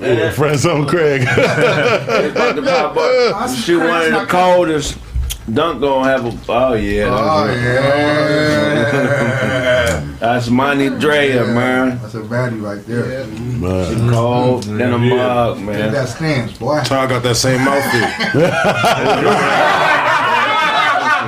Yeah, 0.00 0.30
friends 0.30 0.64
on 0.66 0.86
Craig. 0.86 1.22
It's 1.26 2.32
about 2.32 2.54
to 2.56 2.62
pop 2.62 2.96
up. 2.96 3.50
She 3.56 3.76
one 3.76 4.02
of 4.06 4.12
the 4.12 4.26
coldest. 4.26 4.96
Dunk 5.52 5.80
gonna 5.80 6.08
have 6.08 6.24
a. 6.26 6.38
Oh 6.48 6.74
yeah. 6.74 7.08
Oh, 7.10 7.46
yeah. 7.52 9.86
That's 10.20 10.50
money 10.50 10.90
Drea, 10.90 11.46
man. 11.46 11.98
That's 12.02 12.14
a 12.14 12.20
baddie 12.20 12.62
right 12.62 12.84
there. 12.86 13.26
Man. 13.26 14.10
Cold 14.10 14.64
than 14.64 14.92
a 14.92 14.98
mug, 14.98 15.56
Get 15.56 15.64
man. 15.66 15.92
that 15.92 16.08
stance, 16.08 16.58
boy. 16.58 16.82
Ty 16.84 17.06
got 17.06 17.22
that 17.22 17.36
same 17.36 17.60
outfit. 17.66 18.36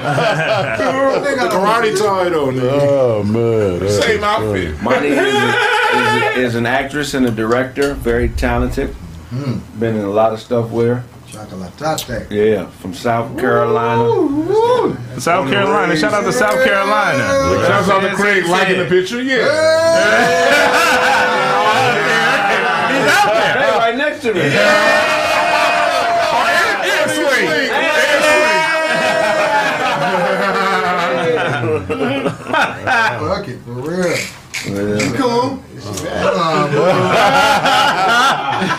Karate 1.53 1.97
tie 1.99 2.29
though, 2.29 2.49
nigga. 2.49 2.71
Oh 2.73 3.23
man. 3.23 3.89
Same 3.89 4.19
is 4.19 4.23
outfit. 4.23 4.83
Monty 4.83 5.09
is, 5.09 5.19
a, 5.19 5.27
is, 5.27 6.23
a, 6.23 6.41
is 6.41 6.55
an 6.55 6.67
actress 6.67 7.15
and 7.15 7.27
a 7.27 7.31
director, 7.31 7.95
very 7.95 8.29
talented. 8.29 8.91
Hmm. 9.31 9.61
Been 9.79 9.97
in 9.97 10.05
a 10.05 10.11
lot 10.11 10.33
of 10.33 10.41
stuff 10.41 10.71
with 10.71 10.89
her. 10.89 11.05
Chocolatate. 11.33 12.31
Yeah, 12.31 12.67
from 12.67 12.93
South 12.93 13.39
Carolina. 13.39 14.05
South 15.19 15.49
Carolina. 15.51 15.97
Shout 15.97 16.13
out 16.13 16.25
to 16.25 16.33
South 16.33 16.63
Carolina. 16.63 17.25
Shouts 17.67 17.89
out 17.89 18.01
to 18.01 18.15
Craig 18.15 18.45
liking 18.45 18.77
the 18.77 18.85
picture. 18.85 19.23
Yeah. 19.23 19.49
Hey, 23.55 23.79
right 23.79 23.97
next 23.97 24.21
to 24.21 24.35
me. 24.35 24.43
Fuck 33.23 33.49
it, 33.49 33.59
for 33.63 33.73
real. 33.73 34.19
You 34.67 35.15
cool? 35.15 35.63
I 36.05 37.89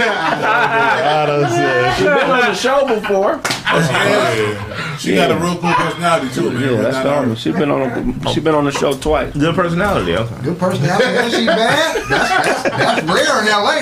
done 0.06 1.50
said. 1.52 1.94
She's 1.96 2.06
been 2.06 2.32
on 2.32 2.40
the 2.40 2.54
show 2.54 2.88
before. 2.88 3.42
yeah. 3.66 4.98
She 4.98 5.16
got 5.16 5.32
a 5.32 5.36
real 5.36 5.58
cool 5.58 5.74
personality 5.74 6.30
too, 6.34 6.52
man. 6.52 6.62
Yeah, 6.62 6.82
that's 6.82 6.98
the 6.98 7.10
homie. 7.10 7.38
She 7.38 7.52
been 7.52 7.72
on 7.72 7.82
a, 7.82 8.34
she 8.34 8.40
been 8.40 8.56
on 8.56 8.66
the 8.66 8.72
show 8.72 8.94
twice. 8.94 9.34
Good 9.36 9.56
personality. 9.56 10.16
Okay. 10.16 10.36
Good 10.44 10.60
personality. 10.60 11.06
Is 11.06 11.34
she 11.34 11.46
bad? 11.46 11.96
That's, 12.10 12.30
that's, 12.30 12.64
that's 12.70 13.02
rare 13.08 13.42
in 13.42 13.48
LA. 13.50 13.80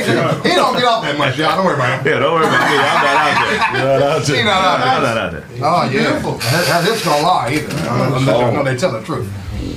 He 0.47 0.55
don't 0.55 0.73
get 0.75 0.85
off 0.85 1.03
that 1.03 1.17
much, 1.17 1.37
y'all. 1.37 1.55
Don't 1.57 1.65
worry 1.65 1.75
about 1.75 1.99
him. 2.01 2.07
Yeah, 2.13 2.19
don't 2.19 2.33
worry 2.33 2.45
about 2.47 2.69
me. 2.69 2.77
I'm 2.77 3.03
not 3.03 3.15
out 3.21 3.35
there. 3.49 3.59
Shout 3.81 4.01
out 4.01 4.25
to- 4.25 4.35
He 4.35 4.43
not 4.43 4.63
out 4.63 4.79
I'm 4.81 5.03
there. 5.03 5.15
not 5.15 5.17
out 5.17 5.31
there. 5.31 5.45
Oh, 5.61 5.89
yeah. 5.89 6.19
That, 6.19 6.65
that, 6.67 6.85
that's 6.85 7.03
gonna 7.05 7.23
lie 7.27 7.51
either. 7.53 7.67
Unless 7.91 8.27
I 8.27 8.51
know 8.53 8.63
they 8.63 8.77
tell 8.77 8.91
the 8.93 9.01
truth. 9.03 9.29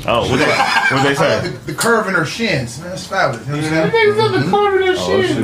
Oh, 0.06 0.28
what 0.28 0.38
they, 0.38 0.44
what 0.44 1.02
they 1.02 1.10
I 1.10 1.14
say? 1.14 1.48
the, 1.48 1.56
the 1.58 1.72
curve 1.74 2.08
in 2.08 2.14
her 2.14 2.24
shins. 2.26 2.78
Man, 2.78 2.90
that's 2.90 3.06
fabulous. 3.06 3.46
You 3.46 3.52
know 3.54 3.60
what 3.60 3.72
I'm 3.72 3.90
saying? 3.90 4.12
Niggas 4.12 4.16
love 4.18 4.32
the 4.32 4.38
mm-hmm. 4.38 4.50
curve 4.50 4.80
in 4.80 4.86
her 4.86 4.94
oh, 4.96 5.22
shins. 5.22 5.36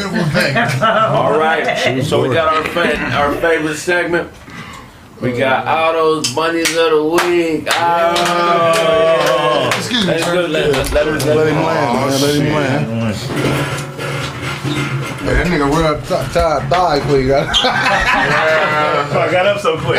Beautiful 0.00 0.24
thing. 0.30 0.56
All 0.82 1.36
right, 1.38 1.64
so 2.04 2.22
we 2.22 2.28
got 2.34 2.48
our 2.54 2.64
fa- 2.68 2.98
our 2.98 3.34
favorite 3.36 3.76
segment. 3.76 4.30
We 5.20 5.32
got 5.38 5.66
all 5.68 5.92
those 5.92 6.32
bunnies 6.34 6.68
of 6.70 6.90
the 6.90 7.04
week. 7.04 7.68
Oh, 7.70 9.70
Excuse 9.76 10.04
me, 10.04 10.10
Let's 10.12 10.24
sir. 10.24 10.34
go. 10.34 10.40
Let, 10.46 10.70
let, 10.72 10.90
let, 10.92 11.06
him- 11.06 11.18
Let 11.18 11.46
him 11.46 11.54
him- 11.54 11.62
land, 11.62 12.10
man. 12.10 12.20
Let 12.20 12.34
him 12.34 12.52
land. 12.98 13.81
Yeah, 15.32 15.44
that 15.44 15.46
nigga 15.48 15.64
run 15.70 15.84
up 15.88 16.00
t- 16.02 16.32
tied 16.34 16.68
thigh 16.68 17.00
quick. 17.08 17.30
I 17.32 19.28
got 19.32 19.46
up 19.46 19.60
so 19.60 19.78
quick. 19.80 19.96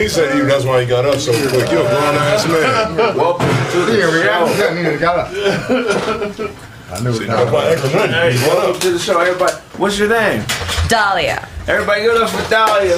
He 0.00 0.08
said 0.08 0.34
you, 0.38 0.46
that's 0.46 0.64
why 0.64 0.80
he 0.80 0.86
got 0.88 1.04
up 1.04 1.16
so 1.20 1.32
quick. 1.32 1.70
You're 1.70 1.84
a 1.84 1.88
grown 1.88 2.14
ass 2.16 2.46
man. 2.48 2.96
Welcome 3.14 3.46
to 3.46 3.78
the 3.84 3.98
Yeah, 3.98 4.08
we 4.10 4.22
got 4.24 4.48
show. 4.48 4.54
that 4.56 4.72
nigga 4.72 4.98
got 4.98 5.18
up. 5.18 5.28
I 6.92 7.00
knew 7.02 7.10
it. 7.12 7.26
That's 7.26 7.50
why 7.52 7.66
extra 7.72 7.90
money. 7.92 8.12
Hey, 8.14 8.36
welcome 8.48 8.80
to 8.80 8.90
the 8.92 8.98
show, 8.98 9.20
everybody. 9.20 9.52
What's 9.76 9.98
your 9.98 10.08
name? 10.08 10.42
Dahlia. 10.88 11.46
Everybody, 11.68 12.02
give 12.02 12.14
it 12.14 12.22
up 12.22 12.30
for 12.30 12.48
Dahlia. 12.50 12.96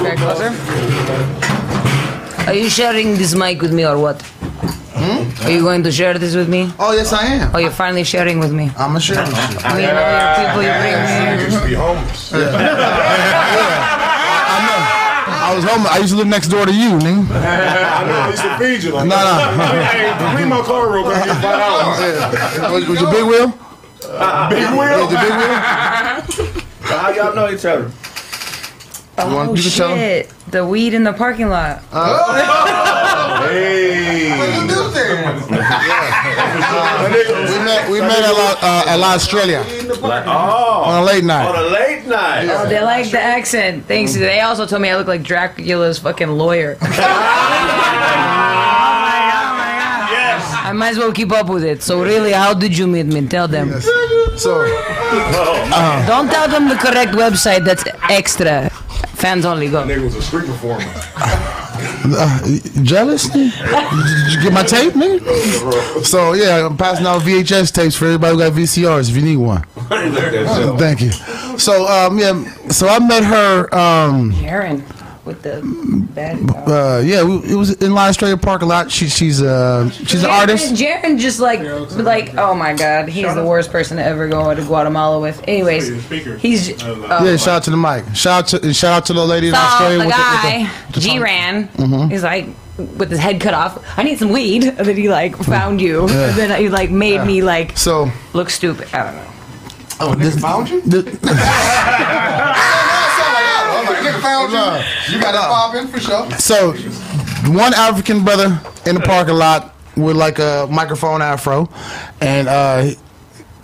Very 0.00 0.16
closer. 0.16 0.50
Are 2.48 2.54
you 2.54 2.70
sharing 2.70 3.16
this 3.16 3.34
mic 3.34 3.60
with 3.60 3.74
me 3.74 3.84
or 3.84 3.98
what? 3.98 4.22
Hmm? 4.98 5.46
Are 5.46 5.50
you 5.50 5.60
going 5.62 5.82
to 5.84 5.92
share 5.92 6.18
this 6.18 6.34
with 6.34 6.48
me? 6.48 6.70
Oh, 6.78 6.92
yes, 6.92 7.12
I 7.12 7.22
am. 7.24 7.50
Oh, 7.54 7.58
you're 7.58 7.70
finally 7.70 8.02
sharing 8.04 8.38
with 8.40 8.52
me. 8.52 8.70
I'm 8.76 8.96
a 8.96 9.00
sure. 9.00 9.14
Me 9.16 9.22
and 9.22 9.30
all 9.30 9.34
your 10.10 10.34
people 10.42 10.62
you 10.62 10.72
bring 10.82 10.94
Niggas 10.94 11.38
me. 11.38 11.44
used 11.44 11.58
to 11.62 11.66
be 11.68 11.74
homeless. 11.74 12.32
I 12.34 12.36
I 15.50 15.54
was 15.54 15.64
home. 15.64 15.86
I 15.86 15.98
used 15.98 16.10
to 16.12 16.16
live 16.18 16.26
next 16.26 16.48
door 16.48 16.66
to 16.66 16.72
you, 16.72 16.98
nigga. 16.98 17.26
I 17.30 17.32
know. 18.04 18.12
I 18.12 18.28
used 18.30 18.42
to 18.42 18.58
feed 18.58 18.82
you. 18.82 18.90
Like, 18.92 19.06
No, 19.08 19.16
no. 19.16 19.38
Hey, 19.88 20.12
clean 20.36 20.48
my 20.48 20.60
car 20.62 20.90
real 20.92 21.04
quick. 21.04 21.24
Get 21.24 21.36
five 21.40 21.58
dollars. 21.58 21.98
Was, 22.72 22.84
was 22.88 23.00
your 23.00 23.10
big 23.10 23.24
wheel? 23.24 23.52
Big 24.50 24.68
wheel. 24.76 24.98
Was 25.06 25.12
your 25.12 25.22
big 25.22 25.34
wheel? 25.38 25.56
How 26.82 27.10
y'all 27.12 27.34
know 27.34 27.48
each 27.50 27.64
other? 27.64 27.90
Oh 29.20 29.34
want- 29.34 29.56
you 29.56 29.62
can 29.62 29.72
tell 29.72 29.90
'em? 29.90 29.96
shit! 29.98 30.30
The 30.48 30.64
weed 30.64 30.94
in 30.94 31.02
the 31.04 31.12
parking 31.12 31.48
lot. 31.48 31.82
Oh. 31.92 32.34
Hey. 33.50 34.30
We 35.08 35.54
met. 37.64 37.90
We 37.90 38.00
met 38.00 38.20
at 38.20 38.32
La, 38.32 38.56
uh, 38.60 38.84
at 38.88 38.96
La 38.96 39.14
Australia 39.14 39.60
Like, 40.00 40.24
oh, 40.26 40.82
on 40.84 41.02
a 41.02 41.04
late 41.06 41.24
night. 41.24 41.46
on 41.48 41.54
a 41.56 41.68
late 41.68 42.06
night. 42.06 42.48
Oh, 42.50 42.68
they 42.68 42.80
like 42.82 43.10
the 43.10 43.20
accent. 43.20 43.86
Thanks. 43.86 44.14
They 44.14 44.40
also 44.40 44.66
told 44.66 44.82
me 44.82 44.90
I 44.90 44.96
look 44.96 45.06
like 45.08 45.22
Dracula's 45.22 45.98
fucking 45.98 46.28
lawyer. 46.28 46.76
I 50.60 50.72
might 50.74 50.90
as 50.90 50.98
well 50.98 51.12
keep 51.12 51.32
up 51.32 51.48
with 51.48 51.64
it. 51.64 51.82
So 51.82 52.02
really, 52.02 52.32
how 52.32 52.52
did 52.52 52.76
you 52.76 52.86
meet 52.86 53.06
me? 53.06 53.26
Tell 53.26 53.48
them. 53.48 53.80
So 54.36 54.64
Don't 56.06 56.28
tell 56.28 56.48
them 56.48 56.68
the 56.68 56.76
correct 56.76 57.12
website. 57.12 57.64
That's 57.64 57.84
extra. 58.10 58.68
Fans 59.14 59.44
only 59.46 59.68
go. 59.70 59.82
Nigga 59.84 60.04
was 60.04 60.14
a 60.14 60.22
street 60.22 60.46
performer. 60.46 60.84
uh, 62.04 62.58
jealous? 62.82 63.28
Did 63.28 63.52
you 63.52 64.42
get 64.42 64.52
my 64.52 64.62
tape, 64.62 64.92
nigga? 64.92 66.04
So 66.04 66.32
yeah, 66.34 66.66
I'm 66.66 66.76
passing 66.76 67.06
out 67.06 67.22
VHS 67.22 67.72
tapes 67.72 67.96
for 67.96 68.06
everybody 68.06 68.34
who 68.34 68.40
got 68.40 68.52
VCRs 68.52 69.10
if 69.10 69.16
you 69.16 69.22
need 69.22 69.36
one. 69.36 69.62
Thank 70.78 71.00
you. 71.00 71.12
So 71.58 71.86
um, 71.86 72.18
yeah, 72.18 72.42
so 72.68 72.88
I 72.88 72.98
met 72.98 73.24
her. 73.24 73.74
Um, 73.74 74.32
Karen 74.32 74.84
with 75.28 75.42
the 75.42 75.60
bad. 76.14 76.38
uh, 76.66 77.00
yeah, 77.04 77.22
we, 77.22 77.36
it 77.52 77.54
was 77.54 77.70
in 77.80 77.92
La 77.94 78.06
Australia 78.08 78.36
Park 78.36 78.62
a 78.62 78.66
lot. 78.66 78.90
She, 78.90 79.08
she's 79.08 79.40
uh, 79.40 79.88
she's 79.90 80.24
an 80.24 80.30
artist. 80.30 80.74
Jaren 80.74 81.18
just 81.18 81.38
like, 81.38 81.60
like, 81.94 82.34
oh 82.36 82.54
my 82.54 82.74
god, 82.74 83.08
he's 83.08 83.32
the 83.34 83.44
worst 83.44 83.70
person 83.70 83.98
to 83.98 84.02
ever 84.04 84.26
go 84.28 84.52
to 84.52 84.62
Guatemala 84.62 85.20
with. 85.20 85.40
Anyways, 85.46 85.86
he's 86.40 86.82
oh, 86.82 87.24
yeah, 87.24 87.36
shout 87.36 87.48
out 87.48 87.62
to 87.64 87.70
the 87.70 87.76
mic. 87.76 88.04
Shout 88.14 88.52
out 88.54 88.62
to 88.62 88.74
shout 88.74 88.92
out 88.92 89.06
to 89.06 89.12
the 89.12 89.24
lady 89.24 89.48
in 89.48 89.54
So 89.54 89.60
Australia 89.60 89.98
the 89.98 90.04
with 90.06 90.14
guy, 90.14 90.58
the, 90.58 90.64
with 90.86 90.94
the, 90.94 91.00
G 91.00 91.18
Ran, 91.20 91.68
Mhm. 91.68 92.10
he's 92.10 92.22
like 92.24 92.46
with 92.96 93.10
his 93.10 93.20
head 93.20 93.40
cut 93.40 93.54
off. 93.54 93.84
I 93.98 94.02
need 94.02 94.18
some 94.18 94.30
weed. 94.30 94.64
And 94.78 94.86
then 94.86 94.96
he 94.96 95.08
like 95.08 95.36
found 95.36 95.80
you. 95.80 96.08
Yeah. 96.08 96.28
And 96.28 96.36
then 96.38 96.60
he 96.60 96.68
like 96.68 96.90
made 96.90 97.24
me 97.26 97.42
like 97.42 97.76
so 97.76 98.10
look 98.32 98.50
stupid. 98.50 98.88
I 98.94 99.02
don't 99.04 99.16
know. 99.16 99.24
Oh, 100.00 100.14
this 100.14 100.38
found 100.40 100.70
you? 100.70 100.80
I'm 100.80 100.90
like, 100.90 101.06
nigga 104.18 104.22
found 104.22 104.52
you. 104.52 105.14
You 105.14 105.22
got 105.22 105.32
that 105.32 105.48
popping 105.48 105.88
for 105.88 106.00
sure. 106.00 106.30
So, 106.38 106.72
one 107.52 107.74
African 107.74 108.24
brother 108.24 108.60
in 108.86 108.94
the 108.94 109.00
parking 109.00 109.34
lot 109.34 109.74
with 109.96 110.16
like 110.16 110.38
a 110.38 110.68
microphone 110.70 111.22
afro, 111.22 111.68
and 112.20 112.48
uh, 112.48 112.90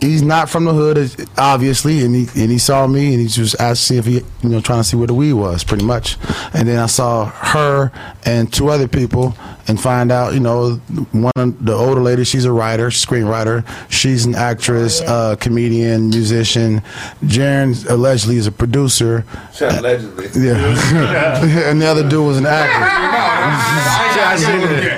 he's 0.00 0.22
not 0.22 0.48
from 0.48 0.64
the 0.64 0.72
hood, 0.72 1.28
obviously, 1.38 2.04
and 2.04 2.14
he 2.14 2.42
and 2.42 2.50
he 2.50 2.58
saw 2.58 2.86
me 2.86 3.12
and 3.12 3.20
he 3.20 3.28
just 3.28 3.60
asked 3.60 3.86
see 3.86 3.96
if 3.96 4.06
he, 4.06 4.22
you 4.42 4.48
know, 4.48 4.60
trying 4.60 4.80
to 4.80 4.84
see 4.84 4.96
where 4.96 5.06
the 5.06 5.14
weed 5.14 5.34
was, 5.34 5.64
pretty 5.64 5.84
much. 5.84 6.16
And 6.52 6.68
then 6.68 6.78
I 6.78 6.86
saw 6.86 7.26
her 7.26 7.92
and 8.24 8.52
two 8.52 8.68
other 8.68 8.88
people, 8.88 9.36
and 9.66 9.80
find 9.80 10.12
out, 10.12 10.34
you 10.34 10.40
know, 10.40 10.74
one 11.12 11.32
of 11.36 11.64
the 11.64 11.72
older 11.72 12.00
lady, 12.02 12.24
she's 12.24 12.44
a 12.44 12.52
writer, 12.52 12.88
screenwriter, 12.88 13.64
she's 13.90 14.24
an 14.26 14.34
actress, 14.34 15.00
uh, 15.02 15.36
comedian, 15.36 16.10
musician. 16.10 16.82
Jaren 17.24 17.88
allegedly 17.88 18.36
is 18.36 18.46
a 18.46 18.52
producer. 18.52 19.24
Allegedly. 19.60 20.26
Yeah, 20.36 21.44
and 21.70 21.80
the 21.80 21.86
other 21.86 22.06
dude 22.08 22.26
was 22.26 22.38
an 22.38 22.46
actor. 22.46 22.84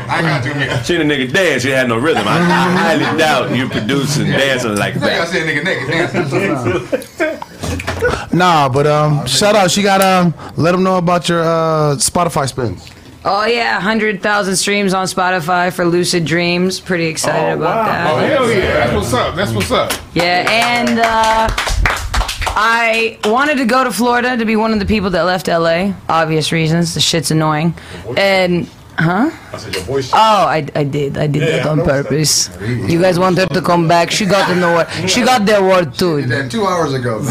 I 0.08 0.20
got 0.22 0.44
you. 0.44 0.84
She 0.84 0.96
the 0.96 1.04
nigga 1.04 1.32
dance. 1.32 1.62
She 1.62 1.70
had 1.70 1.88
no 1.88 1.98
rhythm. 1.98 2.26
I, 2.26 2.38
I 2.38 2.40
highly 2.42 3.18
doubt 3.18 3.54
you 3.56 3.68
producing 3.68 4.26
dancing 4.26 4.76
like 4.76 4.96
I 4.96 4.98
think 4.98 5.12
I 5.12 5.18
that. 5.18 5.28
said 5.28 5.46
nigga 5.46 5.64
naked 5.64 5.88
dancing. 7.32 8.38
Nah, 8.38 8.68
but 8.68 8.86
um, 8.86 9.26
shout 9.26 9.54
out. 9.56 9.70
She 9.70 9.82
got 9.82 10.00
um, 10.00 10.34
let 10.56 10.72
them 10.72 10.82
know 10.82 10.96
about 10.98 11.28
your 11.28 11.40
uh 11.42 11.96
Spotify 11.96 12.48
spins. 12.48 12.90
Oh 13.28 13.44
yeah, 13.44 13.80
hundred 13.80 14.22
thousand 14.22 14.54
streams 14.54 14.94
on 14.94 15.06
Spotify 15.06 15.72
for 15.72 15.84
Lucid 15.84 16.24
Dreams. 16.24 16.78
Pretty 16.78 17.06
excited 17.06 17.58
about 17.58 17.86
that. 17.86 18.12
Oh 18.12 18.18
hell 18.18 18.48
yeah! 18.48 18.86
That's 18.86 18.94
what's 18.94 19.12
up. 19.12 19.34
That's 19.34 19.52
what's 19.52 19.72
up. 19.72 19.92
Yeah, 20.14 20.46
and 20.48 21.00
uh, 21.00 21.48
I 22.58 23.18
wanted 23.24 23.58
to 23.58 23.64
go 23.64 23.82
to 23.82 23.90
Florida 23.90 24.36
to 24.36 24.44
be 24.44 24.54
one 24.54 24.72
of 24.72 24.78
the 24.78 24.86
people 24.86 25.10
that 25.10 25.22
left 25.22 25.48
LA. 25.48 25.92
Obvious 26.08 26.52
reasons. 26.52 26.94
The 26.94 27.00
shit's 27.00 27.32
annoying. 27.32 27.74
And 28.16 28.70
huh? 28.98 29.30
I 29.52 29.56
said 29.58 29.74
your 29.74 29.84
voice. 29.84 30.10
Oh, 30.12 30.16
I, 30.16 30.66
I 30.74 30.84
did. 30.84 31.16
I 31.18 31.26
did 31.26 31.42
Yeah, 31.42 31.56
that 31.58 31.66
I 31.66 31.70
on 31.70 31.78
noticed 31.78 32.50
that. 32.52 32.58
purpose. 32.58 32.90
You 32.90 33.00
guys 33.00 33.18
want 33.18 33.38
her 33.38 33.46
to 33.46 33.60
come 33.62 33.88
back. 33.88 34.10
She 34.10 34.26
got 34.26 34.48
the 34.52 34.66
award. 34.66 34.88
She 35.10 35.22
got 35.22 35.46
the 35.46 35.58
award 35.58 35.94
too. 35.94 36.22
That 36.26 36.50
two 36.50 36.66
hours 36.66 36.94
ago. 36.94 37.20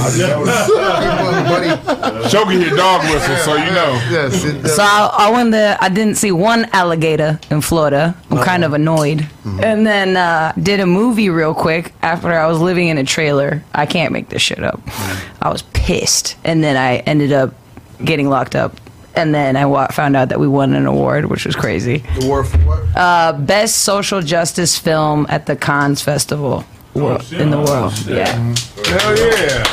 Choking 2.29 2.61
your 2.61 2.75
dog 2.75 3.01
whistle, 3.11 3.35
so 3.37 3.55
you 3.55 3.71
know. 3.71 3.99
Yes. 4.09 4.41
So 4.75 4.83
I, 4.83 5.27
I 5.27 5.31
went 5.31 5.51
there. 5.51 5.77
I 5.79 5.89
didn't 5.89 6.15
see 6.15 6.31
one 6.31 6.65
alligator 6.73 7.39
in 7.49 7.61
Florida. 7.61 8.15
I'm 8.31 8.43
kind 8.43 8.63
of 8.63 8.73
annoyed. 8.73 9.27
And 9.45 9.85
then 9.85 10.17
uh, 10.17 10.53
did 10.61 10.79
a 10.79 10.85
movie 10.85 11.29
real 11.29 11.53
quick 11.53 11.93
after 12.01 12.31
I 12.33 12.47
was 12.47 12.59
living 12.59 12.87
in 12.87 12.97
a 12.97 13.03
trailer. 13.03 13.63
I 13.73 13.85
can't 13.85 14.11
make 14.11 14.29
this 14.29 14.41
shit 14.41 14.63
up. 14.63 14.81
I 15.41 15.49
was 15.49 15.61
pissed, 15.73 16.35
and 16.43 16.63
then 16.63 16.77
I 16.77 16.97
ended 16.97 17.31
up 17.31 17.53
getting 18.03 18.29
locked 18.29 18.55
up. 18.55 18.79
And 19.15 19.33
then 19.33 19.55
I 19.55 19.65
wa- 19.65 19.87
found 19.87 20.15
out 20.15 20.29
that 20.29 20.39
we 20.39 20.47
won 20.47 20.73
an 20.73 20.85
award, 20.85 21.25
which 21.25 21.45
was 21.45 21.55
crazy. 21.55 21.99
The 22.19 22.25
award 22.25 22.47
for 22.47 22.57
what? 22.59 22.97
Uh, 22.97 23.33
best 23.33 23.77
social 23.79 24.21
justice 24.21 24.77
film 24.77 25.25
at 25.29 25.45
the 25.45 25.55
Cannes 25.55 26.01
Festival 26.01 26.65
wor- 26.93 27.19
in 27.31 27.49
the 27.49 27.59
world. 27.61 27.93
Yeah. 28.07 28.25
Hell 28.85 29.17
yeah. 29.17 29.63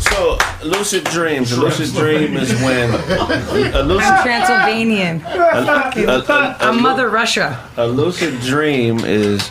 So 0.00 0.38
lucid 0.62 1.04
dreams. 1.04 1.52
A 1.52 1.60
lucid 1.60 1.94
dream 1.94 2.36
is 2.36 2.52
when 2.62 2.90
a 3.74 3.82
lucid 3.82 4.10
I'm 4.10 4.22
Transylvanian. 4.24 5.22
a- 5.22 6.24
a- 6.28 6.56
I'm 6.60 6.82
Mother 6.82 7.08
Russia. 7.08 7.58
A 7.76 7.86
lucid 7.86 8.40
dream 8.40 9.00
is 9.04 9.48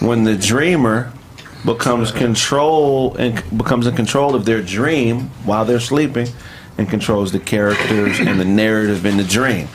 when 0.00 0.24
the 0.24 0.36
dreamer 0.36 1.12
becomes 1.64 2.10
control 2.10 3.14
and 3.16 3.34
becomes 3.56 3.86
in 3.86 3.94
control 3.94 4.34
of 4.34 4.44
their 4.46 4.62
dream 4.62 5.30
while 5.44 5.64
they're 5.66 5.78
sleeping 5.80 6.26
and 6.80 6.88
controls 6.88 7.30
the 7.30 7.38
characters 7.38 8.18
and 8.20 8.40
the 8.40 8.44
narrative 8.44 9.04
in 9.04 9.18
the 9.18 9.24
dream. 9.24 9.68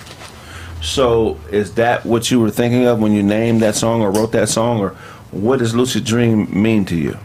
So, 0.82 1.40
is 1.52 1.76
that 1.76 2.04
what 2.04 2.32
you 2.32 2.40
were 2.40 2.50
thinking 2.50 2.88
of 2.88 3.00
when 3.00 3.12
you 3.12 3.22
named 3.22 3.62
that 3.62 3.76
song 3.76 4.02
or 4.02 4.12
wrote 4.12 4.32
that 4.32 4.50
song, 4.50 4.80
or 4.80 4.90
what 5.30 5.60
does 5.60 5.76
lucid 5.76 6.04
dream 6.04 6.62
mean 6.62 6.84
to 6.86 6.96
you? 6.96 7.18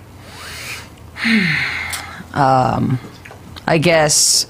um, 2.34 2.98
I 3.66 3.78
guess 3.78 4.46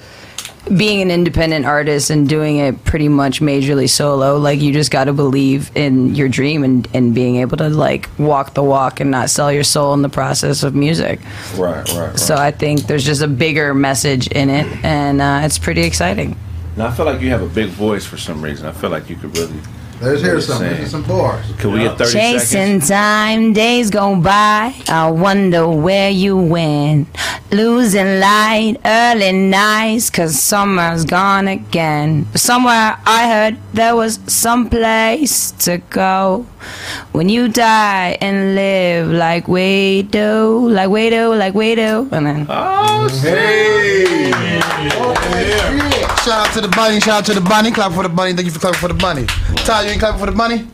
being 0.77 1.01
an 1.01 1.11
independent 1.11 1.67
artist 1.67 2.11
and 2.11 2.29
doing 2.29 2.59
it 2.59 2.85
pretty 2.85 3.09
much 3.09 3.41
majorly 3.41 3.89
solo, 3.89 4.37
like 4.37 4.61
you 4.61 4.73
just 4.73 4.91
got 4.91 5.05
to 5.05 5.13
believe 5.13 5.75
in 5.77 6.15
your 6.15 6.29
dream 6.29 6.63
and, 6.63 6.89
and 6.95 7.15
being 7.15 7.37
able 7.37 7.57
to 7.57 7.69
like 7.69 8.09
walk 8.19 8.55
the 8.55 8.63
walk 8.63 9.01
and 9.01 9.11
not 9.11 9.31
sell 9.31 9.51
your 9.51 9.65
soul 9.65 9.95
in 9.95 10.03
the 10.03 10.09
process 10.09 10.63
of 10.63 10.75
music. 10.75 11.21
Right, 11.57 11.89
right, 11.89 12.09
right. 12.09 12.19
So 12.19 12.37
I 12.37 12.51
think 12.51 12.83
there's 12.83 13.05
just 13.05 13.23
a 13.23 13.29
bigger 13.29 13.75
message 13.75 14.29
in 14.29 14.51
it, 14.51 14.67
and 14.85 15.21
uh, 15.21 15.41
it's 15.45 15.59
pretty 15.59 15.83
exciting. 15.83 16.37
Now, 16.77 16.87
I 16.87 16.93
feel 16.93 17.07
like 17.07 17.21
you 17.21 17.31
have 17.31 17.43
a 17.43 17.49
big 17.49 17.71
voice 17.71 18.07
for 18.07 18.17
some 18.17 18.43
reason. 18.43 18.67
I 18.67 18.73
feel 18.73 18.91
like 18.91 19.11
you 19.11 19.17
could 19.17 19.37
really. 19.37 19.61
Let's 20.01 20.23
hear 20.23 20.41
some. 20.41 20.59
sing. 20.59 20.71
This 20.71 20.81
is 20.87 20.91
some 20.93 21.03
bars. 21.03 21.45
Can 21.59 21.73
we 21.73 21.81
get 21.81 21.99
30 21.99 22.11
seconds? 22.11 22.51
Chasing 22.51 22.81
time, 22.81 23.53
days 23.53 23.91
go 23.91 24.17
by. 24.17 24.75
I 24.89 25.11
wonder 25.11 25.69
where 25.69 26.09
you 26.09 26.39
went. 26.39 27.09
Losing 27.53 28.19
light, 28.19 28.77
early 28.85 29.33
nights, 29.33 30.09
cause 30.09 30.41
summer's 30.41 31.05
gone 31.05 31.49
again. 31.49 32.27
Somewhere 32.35 32.97
I 33.05 33.29
heard 33.29 33.59
there 33.75 33.95
was 33.95 34.21
some 34.27 34.71
place 34.71 35.51
to 35.67 35.79
go. 35.91 36.47
When 37.13 37.29
you 37.29 37.49
die 37.49 38.17
and 38.23 38.55
live 38.55 39.11
like 39.11 39.49
we 39.49 40.03
do, 40.03 40.69
like 40.71 40.89
we 40.89 41.11
do, 41.11 41.35
like 41.35 41.55
we 41.55 41.75
do. 41.75 42.09
And 42.13 42.27
then. 42.27 42.47
Oh, 42.49 43.09
hey! 43.21 44.31
Oh, 45.03 45.15
shout 46.25 46.47
out 46.47 46.55
to 46.55 46.61
the 46.61 46.69
bunny. 46.69 47.01
Shout 47.01 47.21
out 47.21 47.25
to 47.27 47.35
the 47.35 47.41
bunny. 47.41 47.71
Clap 47.71 47.93
for 47.93 48.03
the 48.03 48.09
bunny. 48.09 48.33
Thank 48.33 48.47
you 48.47 48.53
for 48.53 48.61
clapping 48.61 48.81
for 48.81 48.89
the 48.89 48.95
bunny. 48.95 49.27
Ty, 49.65 49.83
you 49.87 49.90
ain't 49.91 50.01
clapping 50.01 50.21
for 50.21 50.27
the 50.27 50.33
bunny? 50.37 50.67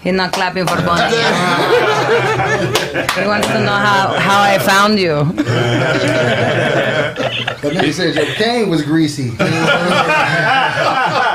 He's 0.00 0.14
not 0.14 0.32
clapping 0.32 0.66
for 0.66 0.76
the 0.76 0.82
bunny. 0.82 1.16
he 3.20 3.26
wants 3.26 3.46
to 3.48 3.58
know 3.64 3.72
how, 3.72 4.12
how 4.18 4.40
I 4.40 4.58
found 4.58 4.98
you. 5.00 5.24
That 7.62 7.62
nigga 7.62 7.92
said 7.92 8.14
your 8.14 8.26
cane 8.34 8.68
was 8.68 8.82
greasy. 8.82 9.30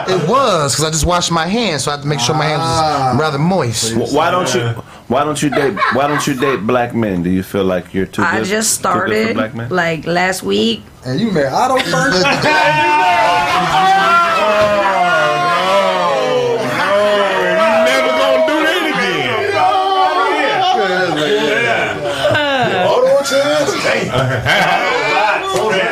It 0.07 0.29
was 0.29 0.73
because 0.73 0.85
I 0.85 0.89
just 0.89 1.05
washed 1.05 1.31
my 1.31 1.45
hands, 1.47 1.83
so 1.83 1.91
I 1.91 1.95
had 1.95 2.01
to 2.03 2.07
make 2.07 2.19
sure 2.19 2.35
my 2.35 2.45
hands 2.45 2.59
was 2.61 2.81
ah. 2.81 3.17
rather 3.19 3.39
moist. 3.39 3.93
Wh- 3.93 4.13
Why 4.13 4.31
don't 4.31 4.53
you? 4.53 4.61
Why 5.07 5.23
don't 5.25 5.41
you 5.41 5.49
date? 5.49 5.75
Why 5.93 6.07
don't 6.07 6.25
you 6.25 6.35
date 6.35 6.65
black 6.65 6.95
men? 6.95 7.23
Do 7.23 7.29
you 7.29 7.43
feel 7.43 7.65
like 7.65 7.93
you're 7.93 8.05
too? 8.05 8.21
I 8.21 8.39
good, 8.39 8.47
just 8.47 8.81
too 8.81 8.83
good 8.83 8.93
for 8.93 8.97
started 8.97 9.33
black 9.35 9.53
men? 9.53 9.69
like 9.69 10.05
last 10.07 10.43
week. 10.43 10.83
And 11.05 11.19
you 11.19 11.31
met 11.31 11.51
Otto 11.51 11.77
first? 11.79 12.25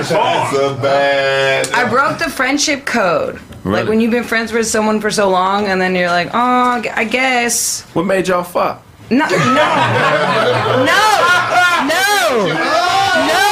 That's 0.10 0.12
a 0.58 0.78
bad. 0.82 1.70
I 1.72 1.90
broke 1.90 2.20
the 2.20 2.30
friendship 2.30 2.86
code. 2.86 3.40
Like 3.66 3.88
when 3.88 4.00
you've 4.00 4.12
been 4.12 4.24
friends 4.24 4.52
with 4.54 4.66
someone 4.68 5.02
for 5.02 5.12
so 5.12 5.30
long, 5.30 5.68
and 5.68 5.80
then 5.82 5.96
you're 5.96 6.08
like, 6.10 6.30
oh, 6.34 6.82
I 6.94 7.04
guess. 7.06 7.82
What 7.94 8.06
made 8.06 8.28
y'all 8.28 8.44
fuck? 8.44 8.82
No, 9.12 9.26
no, 9.28 9.28
no, 9.28 9.36
no, 11.90 12.06
no. 12.46 13.44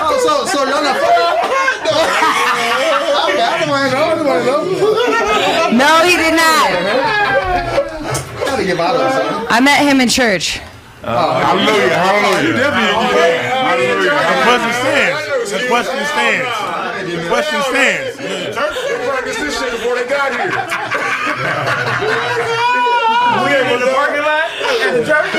Oh, 0.00 0.14
so 0.24 0.46
so 0.46 0.64
y'all 0.64 0.82
not 0.82 0.96
Okay, 3.28 3.42
I 3.42 3.58
don't 3.60 3.68
want 3.68 3.90
to 3.90 3.96
know. 3.96 4.04
I 4.04 4.14
don't 4.16 4.26
want 4.26 4.40
to 4.42 4.50
know. 4.50 5.78
No, 5.78 5.90
he 6.04 6.16
did 6.16 6.34
not. 6.34 6.70
Gotta 8.46 8.64
give 8.64 8.80
out 8.80 8.96
of 8.96 9.12
something. 9.12 9.46
I 9.50 9.60
met 9.60 9.82
him 9.82 10.00
in 10.00 10.08
church. 10.08 10.60
Hallelujah, 11.02 11.94
hallelujah. 11.94 12.48
You 12.48 12.52
definitely 12.58 12.94
The 14.08 14.14
question 14.44 14.72
stands. 14.74 15.20
The 15.52 15.58
question 15.68 16.00
stands. 16.10 16.48
The 17.14 17.22
question 17.28 17.60
stands. 17.62 18.16
They 18.18 18.50
practiced 19.06 19.40
this 19.40 19.54
shit 19.58 19.70
before 19.72 19.94
they 19.94 20.06
got 20.08 20.32
here. 20.32 20.50
We 23.28 23.34
ain't 23.54 23.68
in 23.70 23.80
the 23.80 23.86
parking 23.94 24.22
lot 24.22 24.48
at 24.50 24.92
the 24.94 25.04
church. 25.04 25.34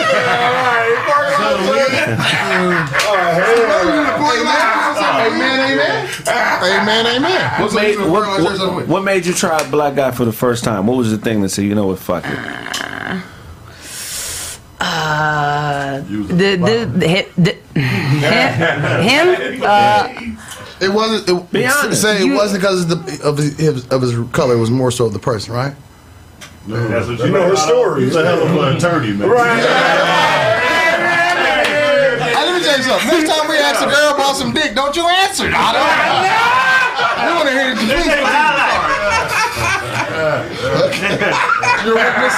Amen, 5.19 5.59
amen. 5.71 6.07
Amen, 6.27 7.05
amen. 7.07 7.61
What 7.61 7.73
made, 7.73 7.97
what, 7.99 8.41
what, 8.41 8.87
what 8.87 9.03
made 9.03 9.25
you 9.25 9.33
try 9.33 9.67
black 9.69 9.95
guy 9.95 10.11
for 10.11 10.23
the 10.25 10.31
first 10.31 10.63
time? 10.63 10.87
What 10.87 10.97
was 10.97 11.11
the 11.11 11.17
thing 11.17 11.41
that 11.41 11.49
said, 11.49 11.65
you 11.65 11.75
know 11.75 11.87
what, 11.87 11.99
fuck 11.99 12.23
it? 12.25 12.31
Uh, 12.31 13.19
Uh, 14.81 15.99
the 16.01 16.55
the, 16.55 16.91
the, 16.97 17.07
hit- 17.07 17.35
the 17.35 17.51
him. 17.79 19.61
Uh, 19.63 20.07
It 20.81 20.87
wasn't. 20.93 21.27
It, 21.27 21.51
Be 21.51 21.65
honest. 21.65 22.01
Say 22.01 22.17
it 22.21 22.25
You- 22.27 22.35
wasn't 22.35 22.61
because 22.61 22.83
of, 22.83 23.05
the, 23.05 23.23
of 23.27 23.37
his 23.37 23.87
of 23.89 24.01
his 24.01 24.13
color. 24.31 24.53
It 24.55 24.59
was 24.59 24.71
more 24.71 24.91
so 24.91 25.05
of 25.05 25.13
the 25.13 25.19
person, 25.19 25.53
right? 25.53 25.75
That's 26.67 27.07
what 27.07 27.19
You 27.19 27.29
know 27.31 27.49
her 27.49 27.55
story. 27.57 28.03
He's 28.05 28.15
a 28.15 28.23
hell 28.23 28.41
of 28.41 28.51
an 28.55 28.77
attorney, 28.77 29.11
man. 29.13 29.27
Hey, 29.27 29.35
let 32.45 32.53
me 32.55 32.61
tell 32.63 32.77
you 32.77 32.83
something. 32.83 33.07
Next 33.09 33.29
time 33.29 33.49
we 33.49 33.57
ask 33.57 33.81
a 33.81 33.85
girl 33.89 34.13
about 34.15 34.35
some 34.37 34.53
dick, 34.53 34.75
don't 34.75 34.95
you 34.95 35.05
answer. 35.07 35.49
I 35.53 35.71
don't. 35.75 35.89
We 37.25 37.31
want 37.35 37.47
to 37.49 37.53
hear 37.53 37.69
the 37.73 37.79
complete. 37.79 38.19
You're 41.85 41.93
a 41.93 41.95
witness. 42.03 42.35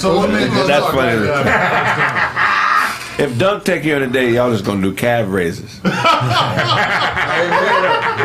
so 0.00 0.06
what 0.16 0.30
made 0.30 0.50
you 0.52 0.66
That's 0.66 0.86
funny. 0.86 1.16
like 1.16 1.44
that? 1.44 3.16
Uh, 3.18 3.20
if 3.22 3.38
Dunk 3.38 3.64
take 3.64 3.84
you 3.84 3.94
on 3.96 4.02
a 4.02 4.06
date, 4.08 4.32
y'all 4.34 4.50
just 4.50 4.64
gonna 4.64 4.82
do 4.82 4.92
calf 4.92 5.26
raises. 5.28 5.80
We 5.82 5.90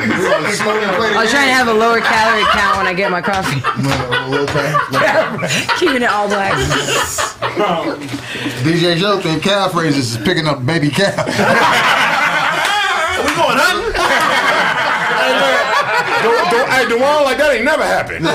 wanna 0.07 0.51
smoke 0.53 0.81
and 0.81 0.95
play 0.95 1.09
the 1.09 1.15
I 1.15 1.21
was 1.23 1.31
trying 1.31 1.47
to 1.47 1.53
have 1.53 1.67
a 1.67 1.73
lower 1.73 1.99
calorie 1.99 2.45
count 2.51 2.77
when 2.77 2.87
I 2.87 2.93
get 2.93 3.11
my 3.11 3.21
coffee. 3.21 3.61
Keeping 5.79 6.01
it 6.03 6.09
all 6.09 6.27
black. 6.27 6.53
DJ 8.63 8.97
Joe 8.97 9.19
think 9.19 9.43
calf 9.43 9.75
raises 9.75 10.15
is 10.15 10.21
picking 10.23 10.47
up 10.47 10.65
baby 10.65 10.89
calf. 10.89 11.25
We 13.21 13.27
going 13.35 13.57
hunting? 16.23 16.68
Hey, 16.72 16.85
Dewan, 16.88 17.23
like 17.23 17.38
that 17.38 17.53
ain't 17.56 17.65
never 17.65 17.84
happened. 17.84 18.26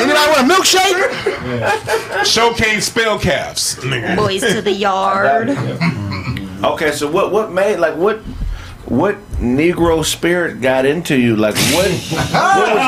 Anybody 0.00 0.26
want 0.30 0.40
a 0.40 0.44
milkshake? 0.54 1.00
Showcase 2.32 2.86
spell 2.86 3.18
calves. 3.18 3.76
Nigga. 3.76 4.16
Boys 4.16 4.40
to 4.42 4.62
the 4.62 4.72
yard. 4.72 5.50
Okay, 6.62 6.92
so 6.92 7.10
what 7.10 7.32
what 7.32 7.50
made 7.52 7.78
like 7.78 7.96
what 7.96 8.18
what 8.84 9.16
Negro 9.38 10.04
spirit 10.04 10.60
got 10.60 10.84
into 10.84 11.16
you? 11.16 11.34
Like 11.34 11.54
what? 11.72 11.90
what 11.90 12.74
was, 12.74 12.82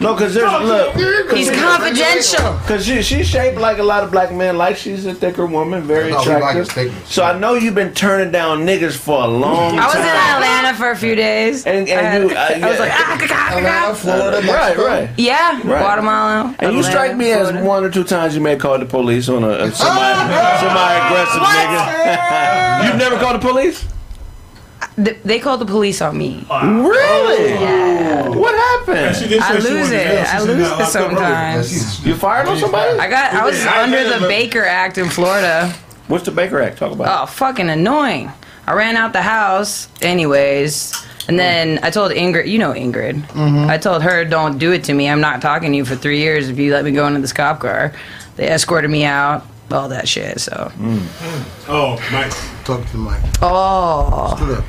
no, 0.00 0.14
because 0.14 0.34
there's 0.34 0.50
look. 0.62 0.94
He's 1.36 1.50
confidential. 1.50 2.52
Because 2.62 2.84
she, 2.86 3.02
she's 3.02 3.26
shaped 3.28 3.58
like 3.58 3.78
a 3.78 3.82
lot 3.82 4.02
of 4.04 4.10
black 4.10 4.32
men. 4.32 4.56
Like 4.58 4.76
she's 4.76 5.04
a 5.06 5.14
thicker 5.14 5.46
woman, 5.46 5.82
very 5.82 6.10
No, 6.10 6.20
we 6.20 6.26
like 6.26 6.56
attractive. 6.56 6.68
thickness. 6.68 7.08
so 7.12 7.24
I 7.24 7.38
know 7.38 7.54
you've 7.54 7.74
been 7.74 7.94
turning 7.94 8.30
down 8.32 8.60
niggas 8.66 8.96
for 8.96 9.22
a 9.22 9.26
long 9.28 9.70
time. 9.70 9.80
I 9.80 9.86
was 9.86 9.94
in. 9.96 10.02
Atlanta 10.02 10.76
for 10.76 10.90
a 10.90 10.96
few 10.96 11.14
days. 11.14 11.64
And- 11.66 11.88
and 11.88 12.00
I, 12.00 12.10
had- 12.10 12.22
you- 12.22 12.36
uh, 12.36 12.66
I 12.66 12.70
was 12.70 12.78
like, 12.80 12.90
ah, 12.92 13.18
ah, 13.20 13.26
ah, 13.30 13.56
Atlanta, 13.56 13.86
ah. 13.90 13.94
Florida, 13.94 14.36
Right, 14.38 14.44
Mexico. 14.46 14.86
right. 14.86 15.10
yeah, 15.16 15.50
Right. 15.56 15.62
Guatemala. 15.64 16.54
And 16.58 16.72
you 16.72 16.78
Atlanta, 16.78 16.82
strike 16.90 17.16
me 17.16 17.30
as 17.32 17.48
Florida. 17.48 17.66
one 17.68 17.84
or 17.84 17.90
two 17.90 18.04
times 18.04 18.34
you 18.34 18.40
may 18.40 18.56
call 18.56 18.78
the 18.78 18.86
police 18.86 19.28
on 19.28 19.44
a, 19.44 19.48
a 19.48 19.70
semi 19.72 20.12
semi 20.60 20.92
aggressive 21.06 21.42
nigga. 21.42 22.86
You've 22.86 22.96
never 22.98 23.16
called 23.18 23.36
the 23.40 23.46
police? 23.46 23.84
Th- 24.96 25.18
They 25.24 25.38
called 25.38 25.60
the 25.60 25.66
police 25.66 26.00
on 26.00 26.16
me. 26.16 26.44
Really? 26.50 27.52
What 28.38 28.54
happened? 28.54 29.16
She 29.16 29.28
did 29.28 29.40
I 29.42 29.54
lose 29.58 29.90
it. 29.90 30.04
go. 30.06 30.24
I 30.28 30.40
lose 30.40 30.58
it 30.58 30.62
locked 30.62 30.80
up 30.82 30.88
sometimes. 30.88 32.04
You 32.06 32.14
fired 32.14 32.48
on 32.48 32.58
somebody? 32.58 32.98
I 32.98 33.08
got. 33.08 33.34
I 33.34 33.44
was 33.44 33.64
I 33.64 33.82
under 33.82 33.98
did, 33.98 34.14
the 34.14 34.20
but- 34.20 34.28
Baker 34.28 34.64
Act 34.64 34.98
in 34.98 35.08
Florida. 35.08 35.72
What's 36.08 36.24
the 36.24 36.30
Baker 36.30 36.60
Act? 36.62 36.78
Talk 36.78 36.92
about. 36.92 37.22
Oh, 37.22 37.26
fucking 37.26 37.68
annoying. 37.68 38.30
I 38.66 38.72
ran 38.74 38.96
out 38.96 39.12
the 39.12 39.22
house, 39.22 39.88
anyways. 40.02 40.92
And 41.28 41.38
then 41.38 41.80
I 41.82 41.90
told 41.90 42.12
Ingrid, 42.12 42.46
you 42.46 42.58
know 42.58 42.72
Ingrid. 42.72 43.20
Mm-hmm. 43.28 43.68
I 43.68 43.78
told 43.78 44.02
her, 44.02 44.24
don't 44.24 44.58
do 44.58 44.70
it 44.72 44.84
to 44.84 44.94
me. 44.94 45.08
I'm 45.08 45.20
not 45.20 45.42
talking 45.42 45.72
to 45.72 45.76
you 45.76 45.84
for 45.84 45.96
three 45.96 46.18
years 46.20 46.48
if 46.48 46.58
you 46.58 46.72
let 46.72 46.84
me 46.84 46.92
go 46.92 47.06
into 47.08 47.20
this 47.20 47.32
cop 47.32 47.58
car. 47.60 47.92
They 48.36 48.48
escorted 48.48 48.90
me 48.90 49.04
out, 49.04 49.44
all 49.70 49.88
that 49.88 50.08
shit, 50.08 50.40
so. 50.40 50.70
Oh, 51.68 51.98
Mike. 52.12 52.32
Talk 52.64 52.84
to 52.86 52.92
the 52.92 52.98
mic. 52.98 53.20
Oh. 53.42 54.64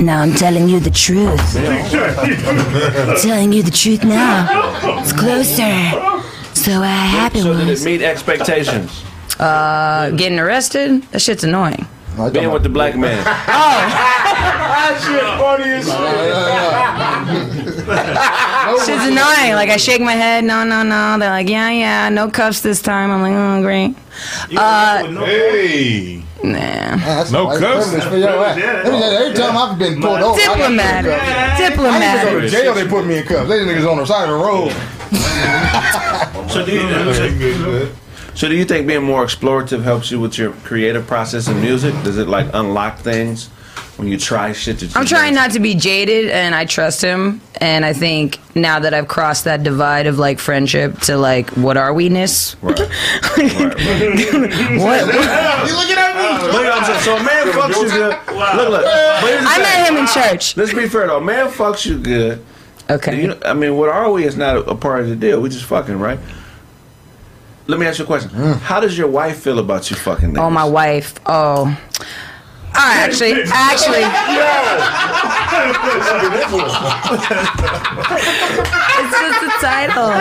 Now 0.00 0.20
I'm 0.22 0.34
telling 0.34 0.68
you 0.68 0.80
the 0.80 0.90
truth. 0.90 1.56
I'm 1.56 3.16
telling 3.18 3.52
you 3.52 3.62
the 3.62 3.70
truth 3.70 4.04
now. 4.04 4.98
It's 5.00 5.12
closer. 5.12 5.90
So 6.54 6.80
what 6.80 6.88
happened 6.88 7.42
So 7.42 7.54
did 7.56 7.68
it 7.68 7.84
meet 7.84 8.02
expectations? 8.02 9.04
uh, 9.38 10.10
getting 10.10 10.38
arrested. 10.38 11.02
That 11.12 11.20
shit's 11.20 11.44
annoying. 11.44 11.86
Being 12.32 12.50
with 12.52 12.62
the 12.62 12.68
black 12.68 12.94
man. 12.96 13.24
Shit's 18.84 19.04
annoying. 19.06 19.54
Like 19.54 19.70
I 19.70 19.76
shake 19.76 20.00
my 20.00 20.12
head. 20.12 20.44
No, 20.44 20.64
no, 20.64 20.82
no. 20.82 21.16
They're 21.18 21.30
like, 21.30 21.48
yeah, 21.48 21.70
yeah. 21.70 22.08
No 22.08 22.28
cuffs 22.30 22.60
this 22.60 22.82
time. 22.82 23.10
I'm 23.10 23.22
like, 23.22 23.34
oh, 23.34 23.62
great. 23.62 23.94
Uh, 24.56 25.04
Hey. 25.24 26.22
nah. 26.42 27.24
No 27.30 27.58
cuffs. 27.58 27.92
Let 27.92 28.12
me 28.12 28.20
tell 28.20 28.42
Every 28.44 29.34
time 29.34 29.56
I've 29.56 29.78
been 29.78 30.00
pulled 30.00 30.20
over, 30.20 30.40
I 30.40 30.44
got 30.46 30.56
Diplomatic. 30.56 31.12
cuffs. 31.12 31.60
I 31.60 31.68
didn't 31.68 32.32
go 32.32 32.40
to 32.40 32.48
jail. 32.48 32.74
They 32.74 32.86
put 32.88 33.06
me 33.06 33.18
in 33.18 33.24
cuffs. 33.24 33.48
They 33.48 33.58
niggas 33.60 33.90
on 33.90 33.96
the 33.98 34.06
side 34.06 34.28
of 34.28 34.38
the 34.38 34.44
road. 34.44 34.72
So 36.50 36.64
do 36.64 36.72
you, 36.72 37.88
so 38.34 38.48
do 38.48 38.54
you 38.54 38.64
think 38.64 38.86
being 38.86 39.02
more 39.02 39.24
explorative 39.24 39.82
helps 39.82 40.10
you 40.10 40.20
with 40.20 40.36
your 40.38 40.52
creative 40.64 41.06
process 41.06 41.48
in 41.48 41.60
music? 41.60 41.94
Does 42.02 42.18
it 42.18 42.28
like 42.28 42.46
unlock 42.52 42.98
things 42.98 43.48
when 43.96 44.08
you 44.08 44.18
try 44.18 44.52
shit 44.52 44.78
that 44.78 44.86
you 44.86 45.00
I'm 45.00 45.06
trying 45.06 45.34
not 45.34 45.50
to 45.52 45.60
be 45.60 45.74
jaded, 45.74 46.30
and 46.30 46.54
I 46.54 46.64
trust 46.64 47.02
him. 47.02 47.40
And 47.60 47.84
I 47.84 47.92
think 47.92 48.38
now 48.56 48.78
that 48.80 48.94
I've 48.94 49.08
crossed 49.08 49.44
that 49.44 49.62
divide 49.62 50.06
of 50.06 50.18
like 50.18 50.38
friendship 50.38 50.98
to 51.02 51.16
like, 51.16 51.50
what 51.50 51.76
are 51.76 51.92
we 51.92 52.08
ness? 52.08 52.56
Right. 52.62 52.78
what? 52.78 52.88
You 55.62 55.76
looking 55.76 55.96
at 55.96 56.16
me? 56.16 56.52
Look, 56.52 56.66
I'm 56.66 56.84
saying, 56.84 57.00
so 57.00 57.16
a 57.16 57.22
man 57.22 57.46
fucks 57.48 57.82
you 57.82 57.88
good. 57.88 58.10
Look, 58.56 58.68
look. 58.70 58.84
But 58.84 59.28
here's 59.28 59.42
the 59.42 59.48
I 59.48 59.54
thing. 59.54 59.62
met 59.62 59.88
him 59.90 59.96
in 59.96 60.06
church. 60.06 60.56
Let's 60.56 60.74
be 60.74 60.88
fair 60.88 61.06
though. 61.06 61.20
Man 61.20 61.48
fucks 61.48 61.86
you 61.86 61.98
good. 61.98 62.44
Okay. 62.90 63.22
You, 63.22 63.38
I 63.44 63.54
mean, 63.54 63.76
what 63.76 63.88
are 63.88 64.10
we 64.10 64.24
is 64.24 64.36
not 64.36 64.56
a, 64.56 64.70
a 64.70 64.74
part 64.74 65.02
of 65.02 65.08
the 65.08 65.16
deal. 65.16 65.40
We 65.40 65.48
just 65.48 65.64
fucking, 65.64 65.98
right? 65.98 66.18
Let 67.68 67.78
me 67.78 67.86
ask 67.86 67.98
you 67.98 68.04
a 68.04 68.06
question. 68.06 68.30
Hmm. 68.30 68.52
How 68.54 68.80
does 68.80 68.98
your 68.98 69.08
wife 69.08 69.38
feel 69.40 69.58
about 69.58 69.88
you 69.90 69.96
fucking? 69.96 70.32
That? 70.32 70.40
Oh, 70.40 70.50
my 70.50 70.64
wife. 70.64 71.14
Oh. 71.26 71.78
I 72.74 73.04
actually, 73.04 73.42
actually, 73.52 74.02
No 74.02 74.48
it's 78.98 79.12
just 79.20 79.40
the 79.40 79.50
title. 79.60 80.12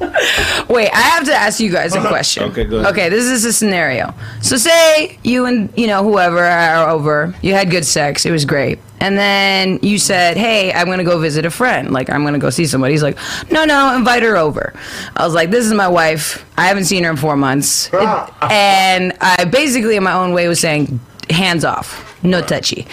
Wait, 0.68 0.88
I 0.92 1.00
have 1.00 1.24
to 1.26 1.34
ask 1.34 1.60
you 1.60 1.70
guys 1.70 1.94
a 1.94 2.00
question. 2.00 2.44
Okay, 2.44 2.64
go 2.64 2.78
ahead. 2.78 2.92
Okay, 2.92 3.08
this 3.08 3.24
is 3.24 3.44
a 3.44 3.52
scenario. 3.52 4.14
So 4.40 4.56
say 4.56 5.18
you 5.24 5.44
and 5.46 5.70
you 5.76 5.86
know 5.86 6.02
whoever 6.02 6.38
are 6.42 6.88
over, 6.88 7.34
you 7.42 7.52
had 7.54 7.70
good 7.70 7.84
sex, 7.84 8.24
it 8.24 8.30
was 8.30 8.44
great. 8.44 8.78
And 9.00 9.16
then 9.18 9.78
you 9.82 9.98
said, 9.98 10.36
"Hey, 10.36 10.72
I'm 10.72 10.86
gonna 10.88 11.04
go 11.04 11.18
visit 11.18 11.44
a 11.46 11.50
friend. 11.50 11.90
Like 11.90 12.10
I'm 12.10 12.24
gonna 12.24 12.38
go 12.38 12.50
see 12.50 12.66
somebody." 12.66 12.92
He's 12.94 13.02
like, 13.02 13.18
"No, 13.50 13.64
no, 13.64 13.94
invite 13.96 14.22
her 14.22 14.36
over." 14.36 14.72
I 15.16 15.24
was 15.24 15.34
like, 15.34 15.50
"This 15.50 15.66
is 15.66 15.72
my 15.74 15.88
wife. 15.88 16.44
I 16.58 16.66
haven't 16.66 16.84
seen 16.84 17.04
her 17.04 17.10
in 17.10 17.16
four 17.16 17.36
months," 17.36 17.88
It- 17.92 18.30
and 18.50 19.12
I 19.20 19.44
basically, 19.44 19.96
in 19.96 20.02
my 20.02 20.12
own 20.12 20.32
way, 20.32 20.48
was 20.48 20.60
saying, 20.60 21.00
"Hands 21.30 21.64
off, 21.64 22.16
no 22.22 22.40
touchy." 22.42 22.86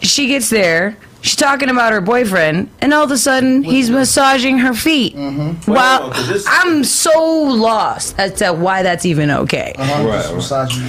She 0.00 0.26
gets 0.28 0.50
there. 0.50 0.96
She's 1.26 1.34
talking 1.34 1.68
about 1.68 1.92
her 1.92 2.00
boyfriend, 2.00 2.70
and 2.80 2.94
all 2.94 3.02
of 3.02 3.10
a 3.10 3.18
sudden 3.18 3.64
he's 3.64 3.90
massaging 3.90 4.58
her 4.58 4.72
feet. 4.72 5.16
Mm-hmm. 5.16 5.72
Wow, 5.72 6.12
I'm 6.46 6.84
so 6.84 7.20
lost 7.20 8.14
as 8.16 8.34
to 8.34 8.52
why 8.52 8.84
that's 8.84 9.04
even 9.04 9.32
okay. 9.32 9.74
Right. 9.76 10.24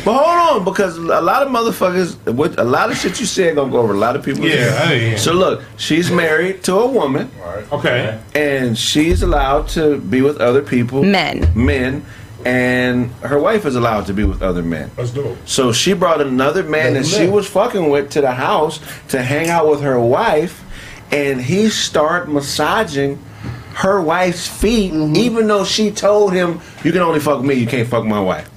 But 0.05 0.13
hold 0.13 0.59
on, 0.59 0.63
because 0.63 0.95
a 0.95 1.21
lot 1.21 1.41
of 1.41 1.49
motherfuckers, 1.49 2.35
what 2.35 2.59
a 2.59 2.63
lot 2.63 2.91
of 2.91 2.97
shit 2.97 3.19
you 3.19 3.25
said 3.25 3.55
gonna 3.55 3.71
go 3.71 3.79
over 3.79 3.93
a 3.93 3.97
lot 3.97 4.15
of 4.15 4.23
people. 4.23 4.45
Yeah, 4.45 4.79
I. 4.79 5.15
So 5.15 5.33
look, 5.33 5.63
she's 5.77 6.11
married 6.11 6.63
to 6.65 6.75
a 6.75 6.87
woman. 6.87 7.31
Okay. 7.71 8.19
And 8.35 8.77
she's 8.77 9.23
allowed 9.23 9.69
to 9.69 9.97
be 9.97 10.21
with 10.21 10.37
other 10.37 10.61
people. 10.61 11.03
Men. 11.03 11.51
Men. 11.55 12.05
And 12.45 13.11
her 13.21 13.39
wife 13.39 13.65
is 13.65 13.75
allowed 13.75 14.05
to 14.07 14.13
be 14.13 14.23
with 14.23 14.41
other 14.41 14.63
men. 14.63 14.91
That's 14.95 15.11
dope. 15.11 15.37
So 15.45 15.71
she 15.71 15.93
brought 15.93 16.21
another 16.21 16.63
man 16.63 16.93
that 16.93 17.05
she 17.05 17.27
was 17.27 17.47
fucking 17.47 17.89
with 17.89 18.11
to 18.11 18.21
the 18.21 18.31
house 18.31 18.79
to 19.09 19.21
hang 19.21 19.49
out 19.49 19.69
with 19.69 19.81
her 19.81 19.99
wife, 19.99 20.63
and 21.11 21.41
he 21.41 21.69
started 21.69 22.31
massaging 22.31 23.19
her 23.75 24.01
wife's 24.01 24.47
feet, 24.47 24.93
mm-hmm. 24.93 25.15
even 25.15 25.47
though 25.47 25.63
she 25.65 25.91
told 25.91 26.33
him, 26.33 26.61
"You 26.83 26.91
can 26.91 27.01
only 27.01 27.19
fuck 27.19 27.43
me. 27.43 27.55
You 27.55 27.67
can't 27.67 27.87
fuck 27.87 28.05
my 28.05 28.19
wife." 28.19 28.49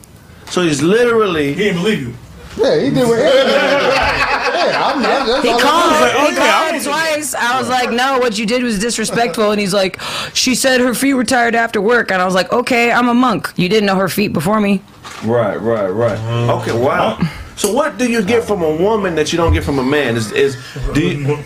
So 0.50 0.62
he's 0.62 0.82
literally. 0.82 1.54
He 1.54 1.64
didn't 1.64 1.82
believe 1.82 2.00
you. 2.02 2.14
Yeah, 2.56 2.80
he 2.80 2.90
did 2.90 3.06
what 3.06 3.18
Yeah, 3.18 4.49
I'm 4.68 5.02
not. 5.02 5.26
That's 5.26 5.42
He 5.44 5.50
all 5.50 5.60
called, 5.60 5.92
I'm 5.92 6.30
he 6.30 6.36
called 6.36 6.82
twice. 6.84 7.34
I 7.34 7.58
was 7.60 7.68
like, 7.68 7.90
no, 7.90 8.18
what 8.18 8.38
you 8.38 8.46
did 8.46 8.62
was 8.62 8.78
disrespectful. 8.78 9.50
And 9.50 9.60
he's 9.60 9.74
like, 9.74 10.00
she 10.34 10.54
said 10.54 10.80
her 10.80 10.94
feet 10.94 11.14
were 11.14 11.24
tired 11.24 11.54
after 11.54 11.80
work. 11.80 12.10
And 12.10 12.20
I 12.20 12.24
was 12.24 12.34
like, 12.34 12.52
okay, 12.52 12.90
I'm 12.92 13.08
a 13.08 13.14
monk. 13.14 13.52
You 13.56 13.68
didn't 13.68 13.86
know 13.86 13.96
her 13.96 14.08
feet 14.08 14.32
before 14.32 14.60
me. 14.60 14.82
Right, 15.24 15.56
right, 15.56 15.88
right. 15.90 16.18
Okay, 16.60 16.72
wow. 16.78 17.18
So 17.56 17.72
what 17.72 17.98
do 17.98 18.10
you 18.10 18.22
get 18.22 18.44
from 18.44 18.62
a 18.62 18.74
woman 18.76 19.14
that 19.16 19.32
you 19.32 19.36
don't 19.36 19.52
get 19.52 19.64
from 19.64 19.78
a 19.78 19.82
man? 19.84 20.16
Is 20.16 20.32
is 20.32 20.56
do 20.94 21.00
you, 21.06 21.36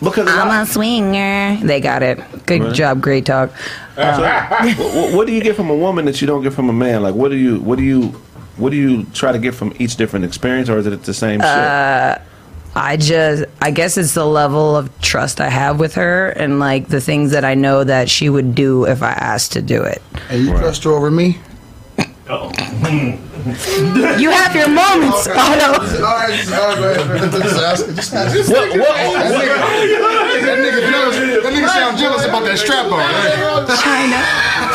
because 0.00 0.28
I'm 0.28 0.62
a 0.62 0.64
swinger. 0.66 1.58
They 1.62 1.80
got 1.80 2.02
it. 2.04 2.18
Good 2.46 2.62
Right. 2.62 2.74
job. 2.74 3.00
Great 3.00 3.26
talk. 3.26 3.50
Uh, 3.96 4.74
what, 4.76 5.14
what 5.14 5.26
do 5.26 5.32
you 5.32 5.40
get 5.42 5.56
from 5.56 5.70
a 5.70 5.74
woman 5.74 6.04
that 6.04 6.20
you 6.20 6.26
don't 6.28 6.42
get 6.42 6.52
from 6.52 6.68
a 6.68 6.72
man? 6.72 7.02
Like 7.02 7.14
what 7.16 7.30
do 7.30 7.36
you 7.36 7.58
what 7.60 7.78
do 7.78 7.84
you 7.84 8.14
what 8.56 8.70
do 8.70 8.76
you 8.76 9.04
try 9.12 9.32
to 9.32 9.38
get 9.38 9.54
from 9.54 9.72
each 9.78 9.96
different 9.96 10.24
experience, 10.24 10.68
or 10.68 10.78
is 10.78 10.86
it 10.86 11.02
the 11.02 11.14
same 11.14 11.40
shit? 11.40 11.48
Uh, 11.48 12.18
I 12.76 12.96
just, 12.96 13.44
I 13.62 13.70
guess 13.70 13.96
it's 13.96 14.14
the 14.14 14.26
level 14.26 14.76
of 14.76 14.90
trust 15.00 15.40
I 15.40 15.48
have 15.48 15.78
with 15.78 15.94
her 15.94 16.30
and 16.30 16.58
like 16.58 16.88
the 16.88 17.00
things 17.00 17.30
that 17.30 17.44
I 17.44 17.54
know 17.54 17.84
that 17.84 18.10
she 18.10 18.28
would 18.28 18.54
do 18.56 18.84
if 18.86 19.00
I 19.02 19.12
asked 19.12 19.52
to 19.52 19.62
do 19.62 19.82
it. 19.82 20.02
And 20.28 20.42
you 20.44 20.50
trust 20.58 20.82
her 20.84 20.90
over 20.90 21.08
me? 21.10 21.38
oh 22.28 22.50
You 24.18 24.30
have 24.30 24.56
your 24.56 24.68
moments. 24.68 25.28
Oh 25.30 25.54
no. 25.60 25.78
Just 25.84 27.60
ask 27.62 27.86
it. 27.88 27.94
Just 27.94 28.12
ask 28.14 28.34
it. 28.36 28.48
What- 28.50 28.76
what- 28.76 28.84
That 30.44 30.58
nigga- 30.58 30.90
jealous. 30.90 31.16
That 31.16 31.52
nigga 31.52 31.68
sound 31.68 31.98
jealous 31.98 32.24
about 32.24 32.44
that 32.44 32.58
strap 32.58 32.86
on. 32.90 33.00
China. 33.76 34.18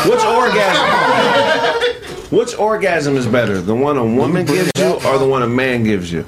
Which 0.08 0.24
orgasm? 0.24 2.16
Which 2.30 2.56
orgasm 2.56 3.16
is 3.16 3.26
better? 3.26 3.60
The 3.60 3.74
one 3.74 3.96
a 3.96 4.04
woman 4.04 4.46
gives 4.46 4.70
you, 4.78 4.92
or 5.06 5.18
the 5.18 5.26
one 5.26 5.42
a 5.42 5.48
man 5.48 5.82
gives 5.82 6.12
you? 6.12 6.24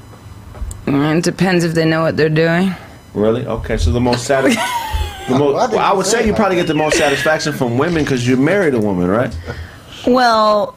Mm, 0.86 1.18
It 1.18 1.24
depends 1.24 1.62
if 1.64 1.74
they 1.74 1.84
know 1.84 2.02
what 2.02 2.16
they're 2.16 2.28
doing. 2.28 2.74
Really? 3.14 3.46
Okay, 3.46 3.76
so 3.76 3.92
the 3.92 4.00
most 4.00 4.24
satis- 4.26 4.56
the 5.28 5.38
most, 5.38 5.70
well, 5.72 5.78
I 5.78 5.92
would 5.92 6.06
say 6.06 6.26
you 6.26 6.34
probably 6.34 6.56
get 6.56 6.66
the 6.66 6.74
most 6.74 6.96
satisfaction 6.98 7.52
from 7.52 7.78
women 7.78 8.02
because 8.02 8.26
you 8.26 8.36
married 8.36 8.74
a 8.74 8.80
woman, 8.80 9.06
right? 9.08 9.36
Well, 10.06 10.74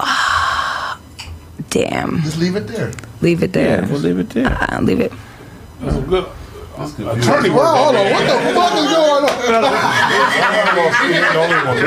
damn. 1.70 2.22
Just 2.22 2.38
leave 2.38 2.56
it 2.56 2.66
there. 2.66 2.92
Leave 3.20 3.42
it 3.42 3.52
there. 3.52 3.82
Yeah, 3.82 3.90
we'll 3.90 4.00
leave 4.00 4.18
it 4.18 4.30
there. 4.30 4.46
Uh, 4.72 4.80
leave 4.80 5.00
it. 5.00 5.12
Attorney 6.80 7.50
Well, 7.50 7.76
hold 7.76 7.96
on. 7.96 8.10
What 8.10 8.24
the 8.24 8.36
fuck 8.54 8.72
is 8.78 8.88
going 8.90 9.24
on? 9.24 9.30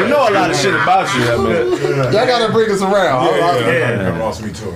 We 0.04 0.08
know 0.10 0.30
a 0.30 0.32
lot 0.32 0.52
of 0.52 0.56
shit 0.58 0.74
about 0.76 1.14
you, 1.16 1.24
I 1.24 1.38
mean. 1.38 2.14
Y'all 2.14 2.28
gotta 2.28 2.52
bring 2.54 2.70
us 2.72 2.82
around. 2.82 3.26
Yeah, 3.36 4.18
lost 4.20 4.44
me 4.44 4.52
too. 4.54 4.74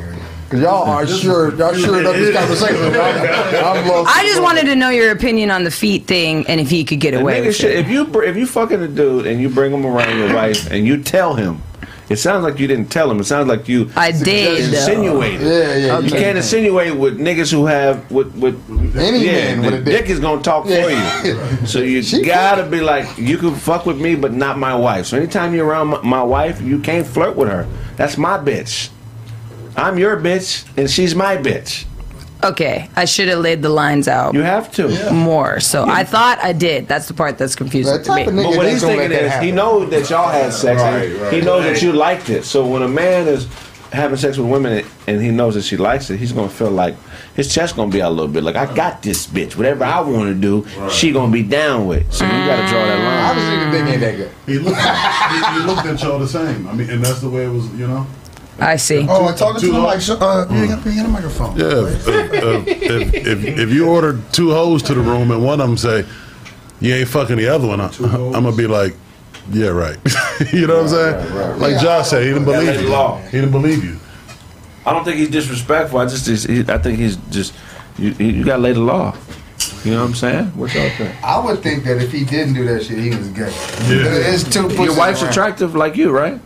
Cause 0.49 0.61
y'all 0.61 0.83
are 0.89 1.05
sure, 1.05 1.53
y'all 1.55 1.73
sure 1.73 2.07
up 2.07 2.15
this 2.15 2.33
conversation. 2.33 2.77
I'm, 2.85 3.75
I'm 3.77 3.85
lost. 3.87 4.15
I 4.15 4.23
just 4.25 4.41
wanted 4.41 4.63
to 4.67 4.75
know 4.75 4.89
your 4.89 5.11
opinion 5.11 5.51
on 5.51 5.65
the 5.65 5.71
feet 5.71 6.07
thing 6.07 6.47
and 6.47 6.61
if 6.61 6.69
he 6.69 6.85
could 6.85 7.01
get 7.01 7.13
away 7.13 7.41
nigga 7.41 7.47
with 7.47 7.55
shit, 7.57 7.71
it. 7.71 7.79
if 7.79 7.89
you 7.89 8.05
br- 8.05 8.23
if 8.23 8.37
you 8.37 8.47
fucking 8.47 8.81
a 8.81 8.87
dude 8.87 9.27
and 9.27 9.41
you 9.41 9.49
bring 9.49 9.73
him 9.73 9.85
around 9.85 10.17
your 10.17 10.33
wife 10.33 10.71
and 10.71 10.87
you 10.87 11.03
tell 11.03 11.33
him, 11.35 11.61
it 12.09 12.17
sounds 12.17 12.43
like 12.43 12.57
you 12.59 12.67
didn't 12.67 12.87
tell 12.89 13.09
him. 13.11 13.19
It 13.19 13.25
sounds 13.25 13.47
like 13.47 13.67
you 13.67 13.89
I 13.95 14.11
did, 14.11 14.71
though. 14.71 14.77
insinuated. 14.77 15.41
Yeah, 15.41 15.75
yeah, 15.75 15.97
You 15.99 16.05
you 16.05 16.09
can't 16.11 16.21
can't. 16.23 16.37
insinuate 16.37 16.95
with 16.95 17.19
niggas 17.19 17.51
who 17.51 17.65
have 17.65 18.09
with 18.11 18.33
with 18.35 18.55
Any 18.97 19.25
yeah, 19.25 19.31
man 19.55 19.61
the 19.61 19.71
with 19.71 19.73
a 19.81 19.83
dick. 19.83 20.01
dick 20.05 20.09
is 20.09 20.19
gonna 20.19 20.41
talk 20.41 20.65
Yeah. 20.67 20.83
for 21.21 21.27
you. 21.27 21.57
So 21.67 21.79
you 21.79 22.01
gotta 22.25 22.63
be 22.63 22.79
like, 22.81 23.17
you 23.17 23.37
can 23.37 23.53
fuck 23.55 23.85
with 23.85 23.99
me, 23.99 24.15
but 24.15 24.33
not 24.33 24.57
my 24.57 24.73
wife. 24.75 25.05
So 25.07 25.17
anytime 25.17 25.53
you're 25.53 25.65
around 25.65 25.87
my, 25.87 26.01
my 26.01 26.23
wife, 26.23 26.61
you 26.61 26.79
can't 26.79 27.05
flirt 27.05 27.35
with 27.35 27.49
her. 27.49 27.67
That's 27.97 28.17
my 28.17 28.37
bitch. 28.37 28.89
I'm 29.75 29.97
your 29.99 30.17
bitch, 30.17 30.65
and 30.77 30.89
she's 30.89 31.13
my 31.13 31.37
bitch. 31.37 31.85
Okay, 32.43 32.89
I 32.95 33.05
should 33.05 33.27
have 33.29 33.39
laid 33.39 33.61
the 33.61 33.69
lines 33.69 34.07
out. 34.07 34.33
You 34.33 34.41
have 34.41 34.71
to 34.73 35.11
more. 35.11 35.59
So 35.59 35.85
I 35.85 36.03
thought 36.03 36.39
I 36.43 36.53
did. 36.53 36.87
That's 36.87 37.07
the 37.07 37.13
part 37.13 37.37
that's 37.37 37.55
confusing 37.55 38.03
to 38.03 38.15
me. 38.15 38.25
But 38.25 38.35
what 38.35 38.67
he's 38.67 38.81
thinking 38.81 39.11
is, 39.11 39.33
he 39.41 39.51
knows 39.51 39.89
that 39.89 40.09
y'all 40.09 40.29
had 40.29 40.53
sex. 40.53 40.81
Right, 40.81 41.11
right. 41.19 41.33
he 41.33 41.41
knows 41.41 41.63
that 41.63 41.81
you 41.81 41.93
liked 41.93 42.29
it. 42.29 42.43
So 42.45 42.65
when 42.65 42.83
a 42.83 42.87
man 42.87 43.27
is 43.27 43.47
having 43.91 44.17
sex 44.17 44.37
with 44.37 44.49
women 44.49 44.85
and 45.07 45.21
he 45.21 45.31
knows 45.31 45.55
that 45.55 45.63
she 45.63 45.77
likes 45.77 46.09
it, 46.09 46.17
he's 46.17 46.31
gonna 46.31 46.49
feel 46.49 46.69
like 46.69 46.95
his 47.35 47.53
chest 47.53 47.75
gonna 47.75 47.91
be 47.91 48.01
out 48.01 48.09
a 48.09 48.15
little 48.15 48.31
bit. 48.31 48.43
Like 48.43 48.55
I 48.55 48.73
got 48.73 49.01
this 49.01 49.25
bitch. 49.25 49.55
Whatever 49.55 49.85
I 49.85 50.01
want 50.01 50.29
to 50.29 50.35
do, 50.35 50.89
she 50.89 51.11
gonna 51.11 51.31
be 51.31 51.43
down 51.43 51.87
with. 51.87 52.11
So 52.13 52.25
you 52.25 52.31
gotta 52.31 52.67
draw 52.67 52.85
that 52.85 52.99
line. 52.99 53.29
Obviously, 53.29 53.65
the 53.65 53.71
thing 53.71 53.93
ain't 53.93 54.01
that 54.01 54.15
good. 54.15 54.31
He 54.45 54.59
looked, 54.59 54.77
he, 54.77 55.59
he 55.59 55.65
looked 55.65 55.87
at 55.87 56.01
y'all 56.03 56.19
the 56.19 56.27
same. 56.27 56.67
I 56.67 56.73
mean, 56.73 56.89
and 56.89 57.03
that's 57.03 57.21
the 57.21 57.29
way 57.29 57.45
it 57.45 57.49
was, 57.49 57.67
you 57.73 57.87
know. 57.87 58.05
I 58.59 58.75
see. 58.77 59.05
Oh, 59.07 59.27
I'm 59.27 59.35
talking 59.35 59.61
to 59.61 59.71
the 59.71 59.79
mic. 59.81 60.01
So, 60.01 60.15
uh, 60.15 60.47
you 60.51 60.67
got 60.67 60.83
you 60.85 60.91
ain't 60.91 60.99
got 61.01 61.05
a 61.05 61.09
microphone. 61.09 61.57
Yeah, 61.57 61.87
if, 61.87 62.07
if, 62.07 62.67
if, 62.67 63.13
if, 63.13 63.43
if 63.59 63.69
you 63.71 63.87
order 63.87 64.19
two 64.31 64.51
hoes 64.51 64.81
to 64.83 64.93
the 64.95 65.01
room 65.01 65.29
and 65.31 65.43
one 65.43 65.61
of 65.61 65.67
them 65.67 65.77
say, 65.77 66.05
"You 66.79 66.95
ain't 66.95 67.07
fucking 67.07 67.37
the 67.37 67.47
other 67.49 67.67
one," 67.67 67.79
I, 67.81 67.87
I'm 67.87 68.31
gonna 68.43 68.55
be 68.55 68.65
like, 68.67 68.95
"Yeah, 69.51 69.67
right." 69.67 69.97
you 70.53 70.65
know 70.65 70.81
what 70.83 70.91
I'm 70.93 71.29
saying? 71.29 71.59
Like 71.59 71.79
Josh 71.81 72.07
said, 72.09 72.23
he 72.23 72.29
didn't 72.29 72.45
Gotta 72.45 72.59
believe 72.59 72.75
let 72.77 72.83
you. 72.83 72.89
law. 72.89 73.17
He 73.21 73.31
didn't 73.37 73.51
believe 73.51 73.83
you. 73.83 73.97
I 74.85 74.93
don't 74.93 75.03
think 75.03 75.17
he's 75.17 75.29
disrespectful. 75.29 75.99
I 75.99 76.05
just, 76.05 76.25
he's- 76.25 76.43
he, 76.45 76.61
I 76.61 76.77
think 76.79 76.97
he's 76.97 77.17
just 77.29 77.53
you. 77.99 78.11
You 78.13 78.43
gotta 78.43 78.61
lay 78.61 78.73
the 78.73 78.79
law. 78.79 79.15
You 79.83 79.91
know 79.91 80.01
what 80.01 80.09
I'm 80.09 80.15
saying? 80.15 80.45
What 80.57 80.73
y'all 80.73 80.89
think? 80.91 81.23
I 81.23 81.39
would 81.43 81.59
think 81.61 81.83
that 81.83 82.01
if 82.01 82.11
he 82.11 82.25
didn't 82.25 82.53
do 82.55 82.65
that 82.65 82.83
shit, 82.83 82.97
he 82.97 83.09
was 83.09 83.27
gay. 83.29 83.51
Yeah. 83.87 84.33
It's 84.33 84.43
two 84.43 84.63
pussies 84.63 84.85
Your 84.85 84.97
wife's 84.97 85.21
around. 85.21 85.31
attractive 85.31 85.75
like 85.75 85.95
you, 85.95 86.11
right? 86.11 86.39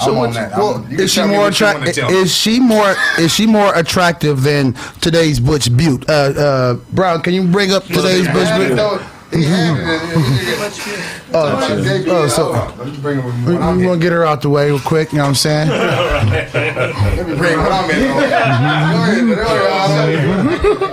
I'm 0.00 0.10
on 0.10 0.16
what's- 0.18 0.36
that. 0.36 0.52
I'm- 0.52 0.60
Well, 0.60 0.86
is 0.90 1.12
she 1.12 1.20
more 1.22 1.38
what 1.40 1.60
you 1.60 1.66
wanna 1.66 1.78
attractive? 1.80 2.10
Is 2.10 2.34
she 2.34 2.60
more? 2.60 2.94
Is 3.18 3.32
she 3.32 3.46
more 3.46 3.74
attractive 3.74 4.42
than 4.42 4.74
today's 5.00 5.40
Butch 5.40 5.74
Butte? 5.76 6.08
Uh, 6.08 6.12
uh, 6.12 6.74
Brown, 6.92 7.20
can 7.22 7.34
you 7.34 7.42
bring 7.44 7.72
up 7.72 7.86
today's 7.86 8.26
Butch 8.28 8.48
Butte? 8.56 8.76
though. 8.76 9.00
He 9.32 9.42
had 9.42 9.76
it. 9.76 10.00
Oh, 11.34 12.28
so- 12.28 12.52
hold 12.52 12.56
on. 12.56 12.78
Let 12.78 12.86
me 12.86 12.96
bring 12.98 13.20
him 13.20 13.44
We, 13.44 13.54
what 13.54 13.62
I'm 13.62 13.82
gonna 13.82 13.98
get 13.98 14.12
her 14.12 14.24
out 14.24 14.40
the 14.42 14.48
way 14.48 14.66
real 14.70 14.78
quick. 14.78 15.10
You 15.12 15.18
know 15.18 15.24
what 15.24 15.30
I'm 15.30 15.34
saying? 15.34 15.68
Let 17.16 17.26
me 17.26 17.34
bring 17.34 17.58
what 17.58 17.72
I'm 17.72 17.90
in. 17.90 18.02
Go 18.06 18.18
ahead. 18.18 19.26
Go 19.26 19.32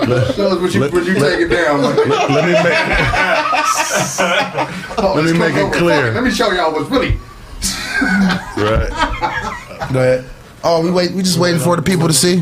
ahead. 0.09 0.35
Show 0.35 0.47
us 0.47 0.59
what 0.59 0.73
you, 0.73 0.81
what 0.81 1.05
you 1.05 1.13
take 1.13 1.41
it 1.41 1.49
down. 1.49 1.81
Let 1.83 2.45
me 2.45 2.53
make 2.53 2.73
Oh, 4.97 5.13
let 5.15 5.25
me 5.25 5.33
make 5.37 5.53
it 5.55 5.71
clear. 5.73 6.11
Let 6.11 6.23
me 6.23 6.31
show 6.31 6.51
y'all 6.51 6.71
what's 6.73 6.89
really. 6.89 7.17
Right. 8.57 8.89
Go 9.91 9.99
ahead. 9.99 10.25
Oh, 10.63 10.81
we 10.81 10.91
wait. 10.91 11.11
We 11.11 11.21
just 11.23 11.37
waiting 11.39 11.59
for 11.59 11.75
the 11.75 11.81
people 11.81 12.07
to 12.07 12.13
see. 12.13 12.41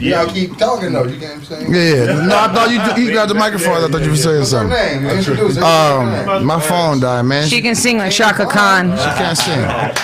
Y'all 0.00 0.26
keep 0.26 0.56
talking 0.58 0.92
though. 0.92 1.04
You 1.04 1.18
get 1.18 1.30
what 1.30 1.38
I'm 1.38 1.44
saying? 1.44 1.72
Yeah, 1.74 2.04
yeah. 2.14 2.26
No, 2.26 2.36
I 2.36 2.52
thought 2.52 2.70
you 2.98 3.04
you 3.04 3.12
grabbed 3.12 3.30
the 3.30 3.34
microphone. 3.34 3.84
I 3.84 3.88
thought 3.88 4.02
you 4.02 4.10
were 4.10 4.16
saying 4.16 4.38
What's 4.40 4.50
her 4.52 4.68
something. 4.68 5.02
name? 5.04 5.18
Introduce 5.18 5.56
her. 5.56 5.62
Um, 5.64 6.44
my 6.44 6.58
phone 6.60 6.98
died, 7.00 7.22
man. 7.22 7.46
She 7.48 7.62
can 7.62 7.74
sing 7.76 7.98
like 7.98 8.10
Chaka 8.12 8.46
Khan. 8.46 8.90
She 8.98 9.04
can't 9.04 9.38
sing. 9.38 9.60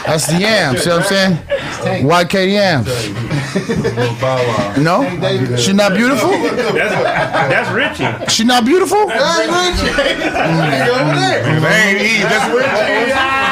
That's 0.06 0.26
the 0.28 0.38
yams. 0.38 0.82
See 0.82 0.90
what 0.90 1.00
I'm 1.00 1.06
saying? 1.06 1.36
YK 2.06 2.52
yams. 2.52 2.86
No, 4.78 5.02
she 5.56 5.72
not 5.72 5.94
beautiful. 5.94 6.30
That's, 6.30 6.94
that's 7.50 7.70
Richie. 7.70 8.30
She 8.30 8.44
not 8.44 8.64
beautiful. 8.64 9.06
That's 9.08 9.82
Richie. 9.82 9.92
Nigga 9.96 10.88
over 10.88 11.14
there. 11.18 11.60
That 11.60 11.86
ain't 11.86 12.00
Eve. 12.00 12.22
That's 12.30 12.46
Richie. 12.54 13.49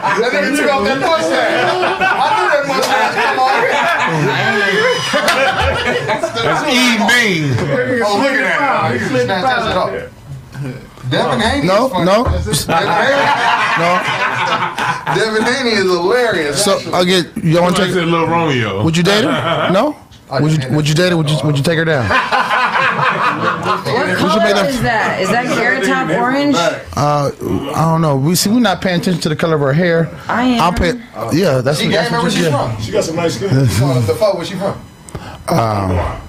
That 0.00 0.32
nigga 0.32 0.56
took 0.56 0.70
off 0.72 0.84
that 0.84 1.00
mustache. 1.00 1.64
I 2.00 2.28
knew 2.36 2.48
that 2.50 2.64
mustache 2.66 3.14
come 3.20 3.38
on. 3.38 3.50
That's 6.40 6.64
Eve 6.68 7.04
Bean. 7.06 7.52
Oh, 8.02 8.16
look 8.20 8.32
at 8.32 8.40
that. 8.40 8.58
Nigga 8.92 8.98
just 8.98 9.12
snatched 9.24 9.46
that 9.46 9.60
shit 9.68 9.76
off. 9.76 10.16
Devin 11.10 11.40
Haney 11.40 11.66
No, 11.66 11.86
is 11.86 11.92
no, 12.04 12.22
Devin 12.24 12.62
Haney, 12.62 13.34
Devin 15.18 15.42
Haney 15.42 15.70
is 15.70 15.84
hilarious. 15.90 16.64
So 16.64 16.78
I 16.94 17.04
get 17.04 17.26
you 17.42 17.60
want 17.60 17.74
to 17.76 17.82
Like 17.82 17.90
take 17.90 17.94
that 17.96 18.06
little 18.06 18.28
Romeo. 18.28 18.84
Would 18.84 18.96
you 18.96 19.02
date 19.02 19.24
her? 19.24 19.70
No. 19.72 19.96
Would 20.32 20.64
you 20.64 20.70
would 20.76 20.88
you 20.88 20.94
date 20.94 21.10
her? 21.10 21.16
Would 21.16 21.30
you 21.30 21.38
would 21.44 21.56
you 21.56 21.62
take 21.62 21.78
her 21.78 21.84
down? 21.84 22.08
what 22.08 22.18
color 24.18 24.66
is 24.68 24.82
that? 24.82 25.18
Is 25.20 25.28
that 25.30 25.46
carrot 25.46 25.84
top 25.86 26.10
orange? 26.10 26.54
Uh, 26.56 27.30
I 27.74 27.90
don't 27.90 28.00
know. 28.02 28.16
We 28.16 28.34
see 28.34 28.50
we're 28.50 28.60
not 28.60 28.80
paying 28.80 29.00
attention 29.00 29.20
to 29.22 29.28
the 29.28 29.36
color 29.36 29.54
of 29.56 29.60
her 29.62 29.72
hair. 29.72 30.08
I 30.28 30.42
am. 30.44 30.60
I'll 30.60 30.72
pay. 30.72 30.94
Yeah, 31.36 31.60
that's 31.60 31.78
She 31.80 31.86
what. 31.86 31.90
gay, 31.92 31.96
That's 31.96 32.10
what 32.12 32.22
where 32.22 32.30
she 32.30 32.42
yeah. 32.44 32.72
from? 32.72 32.82
She 32.82 32.92
got 32.92 33.04
some 33.04 33.16
nice 33.16 33.34
skin. 33.36 33.48
The 33.54 34.16
fuck, 34.18 34.34
where 34.34 34.44
she 34.44 34.54
from? 34.54 34.80
Um, 35.48 36.20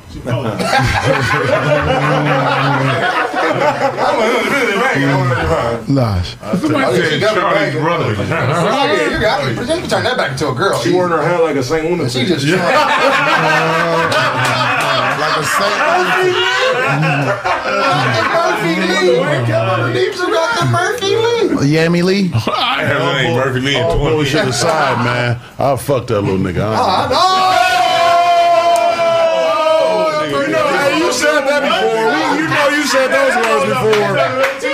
Lush. 5.87 6.35
Somebody 6.59 6.85
oh, 6.85 6.95
said 6.95 7.21
Charlie's 7.21 7.75
brother. 7.75 8.15
Oh, 8.17 8.21
yeah, 8.21 9.09
you 9.09 9.19
got 9.21 9.47
it. 9.47 9.57
You 9.57 9.65
can 9.65 9.89
turn 9.89 10.03
that 10.03 10.17
back 10.17 10.31
into 10.31 10.49
a 10.49 10.53
girl. 10.53 10.79
She 10.79 10.93
wearing 10.93 11.11
her 11.11 11.21
hair 11.21 11.41
like 11.41 11.55
a 11.55 11.63
Saint 11.63 11.85
Una. 11.85 12.09
She 12.09 12.25
just 12.25 12.45
like 12.47 12.59
a 15.37 15.43
Saint. 15.43 15.79
Murphy 18.31 18.75
Lee. 18.81 19.15
Come 19.47 19.69
underneath 19.69 20.17
you 20.17 20.27
Murphy 20.71 21.15
Lee. 21.15 21.75
Yammy 21.75 22.03
Lee. 22.03 22.31
Oh, 22.33 22.43
I 22.55 22.83
Her 22.85 22.99
name 23.23 23.35
Murphy 23.35 23.59
Lee 23.61 23.75
in 23.75 23.83
All 23.83 23.97
20 23.97 24.15
bullshit 24.15 24.33
years. 24.33 24.55
aside, 24.55 25.05
man. 25.05 25.39
I'll 25.57 25.77
fuck 25.77 26.07
that 26.07 26.21
little 26.21 26.39
nigga. 26.39 26.61
I 26.61 27.07
oh, 27.11 27.70
said 32.91 33.07
those 33.07 33.35
words 33.37 33.65
before. 33.71 34.70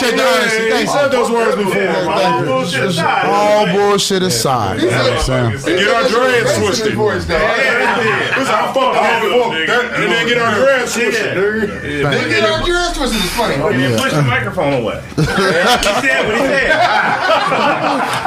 Those 0.00 0.12
words. 0.12 0.14
Appreciate 0.14 0.16
the 0.16 0.24
honesty. 0.28 0.62
You 0.64 0.70
Thanks. 0.70 0.92
said 0.92 1.08
those 1.08 1.30
words 1.30 1.56
before. 1.56 1.72
Thank 1.72 2.40
you. 2.40 2.46
bullshit 2.46 2.84
aside. 2.84 3.24
All 3.26 3.66
bullshit 3.66 4.22
aside. 4.22 4.80
You 4.82 4.90
know 4.90 4.96
what 4.96 5.30
I'm 5.30 5.58
saying? 5.58 5.78
Get 5.78 5.88
our 5.94 6.08
dreads 6.08 6.58
twisted. 6.58 6.96
Listen, 6.96 7.34
I 7.34 8.72
fucked 8.72 8.94
the 9.22 9.28
nigga. 9.28 9.66
That- 9.66 9.94
And 9.98 10.12
then 10.12 10.26
get 10.28 10.38
our 10.38 10.54
dreads 10.54 10.92
twisted, 10.94 11.36
nigga. 11.36 12.10
They 12.10 12.28
get 12.30 12.44
our 12.44 12.62
dress 12.64 12.96
twisted. 12.96 13.20
It's 13.20 13.34
funny. 13.34 13.56
You 13.82 13.96
push 13.96 14.12
the 14.12 14.22
microphone 14.22 14.74
away. 14.82 15.02
he 15.16 15.22
said 15.24 16.26
what 16.26 16.34
he 16.36 16.42
said. 16.42 16.68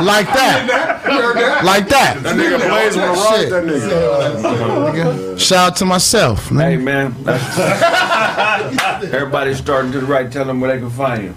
Like 0.02 0.28
that. 0.34 1.62
Like 1.64 1.88
that. 1.90 2.22
That 2.24 2.36
nigga 2.36 2.58
Blaze 2.70 2.96
wanna 2.98 3.12
rock 3.14 3.50
that 3.50 3.64
nigga. 3.64 4.92
Nigga, 4.92 5.40
Shout 5.40 5.72
out 5.72 5.76
to 5.78 5.86
myself. 5.86 6.50
Hey 6.50 6.78
Man. 6.78 7.16
man, 7.24 7.24
everybody's 9.14 9.58
starting 9.58 9.92
to 9.94 10.00
the 10.00 10.06
right. 10.06 10.32
Tell 10.32 10.46
them 10.46 10.60
where 10.62 10.74
they 10.74 10.80
can 10.80 10.90
find 10.90 11.24
you. 11.24 11.36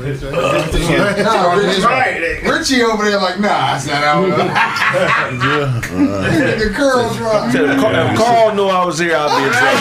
Uh, 0.00 1.22
nah, 1.22 1.52
Richie, 1.52 1.84
Richie 2.48 2.80
over 2.82 3.04
there 3.04 3.20
like, 3.20 3.38
nah, 3.38 3.74
I 3.74 3.78
said 3.78 4.02
I 4.02 4.14
don't 4.14 4.30
know. 4.30 4.38
the 6.58 6.70
curls 6.74 7.16
drop. 7.18 7.52
Tell 7.52 7.66
them, 7.66 7.78
If 7.78 8.16
Carl 8.16 8.54
knew 8.54 8.68
I 8.68 8.82
was 8.84 8.98
here, 8.98 9.14
I'd 9.14 9.28
be 9.36 9.44
in 9.44 9.52
trouble. 9.52 9.80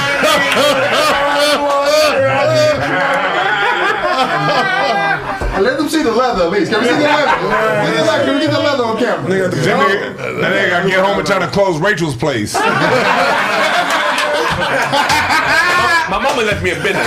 Let 5.64 5.78
them 5.78 5.88
see 5.90 6.04
the 6.04 6.12
leather 6.12 6.44
at 6.44 6.52
least. 6.52 6.72
Can 6.72 6.82
we 6.82 6.88
see 6.88 6.94
the 6.96 7.02
leather? 7.02 7.26
Can 8.26 8.34
we 8.36 8.40
get 8.42 8.52
the 8.52 8.60
leather 8.60 8.84
on 8.84 8.98
camera? 8.98 9.30
That 9.30 9.52
nigga, 9.52 10.18
that 10.18 10.52
nigga 10.52 10.70
gotta 10.70 10.90
get 10.90 11.06
home 11.06 11.18
and 11.18 11.28
try 11.28 11.40
to 11.40 11.48
close 11.48 11.80
Rachel's 11.80 12.16
place. 12.16 12.56
My 16.10 16.18
mama 16.18 16.42
left 16.42 16.64
me 16.64 16.72
a 16.72 16.76
business. 16.76 16.96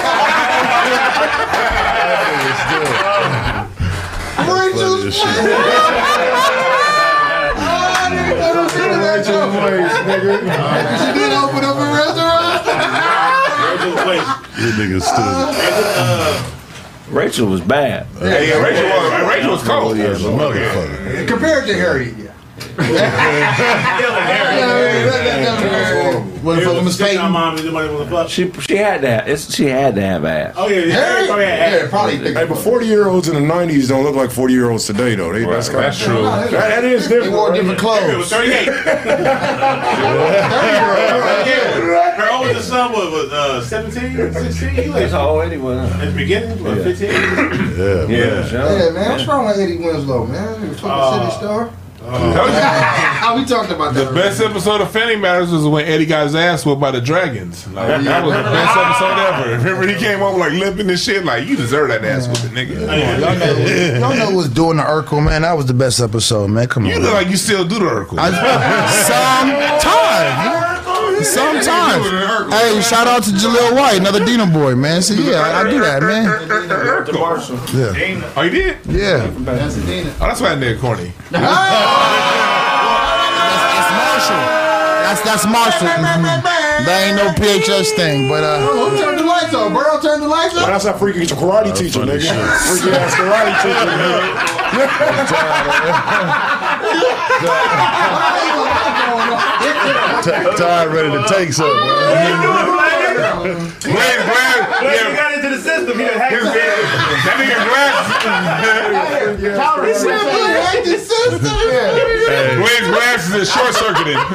Rachel's 4.46 5.14
She 5.14 5.26
did 11.18 11.32
open 11.32 11.64
up 11.64 11.76
a 11.76 11.88
restaurant. 11.92 12.62
You 14.56 14.70
niggas 14.78 15.02
stood. 15.02 15.18
Uh, 15.18 16.50
Rachel 17.10 17.48
was 17.48 17.60
bad. 17.60 18.06
Hey, 18.18 18.50
yeah, 18.50 18.62
Rachel 18.62 18.84
was, 18.88 19.28
Rachel 19.28 19.52
was 19.52 19.62
cold. 19.64 19.96
Yeah, 19.98 20.14
motherfucker. 20.14 21.26
Compared 21.26 21.66
to 21.66 21.74
Harry, 21.74 22.14
yeah. 22.78 24.62
What 26.42 26.62
fuck 26.64 26.82
Miss 26.84 26.96
Payton? 26.98 27.30
Mom, 27.30 27.54
nobody 27.54 27.88
want 27.94 28.04
to 28.08 28.10
fuck. 28.10 28.28
She 28.28 28.50
she 28.62 28.74
had 28.76 29.02
to 29.02 29.08
have 29.10 29.28
it's, 29.28 29.54
she 29.54 29.66
had 29.66 29.94
to 29.94 30.00
have 30.00 30.24
ass. 30.24 30.54
Oh 30.56 30.66
yeah, 30.68 30.80
Harry? 30.92 31.26
probably 31.28 31.44
had 31.46 31.72
Yeah, 31.72 31.88
probably. 31.88 32.16
Hey, 32.34 32.44
but 32.46 32.56
40 32.58 32.86
year 32.86 33.06
olds 33.08 33.28
in 33.28 33.34
the 33.36 33.40
90s 33.40 33.88
don't 33.88 34.02
look 34.02 34.16
like 34.16 34.32
40 34.32 34.52
year 34.52 34.68
olds 34.70 34.84
today, 34.84 35.14
though. 35.14 35.32
They, 35.32 35.44
that's 35.44 35.68
That's 35.68 35.98
kinda- 36.04 36.14
true. 36.16 36.22
That, 36.50 36.50
that 36.50 36.84
is 36.84 37.08
They 37.08 37.14
different. 37.16 37.36
wore 37.36 37.52
different 37.52 37.80
It 37.80 38.16
was 38.18 38.28
clothes. 38.28 38.30
38. 38.32 38.68
Her 42.16 42.28
oldest 42.32 42.68
son 42.68 42.92
was, 42.92 43.10
was 43.12 43.32
uh, 43.32 43.62
17, 43.64 44.32
16. 44.32 44.68
He 44.70 44.88
was 44.88 44.94
That's 44.98 45.12
how 45.12 45.28
old 45.28 45.44
Eddie 45.44 45.58
was. 45.58 45.88
huh? 45.90 45.98
at 46.02 46.06
the 46.10 46.16
beginning, 46.16 46.62
what, 46.64 46.78
15. 46.78 47.08
Yeah, 47.08 47.14
man. 47.14 48.08
Yeah, 48.08 48.90
man. 48.90 49.10
What's 49.12 49.26
wrong 49.26 49.46
with 49.46 49.58
Eddie 49.58 49.78
Winslow, 49.78 50.26
man? 50.26 50.60
He 50.62 50.68
was 50.68 50.80
fucking 50.80 51.20
city 51.30 51.36
star. 51.38 51.70
Oh. 52.04 52.32
How 53.22 53.36
we 53.36 53.44
talked 53.44 53.70
about 53.70 53.94
that. 53.94 54.06
The 54.06 54.10
that? 54.12 54.14
best 54.14 54.40
episode 54.40 54.80
of 54.80 54.90
Family 54.90 55.16
Matters 55.16 55.50
was 55.50 55.64
when 55.64 55.84
Eddie 55.84 56.06
got 56.06 56.24
his 56.24 56.34
ass 56.34 56.66
whooped 56.66 56.80
by 56.80 56.90
the 56.90 57.00
dragons. 57.00 57.66
Like, 57.68 58.02
that 58.02 58.24
was 58.24 58.34
the 58.34 58.42
best 58.42 58.76
episode 58.76 59.18
ever. 59.18 59.56
Remember 59.58 59.86
he 59.86 59.98
came 59.98 60.18
home 60.18 60.38
like 60.40 60.52
limping 60.52 60.90
and 60.90 60.98
shit. 60.98 61.24
Like 61.24 61.46
you 61.46 61.56
deserve 61.56 61.88
that 61.88 62.04
ass 62.04 62.26
whooping, 62.26 62.56
nigga. 62.56 62.80
Y'all 63.20 63.38
know, 63.38 64.08
y'all 64.08 64.30
know 64.30 64.36
what's 64.36 64.48
doing 64.48 64.78
the 64.78 64.82
Urkel, 64.82 65.24
man. 65.24 65.42
That 65.42 65.52
was 65.56 65.66
the 65.66 65.74
best 65.74 66.00
episode, 66.00 66.48
man. 66.48 66.66
Come 66.68 66.84
on. 66.84 66.90
You 66.90 66.96
on. 66.96 67.02
look 67.02 67.14
like 67.14 67.28
you 67.28 67.36
still 67.36 67.64
do 67.64 67.78
the 67.78 67.84
Urkel. 67.84 68.18
I, 68.18 68.30
sometimes. 69.80 70.61
Sometimes. 71.32 72.06
Hey, 72.52 72.80
shout 72.82 73.06
out 73.06 73.22
to 73.24 73.30
Jaleel 73.30 73.74
White, 73.76 73.98
another 73.98 74.20
Dyno 74.20 74.52
boy, 74.52 74.74
man. 74.74 75.02
See, 75.02 75.30
yeah, 75.30 75.40
I, 75.40 75.60
I 75.62 75.70
do 75.70 75.80
that, 75.80 76.02
man. 76.02 76.24
To 77.06 77.12
Marshall. 77.18 77.56
Yeah. 77.74 78.32
Oh, 78.36 78.42
you 78.42 78.50
did? 78.50 78.76
Yeah. 78.86 79.26
That's 79.40 79.74
the 79.76 79.82
Dina. 79.86 80.10
Oh, 80.20 80.26
that's 80.26 80.40
why 80.40 80.54
that 80.54 80.58
nigga 80.62 80.78
corny. 80.80 81.12
That's 83.72 83.90
Marshall. 83.92 84.42
That's 85.02 85.20
that's 85.22 85.44
Marshall. 85.46 85.88
Mhm. 85.88 86.42
That 86.86 86.98
ain't 87.06 87.16
no 87.16 87.28
PHS 87.36 87.90
thing, 87.96 88.28
but 88.28 88.42
uh, 88.44 88.60
Who 88.60 88.96
turned 88.98 89.18
the 89.18 89.24
lights 89.24 89.52
on? 89.54 89.72
Burrow 89.74 90.00
turned 90.00 90.22
the 90.22 90.28
lights 90.28 90.54
Well, 90.54 90.64
on? 90.64 90.70
that's 90.70 90.84
that 90.84 90.98
freaky 90.98 91.26
karate 91.26 91.72
teacher, 91.76 91.98
funny 92.00 92.12
nigga. 92.12 92.20
shit. 92.22 92.80
Freaky 92.80 92.96
ass 92.96 93.14
karate 93.14 93.54
teacher, 93.62 93.86
nigga. 93.92 94.22
T- 100.22 100.30
Tired, 100.56 100.92
ready 100.92 101.10
to 101.10 101.24
take 101.28 101.52
something. 101.52 101.76
Glad, 103.82 104.18
glad. 104.30 104.84
Once 104.84 105.00
you 105.00 105.16
got 105.16 105.34
into 105.34 105.50
the 105.50 105.58
system, 105.58 105.98
he 105.98 106.04
done 106.04 106.18
hacked 106.18 106.34
his, 106.34 106.44
his 106.44 106.54
head. 106.54 106.78
that 107.26 107.36
nigga 107.38 107.58
glass. 107.66 108.06
Glenn's 112.56 112.88
glasses 112.88 113.34
is 113.34 113.50
short 113.50 113.74
circuited. 113.74 114.16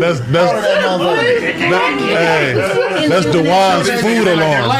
That's 0.00 0.20
that's 0.20 0.52
that, 0.52 1.94
hey, 2.00 3.08
that's 3.08 3.26
Dewan's 3.26 3.90
food 4.00 4.26
alarm. 4.28 4.70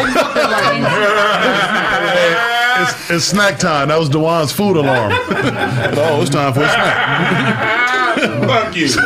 It's, 2.81 3.10
it's 3.10 3.24
snack 3.24 3.59
time. 3.59 3.89
That 3.89 3.98
was 3.98 4.09
Dewan's 4.09 4.52
food 4.52 4.77
alarm. 4.77 5.10
oh, 5.12 6.20
it's 6.23 6.31
time 6.31 6.55
for 6.55 6.60
a 6.60 6.69
snack. 6.69 7.98
Fuck 8.19 8.74
you. 8.74 8.86
It's 8.86 8.97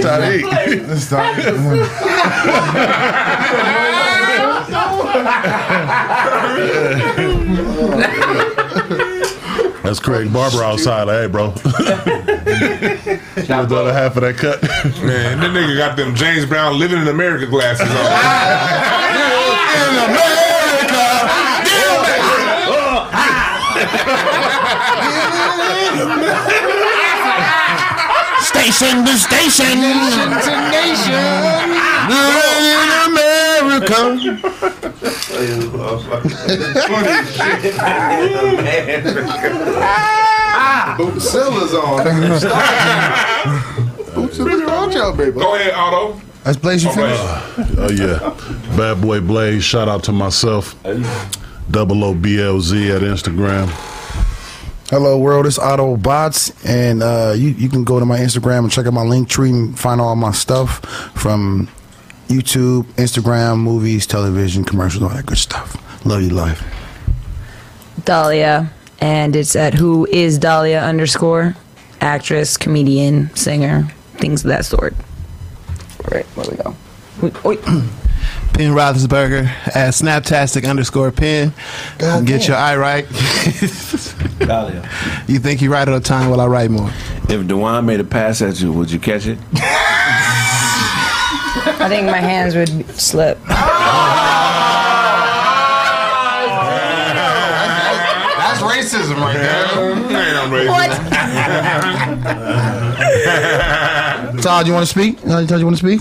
time 0.00 0.20
to 0.22 0.38
eat. 0.38 0.82
let's 0.88 1.04
start. 1.04 1.36
That's 9.82 10.00
Craig 10.00 10.32
Barber 10.32 10.62
outside. 10.64 11.04
Like, 11.04 11.20
hey, 11.20 11.26
bro. 11.28 11.50
Give 11.50 11.64
the 13.68 13.76
other 13.76 13.92
half 13.92 14.16
of 14.16 14.22
that 14.22 14.36
cut. 14.38 14.62
Man, 15.02 15.40
that 15.40 15.50
nigga 15.50 15.76
got 15.76 15.96
them 15.96 16.14
James 16.14 16.46
Brown 16.46 16.78
living 16.78 17.00
in 17.00 17.08
America 17.08 17.46
glasses 17.46 17.88
on. 17.90 17.96
Station 28.60 29.06
to 29.06 29.16
station. 29.16 29.80
Nation 29.80 30.28
to 30.28 30.52
nation. 30.70 31.28
In 32.10 32.90
America. 33.08 33.98
Bootzilla's 40.98 41.72
on. 41.72 42.04
Bootzilla's 44.12 44.62
on, 44.70 44.92
y'all, 44.92 45.16
baby. 45.16 45.40
Go 45.40 45.54
ahead, 45.54 45.72
Otto. 45.74 46.20
Let's 46.44 46.58
Blaze 46.58 46.84
you 46.84 46.92
finish. 46.92 47.16
Oh, 47.18 47.74
oh 47.78 47.90
yeah, 47.90 48.18
bad 48.76 49.00
boy 49.00 49.20
Blaze. 49.22 49.64
Shout 49.64 49.88
out 49.88 50.04
to 50.04 50.12
myself. 50.12 50.76
Double 51.70 52.04
O 52.04 52.12
B 52.12 52.38
L 52.42 52.60
Z 52.60 52.92
at 52.92 53.00
Instagram. 53.00 53.70
Hello 54.90 55.16
world, 55.16 55.46
it's 55.46 55.56
Otto 55.56 55.96
Bots, 55.96 56.50
and 56.66 57.00
uh, 57.00 57.32
you 57.36 57.50
you 57.50 57.68
can 57.68 57.84
go 57.84 58.00
to 58.00 58.04
my 58.04 58.18
Instagram 58.18 58.64
and 58.64 58.72
check 58.72 58.86
out 58.86 58.92
my 58.92 59.04
link 59.04 59.28
tree 59.28 59.50
and 59.50 59.78
find 59.78 60.00
all 60.00 60.16
my 60.16 60.32
stuff 60.32 60.84
from 61.14 61.68
YouTube, 62.26 62.82
Instagram, 62.94 63.60
movies, 63.60 64.04
television, 64.04 64.64
commercials, 64.64 65.04
all 65.04 65.10
that 65.10 65.26
good 65.26 65.38
stuff. 65.38 65.76
Love 66.04 66.22
you, 66.22 66.30
life. 66.30 66.60
Dahlia, 68.04 68.72
and 69.00 69.36
it's 69.36 69.54
at 69.54 69.74
who 69.74 70.06
is 70.06 70.38
Dahlia 70.38 70.80
underscore 70.80 71.54
actress, 72.00 72.56
comedian, 72.56 73.32
singer, 73.36 73.84
things 74.14 74.42
of 74.42 74.48
that 74.48 74.64
sort. 74.64 74.96
All 76.00 76.10
right, 76.10 76.26
where 76.34 76.50
we 76.50 76.56
go? 76.56 77.40
Oi. 77.48 77.88
Penn 78.52 78.72
Roethlisberger 78.72 79.46
at 79.68 79.94
Snaptastic 79.94 80.68
underscore 80.68 81.10
Penn. 81.12 81.52
God 81.98 82.26
Get 82.26 82.40
damn. 82.42 82.48
your 82.48 82.56
eye 82.58 82.76
right. 82.76 83.06
Dahlia. 84.40 84.88
You 85.28 85.38
think 85.38 85.60
you 85.62 85.70
right 85.72 85.86
all 85.88 85.94
the 85.94 86.00
time? 86.00 86.30
Well, 86.30 86.40
I 86.40 86.46
write 86.46 86.70
more. 86.70 86.90
If 87.28 87.46
Dewan 87.46 87.86
made 87.86 88.00
a 88.00 88.04
pass 88.04 88.42
at 88.42 88.60
you, 88.60 88.72
would 88.72 88.90
you 88.90 88.98
catch 88.98 89.26
it? 89.26 89.38
I 91.82 91.86
think 91.88 92.06
my 92.06 92.18
hands 92.18 92.54
would 92.54 92.86
slip. 92.98 93.38
Ah! 93.48 94.56
That's 98.38 98.60
racism 98.62 99.16
right 99.18 99.36
there. 99.36 99.66
Todd, 104.42 104.66
you 104.66 104.72
want 104.72 104.84
to 104.86 104.90
speak? 104.90 105.20
Todd, 105.22 105.50
you 105.50 105.64
want 105.66 105.78
to 105.78 105.96
speak? 105.96 106.00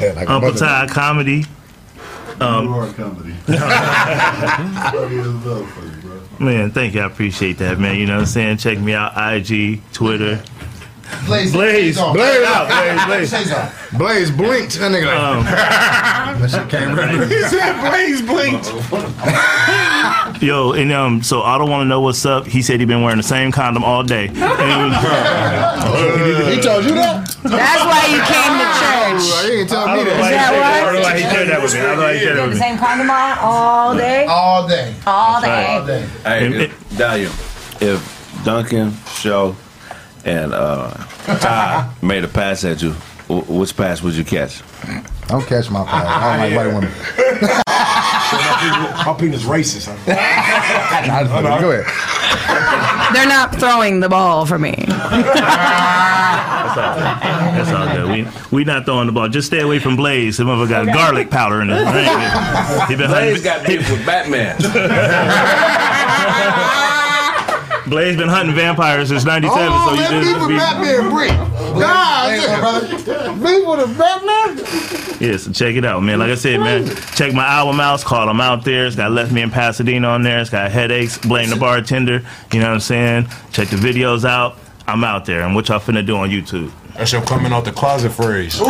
Uncle 0.00 0.54
Ty 0.54 0.86
Comedy. 0.88 1.44
Um, 2.38 2.68
man, 6.38 6.70
thank 6.70 6.94
you. 6.94 7.00
I 7.00 7.06
appreciate 7.06 7.58
that, 7.58 7.78
man. 7.78 7.96
You 7.96 8.06
know 8.06 8.14
what 8.14 8.20
I'm 8.20 8.26
saying? 8.26 8.58
Check 8.58 8.78
me 8.78 8.92
out, 8.92 9.12
IG, 9.16 9.80
Twitter. 9.92 10.42
Blaze, 11.26 11.52
Blaze. 11.52 11.96
Blaze 11.98 12.44
out, 12.46 12.68
Blaze, 13.06 13.30
Blaze. 13.30 13.52
Blaze 13.92 14.30
blinked. 14.30 14.78
That 14.78 14.90
nigga. 14.92 15.16
Um, 15.16 15.44
that 15.44 16.50
shit 16.50 16.68
came 16.68 16.94
right. 16.94 17.28
He 17.28 17.42
said 17.42 17.80
Blaze 17.90 18.22
blinked. 18.22 18.66
Yo, 20.42 20.72
and 20.72 20.92
um, 20.92 21.22
so 21.22 21.42
I 21.42 21.56
don't 21.58 21.70
want 21.70 21.82
to 21.82 21.88
know 21.88 22.00
what's 22.00 22.24
up. 22.26 22.46
He 22.46 22.60
said 22.62 22.78
he 22.80 22.86
been 22.86 23.02
wearing 23.02 23.16
the 23.16 23.22
same 23.22 23.50
condom 23.52 23.82
all 23.84 24.02
day. 24.02 24.28
And- 24.36 24.94
He 26.52 26.60
told 26.60 26.84
you 26.84 26.92
that? 26.94 27.26
That's 27.42 27.84
why 27.84 28.06
you 28.10 28.20
came 28.26 28.58
to 28.60 28.68
church. 28.80 29.44
He 29.44 29.50
didn't 29.56 29.68
tell 29.68 29.86
me 29.88 30.04
don't 30.04 30.06
that. 30.06 30.20
why 30.20 30.28
he 30.28 30.34
that 30.34 30.50
said 30.50 30.60
that. 30.60 30.82
I 30.84 30.92
don't 30.92 31.02
know 31.02 31.08
he 31.08 31.22
shared 31.22 31.48
that 31.48 31.62
with 31.62 31.74
me. 31.74 31.80
I 31.80 31.82
don't 31.82 31.98
know 32.00 32.12
he 32.12 32.18
shared 32.18 32.36
that 32.36 32.40
have 32.40 32.48
with 32.50 32.58
the 32.58 32.64
me. 32.64 32.68
same 32.68 32.78
condom 32.78 33.10
on 33.10 33.38
all 33.40 33.96
day? 33.96 34.24
All 34.26 34.68
day. 34.68 34.94
All 35.06 35.40
day. 35.40 35.66
All 35.78 35.86
day. 35.86 36.06
Hey, 36.24 36.46
And- 36.46 36.54
if, 36.54 36.98
Dahlia, 36.98 37.30
if 37.80 38.42
Duncan, 38.44 38.92
Show, 39.14 39.56
and 40.26 40.52
uh, 40.52 40.90
Ty 41.38 41.90
made 42.02 42.24
a 42.24 42.28
pass 42.28 42.64
at 42.64 42.82
you, 42.82 42.92
wh- 43.28 43.48
which 43.48 43.74
pass 43.76 44.02
would 44.02 44.14
you 44.14 44.24
catch? 44.24 44.62
I 44.84 45.02
don't 45.28 45.46
catch 45.46 45.70
my 45.70 45.84
pass. 45.84 46.04
I 46.06 46.36
don't 46.36 46.50
like 46.50 46.56
white 46.56 46.74
women. 46.74 46.90
My 49.06 49.14
penis 49.18 49.42
racist. 49.44 49.86
Huh? 49.86 49.94
Just 51.06 51.30
fucking- 51.30 51.60
Go 51.60 51.70
ahead. 51.70 51.86
They're 53.14 53.26
not 53.28 53.54
throwing 53.54 54.00
the 54.00 54.08
ball 54.08 54.46
for 54.46 54.58
me. 54.58 54.74
That's 54.86 56.76
all, 56.76 56.94
that's 56.96 57.70
all 57.72 57.86
good. 57.94 58.08
We 58.10 58.58
we 58.58 58.64
not 58.64 58.84
throwing 58.84 59.06
the 59.06 59.12
ball. 59.12 59.28
Just 59.28 59.46
stay 59.46 59.60
away 59.60 59.78
from 59.78 59.96
Blaze. 59.96 60.36
Some 60.36 60.48
of 60.48 60.60
us 60.60 60.68
got 60.68 60.86
garlic 60.86 61.30
powder 61.30 61.62
in 61.62 61.68
his 61.68 61.78
drink. 61.90 62.10
He 62.88 62.96
been 62.96 63.08
Blaze 63.10 63.42
hunting. 63.42 63.42
got 63.44 63.66
beef 63.66 63.90
with 63.90 64.04
Batman. 64.04 64.56
Blaze 67.88 68.16
been 68.16 68.28
hunting 68.28 68.54
vampires 68.54 69.08
since 69.08 69.24
'97. 69.24 69.68
so 69.68 69.72
Oh, 69.72 69.94
you 69.94 70.00
let 70.00 70.12
me 70.12 70.20
just 70.24 70.40
with 70.40 70.48
be, 70.48 70.56
Batman 70.56 71.10
brick. 71.10 71.30
God, 71.78 73.38
me 73.38 73.64
with 73.64 73.80
a 73.80 73.86
Batman. 73.96 75.20
yeah. 75.20 75.36
So 75.36 75.52
check 75.52 75.76
it 75.76 75.84
out, 75.84 76.02
man. 76.02 76.18
Like 76.18 76.30
I 76.30 76.34
said, 76.34 76.58
man, 76.60 76.86
check 77.14 77.32
my 77.32 77.46
album 77.46 77.78
out. 77.80 77.94
It's 77.94 78.04
called 78.04 78.28
"I'm 78.28 78.40
Out 78.40 78.64
There." 78.64 78.86
It's 78.86 78.96
got 78.96 79.12
"Left 79.12 79.30
Me 79.30 79.42
in 79.42 79.50
Pasadena" 79.50 80.08
on 80.08 80.22
there. 80.22 80.40
It's 80.40 80.50
got 80.50 80.70
"Headaches," 80.70 81.18
"Blame 81.18 81.50
the 81.50 81.56
Bartender." 81.56 82.22
You 82.52 82.60
know 82.60 82.66
what 82.68 82.74
I'm 82.74 82.80
saying? 82.80 83.28
Check 83.52 83.68
the 83.68 83.76
videos 83.76 84.24
out. 84.24 84.58
I'm 84.88 85.02
out 85.04 85.24
there, 85.24 85.42
and 85.42 85.54
what 85.54 85.68
y'all 85.68 85.78
finna 85.80 86.04
do 86.04 86.16
on 86.16 86.30
YouTube? 86.30 86.70
That's 86.96 87.12
your 87.12 87.22
coming 87.22 87.52
out 87.52 87.64
the 87.64 87.72
closet 87.72 88.10
phrase. 88.10 88.60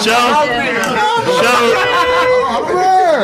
Show, 0.00 0.12
show. 1.42 2.06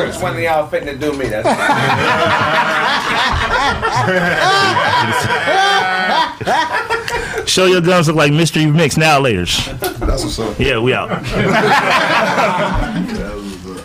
Which 0.05 0.21
one 0.21 0.33
of 0.35 0.39
y'all 0.39 0.67
fitting 0.67 0.87
to 0.87 0.97
do 0.97 1.13
me? 1.17 1.27
That's 1.27 1.47
Show 7.49 7.65
your 7.65 7.81
gums 7.81 8.07
look 8.07 8.15
like 8.15 8.31
mystery 8.31 8.65
mix 8.65 8.97
now 8.97 9.19
laters. 9.21 9.65
That's 9.79 10.23
what's 10.23 10.39
up. 10.39 10.59
Yeah, 10.59 10.79
we 10.79 10.93
out. 10.93 11.09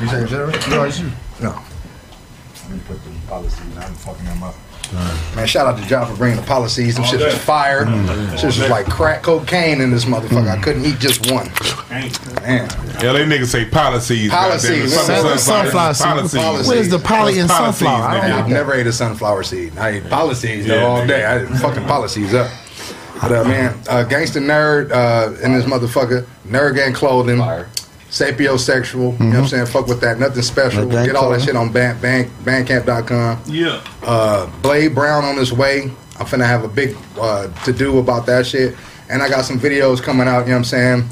You 0.00 0.06
saying 0.06 0.28
shit? 0.28 0.68
No, 0.70 0.84
it's 0.84 1.00
you. 1.00 1.10
No. 1.42 1.60
Let 2.62 2.70
me 2.70 2.78
put 2.86 3.02
the 3.02 3.10
policy. 3.26 3.64
I'm 3.78 3.92
fucking 3.94 4.24
them 4.26 4.44
up. 4.44 4.54
Man, 5.36 5.46
shout 5.46 5.66
out 5.66 5.78
to 5.78 5.86
John 5.86 6.06
for 6.10 6.16
bringing 6.16 6.40
the 6.40 6.46
policies. 6.46 6.96
Them 6.96 7.04
shit 7.04 7.20
was 7.20 7.36
fire. 7.36 7.84
Shit 8.36 8.44
was 8.46 8.68
like 8.70 8.86
crack 8.86 9.22
cocaine 9.22 9.80
in 9.80 9.90
this 9.90 10.04
motherfucker. 10.06 10.48
I 10.48 10.60
couldn't 10.62 10.84
eat 10.84 10.98
just 10.98 11.30
one. 11.30 11.46
Man. 11.90 12.10
Yeah, 13.02 13.12
they 13.12 13.24
niggas 13.24 13.46
say 13.46 13.64
policies. 13.66 14.30
Policies. 14.30 14.94
goddamn 14.94 15.26
it. 15.34 15.38
Sunflower 15.38 15.94
seed. 15.94 16.40
Policies. 16.40 16.66
What 16.68 16.76
is 16.78 16.88
the 16.90 16.98
poly 16.98 17.38
in 17.38 17.46
What's 17.48 17.58
sunflower? 17.58 18.02
I 18.04 18.18
policies, 18.20 18.36
don't- 18.40 18.50
never 18.50 18.74
ate 18.74 18.86
a 18.86 18.92
sunflower 18.92 19.42
seed. 19.42 19.76
I 19.78 19.88
ate 19.90 20.08
policies 20.10 20.66
though 20.66 20.74
Yeah, 20.76 20.86
all 20.86 20.98
nigga. 21.02 21.08
day. 21.08 21.24
I 21.24 21.38
ate 21.42 21.48
fucking 21.60 21.84
policies 21.84 22.34
up. 22.34 22.50
But 23.20 23.32
uh, 23.32 23.44
man, 23.44 23.78
uh, 23.88 24.04
gangster 24.04 24.40
nerd 24.40 24.90
uh, 24.92 25.34
in 25.42 25.52
this 25.52 25.64
motherfucker, 25.64 26.24
nerd 26.46 26.76
gang 26.76 26.92
clothing, 26.92 27.38
sapiosexual. 28.10 29.18
You 29.18 29.24
know 29.26 29.30
what 29.30 29.36
I'm 29.36 29.46
saying? 29.48 29.66
Fuck 29.66 29.86
with 29.86 30.00
that. 30.00 30.18
Nothing 30.18 30.42
special. 30.42 30.84
Nerd 30.86 31.06
Get 31.06 31.16
all 31.16 31.30
that 31.30 31.42
shit 31.42 31.56
on 31.56 31.72
band, 31.72 32.00
band, 32.00 32.30
bandcamp.com. 32.44 33.42
Yeah. 33.46 33.82
Uh, 34.02 34.46
Blade 34.62 34.94
Brown 34.94 35.24
on 35.24 35.36
his 35.36 35.52
way. 35.52 35.90
I'm 36.18 36.26
finna 36.26 36.46
have 36.46 36.64
a 36.64 36.68
big 36.68 36.96
uh, 37.20 37.48
to 37.64 37.72
do 37.72 37.98
about 37.98 38.26
that 38.26 38.46
shit. 38.46 38.74
And 39.10 39.22
I 39.22 39.28
got 39.28 39.44
some 39.44 39.58
videos 39.58 40.02
coming 40.02 40.26
out, 40.28 40.40
you 40.40 40.46
know 40.46 40.58
what 40.58 40.58
I'm 40.58 40.64
saying? 40.64 41.08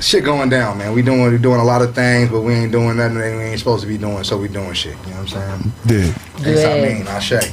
Shit 0.00 0.24
going 0.24 0.48
down, 0.48 0.78
man. 0.78 0.92
We 0.94 1.02
doing 1.02 1.30
we 1.30 1.38
doing 1.38 1.60
a 1.60 1.64
lot 1.64 1.82
of 1.82 1.94
things, 1.94 2.30
but 2.30 2.40
we 2.42 2.54
ain't 2.54 2.72
doing 2.72 2.96
nothing 2.96 3.18
that 3.18 3.36
we 3.36 3.42
ain't 3.44 3.58
supposed 3.58 3.82
to 3.82 3.88
be 3.88 3.98
doing, 3.98 4.24
so 4.24 4.38
we 4.38 4.48
doing 4.48 4.72
shit. 4.72 4.96
You 5.06 5.10
know 5.12 5.22
what 5.22 5.36
I'm 5.36 5.60
saying? 5.60 5.72
Dude. 5.86 6.14
That's 6.38 6.62
what 6.64 6.72
I 6.72 6.80
mean. 6.80 7.06
I 7.08 7.18
say. 7.20 7.52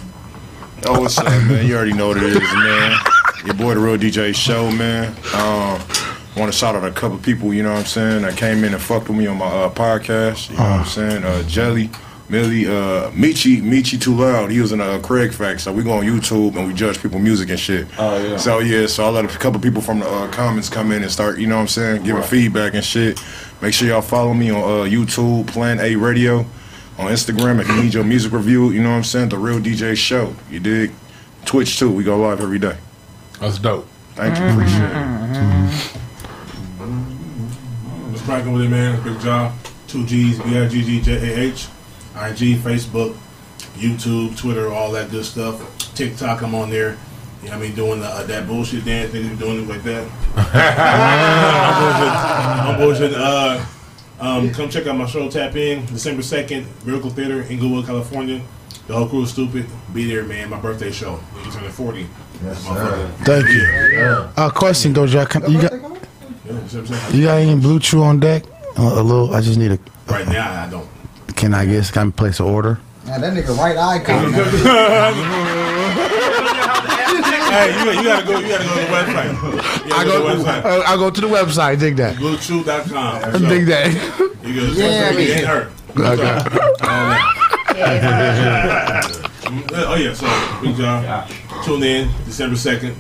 Oh, 0.86 1.02
what's 1.02 1.18
up, 1.18 1.26
man? 1.26 1.66
You 1.66 1.76
already 1.76 1.94
know 1.94 2.10
what 2.10 2.18
it 2.18 2.24
is, 2.24 2.40
man. 2.40 3.00
Your 3.46 3.56
boy, 3.56 3.74
the 3.74 3.80
Real 3.80 3.98
DJ 3.98 4.34
Show, 4.34 4.72
man. 4.72 5.10
Um, 5.34 5.82
want 6.38 6.52
to 6.52 6.58
shout 6.58 6.76
out 6.76 6.84
a 6.84 6.92
couple 6.92 7.18
people, 7.18 7.54
you 7.54 7.64
know 7.64 7.72
what 7.72 7.80
I'm 7.80 7.86
saying, 7.86 8.22
that 8.22 8.38
came 8.38 8.64
in 8.64 8.74
and 8.74 8.82
fucked 8.82 9.10
with 9.10 9.18
me 9.18 9.28
on 9.28 9.38
my 9.38 9.46
uh, 9.46 9.70
podcast. 9.70 10.50
You 10.50 10.58
know 10.58 10.64
what 10.64 10.72
I'm 10.72 10.86
saying? 10.86 11.24
Uh, 11.24 11.44
Jelly, 11.44 11.90
Millie, 12.30 12.68
uh, 12.68 13.10
Michi, 13.12 13.62
Michi 13.62 14.00
Too 14.00 14.14
Loud. 14.14 14.52
He 14.52 14.60
was 14.60 14.72
in 14.72 14.82
a 14.82 14.84
uh, 14.84 15.00
Craig 15.00 15.34
Fact. 15.34 15.62
So 15.62 15.72
we 15.72 15.84
go 15.84 15.94
on 15.94 16.04
YouTube 16.06 16.56
and 16.56 16.68
we 16.68 16.74
judge 16.74 17.02
people 17.02 17.20
music 17.20 17.50
and 17.50 17.60
shit. 17.60 17.88
Oh, 17.98 18.22
yeah. 18.22 18.38
So 18.38 18.60
yeah, 18.60 18.86
so 18.88 19.06
I 19.06 19.10
let 19.10 19.26
a 19.26 19.38
couple 19.38 19.60
people 19.60 19.82
from 19.82 20.00
the 20.00 20.10
uh, 20.10 20.30
comments 20.32 20.70
come 20.70 20.92
in 20.92 21.04
and 21.04 21.12
start, 21.12 21.40
you 21.40 21.48
know 21.48 21.56
what 21.56 21.62
I'm 21.62 21.68
saying, 21.68 22.04
giving 22.04 22.24
feedback 22.24 22.74
and 22.74 22.84
shit. 22.84 23.20
Make 23.62 23.74
sure 23.74 23.88
y'all 23.88 24.02
follow 24.02 24.34
me 24.34 24.52
on 24.52 24.62
uh, 24.62 24.90
YouTube, 24.90 25.48
Plan 25.48 25.80
A 25.80 25.96
Radio, 25.96 26.40
on 26.98 27.12
Instagram 27.12 27.60
if 27.62 27.68
you 27.68 27.82
need 27.82 27.94
your 27.94 28.04
music 28.04 28.32
review. 28.34 28.72
You 28.72 28.84
know 28.84 28.90
what 28.90 28.98
I'm 28.98 29.04
saying, 29.04 29.30
the 29.30 29.38
Real 29.38 29.60
DJ 29.60 29.96
Show. 29.96 30.36
You 30.52 30.60
dig? 30.60 30.92
Twitch 31.46 31.80
too. 31.80 31.92
We 31.92 32.04
go 32.04 32.18
live 32.18 32.42
every 32.42 32.60
day. 32.60 32.78
That's 33.40 33.58
dope. 33.58 33.88
Thank 34.16 34.38
you. 34.38 34.46
Appreciate 34.48 34.92
it. 34.92 36.02
What's 38.28 38.40
cracking 38.40 38.52
with 38.52 38.66
it, 38.66 38.70
man? 38.70 39.02
Big 39.06 39.22
job. 39.22 39.54
Two 39.88 40.06
G's, 40.06 40.38
B 40.40 40.58
I 40.58 40.68
G 40.68 40.84
G 40.84 41.00
J 41.00 41.14
A 41.16 41.40
H. 41.44 41.68
IG, 42.14 42.58
Facebook, 42.58 43.16
YouTube, 43.76 44.38
Twitter, 44.38 44.68
all 44.68 44.92
that 44.92 45.10
good 45.10 45.24
stuff. 45.24 45.64
TikTok, 45.96 46.42
I'm 46.42 46.54
on 46.54 46.70
there. 46.70 46.98
You 47.42 47.48
know 47.48 47.52
what 47.52 47.54
I 47.54 47.60
mean? 47.60 47.76
Doing 47.76 48.02
the, 48.02 48.08
uh, 48.08 48.24
that 48.26 48.46
bullshit 48.46 48.84
dance, 48.84 49.14
niggas 49.14 49.40
doing 49.40 49.64
it 49.64 49.70
like 49.70 49.82
that. 49.84 50.10
I'm 52.68 52.78
bullshit. 52.78 53.14
I'm 53.14 53.14
bullshit. 53.14 53.14
Uh, 53.16 53.66
um, 54.20 54.52
come 54.52 54.70
check 54.70 54.88
out 54.88 54.98
my 54.98 55.06
show, 55.06 55.30
Tap 55.30 55.56
In, 55.56 55.86
December 55.86 56.22
2nd, 56.22 56.66
Miracle 56.86 57.12
Theater, 57.12 57.44
Inglewood, 57.44 57.86
California. 57.86 58.42
The 58.88 58.94
whole 58.94 59.08
crew 59.08 59.24
is 59.24 59.30
stupid. 59.30 59.68
Be 59.94 60.04
there, 60.06 60.26
man. 60.26 60.50
My 60.50 60.60
birthday 60.60 60.92
show. 60.92 61.16
Niggas 61.34 61.54
turning 61.54 61.72
40. 61.72 62.08
Yes, 62.44 62.66
Thank 63.24 63.50
you. 63.52 63.64
Uh, 64.36 64.50
question, 64.50 64.94
Doja. 64.94 65.30
Can, 65.30 65.50
you 65.50 65.62
got 65.62 65.72
Yeah, 66.48 66.54
that's 66.54 66.74
what 66.74 66.92
I'm 66.92 67.16
you 67.16 67.24
got 67.26 67.38
any 67.40 67.60
Blue 67.60 67.80
Chew 67.80 68.02
on 68.04 68.20
deck? 68.20 68.44
A, 68.78 68.82
a 68.82 69.04
little. 69.04 69.34
I 69.36 69.42
just 69.42 69.58
need 69.60 69.72
a. 69.72 69.80
Right 70.08 70.28
now, 70.28 70.64
I 70.64 70.70
don't. 70.70 70.88
Can 71.36 71.54
I 71.54 71.66
guess? 71.66 71.92
Can 71.92 72.08
I 72.08 72.12
place 72.12 72.40
an 72.40 72.46
order? 72.48 72.80
Man, 73.06 73.22
that 73.22 73.34
nigga 73.34 73.58
right 73.58 73.78
eye 73.78 74.00
coming. 74.04 74.34
hey, 77.52 77.84
you, 77.84 77.92
you 78.00 78.04
gotta 78.04 78.26
go. 78.26 78.40
You 78.40 78.48
gotta 78.48 78.64
go 78.66 78.76
to 78.76 78.82
the 78.82 78.88
website. 78.88 79.32
I 79.94 80.04
gotta 80.04 80.08
go. 80.10 80.12
to 80.18 80.22
the 80.22 80.44
website. 80.44 80.66
uh, 80.66 80.84
I 80.86 80.96
go 80.96 81.10
to 81.10 81.22
the 81.22 81.28
website. 81.28 81.80
Dig 81.80 81.96
that. 81.98 82.16
BlueChew.com. 82.16 83.42
Dig 83.50 83.66
that. 83.68 83.92
You 84.44 84.54
go. 84.56 84.62
Yeah, 84.74 85.10
Yeah, 85.12 85.18
me. 85.18 85.32
ain't 85.32 85.46
hurt. 85.46 85.72
Okay. 85.98 86.34
Oh 89.74 89.96
yeah, 89.96 90.14
so 90.14 90.26
good 90.62 90.76
job. 90.76 91.30
tune 91.64 91.82
in 91.84 92.10
December 92.26 92.58
second. 92.58 92.96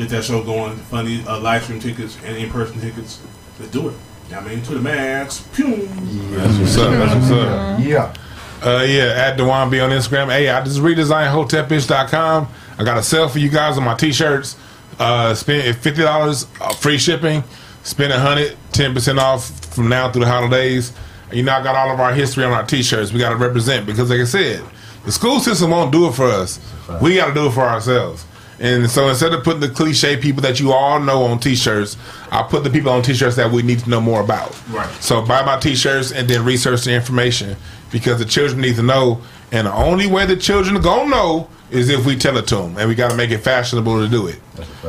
Get 0.00 0.08
that 0.08 0.24
show 0.24 0.42
going. 0.42 0.78
Funny 0.78 1.22
uh, 1.26 1.38
live 1.40 1.62
stream 1.62 1.78
tickets 1.78 2.16
and 2.24 2.34
in 2.34 2.48
person 2.48 2.80
tickets. 2.80 3.20
Let's 3.58 3.70
do 3.70 3.90
it. 3.90 3.94
I 4.34 4.40
mean, 4.40 4.62
to 4.62 4.72
the 4.72 4.80
max. 4.80 5.46
Pew. 5.52 5.76
That's 5.76 6.58
what's 6.58 6.78
up. 6.78 6.90
That's 6.94 7.14
what's 7.16 7.30
up. 7.30 7.80
Yeah. 7.80 8.14
Uh, 8.62 8.82
yeah, 8.88 9.12
at 9.14 9.36
Dewan 9.36 9.68
B 9.68 9.78
on 9.78 9.90
Instagram. 9.90 10.30
Hey, 10.30 10.48
I 10.48 10.64
just 10.64 10.78
redesigned 10.78 11.30
hotepish.com. 11.30 12.48
I 12.78 12.82
got 12.84 12.96
a 12.96 13.02
sale 13.02 13.28
for 13.28 13.40
you 13.40 13.50
guys 13.50 13.76
on 13.76 13.84
my 13.84 13.94
t-shirts. 13.94 14.56
Uh, 14.98 15.34
spend 15.34 15.76
fifty 15.76 16.00
dollars 16.00 16.46
uh, 16.62 16.72
free 16.72 16.96
shipping. 16.96 17.44
Spend 17.82 18.10
a 18.10 18.18
hundred, 18.18 18.56
ten 18.72 18.94
percent 18.94 19.18
off 19.18 19.50
from 19.74 19.90
now 19.90 20.10
through 20.10 20.24
the 20.24 20.30
holidays. 20.30 20.94
You 21.30 21.42
know, 21.42 21.52
I 21.52 21.62
got 21.62 21.76
all 21.76 21.92
of 21.92 22.00
our 22.00 22.14
history 22.14 22.44
on 22.44 22.52
our 22.52 22.64
t-shirts. 22.64 23.12
We 23.12 23.18
got 23.18 23.30
to 23.30 23.36
represent 23.36 23.84
because, 23.84 24.08
like 24.08 24.20
I 24.20 24.24
said, 24.24 24.64
the 25.04 25.12
school 25.12 25.40
system 25.40 25.72
won't 25.72 25.92
do 25.92 26.08
it 26.08 26.12
for 26.12 26.24
us. 26.24 26.58
We 27.02 27.16
got 27.16 27.26
to 27.26 27.34
do 27.34 27.48
it 27.48 27.52
for 27.52 27.60
ourselves. 27.68 28.24
And 28.60 28.90
so 28.90 29.08
instead 29.08 29.32
of 29.32 29.42
putting 29.42 29.60
the 29.60 29.70
cliche 29.70 30.18
people 30.18 30.42
that 30.42 30.60
you 30.60 30.72
all 30.72 31.00
know 31.00 31.24
on 31.24 31.40
t-shirts, 31.40 31.96
I 32.30 32.42
put 32.42 32.62
the 32.62 32.70
people 32.70 32.92
on 32.92 33.02
t-shirts 33.02 33.36
that 33.36 33.50
we 33.50 33.62
need 33.62 33.78
to 33.80 33.90
know 33.90 34.02
more 34.02 34.20
about. 34.20 34.54
Right. 34.68 34.90
So 35.02 35.24
buy 35.24 35.42
my 35.44 35.58
t-shirts 35.58 36.12
and 36.12 36.28
then 36.28 36.44
research 36.44 36.84
the 36.84 36.92
information 36.92 37.56
because 37.90 38.18
the 38.18 38.26
children 38.26 38.60
need 38.60 38.76
to 38.76 38.82
know. 38.82 39.22
And 39.50 39.66
the 39.66 39.72
only 39.72 40.06
way 40.06 40.26
the 40.26 40.36
children 40.36 40.76
are 40.76 40.82
gonna 40.82 41.08
know 41.08 41.48
is 41.70 41.88
if 41.88 42.04
we 42.04 42.16
tell 42.16 42.36
it 42.36 42.46
to 42.48 42.56
them, 42.56 42.76
and 42.76 42.88
we 42.88 42.94
got 42.94 43.10
to 43.10 43.16
make 43.16 43.30
it 43.30 43.38
fashionable 43.38 44.00
to 44.00 44.08
do 44.08 44.26
it. 44.26 44.40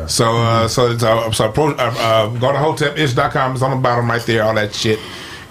So, 0.07 0.37
uh, 0.37 0.67
so 0.67 0.91
it's 0.91 1.03
uh, 1.03 1.31
so 1.31 1.51
pro, 1.51 1.69
uh, 1.69 1.75
uh, 1.77 2.27
go 2.39 2.51
to 2.51 2.57
hotepish.com. 2.57 3.53
It's 3.53 3.61
on 3.61 3.71
the 3.71 3.77
bottom 3.77 4.09
right 4.09 4.21
there, 4.23 4.43
all 4.43 4.53
that 4.55 4.73
shit. 4.73 4.99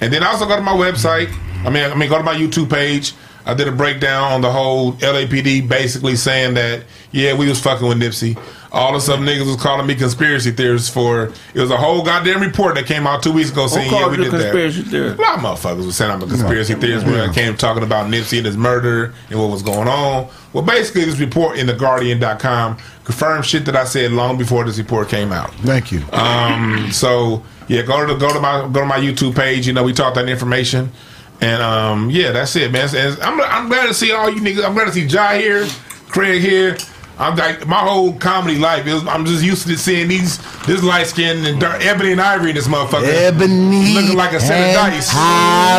And 0.01 0.13
then 0.13 0.23
also 0.23 0.47
go 0.47 0.57
to 0.57 0.63
my 0.63 0.73
website. 0.73 1.33
I 1.65 1.71
mean, 1.71 1.91
I 1.91 1.95
mean, 1.95 2.09
go 2.09 2.19
to 2.19 2.25
my 2.25 2.35
YouTube 2.35 2.71
page. 2.71 3.13
I 3.47 3.55
did 3.55 3.69
a 3.69 3.73
breakdown 3.73 4.33
on 4.33 4.41
the 4.41 4.51
whole 4.51 4.93
LAPD, 4.95 5.69
basically 5.69 6.17
saying 6.17 6.55
that 6.55 6.85
yeah, 7.13 7.35
we 7.35 7.49
was 7.49 7.61
fucking 7.61 7.87
with 7.87 7.99
Nipsey. 7.99 8.39
All 8.73 8.95
of 8.95 9.03
some 9.03 9.23
niggas 9.23 9.47
was 9.47 9.57
calling 9.61 9.87
me 9.87 9.97
conspiracy 9.97 10.53
theorists 10.53 10.89
for 10.89 11.33
it 11.55 11.61
was 11.61 11.73
a 11.73 11.77
whole 11.77 12.05
goddamn 12.05 12.41
report 12.41 12.77
that 12.77 12.87
came 12.87 13.05
out 13.05 13.21
two 13.21 13.33
weeks 13.33 13.51
ago 13.51 13.67
saying 13.67 13.91
yeah, 13.91 14.09
we 14.09 14.17
you 14.17 14.25
did 14.25 14.33
that. 14.33 14.41
conspiracy 14.43 14.83
theorist? 14.83 15.19
A 15.19 15.23
lot 15.23 15.39
of 15.39 15.45
motherfuckers 15.45 15.87
was 15.87 15.97
saying 15.97 16.11
I'm 16.13 16.23
a 16.23 16.27
conspiracy 16.27 16.75
theorist 16.75 17.05
when 17.07 17.19
I 17.19 17.33
came 17.33 17.57
talking 17.57 17.83
about 17.83 18.11
Nipsey 18.11 18.37
and 18.39 18.47
his 18.47 18.57
murder 18.57 19.13
and 19.29 19.41
what 19.41 19.51
was 19.51 19.63
going 19.63 19.89
on. 19.89 20.29
Well, 20.53 20.63
basically, 20.65 21.05
this 21.05 21.19
report 21.19 21.59
in 21.59 21.67
theguardian.com 21.67 22.79
confirmed 23.05 23.45
shit 23.45 23.65
that 23.65 23.75
I 23.75 23.85
said 23.85 24.13
long 24.13 24.39
before 24.39 24.65
this 24.65 24.79
report 24.79 25.09
came 25.09 25.33
out. 25.33 25.53
Thank 25.57 25.91
you. 25.91 26.03
Um, 26.13 26.93
so 26.93 27.43
yeah, 27.67 27.83
go 27.83 28.07
to 28.07 28.15
the, 28.15 28.19
go 28.19 28.33
to 28.33 28.41
my 28.41 28.63
go 28.73 28.81
to 28.81 28.87
my 28.87 28.99
YouTube 28.99 29.35
page. 29.35 29.67
You 29.67 29.73
know, 29.73 29.83
we 29.83 29.93
talked 29.93 30.15
that 30.15 30.29
information, 30.29 30.93
and 31.41 31.63
um, 31.63 32.11
yeah, 32.11 32.33
that's 32.33 32.55
it, 32.57 32.71
man. 32.71 32.89
And 32.95 33.21
I'm 33.21 33.41
I'm 33.41 33.69
glad 33.69 33.87
to 33.87 33.95
see 33.95 34.13
all 34.13 34.31
you 34.31 34.41
niggas. 34.41 34.65
I'm 34.65 34.75
glad 34.75 34.87
to 34.87 34.93
see 34.93 35.07
Jai 35.07 35.39
here, 35.39 35.67
Craig 36.09 36.43
here. 36.43 36.77
I'm 37.21 37.37
like 37.37 37.67
my 37.67 37.77
whole 37.77 38.15
comedy 38.15 38.59
life. 38.59 38.87
Is, 38.87 39.07
I'm 39.07 39.27
just 39.27 39.45
used 39.45 39.67
to 39.67 39.77
seeing 39.77 40.09
these 40.09 40.39
this 40.65 40.83
light 40.83 41.07
skin 41.07 41.45
and 41.45 41.61
dark, 41.61 41.85
ebony 41.85 42.13
and 42.13 42.21
ivory 42.21 42.51
in 42.51 42.57
this 42.57 42.67
motherfucker. 42.67 43.07
Ebony 43.07 43.93
looking 43.93 44.17
like 44.17 44.33
a 44.33 44.41
set 44.41 44.59
of 44.59 44.83
and 44.83 44.93
dice. 44.93 45.13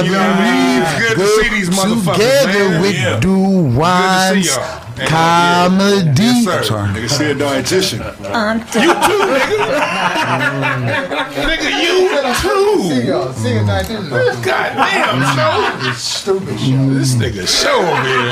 You 0.06 0.12
know 0.12 0.20
what 0.20 0.38
I 0.38 0.46
mean? 0.46 0.84
It's 0.84 0.96
good 1.00 1.18
to 1.18 1.28
see 1.42 1.50
these 1.50 1.70
motherfuckers. 1.70 2.42
Together 2.42 2.70
man. 2.70 2.82
with 2.82 2.96
Yeah. 2.96 3.20
Do 3.20 3.36
Good 3.36 3.76
Wines 3.76 4.38
to 4.38 4.44
see 4.44 4.50
y'all. 4.50 4.82
Uh, 5.02 5.08
Comedy. 5.08 6.22
Yes, 6.22 6.44
sir. 6.46 6.64
Sorry. 6.64 6.90
Nigga, 6.90 7.10
see 7.10 7.26
a 7.26 7.34
dietitian. 7.34 8.00
You 8.76 8.94
too, 9.02 9.18
nigga. 9.34 9.66
nigga, 11.50 11.70
you 11.82 12.01
too. 12.95 13.34
Sing 13.34 13.58
it 13.58 13.64
like 13.64 13.88
this. 13.88 14.36
Goddamn, 14.45 15.22
show. 15.36 15.92
Stupid 15.94 16.60
shit. 16.60 16.90
This 16.90 17.16
nigga 17.16 17.48
show 17.48 17.80
over 17.80 18.03
here. 18.03 18.32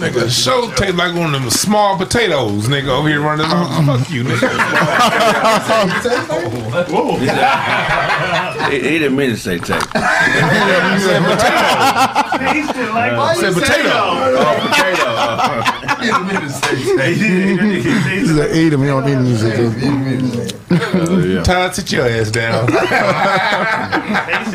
Nigga 0.00 0.28
show 0.30 0.70
tastes 0.74 0.96
like 0.96 1.14
one 1.14 1.34
of 1.34 1.40
them 1.40 1.50
small 1.50 1.96
potatoes, 1.96 2.66
nigga, 2.68 2.88
over 2.88 3.08
here 3.08 3.20
running 3.20 3.46
off. 3.46 3.70
Um, 3.78 3.86
Fuck 3.86 4.10
you, 4.10 4.24
nigga. 4.24 4.48
Whoa. 6.90 7.16
He, 8.70 8.76
he 8.76 8.98
didn't 8.98 9.16
mean 9.16 9.30
to 9.30 9.36
say 9.36 9.58
tape. 9.58 9.82
said 12.34 12.34
uh, 12.34 12.38
potato. 12.38 12.54
He 12.54 12.62
still 12.66 12.94
like 12.94 13.12
I 13.12 13.34
said 13.34 13.54
potato. 13.54 13.90
Oh, 13.92 14.68
potato. 14.68 15.04
He 16.04 16.10
said, 18.26 18.54
eat 18.54 18.72
him. 18.72 18.82
You 18.82 18.88
don't 18.88 19.06
need 19.06 19.18
him. 19.18 19.24
Todd, 21.42 21.74
sit 21.74 21.90
your 21.92 22.06
ass 22.06 22.30
down. 22.30 22.68
Asian 22.70 22.82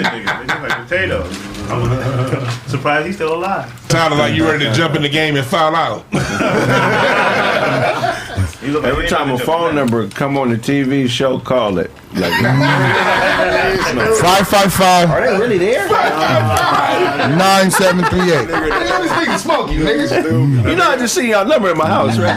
niggas. 0.06 0.40
They 0.40 0.46
look 0.46 0.62
like 0.62 0.78
potatoes. 0.88 1.36
I'm 1.70 2.50
surprised 2.68 3.06
he's 3.08 3.16
still 3.16 3.36
alive. 3.36 3.68
Todd, 3.90 4.12
like 4.14 4.34
you 4.34 4.46
ready 4.46 4.64
to 4.66 4.74
jump 4.74 4.96
in 4.96 5.02
the 5.02 5.10
game 5.10 5.36
and 5.36 5.46
foul 5.46 5.76
out. 5.76 6.06
He 8.62 8.68
look 8.68 8.84
like 8.84 8.92
Every 8.92 9.08
time 9.08 9.30
a 9.30 9.34
ain't 9.34 9.42
phone 9.44 9.74
number 9.76 10.08
come 10.10 10.38
on 10.38 10.50
the 10.50 10.58
TV 10.58 11.08
show, 11.08 11.40
call 11.40 11.78
it. 11.78 11.92
Like, 12.14 12.34
Five 14.20 14.48
five 14.48 14.74
five 14.74 15.10
are 15.10 15.22
they 15.22 15.38
really 15.40 15.58
there? 15.58 15.88
nine 17.38 17.72
seven 17.72 18.04
three 18.06 18.32
eight. 18.34 18.48
This 18.48 19.12
nigga 19.12 19.38
smoky, 19.40 19.76
nigga. 19.78 20.70
You 20.70 20.76
know, 20.76 20.90
I 20.90 20.98
just 20.98 21.14
see 21.16 21.30
y'all 21.30 21.46
number 21.46 21.70
in 21.72 21.78
my 21.78 21.88
house, 21.88 22.18
right? 22.18 22.36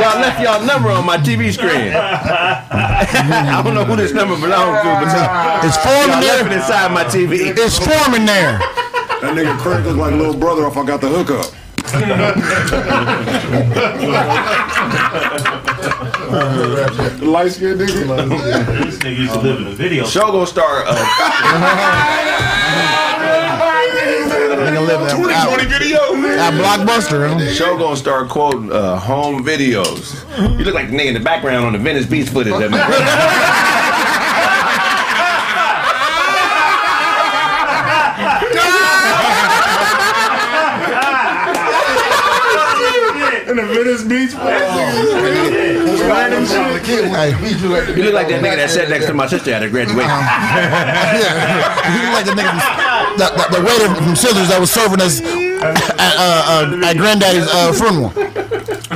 y'all 0.00 0.18
left 0.20 0.40
y'all 0.42 0.64
number 0.66 0.90
on 0.90 1.04
my 1.06 1.16
TV 1.18 1.52
screen. 1.52 1.92
I 1.94 3.60
don't 3.64 3.74
know 3.74 3.84
who 3.84 3.96
this 3.96 4.12
number 4.12 4.34
belongs 4.34 4.78
to, 4.80 4.88
but 5.04 5.64
It's 5.64 5.76
forming 5.76 6.20
left 6.26 6.40
it 6.46 6.48
there. 6.48 6.58
inside 6.58 6.90
my 6.92 7.04
TV. 7.04 7.54
It's 7.56 7.78
forming 7.78 8.26
there. 8.26 8.58
That 9.20 9.34
nigga 9.36 9.56
Craig 9.58 9.84
look 9.84 9.96
like 9.96 10.12
little 10.14 10.34
brother 10.36 10.66
if 10.66 10.76
I 10.76 10.84
got 10.84 11.00
the 11.00 11.08
hookup. 11.08 11.46
The 17.14 17.20
light 17.26 17.52
skinned 17.52 17.80
nigga. 17.80 18.84
This 18.84 18.98
nigga 18.98 19.18
used 19.18 19.32
to 19.34 19.40
live 19.40 19.60
in 19.60 19.66
a 19.66 19.70
video. 19.70 20.04
Show 20.04 20.26
gonna 20.32 20.46
start. 20.46 20.84
Uh, 20.88 20.94
Nigga 24.54 24.86
live 24.86 25.00
at, 25.02 25.10
2020 25.16 25.64
video. 25.78 25.98
at 26.38 26.52
Blockbuster. 26.54 27.28
huh? 27.28 27.52
show 27.52 27.76
gonna 27.76 27.96
start 27.96 28.28
quoting 28.28 28.72
uh, 28.72 28.98
home 28.98 29.44
videos. 29.44 30.14
You 30.58 30.64
look 30.64 30.74
like 30.74 30.88
the 30.90 30.96
nigga 30.96 31.08
in 31.08 31.14
the 31.14 31.20
background 31.20 31.66
on 31.66 31.72
the 31.74 31.78
Venice 31.78 32.06
Beach 32.06 32.28
footage. 32.28 32.54
That 32.54 32.70
my 32.70 32.78
In 43.54 43.60
the 43.60 43.72
Venice 43.72 44.02
Beach. 44.02 44.32
Hey, 44.34 44.58
You 47.94 48.02
look 48.02 48.14
like 48.14 48.26
that 48.26 48.42
nigga 48.42 48.56
that 48.56 48.68
sat 48.68 48.88
next 48.90 49.06
to 49.06 49.14
my 49.14 49.28
sister 49.28 49.52
at 49.54 49.62
her 49.62 49.68
graduation. 49.70 50.10
You 51.94 52.02
look 52.02 52.14
like 52.18 52.26
the 52.26 52.34
nigga, 52.34 52.50
the, 53.14 53.30
the, 53.30 53.44
the 53.54 53.62
waiter 53.62 53.94
from 53.94 54.16
Scissors 54.16 54.48
that 54.48 54.58
was 54.58 54.72
serving 54.72 55.00
us 55.00 55.20
at, 55.22 55.78
uh, 55.94 56.74
uh, 56.74 56.82
at 56.84 56.96
Granddaddy's 56.96 57.46
uh, 57.46 57.72
funeral. 57.72 58.10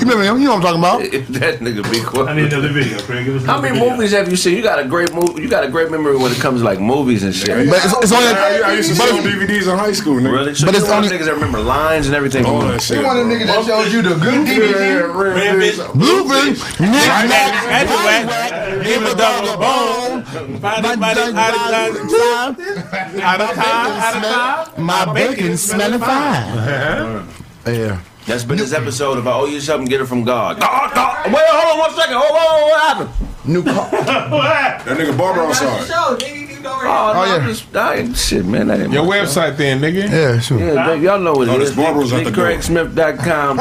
You 0.00 0.06
remember 0.06 0.24
him? 0.24 0.38
You 0.38 0.44
know 0.48 0.56
what 0.56 0.66
I'm 0.66 0.78
talking 0.80 1.10
about? 1.10 1.28
that 1.40 1.58
nigga 1.60 1.82
be 1.90 2.00
quiet. 2.04 2.28
I 2.28 2.34
need 2.34 2.52
another 2.52 2.68
video, 2.72 2.98
Craig. 3.00 3.24
Give 3.26 3.36
us 3.36 3.44
How 3.44 3.60
many 3.60 3.74
video. 3.78 3.90
movies 3.96 4.12
have 4.12 4.28
you 4.30 4.36
seen? 4.36 4.56
You 4.56 4.62
got 4.62 4.78
a 4.78 4.84
great 4.86 5.12
movie. 5.14 5.42
You 5.42 5.48
got 5.48 5.64
a 5.64 5.68
great 5.68 5.90
memory 5.90 6.16
when 6.16 6.30
it 6.32 6.38
comes 6.38 6.60
to 6.60 6.64
like 6.64 6.80
movies 6.80 7.22
and 7.24 7.34
shit. 7.34 7.68
But 7.68 7.84
it's, 7.84 7.92
it's 8.02 8.12
only. 8.12 8.26
I, 8.26 8.60
I 8.64 8.72
used 8.74 8.92
to 8.92 8.98
but 8.98 9.08
sell 9.08 9.18
it's- 9.18 9.34
DVDs 9.34 9.72
in 9.72 9.78
high 9.78 9.92
school, 9.92 10.14
nigga. 10.16 10.32
Really? 10.32 10.54
So 10.54 10.66
But 10.66 10.74
you 10.74 10.80
it's 10.80 10.88
one 10.88 11.04
only- 11.04 11.08
niggas 11.16 11.24
that 11.26 11.34
remember 11.34 11.60
lines 11.60 12.06
and 12.06 12.14
everything. 12.14 12.44
All 12.46 12.60
that 12.62 12.80
shit. 12.82 12.98
He 12.98 13.04
one 13.04 13.18
of 13.18 13.26
the 13.28 13.34
niggas 13.34 13.46
that 13.46 13.64
showed 13.66 13.92
you 13.92 14.02
the 14.02 14.14
good 14.16 14.46
DVD. 14.46 15.92
Blueberry, 15.94 16.52
That's 16.52 17.90
a 17.90 17.96
whack. 18.06 18.84
Give 18.84 19.02
a 19.02 19.14
dog 19.14 19.44
a 19.44 19.56
bone. 19.58 20.58
Find 20.60 20.86
it 20.86 21.00
by 21.00 21.14
the 21.14 21.20
out 21.36 21.54
of 21.54 22.10
time. 22.10 23.20
Out 23.20 23.40
of 23.40 23.54
time. 23.54 23.90
Out 24.00 24.16
of 24.16 24.74
time. 24.74 24.84
My 24.84 25.12
bacon 25.12 25.56
smelling 25.56 25.98
fine. 26.00 26.58
Uh-huh. 26.58 27.70
Yeah. 27.70 28.00
That's 28.28 28.44
been 28.44 28.58
this 28.58 28.72
episode 28.74 29.16
of 29.18 29.26
I 29.26 29.32
owe 29.32 29.46
you 29.46 29.58
something, 29.60 29.88
get 29.88 30.00
it 30.02 30.06
from 30.06 30.22
God. 30.22 30.60
God, 30.60 30.94
God. 30.94 31.26
Wait, 31.32 31.42
hold 31.48 31.72
on 31.72 31.78
one 31.78 31.94
second. 31.98 32.14
Hold 32.18 32.30
on, 32.30 32.68
what 32.68 32.80
happened? 33.08 33.10
New 33.46 33.62
car. 33.64 33.88
That 34.84 34.84
nigga 34.98 35.16
Barber 35.16 35.40
outside. 35.42 35.86
Show, 35.86 36.16
nigga, 36.18 36.48
you 36.56 36.60
know 36.60 36.72
Oh, 36.72 36.76
where 36.76 37.14
no, 37.14 37.20
oh, 37.20 37.24
yeah. 37.24 37.34
I'm 37.42 37.48
just, 37.48 37.76
I 37.76 37.94
ain't, 37.96 38.16
shit, 38.16 38.44
man. 38.44 38.66
That 38.68 38.80
ain't 38.80 38.92
Your 38.92 39.04
my 39.04 39.16
website 39.16 39.56
then, 39.56 39.80
nigga. 39.80 40.10
Yeah, 40.10 40.38
sure. 40.40 40.58
Yeah, 40.58 40.86
baby, 40.86 41.04
y'all 41.06 41.18
know 41.18 41.32
what 41.32 41.48
Oh, 41.48 41.54
it 41.56 41.58
this 41.60 41.70
is. 41.70 41.76
barber 41.76 42.00
was 42.00 42.12
at 42.12 42.24
the 42.24 42.30
door. 42.30 42.46
NickCraigSmith.com. 42.48 43.58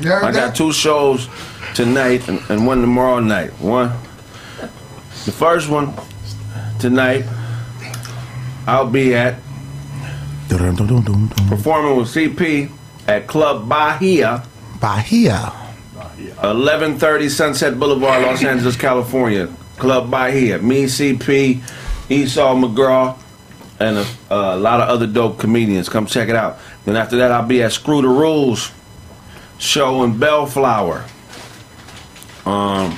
You 0.00 0.08
heard 0.10 0.24
I 0.24 0.32
got 0.32 0.54
two 0.54 0.72
shows 0.72 1.28
tonight 1.74 2.28
and, 2.28 2.40
and 2.48 2.64
one 2.66 2.80
tomorrow 2.80 3.18
night. 3.18 3.50
One, 3.60 3.88
the 5.24 5.32
first 5.32 5.68
one 5.68 5.92
tonight, 6.78 7.24
I'll 8.68 8.88
be 8.88 9.14
at 9.16 9.34
performing 10.48 11.96
with 11.96 12.08
CP 12.08 12.70
at 13.08 13.26
Club 13.26 13.68
Bahia, 13.68 14.44
Bahia. 14.80 15.52
1130 16.18 17.28
Sunset 17.28 17.78
Boulevard, 17.80 18.22
Los 18.22 18.44
Angeles, 18.44 18.76
California. 18.76 19.48
Club 19.76 20.10
Bahia. 20.10 20.58
Me, 20.58 20.84
CP, 20.84 21.60
Esau 22.10 22.54
McGraw, 22.54 23.18
and 23.80 23.98
a, 23.98 24.06
a 24.30 24.56
lot 24.56 24.80
of 24.80 24.88
other 24.88 25.06
dope 25.06 25.38
comedians. 25.38 25.88
Come 25.88 26.06
check 26.06 26.28
it 26.28 26.36
out. 26.36 26.58
Then 26.84 26.96
after 26.96 27.16
that, 27.16 27.32
I'll 27.32 27.46
be 27.46 27.62
at 27.62 27.72
Screw 27.72 28.02
the 28.02 28.08
Rules 28.08 28.70
show 29.58 30.04
in 30.04 30.18
Bellflower. 30.18 31.04
Um, 32.46 32.96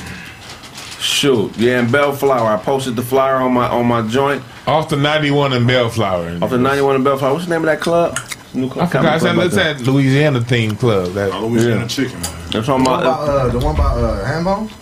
shoot, 0.99 1.57
yeah, 1.57 1.81
in 1.81 1.91
Bellflower. 1.91 2.49
I 2.49 2.57
posted 2.63 2.97
the 2.97 3.03
flyer 3.03 3.37
on 3.37 3.55
my 3.55 3.69
on 3.69 3.87
my 3.87 4.07
joint. 4.07 4.43
Off 4.67 4.89
the 4.89 4.97
91 4.97 5.53
in 5.53 5.67
Bellflower. 5.67 6.39
Off 6.43 6.51
the 6.51 6.59
91 6.59 6.97
in 6.97 7.05
Bellflower. 7.05 7.33
What's 7.33 7.47
the 7.47 7.51
name 7.51 7.63
of 7.63 7.67
that 7.67 7.81
club? 7.81 8.19
New 8.55 8.67
I 8.71 8.87
forgot. 8.87 9.23
It's 9.23 9.55
that, 9.55 9.79
that 9.79 9.87
Louisiana 9.87 10.41
theme 10.41 10.77
club. 10.77 11.13
That 11.15 11.41
Louisiana 11.41 11.87
chicken. 11.89 12.21
That's 12.51 12.67
The 12.67 12.73
one 12.73 12.83
about, 12.83 13.29
uh, 13.29 13.49
the 13.49 13.59
one 13.59 13.75
about 13.75 13.99
uh, 13.99 14.25
Hambone? 14.25 14.73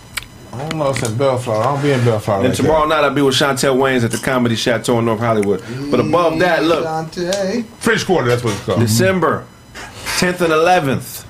I 0.52 0.68
don't 0.68 0.78
know. 0.78 0.90
It's 0.90 1.02
in 1.08 1.16
Bellflower. 1.16 1.62
I 1.62 1.64
don't 1.64 1.82
be 1.82 1.92
in 1.92 2.04
Bellflower. 2.04 2.38
And 2.40 2.48
like 2.48 2.56
tomorrow 2.56 2.86
night 2.86 3.04
I'll 3.04 3.14
be 3.14 3.22
with 3.22 3.34
Chantel 3.34 3.76
Waynes 3.76 4.04
at 4.04 4.10
the 4.10 4.18
Comedy 4.18 4.56
Chateau 4.56 4.98
in 4.98 5.04
North 5.04 5.20
Hollywood. 5.20 5.62
But 5.90 6.00
above 6.00 6.38
that, 6.38 6.64
look, 6.64 6.84
Dante. 6.84 7.62
French 7.78 8.06
Quarter. 8.06 8.28
That's 8.28 8.42
what 8.42 8.54
it's 8.54 8.64
called. 8.64 8.80
December 8.80 9.46
10th 9.74 10.40
and 10.40 10.52
11th, 10.52 11.26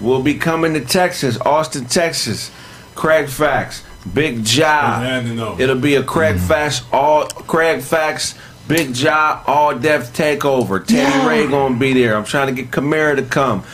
we'll 0.00 0.22
be 0.22 0.34
coming 0.34 0.74
to 0.74 0.80
Texas, 0.80 1.38
Austin, 1.40 1.84
Texas. 1.86 2.50
Craig 2.94 3.28
Facts, 3.28 3.84
Big 4.12 4.44
Job. 4.44 5.58
It'll 5.60 5.78
be 5.78 5.94
a 5.94 6.02
Craig 6.02 6.38
Facts 6.38 6.82
all 6.92 7.26
Craig 7.26 7.80
Facts. 7.80 8.34
Big 8.72 8.94
Job, 8.94 9.44
all 9.46 9.78
death 9.78 10.16
takeover. 10.16 10.82
Teddy 10.82 11.28
Ray 11.28 11.46
gonna 11.46 11.78
be 11.78 11.92
there. 11.92 12.16
I'm 12.16 12.24
trying 12.24 12.46
to 12.46 12.54
get 12.54 12.72
Camara 12.72 13.16
to 13.16 13.22
come. 13.22 13.64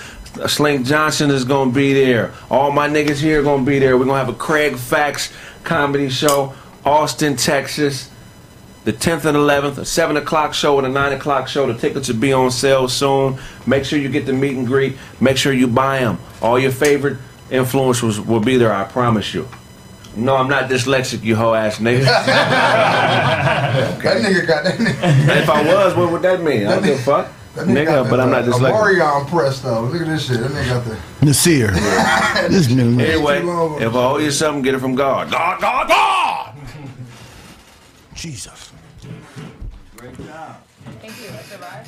Slink 0.49 0.87
Johnson 0.87 1.31
is 1.31 1.45
gonna 1.45 1.71
be 1.71 1.95
there. 1.95 2.33
All 2.51 2.73
my 2.73 2.89
niggas 2.89 3.21
here 3.21 3.41
gonna 3.45 3.63
be 3.63 3.79
there. 3.79 3.97
We're 3.97 4.07
gonna 4.07 4.19
have 4.19 4.29
a 4.29 4.33
Craig 4.33 4.77
Facts 4.77 5.33
comedy 5.63 6.09
show, 6.09 6.53
Austin, 6.85 7.37
Texas 7.37 8.11
the 8.85 8.93
10th 8.93 9.25
and 9.25 9.37
11th, 9.37 9.79
a 9.79 9.85
7 9.85 10.17
o'clock 10.17 10.53
show 10.53 10.79
and 10.79 10.87
a 10.87 10.91
9 10.91 11.13
o'clock 11.13 11.47
show. 11.47 11.71
The 11.71 11.79
tickets 11.79 12.09
will 12.09 12.17
be 12.17 12.33
on 12.33 12.51
sale 12.51 12.89
soon. 12.89 13.39
Make 13.67 13.85
sure 13.85 14.01
you 14.01 14.09
get 14.09 14.27
the 14.27 14.33
meet 14.33 14.57
and 14.57 14.67
greet. 14.67 14.97
Make 15.21 15.37
sure 15.37 15.53
you 15.53 15.69
buy 15.69 16.01
them. 16.01 16.19
All 16.43 16.59
your 16.59 16.73
favorite 16.73 17.19
influencers 17.51 18.25
will 18.25 18.41
be 18.41 18.57
there, 18.57 18.73
I 18.73 18.83
promise 18.83 19.33
you. 19.33 19.47
No, 20.19 20.37
I'm 20.37 20.49
not 20.49 20.69
dyslexic, 20.69 21.23
you 21.23 21.37
hoe 21.37 21.55
ass 21.55 21.79
nigga. 21.79 22.05
That 23.79 24.23
nigga 24.23 24.47
got 24.47 24.65
that 24.65 24.75
nigga. 24.79 25.37
if 25.43 25.49
I 25.49 25.63
was, 25.63 25.95
what 25.95 26.11
would 26.11 26.23
that 26.23 26.43
mean? 26.43 26.67
I 26.67 26.75
don't 26.75 26.83
give 26.83 26.99
a 26.99 27.03
fuck. 27.03 27.33
That 27.55 27.67
nigga, 27.67 27.85
got 27.87 27.97
Nigga, 27.97 28.05
the, 28.05 28.11
but 28.11 28.21
I'm 28.21 28.31
not 28.31 28.43
uh, 28.43 28.53
dyslexic. 28.53 28.99
Omarion 28.99 29.29
press 29.29 29.61
though. 29.61 29.83
Look 29.83 30.01
at 30.01 30.07
this 30.09 30.27
shit. 30.27 30.41
That 30.41 30.51
nigga 30.51 30.69
got 30.69 30.85
the. 30.85 31.25
Nasir. 31.27 31.71
this 32.49 32.69
nigga. 32.69 33.01
Anyway, 33.01 33.39
if 33.85 33.95
I 33.95 34.05
owe 34.05 34.19
you 34.19 34.31
something, 34.31 34.63
get 34.63 34.75
it 34.75 34.81
from 34.81 34.95
God. 34.95 35.31
God, 35.31 35.61
God, 35.61 35.89
God! 35.89 36.55
Jesus. 38.15 38.73
Great 39.97 40.17
job. 40.19 40.57
Thank 41.01 41.21
you. 41.21 41.29
That's 41.29 41.53
all 41.53 41.59
right. 41.61 41.87